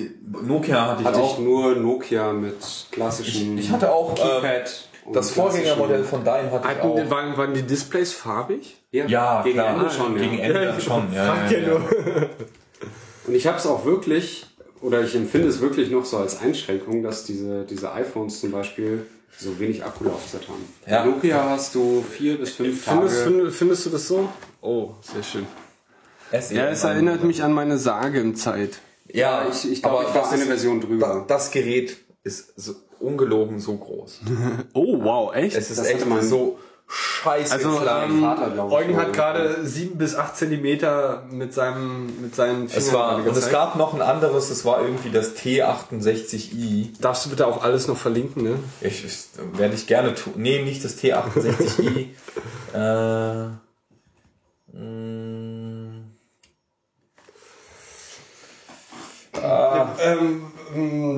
Nokia 0.42 0.86
hatte 0.90 1.00
ich 1.02 1.08
hatte 1.08 1.18
auch. 1.22 1.38
ich 1.38 1.44
nur 1.44 1.74
Nokia 1.76 2.32
mit 2.34 2.56
klassischen 2.90 3.56
Ich 3.56 3.70
hatte 3.70 3.90
auch, 3.90 4.14
Keypad. 4.14 4.88
Und 5.04 5.16
das 5.16 5.30
Vorgängermodell 5.30 6.04
von 6.04 6.22
Dime 6.24 6.50
hatte 6.50 6.68
ich 6.72 6.80
auch. 6.80 6.96
Hatten, 6.98 7.10
waren, 7.10 7.36
waren 7.36 7.54
die 7.54 7.62
Displays 7.62 8.12
farbig? 8.12 8.76
Ja, 8.90 9.06
Ja, 9.06 9.42
gegen 9.42 9.54
klar. 9.58 9.74
Ende 9.74 9.90
schon, 9.90 10.16
ja. 10.16 10.22
Gegen 10.22 10.38
Ende 10.38 10.64
dann 10.66 10.80
schon. 10.80 11.12
Ja, 11.12 11.24
ja, 11.24 11.50
ja 11.50 11.58
ja. 11.58 11.68
nur. 11.68 11.80
Und 13.26 13.34
ich 13.34 13.46
habe 13.46 13.58
es 13.58 13.66
auch 13.66 13.84
wirklich, 13.84 14.46
oder 14.80 15.00
ich 15.02 15.14
empfinde 15.14 15.48
es 15.48 15.60
wirklich 15.60 15.90
noch 15.90 16.04
so 16.04 16.18
als 16.18 16.40
Einschränkung, 16.40 17.02
dass 17.02 17.24
diese, 17.24 17.64
diese 17.64 17.92
iPhones 17.92 18.40
zum 18.40 18.50
Beispiel 18.50 19.06
so 19.38 19.58
wenig 19.58 19.84
Akkulaufzeit 19.84 20.42
haben. 20.48 20.64
Ja. 20.86 21.02
Bei 21.04 21.10
Nokia 21.10 21.50
hast 21.50 21.74
du 21.74 22.02
vier 22.02 22.38
bis 22.38 22.50
fünf 22.52 22.84
Findest, 22.84 23.24
Tage. 23.24 23.30
find, 23.40 23.52
findest 23.52 23.86
du 23.86 23.90
das 23.90 24.06
so? 24.08 24.28
Oh, 24.60 24.90
sehr 25.00 25.22
schön. 25.22 25.46
SE 26.38 26.54
Ja, 26.54 26.68
es 26.68 26.84
erinnert 26.84 27.24
mich 27.24 27.42
an 27.42 27.52
meine 27.52 27.78
Sage-Zeit. 27.78 28.78
Ja, 29.08 29.46
ich, 29.50 29.70
ich 29.70 29.82
glaube, 29.82 30.00
aber 30.00 30.08
ich 30.08 30.14
war 30.14 30.32
eine 30.32 30.44
Version 30.44 30.80
drüber. 30.80 31.24
Das 31.28 31.50
Gerät 31.50 31.96
ist 32.24 32.52
so 32.56 32.74
ungelogen 33.02 33.58
so 33.60 33.76
groß. 33.76 34.20
Oh, 34.74 34.98
wow, 35.02 35.34
echt? 35.34 35.56
Es 35.56 35.70
ist 35.70 35.78
Das 35.80 35.86
echt 35.88 36.06
so 36.22 36.58
scheiße 36.88 37.54
Also, 37.54 37.70
klein. 37.78 38.10
ähm, 38.10 38.20
Vater, 38.20 38.52
ich, 38.54 38.60
Eugen 38.60 38.96
hat 38.96 39.12
gerade 39.12 39.64
7 39.64 39.96
bis 39.96 40.14
8 40.14 40.36
Zentimeter 40.36 41.22
mit, 41.30 41.54
seinem, 41.54 42.20
mit 42.20 42.34
seinen 42.34 42.68
Fingern 42.68 42.86
Es 42.88 42.92
war, 42.92 43.16
und 43.16 43.36
es 43.36 43.50
gab 43.50 43.76
noch 43.76 43.94
ein 43.94 44.02
anderes, 44.02 44.50
es 44.50 44.64
war 44.64 44.82
irgendwie 44.82 45.10
das 45.10 45.34
T68i. 45.36 46.88
Darfst 47.00 47.24
du 47.26 47.30
bitte 47.30 47.46
auch 47.46 47.62
alles 47.62 47.88
noch 47.88 47.96
verlinken, 47.96 48.42
ne? 48.42 48.58
Ich, 48.82 49.04
ich 49.04 49.18
werde 49.58 49.74
ich 49.74 49.86
gerne 49.86 50.14
tun. 50.14 50.34
Nee, 50.36 50.62
nicht 50.62 50.84
das 50.84 50.98
T68i. 50.98 52.08
äh, 52.74 53.46
mh, 54.76 55.92
Ähm, 60.04 60.51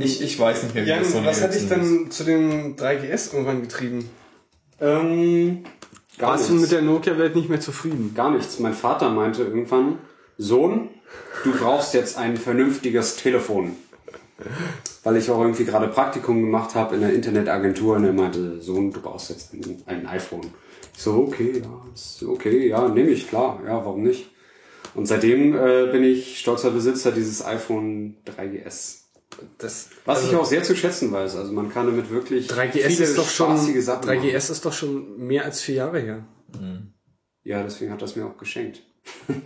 ich, 0.00 0.22
ich 0.22 0.38
weiß 0.38 0.64
nicht 0.64 0.74
mehr, 0.74 0.84
wie 0.84 0.88
Jan, 0.88 1.00
das 1.00 1.12
so 1.12 1.24
was 1.24 1.42
hat 1.42 1.54
dich 1.54 1.68
denn 1.68 2.10
zu 2.10 2.24
dem 2.24 2.76
3GS 2.76 3.32
irgendwann 3.32 3.62
getrieben? 3.62 4.08
Ähm, 4.80 5.64
gar 6.18 6.32
Warst 6.32 6.48
du 6.48 6.54
nichts. 6.54 6.70
mit 6.70 6.72
der 6.72 6.82
Nokia-Welt 6.82 7.36
nicht 7.36 7.48
mehr 7.48 7.60
zufrieden? 7.60 8.12
Gar 8.14 8.32
nichts. 8.32 8.58
Mein 8.58 8.74
Vater 8.74 9.10
meinte 9.10 9.42
irgendwann, 9.42 9.98
Sohn, 10.38 10.88
du 11.44 11.52
brauchst 11.52 11.94
jetzt 11.94 12.18
ein 12.18 12.36
vernünftiges 12.36 13.16
Telefon. 13.16 13.76
Weil 15.04 15.16
ich 15.16 15.30
auch 15.30 15.40
irgendwie 15.40 15.64
gerade 15.64 15.88
Praktikum 15.88 16.40
gemacht 16.40 16.74
habe 16.74 16.96
in 16.96 17.02
der 17.02 17.12
Internetagentur 17.12 17.96
und 17.96 18.04
er 18.04 18.12
meinte, 18.12 18.60
Sohn, 18.60 18.92
du 18.92 19.00
brauchst 19.00 19.30
jetzt 19.30 19.54
ein, 19.54 19.82
ein 19.86 20.06
iPhone. 20.06 20.50
Ich 20.92 21.02
so, 21.02 21.14
okay, 21.14 21.62
ja, 21.62 21.82
ist 21.94 22.22
okay, 22.22 22.68
ja, 22.68 22.88
nehme 22.88 23.10
ich, 23.10 23.28
klar, 23.28 23.60
ja, 23.64 23.84
warum 23.84 24.02
nicht? 24.02 24.30
Und 24.94 25.06
seitdem 25.06 25.54
äh, 25.54 25.86
bin 25.90 26.04
ich 26.04 26.38
stolzer 26.38 26.70
Besitzer 26.70 27.12
dieses 27.12 27.44
iPhone 27.44 28.16
3GS. 28.26 29.03
Das, 29.58 29.88
Was 30.04 30.18
also 30.18 30.30
ich 30.30 30.36
auch 30.36 30.44
sehr 30.44 30.62
zu 30.62 30.74
schätzen 30.76 31.12
weiß. 31.12 31.36
Also 31.36 31.52
man 31.52 31.72
kann 31.72 31.86
damit 31.86 32.10
wirklich 32.10 32.48
3GS 32.48 32.72
viele 32.88 33.04
ist 33.04 33.18
doch 33.18 33.28
schon 33.28 33.56
spaßige 33.56 33.82
Sachen 33.84 34.08
3GS 34.08 34.16
machen. 34.16 34.30
ist 34.34 34.64
doch 34.64 34.72
schon 34.72 35.18
mehr 35.18 35.44
als 35.44 35.60
vier 35.60 35.74
Jahre 35.76 35.98
her. 36.00 36.24
Ja, 37.42 37.62
deswegen 37.62 37.92
hat 37.92 38.00
das 38.02 38.16
mir 38.16 38.24
auch 38.26 38.36
geschenkt. 38.38 38.82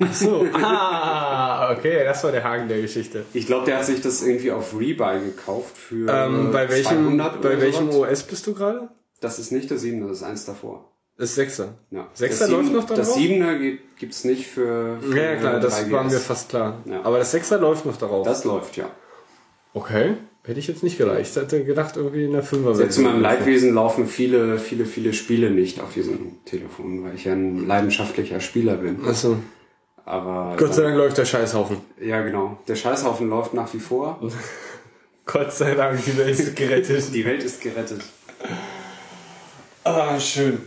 Ach 0.00 0.14
so. 0.14 0.46
Ah, 0.54 1.72
okay, 1.76 2.04
das 2.04 2.22
war 2.22 2.30
der 2.30 2.44
Haken 2.44 2.68
der 2.68 2.80
Geschichte. 2.80 3.24
Ich 3.34 3.46
glaube, 3.46 3.66
der 3.66 3.78
hat 3.78 3.86
sich 3.86 4.00
das 4.00 4.22
irgendwie 4.22 4.52
auf 4.52 4.72
Rebuy 4.78 5.18
gekauft 5.20 5.76
für 5.76 6.08
Ähm, 6.08 6.52
bei 6.52 6.68
welchem, 6.68 7.06
200 7.18 7.38
oder 7.40 7.48
bei 7.48 7.60
welchem 7.60 7.90
sowas. 7.90 8.10
OS 8.12 8.22
bist 8.24 8.46
du 8.46 8.54
gerade? 8.54 8.88
Das 9.20 9.38
ist 9.40 9.50
nicht 9.50 9.68
der 9.70 9.78
7er, 9.78 10.06
das 10.08 10.18
ist 10.18 10.22
eins 10.22 10.44
davor. 10.44 10.92
Das 11.16 11.36
ist 11.36 11.58
6er. 11.58 11.70
Ja. 11.90 12.06
Sechser 12.14 12.44
Das 12.44 12.50
läuft 12.50 12.64
Sieben- 12.66 12.76
noch 12.76 12.86
da 12.86 12.94
Das 12.94 13.08
drauf? 13.08 13.18
7er 13.18 13.58
geht, 13.58 13.96
gibt's 13.96 14.22
nicht 14.22 14.46
für, 14.46 14.98
für 15.00 15.16
Ja, 15.20 15.34
klar, 15.34 15.58
das 15.58 15.80
3GS. 15.84 15.90
war 15.90 16.04
mir 16.04 16.18
fast 16.20 16.48
klar. 16.50 16.78
Ja. 16.84 17.00
Aber 17.02 17.18
das 17.18 17.34
6er 17.34 17.56
läuft 17.58 17.84
noch 17.84 17.96
darauf. 17.96 18.24
Das 18.24 18.44
läuft, 18.44 18.76
ja. 18.76 18.88
Okay. 19.74 20.14
Hätte 20.44 20.60
ich 20.60 20.66
jetzt 20.66 20.82
nicht 20.82 20.96
gedacht. 20.96 21.18
Ich 21.20 21.36
hätte 21.36 21.62
gedacht, 21.62 21.96
irgendwie 21.96 22.24
in 22.24 22.32
der 22.32 22.42
5er 22.42 22.74
Selbst 22.74 22.96
in 22.96 23.04
meinem 23.04 23.20
Leidwesen 23.20 23.74
laufen 23.74 24.06
viele, 24.06 24.58
viele, 24.58 24.86
viele 24.86 25.12
Spiele 25.12 25.50
nicht 25.50 25.78
auf 25.80 25.92
diesem 25.92 26.42
Telefon, 26.46 27.04
weil 27.04 27.14
ich 27.14 27.26
ja 27.26 27.34
ein 27.34 27.66
leidenschaftlicher 27.66 28.40
Spieler 28.40 28.76
bin. 28.76 29.04
Achso. 29.04 29.36
Aber 30.06 30.56
Gott 30.56 30.72
sei 30.72 30.84
Dank 30.84 30.96
läuft 30.96 31.18
der 31.18 31.26
Scheißhaufen. 31.26 31.76
ja, 32.00 32.22
genau. 32.22 32.56
Der 32.66 32.76
Scheißhaufen 32.76 33.28
läuft 33.28 33.52
nach 33.52 33.74
wie 33.74 33.78
vor. 33.78 34.18
Gott 35.26 35.52
sei 35.52 35.74
Dank, 35.74 36.02
die 36.02 36.16
Welt 36.16 36.40
ist 36.40 36.56
gerettet. 36.56 37.14
Die 37.14 37.24
Welt 37.26 37.42
ist 37.42 37.60
gerettet. 37.60 38.00
Ah, 39.84 40.18
schön. 40.20 40.58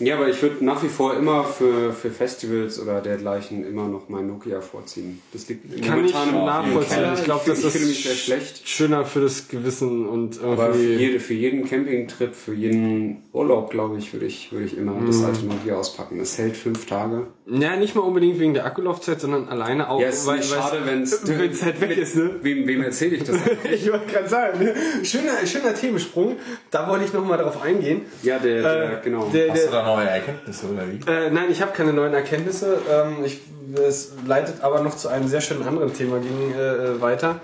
Ja, 0.00 0.16
aber 0.16 0.28
ich 0.28 0.42
würde 0.42 0.64
nach 0.64 0.82
wie 0.82 0.88
vor 0.88 1.16
immer 1.16 1.44
für, 1.44 1.92
für 1.92 2.10
Festivals 2.10 2.80
oder 2.80 3.00
dergleichen 3.00 3.64
immer 3.64 3.86
noch 3.88 4.08
mein 4.08 4.26
Nokia 4.26 4.60
vorziehen. 4.60 5.22
Das 5.32 5.48
liegt 5.48 5.64
Kann 5.84 6.04
ich 6.04 6.12
momentan 6.12 6.28
im 6.40 6.44
nachvollziehen. 6.44 6.96
Keller. 6.96 7.14
Ich 7.14 7.24
glaube, 7.24 7.42
das 7.46 7.58
ich 7.60 7.64
ist 7.76 7.86
mich 7.86 8.02
sehr 8.04 8.14
schlecht. 8.14 8.68
schöner 8.68 9.04
für 9.04 9.20
das 9.20 9.46
Gewissen 9.48 10.06
und 10.08 10.42
Aber 10.42 10.74
für, 10.74 10.82
jede, 10.82 11.20
für 11.20 11.34
jeden 11.34 11.64
Campingtrip, 11.64 12.34
für 12.34 12.54
jeden 12.54 13.22
Urlaub, 13.32 13.70
glaube 13.70 13.96
ich, 13.98 14.12
würde 14.12 14.26
ich, 14.26 14.50
würde 14.52 14.66
ich 14.66 14.76
immer 14.76 14.94
das 15.06 15.18
Mhm. 15.18 15.24
alte 15.26 15.46
Nokia 15.46 15.76
auspacken. 15.76 16.18
Das 16.18 16.36
hält 16.38 16.56
fünf 16.56 16.86
Tage. 16.86 17.28
Ja, 17.46 17.76
nicht 17.76 17.94
mal 17.94 18.00
unbedingt 18.02 18.40
wegen 18.40 18.54
der 18.54 18.66
Akkulaufzeit, 18.66 19.20
sondern 19.20 19.48
alleine 19.48 19.88
auch, 19.88 20.00
Ja, 20.00 20.08
es 20.08 20.20
ist 20.20 20.26
weil 20.26 20.38
nicht 20.38 20.50
schade, 20.50 20.80
wenn 20.84 21.02
es 21.02 21.22
halt 21.64 21.80
weg 21.80 21.96
ist, 21.96 22.16
ne? 22.16 22.30
Wem, 22.42 22.66
wem 22.66 22.82
erzähle 22.82 23.16
ich 23.16 23.24
das? 23.24 23.36
Ich 23.72 23.90
wollte 23.92 24.06
gerade 24.12 24.28
sagen, 24.28 24.58
ne? 24.64 24.74
schöner, 25.04 25.46
schöner 25.46 25.74
Themensprung. 25.74 26.36
Da 26.70 26.88
wollte 26.88 27.04
ich 27.04 27.12
noch 27.12 27.24
mal 27.24 27.36
drauf 27.36 27.62
eingehen. 27.62 27.93
Ja, 28.22 28.38
der, 28.38 28.62
der 28.62 28.98
Äh, 28.98 29.04
genau. 29.04 29.28
Der, 29.32 29.52
Hast 29.52 29.66
du 29.66 29.70
da 29.70 29.84
neue 29.84 30.08
Erkenntnisse 30.08 30.66
oder 30.66 30.82
wie? 30.90 31.10
äh, 31.10 31.30
nein, 31.30 31.50
ich 31.50 31.60
habe 31.62 31.72
keine 31.72 31.92
neuen 31.92 32.14
Erkenntnisse. 32.14 32.78
Ähm, 32.90 33.24
ich, 33.24 33.40
es 33.86 34.12
leitet 34.26 34.62
aber 34.62 34.80
noch 34.82 34.96
zu 34.96 35.08
einem 35.08 35.28
sehr 35.28 35.40
schönen 35.40 35.62
anderen 35.66 35.92
Thema 35.94 36.18
gegen, 36.18 36.54
äh, 36.54 37.00
weiter. 37.00 37.40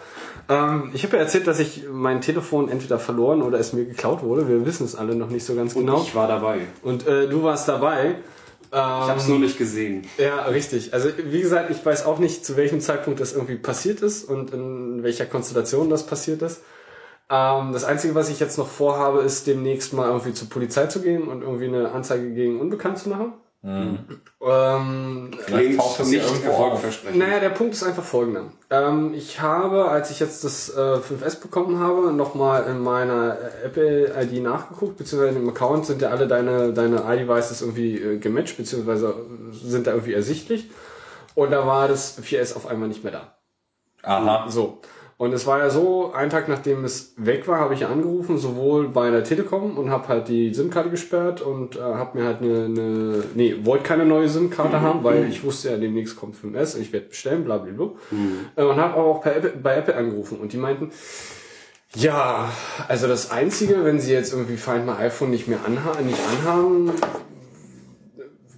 Ähm, 0.48 0.90
ich 0.94 1.04
habe 1.04 1.16
ja 1.16 1.22
erzählt, 1.22 1.46
dass 1.46 1.58
ich 1.60 1.84
mein 1.90 2.20
Telefon 2.20 2.68
entweder 2.68 2.98
verloren 2.98 3.42
oder 3.42 3.58
es 3.58 3.72
mir 3.72 3.84
geklaut 3.84 4.22
wurde. 4.22 4.48
Wir 4.48 4.64
wissen 4.66 4.84
es 4.84 4.96
alle 4.96 5.14
noch 5.14 5.30
nicht 5.30 5.44
so 5.44 5.54
ganz 5.54 5.74
Und 5.74 5.86
genau. 5.86 6.02
ich 6.02 6.14
war 6.14 6.26
dabei. 6.28 6.58
Und 6.82 7.06
äh, 7.06 7.28
du 7.28 7.42
warst 7.42 7.68
dabei. 7.68 8.16
Ich 8.72 8.76
habe 8.76 9.18
es 9.18 9.26
nur 9.26 9.40
nicht 9.40 9.58
gesehen. 9.58 10.06
Ja, 10.16 10.42
richtig. 10.44 10.94
Also 10.94 11.08
wie 11.24 11.40
gesagt, 11.40 11.72
ich 11.72 11.84
weiß 11.84 12.06
auch 12.06 12.20
nicht, 12.20 12.46
zu 12.46 12.56
welchem 12.56 12.80
Zeitpunkt 12.80 13.18
das 13.18 13.32
irgendwie 13.32 13.56
passiert 13.56 14.00
ist 14.00 14.22
und 14.22 14.52
in 14.54 15.02
welcher 15.02 15.26
Konstellation 15.26 15.90
das 15.90 16.06
passiert 16.06 16.40
ist. 16.42 16.60
Ähm, 17.30 17.72
das 17.72 17.84
Einzige, 17.84 18.14
was 18.14 18.28
ich 18.28 18.40
jetzt 18.40 18.58
noch 18.58 18.66
vorhabe, 18.68 19.20
ist 19.20 19.46
demnächst 19.46 19.92
mal 19.92 20.08
irgendwie 20.08 20.32
zur 20.34 20.48
Polizei 20.48 20.86
zu 20.86 21.00
gehen 21.00 21.28
und 21.28 21.42
irgendwie 21.42 21.68
eine 21.68 21.92
Anzeige 21.92 22.34
gegen 22.34 22.60
Unbekannt 22.60 22.98
zu 22.98 23.08
machen. 23.08 23.34
Ähm, 23.62 25.30
Klingt 25.44 25.78
taucht 25.78 26.00
das 26.00 26.08
nicht 26.08 26.44
erfolgversprechend. 26.44 27.18
naja, 27.18 27.40
der 27.40 27.50
Punkt 27.50 27.74
ist 27.74 27.82
einfach 27.82 28.02
folgender. 28.02 28.44
Ähm, 28.70 29.12
ich 29.14 29.42
habe, 29.42 29.88
als 29.88 30.10
ich 30.10 30.18
jetzt 30.18 30.44
das 30.44 30.70
äh, 30.70 30.96
5S 30.96 31.40
bekommen 31.40 31.78
habe, 31.78 32.10
nochmal 32.12 32.64
in 32.64 32.80
meiner 32.80 33.36
Apple-ID 33.62 34.42
nachgeguckt, 34.42 34.96
beziehungsweise 34.96 35.38
im 35.38 35.48
Account 35.50 35.84
sind 35.84 36.00
ja 36.00 36.08
alle 36.08 36.26
deine, 36.26 36.72
deine 36.72 37.02
iDevices 37.06 37.60
irgendwie 37.60 37.98
äh, 38.00 38.18
gematcht, 38.18 38.56
beziehungsweise 38.56 39.14
sind 39.52 39.86
da 39.86 39.90
irgendwie 39.90 40.14
ersichtlich. 40.14 40.70
Und 41.34 41.50
da 41.50 41.66
war 41.66 41.86
das 41.86 42.18
4S 42.20 42.56
auf 42.56 42.66
einmal 42.66 42.88
nicht 42.88 43.04
mehr 43.04 43.12
da. 43.12 43.34
Aha. 44.02 44.50
So. 44.50 44.80
Und 45.20 45.34
es 45.34 45.46
war 45.46 45.58
ja 45.58 45.68
so, 45.68 46.14
einen 46.14 46.30
Tag 46.30 46.48
nachdem 46.48 46.82
es 46.82 47.12
weg 47.18 47.46
war, 47.46 47.60
habe 47.60 47.74
ich 47.74 47.84
angerufen, 47.84 48.38
sowohl 48.38 48.88
bei 48.88 49.10
der 49.10 49.22
Telekom 49.22 49.76
und 49.76 49.90
habe 49.90 50.08
halt 50.08 50.28
die 50.28 50.54
SIM-Karte 50.54 50.88
gesperrt 50.88 51.42
und 51.42 51.76
äh, 51.76 51.80
habe 51.80 52.18
mir 52.18 52.24
halt 52.24 52.40
eine, 52.40 52.64
eine 52.64 53.24
nee, 53.34 53.54
wollte 53.62 53.84
keine 53.84 54.06
neue 54.06 54.30
SIM-Karte 54.30 54.80
haben, 54.80 55.04
weil 55.04 55.28
ich 55.28 55.44
wusste 55.44 55.72
ja, 55.72 55.76
demnächst 55.76 56.16
kommt 56.16 56.36
5S, 56.36 56.78
ich 56.78 56.94
werde 56.94 57.08
bestellen, 57.08 57.44
bla 57.44 57.58
bla 57.58 57.70
bla. 57.70 57.90
Äh, 58.56 58.64
Und 58.64 58.76
habe 58.76 58.94
aber 58.94 59.04
auch 59.04 59.22
bei 59.22 59.34
Apple, 59.34 59.52
bei 59.62 59.76
Apple 59.76 59.94
angerufen 59.94 60.38
und 60.38 60.54
die 60.54 60.56
meinten, 60.56 60.90
ja, 61.94 62.50
also 62.88 63.06
das 63.06 63.30
Einzige, 63.30 63.84
wenn 63.84 64.00
Sie 64.00 64.14
jetzt 64.14 64.32
irgendwie 64.32 64.56
Find 64.56 64.86
My 64.86 64.92
iPhone 64.92 65.32
nicht 65.32 65.48
mehr 65.48 65.58
anha 65.66 66.00
nicht 66.00 66.18
anhaben, 66.46 66.92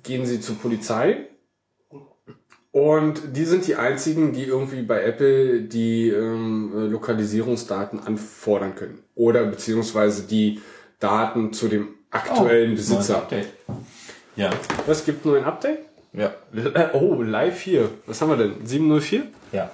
gehen 0.05 0.27
Sie 0.27 0.41
zur 0.41 0.55
Polizei. 0.59 1.27
Und 2.73 3.37
die 3.37 3.45
sind 3.45 3.67
die 3.67 3.77
einzigen, 3.77 4.33
die 4.33 4.45
irgendwie 4.45 4.81
bei 4.83 5.03
Apple 5.05 5.61
die 5.61 6.09
ähm, 6.09 6.73
äh, 6.75 6.87
Lokalisierungsdaten 6.87 8.01
anfordern 8.01 8.75
können. 8.75 9.01
Oder 9.15 9.45
beziehungsweise 9.45 10.23
die 10.23 10.61
Daten 10.99 11.53
zu 11.53 11.69
dem 11.69 11.89
aktuellen 12.11 12.71
Neues 12.71 12.89
Besitzer. 12.89 13.19
Update. 13.19 13.49
Ja. 14.37 14.51
Was 14.87 15.05
gibt 15.05 15.27
nur 15.27 15.37
ein 15.37 15.45
Update? 15.45 15.81
Ja. 16.15 16.33
Äh, 16.55 16.89
Oh, 16.95 17.23
live 17.23 17.61
hier. 17.61 17.91
Was 18.07 18.23
haben 18.23 18.31
wir 18.31 18.37
denn? 18.37 18.65
704? 18.65 19.25
Ja. 19.53 19.71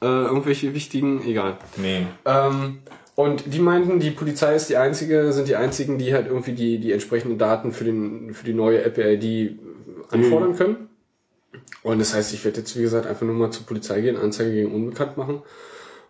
Äh, 0.00 0.06
irgendwelche 0.06 0.72
wichtigen, 0.72 1.26
egal. 1.26 1.56
Nee. 1.76 2.06
Ähm, 2.24 2.78
und 3.16 3.52
die 3.52 3.60
meinten, 3.60 3.98
die 3.98 4.10
Polizei 4.10 4.54
ist 4.54 4.68
die 4.68 4.76
einzige, 4.76 5.32
sind 5.32 5.48
die 5.48 5.56
einzigen, 5.56 5.98
die 5.98 6.12
halt 6.12 6.26
irgendwie 6.26 6.52
die, 6.52 6.78
die 6.78 6.92
entsprechenden 6.92 7.38
Daten 7.38 7.72
für, 7.72 7.84
den, 7.84 8.34
für 8.34 8.44
die 8.44 8.52
neue 8.52 8.82
Apple 8.84 9.14
ID 9.14 9.58
anfordern 10.10 10.54
können. 10.54 10.85
Und 11.82 11.98
das 11.98 12.14
heißt, 12.14 12.32
ich 12.34 12.44
werde 12.44 12.60
jetzt, 12.60 12.76
wie 12.76 12.82
gesagt, 12.82 13.06
einfach 13.06 13.26
nur 13.26 13.34
mal 13.34 13.50
zur 13.50 13.66
Polizei 13.66 14.00
gehen, 14.00 14.16
Anzeige 14.16 14.52
gegen 14.52 14.74
Unbekannt 14.74 15.16
machen 15.16 15.42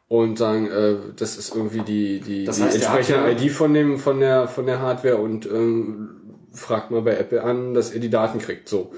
und 0.09 0.39
sagen, 0.39 0.71
äh, 0.71 0.97
das 1.17 1.37
ist 1.37 1.55
irgendwie 1.55 1.81
die, 1.81 2.21
die, 2.21 2.45
Das 2.45 2.57
die 2.57 2.63
heißt, 2.63 2.89
hat 2.89 2.99
entsprechende 2.99 3.45
ID 3.45 3.51
von 3.51 3.75
dem, 3.75 3.99
von 3.99 4.21
der, 4.21 4.49
von 4.49 4.67
der 4.67 4.81
Hardware 4.81 5.17
und 5.17 5.47
ähm, 5.47 6.21
fragt 6.53 6.91
mal 6.91 7.03
bei 7.03 7.17
Apple 7.17 7.43
an, 7.43 7.75
dass 7.75 7.93
ihr 7.93 8.01
die 8.01 8.11
Daten 8.11 8.39
kriegt. 8.39 8.69
So. 8.69 8.93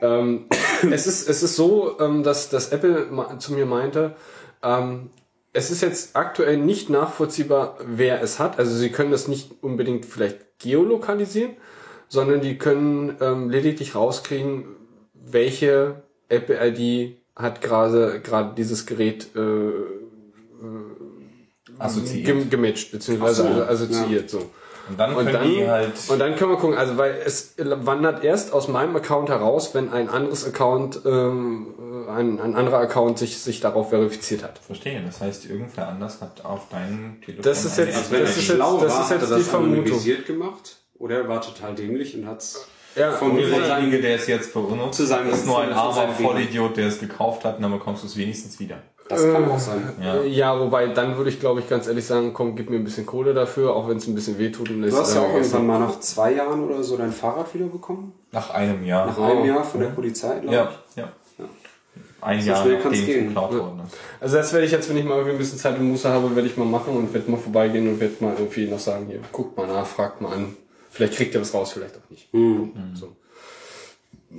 Ähm, 0.00 0.46
es 0.90 1.06
ist, 1.06 1.28
es 1.28 1.42
ist 1.42 1.56
so, 1.56 1.98
ähm, 2.00 2.22
dass, 2.22 2.48
dass 2.48 2.72
Apple 2.72 3.08
zu 3.38 3.52
mir 3.52 3.66
meinte, 3.66 4.16
ähm, 4.62 5.10
es 5.52 5.70
ist 5.70 5.80
jetzt 5.80 6.16
aktuell 6.16 6.58
nicht 6.58 6.90
nachvollziehbar, 6.90 7.78
wer 7.86 8.20
es 8.22 8.38
hat. 8.38 8.58
Also 8.58 8.76
sie 8.76 8.90
können 8.90 9.10
das 9.10 9.26
nicht 9.26 9.62
unbedingt 9.62 10.04
vielleicht 10.04 10.58
geolokalisieren, 10.58 11.52
sondern 12.08 12.42
die 12.42 12.58
können 12.58 13.16
ähm, 13.20 13.48
lediglich 13.48 13.94
rauskriegen, 13.94 14.75
welche 15.30 16.02
Apple-ID 16.28 17.16
hat 17.34 17.60
gerade 17.60 18.20
gerade 18.20 18.54
dieses 18.56 18.86
Gerät 18.86 19.28
äh, 19.36 19.70
Assoziiert. 21.78 22.24
gem 22.26 22.50
gematcht, 22.50 22.90
beziehungsweise 22.92 23.42
so, 23.42 23.48
also 23.48 23.84
assoziiert 23.84 24.30
so. 24.30 24.50
Und 24.88 24.98
dann 25.00 25.14
Und 25.14 25.24
können 25.26 25.32
dann, 25.58 25.68
halt. 25.68 25.92
und 26.08 26.18
dann 26.20 26.36
können 26.36 26.52
wir 26.52 26.58
gucken, 26.58 26.78
also 26.78 26.96
weil 26.96 27.20
es 27.26 27.54
wandert 27.58 28.22
erst 28.22 28.52
aus 28.52 28.68
meinem 28.68 28.94
Account 28.94 29.28
heraus, 29.28 29.74
wenn 29.74 29.90
ein 29.92 30.08
anderes 30.08 30.46
Account, 30.46 31.00
ähm, 31.04 31.74
ein, 32.08 32.38
ein 32.38 32.54
anderer 32.54 32.78
Account 32.78 33.18
sich, 33.18 33.36
sich 33.38 33.60
darauf 33.60 33.90
verifiziert 33.90 34.44
hat. 34.44 34.58
Verstehe. 34.60 35.02
Das 35.04 35.20
heißt, 35.20 35.46
irgendwer 35.50 35.88
anders 35.88 36.20
hat 36.22 36.44
auf 36.44 36.68
deinem 36.68 37.20
Telefon. 37.20 37.42
Das 37.42 37.64
ist 37.64 37.76
jetzt- 37.78 37.96
App 37.96 38.10
Wenn 38.12 38.20
das 38.20 38.30
er 38.30 38.36
ist 38.38 38.48
jetzt- 38.48 38.60
das 38.60 38.92
ist 38.94 39.10
hat 39.10 39.10
jetzt 39.10 39.22
er 39.22 39.36
die 39.36 39.42
das 39.42 39.48
Vermutung. 39.48 39.74
anonymisiert 39.82 40.24
gemacht. 40.26 40.76
Oder 40.98 41.16
er 41.16 41.28
war 41.28 41.42
total 41.42 41.74
dämlich 41.74 42.16
und 42.16 42.26
hat's 42.28 42.68
Ja, 42.96 43.12
Von 43.12 43.36
derjenige, 43.36 44.00
der 44.00 44.16
es 44.16 44.26
jetzt 44.26 44.52
benutzt, 44.54 44.94
Zu 44.96 45.06
seinem- 45.06 45.30
ist 45.30 45.46
nur 45.46 45.60
ein 45.60 45.72
armer. 45.72 46.08
Vollidiot, 46.08 46.76
der 46.76 46.86
es 46.86 46.98
gekauft 46.98 47.44
hat, 47.44 47.56
und 47.56 47.62
dann 47.62 47.72
bekommst 47.72 48.02
du 48.02 48.06
es 48.06 48.16
wenigstens 48.16 48.58
wieder. 48.58 48.76
Das 49.08 49.22
kann 49.22 49.48
auch 49.48 49.58
sein. 49.58 49.92
Ja. 50.02 50.22
Ja, 50.22 50.58
wobei 50.58 50.88
dann 50.88 51.16
würde 51.16 51.30
ich, 51.30 51.38
glaube 51.38 51.60
ich, 51.60 51.68
ganz 51.68 51.86
ehrlich 51.86 52.04
sagen, 52.04 52.32
komm, 52.34 52.56
gib 52.56 52.70
mir 52.70 52.76
ein 52.76 52.82
bisschen 52.82 53.06
Kohle 53.06 53.34
dafür, 53.34 53.76
auch 53.76 53.88
wenn 53.88 53.98
es 53.98 54.06
ein 54.08 54.16
bisschen 54.16 54.36
wehtut. 54.38 54.68
Und 54.70 54.82
Du 54.82 54.96
hast 54.96 55.14
ja 55.14 55.20
auch 55.20 55.32
irgendwann 55.32 55.66
mal 55.66 55.78
nach 55.78 56.00
zwei 56.00 56.32
Jahren 56.32 56.64
oder 56.64 56.82
so 56.82 56.96
dein 56.96 57.12
Fahrrad 57.12 57.54
wiederbekommen. 57.54 58.12
Nach 58.32 58.50
einem 58.50 58.84
Jahr. 58.84 59.06
Nach 59.06 59.18
einem 59.18 59.44
Jahr 59.44 59.62
von 59.62 59.78
der 59.80 59.88
Polizei, 59.88 60.40
glaube 60.40 60.56
Ja, 60.56 60.70
ja. 60.96 61.08
Ein 62.20 62.40
So 62.40 62.48
Jahr 62.48 62.62
schnell 62.62 62.74
nachdem 62.78 62.92
es 62.92 63.06
gehen. 63.06 63.28
geklaut 63.28 63.52
worden 63.56 63.82
ist. 63.86 63.96
Also 64.20 64.36
das 64.38 64.52
werde 64.52 64.66
ich 64.66 64.72
jetzt, 64.72 64.88
wenn 64.90 64.96
ich 64.96 65.04
mal 65.04 65.14
irgendwie 65.18 65.32
ein 65.36 65.38
bisschen 65.38 65.58
Zeit 65.58 65.78
und 65.78 65.88
Muße 65.88 66.08
habe, 66.08 66.34
werde 66.34 66.48
ich 66.48 66.56
mal 66.56 66.64
machen 66.64 66.96
und 66.96 67.14
werde 67.14 67.30
mal 67.30 67.36
vorbeigehen 67.36 67.86
und 67.88 68.00
werde 68.00 68.14
mal 68.20 68.32
irgendwie 68.36 68.66
noch 68.66 68.80
sagen, 68.80 69.06
hier, 69.08 69.20
guckt 69.30 69.56
mal 69.56 69.68
nach, 69.68 69.86
fragt 69.86 70.20
mal 70.20 70.32
an. 70.32 70.56
Vielleicht 70.96 71.14
kriegt 71.14 71.34
ihr 71.34 71.40
was 71.40 71.52
raus, 71.54 71.72
vielleicht 71.72 71.94
auch 71.96 72.10
nicht. 72.10 72.28
So. 72.94 73.14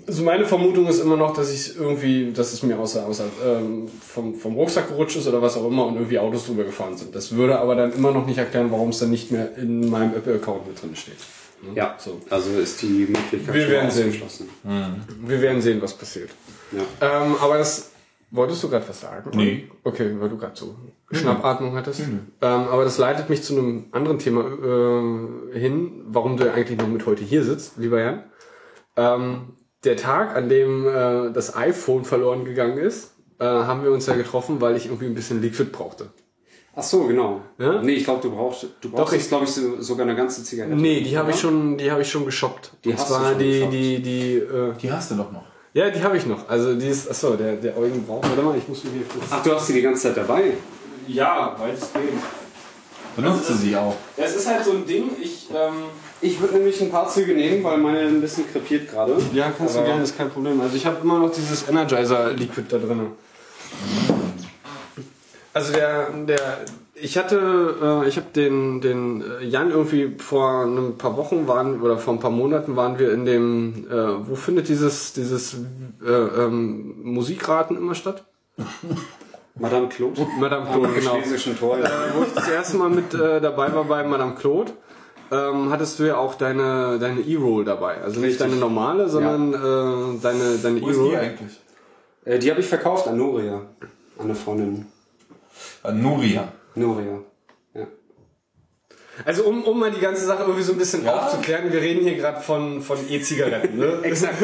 Also 0.05 0.23
meine 0.23 0.45
Vermutung 0.45 0.85
ist 0.87 0.99
immer 0.99 1.15
noch, 1.17 1.33
dass 1.33 1.51
ich 1.51 1.77
irgendwie, 1.77 2.31
dass 2.33 2.51
es 2.53 2.61
mir 2.61 2.77
außer, 2.77 3.05
außer 3.07 3.25
ähm, 3.45 3.87
vom, 4.05 4.35
vom 4.35 4.55
Rucksack 4.55 4.89
gerutscht 4.89 5.15
ist 5.17 5.27
oder 5.27 5.41
was 5.41 5.55
auch 5.57 5.65
immer 5.67 5.85
und 5.85 5.95
irgendwie 5.95 6.19
Autos 6.19 6.45
drüber 6.45 6.63
gefahren 6.65 6.97
sind. 6.97 7.15
Das 7.15 7.31
würde 7.35 7.57
aber 7.59 7.75
dann 7.75 7.93
immer 7.93 8.11
noch 8.11 8.25
nicht 8.25 8.37
erklären, 8.37 8.69
warum 8.71 8.89
es 8.89 8.99
dann 8.99 9.09
nicht 9.09 9.31
mehr 9.31 9.55
in 9.57 9.89
meinem 9.89 10.13
Apple-Account 10.15 10.67
mit 10.67 10.81
drin 10.81 10.95
steht. 10.95 11.15
ich. 11.69 11.75
Ja, 11.75 11.95
So. 11.97 12.19
also 12.29 12.49
ist 12.59 12.81
die 12.81 13.07
Möglichkeit 13.09 13.53
Wir 13.53 13.69
werden 13.69 13.89
sehen. 13.89 14.07
ausgeschlossen. 14.07 14.49
Wir 15.25 15.41
werden 15.41 15.61
sehen, 15.61 15.81
was 15.81 15.93
passiert. 15.93 16.29
Ja. 16.71 17.23
Ähm, 17.25 17.35
aber 17.41 17.57
das, 17.57 17.89
wolltest 18.31 18.63
du 18.63 18.69
gerade 18.69 18.87
was 18.87 18.99
sagen? 19.01 19.31
Nee. 19.35 19.69
Okay, 19.83 20.15
weil 20.19 20.29
du 20.29 20.37
gerade 20.37 20.55
so 20.55 20.75
Schnappatmung 21.11 21.75
hattest. 21.75 22.01
Ähm, 22.01 22.27
aber 22.41 22.83
das 22.83 22.97
leitet 22.97 23.29
mich 23.29 23.43
zu 23.43 23.57
einem 23.57 23.85
anderen 23.91 24.19
Thema 24.19 24.41
äh, 25.53 25.59
hin, 25.59 26.03
warum 26.07 26.37
du 26.37 26.51
eigentlich 26.51 26.77
noch 26.77 26.87
mit 26.87 27.05
heute 27.05 27.23
hier 27.23 27.43
sitzt, 27.43 27.77
lieber 27.77 27.99
Jan. 28.01 28.23
Ähm, 28.95 29.53
der 29.83 29.95
Tag, 29.95 30.35
an 30.35 30.49
dem 30.49 30.87
äh, 30.87 31.31
das 31.31 31.55
iPhone 31.55 32.03
verloren 32.03 32.45
gegangen 32.45 32.77
ist, 32.77 33.13
äh, 33.39 33.45
haben 33.45 33.83
wir 33.83 33.91
uns 33.91 34.07
ja 34.07 34.15
getroffen, 34.15 34.59
weil 34.59 34.75
ich 34.75 34.87
irgendwie 34.87 35.05
ein 35.05 35.13
bisschen 35.13 35.41
Liquid 35.41 35.69
brauchte. 35.71 36.09
Ach 36.75 36.83
so, 36.83 37.05
genau. 37.07 37.41
Ja? 37.57 37.81
Nee, 37.81 37.93
ich 37.93 38.03
glaube, 38.03 38.21
du 38.21 38.29
brauchst, 38.31 38.63
du 38.81 38.89
brauchst 38.91 39.07
Doch, 39.07 39.11
jetzt, 39.13 39.23
ich- 39.23 39.29
glaube 39.29 39.45
ich, 39.45 39.51
so, 39.51 39.81
sogar 39.81 40.05
eine 40.05 40.15
ganze 40.15 40.43
Zigarette. 40.43 40.75
Nee, 40.75 41.01
die 41.01 41.17
habe 41.17 41.31
ich 41.31 41.39
schon, 41.39 41.77
die 41.77 41.89
habe 41.91 42.01
ich 42.01 42.09
schon 42.11 42.25
geshoppt. 42.25 42.73
Die 42.83 42.89
Und 42.89 42.97
hast 42.99 43.09
du 43.09 43.13
zwar 43.15 43.29
schon 43.31 43.39
die, 43.39 43.51
geshoppt. 43.51 43.73
die, 43.73 44.01
die, 44.01 44.35
äh, 44.37 44.73
Die 44.81 44.91
hast 44.91 45.11
du 45.11 45.15
doch 45.15 45.31
noch. 45.31 45.43
Ja, 45.77 45.89
die 45.91 46.01
habe 46.03 46.17
ich 46.17 46.25
noch. 46.25 46.47
Also 46.49 46.73
die 46.75 46.87
ist, 46.87 47.09
achso, 47.09 47.35
der, 47.35 47.53
der 47.55 47.77
Eugen 47.77 48.03
braucht. 48.05 48.27
Warte 48.29 48.41
mal, 48.41 48.57
ich 48.57 48.67
muss 48.67 48.83
mir 48.83 48.91
hier 48.91 49.05
kurz. 49.07 49.25
Ach, 49.29 49.43
du 49.43 49.53
hast 49.53 49.67
sie 49.67 49.73
die 49.73 49.81
ganze 49.81 50.01
Zeit 50.03 50.17
dabei? 50.17 50.53
Ja, 51.07 51.55
weitestgehend. 51.59 52.21
Benutzt 53.15 53.49
du 53.49 53.53
sie 53.53 53.75
auch? 53.75 53.95
Es 54.15 54.35
ist 54.35 54.47
halt 54.47 54.63
so 54.63 54.71
ein 54.71 54.85
Ding, 54.85 55.09
ich, 55.21 55.47
ähm, 55.51 55.85
Ich 56.21 56.39
würde 56.41 56.55
nämlich 56.55 56.81
ein 56.81 56.89
paar 56.91 57.07
Züge 57.07 57.33
nehmen, 57.33 57.63
weil 57.63 57.77
meine 57.77 57.99
ein 57.99 58.21
bisschen 58.21 58.51
krepiert 58.51 58.89
gerade. 58.89 59.15
ja, 59.33 59.51
kannst 59.57 59.75
du 59.75 59.79
Aber- 59.79 59.87
gerne, 59.87 60.03
ist 60.03 60.17
kein 60.17 60.29
Problem. 60.29 60.59
Also 60.61 60.75
ich 60.75 60.85
habe 60.85 60.97
immer 61.03 61.19
noch 61.19 61.31
dieses 61.31 61.67
Energizer 61.69 62.31
Liquid 62.33 62.65
da 62.69 62.77
drin. 62.77 63.11
Also 65.53 65.73
der, 65.73 66.09
der, 66.11 66.59
ich 67.01 67.17
hatte, 67.17 68.03
äh, 68.03 68.07
ich 68.07 68.17
habe 68.17 68.27
den, 68.35 68.81
den 68.81 69.21
äh, 69.21 69.45
Jan 69.45 69.71
irgendwie 69.71 70.15
vor 70.17 70.65
ein 70.65 70.97
paar 70.97 71.17
Wochen 71.17 71.47
waren 71.47 71.81
oder 71.81 71.97
vor 71.97 72.13
ein 72.13 72.19
paar 72.19 72.31
Monaten 72.31 72.75
waren 72.75 72.99
wir 72.99 73.11
in 73.13 73.25
dem, 73.25 73.87
äh, 73.89 74.27
wo 74.27 74.35
findet 74.35 74.67
dieses, 74.69 75.13
dieses 75.13 75.55
äh, 76.05 76.09
ähm, 76.09 76.95
Musikraten 77.03 77.77
immer 77.77 77.95
statt? 77.95 78.23
Madame 79.55 79.87
Claude? 79.89 80.25
Madame 80.39 80.67
Am 80.67 80.73
Claude, 80.73 80.99
genau. 80.99 81.15
Schlesischen 81.15 81.57
Tor. 81.57 81.79
Äh, 81.79 81.89
wo 82.15 82.23
ich 82.23 82.33
das 82.33 82.47
erste 82.47 82.77
Mal 82.77 82.89
mit 82.89 83.13
äh, 83.13 83.41
dabei 83.41 83.73
war 83.73 83.85
bei 83.85 84.03
Madame 84.03 84.35
Claude, 84.35 84.71
ähm, 85.31 85.71
hattest 85.71 85.99
du 85.99 86.03
ja 86.03 86.17
auch 86.17 86.35
deine, 86.35 86.99
deine 86.99 87.21
E-Roll 87.21 87.65
dabei. 87.65 88.01
Also 88.01 88.19
nicht 88.19 88.31
Richtig. 88.31 88.47
deine 88.47 88.55
normale, 88.55 89.09
sondern 89.09 89.53
äh, 89.53 90.19
deine, 90.21 90.57
deine 90.61 90.81
Wo 90.81 90.89
ist 90.89 90.97
die 90.97 91.01
E-Roll. 91.01 91.15
eigentlich? 91.15 91.59
Äh, 92.25 92.39
die 92.39 92.49
habe 92.49 92.59
ich 92.59 92.67
verkauft 92.67 93.07
an 93.07 93.17
Noria. 93.17 93.61
An 94.17 94.25
eine 94.25 94.35
Freundin. 94.35 94.85
Äh, 95.83 95.91
Nuria. 95.91 96.51
Noria. 96.77 97.19
Ja. 97.73 97.87
Also 99.25 99.43
um, 99.45 99.63
um 99.63 99.79
mal 99.79 99.89
die 99.91 99.99
ganze 99.99 100.25
Sache 100.25 100.43
irgendwie 100.43 100.61
so 100.63 100.73
ein 100.73 100.77
bisschen 100.77 101.07
aufzuklären, 101.07 101.71
wir 101.71 101.81
reden 101.81 102.03
hier 102.03 102.15
gerade 102.15 102.39
von, 102.41 102.81
von 102.81 102.97
E-Zigaretten. 103.09 103.77
Ne? 103.77 103.99
Exakt. 104.03 104.43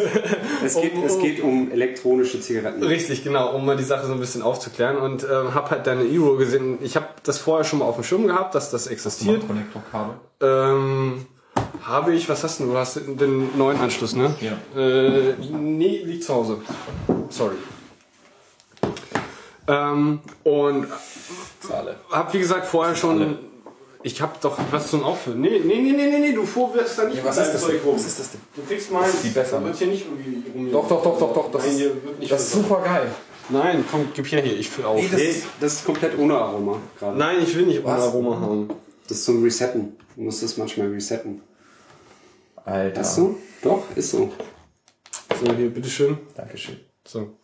Es 0.65 0.75
geht, 0.79 0.93
Um- 0.95 1.03
es 1.03 1.19
geht 1.19 1.41
um 1.41 1.71
elektronische 1.71 2.41
Zigaretten. 2.41 2.81
Richtig, 2.83 3.23
genau, 3.23 3.55
um 3.55 3.65
mal 3.65 3.77
die 3.77 3.83
Sache 3.83 4.07
so 4.07 4.13
ein 4.13 4.19
bisschen 4.19 4.41
aufzuklären. 4.41 4.97
Und 4.97 5.23
ähm, 5.23 5.53
habe 5.53 5.69
halt 5.69 5.85
deine 5.87 6.03
E-Roll 6.05 6.37
gesehen. 6.37 6.79
Ich 6.81 6.95
habe 6.95 7.07
das 7.23 7.37
vorher 7.37 7.63
schon 7.65 7.79
mal 7.79 7.85
auf 7.85 7.95
dem 7.95 8.03
Schirm 8.03 8.25
gehabt, 8.25 8.55
dass 8.55 8.71
das 8.71 8.87
existiert. 8.87 9.45
Konnektorkabel. 9.45 10.15
Ähm, 10.41 11.27
habe 11.83 12.13
ich, 12.15 12.27
was 12.29 12.43
hast 12.43 12.59
du? 12.59 12.65
Du 12.65 12.77
hast 12.77 12.95
den 13.05 13.55
neuen 13.57 13.79
Anschluss, 13.79 14.15
ne? 14.15 14.33
Ja. 14.41 14.57
Äh, 14.79 15.35
nee, 15.51 16.01
liegt 16.03 16.23
zu 16.23 16.33
Hause. 16.33 16.57
Sorry. 17.29 17.55
Ähm, 19.67 20.19
und 20.43 20.87
Alle. 21.71 21.95
hab 22.11 22.33
wie 22.33 22.39
gesagt 22.39 22.67
vorher 22.67 22.95
schon. 22.95 23.37
Ich 24.05 24.21
hab 24.21 24.41
doch 24.41 24.57
was 24.71 24.89
zum 24.89 25.03
Auffüllen. 25.03 25.39
Nee, 25.39 25.61
nee, 25.63 25.75
nee, 25.81 25.91
nee, 25.93 26.07
nee, 26.07 26.19
nee 26.19 26.31
du 26.33 26.41
wirst 26.43 26.99
da 26.99 27.05
nicht 27.05 27.23
was 27.23 27.37
mit 27.37 27.45
ist 27.45 27.53
das 27.53 27.61
Zeug 27.61 27.79
rum. 27.85 27.95
Was 27.95 28.05
ist 28.05 28.19
das 28.19 28.31
denn? 28.31 28.41
Du 28.53 28.61
kriegst 28.63 28.91
meins. 28.91 29.21
die 29.23 29.29
besser, 29.29 29.51
Da 29.53 29.59
ne? 29.61 29.65
wird 29.67 29.77
hier 29.77 29.87
nicht 29.87 30.05
irgendwie 30.05 30.49
rum. 30.51 30.71
Doch, 30.73 30.87
doch, 30.89 31.01
doch, 31.03 31.17
doch, 31.19 31.33
doch. 31.33 31.51
Das 31.51 31.61
Nein, 31.63 31.71
ist, 31.71 31.77
hier 31.77 32.03
wird 32.03 32.19
nicht 32.19 32.31
das 32.31 32.41
ist 32.41 32.51
super 32.51 32.81
geil. 32.83 33.09
Nein, 33.47 33.85
komm, 33.89 34.09
gib 34.13 34.29
her 34.29 34.41
hier, 34.41 34.57
ich 34.57 34.69
fülle 34.69 34.87
auf. 34.89 34.97
Nee, 35.01 35.07
das- 35.09 35.19
Nee, 35.21 35.35
das 35.61 35.73
ist 35.73 35.85
komplett 35.85 36.17
ohne 36.17 36.35
Aroma 36.35 36.79
gerade. 36.99 37.17
Nein, 37.17 37.37
ich 37.43 37.55
will 37.55 37.65
nicht 37.65 37.83
ohne 37.85 37.95
Was? 37.95 38.03
Aroma 38.03 38.39
haben. 38.41 38.69
Das 39.07 39.19
ist 39.19 39.25
zum 39.25 39.41
Resetten. 39.41 39.95
Du 40.15 40.21
musst 40.23 40.43
das 40.43 40.57
manchmal 40.57 40.87
resetten. 40.89 41.41
Alter. 42.65 43.01
Ist 43.01 43.15
so? 43.15 43.37
Doch, 43.61 43.83
ist 43.95 44.11
so. 44.11 44.31
So, 45.39 45.53
hier, 45.55 45.69
bitteschön. 45.69 46.17
Dankeschön. 46.35 46.77
So. 47.05 47.37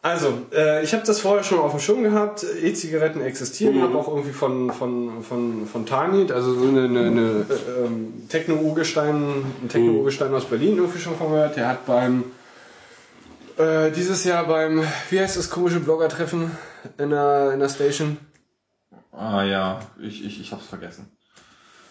Also, 0.00 0.32
äh, 0.54 0.84
ich 0.84 0.92
habe 0.92 1.04
das 1.04 1.20
vorher 1.20 1.42
schon 1.42 1.58
auf 1.58 1.72
dem 1.72 1.80
Schirm 1.80 2.02
gehabt. 2.04 2.44
E-Zigaretten 2.62 3.20
existieren. 3.20 3.76
Ich 3.76 3.82
habe 3.82 3.98
auch 3.98 4.08
irgendwie 4.08 4.32
von, 4.32 4.72
von, 4.72 5.22
von, 5.22 5.66
von 5.66 5.86
Tanit, 5.86 6.30
also 6.30 6.54
so 6.54 6.68
eine, 6.68 6.84
eine, 6.84 7.00
eine 7.00 7.20
äh, 7.20 8.28
Techno-Urgestein, 8.28 9.44
ein 9.62 9.68
Techno-Urgestein 9.68 10.32
aus 10.32 10.44
Berlin 10.44 10.76
irgendwie 10.76 11.00
schon 11.00 11.16
von 11.16 11.30
gehört. 11.30 11.56
Der 11.56 11.68
hat 11.68 11.84
beim 11.84 12.24
äh, 13.58 13.90
dieses 13.90 14.24
Jahr 14.24 14.46
beim, 14.46 14.84
wie 15.10 15.20
heißt 15.20 15.36
das 15.36 15.50
komische 15.50 15.80
Blogger-Treffen 15.80 16.50
in 16.96 17.10
der, 17.10 17.52
in 17.52 17.60
der 17.60 17.68
Station? 17.68 18.18
Ah 19.10 19.42
ja, 19.42 19.80
ich, 20.00 20.24
ich, 20.24 20.40
ich 20.40 20.52
hab's 20.52 20.66
vergessen. 20.66 21.10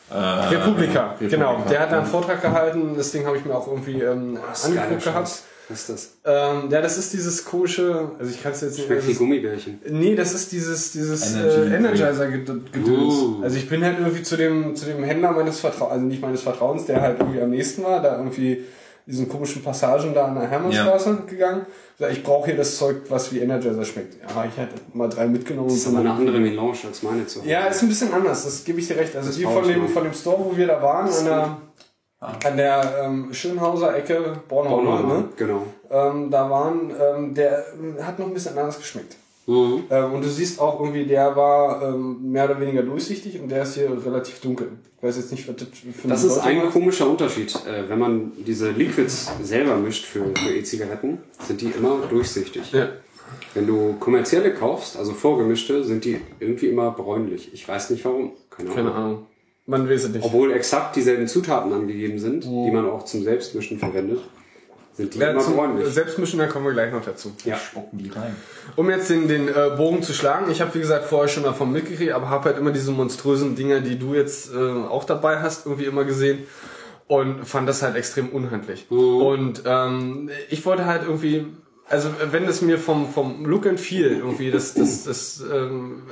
Äh, 0.10 0.16
Republika, 0.16 1.12
Republika, 1.12 1.36
genau. 1.36 1.66
Der 1.70 1.82
hat 1.82 1.92
da 1.92 1.98
einen 1.98 2.06
ja. 2.06 2.12
Vortrag 2.12 2.42
gehalten, 2.42 2.96
das 2.96 3.12
Ding 3.12 3.26
habe 3.26 3.36
ich 3.36 3.44
mir 3.44 3.54
auch 3.54 3.68
irgendwie 3.68 4.00
ähm, 4.02 4.40
angeguckt 4.64 5.04
gehabt. 5.04 5.42
Was 5.70 5.82
ist 5.82 5.90
das? 5.90 6.18
Ähm, 6.24 6.70
ja, 6.70 6.82
das 6.82 6.98
ist 6.98 7.12
dieses 7.12 7.44
komische, 7.44 8.12
also 8.18 8.32
ich 8.32 8.42
kann 8.42 8.54
es 8.54 8.62
jetzt 8.62 8.78
nicht 8.78 8.88
Schmeckt 8.88 9.06
wie 9.06 9.12
das 9.12 9.18
Gummibärchen. 9.20 9.80
Nee, 9.90 10.16
das 10.16 10.34
ist 10.34 10.52
dieses, 10.54 10.92
dieses 10.94 11.36
Energy 11.36 11.74
äh, 11.74 11.76
Energizer-Gedöns. 11.76 13.14
Uh. 13.14 13.44
Also 13.44 13.58
ich 13.58 13.68
bin 13.68 13.84
halt 13.84 14.00
irgendwie 14.00 14.24
zu 14.24 14.38
dem, 14.38 14.76
zu 14.76 14.86
dem 14.86 15.04
Händler 15.04 15.32
meines 15.32 15.60
Vertrauens, 15.60 15.92
also 15.92 16.06
nicht 16.06 16.22
meines 16.22 16.42
Vertrauens, 16.42 16.86
der 16.86 17.02
halt 17.02 17.20
irgendwie 17.20 17.42
am 17.42 17.50
nächsten 17.50 17.84
war, 17.84 18.02
da 18.02 18.18
irgendwie 18.18 18.64
diesen 19.06 19.28
komischen 19.30 19.64
Passagen 19.64 20.14
da 20.14 20.26
an 20.26 20.36
der 20.36 20.50
Hermannstraße 20.50 21.24
gegangen. 21.28 21.66
Sag, 21.98 22.12
Ich 22.12 22.24
brauche 22.24 22.48
hier 22.48 22.58
das 22.58 22.78
Zeug, 22.78 22.98
was 23.10 23.34
wie 23.34 23.40
Energizer 23.40 23.84
schmeckt. 23.86 24.16
Ja, 24.22 24.46
ich 24.46 24.58
hätte 24.58 24.76
mal 24.94 25.10
drei 25.10 25.28
mitgenommen. 25.28 25.70
Das 25.70 25.78
ist 25.78 25.88
aber 25.88 25.98
so. 25.98 26.02
eine 26.02 26.12
andere 26.12 26.40
Melange 26.40 26.78
als 26.88 27.04
meine 27.04 27.26
zu 27.26 27.40
Hause. 27.40 27.50
Ja, 27.50 27.68
ist 27.68 27.82
ein 27.82 27.90
bisschen 27.90 28.14
anders, 28.14 28.44
das 28.44 28.64
gebe 28.64 28.80
ich 28.80 28.88
dir 28.88 28.98
recht. 28.98 29.16
Also 29.16 29.32
die 29.32 29.44
brauch 29.44 29.62
von 29.62 29.68
dem, 29.68 29.80
mal. 29.80 29.88
von 29.88 30.04
dem 30.04 30.14
Store, 30.14 30.46
wo 30.46 30.56
wir 30.56 30.68
da 30.68 30.82
waren, 30.82 31.10
an 31.10 31.26
der, 31.26 31.58
an 32.20 32.58
der 32.58 33.04
ähm, 33.04 33.34
Schönhauser 33.34 33.96
Ecke, 33.96 34.42
Bornholm, 34.48 34.86
Bornholm, 34.86 35.08
ne? 35.08 35.30
genau. 35.36 35.68
ähm, 35.90 36.32
da 36.32 36.50
waren, 36.50 36.92
ähm, 37.00 37.34
der 37.36 37.66
ähm, 37.74 37.96
hat 38.04 38.18
noch 38.18 38.28
ein 38.28 38.34
bisschen 38.34 38.58
anders 38.58 38.78
geschmeckt. 38.78 39.16
Mhm. 39.46 39.84
Ähm, 39.90 40.14
und 40.14 40.26
du 40.26 40.30
siehst 40.30 40.60
auch 40.60 40.80
irgendwie, 40.80 41.06
der 41.06 41.36
war 41.36 41.82
ähm, 41.82 42.32
mehr 42.32 42.46
oder 42.46 42.60
weniger 42.60 42.84
durchsichtig 42.84 43.40
und 43.40 43.50
der 43.50 43.64
ist 43.64 43.76
hier 43.76 43.90
relativ 44.06 44.42
dunkel. 44.42 44.72
Ich 44.98 45.04
weiß 45.04 45.16
jetzt 45.18 45.32
nicht, 45.32 45.48
was 45.48 45.56
das 45.58 45.68
für 45.70 46.08
Das 46.08 46.24
ist 46.24 46.40
ein 46.40 46.70
komischer 46.72 47.08
Unterschied. 47.08 47.56
Äh, 47.66 47.88
wenn 47.88 48.00
man 48.00 48.32
diese 48.46 48.72
Liquids 48.72 49.32
selber 49.42 49.78
mischt 49.78 50.06
für, 50.06 50.26
für 50.36 50.54
E-Zigaretten, 50.54 51.20
sind 51.48 51.62
die 51.62 51.68
immer 51.68 52.00
durchsichtig. 52.10 52.72
Ja. 52.74 52.90
Wenn 53.54 53.68
du 53.68 53.96
kommerzielle 54.00 54.54
kaufst, 54.54 54.98
also 54.98 55.14
vorgemischte, 55.14 55.84
sind 55.84 56.04
die 56.04 56.20
irgendwie 56.40 56.68
immer 56.68 56.92
bräunlich. 56.92 57.54
Ich 57.54 57.68
weiß 57.68 57.92
nicht 57.92 58.04
warum. 58.06 58.32
Keine 58.50 58.72
Ahnung. 58.72 58.76
Keine 58.76 58.96
Ahnung. 58.96 59.26
Man 59.68 59.90
weiß 59.90 60.06
es 60.06 60.10
nicht. 60.10 60.26
Obwohl 60.26 60.54
exakt 60.54 60.96
dieselben 60.96 61.28
Zutaten 61.28 61.74
angegeben 61.74 62.18
sind, 62.20 62.46
die 62.46 62.72
man 62.72 62.90
auch 62.90 63.04
zum 63.04 63.24
Selbstmischen 63.24 63.78
verwendet, 63.78 64.22
sind 64.94 65.14
die 65.14 65.20
Ja, 65.20 65.32
immer 65.32 65.42
zum 65.42 65.56
bräunlich. 65.56 65.88
Selbstmischen, 65.90 66.40
da 66.40 66.48
kommen 66.48 66.66
wir 66.66 66.72
gleich 66.72 66.92
noch 66.92 67.04
dazu. 67.04 67.34
Ja. 67.44 67.58
Spucken 67.58 67.98
die 67.98 68.10
rein. 68.10 68.36
Um 68.78 68.90
jetzt 68.90 69.10
den, 69.10 69.28
den 69.28 69.50
äh, 69.50 69.72
Bogen 69.76 70.02
zu 70.02 70.14
schlagen, 70.14 70.50
ich 70.50 70.62
habe 70.62 70.74
wie 70.74 70.80
gesagt 70.80 71.06
vorher 71.06 71.28
schon 71.28 71.44
davon 71.44 71.72
mitgekriegt, 71.72 72.14
aber 72.14 72.30
habe 72.30 72.46
halt 72.46 72.58
immer 72.58 72.72
diese 72.72 72.92
monströsen 72.92 73.56
Dinger, 73.56 73.82
die 73.82 74.00
du 74.00 74.16
jetzt 74.16 74.54
äh, 74.54 74.58
auch 74.58 75.04
dabei 75.04 75.40
hast, 75.40 75.66
irgendwie 75.66 75.86
immer 75.86 76.06
gesehen 76.06 76.48
und 77.08 77.46
fand 77.46 77.68
das 77.68 77.82
halt 77.84 77.96
extrem 77.96 78.30
unhandlich. 78.30 78.90
Und 78.90 79.64
ähm, 79.66 80.30
ich 80.50 80.66
wollte 80.66 80.86
halt 80.86 81.04
irgendwie, 81.04 81.46
also 81.90 82.10
wenn 82.32 82.46
es 82.46 82.62
mir 82.62 82.80
vom, 82.80 83.12
vom 83.12 83.46
Look 83.46 83.68
and 83.68 83.80
Feel 83.80 84.18
irgendwie 84.18 84.50
das, 84.50 84.74
das, 84.74 85.04
das, 85.04 85.44
ähm, 85.54 86.04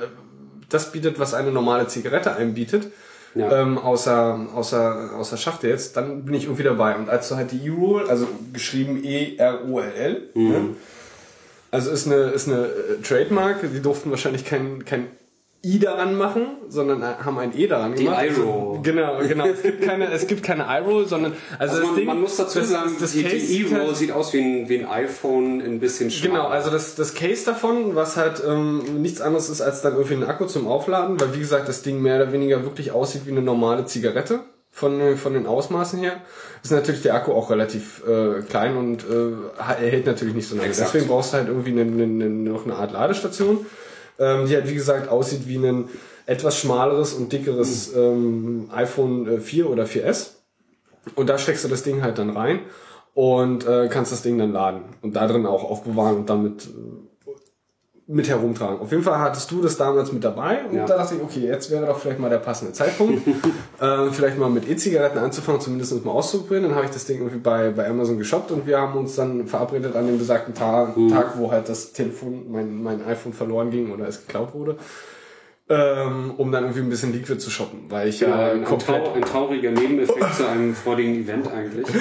das 0.70 0.92
bietet, 0.92 1.20
was 1.20 1.34
eine 1.34 1.52
normale 1.52 1.88
Zigarette 1.88 2.36
einem 2.36 2.54
bietet, 2.54 2.92
Ja. 3.36 3.52
ähm, 3.62 3.78
außer, 3.78 4.48
außer, 4.56 5.12
außer 5.18 5.38
Schachtel 5.38 5.70
jetzt, 5.70 5.98
dann 5.98 6.24
bin 6.24 6.34
ich 6.34 6.46
irgendwie 6.46 6.64
dabei. 6.64 6.96
Und 6.96 7.10
als 7.10 7.28
du 7.30 7.36
halt 7.36 7.52
die 7.52 7.68
E-Roll, 7.68 8.10
also 8.10 8.28
geschrieben 8.54 9.04
E-R-O-L-L, 9.04 10.30
ne? 10.34 10.70
Also 11.72 11.92
ist 11.92 12.06
eine, 12.06 12.16
ist 12.16 12.48
eine 12.48 12.68
äh, 12.68 13.02
Trademark, 13.04 13.58
die 13.62 13.82
durften 13.82 14.10
wahrscheinlich 14.10 14.46
kein, 14.46 14.86
kein 14.86 15.08
I 15.66 15.80
daran 15.80 16.16
machen, 16.16 16.46
sondern 16.70 17.02
äh, 17.02 17.06
haben 17.24 17.40
ein 17.40 17.58
E 17.58 17.66
daran 17.66 17.96
Die 17.96 18.04
gemacht. 18.04 18.24
iRoll. 18.24 18.80
Genau, 18.84 19.18
genau. 19.28 19.46
Es 19.48 19.64
gibt 19.64 19.82
keine, 19.82 20.12
es 20.12 20.28
gibt 20.28 20.44
keine 20.44 20.66
iRoll, 20.70 21.08
sondern 21.08 21.34
also, 21.58 21.74
Also 21.74 21.78
das 21.78 21.86
man, 21.88 21.96
Ding, 21.96 22.06
man 22.06 22.22
muss 22.22 22.36
dazu 22.38 22.60
das, 22.60 22.70
sagen, 22.70 22.92
das, 22.92 23.02
das 23.02 23.12
die, 23.14 23.24
Case 23.24 23.36
die 23.38 23.42
sieht 23.42 23.72
E-Roll 23.72 23.96
sieht 23.96 24.12
aus 24.12 24.32
wie 24.34 24.42
ein, 24.42 24.70
wie 24.70 24.80
ein 24.80 24.86
iPhone, 24.86 25.62
ein 25.62 25.80
bisschen 25.80 26.12
schmaler. 26.12 26.34
Genau, 26.34 26.48
also 26.50 26.70
das, 26.70 26.94
das 26.96 27.16
Case 27.16 27.44
davon, 27.46 27.96
was 27.96 28.16
halt 28.16 28.44
ähm, 28.48 29.02
nichts 29.02 29.22
anderes 29.22 29.50
ist 29.50 29.62
als 29.62 29.82
dann 29.82 29.94
irgendwie 29.94 30.16
ein 30.16 30.24
Akku 30.24 30.46
zum 30.46 30.68
Aufladen, 30.68 31.20
weil 31.20 31.34
wie 31.34 31.40
gesagt 31.40 31.68
das 31.68 31.82
Ding 31.82 32.02
mehr 32.02 32.18
oder 32.22 32.32
weniger 32.32 32.64
wirklich 32.64 32.92
aussieht 32.92 33.24
wie 33.26 33.32
eine 33.32 33.42
normale 33.42 33.86
Zigarette 33.86 34.42
von, 34.72 35.18
von 35.18 35.34
den 35.34 35.48
Ausmaßen 35.48 36.00
her, 36.00 36.18
ist 36.62 36.72
natürlich 36.72 37.02
der 37.02 37.16
Akku 37.16 37.32
auch 37.32 37.50
relativ 37.50 38.04
äh, 38.06 38.42
klein 38.42 38.76
und 38.76 39.04
äh, 39.04 39.32
er 39.58 39.90
hält 39.90 40.06
natürlich 40.06 40.36
nicht 40.36 40.50
so 40.50 40.56
lange. 40.58 40.68
Deswegen 40.68 41.08
brauchst 41.08 41.32
du 41.34 41.38
halt 41.38 41.48
irgendwie 41.48 41.72
eine, 41.72 41.82
eine, 41.84 42.30
noch 42.30 42.66
eine 42.66 42.76
Art 42.76 42.92
Ladestation, 42.92 43.66
ähm, 44.20 44.48
die 44.48 44.56
halt 44.56 44.70
wie 44.70 44.76
gesagt 44.76 45.10
aussieht 45.10 45.48
wie 45.48 45.58
ein 45.58 45.90
etwas 46.26 46.58
schmaleres 46.58 47.14
und 47.14 47.32
dickeres 47.32 47.94
ähm, 47.96 48.70
iPhone 48.74 49.28
äh, 49.28 49.40
4 49.40 49.70
oder 49.70 49.84
4S. 49.86 50.32
Und 51.14 51.30
da 51.30 51.38
steckst 51.38 51.64
du 51.64 51.68
das 51.68 51.84
Ding 51.84 52.02
halt 52.02 52.18
dann 52.18 52.32
rein 52.32 52.62
und 53.14 53.68
äh, 53.68 53.88
kannst 53.90 54.12
das 54.12 54.24
Ding 54.24 54.38
dann 54.38 54.52
laden 54.52 54.82
und 55.02 55.16
da 55.16 55.28
drin 55.28 55.46
auch 55.46 55.64
aufbewahren 55.64 56.18
und 56.18 56.30
damit 56.30 56.66
äh, 56.66 57.05
mit 58.08 58.30
herumtragen. 58.30 58.80
Auf 58.82 58.92
jeden 58.92 59.02
Fall 59.02 59.18
hattest 59.18 59.50
du 59.50 59.62
das 59.64 59.78
damals 59.78 60.12
mit 60.12 60.24
dabei 60.24 60.60
und 60.70 60.76
Ja. 60.76 60.86
da 60.86 60.98
dachte 60.98 61.16
ich, 61.16 61.22
okay, 61.24 61.40
jetzt 61.48 61.72
wäre 61.72 61.88
doch 61.88 61.98
vielleicht 61.98 62.20
mal 62.20 62.30
der 62.30 62.38
passende 62.38 62.72
Zeitpunkt, 62.72 63.26
äh, 63.82 64.12
vielleicht 64.12 64.38
mal 64.38 64.50
mit 64.50 64.70
E-Zigaretten 64.70 65.18
anzufangen, 65.18 65.60
zumindest 65.60 66.06
mal 66.06 66.12
auszuprobieren. 66.12 66.66
Dann 66.66 66.76
habe 66.76 66.86
ich 66.86 66.92
das 66.92 67.06
Ding 67.06 67.18
irgendwie 67.18 67.40
bei, 67.40 67.72
bei 67.72 67.90
Amazon 67.90 68.20
geshoppt 68.20 68.52
und 68.52 68.68
wir 68.68 68.80
haben 68.80 68.96
uns 68.98 69.16
dann 69.16 69.48
verabredet 69.48 69.96
an 69.96 70.06
dem 70.06 70.20
besagten 70.20 70.54
Tag, 70.54 70.96
Mhm. 70.96 71.10
Tag 71.10 71.38
wo 71.40 71.52
halt 71.52 71.68
das 71.68 71.94
Telefon, 71.94 72.46
mein, 72.52 72.84
mein 72.84 73.04
iPhone 73.08 73.34
verloren 73.34 73.72
ging 73.72 73.92
oder 73.92 74.08
es 74.08 74.26
geklaut 74.28 74.54
wurde, 74.54 74.76
ähm, 75.68 76.36
um 76.38 76.52
dann 76.52 76.64
irgendwie 76.64 76.82
ein 76.82 76.90
bisschen 76.90 77.12
Liquid 77.12 77.40
zu 77.40 77.50
shoppen, 77.50 77.86
weil 77.90 78.10
ich 78.10 78.20
Genau, 78.20 78.36
ja 78.36 78.52
ein, 78.52 78.60
ein, 78.60 78.66
komplett... 78.66 79.16
ein 79.16 79.24
trauriger 79.24 79.72
Nebeneffekt 79.72 80.36
zu 80.36 80.48
einem 80.48 80.76
freudigen 80.76 81.16
Event 81.16 81.48
eigentlich. 81.48 81.88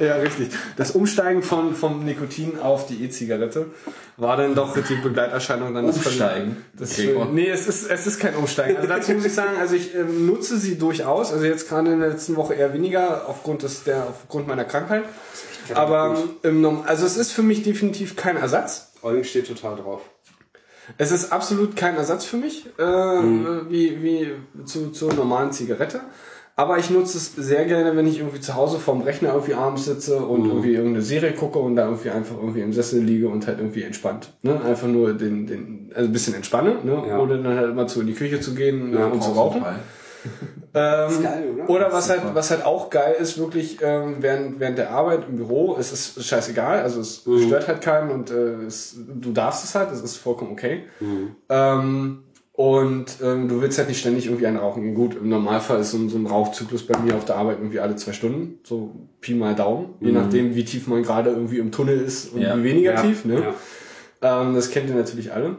Ja, 0.00 0.16
richtig. 0.16 0.50
Das 0.76 0.92
Umsteigen 0.92 1.42
von, 1.42 1.74
vom 1.74 2.04
Nikotin 2.04 2.58
auf 2.58 2.86
die 2.86 3.04
E-Zigarette 3.04 3.66
war 4.16 4.36
dann 4.36 4.54
doch 4.54 4.74
die 4.74 4.94
Begleiterscheinung 4.94 5.74
dann 5.74 5.86
das 5.88 5.96
Umsteigen? 5.96 6.56
Das, 6.72 6.96
Gregor. 6.96 7.26
nee, 7.26 7.48
es 7.48 7.66
ist, 7.66 7.90
es 7.90 8.06
ist 8.06 8.18
kein 8.18 8.34
Umsteigen. 8.34 8.76
Also 8.76 8.88
dazu 8.88 9.12
muss 9.12 9.24
ich 9.24 9.34
sagen, 9.34 9.58
also 9.58 9.74
ich 9.74 9.94
ähm, 9.94 10.26
nutze 10.26 10.56
sie 10.56 10.78
durchaus, 10.78 11.32
also 11.32 11.44
jetzt 11.44 11.68
gerade 11.68 11.92
in 11.92 12.00
der 12.00 12.10
letzten 12.10 12.36
Woche 12.36 12.54
eher 12.54 12.72
weniger 12.72 13.28
aufgrund 13.28 13.62
des, 13.62 13.84
der, 13.84 14.06
aufgrund 14.08 14.46
meiner 14.46 14.64
Krankheit. 14.64 15.04
Aber 15.74 16.16
ähm, 16.44 16.82
also 16.86 17.04
es 17.04 17.16
ist 17.16 17.32
für 17.32 17.42
mich 17.42 17.62
definitiv 17.62 18.16
kein 18.16 18.36
Ersatz. 18.36 18.92
Eugen 19.02 19.24
steht 19.24 19.48
total 19.48 19.76
drauf. 19.76 20.02
Es 20.98 21.12
ist 21.12 21.32
absolut 21.32 21.76
kein 21.76 21.96
Ersatz 21.96 22.24
für 22.24 22.36
mich, 22.36 22.66
äh, 22.78 22.82
wie, 22.82 24.02
wie 24.02 24.32
zu, 24.64 24.90
zur 24.90 25.12
normalen 25.14 25.52
Zigarette. 25.52 26.00
Aber 26.56 26.76
ich 26.78 26.90
nutze 26.90 27.16
es 27.16 27.34
sehr 27.34 27.64
gerne, 27.64 27.96
wenn 27.96 28.06
ich 28.06 28.18
irgendwie 28.18 28.40
zu 28.40 28.54
Hause 28.54 28.78
vorm 28.78 29.00
Rechner 29.00 29.30
irgendwie 29.30 29.54
abends 29.54 29.86
sitze 29.86 30.18
und 30.18 30.46
irgendwie 30.46 30.74
irgendeine 30.74 31.02
Serie 31.02 31.32
gucke 31.32 31.58
und 31.58 31.74
da 31.76 31.84
irgendwie 31.86 32.10
einfach 32.10 32.36
irgendwie 32.36 32.60
im 32.60 32.74
Sessel 32.74 33.00
liege 33.02 33.30
und 33.30 33.46
halt 33.46 33.60
irgendwie 33.60 33.82
entspannt. 33.82 34.34
Ne? 34.42 34.60
Einfach 34.62 34.88
nur 34.88 35.14
den, 35.14 35.46
den, 35.46 35.90
also 35.94 36.10
ein 36.10 36.12
bisschen 36.12 36.34
entspanne, 36.34 36.76
ne? 36.84 37.02
Ja. 37.08 37.18
Ohne 37.18 37.42
dann 37.42 37.56
halt 37.56 37.70
immer 37.70 37.86
zu 37.86 38.02
in 38.02 38.08
die 38.08 38.12
Küche 38.12 38.40
zu 38.40 38.54
gehen 38.54 38.92
Ja, 38.92 39.06
und 39.06 39.22
zu 39.22 39.30
rauchen. 39.30 39.64
Ähm, 40.72 41.22
geil, 41.22 41.50
oder? 41.56 41.68
oder 41.70 41.92
was 41.92 42.08
halt, 42.10 42.20
was 42.32 42.52
halt 42.52 42.64
auch 42.64 42.90
geil 42.90 43.16
ist, 43.20 43.38
wirklich 43.38 43.78
ähm, 43.82 44.18
während, 44.20 44.60
während 44.60 44.78
der 44.78 44.90
Arbeit 44.92 45.24
im 45.28 45.34
Büro, 45.34 45.76
es 45.76 45.90
ist 45.92 46.24
scheißegal, 46.24 46.80
also 46.82 47.00
es 47.00 47.26
Mhm. 47.26 47.42
stört 47.42 47.66
halt 47.66 47.80
keinen 47.80 48.10
und 48.12 48.30
äh, 48.30 48.62
es, 48.66 48.94
du 48.96 49.32
darfst 49.32 49.64
es 49.64 49.74
halt, 49.74 49.90
das 49.90 50.00
ist 50.00 50.16
vollkommen 50.18 50.52
okay. 50.52 50.84
Mhm. 51.00 51.34
Ähm, 51.48 52.18
und 52.52 53.16
ähm, 53.20 53.48
du 53.48 53.60
willst 53.62 53.78
halt 53.78 53.88
nicht 53.88 53.98
ständig 53.98 54.26
irgendwie 54.26 54.46
einen 54.46 54.58
rauchen. 54.58 54.94
Gut, 54.94 55.16
im 55.16 55.28
Normalfall 55.28 55.80
ist 55.80 55.90
so, 55.92 55.96
ein- 55.98 56.08
so 56.08 56.18
ein 56.18 56.26
Rauchzyklus 56.26 56.86
bei 56.86 56.96
mir 57.00 57.16
auf 57.16 57.24
der 57.24 57.34
Arbeit 57.36 57.58
irgendwie 57.58 57.80
alle 57.80 57.96
zwei 57.96 58.12
Stunden, 58.12 58.60
so 58.62 58.94
Pi 59.20 59.34
mal 59.34 59.56
Daumen, 59.56 59.94
je 60.00 60.12
nachdem, 60.12 60.54
wie 60.54 60.64
tief 60.64 60.86
man 60.86 61.02
gerade 61.02 61.30
irgendwie 61.30 61.58
im 61.58 61.72
Tunnel 61.72 61.98
ist 62.00 62.32
und 62.32 62.42
Ja. 62.42 62.56
wie 62.56 62.62
weniger 62.62 62.92
Mhm. 62.92 62.96
Ja, 62.96 63.02
tief. 63.02 63.24
Ne? 63.24 63.42
ja. 64.22 64.42
Ähm, 64.42 64.54
das 64.54 64.70
kennt 64.70 64.88
ihr 64.88 64.94
natürlich 64.94 65.32
alle. 65.32 65.56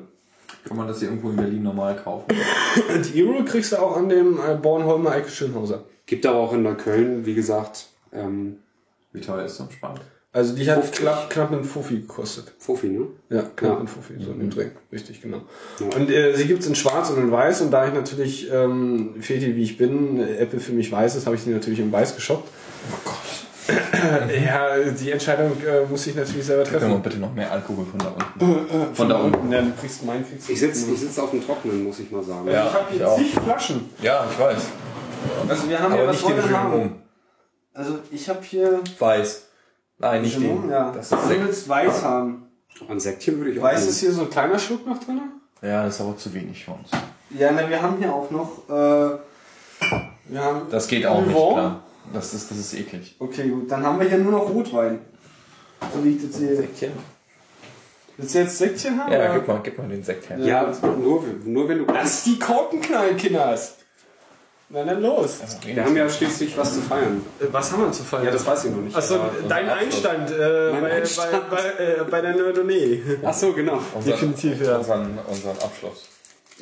Kann 0.67 0.77
man 0.77 0.87
das 0.87 0.99
hier 0.99 1.09
irgendwo 1.09 1.29
in 1.31 1.35
Berlin 1.37 1.63
normal 1.63 1.95
kaufen? 1.95 2.25
Und 2.95 3.03
Hero 3.13 3.43
kriegst 3.45 3.71
du 3.71 3.77
auch 3.77 3.97
an 3.97 4.09
dem 4.09 4.37
äh, 4.39 4.55
Bornholmer 4.55 5.11
Eike 5.11 5.29
Schönhauser. 5.29 5.83
Gibt 6.05 6.25
aber 6.25 6.39
auch 6.39 6.53
in 6.53 6.63
Neukölln, 6.63 7.25
wie 7.25 7.33
gesagt, 7.35 7.87
ähm, 8.13 8.57
Wie 9.13 9.21
teuer 9.21 9.45
ist 9.45 9.57
so 9.57 9.63
ein 9.63 9.71
Spann? 9.71 9.99
Also 10.33 10.55
die 10.55 10.69
hat 10.69 10.79
50. 10.79 11.01
knapp, 11.01 11.29
knapp 11.29 11.51
einen 11.51 11.63
Fuffi 11.65 11.99
gekostet. 12.01 12.53
Fofi, 12.57 12.87
ne? 12.87 13.07
Ja, 13.29 13.41
knapp 13.55 13.71
Ja. 13.71 13.77
einen 13.79 13.87
Fuffi, 13.87 14.13
so 14.19 14.31
in 14.31 14.39
dem 14.39 14.49
Dreh. 14.49 14.69
Richtig, 14.91 15.21
genau. 15.21 15.41
Ja. 15.79 15.87
Und 15.97 16.09
äh, 16.09 16.33
sie 16.35 16.45
gibt's 16.45 16.67
in 16.67 16.75
schwarz 16.75 17.09
und 17.09 17.17
in 17.17 17.31
weiß 17.31 17.61
und 17.61 17.71
da 17.71 17.85
ich 17.87 17.93
natürlich, 17.93 18.49
ähm, 18.49 19.15
Feti 19.19 19.55
wie 19.57 19.63
ich 19.63 19.77
bin, 19.77 20.21
Apple 20.21 20.59
für 20.61 20.71
mich 20.71 20.89
weiß 20.89 21.15
ist, 21.17 21.25
habe 21.25 21.35
ich 21.35 21.43
die 21.43 21.49
natürlich 21.49 21.79
in 21.79 21.91
weiß 21.91 22.15
geshoppt. 22.15 22.47
Oh 22.47 22.97
Gott. 23.03 23.15
Ja, 24.45 24.77
die 24.99 25.11
Entscheidung 25.11 25.51
äh, 25.63 25.85
muss 25.89 26.07
ich 26.07 26.15
natürlich 26.15 26.45
selber 26.45 26.63
Können 26.63 26.73
wir 26.81 26.87
treffen. 26.87 27.01
bitte 27.03 27.17
noch 27.19 27.33
mehr 27.33 27.51
Alkohol 27.51 27.85
von 27.85 27.99
da 27.99 28.07
unten? 28.39 28.95
Von 28.95 29.09
da 29.09 29.15
unten. 29.17 29.51
Ja, 29.51 29.61
du 29.61 29.71
kriegst 29.79 30.03
meinen 30.05 30.27
kriegst. 30.27 30.49
Ich 30.49 30.59
sitze 30.59 30.91
ich 30.91 30.99
sitz 30.99 31.19
auf 31.19 31.31
dem 31.31 31.45
Trockenen, 31.45 31.83
muss 31.83 31.99
ich 31.99 32.09
mal 32.11 32.23
sagen. 32.23 32.47
Ja. 32.49 32.67
Ich 32.67 32.73
habe 32.73 32.85
hier 32.91 33.09
auch. 33.09 33.17
zig 33.17 33.33
Flaschen. 33.33 33.89
Ja, 34.01 34.25
ich 34.31 34.39
weiß. 34.39 34.61
Also 35.47 35.69
wir 35.69 35.79
haben 35.79 35.93
Aber 35.93 36.01
hier 36.01 36.07
was 36.09 36.15
nicht 36.15 36.27
den 36.29 36.37
wollen 36.37 36.49
wir 36.49 36.57
haben? 36.59 36.95
Also 37.73 37.99
ich 38.11 38.27
habe 38.29 38.39
hier 38.41 38.79
Weiß. 38.99 39.47
Nein, 39.99 40.21
nicht 40.23 40.39
Genum, 40.39 40.63
den. 40.63 40.71
ja. 40.71 40.91
Das 40.91 41.11
ist 41.11 41.23
du 41.23 41.29
willst 41.29 41.69
weiß 41.69 42.03
haben. 42.03 42.47
An 42.89 42.99
Säckchen 42.99 43.37
würde 43.37 43.51
ich 43.51 43.59
auch 43.59 43.63
Weiß 43.63 43.79
nehmen. 43.81 43.89
ist 43.89 43.99
hier 43.99 44.11
so 44.11 44.21
ein 44.23 44.29
kleiner 44.29 44.57
Schluck 44.57 44.87
noch 44.87 44.97
drin? 45.03 45.21
Ja, 45.61 45.83
das 45.85 45.95
ist 45.95 46.01
aber 46.01 46.17
zu 46.17 46.33
wenig 46.33 46.65
für 46.65 46.71
uns. 46.71 46.89
Ja, 47.37 47.51
na, 47.51 47.69
wir 47.69 47.79
haben 47.81 47.97
hier 47.99 48.11
auch 48.11 48.31
noch. 48.31 48.67
Äh, 48.67 49.17
wir 50.29 50.41
haben 50.43 50.61
Das 50.71 50.87
geht 50.87 51.05
auch 51.05 51.21
nicht, 51.21 51.29
Vivant. 51.29 51.53
klar. 51.53 51.83
Das 52.13 52.33
ist, 52.33 52.51
das 52.51 52.57
ist 52.57 52.73
eklig. 52.73 53.15
Okay, 53.19 53.49
gut. 53.49 53.71
Dann 53.71 53.83
haben 53.83 53.99
wir 53.99 54.07
hier 54.07 54.17
nur 54.17 54.31
noch 54.31 54.49
Rotwein. 54.49 54.99
So 55.93 56.03
wie 56.03 56.15
ich 56.15 56.25
das 56.25 56.37
sehe. 56.37 56.55
Säckchen? 56.55 56.91
Willst 58.17 58.35
du 58.35 58.39
jetzt 58.39 58.57
Säckchen 58.57 58.99
haben? 58.99 59.11
Ja, 59.11 59.19
oder? 59.19 59.33
gib 59.35 59.47
mal, 59.47 59.59
gib 59.63 59.77
mal 59.77 59.87
den 59.87 60.03
Sekt 60.03 60.29
her. 60.29 60.37
Ja, 60.39 60.73
nur, 60.81 61.23
nur 61.43 61.69
wenn 61.69 61.79
du. 61.79 61.85
Lass 61.85 62.23
die 62.23 62.37
Korken 62.37 62.81
knallen, 62.81 63.17
Kinders. 63.17 63.77
Na 64.73 64.85
dann 64.85 65.01
los. 65.01 65.39
Wir 65.65 65.83
haben 65.83 65.97
ja 65.97 66.09
schließlich 66.09 66.57
was 66.57 66.75
zu 66.75 66.81
feiern. 66.81 67.21
Äh, 67.41 67.45
Was 67.51 67.73
haben 67.73 67.83
wir 67.83 67.91
zu 67.91 68.03
feiern? 68.03 68.25
Ja, 68.25 68.31
das 68.31 68.45
weiß 68.45 68.65
ich 68.65 68.71
noch 68.71 68.81
nicht. 68.81 68.95
Achso, 68.95 69.19
dein. 69.49 69.67
Einstand, 69.69 70.31
äh, 70.31 70.71
bei, 70.79 70.91
Einstand. 70.91 71.49
Bei, 71.49 71.57
bei, 71.57 71.83
äh, 71.83 72.03
bei 72.09 72.21
der 72.21 72.35
Nerdonee. 72.35 73.01
Ach 73.23 73.33
so, 73.33 73.51
genau. 73.51 73.81
Unseren, 73.93 74.03
Definitiv, 74.03 74.61
ja. 74.65 74.77
Unseren, 74.77 75.19
unseren 75.27 75.57
Abschluss. 75.57 76.10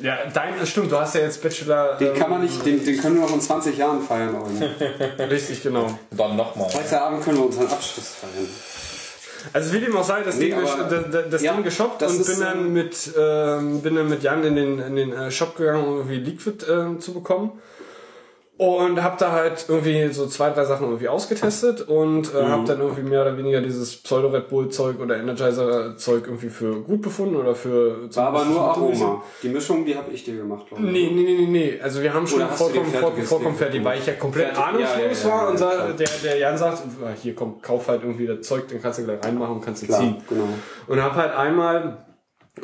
Ja, 0.00 0.18
dein, 0.32 0.66
stimmt, 0.66 0.90
du 0.92 0.98
hast 0.98 1.14
ja 1.14 1.20
jetzt 1.22 1.42
Bachelor. 1.42 1.96
Den 1.96 2.08
ähm, 2.08 2.14
kann 2.14 2.30
man 2.30 2.42
nicht, 2.42 2.64
den, 2.64 2.84
den 2.84 2.98
können 3.00 3.16
wir 3.16 3.22
noch 3.22 3.34
in 3.34 3.40
20 3.40 3.76
Jahren 3.76 4.00
feiern. 4.02 4.34
Richtig, 5.18 5.62
genau. 5.62 5.98
Dann 6.10 6.36
nochmal. 6.36 6.68
Heute 6.72 7.00
Abend 7.02 7.22
können 7.24 7.36
wir 7.38 7.46
unseren 7.46 7.66
Abschluss 7.68 8.08
feiern. 8.20 8.48
Also 9.52 9.72
wie 9.72 9.80
dem 9.80 9.96
auch 9.96 10.04
sei, 10.04 10.22
das, 10.22 10.36
Nee, 10.36 10.46
Ding, 10.50 10.54
aber- 10.54 10.84
das, 10.84 11.04
das- 11.10 11.24
das 11.30 11.42
ja, 11.42 11.54
Ding 11.54 11.64
geshoppt 11.64 12.02
das 12.02 12.12
und 12.12 12.26
bin 12.26 12.40
dann 12.40 12.58
ähm, 12.58 12.72
mit 12.74 13.10
ähm, 13.18 13.80
bin 13.80 13.94
dann 13.94 14.08
mit 14.08 14.22
Jan 14.22 14.44
in 14.44 14.54
den 14.56 14.78
in 14.80 14.96
den 14.96 15.12
äh, 15.12 15.30
Shop 15.30 15.56
gegangen, 15.56 15.84
um 15.86 15.96
irgendwie 15.96 16.16
Liquid 16.16 16.64
äh, 16.66 16.98
zu 16.98 17.14
bekommen. 17.14 17.52
Und 18.60 19.02
habe 19.02 19.16
da 19.18 19.32
halt 19.32 19.64
irgendwie 19.68 20.12
so 20.12 20.26
zwei, 20.26 20.50
drei 20.50 20.66
Sachen 20.66 20.84
irgendwie 20.88 21.08
ausgetestet 21.08 21.80
und 21.88 22.34
äh, 22.34 22.42
Mhm. 22.42 22.48
habe 22.50 22.64
dann 22.66 22.80
irgendwie 22.80 23.00
mehr 23.02 23.22
oder 23.22 23.34
weniger 23.38 23.62
dieses 23.62 23.96
Pseudo-Red 23.96 24.50
Bull-Zeug 24.50 25.00
oder 25.00 25.16
Energizer-Zeug 25.16 26.24
irgendwie 26.26 26.50
für 26.50 26.82
gut 26.82 27.00
befunden 27.00 27.36
oder 27.36 27.54
für... 27.54 28.14
War 28.14 28.26
aber 28.26 28.44
nur. 28.44 28.60
Aroma. 28.60 29.22
Die 29.42 29.48
Mischung, 29.48 29.86
die 29.86 29.96
habe 29.96 30.10
ich 30.12 30.24
dir 30.24 30.36
gemacht, 30.36 30.66
glaube 30.68 30.84
ich. 30.84 30.92
Nee, 30.92 31.10
nee, 31.10 31.22
nee, 31.22 31.36
nee, 31.38 31.46
nee. 31.46 31.80
Also 31.82 32.02
wir 32.02 32.12
haben 32.12 32.26
schon 32.26 32.40
vollkommen, 32.48 32.84
vollkommen, 32.92 33.22
vollkommen 33.22 33.56
fertig, 33.56 33.82
weil 33.82 33.98
ich 33.98 34.04
ja 34.06 34.12
komplett 34.12 34.54
ahnungslos 34.54 35.24
war 35.24 35.48
und 35.48 35.58
der, 35.98 36.08
der 36.22 36.36
Jan 36.36 36.58
sagt, 36.58 36.82
"Ah, 37.02 37.08
hier 37.18 37.34
komm, 37.34 37.62
kauf 37.62 37.88
halt 37.88 38.02
irgendwie 38.02 38.26
das 38.26 38.42
Zeug, 38.46 38.68
dann 38.68 38.82
kannst 38.82 38.98
du 38.98 39.04
gleich 39.04 39.24
reinmachen 39.24 39.54
und 39.54 39.64
kannst 39.64 39.84
du 39.84 39.86
ziehen. 39.86 40.16
genau. 40.28 40.44
Und 40.86 41.02
habe 41.02 41.14
halt 41.16 41.34
einmal, 41.34 41.96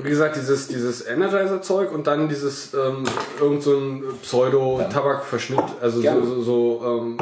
wie 0.02 0.10
gesagt, 0.10 0.36
dieses, 0.36 0.68
dieses 0.68 1.06
Energizer-Zeug 1.06 1.92
und 1.92 2.06
dann 2.06 2.28
dieses 2.28 2.74
ähm, 2.74 3.04
irgend 3.40 3.62
so 3.62 3.76
ein 3.76 4.04
Pseudo-Tabak-Verschnitt, 4.22 5.64
also 5.80 5.96
so, 5.96 6.02
Gerne. 6.02 6.24
so, 6.26 6.42
so 6.42 6.82
ähm, 6.84 7.18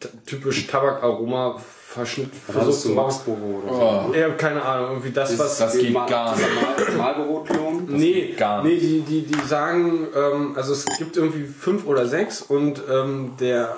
t- 0.00 0.08
typisch 0.26 0.66
Tabak-Aroma-Verschnitt 0.66 2.30
Das 2.46 2.54
versucht 2.56 2.80
zu 2.80 2.88
so 2.88 2.94
machen. 2.94 3.62
Oder 3.64 3.74
so. 3.74 3.80
Oh, 3.80 4.14
Ich 4.14 4.22
habe 4.22 4.34
keine 4.34 4.62
Ahnung, 4.62 4.90
irgendwie 4.90 5.10
das, 5.10 5.38
was... 5.38 5.58
das 5.58 5.78
geht 5.78 5.92
Mal- 5.92 6.08
gar 6.08 6.34
nicht. 6.36 6.48
Marlboro-Klon. 6.96 7.84
Nee, 7.88 8.12
geht 8.12 8.36
gar 8.38 8.62
nee 8.62 8.70
nicht. 8.70 8.82
die, 8.82 9.00
die, 9.00 9.22
die 9.22 9.46
sagen, 9.46 10.06
ähm, 10.16 10.52
also 10.56 10.72
es 10.72 10.84
gibt 10.98 11.16
irgendwie 11.16 11.44
fünf 11.46 11.86
oder 11.86 12.06
sechs 12.06 12.42
und 12.42 12.82
ähm, 12.90 13.32
der 13.38 13.76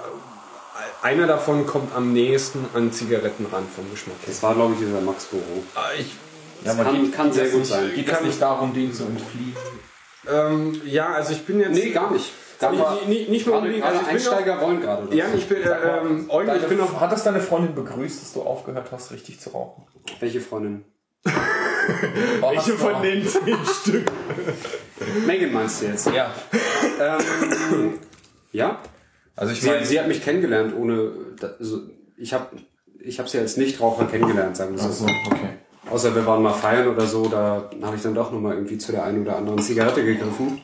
einer 1.02 1.26
davon 1.26 1.66
kommt 1.66 1.94
am 1.94 2.12
nächsten 2.12 2.64
an 2.72 2.90
Zigaretten 2.92 3.46
ran 3.52 3.64
vom 3.74 3.90
Geschmack 3.90 4.16
her. 4.20 4.28
Das 4.28 4.42
war, 4.42 4.54
glaube 4.54 4.72
ich, 4.74 4.78
dieser 4.80 5.00
Maxboro. 5.02 5.42
Ah, 5.74 5.80
Ich, 5.98 6.14
Ja, 6.64 6.74
man 6.74 6.86
Kann, 6.86 7.02
geht, 7.02 7.12
kann 7.14 7.32
sehr 7.32 7.44
das 7.44 7.52
gut 7.52 7.66
sein. 7.66 7.90
Geht 7.94 8.10
es 8.10 8.20
nicht 8.22 8.40
darum, 8.42 8.72
den 8.74 8.92
zu 8.92 9.04
entfliehen? 9.04 9.54
ähm, 10.30 10.80
ja, 10.86 11.08
also 11.14 11.32
ich 11.32 11.44
bin 11.44 11.60
jetzt 11.60 11.72
Nee, 11.74 11.90
gar 11.90 12.10
nicht. 12.12 12.32
Gar 12.60 12.72
Nee, 12.72 12.78
nicht. 13.06 13.28
nicht 13.30 13.44
Gerade, 13.44 13.58
unbedingt. 13.58 13.84
Also 13.84 13.96
ich 14.00 14.06
bin 14.06 14.14
Einsteiger 14.16 14.60
wollen 14.60 14.80
gerade 14.80 15.06
das. 15.06 15.14
Ja, 15.14 15.26
ich 15.36 15.46
bin, 15.46 15.58
äh, 15.62 15.98
ähm, 16.00 16.30
Eugen, 16.30 16.56
ich 16.56 16.66
bin 16.66 16.78
noch. 16.78 17.00
hat 17.00 17.12
das 17.12 17.24
deine 17.24 17.40
Freundin 17.40 17.74
begrüßt, 17.74 18.22
dass 18.22 18.32
du 18.32 18.42
aufgehört 18.42 18.88
hast, 18.92 19.12
richtig 19.12 19.40
zu 19.40 19.50
rauchen? 19.50 19.84
Welche 20.20 20.40
Freundin? 20.40 20.84
Welche 22.40 22.72
von 22.74 23.02
den 23.02 23.26
zehn 23.26 23.56
Stück? 23.82 24.10
Megan 25.26 25.52
meinst 25.52 25.82
du 25.82 25.86
jetzt? 25.86 26.06
Ja. 26.14 26.32
Ähm, 27.00 27.98
ja. 28.52 28.78
Also 29.36 29.52
ich 29.52 29.60
Sie, 29.60 29.66
meine, 29.68 29.84
sie 29.84 29.98
hat 29.98 30.08
mich 30.08 30.22
kennengelernt 30.22 30.74
ohne. 30.76 31.10
Also 31.58 31.80
ich 32.16 32.32
habe 32.32 32.56
ich 33.00 33.18
hab 33.18 33.28
sie 33.28 33.38
als 33.38 33.56
Nichtraucher 33.56 34.06
kennengelernt, 34.06 34.56
sagen 34.56 34.76
wir 34.76 34.82
Ach 34.82 34.90
so. 34.90 35.06
so, 35.06 35.12
okay. 35.26 35.58
Außer 35.90 36.14
wir 36.14 36.24
waren 36.26 36.42
mal 36.42 36.52
feiern 36.52 36.88
oder 36.88 37.06
so, 37.06 37.28
da 37.28 37.68
habe 37.82 37.96
ich 37.96 38.02
dann 38.02 38.14
doch 38.14 38.32
nochmal 38.32 38.54
irgendwie 38.54 38.78
zu 38.78 38.90
der 38.92 39.04
einen 39.04 39.22
oder 39.22 39.36
anderen 39.36 39.58
Zigarette 39.60 40.04
gegriffen. 40.04 40.60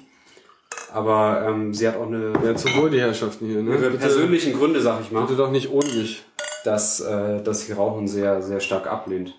Aber 0.93 1.45
ähm, 1.47 1.73
sie 1.73 1.87
hat 1.87 1.97
auch 1.97 2.07
eine 2.07 2.33
Ja, 2.45 2.57
zum 2.57 2.75
Wohl 2.77 2.91
die 2.91 3.01
Herrschaften 3.01 3.47
hier, 3.47 3.63
ne? 3.63 3.77
ihre 3.77 3.91
persönlichen 3.93 4.55
Gründe, 4.59 4.81
sag 4.81 5.01
ich 5.03 5.13
mal, 5.13 5.21
bitte 5.23 5.37
doch 5.37 5.51
nicht 5.51 5.71
ohne 5.71 5.87
mich. 5.93 6.25
dass, 6.65 7.01
äh, 7.01 7.43
dass 7.43 7.61
sie 7.67 7.73
Rauchen 7.73 8.09
sehr, 8.09 8.43
sehr 8.43 8.61
stark 8.61 8.87
ablehnt. 8.87 9.35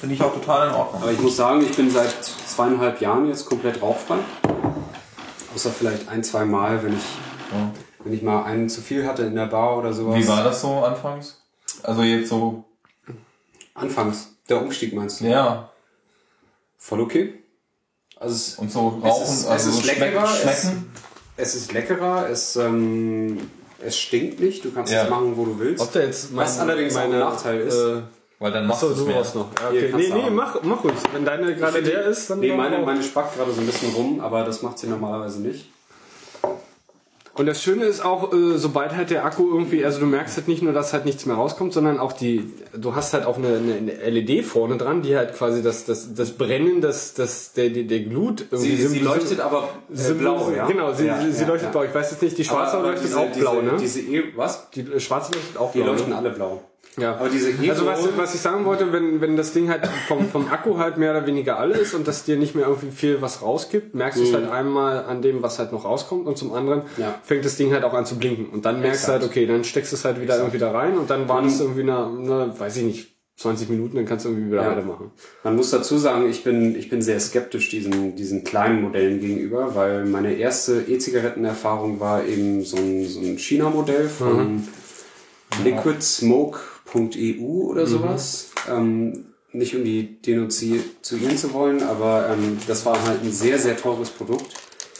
Finde 0.00 0.14
ich 0.14 0.22
auch 0.22 0.32
total 0.32 0.68
in 0.68 0.74
Ordnung. 0.74 1.02
Aber 1.02 1.10
ich 1.12 1.20
muss 1.20 1.36
sagen, 1.36 1.60
ich 1.62 1.74
bin 1.76 1.90
seit 1.90 2.12
zweieinhalb 2.22 3.00
Jahren 3.00 3.26
jetzt 3.28 3.46
komplett 3.46 3.82
rauchfrei. 3.82 4.18
Außer 5.54 5.70
vielleicht 5.70 6.08
ein, 6.08 6.22
zwei 6.22 6.44
Mal, 6.44 6.82
wenn 6.84 6.92
ich, 6.94 7.04
Ja. 7.52 7.70
wenn 8.04 8.12
ich 8.12 8.22
mal 8.22 8.44
einen 8.44 8.68
zu 8.68 8.80
viel 8.80 9.06
hatte 9.06 9.22
in 9.24 9.34
der 9.34 9.46
Bar 9.46 9.78
oder 9.78 9.92
sowas. 9.92 10.16
Wie 10.16 10.28
war 10.28 10.44
das 10.44 10.60
so 10.60 10.84
anfangs? 10.84 11.42
Also 11.82 12.02
jetzt 12.02 12.28
so, 12.28 12.64
Anfangs. 13.76 14.28
Der 14.48 14.60
Umstieg 14.60 14.94
meinst 14.94 15.20
du? 15.20 15.26
ja. 15.26 15.70
Voll 16.78 17.00
okay. 17.00 17.34
Also 18.18 18.34
es, 18.34 18.54
Und 18.58 18.70
so 18.70 18.88
rauchen, 18.88 19.22
es 19.22 19.30
ist, 19.40 19.46
also 19.46 19.70
es 19.70 19.76
ist 19.76 19.82
so 19.82 19.88
leckerer, 19.92 20.26
schmecken. 20.26 20.92
es, 21.36 21.46
es 21.48 21.54
ist 21.54 21.72
leckerer, 21.72 22.28
es, 22.30 22.56
ähm, 22.56 23.50
es 23.80 23.98
stinkt 23.98 24.40
nicht, 24.40 24.64
du 24.64 24.72
kannst 24.72 24.92
Ja. 24.92 25.04
es 25.04 25.10
machen, 25.10 25.36
wo 25.36 25.44
du 25.46 25.58
willst. 25.58 25.82
Ob 25.82 25.92
da 25.92 26.00
jetzt 26.00 26.34
Was 26.36 26.58
allerdings 26.58 26.96
auch 26.96 27.00
ein 27.02 27.10
Nachteil 27.18 27.60
ist. 27.60 27.74
Äh, 27.74 28.02
Weil 28.38 28.52
dann 28.52 28.66
machst 28.66 28.84
achso, 28.84 28.94
du 28.94 29.12
brauchst 29.12 29.34
noch. 29.34 29.48
Ja, 29.60 29.68
okay. 29.68 29.92
Nee, 29.96 30.10
nee, 30.12 30.30
mach, 30.30 30.62
mach 30.62 30.84
ruhig. 30.84 30.94
Wenn 31.12 31.24
deine 31.24 31.54
gerade 31.56 31.82
der 31.82 32.04
ist, 32.04 32.30
dann 32.30 32.40
Nee, 32.40 32.54
meine, 32.54 32.78
meine 32.78 33.02
spackt 33.02 33.36
gerade 33.36 33.52
so 33.52 33.60
ein 33.60 33.66
bisschen 33.66 33.92
rum, 33.94 34.20
aber 34.20 34.44
das 34.44 34.62
macht 34.62 34.78
sie 34.78 34.86
normalerweise 34.86 35.40
nicht. 35.40 35.70
Und 37.36 37.46
das 37.46 37.62
Schöne 37.62 37.84
ist 37.84 38.04
auch, 38.04 38.32
äh, 38.32 38.56
sobald 38.56 38.96
halt 38.96 39.10
der 39.10 39.24
Akku 39.24 39.46
irgendwie, 39.52 39.84
also 39.84 40.00
du 40.00 40.06
merkst 40.06 40.36
halt 40.36 40.48
nicht 40.48 40.62
nur, 40.62 40.72
dass 40.72 40.92
halt 40.92 41.04
nichts 41.04 41.26
mehr 41.26 41.36
rauskommt, 41.36 41.72
sondern 41.72 41.98
auch 41.98 42.12
die, 42.12 42.50
du 42.76 42.94
hast 42.94 43.12
halt 43.12 43.26
auch 43.26 43.36
eine, 43.36 43.48
eine 43.56 43.92
LED 44.10 44.44
vorne 44.44 44.76
dran, 44.78 45.02
die 45.02 45.16
halt 45.16 45.34
quasi 45.34 45.62
das, 45.62 45.84
das, 45.84 46.14
das 46.14 46.30
Brennen, 46.32 46.80
das, 46.80 47.12
das, 47.14 47.52
der, 47.52 47.68
der, 47.70 47.82
der 47.84 48.00
Glut 48.00 48.46
irgendwie 48.50 48.76
Sie, 48.76 48.86
sie 48.88 48.98
leuchtet 49.00 49.40
aber 49.40 49.68
äh, 49.94 50.12
blau, 50.14 50.50
ja? 50.50 50.66
Genau, 50.66 50.92
sie, 50.94 51.06
ja, 51.06 51.20
sie, 51.20 51.30
sie 51.32 51.42
ja, 51.42 51.48
leuchtet 51.48 51.72
blau. 51.72 51.82
Ich 51.84 51.94
weiß 51.94 52.10
jetzt 52.12 52.22
nicht, 52.22 52.38
die 52.38 52.44
schwarze 52.44 52.72
Aber- 52.78 52.84
aber 52.84 52.88
leuchtet 52.92 53.08
diese- 53.08 53.18
auch 53.20 53.30
blau, 53.32 53.60
diese, 53.60 53.72
ne? 53.72 53.78
Diese 53.80 54.00
e 54.00 54.22
was? 54.34 54.70
die 54.70 54.80
äh, 54.80 54.98
schwarze 55.00 55.32
leuchtet 55.32 55.56
auch 55.58 55.72
Die 55.72 55.78
blau. 55.82 55.92
leuchten 55.92 56.10
ne? 56.10 56.16
alle 56.16 56.30
blau. 56.30 56.62
Ja. 56.98 57.16
Aber 57.16 57.28
diese 57.28 57.50
e 57.50 57.70
also 57.70 57.84
was, 57.84 58.08
was 58.16 58.34
ich 58.34 58.40
sagen 58.40 58.64
wollte, 58.64 58.92
wenn, 58.92 59.20
wenn 59.20 59.36
das 59.36 59.52
Ding 59.52 59.68
halt 59.68 59.86
vom, 60.08 60.28
vom 60.28 60.48
Akku 60.48 60.78
halt 60.78 60.96
mehr 60.96 61.10
oder 61.10 61.26
weniger 61.26 61.58
alle 61.58 61.74
ist 61.76 61.94
und 61.94 62.08
dass 62.08 62.24
dir 62.24 62.36
nicht 62.36 62.54
mehr 62.54 62.66
irgendwie 62.66 62.90
viel 62.90 63.20
was 63.20 63.42
rausgibt, 63.42 63.94
merkst 63.94 64.18
du 64.18 64.24
es 64.24 64.32
halt 64.32 64.50
einmal 64.50 65.04
an 65.04 65.20
dem, 65.20 65.42
was 65.42 65.58
halt 65.58 65.72
noch 65.72 65.84
rauskommt 65.84 66.26
und 66.26 66.38
zum 66.38 66.54
anderen 66.54 66.82
Ja. 66.96 67.14
fängt 67.22 67.44
das 67.44 67.56
Ding 67.56 67.72
halt 67.72 67.84
auch 67.84 67.92
an 67.94 68.06
zu 68.06 68.16
blinken 68.16 68.46
und 68.48 68.64
dann 68.64 68.80
merkst 68.80 69.02
Exakt. 69.04 69.18
du 69.18 69.22
halt, 69.26 69.30
okay, 69.30 69.46
dann 69.46 69.64
steckst 69.64 69.92
du 69.92 69.96
es 69.96 70.04
halt 70.04 70.20
wieder 70.20 70.38
irgendwie 70.38 70.58
da 70.58 70.70
rein 70.70 70.96
und 70.96 71.10
dann 71.10 71.28
wartest 71.28 71.60
du 71.60 71.64
irgendwie 71.64 71.82
eine, 71.82 72.06
eine, 72.06 72.54
weiß 72.58 72.76
ich 72.78 72.82
nicht, 72.84 73.16
20 73.36 73.68
Minuten, 73.68 73.96
dann 73.96 74.06
kannst 74.06 74.24
du 74.24 74.30
irgendwie 74.30 74.52
wieder 74.52 74.62
Ja. 74.62 74.70
weitermachen. 74.70 75.10
Man 75.44 75.56
muss 75.56 75.68
dazu 75.70 75.98
sagen, 75.98 76.26
ich 76.30 76.42
bin, 76.42 76.74
ich 76.74 76.88
bin 76.88 77.02
sehr 77.02 77.20
skeptisch 77.20 77.68
diesen, 77.68 78.16
diesen 78.16 78.44
kleinen 78.44 78.80
Modellen 78.80 79.20
gegenüber, 79.20 79.74
weil 79.74 80.06
meine 80.06 80.32
erste 80.32 80.80
E-Zigarettenerfahrung 80.88 82.00
war 82.00 82.24
eben 82.24 82.64
so 82.64 82.78
ein, 82.78 83.06
so 83.06 83.20
ein 83.20 83.36
China-Modell 83.38 84.08
von 84.08 84.66
liquidsmoke.eu 86.94 87.70
oder 87.70 87.86
sowas. 87.86 88.50
Ähm, 88.70 89.26
nicht 89.52 89.74
um 89.74 89.84
die 89.84 90.20
denunzieren 90.20 90.84
zu 91.02 91.52
wollen, 91.54 91.82
aber 91.82 92.28
ähm, 92.30 92.58
das 92.66 92.84
war 92.84 93.02
halt 93.06 93.22
ein 93.22 93.32
sehr, 93.32 93.58
sehr 93.58 93.76
teures 93.76 94.10
Produkt 94.10 94.52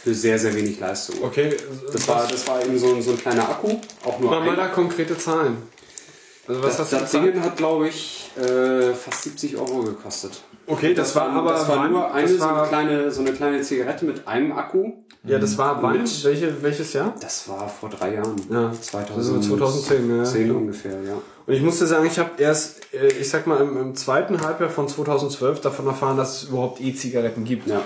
für 0.02 0.14
sehr, 0.14 0.38
sehr 0.38 0.54
wenig 0.54 0.78
Leistung. 0.80 1.16
Okay, 1.22 1.54
Das 1.92 2.08
war, 2.08 2.26
das 2.26 2.46
war 2.48 2.64
eben 2.64 2.78
so, 2.78 2.94
ein- 2.94 3.02
so 3.02 3.10
ein 3.10 3.18
kleiner 3.18 3.48
Akku, 3.48 3.76
auch 4.04 4.18
nur 4.18 4.30
mal, 4.30 4.40
mal 4.46 4.56
da 4.56 4.68
konkrete 4.68 5.18
Zahlen. 5.18 5.56
Also 6.48 6.62
was 6.62 6.76
Das, 6.76 6.92
hast 6.92 6.92
du 6.92 7.18
das? 7.18 7.32
Ding 7.32 7.42
hat, 7.42 7.56
glaube 7.56 7.88
ich, 7.88 8.30
äh, 8.36 8.92
fast 8.94 9.22
70 9.24 9.56
Euro 9.56 9.82
gekostet. 9.82 10.40
Okay, 10.66 10.94
das, 10.94 11.14
war 11.14 11.28
aber 11.30 11.52
das 11.52 11.68
war 11.68 11.88
nur 11.88 12.12
eine 12.12 12.28
das 12.28 12.38
so, 12.38 12.44
eine 12.48 12.66
kleine, 12.68 13.10
so 13.10 13.20
eine 13.20 13.32
kleine 13.32 13.62
Zigarette 13.62 14.04
mit 14.04 14.26
einem 14.26 14.52
Akku. 14.52 14.92
Ja, 15.24 15.38
das 15.38 15.58
war 15.58 15.82
wann? 15.82 16.04
Welche, 16.22 16.62
welches 16.62 16.92
Jahr? 16.92 17.14
Das 17.20 17.48
war 17.48 17.68
vor 17.68 17.88
drei 17.88 18.14
Jahren. 18.14 18.36
Ja. 18.50 18.72
2000, 18.80 19.16
Also 19.16 19.40
2010, 19.56 20.16
ja. 20.18 20.24
10 20.24 20.50
ungefähr, 20.52 21.02
ja. 21.02 21.14
Und 21.46 21.52
ich 21.54 21.62
musste 21.62 21.86
sagen, 21.86 22.06
ich 22.06 22.18
habe 22.18 22.30
erst, 22.38 22.92
äh, 22.94 23.08
ich 23.08 23.28
sag 23.28 23.46
mal, 23.46 23.60
im, 23.60 23.76
im 23.76 23.94
zweiten 23.96 24.40
Halbjahr 24.40 24.70
von 24.70 24.88
2012 24.88 25.60
davon 25.60 25.86
erfahren, 25.86 26.16
dass 26.16 26.42
es 26.42 26.48
überhaupt 26.48 26.80
E-Zigaretten 26.80 27.44
gibt. 27.44 27.66
Ja. 27.68 27.82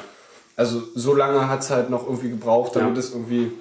Also 0.57 0.83
so 0.95 1.15
lange 1.15 1.49
hat 1.49 1.61
es 1.61 1.71
halt 1.71 1.89
noch 1.89 2.07
irgendwie 2.07 2.29
gebraucht, 2.31 2.77
damit 2.77 2.95
Ja. 2.95 3.01
es 3.01 3.13
irgendwie 3.13 3.53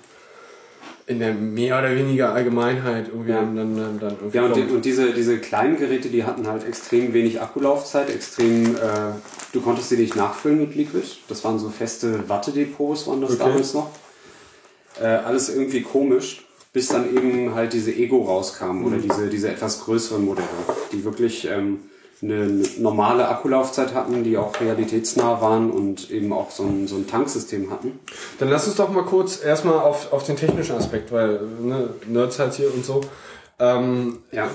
in 1.09 1.17
der 1.17 1.33
mehr 1.33 1.79
oder 1.79 1.95
weniger 1.95 2.33
Allgemeinheit 2.33 3.07
irgendwie 3.07 3.31
Ja. 3.31 3.37
dann, 3.41 3.55
dann, 3.55 3.99
dann, 3.99 4.11
irgendwie 4.19 4.37
Ja, 4.37 4.45
und, 4.45 4.55
die, 4.55 4.61
und 4.61 4.85
diese, 4.85 5.11
diese 5.11 5.39
kleinen 5.39 5.75
Geräte, 5.75 6.09
die 6.09 6.23
hatten 6.23 6.47
halt 6.47 6.63
extrem 6.67 7.13
wenig 7.13 7.41
Akkulaufzeit, 7.41 8.11
extrem, 8.11 8.75
äh, 8.75 8.79
du 9.51 9.59
konntest 9.59 9.89
sie 9.89 9.97
nicht 9.97 10.15
nachfüllen 10.15 10.59
mit 10.59 10.75
Liquid. 10.75 11.03
Das 11.27 11.43
waren 11.43 11.57
so 11.57 11.69
feste 11.69 12.29
Wattedepots, 12.29 13.07
waren 13.07 13.21
das 13.21 13.31
Okay. 13.31 13.39
damals 13.39 13.73
noch. 13.73 13.89
Äh, 15.01 15.05
alles 15.07 15.49
irgendwie 15.49 15.81
komisch, 15.81 16.45
bis 16.73 16.89
dann 16.89 17.09
eben 17.15 17.55
halt 17.55 17.73
diese 17.73 17.91
Ego 17.91 18.25
rauskam 18.25 18.85
oder 18.85 18.97
diese, 18.97 19.29
diese 19.29 19.49
etwas 19.49 19.81
größeren 19.85 20.23
Modelle, 20.23 20.47
die 20.91 21.03
wirklich 21.03 21.47
ähm, 21.49 21.79
eine 22.21 22.61
normale 22.77 23.27
Akkulaufzeit 23.29 23.93
hatten, 23.93 24.23
die 24.23 24.37
auch 24.37 24.59
realitätsnah 24.59 25.39
waren 25.41 25.71
und 25.71 26.11
eben 26.11 26.33
auch 26.33 26.51
so 26.51 26.63
ein, 26.63 26.87
so 26.87 26.95
ein 26.97 27.07
Tanksystem 27.07 27.71
hatten. 27.71 27.99
Dann 28.39 28.49
lass 28.49 28.67
uns 28.67 28.75
doch 28.75 28.89
mal 28.89 29.05
kurz 29.05 29.41
erstmal 29.43 29.75
auf, 29.79 30.11
auf 30.11 30.25
den 30.25 30.35
technischen 30.35 30.75
Aspekt, 30.75 31.11
weil 31.11 31.39
ne, 31.61 31.89
Nerds 32.07 32.39
halt 32.39 32.53
hier 32.55 32.73
und 32.73 32.83
so. 32.85 33.01
Ähm, 33.61 34.19
Ja. 34.31 34.49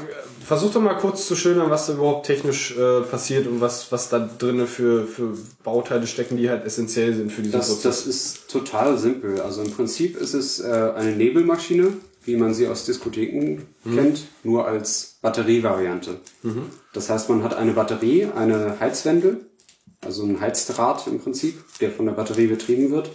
Versuch 0.47 0.73
doch 0.73 0.81
mal 0.83 0.95
kurz 0.99 1.27
zu 1.27 1.37
schildern, 1.37 1.71
was 1.71 1.87
da 1.87 1.95
überhaupt 1.95 2.27
technisch 2.27 2.77
äh, 2.77 3.01
passiert 3.01 3.47
und 3.47 3.63
was, 3.63 3.91
was 3.91 4.11
da 4.11 4.19
drinnen 4.39 4.67
für, 4.67 5.07
für 5.07 5.35
Bauteile 5.63 6.07
stecken, 6.07 6.37
die 6.37 6.51
halt 6.51 6.67
essentiell 6.67 7.15
sind 7.15 7.33
für 7.33 7.41
diesen 7.41 7.59
Das, 7.59 7.69
Prozess. 7.69 8.05
das 8.05 8.07
ist 8.07 8.49
total 8.51 8.99
simpel. 8.99 9.41
Also 9.41 9.63
im 9.63 9.71
Prinzip 9.71 10.19
ist 10.19 10.35
es 10.35 10.61
äh, 10.61 10.93
eine 10.97 11.13
Nebelmaschine, 11.13 11.95
wie 12.25 12.37
man 12.37 12.55
sie 12.55 12.69
aus 12.69 12.85
Diskotheken 12.85 13.63
kennt, 13.85 14.25
nur 14.43 14.67
als 14.67 15.19
Batterievariante. 15.23 16.21
Das 16.93 17.11
heißt, 17.11 17.29
man 17.31 17.43
hat 17.43 17.55
eine 17.55 17.73
Batterie, 17.73 18.27
eine 18.35 18.79
Heizwende, 18.81 19.39
also 20.01 20.25
ein 20.25 20.41
Heizdraht 20.41 21.07
im 21.07 21.21
Prinzip, 21.21 21.63
der 21.81 21.91
von 21.91 22.07
der 22.07 22.13
Batterie 22.13 22.47
betrieben 22.47 22.91
wird, 22.91 23.11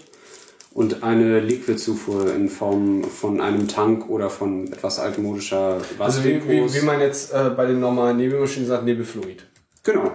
und 0.72 1.02
eine 1.04 1.40
Liquidzufuhr 1.40 2.34
in 2.34 2.48
Form 2.50 3.04
von 3.04 3.42
einem 3.42 3.68
Tank 3.68 4.08
oder 4.10 4.30
von 4.30 4.72
etwas 4.72 5.00
altmodischer 5.00 5.82
also 5.98 6.24
wie, 6.24 6.42
wie, 6.48 6.74
wie 6.74 6.86
man 6.86 7.00
jetzt 7.00 7.34
äh, 7.34 7.50
bei 7.56 7.66
den 7.66 7.80
normalen 7.80 8.18
Nebelmaschinen 8.18 8.68
sagt, 8.68 8.86
Nebelfluid. 8.86 9.46
Genau. 9.84 10.12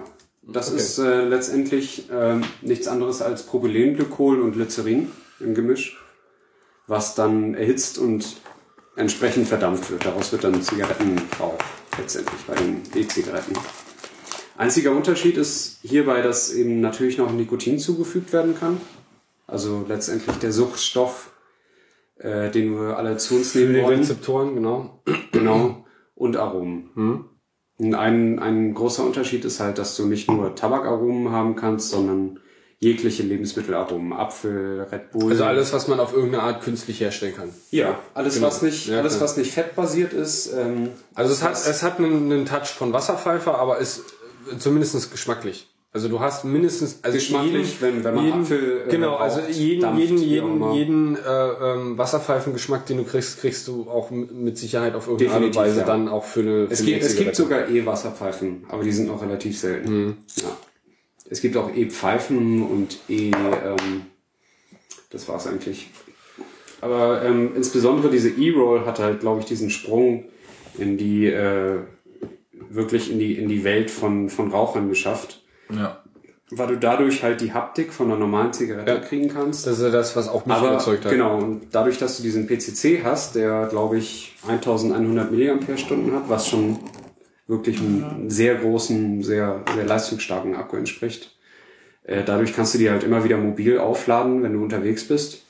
Das 0.47 0.69
Okay. 0.69 0.77
ist 0.77 0.97
äh, 0.99 1.23
letztendlich 1.25 2.07
ähm, 2.11 2.43
nichts 2.61 2.87
anderes 2.87 3.21
als 3.21 3.43
Propylenglykol 3.43 4.41
und 4.41 4.53
Glycerin 4.53 5.11
im 5.39 5.55
Gemisch, 5.55 5.97
was 6.87 7.15
dann 7.15 7.55
erhitzt 7.55 7.97
und 7.97 8.37
entsprechend 8.95 9.47
verdampft 9.47 9.91
wird. 9.91 10.05
Daraus 10.05 10.31
wird 10.31 10.43
dann 10.43 10.61
Zigarettenrauch 10.61 11.57
letztendlich 11.97 12.41
bei 12.47 12.55
den 12.55 12.81
E-Zigaretten. 12.95 13.53
Einziger 14.57 14.91
Unterschied 14.91 15.37
ist 15.37 15.79
hierbei, 15.81 16.21
dass 16.21 16.53
eben 16.53 16.79
natürlich 16.79 17.17
noch 17.17 17.31
Nikotin 17.31 17.77
zugefügt 17.77 18.31
werden 18.31 18.57
kann. 18.57 18.79
Also 19.47 19.85
letztendlich 19.87 20.37
der 20.37 20.51
Suchtstoff, 20.51 21.31
äh, 22.17 22.49
den 22.49 22.79
wir 22.79 22.97
alle 22.97 23.17
zu 23.17 23.35
uns 23.35 23.53
nehmen 23.53 23.73
die 23.75 23.81
wollen. 23.83 23.99
Rezeptoren, 23.99 24.55
genau. 24.55 25.01
Genau. 25.31 25.85
Und 26.15 26.37
Aromen. 26.37 26.89
Und 27.77 27.93
ein, 27.95 28.39
ein 28.39 28.73
großer 28.73 29.03
Unterschied 29.03 29.43
ist 29.43 29.59
halt, 29.59 29.77
dass 29.77 29.97
du 29.97 30.05
nicht 30.05 30.31
nur 30.31 30.55
Tabakaromen 30.55 31.31
haben 31.33 31.57
kannst, 31.57 31.89
sondern 31.89 32.39
jegliche 32.79 33.23
Lebensmittelaromen. 33.23 34.13
Apfel, 34.13 34.85
Red 34.91 35.11
Bull. 35.11 35.31
Also 35.31 35.43
alles, 35.45 35.73
was 35.73 35.87
man 35.87 35.99
auf 35.99 36.13
irgendeine 36.13 36.43
Art 36.43 36.63
künstlich 36.63 36.99
herstellen 36.99 37.35
kann. 37.35 37.49
Ja, 37.71 37.99
alles, 38.13 38.35
Genau. 38.35 38.47
was 38.47 38.61
nicht, 38.61 38.87
Ja, 38.87 38.99
alles, 38.99 39.19
was 39.21 39.37
nicht 39.37 39.51
fettbasiert 39.51 40.13
ist. 40.13 40.53
Ähm, 40.53 40.89
Also 41.13 41.33
es 41.33 41.41
hat, 41.43 41.53
es 41.53 41.83
hat 41.83 41.99
einen, 41.99 42.31
einen 42.31 42.45
Touch 42.45 42.67
von 42.67 42.93
Wasserpfeife, 42.93 43.55
aber 43.55 43.77
ist 43.79 44.01
äh, 44.53 44.57
zumindest 44.57 45.11
geschmacklich. 45.11 45.67
Also 45.93 46.09
du 46.09 46.19
hast 46.19 46.43
mindestens 46.43 46.99
also 47.03 47.15
Geschmacklich, 47.17 47.77
wenn- 47.79 48.03
wenn 48.03 48.15
man 48.15 48.41
Apfel, 48.41 48.81
äh, 48.85 48.91
genau 48.91 49.15
also 49.15 49.39
jeden 49.49 49.81
dampft, 49.81 50.01
jeden 50.19 50.61
auch 50.61 50.73
jeden 50.73 51.15
jeden 51.15 51.15
äh, 51.15 51.19
ähm, 51.21 51.97
Wasserpfeifengeschmack, 51.97 52.85
den 52.85 52.97
du 52.97 53.03
kriegst, 53.05 53.39
kriegst 53.39 53.65
du 53.69 53.89
auch 53.89 54.11
mit 54.11 54.57
Sicherheit 54.57 54.93
auf 54.95 55.07
irgendeine 55.07 55.33
Art 55.35 55.43
und 55.45 55.55
Weise 55.55 55.79
ja. 55.79 55.85
dann 55.85 56.09
auch 56.09 56.25
für 56.25 56.41
eine. 56.41 56.67
Für 56.67 56.73
es, 56.73 56.81
eine 56.81 56.91
gibt, 56.91 57.03
es 57.03 57.15
gibt 57.15 57.35
sogar 57.37 57.69
E-Wasserpfeifen, 57.69 58.65
aber 58.67 58.83
die 58.83 58.91
sind 58.91 59.07
noch 59.07 59.21
relativ 59.21 59.57
selten. 59.57 59.89
Mhm. 60.07 60.17
Ja. 60.35 60.57
Es 61.29 61.41
gibt 61.41 61.57
auch 61.57 61.73
E-Pfeifen 61.75 62.63
und 62.63 62.99
E... 63.09 63.31
Ähm, 63.31 64.03
das 65.09 65.27
war's 65.27 65.47
eigentlich. 65.47 65.89
Aber 66.81 67.23
ähm, 67.23 67.51
insbesondere 67.55 68.09
diese 68.11 68.29
E-Roll 68.29 68.85
hat 68.85 68.99
halt, 68.99 69.21
glaube 69.21 69.39
ich, 69.39 69.45
diesen 69.45 69.69
Sprung 69.69 70.25
in 70.77 70.97
die 70.97 71.25
äh, 71.27 71.79
wirklich 72.69 73.11
in 73.11 73.17
die 73.19 73.37
in 73.37 73.47
die 73.47 73.63
Welt 73.63 73.89
von 73.89 74.29
von 74.29 74.51
Rauchern 74.51 74.89
geschafft, 74.89 75.41
Ja. 75.73 76.03
weil 76.51 76.67
du 76.67 76.77
dadurch 76.77 77.23
halt 77.23 77.39
die 77.39 77.53
Haptik 77.53 77.93
von 77.93 78.07
einer 78.07 78.19
normalen 78.19 78.51
Zigarette 78.51 78.91
Ja. 78.91 78.99
kriegen 78.99 79.29
kannst. 79.29 79.65
Das 79.65 79.77
ist 79.77 79.83
ja 79.83 79.89
das, 79.89 80.15
was 80.17 80.27
auch 80.27 80.45
mich 80.45 80.55
Aber 80.55 80.67
überzeugt 80.71 81.05
hat. 81.05 81.11
genau, 81.11 81.37
und 81.37 81.67
dadurch, 81.71 81.97
dass 81.97 82.17
du 82.17 82.23
diesen 82.23 82.45
PCC 82.47 83.03
hast, 83.03 83.35
der 83.35 83.67
glaube 83.67 83.97
ich 83.97 84.35
1100 84.47 85.31
mAh 85.31 86.17
hat, 86.17 86.29
was 86.29 86.49
schon 86.49 86.79
wirklich 87.47 87.79
einem 87.79 88.29
sehr 88.29 88.55
großen, 88.55 89.23
sehr, 89.23 89.63
sehr 89.75 89.85
leistungsstarken 89.85 90.55
Akku 90.55 90.77
entspricht. 90.77 91.35
Äh, 92.03 92.23
dadurch 92.25 92.53
kannst 92.53 92.73
du 92.73 92.77
die 92.77 92.89
halt 92.89 93.03
immer 93.03 93.23
wieder 93.23 93.37
mobil 93.37 93.79
aufladen, 93.79 94.43
wenn 94.43 94.53
du 94.53 94.63
unterwegs 94.63 95.07
bist. 95.07 95.45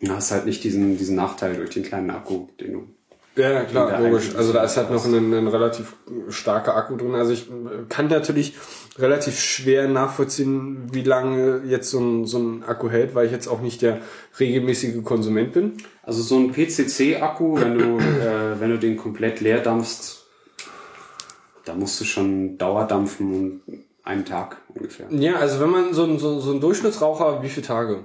Und 0.00 0.10
hast 0.10 0.32
halt 0.32 0.46
nicht 0.46 0.64
diesen, 0.64 0.98
diesen 0.98 1.16
Nachteil 1.16 1.54
durch 1.54 1.70
den 1.70 1.84
kleinen 1.84 2.10
Akku, 2.10 2.48
den 2.60 2.72
du 2.72 2.88
Ja, 3.36 3.62
klar, 3.62 4.00
logisch. 4.00 4.34
Also 4.34 4.52
da 4.52 4.64
ist 4.64 4.76
halt 4.76 4.90
noch 4.90 5.04
ein, 5.04 5.32
ein 5.32 5.46
relativ 5.46 5.94
starker 6.28 6.76
Akku 6.76 6.96
drin. 6.96 7.14
Also 7.14 7.32
ich 7.32 7.48
äh, 7.48 7.84
kann 7.88 8.08
natürlich 8.08 8.54
relativ 8.98 9.38
schwer 9.38 9.88
nachvollziehen, 9.88 10.88
wie 10.92 11.02
lange 11.02 11.62
jetzt 11.66 11.90
so 11.90 12.00
ein, 12.00 12.26
so 12.26 12.38
ein 12.38 12.64
Akku 12.64 12.90
hält, 12.90 13.14
weil 13.14 13.26
ich 13.26 13.32
jetzt 13.32 13.48
auch 13.48 13.60
nicht 13.60 13.80
der 13.80 14.00
regelmäßige 14.40 15.04
Konsument 15.04 15.52
bin. 15.52 15.74
Also 16.02 16.22
so 16.22 16.36
ein 16.36 16.52
PCC-Akku, 16.52 17.60
wenn 17.60 17.78
du, 17.78 17.98
äh, 17.98 18.60
wenn 18.60 18.70
du 18.70 18.78
den 18.78 18.96
komplett 18.96 19.40
leer 19.40 19.60
dampfst, 19.60 20.21
da 21.64 21.74
musst 21.74 22.00
du 22.00 22.04
schon 22.04 22.58
Dauerdampfen 22.58 23.34
und 23.34 23.84
einen 24.02 24.24
Tag 24.24 24.58
ungefähr. 24.74 25.06
Ja, 25.10 25.36
also 25.36 25.60
wenn 25.60 25.70
man 25.70 25.94
so 25.94 26.04
ein, 26.04 26.18
so, 26.18 26.40
so 26.40 26.52
ein 26.52 26.60
Durchschnittsraucher, 26.60 27.42
wie 27.42 27.48
viele 27.48 27.66
Tage? 27.66 28.04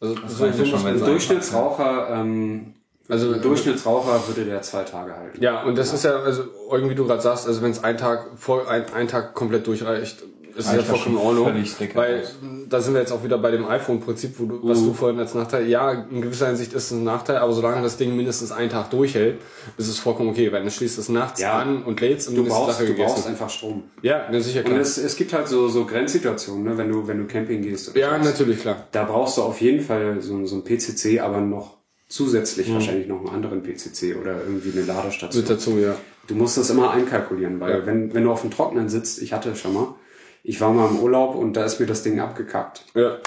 Also 0.00 0.16
so, 0.26 0.46
ja 0.46 0.52
schon, 0.52 0.66
so, 0.66 0.84
wenn 0.84 0.94
Ein 0.94 1.04
Durchschnittsraucher, 1.04 2.08
ähm, 2.10 2.74
also 3.08 3.32
ein 3.32 3.42
Durchschnittsraucher 3.42 4.26
würde 4.26 4.44
der 4.44 4.62
zwei 4.62 4.84
Tage 4.84 5.16
halten. 5.16 5.42
Ja, 5.42 5.62
und 5.62 5.76
das 5.76 5.92
ist 5.92 6.04
ja, 6.04 6.16
also 6.16 6.44
irgendwie 6.70 6.94
du 6.94 7.06
gerade 7.06 7.20
sagst, 7.20 7.46
also 7.46 7.62
wenn 7.62 7.70
es 7.70 7.84
ein 7.84 7.98
Tag 7.98 8.30
voll 8.36 8.66
ein, 8.66 8.84
ein 8.94 9.08
Tag 9.08 9.34
komplett 9.34 9.66
durchreicht, 9.66 10.24
ist 10.56 10.72
ja 10.72 10.82
vollkommen 10.82 11.16
in 11.16 11.22
Ordnung. 11.22 11.64
Weil 11.94 12.20
aus. 12.20 12.36
da 12.68 12.80
sind 12.80 12.94
wir 12.94 13.00
jetzt 13.00 13.12
auch 13.12 13.22
wieder 13.24 13.38
bei 13.38 13.50
dem 13.50 13.64
iPhone-Prinzip, 13.66 14.34
wo 14.38 14.44
du, 14.46 14.60
was 14.62 14.80
Mhm. 14.80 14.86
du 14.86 14.94
vorhin 14.94 15.18
als 15.20 15.34
Nachteil, 15.34 15.66
ja, 15.68 15.92
in 16.10 16.20
gewisser 16.22 16.46
Hinsicht 16.48 16.72
ist 16.72 16.84
es 16.86 16.90
ein 16.92 17.04
Nachteil, 17.04 17.36
aber 17.38 17.52
solange 17.52 17.82
das 17.82 17.96
Ding 17.96 18.16
mindestens 18.16 18.52
einen 18.52 18.70
Tag 18.70 18.90
durchhält, 18.90 19.40
ist 19.78 19.88
es 19.88 19.98
vollkommen 19.98 20.30
okay, 20.30 20.50
weil 20.52 20.62
dann 20.62 20.70
schließt 20.70 20.98
es 20.98 21.08
nachts 21.08 21.40
Ja. 21.40 21.58
an 21.58 21.82
und 21.82 22.00
lädst 22.00 22.28
und 22.28 22.36
Du 22.36 22.44
brauchst, 22.44 22.80
du 22.80 22.94
brauchst 22.94 23.26
einfach 23.26 23.50
Strom. 23.50 23.84
Ja, 24.02 24.28
ne, 24.30 24.40
sicher 24.40 24.60
Und 24.60 24.66
klar. 24.66 24.80
es, 24.80 24.98
es 24.98 25.16
gibt 25.16 25.32
halt 25.32 25.48
so, 25.48 25.68
so 25.68 25.84
Grenzsituationen, 25.84 26.64
ne? 26.64 26.78
wenn 26.78 26.90
du, 26.90 27.06
wenn 27.06 27.18
du 27.18 27.26
Camping 27.26 27.62
gehst. 27.62 27.94
Ja, 27.96 28.10
sowas. 28.16 28.26
natürlich, 28.26 28.60
klar. 28.60 28.86
Da 28.92 29.04
brauchst 29.04 29.36
du 29.38 29.42
auf 29.42 29.60
jeden 29.60 29.80
Fall 29.82 30.20
so, 30.20 30.44
so 30.46 30.56
ein 30.56 30.64
PCC, 30.64 31.20
aber 31.20 31.40
noch 31.40 31.76
zusätzlich 32.08 32.68
Mhm. 32.68 32.74
wahrscheinlich 32.74 33.08
noch 33.08 33.20
einen 33.20 33.28
anderen 33.30 33.62
PCC 33.62 34.14
oder 34.20 34.36
irgendwie 34.46 34.70
eine 34.76 34.86
Ladestation. 34.86 35.40
Mit 35.42 35.50
dazu, 35.50 35.78
ja. 35.78 35.94
Du 36.26 36.34
musst 36.36 36.56
das 36.56 36.70
immer 36.70 36.90
einkalkulieren, 36.90 37.58
weil 37.58 37.70
Ja. 37.80 37.86
wenn, 37.86 38.14
wenn 38.14 38.22
du 38.24 38.30
auf 38.30 38.42
dem 38.42 38.50
Trocknen 38.50 38.88
sitzt, 38.88 39.20
ich 39.22 39.32
hatte 39.32 39.56
schon 39.56 39.74
mal, 39.74 39.94
ich 40.42 40.60
war 40.60 40.72
mal 40.72 40.88
im 40.90 40.98
Urlaub 41.00 41.34
und 41.34 41.54
da 41.54 41.64
ist 41.64 41.78
mir 41.80 41.86
das 41.86 42.02
Ding 42.02 42.20
abgekackt. 42.20 42.84
Ja. 42.94 43.18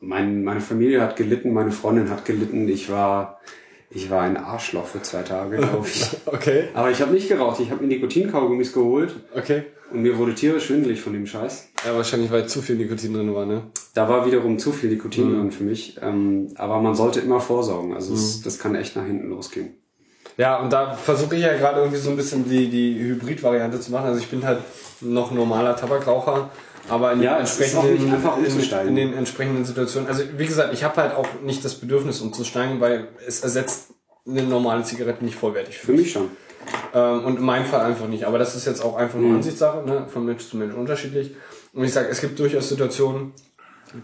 Mein, 0.00 0.44
meine 0.44 0.60
Familie 0.60 1.00
hat 1.00 1.16
gelitten, 1.16 1.52
meine 1.52 1.72
Freundin 1.72 2.10
hat 2.10 2.24
gelitten, 2.24 2.68
ich 2.68 2.90
war, 2.90 3.40
ich 3.90 4.10
war 4.10 4.22
ein 4.22 4.36
Arschloch 4.36 4.86
für 4.86 5.02
zwei 5.02 5.22
Tage, 5.22 5.56
glaube 5.56 5.86
ich. 5.88 6.06
Okay. 6.26 6.64
Aber 6.74 6.90
ich 6.90 7.00
habe 7.00 7.12
nicht 7.12 7.28
geraucht, 7.28 7.60
ich 7.60 7.70
habe 7.70 7.82
mir 7.82 7.88
Nikotinkaugummis 7.88 8.72
geholt 8.72 9.14
Okay. 9.34 9.62
und 9.90 10.02
mir 10.02 10.16
wurde 10.18 10.34
tierisch 10.34 10.66
schwindelig 10.66 11.00
von 11.00 11.12
dem 11.14 11.26
Scheiß. 11.26 11.70
Ja, 11.84 11.94
wahrscheinlich, 11.96 12.30
weil 12.30 12.46
zu 12.46 12.60
viel 12.62 12.76
Nikotin 12.76 13.14
drin 13.14 13.34
war, 13.34 13.46
ne? 13.46 13.62
Da 13.94 14.08
war 14.08 14.26
wiederum 14.26 14.58
zu 14.58 14.72
viel 14.72 14.90
Nikotin 14.90 15.28
Mhm. 15.30 15.34
drin 15.38 15.50
für 15.52 15.64
mich. 15.64 15.98
Ähm, 16.02 16.48
aber 16.56 16.80
man 16.80 16.94
sollte 16.94 17.20
immer 17.20 17.40
vorsorgen. 17.40 17.94
Also 17.94 18.12
es, 18.12 18.42
das 18.42 18.58
kann 18.58 18.74
echt 18.74 18.96
nach 18.96 19.06
hinten 19.06 19.30
losgehen. 19.30 19.74
Ja, 20.36 20.58
und 20.58 20.72
da 20.72 20.92
versuche 20.92 21.36
ich 21.36 21.42
ja 21.42 21.56
gerade 21.56 21.80
irgendwie 21.80 21.98
so 21.98 22.10
ein 22.10 22.16
bisschen 22.16 22.48
die, 22.48 22.68
die 22.68 22.98
Hybrid-Variante 22.98 23.80
zu 23.80 23.90
machen. 23.90 24.06
Also 24.06 24.20
ich 24.20 24.28
bin 24.28 24.44
halt 24.44 24.58
noch 25.00 25.30
normaler 25.30 25.76
Tabakraucher, 25.76 26.50
aber 26.88 27.12
in, 27.12 27.22
Ja, 27.22 27.34
den, 27.34 27.40
entsprechenden, 27.40 27.96
in, 27.96 28.88
in 28.88 28.96
den 28.96 29.14
entsprechenden 29.14 29.64
Situationen. 29.64 30.08
Also 30.08 30.24
wie 30.36 30.46
gesagt, 30.46 30.74
ich 30.74 30.84
habe 30.84 30.96
halt 31.00 31.14
auch 31.14 31.26
nicht 31.42 31.64
das 31.64 31.74
Bedürfnis 31.74 32.20
umzusteigen, 32.20 32.80
weil 32.80 33.08
es 33.26 33.40
ersetzt 33.40 33.90
eine 34.28 34.42
normale 34.42 34.82
Zigarette 34.82 35.24
nicht 35.24 35.36
vollwertig 35.36 35.78
für 35.78 35.86
Für 35.86 35.92
mich. 35.92 36.12
schon. 36.12 36.30
Ähm, 36.94 37.24
und 37.24 37.38
in 37.38 37.44
meinem 37.44 37.64
Fall 37.64 37.80
einfach 37.80 38.08
nicht. 38.08 38.24
Aber 38.24 38.38
das 38.38 38.54
ist 38.56 38.66
jetzt 38.66 38.84
auch 38.84 38.96
einfach 38.96 39.18
nur 39.18 39.36
Ansichtssache, 39.36 39.86
ne? 39.86 40.06
von 40.08 40.24
Mensch 40.26 40.48
zu 40.48 40.56
Mensch 40.56 40.74
unterschiedlich. 40.74 41.34
Und 41.72 41.84
ich 41.84 41.92
sage, 41.92 42.08
es 42.08 42.20
gibt 42.20 42.38
durchaus 42.38 42.68
Situationen, 42.68 43.32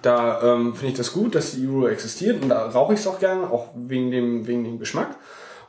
da 0.00 0.40
ähm, 0.42 0.74
finde 0.74 0.92
ich 0.92 0.98
das 0.98 1.12
gut, 1.12 1.34
dass 1.34 1.52
die 1.52 1.66
Euro 1.66 1.88
existiert 1.88 2.42
und 2.42 2.50
da 2.50 2.68
rauche 2.68 2.94
ich 2.94 3.00
es 3.00 3.06
auch 3.06 3.18
gerne, 3.18 3.50
auch 3.50 3.68
wegen 3.74 4.10
dem, 4.10 4.46
wegen 4.46 4.64
dem 4.64 4.78
Geschmack. 4.78 5.16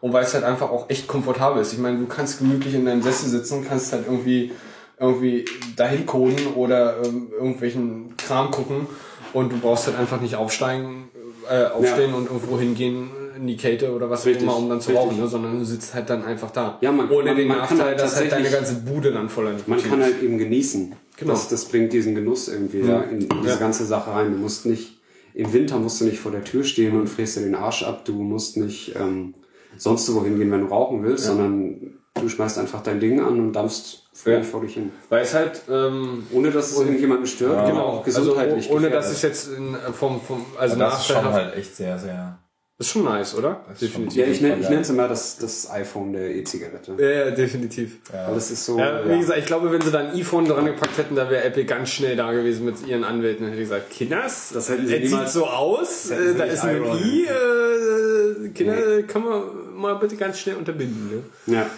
Und 0.03 0.11
weil 0.11 0.25
es 0.25 0.33
halt 0.33 0.43
einfach 0.43 0.69
auch 0.69 0.89
echt 0.89 1.07
komfortabel 1.07 1.61
ist. 1.61 1.71
Ich 1.71 1.79
meine, 1.79 1.97
du 1.97 2.07
kannst 2.07 2.39
gemütlich 2.39 2.73
in 2.73 2.83
deinem 2.85 3.01
Sessel 3.01 3.29
sitzen, 3.29 3.63
kannst 3.65 3.93
halt 3.93 4.03
irgendwie 4.05 4.51
irgendwie 4.99 5.45
dahin 5.77 6.05
coden 6.05 6.45
oder 6.55 6.97
ähm, 7.05 7.29
irgendwelchen 7.31 8.15
Kram 8.17 8.51
gucken 8.51 8.85
und 9.31 9.53
du 9.53 9.57
brauchst 9.59 9.87
halt 9.87 9.97
einfach 9.97 10.19
nicht 10.19 10.35
aufsteigen, 10.35 11.05
äh, 11.49 11.67
aufstehen 11.67 12.13
und 12.13 12.25
irgendwo 12.29 12.59
hingehen 12.59 13.09
in 13.37 13.47
die 13.47 13.55
Kälte 13.55 13.93
oder 13.93 14.09
was 14.09 14.21
auch 14.21 14.25
Richtig, 14.25 14.43
immer, 14.43 14.57
um 14.57 14.67
dann 14.69 14.81
zu 14.81 14.89
richtig. 14.91 15.07
rauchen, 15.07 15.19
ne? 15.21 15.27
sondern 15.29 15.57
du 15.59 15.63
sitzt 15.65 15.93
halt 15.93 16.09
dann 16.09 16.23
einfach 16.25 16.51
da. 16.51 16.77
Ja, 16.81 16.91
man- 16.91 17.09
Ohne 17.09 17.27
man- 17.29 17.37
den 17.37 17.47
man 17.47 17.59
kann 17.61 17.77
Nachteil, 17.77 17.95
dass 17.95 18.15
halt 18.17 18.31
deine 18.31 18.49
ganze 18.49 18.75
Bude 18.75 19.11
dann 19.13 19.29
voller 19.29 19.51
Man 19.51 19.77
Nikotin 19.77 19.89
kann 19.89 19.99
ist. 20.01 20.05
halt 20.05 20.21
eben 20.23 20.37
genießen. 20.37 20.93
Genau. 21.17 21.31
Das, 21.31 21.47
das 21.47 21.65
bringt 21.65 21.91
diesen 21.93 22.13
Genuss 22.13 22.49
irgendwie 22.49 22.81
da 22.81 23.01
in, 23.03 23.21
in 23.21 23.29
diese 23.41 23.53
Ja. 23.53 23.55
ganze 23.55 23.85
Sache 23.85 24.11
rein. 24.11 24.33
Du 24.33 24.37
musst 24.37 24.65
nicht, 24.65 24.99
im 25.33 25.51
Winter 25.53 25.79
musst 25.79 25.99
du 26.01 26.05
nicht 26.05 26.19
vor 26.19 26.31
der 26.33 26.43
Tür 26.43 26.63
stehen 26.65 26.99
und 26.99 27.07
fräst 27.07 27.37
dir 27.37 27.41
den 27.41 27.55
Arsch 27.55 27.83
ab. 27.83 28.03
Du 28.05 28.13
musst 28.13 28.57
nicht 28.57 28.95
ähm, 28.99 29.33
sonst 29.77 30.13
wohin 30.13 30.37
gehen, 30.37 30.51
wenn 30.51 30.61
du 30.61 30.67
rauchen 30.67 31.03
willst, 31.03 31.25
sondern 31.25 31.99
du 32.13 32.29
schmeißt 32.29 32.57
einfach 32.59 32.81
dein 32.83 32.99
Ding 32.99 33.19
an 33.19 33.39
und 33.39 33.53
dampfst 33.53 34.03
Ja. 34.25 34.41
vor 34.43 34.61
dich 34.61 34.75
hin. 34.75 34.91
Weil 35.09 35.23
es 35.23 35.33
halt, 35.33 35.61
ähm, 35.69 36.27
Ohne 36.31 36.51
dass 36.51 36.71
es 36.71 36.79
irgendjemanden 36.79 37.25
stört, 37.27 37.67
genau, 37.67 37.81
auch 37.85 38.03
gesundheitlich 38.03 38.65
also, 38.65 38.69
ohne 38.71 38.81
gefährdet. 38.87 38.97
dass 39.09 39.11
es 39.11 39.21
jetzt 39.23 39.47
in, 39.57 39.73
äh, 39.73 39.77
vom, 39.91 40.21
vom, 40.21 40.45
also 40.57 40.75
das 40.77 40.99
ist 40.99 41.07
schon 41.07 41.23
halt 41.25 41.55
echt 41.55 41.75
sehr, 41.75 41.97
sehr. 41.97 42.37
ist 42.79 42.89
schon 42.89 43.03
nice, 43.05 43.35
oder? 43.37 43.61
Schon- 43.79 44.09
Ja, 44.09 44.25
ich, 44.25 44.41
nenn, 44.41 44.59
ich 44.61 44.67
nenne 44.69 44.81
es 44.81 44.89
immer 44.89 45.07
das, 45.07 45.37
das 45.37 45.69
iPhone 45.71 46.11
der 46.13 46.35
E-Zigarette. 46.35 46.93
Ja, 46.97 47.09
ja, 47.25 47.31
definitiv. 47.31 47.99
Weil 48.11 48.33
das 48.35 48.51
ist 48.51 48.65
so. 48.65 48.77
Ja, 48.77 49.05
wie 49.05 49.09
ja. 49.11 49.17
gesagt, 49.17 49.39
ich 49.39 49.45
glaube, 49.45 49.71
wenn 49.71 49.81
sie 49.81 49.91
da 49.91 49.99
ein 49.99 50.11
iPhone 50.13 50.45
dran 50.45 50.65
gepackt 50.65 50.97
hätten, 50.97 51.15
da 51.15 51.29
wäre 51.29 51.43
Apple 51.45 51.65
ganz 51.65 51.89
schnell 51.89 52.15
da 52.15 52.31
gewesen 52.33 52.65
mit 52.65 52.85
ihren 52.85 53.03
Anwälten. 53.05 53.45
Hätte 53.47 53.59
gesagt, 53.59 53.89
Kinders, 53.89 54.51
Das 54.53 54.69
hätten 54.69 54.85
sie 54.87 54.95
es 54.97 55.09
sieht 55.11 55.29
so 55.29 55.45
aus, 55.47 56.09
äh, 56.11 56.35
da 56.35 56.43
ist 56.43 56.63
ein. 56.63 56.83
I, 56.83 57.25
äh, 57.25 58.49
Kinder, 58.49 59.03
kann 59.03 59.23
man 59.23 59.43
mal 59.83 59.95
bitte 59.95 60.15
ganz 60.15 60.39
schnell 60.39 60.55
unterbinden. 60.55 61.23
Ne? 61.45 61.55
ja. 61.55 61.69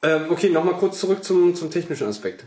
Ähm, 0.00 0.26
okay, 0.30 0.48
nochmal 0.48 0.74
kurz 0.74 1.00
zurück 1.00 1.24
zum, 1.24 1.56
zum 1.56 1.72
technischen 1.72 2.06
Aspekt. 2.06 2.44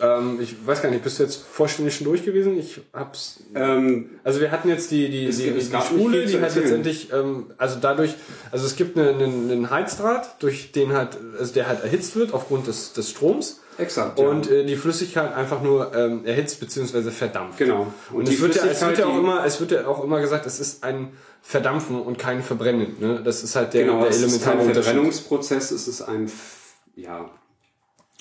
Ähm, 0.00 0.38
ich 0.40 0.54
weiß 0.64 0.80
gar 0.80 0.90
nicht, 0.90 1.02
bist 1.02 1.18
du 1.18 1.24
jetzt 1.24 1.42
vollständig 1.42 1.96
schon 1.96 2.06
durch 2.06 2.24
gewesen? 2.24 2.58
Ich 2.58 2.80
hab's. 2.92 3.40
Ähm, 3.54 4.10
Also 4.24 4.40
wir 4.40 4.50
hatten 4.50 4.68
jetzt 4.68 4.90
die, 4.90 5.10
die, 5.10 5.26
Es 5.26 5.36
die, 5.36 5.50
die, 5.50 5.58
es 5.58 5.70
die 5.70 5.76
hat 5.76 6.54
letztendlich, 6.54 7.12
ähm, 7.12 7.50
also 7.58 7.78
dadurch, 7.80 8.14
also 8.50 8.66
es 8.66 8.76
gibt 8.76 8.96
einen, 8.96 9.20
einen, 9.20 9.50
einen 9.50 9.70
Heizdraht, 9.70 10.42
durch 10.42 10.72
den 10.72 10.92
halt, 10.92 11.18
also 11.38 11.52
der 11.52 11.66
halt 11.66 11.82
erhitzt 11.82 12.16
wird 12.16 12.32
aufgrund 12.32 12.68
des, 12.68 12.92
des 12.92 13.10
Stroms. 13.10 13.60
Exakt. 13.78 14.18
Und 14.18 14.46
ja. 14.46 14.52
äh, 14.52 14.64
die 14.64 14.76
Flüssigkeit 14.76 15.34
einfach 15.34 15.62
nur 15.62 15.94
ähm, 15.94 16.24
erhitzt 16.24 16.60
bzw. 16.60 17.10
verdampft. 17.10 17.58
genau. 17.58 17.92
Und, 18.12 18.28
die 18.28 18.34
es, 18.34 18.40
wird 18.40 18.54
ja, 18.56 18.64
es 18.66 18.80
wird 18.84 18.98
ja 18.98 19.06
auch 19.06 19.18
immer, 19.18 19.44
es 19.44 19.60
wird 19.60 19.72
ja 19.72 19.86
auch 19.86 20.02
immer 20.04 20.20
gesagt, 20.20 20.46
es 20.46 20.60
ist 20.60 20.82
ein 20.84 21.12
Verdampfen 21.42 22.00
und 22.00 22.18
kein 22.18 22.42
Verbrennen. 22.42 22.96
Ne? 23.00 23.20
Das 23.24 23.42
ist 23.42 23.56
halt 23.56 23.74
der, 23.74 23.84
Genau, 23.84 24.00
der 24.00 24.10
es 24.10 24.16
ist 24.16 24.22
elementare 24.22 24.56
kein 24.56 24.66
Unterschied. 24.66 24.84
Verbrennungsprozess, 24.84 25.70
es 25.72 25.88
ist 25.88 26.02
ein, 26.02 26.26
F- 26.26 26.74
ja, 26.94 27.30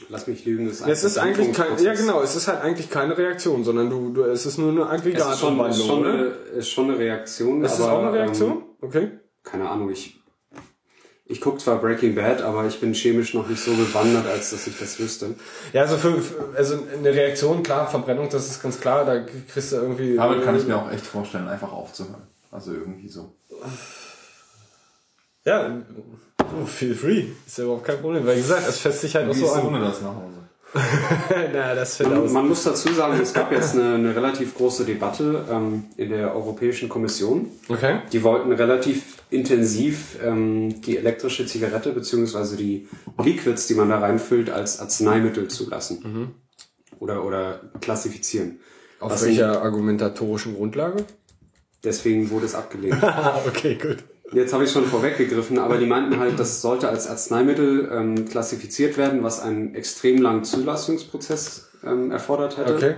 lass 0.09 0.25
mich 0.27 0.45
lügen, 0.45 0.67
es 0.67 0.77
ist 0.77 0.83
ein 0.83 0.89
Es 0.89 1.03
ist 1.03 1.17
eigentlich 1.19 1.53
kein, 1.53 1.77
ja 1.83 1.93
genau, 1.93 2.21
es 2.21 2.35
ist 2.35 2.47
halt 2.47 2.61
eigentlich 2.61 2.89
keine 2.89 3.17
Reaktion, 3.17 3.63
sondern 3.63 3.89
du, 3.89 4.09
du 4.11 4.23
es 4.23 4.45
ist 4.45 4.57
nur 4.57 4.71
eine 4.89 4.99
Es 4.99 5.05
ist 5.05 5.39
schon, 5.39 5.59
ist, 5.69 5.85
schon 5.85 6.05
eine, 6.05 6.23
ist 6.57 6.69
schon 6.69 6.89
eine 6.89 6.97
Reaktion. 6.97 7.63
Ist 7.63 7.73
das 7.73 7.81
aber, 7.81 7.93
auch 7.93 8.01
eine 8.03 8.13
Reaktion? 8.13 8.51
Ähm, 8.51 8.63
Okay. 8.83 9.11
keine 9.43 9.69
Ahnung, 9.69 9.91
ich, 9.91 10.20
ich 11.32 11.42
gucke 11.42 11.60
zwar 11.60 11.80
Breaking 11.80 12.14
Bad, 12.16 12.42
aber 12.42 12.66
ich 12.66 12.80
bin 12.80 12.93
chemisch 12.93 13.34
noch 13.34 13.48
nicht 13.48 13.64
so 13.64 13.74
bewandert, 13.74 14.27
als 14.27 14.51
dass 14.51 14.68
ich 14.68 14.77
das 14.77 15.00
wüsste. 15.00 15.35
Ja, 15.74 15.82
also 15.84 15.98
für, 15.98 16.22
also 16.56 16.80
eine 16.93 17.14
Reaktion, 17.14 17.64
klar, 17.64 17.90
Verbrennung, 17.90 18.30
das 18.30 18.48
ist 18.50 18.61
ganz 18.61 18.80
klar, 18.80 19.06
da 19.06 19.19
kriegst 19.19 19.72
du 19.72 19.77
irgendwie. 19.77 20.16
Damit 20.16 20.43
kann 20.43 20.58
ich 20.58 20.68
mir 20.68 20.77
auch 20.77 20.92
echt 20.92 21.06
vorstellen, 21.06 21.48
einfach 21.48 21.72
aufzuhören. 21.72 22.22
Also 22.51 22.74
irgendwie 22.74 23.08
so. 23.08 23.34
Ja, 25.45 25.82
feel 26.66 26.93
free. 26.93 27.27
Ist 27.48 27.58
ja 27.58 27.64
überhaupt 27.64 27.85
kein 27.85 28.00
Problem. 28.00 28.26
Weil 28.26 28.38
wie 28.38 28.42
gesagt, 28.42 28.68
es 28.68 28.77
fässt 28.77 29.01
sich 29.01 29.16
halt 29.16 29.30
auch 29.30 29.34
so 29.34 29.53
ohne 29.53 29.80
das 29.80 30.01
nach 30.01 30.16
Hause? 30.16 30.41
Na, 31.53 31.75
das 31.75 32.00
Man, 32.00 32.32
man 32.32 32.48
muss 32.48 32.64
dazu 32.64 32.93
sagen, 32.93 33.19
es 33.22 33.33
gab 33.33 33.51
jetzt 33.51 33.75
eine, 33.75 33.95
eine 33.95 34.16
relativ 34.16 34.56
große 34.56 34.85
Debatte 34.85 35.45
ähm, 35.51 35.85
in 35.98 36.09
der 36.09 36.33
Europäischen 36.33 36.88
Kommission. 36.88 37.48
Okay. 37.67 38.00
Die 38.14 38.24
wollten 38.24 38.51
relativ 38.53 39.17
intensiv 39.30 40.17
ähm, 40.24 40.82
die 40.82 40.98
elektrische 40.98 41.45
Zigarette 41.45 41.91
beziehungsweise 41.91 42.56
die 42.56 42.88
Liquids, 43.22 43.67
die 43.67 43.74
man 43.74 43.90
da 43.90 44.00
reinfüllt, 44.00 44.50
als 44.50 44.80
Arzneimittel 44.80 45.50
zulassen. 45.50 46.35
Oder, 47.00 47.25
oder 47.25 47.61
klassifizieren. 47.82 48.59
Auf 49.00 49.11
Was 49.11 49.25
welcher 49.25 49.61
argumentatorischen 49.61 50.56
Grundlage? 50.56 51.06
Deswegen 51.83 52.30
wurde 52.30 52.45
es 52.45 52.56
abgelehnt. 52.56 53.01
Okay, 53.48 53.75
gut. 53.75 54.03
Jetzt 54.34 54.53
habe 54.53 54.64
ich 54.64 54.72
schon 54.72 54.85
vorweggegriffen, 54.85 55.60
aber 55.60 55.77
die 55.77 55.85
meinten 55.85 56.18
halt, 56.19 56.40
das 56.40 56.61
sollte 56.61 56.88
als 56.88 57.08
Arzneimittel 57.08 57.90
ähm, 57.93 58.26
klassifiziert 58.30 58.98
werden, 58.98 59.24
was 59.24 59.42
einen 59.42 59.76
extrem 59.76 60.22
langen 60.22 60.43
Zulassungsprozess 60.45 61.69
ähm, 61.85 62.11
erfordert 62.11 62.58
hätte 62.58 62.76
Okay. 62.76 62.93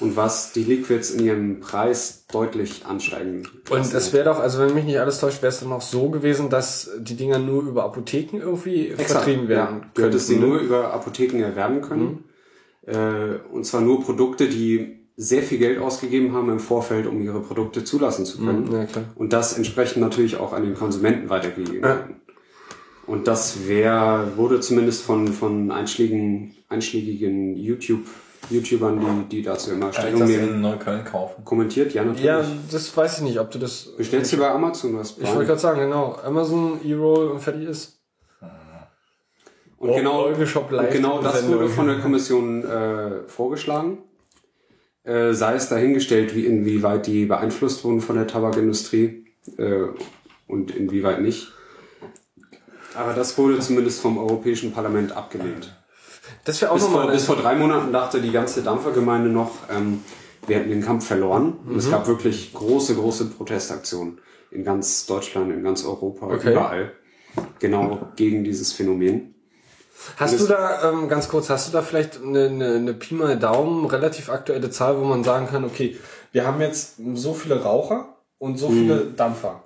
und 0.00 0.16
was 0.16 0.52
die 0.52 0.64
Liquids 0.64 1.10
in 1.10 1.24
ihrem 1.24 1.60
Preis 1.60 2.24
deutlich 2.32 2.86
ansteigen. 2.86 3.42
Und 3.68 3.92
hätte. 3.92 4.12
wäre 4.12 4.24
doch, 4.24 4.38
also 4.40 4.60
wenn 4.60 4.74
mich 4.74 4.84
nicht 4.84 4.98
alles 4.98 5.20
täuscht, 5.20 5.42
wäre 5.42 5.52
es 5.52 5.60
dann 5.60 5.72
auch 5.72 5.82
so 5.82 6.08
gewesen, 6.08 6.48
dass 6.48 6.90
die 6.98 7.16
Dinger 7.16 7.38
nur 7.38 7.64
über 7.64 7.84
Apotheken 7.84 8.38
irgendwie 8.40 8.88
Exakt, 8.88 9.10
vertrieben 9.10 9.48
werden 9.48 9.80
Ja. 9.82 9.90
Du 9.94 10.02
hättest 10.04 10.28
sie 10.28 10.34
könnten, 10.36 10.48
nur 10.48 10.58
über 10.60 10.92
Apotheken 10.94 11.42
erwerben 11.42 11.82
können. 11.82 12.24
Äh, 12.86 13.38
und 13.52 13.64
zwar 13.66 13.80
nur 13.82 14.02
Produkte, 14.02 14.48
die 14.48 15.01
sehr 15.16 15.42
viel 15.42 15.58
Geld 15.58 15.78
ausgegeben 15.78 16.32
haben 16.34 16.48
im 16.50 16.58
Vorfeld, 16.58 17.06
um 17.06 17.20
ihre 17.22 17.40
Produkte 17.40 17.84
zulassen 17.84 18.24
zu 18.24 18.38
können. 18.38 18.70
Ja, 18.72 18.84
klar. 18.86 19.04
Und 19.14 19.32
das 19.32 19.56
entsprechend 19.56 20.00
natürlich 20.02 20.36
auch 20.36 20.52
an 20.52 20.62
den 20.64 20.74
Konsumenten 20.74 21.28
weitergegeben 21.28 21.76
Ja. 21.76 21.82
werden. 21.82 22.16
Und 23.06 23.26
das 23.26 23.66
wäre, 23.68 24.32
wurde 24.36 24.60
zumindest 24.60 25.02
von, 25.02 25.26
von 25.28 25.70
einschlägigen, 25.70 26.54
einschlägigen 26.68 27.56
YouTube, 27.56 28.06
YouTubern, 28.48 29.26
die, 29.28 29.36
die 29.36 29.42
dazu 29.42 29.72
immer 29.72 29.90
Kann 29.90 29.90
ich 29.90 29.96
Stellung 29.98 30.20
das 30.20 30.28
nehmen, 30.30 30.48
in 30.54 30.60
Neukölln 30.60 31.04
kaufen? 31.04 31.44
kommentiert. 31.44 31.92
Ja, 31.94 32.04
natürlich. 32.04 32.24
Ja, 32.24 32.44
das 32.70 32.96
weiß 32.96 33.18
ich 33.18 33.24
nicht, 33.24 33.38
ob 33.40 33.50
du 33.50 33.58
das. 33.58 33.88
Bestellst 33.96 34.32
du 34.32 34.38
bei 34.38 34.50
Amazon 34.50 34.96
was? 34.96 35.18
Ich 35.18 35.28
wollte 35.28 35.46
gerade 35.46 35.60
sagen, 35.60 35.80
genau. 35.80 36.16
Amazon, 36.24 36.80
E-Roll 36.84 37.28
und 37.28 37.40
fertig 37.40 37.68
ist. 37.68 37.98
Und 39.78 39.92
genau, 39.94 40.22
Euroshop 40.26 40.70
und 40.70 40.90
genau 40.92 41.20
das 41.20 41.46
wurde 41.48 41.68
von 41.68 41.88
der 41.88 41.98
Kommission 41.98 42.64
äh, 42.64 43.26
vorgeschlagen. 43.26 43.98
Äh, 45.04 45.32
sei 45.32 45.54
es 45.54 45.68
dahingestellt, 45.68 46.34
wie 46.36 46.46
inwieweit 46.46 47.06
die 47.06 47.24
beeinflusst 47.26 47.82
wurden 47.84 48.00
von 48.00 48.14
der 48.16 48.26
Tabakindustrie 48.28 49.24
äh, 49.58 49.86
und 50.46 50.70
inwieweit 50.70 51.20
nicht. 51.20 51.48
Aber 52.94 53.12
das 53.14 53.36
wurde 53.38 53.58
zumindest 53.58 54.00
vom 54.00 54.18
Europäischen 54.18 54.72
Parlament 54.72 55.12
abgelehnt. 55.16 55.76
Das 56.44 56.60
wäre 56.60 56.70
auch 56.70 56.76
Bis 56.76 56.86
vor, 56.86 57.10
bis 57.10 57.24
vor 57.24 57.36
drei 57.36 57.56
Monaten 57.56 57.92
dachte 57.92 58.20
die 58.20 58.30
ganze 58.30 58.62
Dampfergemeinde 58.62 59.28
noch, 59.28 59.50
ähm, 59.70 60.00
wir 60.46 60.56
hätten 60.58 60.70
den 60.70 60.82
Kampf 60.82 61.06
verloren. 61.06 61.54
Und 61.64 61.72
Mhm. 61.72 61.78
es 61.78 61.90
gab 61.90 62.06
wirklich 62.06 62.52
große, 62.52 62.94
große 62.94 63.26
Protestaktionen 63.26 64.18
in 64.50 64.62
ganz 64.64 65.06
Deutschland, 65.06 65.52
in 65.52 65.62
ganz 65.64 65.84
Europa, 65.84 66.26
Okay. 66.26 66.52
überall. 66.52 66.92
Genau 67.58 68.08
gegen 68.16 68.44
dieses 68.44 68.72
Phänomen. 68.72 69.34
Hast 70.16 70.40
du 70.40 70.46
da, 70.46 70.90
ähm, 70.90 71.08
ganz 71.08 71.28
kurz, 71.28 71.48
hast 71.50 71.68
du 71.68 71.72
da 71.72 71.82
vielleicht 71.82 72.20
eine, 72.22 72.46
eine, 72.46 72.74
eine 72.74 72.94
Pi 72.94 73.14
mal 73.14 73.38
Daumen, 73.38 73.84
relativ 73.86 74.30
aktuelle 74.30 74.70
Zahl, 74.70 74.98
wo 75.00 75.04
man 75.04 75.22
sagen 75.24 75.46
kann, 75.48 75.64
okay, 75.64 75.96
wir 76.32 76.46
haben 76.46 76.60
jetzt 76.60 76.96
so 77.14 77.34
viele 77.34 77.62
Raucher 77.62 78.16
und 78.38 78.58
so 78.58 78.68
viele 78.70 79.06
Dampfer. 79.16 79.62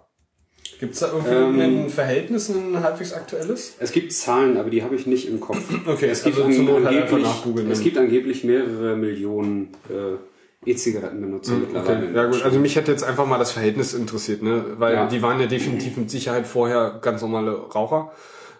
Gibt 0.79 0.93
es 0.95 1.01
da 1.01 1.07
irgendwie 1.07 1.63
Ähm, 1.63 1.85
ein 1.87 1.89
Verhältnis, 1.91 2.51
ein 2.51 2.83
halbwegs 2.83 3.15
aktuelles? 3.15 3.75
Es 3.79 3.93
gibt 3.93 4.13
Zahlen, 4.13 4.59
aber 4.59 4.69
die 4.69 4.83
habe 4.83 4.95
ich 4.95 5.07
nicht 5.07 5.27
im 5.27 5.41
Kopf. 5.41 5.59
Okay, 5.87 6.07
es 6.07 6.23
gibt, 6.23 6.37
also 6.39 6.63
Not 6.63 6.85
halt 6.85 7.03
einfach 7.03 7.17
angeblich, 7.17 7.71
es 7.71 7.81
gibt 7.81 7.97
angeblich 7.97 8.45
mehrere 8.45 8.97
Millionen 8.97 9.73
äh, 9.89 10.71
E-Zigarettenbenutzer 10.71 11.55
mittlerweile. 11.55 12.07
Okay, 12.09 12.15
ja 12.17 12.25
gut, 12.27 12.43
also 12.43 12.59
mich 12.59 12.77
hätte 12.77 12.91
jetzt 12.91 13.05
einfach 13.05 13.25
mal 13.27 13.39
das 13.39 13.53
Verhältnis 13.53 13.95
interessiert, 13.95 14.43
ne? 14.43 14.65
Weil 14.79 14.95
Ja. 14.95 15.07
die 15.07 15.23
waren 15.23 15.41
ja 15.41 15.47
definitiv 15.47 15.97
mit 15.97 16.11
Sicherheit 16.11 16.47
vorher 16.47 16.99
ganz 17.01 17.23
normale 17.23 17.53
Raucher. 17.53 18.13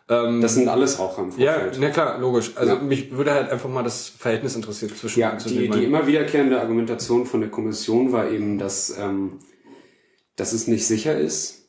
Das 0.09 0.55
sind 0.55 0.69
alles 0.69 0.99
Raucher 1.01 1.23
im 1.23 1.33
Ja, 1.37 1.55
Vorfeld. 1.55 1.79
na 1.81 1.91
klar, 1.91 2.19
logisch. 2.21 2.53
Also 2.57 2.75
Ja. 2.75 2.81
mich 2.81 3.11
würde 3.11 3.33
halt 3.33 3.51
einfach 3.51 3.69
mal 3.69 3.83
das 3.83 4.09
Verhältnis 4.09 4.55
interessieren 4.55 4.93
zwischen 4.95 5.19
Ja, 5.19 5.37
zu 5.37 5.49
die, 5.49 5.69
die 5.69 5.85
immer 5.85 6.07
wiederkehrende 6.07 6.61
Argumentation 6.61 7.27
von 7.27 7.41
der 7.41 7.51
Kommission 7.51 8.13
war 8.13 8.31
eben, 8.31 8.57
dass, 8.59 8.97
ähm, 8.99 9.39
dass 10.37 10.53
es 10.53 10.69
nicht 10.69 10.87
sicher 10.87 11.19
ist. 11.19 11.65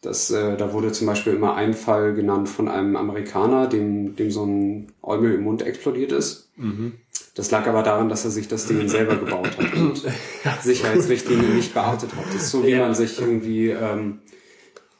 Dass, 0.00 0.30
äh, 0.30 0.56
da 0.56 0.72
wurde 0.72 0.90
zum 0.90 1.06
Beispiel 1.06 1.34
immer 1.34 1.54
ein 1.54 1.74
Fall 1.74 2.14
genannt 2.14 2.48
von 2.48 2.66
einem 2.68 2.96
Amerikaner, 2.96 3.68
dem, 3.68 4.16
dem 4.16 4.30
so 4.30 4.44
ein 4.46 4.90
Eumel 5.02 5.34
im 5.34 5.42
Mund 5.42 5.62
explodiert 5.62 6.10
ist. 6.12 6.50
Das 7.34 7.50
lag 7.50 7.66
aber 7.66 7.82
daran, 7.82 8.08
dass 8.08 8.24
er 8.24 8.30
sich 8.30 8.48
das 8.48 8.66
Ding 8.66 8.88
selber 8.88 9.16
gebaut 9.16 9.56
hat 9.58 9.74
und 9.74 10.02
Sicherheitsrichtlinien 10.62 11.54
nicht 11.54 11.72
beachtet 11.74 12.14
hat. 12.16 12.24
Das 12.34 12.42
ist 12.42 12.50
so, 12.50 12.64
wie 12.64 12.70
Ja. 12.70 12.80
man 12.80 12.94
sich 12.94 13.20
irgendwie, 13.20 13.68
ähm, 13.70 14.20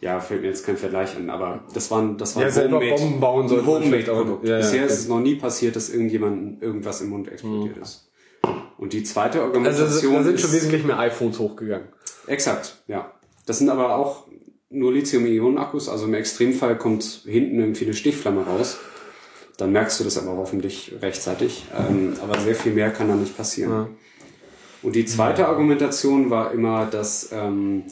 ja, 0.03 0.21
fällt 0.21 0.43
mir 0.43 0.49
jetzt 0.49 0.67
kein 0.67 0.77
Vergleich 0.77 1.17
an, 1.17 1.31
aber 1.31 1.65
das 1.73 1.91
waren, 1.91 2.19
das 2.19 2.37
war 2.37 2.43
Ja, 2.43 2.51
selber 2.51 2.81
Bomben 2.81 3.21
bauen 3.21 3.49
vielleicht 3.49 3.63
auch- 3.65 3.77
Homemade-Produkt. 3.77 4.45
Ja, 4.45 4.51
ja, 4.51 4.57
Bisher 4.59 4.83
okay. 4.85 4.93
ist 4.93 4.99
es 5.01 5.09
noch 5.09 5.21
nie 5.21 5.37
passiert, 5.37 5.77
dass 5.77 5.89
irgendjemandem 5.91 6.59
irgendwas 6.61 7.01
im 7.01 7.09
Mund 7.11 7.29
explodiert 7.33 7.79
ist. 7.79 8.11
Und 8.77 8.93
die 8.93 9.05
zweite 9.05 9.41
also 9.41 9.53
Organisation 9.55 10.15
da 10.15 10.23
sind 10.25 10.41
schon 10.41 10.51
ist, 10.51 10.57
wesentlich 10.57 10.85
mehr 10.85 10.99
iPhones 10.99 11.39
hochgegangen. 11.39 11.87
exakt, 12.27 12.83
ja. 12.89 13.13
Das 13.47 13.59
sind 13.59 13.71
aber 13.71 13.97
auch 13.97 14.27
nur 14.71 14.93
Lithium-Ionen-Akkus, 14.93 15.89
also 15.89 16.07
im 16.07 16.15
Extremfall 16.15 16.77
kommt 16.79 17.05
hinten 17.25 17.59
irgendwie 17.61 17.85
eine 17.85 17.95
Stichflamme 17.95 18.45
raus. 18.45 18.79
Dann 19.59 19.71
merkst 19.71 20.01
du 20.01 20.05
das 20.05 20.17
aber 20.19 20.37
hoffentlich 20.37 20.95
rechtzeitig. 21.01 21.67
Ähm, 21.79 22.15
aber 22.23 22.41
sehr 22.41 22.55
viel 22.55 22.73
mehr 22.73 22.91
kann 22.91 23.09
da 23.09 23.15
nicht 23.15 23.37
passieren. 23.37 23.89
Und 24.83 24.97
die 24.97 25.05
zweite 25.05 25.47
Argumentation 25.47 26.31
war 26.31 26.53
immer, 26.53 26.87
dass 26.87 27.31
ähm, 27.33 27.85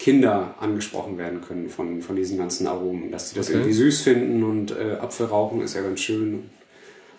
Kinder 0.00 0.54
angesprochen 0.58 1.18
werden 1.18 1.42
können 1.46 1.68
von, 1.68 2.00
von 2.00 2.16
diesen 2.16 2.38
ganzen 2.38 2.66
Aromen, 2.66 3.12
dass 3.12 3.28
sie 3.30 3.36
das 3.36 3.48
Okay. 3.48 3.58
irgendwie 3.58 3.74
süß 3.74 4.00
finden 4.00 4.42
und 4.42 4.70
äh, 4.70 4.96
Apfelrauchen 4.98 5.60
ist 5.60 5.74
ja 5.74 5.82
ganz 5.82 6.00
schön, 6.00 6.48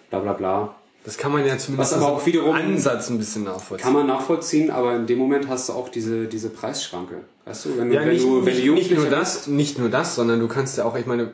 bla 0.09 0.17
bla 0.19 0.33
bla. 0.33 0.75
Das 1.03 1.17
kann 1.17 1.31
man 1.31 1.45
ja 1.45 1.57
zumindest 1.59 1.93
Was 1.93 1.97
aber 2.01 2.11
auch 2.11 2.25
wiederum- 2.25 2.55
Ansatz 2.55 3.09
ein 3.11 3.19
bisschen 3.19 3.43
nachvollziehen. 3.43 3.83
Kann 3.83 3.93
man 3.93 4.07
nachvollziehen, 4.07 4.71
aber 4.71 4.95
in 4.95 5.05
dem 5.05 5.19
Moment 5.19 5.47
hast 5.47 5.69
du 5.69 5.73
auch 5.73 5.89
diese, 5.89 6.25
diese 6.25 6.49
Preisschranke. 6.49 7.15
Weißt 7.45 7.65
du, 7.65 7.69
wenn 7.77 7.89
du, 7.89 7.95
ja, 7.95 8.01
wenn 8.01 8.09
nicht, 8.09 8.23
du, 8.23 8.45
wenn 8.45 8.53
nicht, 8.53 8.67
du 8.67 8.73
nicht 8.73 8.91
nur 8.95 9.05
das, 9.09 9.47
nicht 9.47 9.77
nur 9.79 9.89
das, 9.89 10.15
sondern 10.15 10.39
du 10.39 10.47
kannst 10.47 10.77
ja 10.77 10.85
auch, 10.85 10.95
ich 10.97 11.05
meine, 11.07 11.23
äh, 11.23 11.27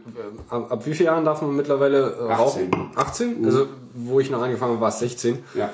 ab, 0.50 0.72
ab 0.72 0.86
wie 0.86 0.94
vielen 0.94 1.08
Jahren 1.08 1.26
darf 1.26 1.42
man 1.42 1.56
mittlerweile 1.56 2.16
äh, 2.28 2.32
18. 2.32 2.74
rauchen? 2.74 2.92
18? 2.96 3.46
Also, 3.46 3.68
wo 3.94 4.20
ich 4.20 4.30
noch 4.30 4.42
angefangen 4.42 4.72
habe, 4.74 4.82
war 4.82 4.90
es 4.90 5.00
16. 5.00 5.34
bist, 5.36 5.44
ja, 5.56 5.70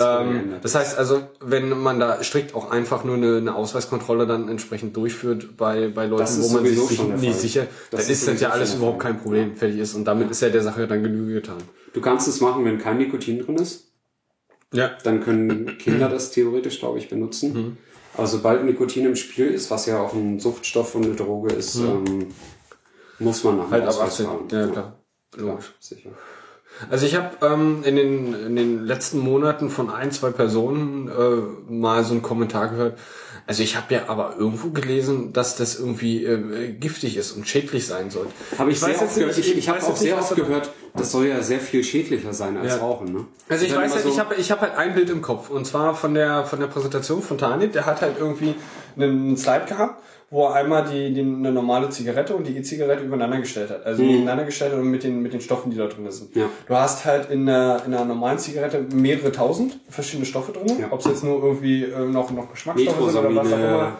Ähm, 0.00 0.54
das 0.62 0.74
heißt 0.76 0.96
also, 0.96 1.22
wenn 1.40 1.70
man 1.70 1.98
da 1.98 2.22
strikt 2.22 2.54
auch 2.54 2.70
einfach 2.70 3.02
nur 3.04 3.16
eine, 3.16 3.38
eine 3.38 3.54
Ausweiskontrolle 3.54 4.26
dann 4.26 4.48
entsprechend 4.48 4.96
durchführt 4.96 5.56
bei, 5.56 5.88
bei 5.88 6.06
Leuten, 6.06 6.42
wo 6.42 6.48
man 6.50 6.64
sich 6.64 7.02
nicht 7.02 7.38
sicher, 7.40 7.66
Das 7.90 8.02
dann 8.06 8.12
ist 8.12 8.22
ist 8.22 8.28
das 8.28 8.40
ja 8.40 8.50
alles 8.50 8.74
überhaupt 8.74 9.00
kein 9.00 9.20
Problem, 9.20 9.56
fertig 9.56 9.78
ist. 9.78 9.94
Und 9.94 10.04
damit 10.04 10.30
ist 10.30 10.40
ja 10.40 10.50
der 10.50 10.62
Sache 10.62 10.86
dann 10.86 11.02
Genüge 11.02 11.34
getan. 11.34 11.58
du 11.94 12.00
kannst 12.00 12.28
es 12.28 12.40
machen, 12.40 12.64
wenn 12.64 12.78
kein 12.78 12.98
Nikotin 12.98 13.44
drin 13.44 13.56
ist. 13.56 13.88
Ja. 14.72 14.90
Dann 15.02 15.20
können 15.20 15.78
Kinder 15.78 16.08
das 16.08 16.30
theoretisch, 16.30 16.78
glaube 16.78 16.98
ich, 16.98 17.08
benutzen. 17.08 17.52
Mhm. 17.52 17.76
Aber 18.14 18.26
sobald 18.26 18.64
Nikotin 18.64 19.06
im 19.06 19.16
Spiel 19.16 19.46
ist, 19.48 19.70
was 19.70 19.86
ja 19.86 20.00
auch 20.00 20.12
ein 20.12 20.38
Suchtstoff 20.38 20.94
und 20.94 21.06
eine 21.06 21.14
Droge 21.14 21.54
ist, 21.54 21.76
ähm, 21.76 22.28
muss 23.18 23.42
man 23.44 23.56
nach 23.58 23.66
Mhm. 23.68 23.70
Halt 23.72 23.86
Ausweis 23.86 24.20
18. 24.20 24.26
fahren. 24.26 24.44
Ja, 24.52 24.66
klar. 24.68 24.98
Klar, 25.32 25.58
sicher. 25.80 26.10
Also 26.90 27.06
ich 27.06 27.16
habe 27.16 27.30
ähm, 27.44 27.82
in, 27.84 27.96
den, 27.96 28.34
in 28.34 28.56
den 28.56 28.84
letzten 28.84 29.18
Monaten 29.18 29.68
von 29.70 29.90
ein, 29.90 30.12
zwei 30.12 30.30
Personen 30.30 31.08
äh, 31.08 31.72
mal 31.72 32.04
so 32.04 32.12
einen 32.12 32.22
Kommentar 32.22 32.68
gehört. 32.68 32.98
Also 33.48 33.62
ich 33.62 33.76
habe 33.76 33.94
ja 33.94 34.02
aber 34.08 34.36
irgendwo 34.38 34.68
gelesen, 34.70 35.32
dass 35.32 35.56
das 35.56 35.78
irgendwie 35.78 36.22
äh, 36.24 36.72
giftig 36.72 37.16
ist 37.16 37.32
und 37.32 37.48
schädlich 37.48 37.86
sein 37.86 38.10
soll. 38.10 38.26
Habe 38.58 38.70
ich, 38.70 38.76
weiß 38.80 38.84
sehr 38.84 38.90
jetzt 38.92 39.02
oft 39.02 39.14
gehört. 39.16 39.36
nicht- 39.38 39.48
Ich, 39.48 39.56
ich 39.58 39.68
habe 39.70 39.82
auch 39.82 39.96
sehr 39.96 40.18
oft 40.18 40.36
gehört, 40.36 40.70
das 40.94 41.10
soll 41.12 41.26
ja 41.26 41.42
sehr 41.42 41.58
viel 41.58 41.82
schädlicher 41.82 42.32
sein 42.34 42.56
als 42.58 42.74
Ja. 42.74 42.80
Rauchen. 42.80 43.12
Ne? 43.12 43.24
Also 43.48 43.64
ich 43.64 43.74
weiß 43.74 43.94
halt, 43.94 44.04
ich 44.04 44.12
so- 44.14 44.18
habe 44.20 44.34
ich 44.36 44.50
hab 44.50 44.60
halt 44.60 44.76
ein 44.76 44.94
Bild 44.94 45.08
im 45.10 45.22
Kopf 45.22 45.48
und 45.50 45.66
zwar 45.66 45.94
von 45.94 46.12
der 46.14 46.44
von 46.44 46.60
der 46.60 46.66
Präsentation 46.66 47.22
von 47.22 47.38
Tanit, 47.38 47.74
der 47.74 47.86
hat 47.86 48.02
halt 48.02 48.16
irgendwie 48.18 48.54
einen 48.96 49.36
Slide 49.36 49.64
gehabt, 49.66 50.02
wo 50.30 50.44
er 50.46 50.54
einmal 50.54 50.84
die, 50.84 51.14
die 51.14 51.20
eine 51.20 51.52
normale 51.52 51.88
Zigarette 51.88 52.34
und 52.36 52.46
die 52.46 52.56
E-Zigarette 52.56 53.02
übereinander 53.04 53.38
gestellt 53.38 53.70
hat. 53.70 53.86
Also 53.86 54.02
nebeneinander 54.02 54.44
gestellt 54.44 54.72
hat 54.72 54.78
und 54.78 54.90
mit 54.90 55.02
den 55.02 55.22
mit 55.22 55.32
den 55.32 55.40
Stoffen, 55.40 55.70
die 55.70 55.78
da 55.78 55.86
drin 55.86 56.10
sind. 56.10 56.36
Ja. 56.36 56.50
Du 56.66 56.74
hast 56.74 57.04
halt 57.06 57.30
in 57.30 57.48
einer, 57.48 57.82
in 57.86 57.94
einer 57.94 58.04
normalen 58.04 58.38
Zigarette 58.38 58.84
mehrere 58.94 59.32
tausend 59.32 59.78
verschiedene 59.88 60.26
Stoffe 60.26 60.52
drin, 60.52 60.78
Ja. 60.80 60.88
ob 60.90 61.00
es 61.00 61.06
jetzt 61.06 61.24
nur 61.24 61.42
irgendwie 61.42 61.84
äh, 61.84 62.00
noch 62.06 62.30
noch 62.30 62.50
Geschmacksstoffe 62.50 63.10
sind 63.10 63.20
oder 63.20 63.34
was 63.34 63.52
auch 63.52 63.58
immer. 63.58 63.96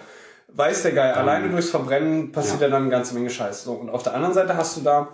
Weiß 0.50 0.82
der 0.82 0.92
Geil, 0.92 1.12
alleine 1.12 1.50
durchs 1.50 1.70
Verbrennen 1.70 2.32
passiert 2.32 2.60
ja. 2.60 2.66
Ja. 2.66 2.72
dann 2.72 2.82
eine 2.82 2.90
ganze 2.90 3.14
Menge 3.14 3.30
Scheiß. 3.30 3.64
So, 3.64 3.72
und 3.72 3.90
auf 3.90 4.02
der 4.02 4.14
anderen 4.14 4.34
Seite 4.34 4.56
hast 4.56 4.76
du 4.76 4.80
da, 4.82 5.08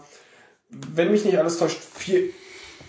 wenn 0.71 1.11
mich 1.11 1.25
nicht 1.25 1.39
alles 1.39 1.59
täuscht, 1.59 1.81
vier, 1.81 2.23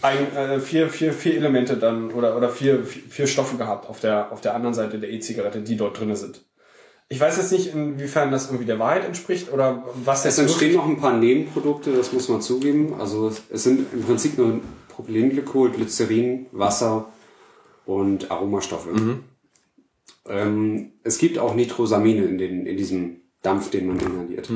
ein, 0.02 0.36
äh, 0.36 0.60
vier, 0.60 0.90
vier, 0.90 1.14
vier 1.14 1.36
Elemente 1.36 1.78
dann 1.78 2.12
oder, 2.12 2.36
oder 2.38 2.50
vier, 2.50 2.84
vier, 2.84 3.02
vier 3.10 3.28
Stoffe 3.28 3.58
gehabt 3.58 3.90
auf 3.90 4.00
der, 4.00 4.32
auf 4.32 4.42
der 4.42 4.54
anderen 4.56 4.74
Seite 4.74 5.00
der 5.00 5.10
E-Zigarette, 5.12 5.62
die 5.62 5.76
dort 5.76 6.00
drin 6.00 6.16
sind. 6.16 6.44
Ich 7.08 7.20
weiß 7.20 7.38
jetzt 7.38 7.52
nicht, 7.52 7.74
inwiefern 7.74 8.32
das 8.32 8.48
irgendwie 8.48 8.66
der 8.66 8.80
Wahrheit 8.80 9.06
entspricht 9.06 9.52
oder 9.54 9.84
was 10.04 10.26
Es 10.26 10.40
entstehen 10.40 10.74
noch 10.76 10.88
ein 10.88 10.98
paar 10.98 11.16
Nebenprodukte, 11.18 11.92
das 11.94 12.12
muss 12.14 12.30
man 12.30 12.42
zugeben. 12.42 12.96
Also 13.00 13.28
es- 13.52 13.64
sind 13.64 13.94
im 13.94 14.02
Prinzip 14.04 14.38
nur 14.40 14.60
Propylenglykol, 14.90 15.72
Glycerin, 15.72 16.48
Wasser 16.52 17.12
und 17.86 18.32
Aromastoffe. 18.32 18.90
Ähm, 20.28 20.92
es 21.04 21.18
gibt 21.20 21.38
auch 21.38 21.54
Nitrosamine 21.54 22.26
in, 22.26 22.38
den, 22.38 22.66
in 22.66 22.78
diesem 22.78 23.18
Dampf, 23.44 23.70
den 23.70 23.86
man 23.88 24.00
inhaliert. 24.00 24.50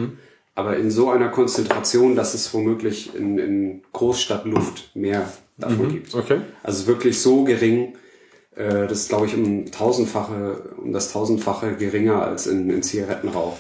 Aber 0.56 0.76
in 0.78 0.90
so 0.90 1.10
einer 1.11 1.30
Konzentration, 1.30 2.16
dass 2.16 2.34
es 2.34 2.52
womöglich 2.53 3.14
in, 3.16 3.38
in 3.38 3.82
Großstadtluft 3.94 4.95
mehr 4.95 5.32
davon 5.58 5.90
gibt. 5.90 6.16
Okay. 6.16 6.42
Also 6.64 6.88
wirklich 6.88 7.22
so 7.22 7.44
gering, 7.44 7.94
äh, 8.60 8.88
das 8.88 9.00
ist 9.00 9.10
glaube 9.10 9.26
ich 9.26 9.36
um 9.36 9.72
tausendfache, 9.72 10.74
um 10.78 10.92
das 10.92 11.14
tausendfache 11.14 11.78
geringer 11.78 12.22
als 12.22 12.46
in, 12.46 12.70
in 12.70 12.84
Zigarettenrauch. 12.84 13.58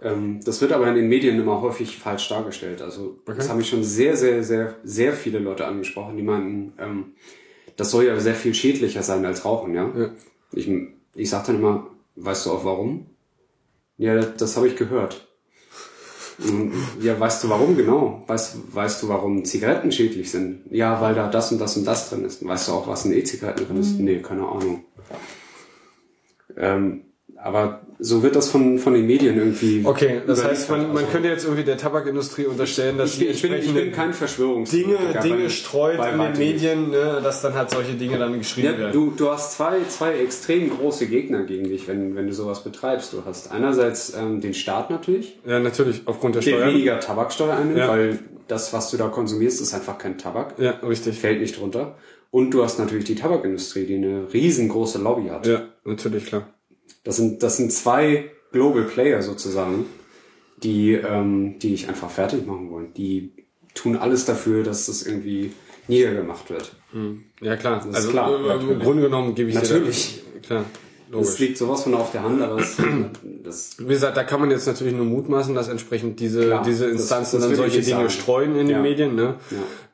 Ähm, 0.00 0.40
das 0.44 0.60
wird 0.60 0.72
aber 0.72 0.86
in 0.88 0.94
den 0.94 1.08
Medien 1.08 1.38
immer 1.38 1.60
häufig 1.60 1.98
falsch 1.98 2.28
dargestellt. 2.28 2.80
Also 2.80 3.18
das 3.26 3.48
haben 3.48 3.58
mich 3.58 3.68
schon 3.68 3.82
sehr, 3.82 4.16
sehr, 4.16 4.44
sehr, 4.44 4.76
sehr 4.84 5.12
viele 5.12 5.40
Leute 5.40 5.66
angesprochen, 5.66 6.16
die 6.16 6.22
meinten, 6.22 6.72
ähm, 6.78 7.12
das 7.76 7.90
soll 7.90 8.04
ja 8.04 8.18
sehr 8.20 8.34
viel 8.36 8.54
schädlicher 8.54 9.02
sein 9.02 9.24
als 9.24 9.44
Rauchen, 9.44 9.74
ja. 9.74 9.92
Ja. 9.96 10.10
Ich, 10.52 10.70
ich 11.14 11.30
sag 11.30 11.46
dann 11.46 11.56
immer, 11.56 11.88
weißt 12.16 12.46
du 12.46 12.50
auch 12.52 12.64
warum? 12.64 13.06
Ja, 13.96 14.14
das, 14.14 14.36
das 14.36 14.56
habe 14.56 14.68
ich 14.68 14.76
gehört. 14.76 15.28
Ja, 17.00 17.18
weißt 17.18 17.44
du 17.44 17.48
warum 17.48 17.76
genau? 17.76 18.22
Weißt, 18.26 18.74
weißt 18.74 19.02
du, 19.02 19.08
warum 19.08 19.44
Zigaretten 19.44 19.92
schädlich 19.92 20.30
sind? 20.30 20.62
Ja, 20.70 21.00
weil 21.00 21.14
da 21.14 21.28
das 21.28 21.52
und 21.52 21.58
das 21.58 21.76
und 21.76 21.84
das 21.84 22.10
drin 22.10 22.24
ist. 22.24 22.46
Weißt 22.46 22.68
du 22.68 22.72
auch, 22.72 22.86
was 22.86 23.04
in 23.04 23.12
E-Zigaretten 23.12 23.66
drin 23.66 23.76
ist? 23.78 23.98
Nee, 23.98 24.20
keine 24.20 24.46
Ahnung. 24.46 24.84
Ähm, 26.56 27.04
aber 27.36 27.82
so 28.04 28.22
wird 28.24 28.34
das 28.34 28.48
von, 28.50 28.78
von 28.78 28.94
den 28.94 29.06
Medien 29.06 29.38
irgendwie. 29.38 29.82
Okay, 29.84 30.22
das 30.26 30.44
heißt, 30.44 30.68
man, 30.70 30.88
man 30.88 30.96
Also, 30.98 31.06
könnte 31.12 31.28
jetzt 31.28 31.44
irgendwie 31.44 31.62
der 31.62 31.76
Tabakindustrie 31.76 32.46
unterstellen, 32.46 32.98
dass 32.98 33.16
ich, 33.16 33.28
ich, 33.28 33.42
bin, 33.42 33.52
ich 33.54 33.72
bin 33.72 33.92
kein 33.92 34.12
Verschwörungstheoretiker. 34.12 35.20
Dinge, 35.20 35.36
Dinge 35.36 35.50
streut 35.50 35.98
bei 35.98 36.10
in 36.10 36.18
den. 36.18 36.38
Medien, 36.38 36.90
ne, 36.90 37.20
dass 37.22 37.42
dann 37.42 37.54
halt 37.54 37.70
solche 37.70 37.92
Dinge 37.94 38.18
dann 38.18 38.36
geschrieben 38.36 38.66
Ja, 38.72 38.78
werden. 38.78 38.92
du, 38.92 39.12
du 39.16 39.30
hast 39.30 39.56
zwei, 39.56 39.78
zwei 39.88 40.18
extrem 40.18 40.68
große 40.70 41.06
Gegner 41.06 41.44
gegen 41.44 41.64
dich, 41.68 41.86
wenn, 41.86 42.16
wenn 42.16 42.26
du 42.26 42.32
sowas 42.32 42.64
betreibst. 42.64 43.12
Du 43.12 43.22
hast 43.24 43.52
einerseits 43.52 44.14
ähm, 44.18 44.40
den 44.40 44.54
Staat 44.54 44.90
natürlich, 44.90 45.38
ja, 45.46 45.60
natürlich, 45.60 46.02
aufgrund 46.06 46.34
der 46.34 46.42
der 46.42 46.50
Steuern. 46.50 46.68
weniger 46.74 46.98
Tabaksteuer 47.00 47.54
einnimmt, 47.56 47.78
Ja. 47.78 47.88
weil 47.88 48.18
das, 48.48 48.72
was 48.72 48.90
du 48.90 48.96
da 48.96 49.08
konsumierst, 49.08 49.60
ist 49.60 49.74
einfach 49.74 49.98
kein 49.98 50.18
Tabak. 50.18 50.58
Ja, 50.58 50.72
richtig. 50.86 51.18
Fällt 51.18 51.40
nicht 51.40 51.58
drunter. 51.58 51.96
Und 52.32 52.50
du 52.50 52.64
hast 52.64 52.78
natürlich 52.78 53.04
die 53.04 53.14
Tabakindustrie, 53.14 53.84
die 53.86 53.96
eine 53.96 54.26
riesengroße 54.32 54.98
Lobby 54.98 55.28
hat. 55.28 55.46
Ja, 55.46 55.62
natürlich, 55.84 56.26
klar. 56.26 56.48
Das 57.04 57.16
sind, 57.16 57.42
das 57.42 57.56
sind 57.56 57.72
zwei 57.72 58.30
Global 58.52 58.84
Player 58.84 59.22
sozusagen, 59.22 59.86
die, 60.62 60.92
ähm, 60.92 61.58
die 61.58 61.74
ich 61.74 61.88
einfach 61.88 62.10
fertig 62.10 62.46
machen 62.46 62.70
wollen. 62.70 62.92
Die 62.94 63.32
tun 63.74 63.96
alles 63.96 64.24
dafür, 64.24 64.62
dass 64.62 64.86
das 64.86 65.02
irgendwie 65.02 65.52
niedergemacht 65.88 66.50
wird. 66.50 66.76
Ja, 67.40 67.56
klar. 67.56 67.84
also 67.92 68.10
klar, 68.10 68.30
äh, 68.60 68.72
im 68.72 68.78
Grunde 68.80 69.02
genommen 69.02 69.34
gebe 69.34 69.48
ich 69.48 69.54
Natürlich. 69.56 70.16
dir 70.16 70.40
da, 70.40 70.46
klar. 70.46 70.64
Das 71.10 71.20
Logisch. 71.20 71.38
liegt 71.40 71.58
sowas 71.58 71.82
von 71.82 71.92
auf 71.94 72.10
der 72.12 72.22
Hand, 72.22 72.40
aber 72.40 72.56
das, 72.58 72.76
das 73.44 73.76
Wie 73.78 73.84
gesagt, 73.86 74.16
da 74.16 74.24
kann 74.24 74.40
man 74.40 74.50
jetzt 74.50 74.66
natürlich 74.66 74.94
nur 74.94 75.04
mutmaßen, 75.04 75.54
dass 75.54 75.68
entsprechend 75.68 76.20
diese, 76.20 76.46
Klar, 76.46 76.62
diese 76.62 76.84
das- 76.84 76.92
Instanzen 76.92 77.40
das 77.40 77.48
dann 77.50 77.58
will 77.58 77.66
ich 77.66 77.72
solche 77.74 77.86
Dinge 77.86 78.08
sagen. 78.08 78.10
streuen 78.10 78.50
in 78.52 78.68
den 78.68 78.76
Ja. 78.76 78.82
Medien. 78.82 79.14
Ne? 79.14 79.34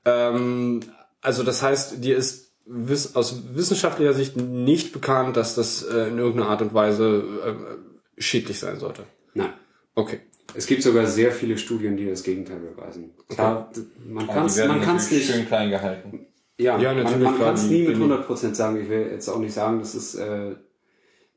Ja. 0.05 0.29
Ähm, 0.31 0.81
also 1.21 1.43
das 1.43 1.63
heißt, 1.63 2.05
dir 2.05 2.17
ist 2.17 2.48
wiss 2.69 3.17
aus 3.17 3.43
wissenschaftlicher 3.55 4.13
Sicht 4.13 4.37
nicht 4.37 4.93
bekannt, 4.93 5.37
dass 5.37 5.55
das 5.55 5.83
äh, 5.83 6.09
in 6.09 6.19
irgendeiner 6.19 6.51
Art 6.51 6.63
und 6.63 6.75
Weise 6.75 7.25
äh, 7.47 8.21
schädlich 8.21 8.59
sein 8.59 8.79
sollte. 8.79 9.05
nein. 9.35 9.53
Okay. 9.95 10.21
Es 10.55 10.67
gibt 10.67 10.83
sogar 10.83 11.07
sehr 11.07 11.31
viele 11.33 11.59
Studien, 11.59 11.97
die 11.97 12.07
das 12.09 12.23
Gegenteil 12.23 12.59
beweisen. 12.61 13.11
Klar, 13.29 13.71
man 14.09 14.27
kann 14.27 14.47
es 14.47 14.57
man 14.67 14.81
kann's 14.81 15.11
nicht, 15.11 15.31
schön 15.31 15.45
klein 15.47 15.69
gehalten. 15.71 16.27
ja, 16.57 16.79
Ja, 16.79 16.95
man, 16.95 17.03
natürlich, 17.05 17.25
man 17.25 17.35
klar, 17.35 17.47
kann 17.49 17.55
es 17.57 17.65
nie 17.65 17.83
mit 17.87 17.97
die- 17.97 18.01
100% 18.01 18.55
sagen. 18.55 18.81
Ich 18.81 18.89
will 18.89 19.09
jetzt 19.13 19.29
auch 19.29 19.39
nicht 19.41 19.53
sagen, 19.53 19.79
das 19.81 19.95
ist 19.95 20.15
äh, 20.15 20.55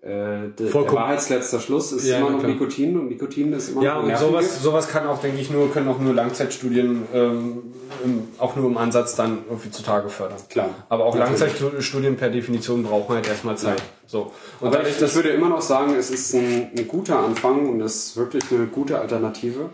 äh, 0.02 0.08
der, 0.08 0.48
der 0.50 0.68
Vollkommen. 0.68 0.98
Wahrheitsletzter 0.98 1.60
Schluss 1.60 1.92
ist 1.92 2.08
Ja, 2.08 2.18
immer 2.18 2.32
noch 2.32 2.40
klar. 2.40 2.52
Nikotin 2.52 2.98
und 3.00 3.10
Nikotin 3.10 3.54
ist 3.54 3.70
immer 3.70 3.84
Ja, 3.84 3.96
noch 3.96 4.02
und 4.04 4.08
Nervengift. 4.10 4.50
sowas, 4.52 4.64
sowas 4.64 4.88
kann 4.88 5.06
auch, 5.08 5.22
denke 5.22 5.40
ich, 5.40 5.52
nur, 5.52 5.72
können 5.72 5.88
auch 5.90 6.00
nur 6.00 6.14
Langzeitstudien 6.16 7.04
ähm, 7.14 7.62
im, 8.04 8.24
auch 8.40 8.56
nur 8.56 8.66
im 8.68 8.78
Ansatz 8.78 9.16
dann 9.16 9.40
irgendwie 9.48 9.70
zutage 9.70 10.10
fördern. 10.10 10.40
Klar. 10.50 10.70
Aber 10.90 11.06
auch 11.06 11.16
Natürlich. 11.16 11.60
Langzeitstudien 11.60 12.16
per 12.18 12.30
Definition 12.32 12.82
brauchen 12.84 13.14
halt 13.16 13.28
erstmal 13.28 13.58
Zeit. 13.58 13.82
So. 14.08 14.32
Und 14.60 14.68
Aber 14.70 14.78
dadurch, 14.78 14.96
ich, 14.98 15.02
ich 15.04 15.16
würde 15.16 15.30
immer 15.30 15.50
noch 15.50 15.62
sagen, 15.62 15.94
es 15.96 16.10
ist 16.10 16.34
ein, 16.34 16.72
ein 16.76 16.88
guter 16.88 17.20
Anfang 17.20 17.70
und 17.70 17.80
es 17.82 18.08
ist 18.08 18.18
wirklich 18.18 18.44
eine 18.52 18.66
gute 18.66 19.00
Alternative, 19.00 19.70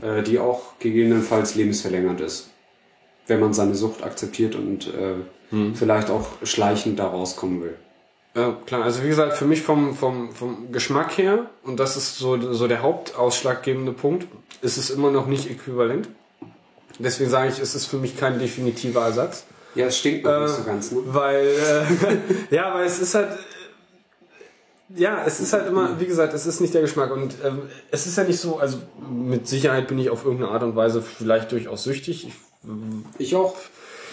äh, 0.00 0.22
die 0.22 0.38
auch 0.38 0.78
gegebenenfalls 0.78 1.54
lebensverlängernd 1.56 2.20
ist. 2.22 2.50
Wenn 3.26 3.40
man 3.40 3.52
seine 3.52 3.74
Sucht 3.74 4.02
akzeptiert 4.02 4.54
und 4.54 4.86
äh, 4.88 5.14
Hm. 5.50 5.76
vielleicht 5.76 6.10
auch 6.10 6.26
schleichend 6.42 6.98
da 6.98 7.06
rauskommen 7.06 7.62
will. 7.62 7.76
Ja, 8.36 8.54
klar. 8.66 8.82
Also 8.84 9.02
wie 9.02 9.08
gesagt, 9.08 9.32
für 9.32 9.46
mich 9.46 9.62
vom, 9.62 9.96
vom, 9.96 10.30
vom 10.34 10.70
Geschmack 10.70 11.16
her, 11.16 11.46
und 11.64 11.80
das 11.80 11.96
ist 11.96 12.18
so, 12.18 12.52
so 12.52 12.68
der 12.68 12.82
hauptausschlaggebende 12.82 13.92
Punkt, 13.92 14.26
ist 14.60 14.76
es 14.76 14.90
immer 14.90 15.10
noch 15.10 15.26
nicht 15.26 15.50
äquivalent. 15.50 16.08
Deswegen 16.98 17.30
sage 17.30 17.48
ich, 17.50 17.58
es 17.58 17.74
ist 17.74 17.86
für 17.86 17.96
mich 17.96 18.16
kein 18.16 18.38
definitiver 18.38 19.02
Ersatz. 19.02 19.44
Ja, 19.74 19.86
es 19.86 19.98
stinkt 19.98 20.24
noch 20.24 20.32
Äh, 20.32 20.40
nicht 20.42 20.54
so 20.54 20.62
ganz, 20.64 20.92
ne? 20.92 20.98
Weil, 21.06 21.46
äh, 21.46 22.54
ja, 22.54 22.74
weil 22.74 22.86
es 22.86 22.98
ist 22.98 23.14
halt, 23.14 23.30
äh, 23.30 25.00
ja, 25.00 25.24
es 25.26 25.40
ist 25.40 25.54
halt 25.54 25.66
immer, 25.66 25.98
wie 25.98 26.06
gesagt, 26.06 26.34
es 26.34 26.46
ist 26.46 26.60
nicht 26.60 26.74
der 26.74 26.82
Geschmack. 26.82 27.10
Und 27.12 27.34
ähm, 27.42 27.62
es 27.90 28.06
ist 28.06 28.16
ja 28.18 28.24
nicht 28.24 28.38
so, 28.38 28.58
also 28.58 28.78
mit 29.10 29.48
Sicherheit 29.48 29.88
bin 29.88 29.98
ich 29.98 30.10
auf 30.10 30.24
irgendeine 30.24 30.52
Art 30.52 30.62
und 30.62 30.76
Weise 30.76 31.00
vielleicht 31.00 31.52
durchaus 31.52 31.84
süchtig. 31.84 32.28
Ich 32.28 32.34
Ich 33.18 33.34
auch. 33.36 33.56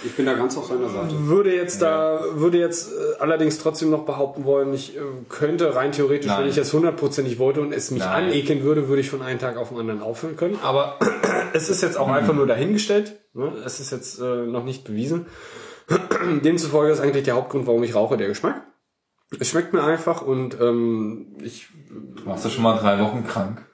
Ich 0.06 0.16
bin 0.16 0.26
da 0.26 0.34
ganz 0.34 0.58
auf 0.58 0.66
seiner 0.68 0.90
Seite. 0.90 1.28
würde 1.28 1.56
jetzt 1.56 1.82
da, 1.82 2.20
würde 2.34 2.58
jetzt 2.60 2.92
äh, 2.92 3.20
allerdings 3.20 3.58
trotzdem 3.60 3.90
noch 3.90 4.06
behaupten 4.06 4.44
wollen, 4.44 4.74
ich 4.74 4.98
äh, 4.98 5.00
könnte 5.30 5.76
rein 5.76 5.92
theoretisch, 5.92 6.30
wenn 6.30 6.42
Nein. 6.42 6.50
ich 6.50 6.58
es 6.58 6.74
hundertprozentig 6.74 7.40
wollte 7.40 7.62
und 7.62 7.72
es 7.74 7.92
mich 7.92 8.02
Nein. 8.04 8.26
anekeln 8.26 8.64
würde, 8.64 8.88
würde 8.90 9.02
ich 9.02 9.10
von 9.10 9.22
einem 9.22 9.40
Tag 9.40 9.58
auf 9.58 9.70
den 9.70 9.80
anderen 9.80 10.02
aufhören 10.02 10.36
können. 10.36 10.60
Aber 10.62 11.00
es 11.54 11.70
ist 11.70 11.82
jetzt 11.82 11.98
auch 11.98 12.10
einfach 12.10 12.34
nur 12.34 12.48
dahingestellt. 12.48 13.20
Ne? 13.34 13.54
Es 13.66 13.80
ist 13.80 13.92
jetzt 13.92 14.20
äh, 14.20 14.46
noch 14.46 14.66
nicht 14.66 14.84
bewiesen. 14.84 15.26
Demzufolge 16.44 16.92
ist 16.92 17.00
eigentlich 17.00 17.24
der 17.24 17.36
Hauptgrund, 17.36 17.68
warum 17.68 17.84
ich 17.84 17.96
rauche, 17.96 18.18
der 18.18 18.28
Geschmack. 18.28 18.62
Es 19.40 19.50
schmeckt 19.50 19.74
mir 19.74 19.84
einfach 19.84 20.22
und 20.22 20.60
ähm, 20.62 21.38
ich 21.44 21.68
Warst 22.26 22.46
du 22.46 22.50
schon 22.50 22.64
mal 22.64 22.78
drei 22.78 23.00
Wochen 23.00 23.26
krank? 23.26 23.66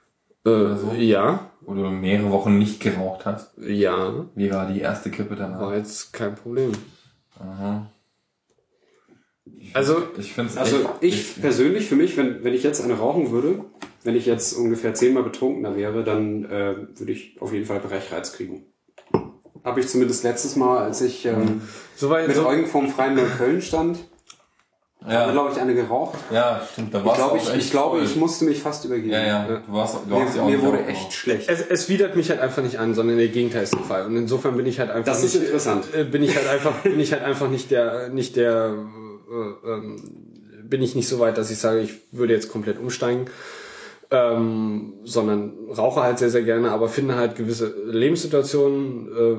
äh, 0.46 0.76
so? 0.76 0.92
ja, 0.96 1.49
Wo 1.70 1.74
du 1.74 1.88
mehrere 1.88 2.30
Wochen 2.32 2.58
nicht 2.58 2.80
geraucht 2.80 3.26
hast? 3.26 3.52
ja, 3.58 4.26
Wie 4.34 4.50
war 4.50 4.66
die 4.66 4.80
erste 4.80 5.10
Kippe 5.10 5.36
danach? 5.36 5.60
war 5.60 5.76
jetzt 5.76 6.12
kein 6.12 6.34
Problem. 6.34 6.72
Aha. 7.38 7.88
Also 9.72 10.02
Ich 10.18 10.32
finde 10.32 10.50
es 10.50 10.56
Also 10.56 10.78
ich 11.00 11.40
persönlich, 11.40 11.88
für 11.88 11.94
mich, 11.96 12.16
wenn, 12.16 12.42
wenn 12.42 12.54
ich 12.54 12.64
jetzt 12.64 12.82
eine 12.82 12.94
rauchen 12.94 13.30
würde, 13.30 13.64
wenn 14.02 14.16
ich 14.16 14.26
jetzt 14.26 14.52
ungefähr 14.54 14.94
zehnmal 14.94 15.22
betrunkener 15.22 15.76
wäre, 15.76 16.02
dann 16.02 16.44
äh, 16.46 16.76
würde 16.98 17.12
ich 17.12 17.36
auf 17.40 17.52
jeden 17.52 17.66
Fall 17.66 17.78
Brechreiz 17.78 18.32
kriegen. 18.32 18.64
Habe 19.62 19.78
ich 19.80 19.86
zumindest 19.88 20.24
letztes 20.24 20.56
Mal, 20.56 20.78
als 20.78 21.02
ich 21.02 21.24
ähm, 21.26 21.60
soweit 21.94 22.26
mit 22.26 22.36
so, 22.36 22.46
Eugen 22.48 22.66
vorm 22.66 22.88
Freien 22.88 23.14
Neukölln 23.14 23.62
stand, 23.62 23.98
ja, 25.08 25.30
glaube 25.30 25.52
ich, 25.52 25.60
eine 25.60 25.74
geraucht. 25.74 26.18
ja, 26.30 26.60
stimmt. 26.72 26.92
Da 26.92 26.98
Ich 26.98 27.04
warst 27.04 27.20
du 27.20 27.24
glaube, 27.24 27.38
ich, 27.38 27.54
ich, 27.54 27.70
glaube 27.70 27.96
voll. 27.98 28.04
ich 28.06 28.16
musste 28.16 28.44
mich 28.44 28.60
fast 28.60 28.84
übergeben. 28.84 29.10
Ja, 29.12 29.26
ja. 29.26 29.62
Du 29.66 29.72
warst, 29.72 29.96
du 30.06 30.14
ja 30.14 30.18
Mir, 30.18 30.42
auch 30.42 30.46
mir 30.48 30.62
wurde 30.62 30.84
echt 30.84 31.12
schlecht. 31.12 31.48
Es, 31.48 31.60
es 31.62 31.88
widert 31.88 32.16
mich 32.16 32.28
halt 32.30 32.40
einfach 32.40 32.62
nicht 32.62 32.78
an, 32.78 32.94
sondern 32.94 33.16
der 33.16 33.28
Gegenteil 33.28 33.62
ist 33.62 33.74
der 33.74 33.80
Fall. 33.80 34.06
Und 34.06 34.16
insofern 34.16 34.56
bin 34.56 34.66
ich 34.66 34.78
halt 34.78 34.90
einfach 34.90 35.12
Das 35.12 35.24
ist 35.24 35.34
nicht, 35.34 35.44
interessant. 35.46 35.86
äh, 35.94 36.04
bin 36.04 36.22
ich 36.22 36.36
halt 36.36 36.48
einfach, 36.48 36.74
bin 36.82 37.00
ich 37.00 37.12
halt 37.12 37.22
einfach 37.22 37.48
nicht 37.48 37.70
der, 37.70 38.08
nicht 38.10 38.36
der, 38.36 38.74
äh, 39.30 39.68
ähm, 39.70 39.96
bin 40.64 40.82
ich 40.82 40.94
nicht 40.94 41.08
so 41.08 41.18
weit, 41.18 41.38
dass 41.38 41.50
ich 41.50 41.58
sage, 41.58 41.80
ich 41.80 41.94
würde 42.12 42.32
jetzt 42.34 42.50
komplett 42.52 42.78
umsteigen, 42.78 43.24
ähm, 44.10 44.94
sondern 45.04 45.52
rauche 45.76 46.02
halt 46.02 46.18
sehr, 46.18 46.30
sehr 46.30 46.42
gerne, 46.42 46.70
aber 46.72 46.88
finde 46.88 47.14
halt 47.16 47.36
gewisse 47.36 47.74
Lebenssituationen 47.86 49.08
äh, 49.08 49.36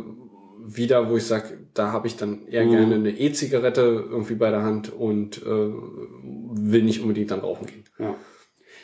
wieder, 0.76 1.10
wo 1.10 1.18
ich 1.18 1.26
sage, 1.28 1.58
da 1.74 1.92
habe 1.92 2.08
ich 2.08 2.18
dann 2.18 2.48
eher 2.48 2.66
Mhm. 2.66 2.72
gerne 2.72 2.96
eine 2.96 3.12
E-Zigarette 3.12 3.82
irgendwie 4.10 4.36
bei 4.36 4.50
der 4.52 4.64
Hand 4.64 4.92
und 4.92 5.42
äh, 5.44 5.46
will 5.46 6.84
nicht 6.84 7.02
unbedingt 7.02 7.32
dann 7.32 7.40
rauchen 7.40 7.68
gehen. 7.68 7.84
Ja. 8.00 8.16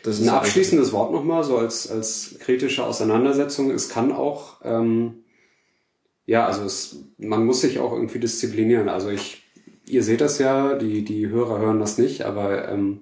Das 0.04 0.22
Ein 0.22 0.32
halt- 0.32 0.42
abschließendes 0.44 0.94
Wort 0.94 1.12
nochmal, 1.12 1.44
so 1.44 1.58
als, 1.58 1.90
als 1.92 2.38
kritische 2.40 2.84
Auseinandersetzung. 2.86 3.72
Es 3.72 3.90
kann 3.90 4.12
auch, 4.12 4.62
ähm, 4.64 5.24
ja, 6.26 6.46
also 6.46 6.64
es, 6.64 7.04
man 7.18 7.46
muss 7.46 7.62
sich 7.62 7.80
auch 7.80 7.92
irgendwie 7.94 8.20
disziplinieren. 8.20 8.90
Also 8.90 9.10
ich, 9.10 9.44
ihr 9.88 10.04
seht 10.04 10.22
das 10.22 10.40
ja, 10.40 10.76
die, 10.76 11.04
die 11.04 11.28
Hörer 11.30 11.60
hören 11.60 11.80
das 11.80 11.98
nicht, 11.98 12.22
aber 12.24 12.70
ähm, 12.70 13.02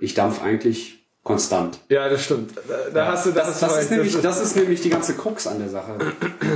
ich 0.00 0.14
dampf 0.14 0.42
eigentlich 0.42 1.05
konstant. 1.26 1.80
Ja, 1.88 2.08
das 2.08 2.24
stimmt. 2.24 2.52
Da, 2.68 2.90
da 2.94 3.06
hast 3.08 3.26
du, 3.26 3.32
da 3.32 3.40
Das, 3.44 3.58
das, 3.60 3.72
recht. 3.72 3.82
ist 3.82 3.90
nämlich, 3.90 4.20
das 4.20 4.40
ist 4.40 4.56
nämlich 4.56 4.80
die 4.80 4.90
ganze 4.90 5.14
Krux 5.14 5.46
an 5.48 5.58
der 5.58 5.68
Sache. 5.68 5.98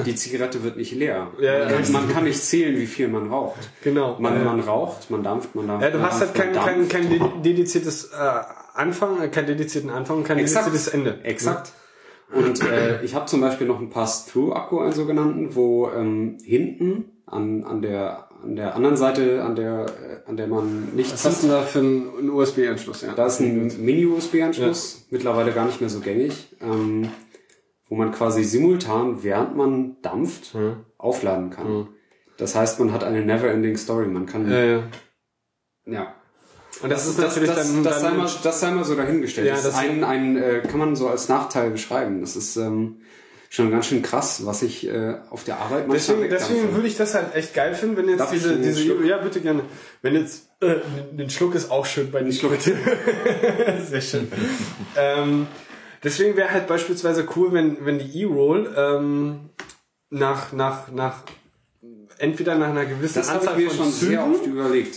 Die 0.07 0.15
Zigarette 0.15 0.63
wird 0.63 0.77
nicht 0.77 0.93
leer. 0.93 1.27
Ja, 1.41 1.69
ja, 1.69 1.79
man, 1.91 2.09
kann 2.13 2.25
nicht 2.25 2.41
zählen, 2.43 2.77
wie 2.77 2.87
viel 2.87 3.09
man 3.09 3.29
raucht. 3.29 3.59
Genau. 3.83 4.17
Man, 4.21 4.35
Ja. 4.39 4.45
man 4.45 4.61
raucht, 4.61 5.11
man 5.11 5.23
dampft, 5.25 5.55
man 5.57 5.67
dampft. 5.67 5.85
Ja, 5.85 5.91
du 5.91 5.99
man 5.99 6.07
hast 6.11 6.21
halt 6.21 6.35
kein, 6.35 6.53
kein, 6.53 6.89
kein 6.89 7.11
de- 7.11 7.21
dediziertes 7.43 8.11
äh, 8.13 8.17
Anfang, 8.75 9.21
äh, 9.21 9.29
kein 9.29 9.47
dedizierten 9.47 9.91
Anfang 9.91 10.23
kein 10.25 10.39
Exakt. 10.39 10.69
dediziertes 10.69 10.95
Ende. 10.95 11.19
Exakt. 11.25 11.73
Und 12.33 12.63
äh, 12.63 13.03
ich 13.03 13.17
habe 13.17 13.27
zum 13.27 13.41
Beispiel 13.41 13.67
noch 13.67 13.79
einen 13.79 13.91
Pass-Through-Akku, 13.91 14.79
einen 14.79 14.93
sogenannten, 14.93 15.57
wo 15.57 15.91
ähm, 15.91 16.39
hinten 16.45 17.07
an, 17.27 17.65
an, 17.65 17.83
der, 17.83 18.29
an 18.43 18.57
der 18.57 18.75
anderen 18.75 18.97
Seite, 18.97 19.43
an 19.43 19.55
der, 19.57 19.87
äh, 19.87 20.29
an 20.29 20.37
der 20.37 20.47
man 20.47 20.95
nicht 20.95 21.13
Was 21.13 21.25
hast 21.25 21.43
du 21.43 21.49
denn 21.49 21.57
da 21.57 21.63
für 21.63 21.79
einen, 21.81 22.31
USB-Anschluss? 22.31 23.03
Ja. 23.03 23.13
da 23.15 23.27
ist 23.27 23.41
ein 23.41 23.85
Mini-USB-Anschluss, 23.85 25.07
mittlerweile 25.11 25.53
gar 25.53 25.67
nicht 25.67 25.81
mehr 25.81 25.91
so 25.91 26.01
gängig, 26.01 26.57
ähm, 26.61 27.11
wo 27.89 27.97
man 27.97 28.13
quasi 28.13 28.45
simultan, 28.45 29.23
während 29.23 29.57
man 29.57 29.97
dampft, 30.03 30.55
aufladen 30.97 31.51
kann. 31.51 31.89
Das 32.37 32.55
heißt, 32.55 32.79
man 32.79 32.93
hat 32.93 33.05
eine 33.05 33.23
never-ending 33.23 33.77
Story. 33.77 34.07
Man 34.07 34.27
kann, 34.27 34.51
ja, 34.51 34.65
ja. 34.65 34.83
ja. 35.87 36.15
Und 36.83 36.89
das, 36.91 37.07
ist 37.07 37.19
das, 37.19 37.27
natürlich 37.27 37.51
das, 37.51 37.71
dann, 37.71 37.85
das, 37.85 38.01
sei 38.01 38.09
dann 38.09 38.17
mal, 38.17 38.31
das 38.43 38.61
sei 38.61 38.71
mal 38.71 38.85
so 38.85 38.95
dahingestellt. 38.95 39.47
Ja, 39.47 39.55
das 39.55 39.65
das- 39.65 39.75
ist 39.75 39.79
ein, 39.79 40.05
ein 40.05 40.37
äh, 40.37 40.63
kann 40.67 40.79
man 40.79 40.97
so 40.97 41.09
als 41.09 41.29
Nachteil 41.29 41.71
beschreiben. 41.71 42.21
Das 42.23 42.37
ist 42.37 42.57
ähm, 42.57 43.01
schon 43.51 43.71
ganz 43.73 43.87
schön 43.87 44.01
krass, 44.01 44.47
was 44.47 44.63
ich 44.63 44.87
äh, 44.87 45.17
auf 45.29 45.43
der 45.43 45.59
Arbeit 45.59 45.89
manchmal 45.89 46.19
Deswegen, 46.19 46.31
deswegen 46.31 46.75
würde 46.75 46.87
ich 46.87 46.97
das 46.97 47.15
halt 47.15 47.35
echt 47.35 47.53
geil 47.53 47.75
finden, 47.75 47.97
wenn 47.97 48.09
jetzt 48.09 48.21
Darf 48.21 48.31
diese, 48.31 48.57
diese, 48.57 48.81
Schluck? 48.81 49.05
ja 49.05 49.19
bitte 49.19 49.41
gerne, 49.41 49.63
wenn 50.03 50.15
jetzt, 50.15 50.49
äh, 50.61 50.77
ein 51.19 51.29
Schluck 51.31 51.57
ist 51.57 51.69
auch 51.71 51.85
schön 51.85 52.13
bei 52.13 52.23
den 52.23 52.33
Schluck. 52.33 52.53
Sehr 52.61 54.01
schön. 54.01 54.31
ähm, 54.97 55.49
deswegen 56.05 56.37
wäre 56.37 56.53
halt 56.53 56.69
beispielsweise 56.69 57.27
cool, 57.35 57.53
wenn, 57.53 57.85
wenn 57.85 57.99
die 57.99 58.23
E-Roll 58.23 58.73
ähm, 58.77 59.51
nach, 60.11 60.53
nach, 60.53 60.93
nach, 60.93 61.25
entweder 62.19 62.55
nach 62.55 62.69
einer 62.69 62.85
gewissen 62.85 63.19
das 63.19 63.31
Anzahl 63.31 63.61
von 63.69 63.93
Zügen. 63.93 64.17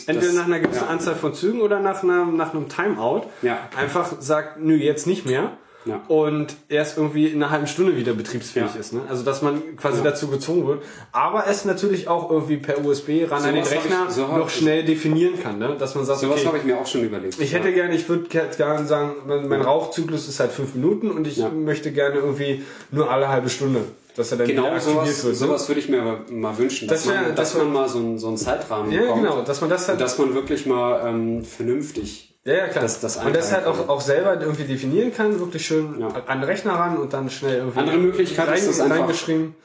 Entweder 0.05 0.13
Das- 0.13 0.33
nach 0.35 0.45
einer 0.45 0.59
gewissen 0.59 0.83
ja. 0.83 0.89
Anzahl 0.89 1.15
von 1.15 1.33
Zügen 1.33 1.59
oder 1.59 1.79
nach, 1.79 2.03
einer, 2.03 2.25
nach 2.25 2.53
einem 2.53 2.69
Timeout. 2.69 3.23
Ja. 3.41 3.67
Einfach 3.75 4.21
sagt, 4.21 4.59
nö, 4.59 4.75
jetzt 4.75 5.07
nicht 5.07 5.25
mehr. 5.25 5.57
Ja. 5.85 6.01
und 6.07 6.55
erst 6.69 6.97
irgendwie 6.97 7.27
in 7.27 7.41
einer 7.43 7.51
halben 7.51 7.67
Stunde 7.67 7.97
wieder 7.97 8.13
betriebsfähig 8.13 8.73
Ja. 8.73 8.79
ist. 8.79 8.93
Ne? 8.93 9.01
Also 9.09 9.23
dass 9.23 9.41
man 9.41 9.75
quasi 9.75 9.97
Ja. 9.97 10.05
dazu 10.11 10.27
gezwungen 10.29 10.65
wird. 10.67 10.83
Aber 11.11 11.45
es 11.47 11.65
natürlich 11.65 12.07
auch 12.07 12.31
irgendwie 12.31 12.57
per 12.57 12.83
USB 12.85 13.25
ran 13.29 13.43
an 13.43 13.53
den 13.55 13.63
Rechner 13.63 14.05
ich- 14.07 14.13
so 14.15 14.27
noch 14.27 14.49
schnell 14.49 14.83
definieren 14.85 15.39
kann. 15.41 15.59
Ne? 15.59 15.75
Dass 15.77 15.95
man 15.95 16.05
sagt, 16.05 16.19
Sowas 16.21 16.37
okay, 16.39 16.47
habe 16.47 16.57
ich 16.59 16.63
mir 16.63 16.77
auch 16.77 16.87
schon 16.87 17.03
überlegt. 17.03 17.39
ich 17.39 17.53
hätte 17.53 17.73
gerne, 17.73 17.95
ich 17.95 18.07
würde 18.07 18.25
gerne 18.29 18.85
sagen, 18.85 19.11
mein, 19.27 19.61
Rauchzyklus 19.61 20.27
ist 20.29 20.39
halt 20.39 20.51
fünf 20.51 20.73
Minuten 20.75 21.11
und 21.11 21.27
ich 21.27 21.43
möchte 21.53 21.91
gerne 21.91 22.15
irgendwie 22.15 22.63
nur 22.91 23.09
alle 23.11 23.27
halbe 23.27 23.49
Stunde, 23.49 23.81
dass 24.15 24.31
er 24.31 24.37
dann 24.37 24.47
Genau 24.47 24.77
sowas, 24.79 25.23
wird. 25.23 25.33
ne? 25.33 25.35
sowas 25.35 25.67
würde 25.67 25.81
ich 25.81 25.89
mir 25.89 26.01
aber 26.01 26.19
mal 26.31 26.57
wünschen, 26.57 26.87
dass, 26.87 27.03
Das 27.03 27.13
wär- 27.13 27.21
man, 27.21 27.35
das 27.35 27.51
dass 27.51 27.55
wär- 27.55 27.63
man 27.65 27.73
mal 27.73 27.89
so 27.89 27.97
einen, 27.99 28.17
so 28.19 28.27
einen 28.29 28.37
Zeitrahmen 28.37 28.91
Ja, 28.91 29.01
bekommt. 29.01 29.21
genau, 29.23 29.41
dass 29.41 29.59
man 29.61 29.69
das 29.69 29.87
halt- 29.87 29.99
dass 29.99 30.17
man 30.17 30.33
wirklich 30.33 30.65
mal 30.65 31.07
ähm, 31.07 31.43
vernünftig 31.43 32.32
Ja, 32.45 32.53
ja, 32.53 32.67
klar. 32.67 32.83
Das- 32.83 32.99
das 32.99 33.17
und 33.17 33.35
das 33.35 33.53
halt 33.53 33.65
auch, 33.65 33.87
auch 33.87 34.01
selber 34.01 34.39
irgendwie 34.39 34.63
definieren 34.65 35.13
kann, 35.13 35.39
wirklich 35.39 35.65
schön 35.65 35.99
Ja. 35.99 36.09
an 36.27 36.39
den 36.41 36.43
Rechner 36.49 36.73
ran 36.73 36.97
und 36.97 37.13
dann 37.13 37.29
schnell 37.29 37.57
irgendwie 37.57 37.79
Andere 37.79 37.97
Möglichkeit 37.97 38.57
ist 38.57 38.67
das 38.67 38.79
einfach- 38.81 38.99
reingeschrieben. 38.99 39.55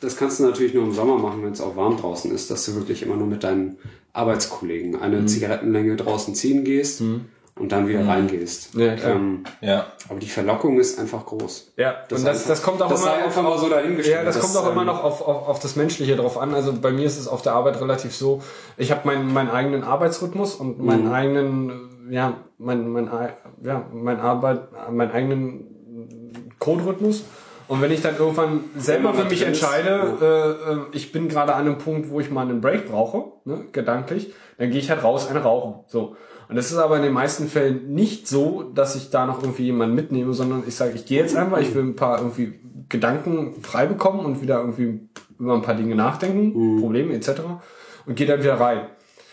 Das 0.00 0.16
kannst 0.16 0.38
du 0.40 0.44
natürlich 0.44 0.72
nur 0.72 0.84
im 0.84 0.92
Sommer 0.94 1.18
machen, 1.18 1.42
wenn 1.44 1.52
es 1.52 1.60
auch 1.60 1.76
warm 1.76 1.96
draußen 1.98 2.32
ist, 2.34 2.50
dass 2.50 2.64
du 2.66 2.74
wirklich 2.76 3.02
immer 3.02 3.16
nur 3.16 3.26
mit 3.26 3.42
deinen 3.44 3.76
Arbeitskollegen 4.14 4.92
Mhm. 4.92 5.02
eine 5.02 5.26
Zigarettenlänge 5.26 5.96
draußen 5.96 6.34
ziehen 6.34 6.64
gehst 6.64 7.00
und 7.00 7.72
dann 7.72 7.86
wieder 7.88 8.06
reingehst. 8.06 8.74
Ja, 8.74 8.94
klar. 8.94 9.10
ähm, 9.16 9.44
Ja. 9.60 9.86
aber 10.08 10.18
die 10.20 10.28
Verlockung 10.28 10.78
ist 10.80 10.98
einfach 10.98 11.26
groß. 11.26 11.72
Ja, 11.76 11.96
Das 12.08 12.20
und 12.20 12.26
das, 12.26 12.36
einfach- 12.36 12.48
das 12.48 12.62
kommt 12.62 12.80
auch 12.82 12.88
das 12.88 13.02
immer 13.02 13.12
einfach 13.12 13.42
mal 13.42 13.58
so 13.58 13.68
dahingestellt. 13.68 14.16
Ja, 14.18 14.24
das, 14.24 14.36
Das, 14.36 14.44
kommt 14.44 14.56
auch 14.56 14.70
immer 14.72 14.80
ähm, 14.82 14.86
noch 14.86 15.04
auf, 15.04 15.20
auf, 15.20 15.48
auf 15.48 15.58
das 15.60 15.76
Menschliche 15.76 16.16
drauf 16.16 16.38
an. 16.38 16.54
Also 16.54 16.72
bei 16.72 16.92
mir 16.92 17.04
ist 17.06 17.18
es 17.18 17.28
auf 17.28 17.42
der 17.42 17.52
Arbeit 17.52 17.80
relativ 17.80 18.14
so, 18.14 18.40
ich 18.78 18.90
habe 18.92 19.00
meinen, 19.06 19.32
meinen 19.34 19.50
eigenen 19.50 19.82
Arbeitsrhythmus 19.84 20.54
und 20.54 20.80
meinen 20.82 21.06
Mhm. 21.08 21.12
eigenen, 21.12 21.89
ja, 22.10 22.34
mein, 22.58 22.88
mein, 22.88 23.08
ei- 23.08 23.34
ja, 23.62 23.86
mein 23.92 24.18
Arbeit, 24.20 24.60
meinen 24.90 25.10
eigenen 25.12 25.64
Coderhythmus. 26.58 27.24
Und 27.68 27.80
wenn 27.82 27.92
ich 27.92 28.02
dann 28.02 28.16
irgendwann 28.16 28.64
selber 28.76 29.14
für 29.14 29.24
mich 29.30 29.42
entscheide, 29.46 30.16
äh, 30.20 30.72
äh, 30.72 30.78
ich 30.92 31.12
bin 31.12 31.28
gerade 31.28 31.54
an 31.54 31.66
einem 31.66 31.78
Punkt, 31.78 32.10
wo 32.10 32.18
ich 32.18 32.30
mal 32.30 32.42
einen 32.42 32.60
Break 32.60 32.88
brauche, 32.90 33.32
ne, 33.44 33.64
gedanklich, 33.70 34.32
dann 34.58 34.70
gehe 34.70 34.80
ich 34.80 34.90
halt 34.90 35.04
raus, 35.04 35.28
eine 35.28 35.40
rauchen. 35.42 35.84
So. 35.86 36.16
Und 36.48 36.56
das 36.56 36.72
ist 36.72 36.78
aber 36.78 36.96
in 36.96 37.02
den 37.04 37.12
meisten 37.12 37.46
Fällen 37.46 37.92
nicht 37.94 38.26
so, 38.26 38.64
dass 38.74 38.96
ich 38.96 39.10
da 39.10 39.24
noch 39.24 39.40
irgendwie 39.40 39.66
jemanden 39.66 39.94
mitnehme, 39.94 40.32
sondern 40.34 40.64
ich 40.66 40.74
sage, 40.74 40.92
ich 40.96 41.06
gehe 41.06 41.20
jetzt 41.22 41.36
einfach, 41.36 41.58
ich 41.60 41.72
will 41.76 41.84
ein 41.84 41.94
paar 41.96 42.18
irgendwie 42.18 42.58
Gedanken 42.88 43.62
frei 43.62 43.86
bekommen 43.86 44.24
und 44.24 44.42
wieder 44.42 44.58
irgendwie 44.58 45.08
über 45.38 45.54
ein 45.54 45.62
paar 45.62 45.74
Dinge 45.76 45.94
nachdenken, 45.94 46.80
Probleme 46.80 47.14
etc. 47.14 47.30
und 48.04 48.16
gehe 48.16 48.26
dann 48.26 48.40
wieder 48.40 48.58
rein. 48.58 48.80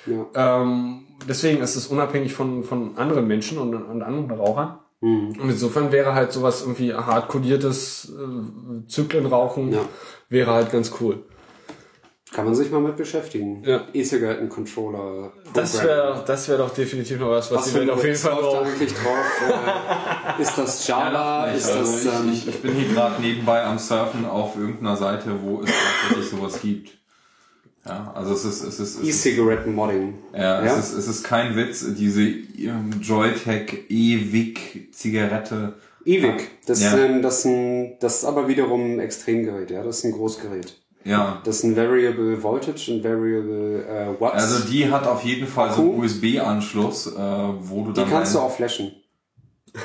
Ja. 0.07 0.61
Ähm, 0.61 1.05
deswegen 1.27 1.61
ist 1.61 1.75
es 1.75 1.87
unabhängig 1.87 2.33
von, 2.33 2.63
von 2.63 2.97
anderen 2.97 3.27
Menschen 3.27 3.57
und, 3.57 3.73
und 3.75 4.01
anderen 4.01 4.29
Rauchern. 4.31 4.79
Und 4.99 5.37
insofern 5.39 5.91
wäre 5.91 6.15
halt 6.15 6.31
sowas 6.31 6.61
irgendwie 6.63 6.91
hart 6.93 7.27
kodiertes 7.27 8.11
äh, 8.11 8.87
Zyklenrauchen 8.87 9.71
Ja. 9.71 9.81
wäre 10.29 10.51
halt 10.51 10.71
ganz 10.71 10.91
cool. 10.99 11.23
Kann 12.33 12.45
man 12.45 12.55
sich 12.55 12.71
mal 12.71 12.81
mit 12.81 12.97
beschäftigen. 12.97 13.63
Ja. 13.63 13.81
E-Zigaretten-Controller. 13.93 15.31
Das 15.53 15.77
Programmen. 15.77 15.89
wäre 15.89 16.23
das 16.25 16.49
wäre 16.49 16.57
doch 16.57 16.73
definitiv 16.73 17.19
noch 17.19 17.29
was, 17.29 17.51
was, 17.51 17.59
Was 17.59 17.65
die 17.71 17.75
Welt 17.75 17.89
auf 17.89 18.03
jeden 18.03 18.17
Fall 18.17 18.35
braucht. 18.41 18.65
eigentlich 18.65 18.93
drauf? 18.93 19.41
Äh, 20.37 20.41
ist 20.41 20.57
das 20.57 20.87
Java? 20.87 21.45
ist 21.51 21.67
also 21.71 21.79
das, 21.79 22.03
ich, 22.05 22.11
ähm, 22.11 22.29
ich, 22.33 22.47
ich 22.47 22.61
bin 22.61 22.73
hier 22.73 22.93
gerade 22.93 23.21
nebenbei 23.21 23.63
am 23.63 23.77
Surfen 23.79 24.25
auf 24.25 24.55
irgendeiner 24.57 24.97
Seite, 24.97 25.31
wo 25.41 25.61
es 25.61 25.69
tatsächlich 26.09 26.29
sowas 26.29 26.59
gibt. 26.61 26.89
Ja, 27.87 28.11
also 28.15 28.33
es 28.33 28.43
ist, 28.45 28.63
es 28.63 28.79
ist, 28.79 28.95
es 28.97 29.01
ist 29.01 29.25
E-Zigaretten-Modding? 29.25 30.13
Ja, 30.33 30.61
Es, 30.61 30.77
ist, 30.77 30.93
es 30.97 31.07
ist 31.07 31.23
kein 31.23 31.55
Witz, 31.55 31.85
diese 31.97 32.21
ähm, 32.23 32.91
Joytech 33.01 33.85
E-Vic 33.89 34.89
Zigarette. 34.93 35.73
E-Vic. 36.05 36.49
Das, 36.65 36.81
Ja. 36.81 36.89
ist 36.89 36.99
ein, 36.99 37.21
das, 37.21 37.39
ist 37.39 37.45
ein, 37.45 37.97
das 37.99 38.17
ist 38.17 38.25
aber 38.25 38.47
wiederum 38.47 38.95
ein 38.95 38.99
Extremgerät, 38.99 39.71
ja. 39.71 39.83
Das 39.83 39.99
ist 39.99 40.03
ein 40.05 40.11
Großgerät. 40.13 40.77
Ja. 41.03 41.41
Das 41.45 41.57
ist 41.57 41.63
ein 41.63 41.75
Variable 41.77 42.41
Voltage 42.43 42.91
und 42.93 43.03
Variable 43.03 43.85
äh, 43.85 44.19
Watts. 44.21 44.43
Also 44.43 44.67
die 44.67 44.89
hat 44.91 45.07
auf 45.07 45.23
jeden 45.23 45.47
Fall 45.47 45.71
so 45.73 45.81
einen 45.81 45.99
USB-Anschluss, 46.01 47.07
äh, 47.07 47.19
wo 47.61 47.85
du 47.85 47.91
die 47.93 48.01
dann 48.01 48.09
kannst 48.09 48.35
du 48.35 48.39
auch 48.39 48.51
flashen. 48.53 48.91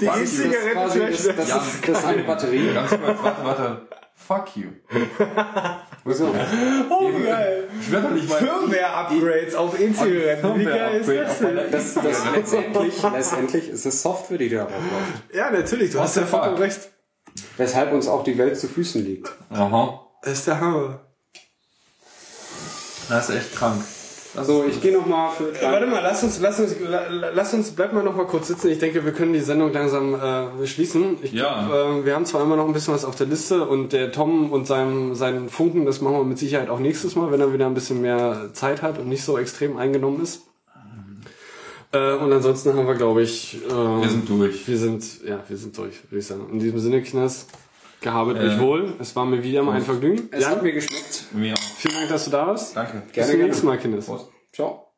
Die 0.00 0.06
Das 0.06 0.20
ist 0.20 0.42
quasi 0.72 0.98
das, 1.00 1.36
das, 1.36 1.48
Ja. 1.48 1.56
ist, 1.58 1.88
das 1.88 1.98
ist 1.98 2.04
eine 2.04 2.22
Batterie. 2.24 2.72
Ganz 2.74 2.90
kurz, 2.90 3.02
warte, 3.22 3.44
warte. 3.44 3.82
Fuck 4.26 4.56
you. 4.56 4.70
So. 6.04 6.34
Oh, 6.90 7.12
geil. 7.12 7.68
Ich 7.80 7.92
werde 7.92 8.08
doch 8.08 8.14
nicht 8.14 8.28
mal. 8.28 8.38
Firmware-Upgrades 8.38 9.54
auf 9.54 9.78
E-Zigaretten. 9.78 10.58
Wie 10.58 10.64
geil 10.64 11.00
ist 11.00 11.08
das 11.08 11.38
denn? 11.38 11.70
Das, 11.70 11.94
das 11.94 12.34
letztendlich, 12.34 13.02
letztendlich 13.02 13.68
ist 13.68 13.86
es 13.86 14.02
Software, 14.02 14.38
die 14.38 14.48
darauf 14.48 14.72
läuft. 14.72 15.32
Ja, 15.32 15.52
natürlich, 15.52 15.92
du 15.92 16.00
hast 16.00 16.16
ja 16.16 16.26
vollkommen 16.26 16.58
recht. 16.58 16.90
Weshalb 17.56 17.92
uns 17.92 18.08
auch 18.08 18.24
die 18.24 18.36
Welt 18.36 18.58
zu 18.58 18.66
Füßen 18.66 19.04
liegt. 19.04 19.30
Aha. 19.50 20.04
Das 20.22 20.32
ist 20.32 20.48
der 20.48 20.60
Hammer. 20.60 21.00
Das 23.08 23.28
ist 23.28 23.36
echt 23.36 23.54
krank. 23.54 23.84
Also 24.34 24.64
ich 24.66 24.80
gehe 24.80 24.92
nochmal 24.96 25.30
für 25.30 25.52
Warte 25.62 25.86
mal, 25.86 26.00
lass 26.02 26.22
uns, 26.22 26.40
lass 26.40 26.58
uns, 26.58 26.74
la- 26.80 27.30
lass 27.34 27.52
uns, 27.52 27.70
bleib 27.72 27.92
mal 27.92 28.02
noch 28.02 28.16
mal 28.16 28.26
kurz 28.26 28.48
sitzen. 28.48 28.68
Ich 28.70 28.78
denke, 28.78 29.04
wir 29.04 29.12
können 29.12 29.32
die 29.34 29.40
Sendung 29.40 29.72
langsam 29.72 30.14
äh, 30.14 30.66
schließen. 30.66 31.18
Ich 31.22 31.32
Ja. 31.32 31.66
glaub, 31.68 32.00
äh, 32.02 32.04
wir 32.06 32.14
haben 32.14 32.24
zwar 32.24 32.42
immer 32.42 32.56
noch 32.56 32.66
ein 32.66 32.72
bisschen 32.72 32.94
was 32.94 33.04
auf 33.04 33.14
der 33.14 33.26
Liste 33.26 33.66
und 33.68 33.92
der 33.92 34.10
Tom 34.10 34.50
und 34.50 34.66
seinem, 34.66 35.14
seinen 35.14 35.50
Funken, 35.50 35.84
das 35.84 36.00
machen 36.00 36.16
wir 36.16 36.24
mit 36.24 36.38
Sicherheit 36.38 36.70
auch 36.70 36.78
nächstes 36.78 37.14
Mal, 37.14 37.30
wenn 37.30 37.40
er 37.40 37.52
wieder 37.52 37.66
ein 37.66 37.74
bisschen 37.74 38.00
mehr 38.00 38.48
Zeit 38.54 38.80
hat 38.80 38.98
und 38.98 39.08
nicht 39.08 39.22
so 39.24 39.36
extrem 39.36 39.76
eingenommen 39.76 40.22
ist. 40.22 40.42
Äh, 41.92 42.14
und 42.14 42.32
ansonsten 42.32 42.74
haben 42.74 42.86
wir, 42.86 42.94
glaube 42.94 43.20
ich, 43.22 43.58
äh, 43.68 43.70
Wir 43.70 44.08
sind 44.08 44.26
durch. 44.28 44.66
wir 44.66 44.78
sind, 44.78 45.04
ja, 45.26 45.40
wir 45.46 45.56
sind 45.58 45.76
durch, 45.76 45.94
würde 46.10 46.20
ich 46.20 46.26
sagen. 46.26 46.46
In 46.50 46.58
diesem 46.58 46.78
Sinne, 46.78 47.02
Kinders, 47.02 47.46
gehabet 48.02 48.36
Äh. 48.38 48.48
euch 48.48 48.60
wohl. 48.60 48.94
Es 49.00 49.14
war 49.16 49.24
mir 49.24 49.42
wieder 49.42 49.62
mal 49.62 49.72
ein 49.76 49.82
Vergnügen. 49.82 50.28
Es 50.30 50.42
Jan, 50.42 50.50
hat 50.52 50.62
mir 50.62 50.72
geschmeckt. 50.72 51.26
Mir 51.32 51.54
auch. 51.54 51.58
vielen 51.58 51.94
Dank, 51.94 52.08
dass 52.10 52.24
du 52.26 52.30
da 52.30 52.46
warst. 52.48 52.76
Danke. 52.76 53.02
Bis 53.12 53.26
zum 53.26 53.32
gerne. 53.32 53.44
nächsten 53.44 53.66
Mal, 53.66 53.78
Kinders. 53.78 54.06
Prost. 54.06 54.28
Ciao. 54.52 54.91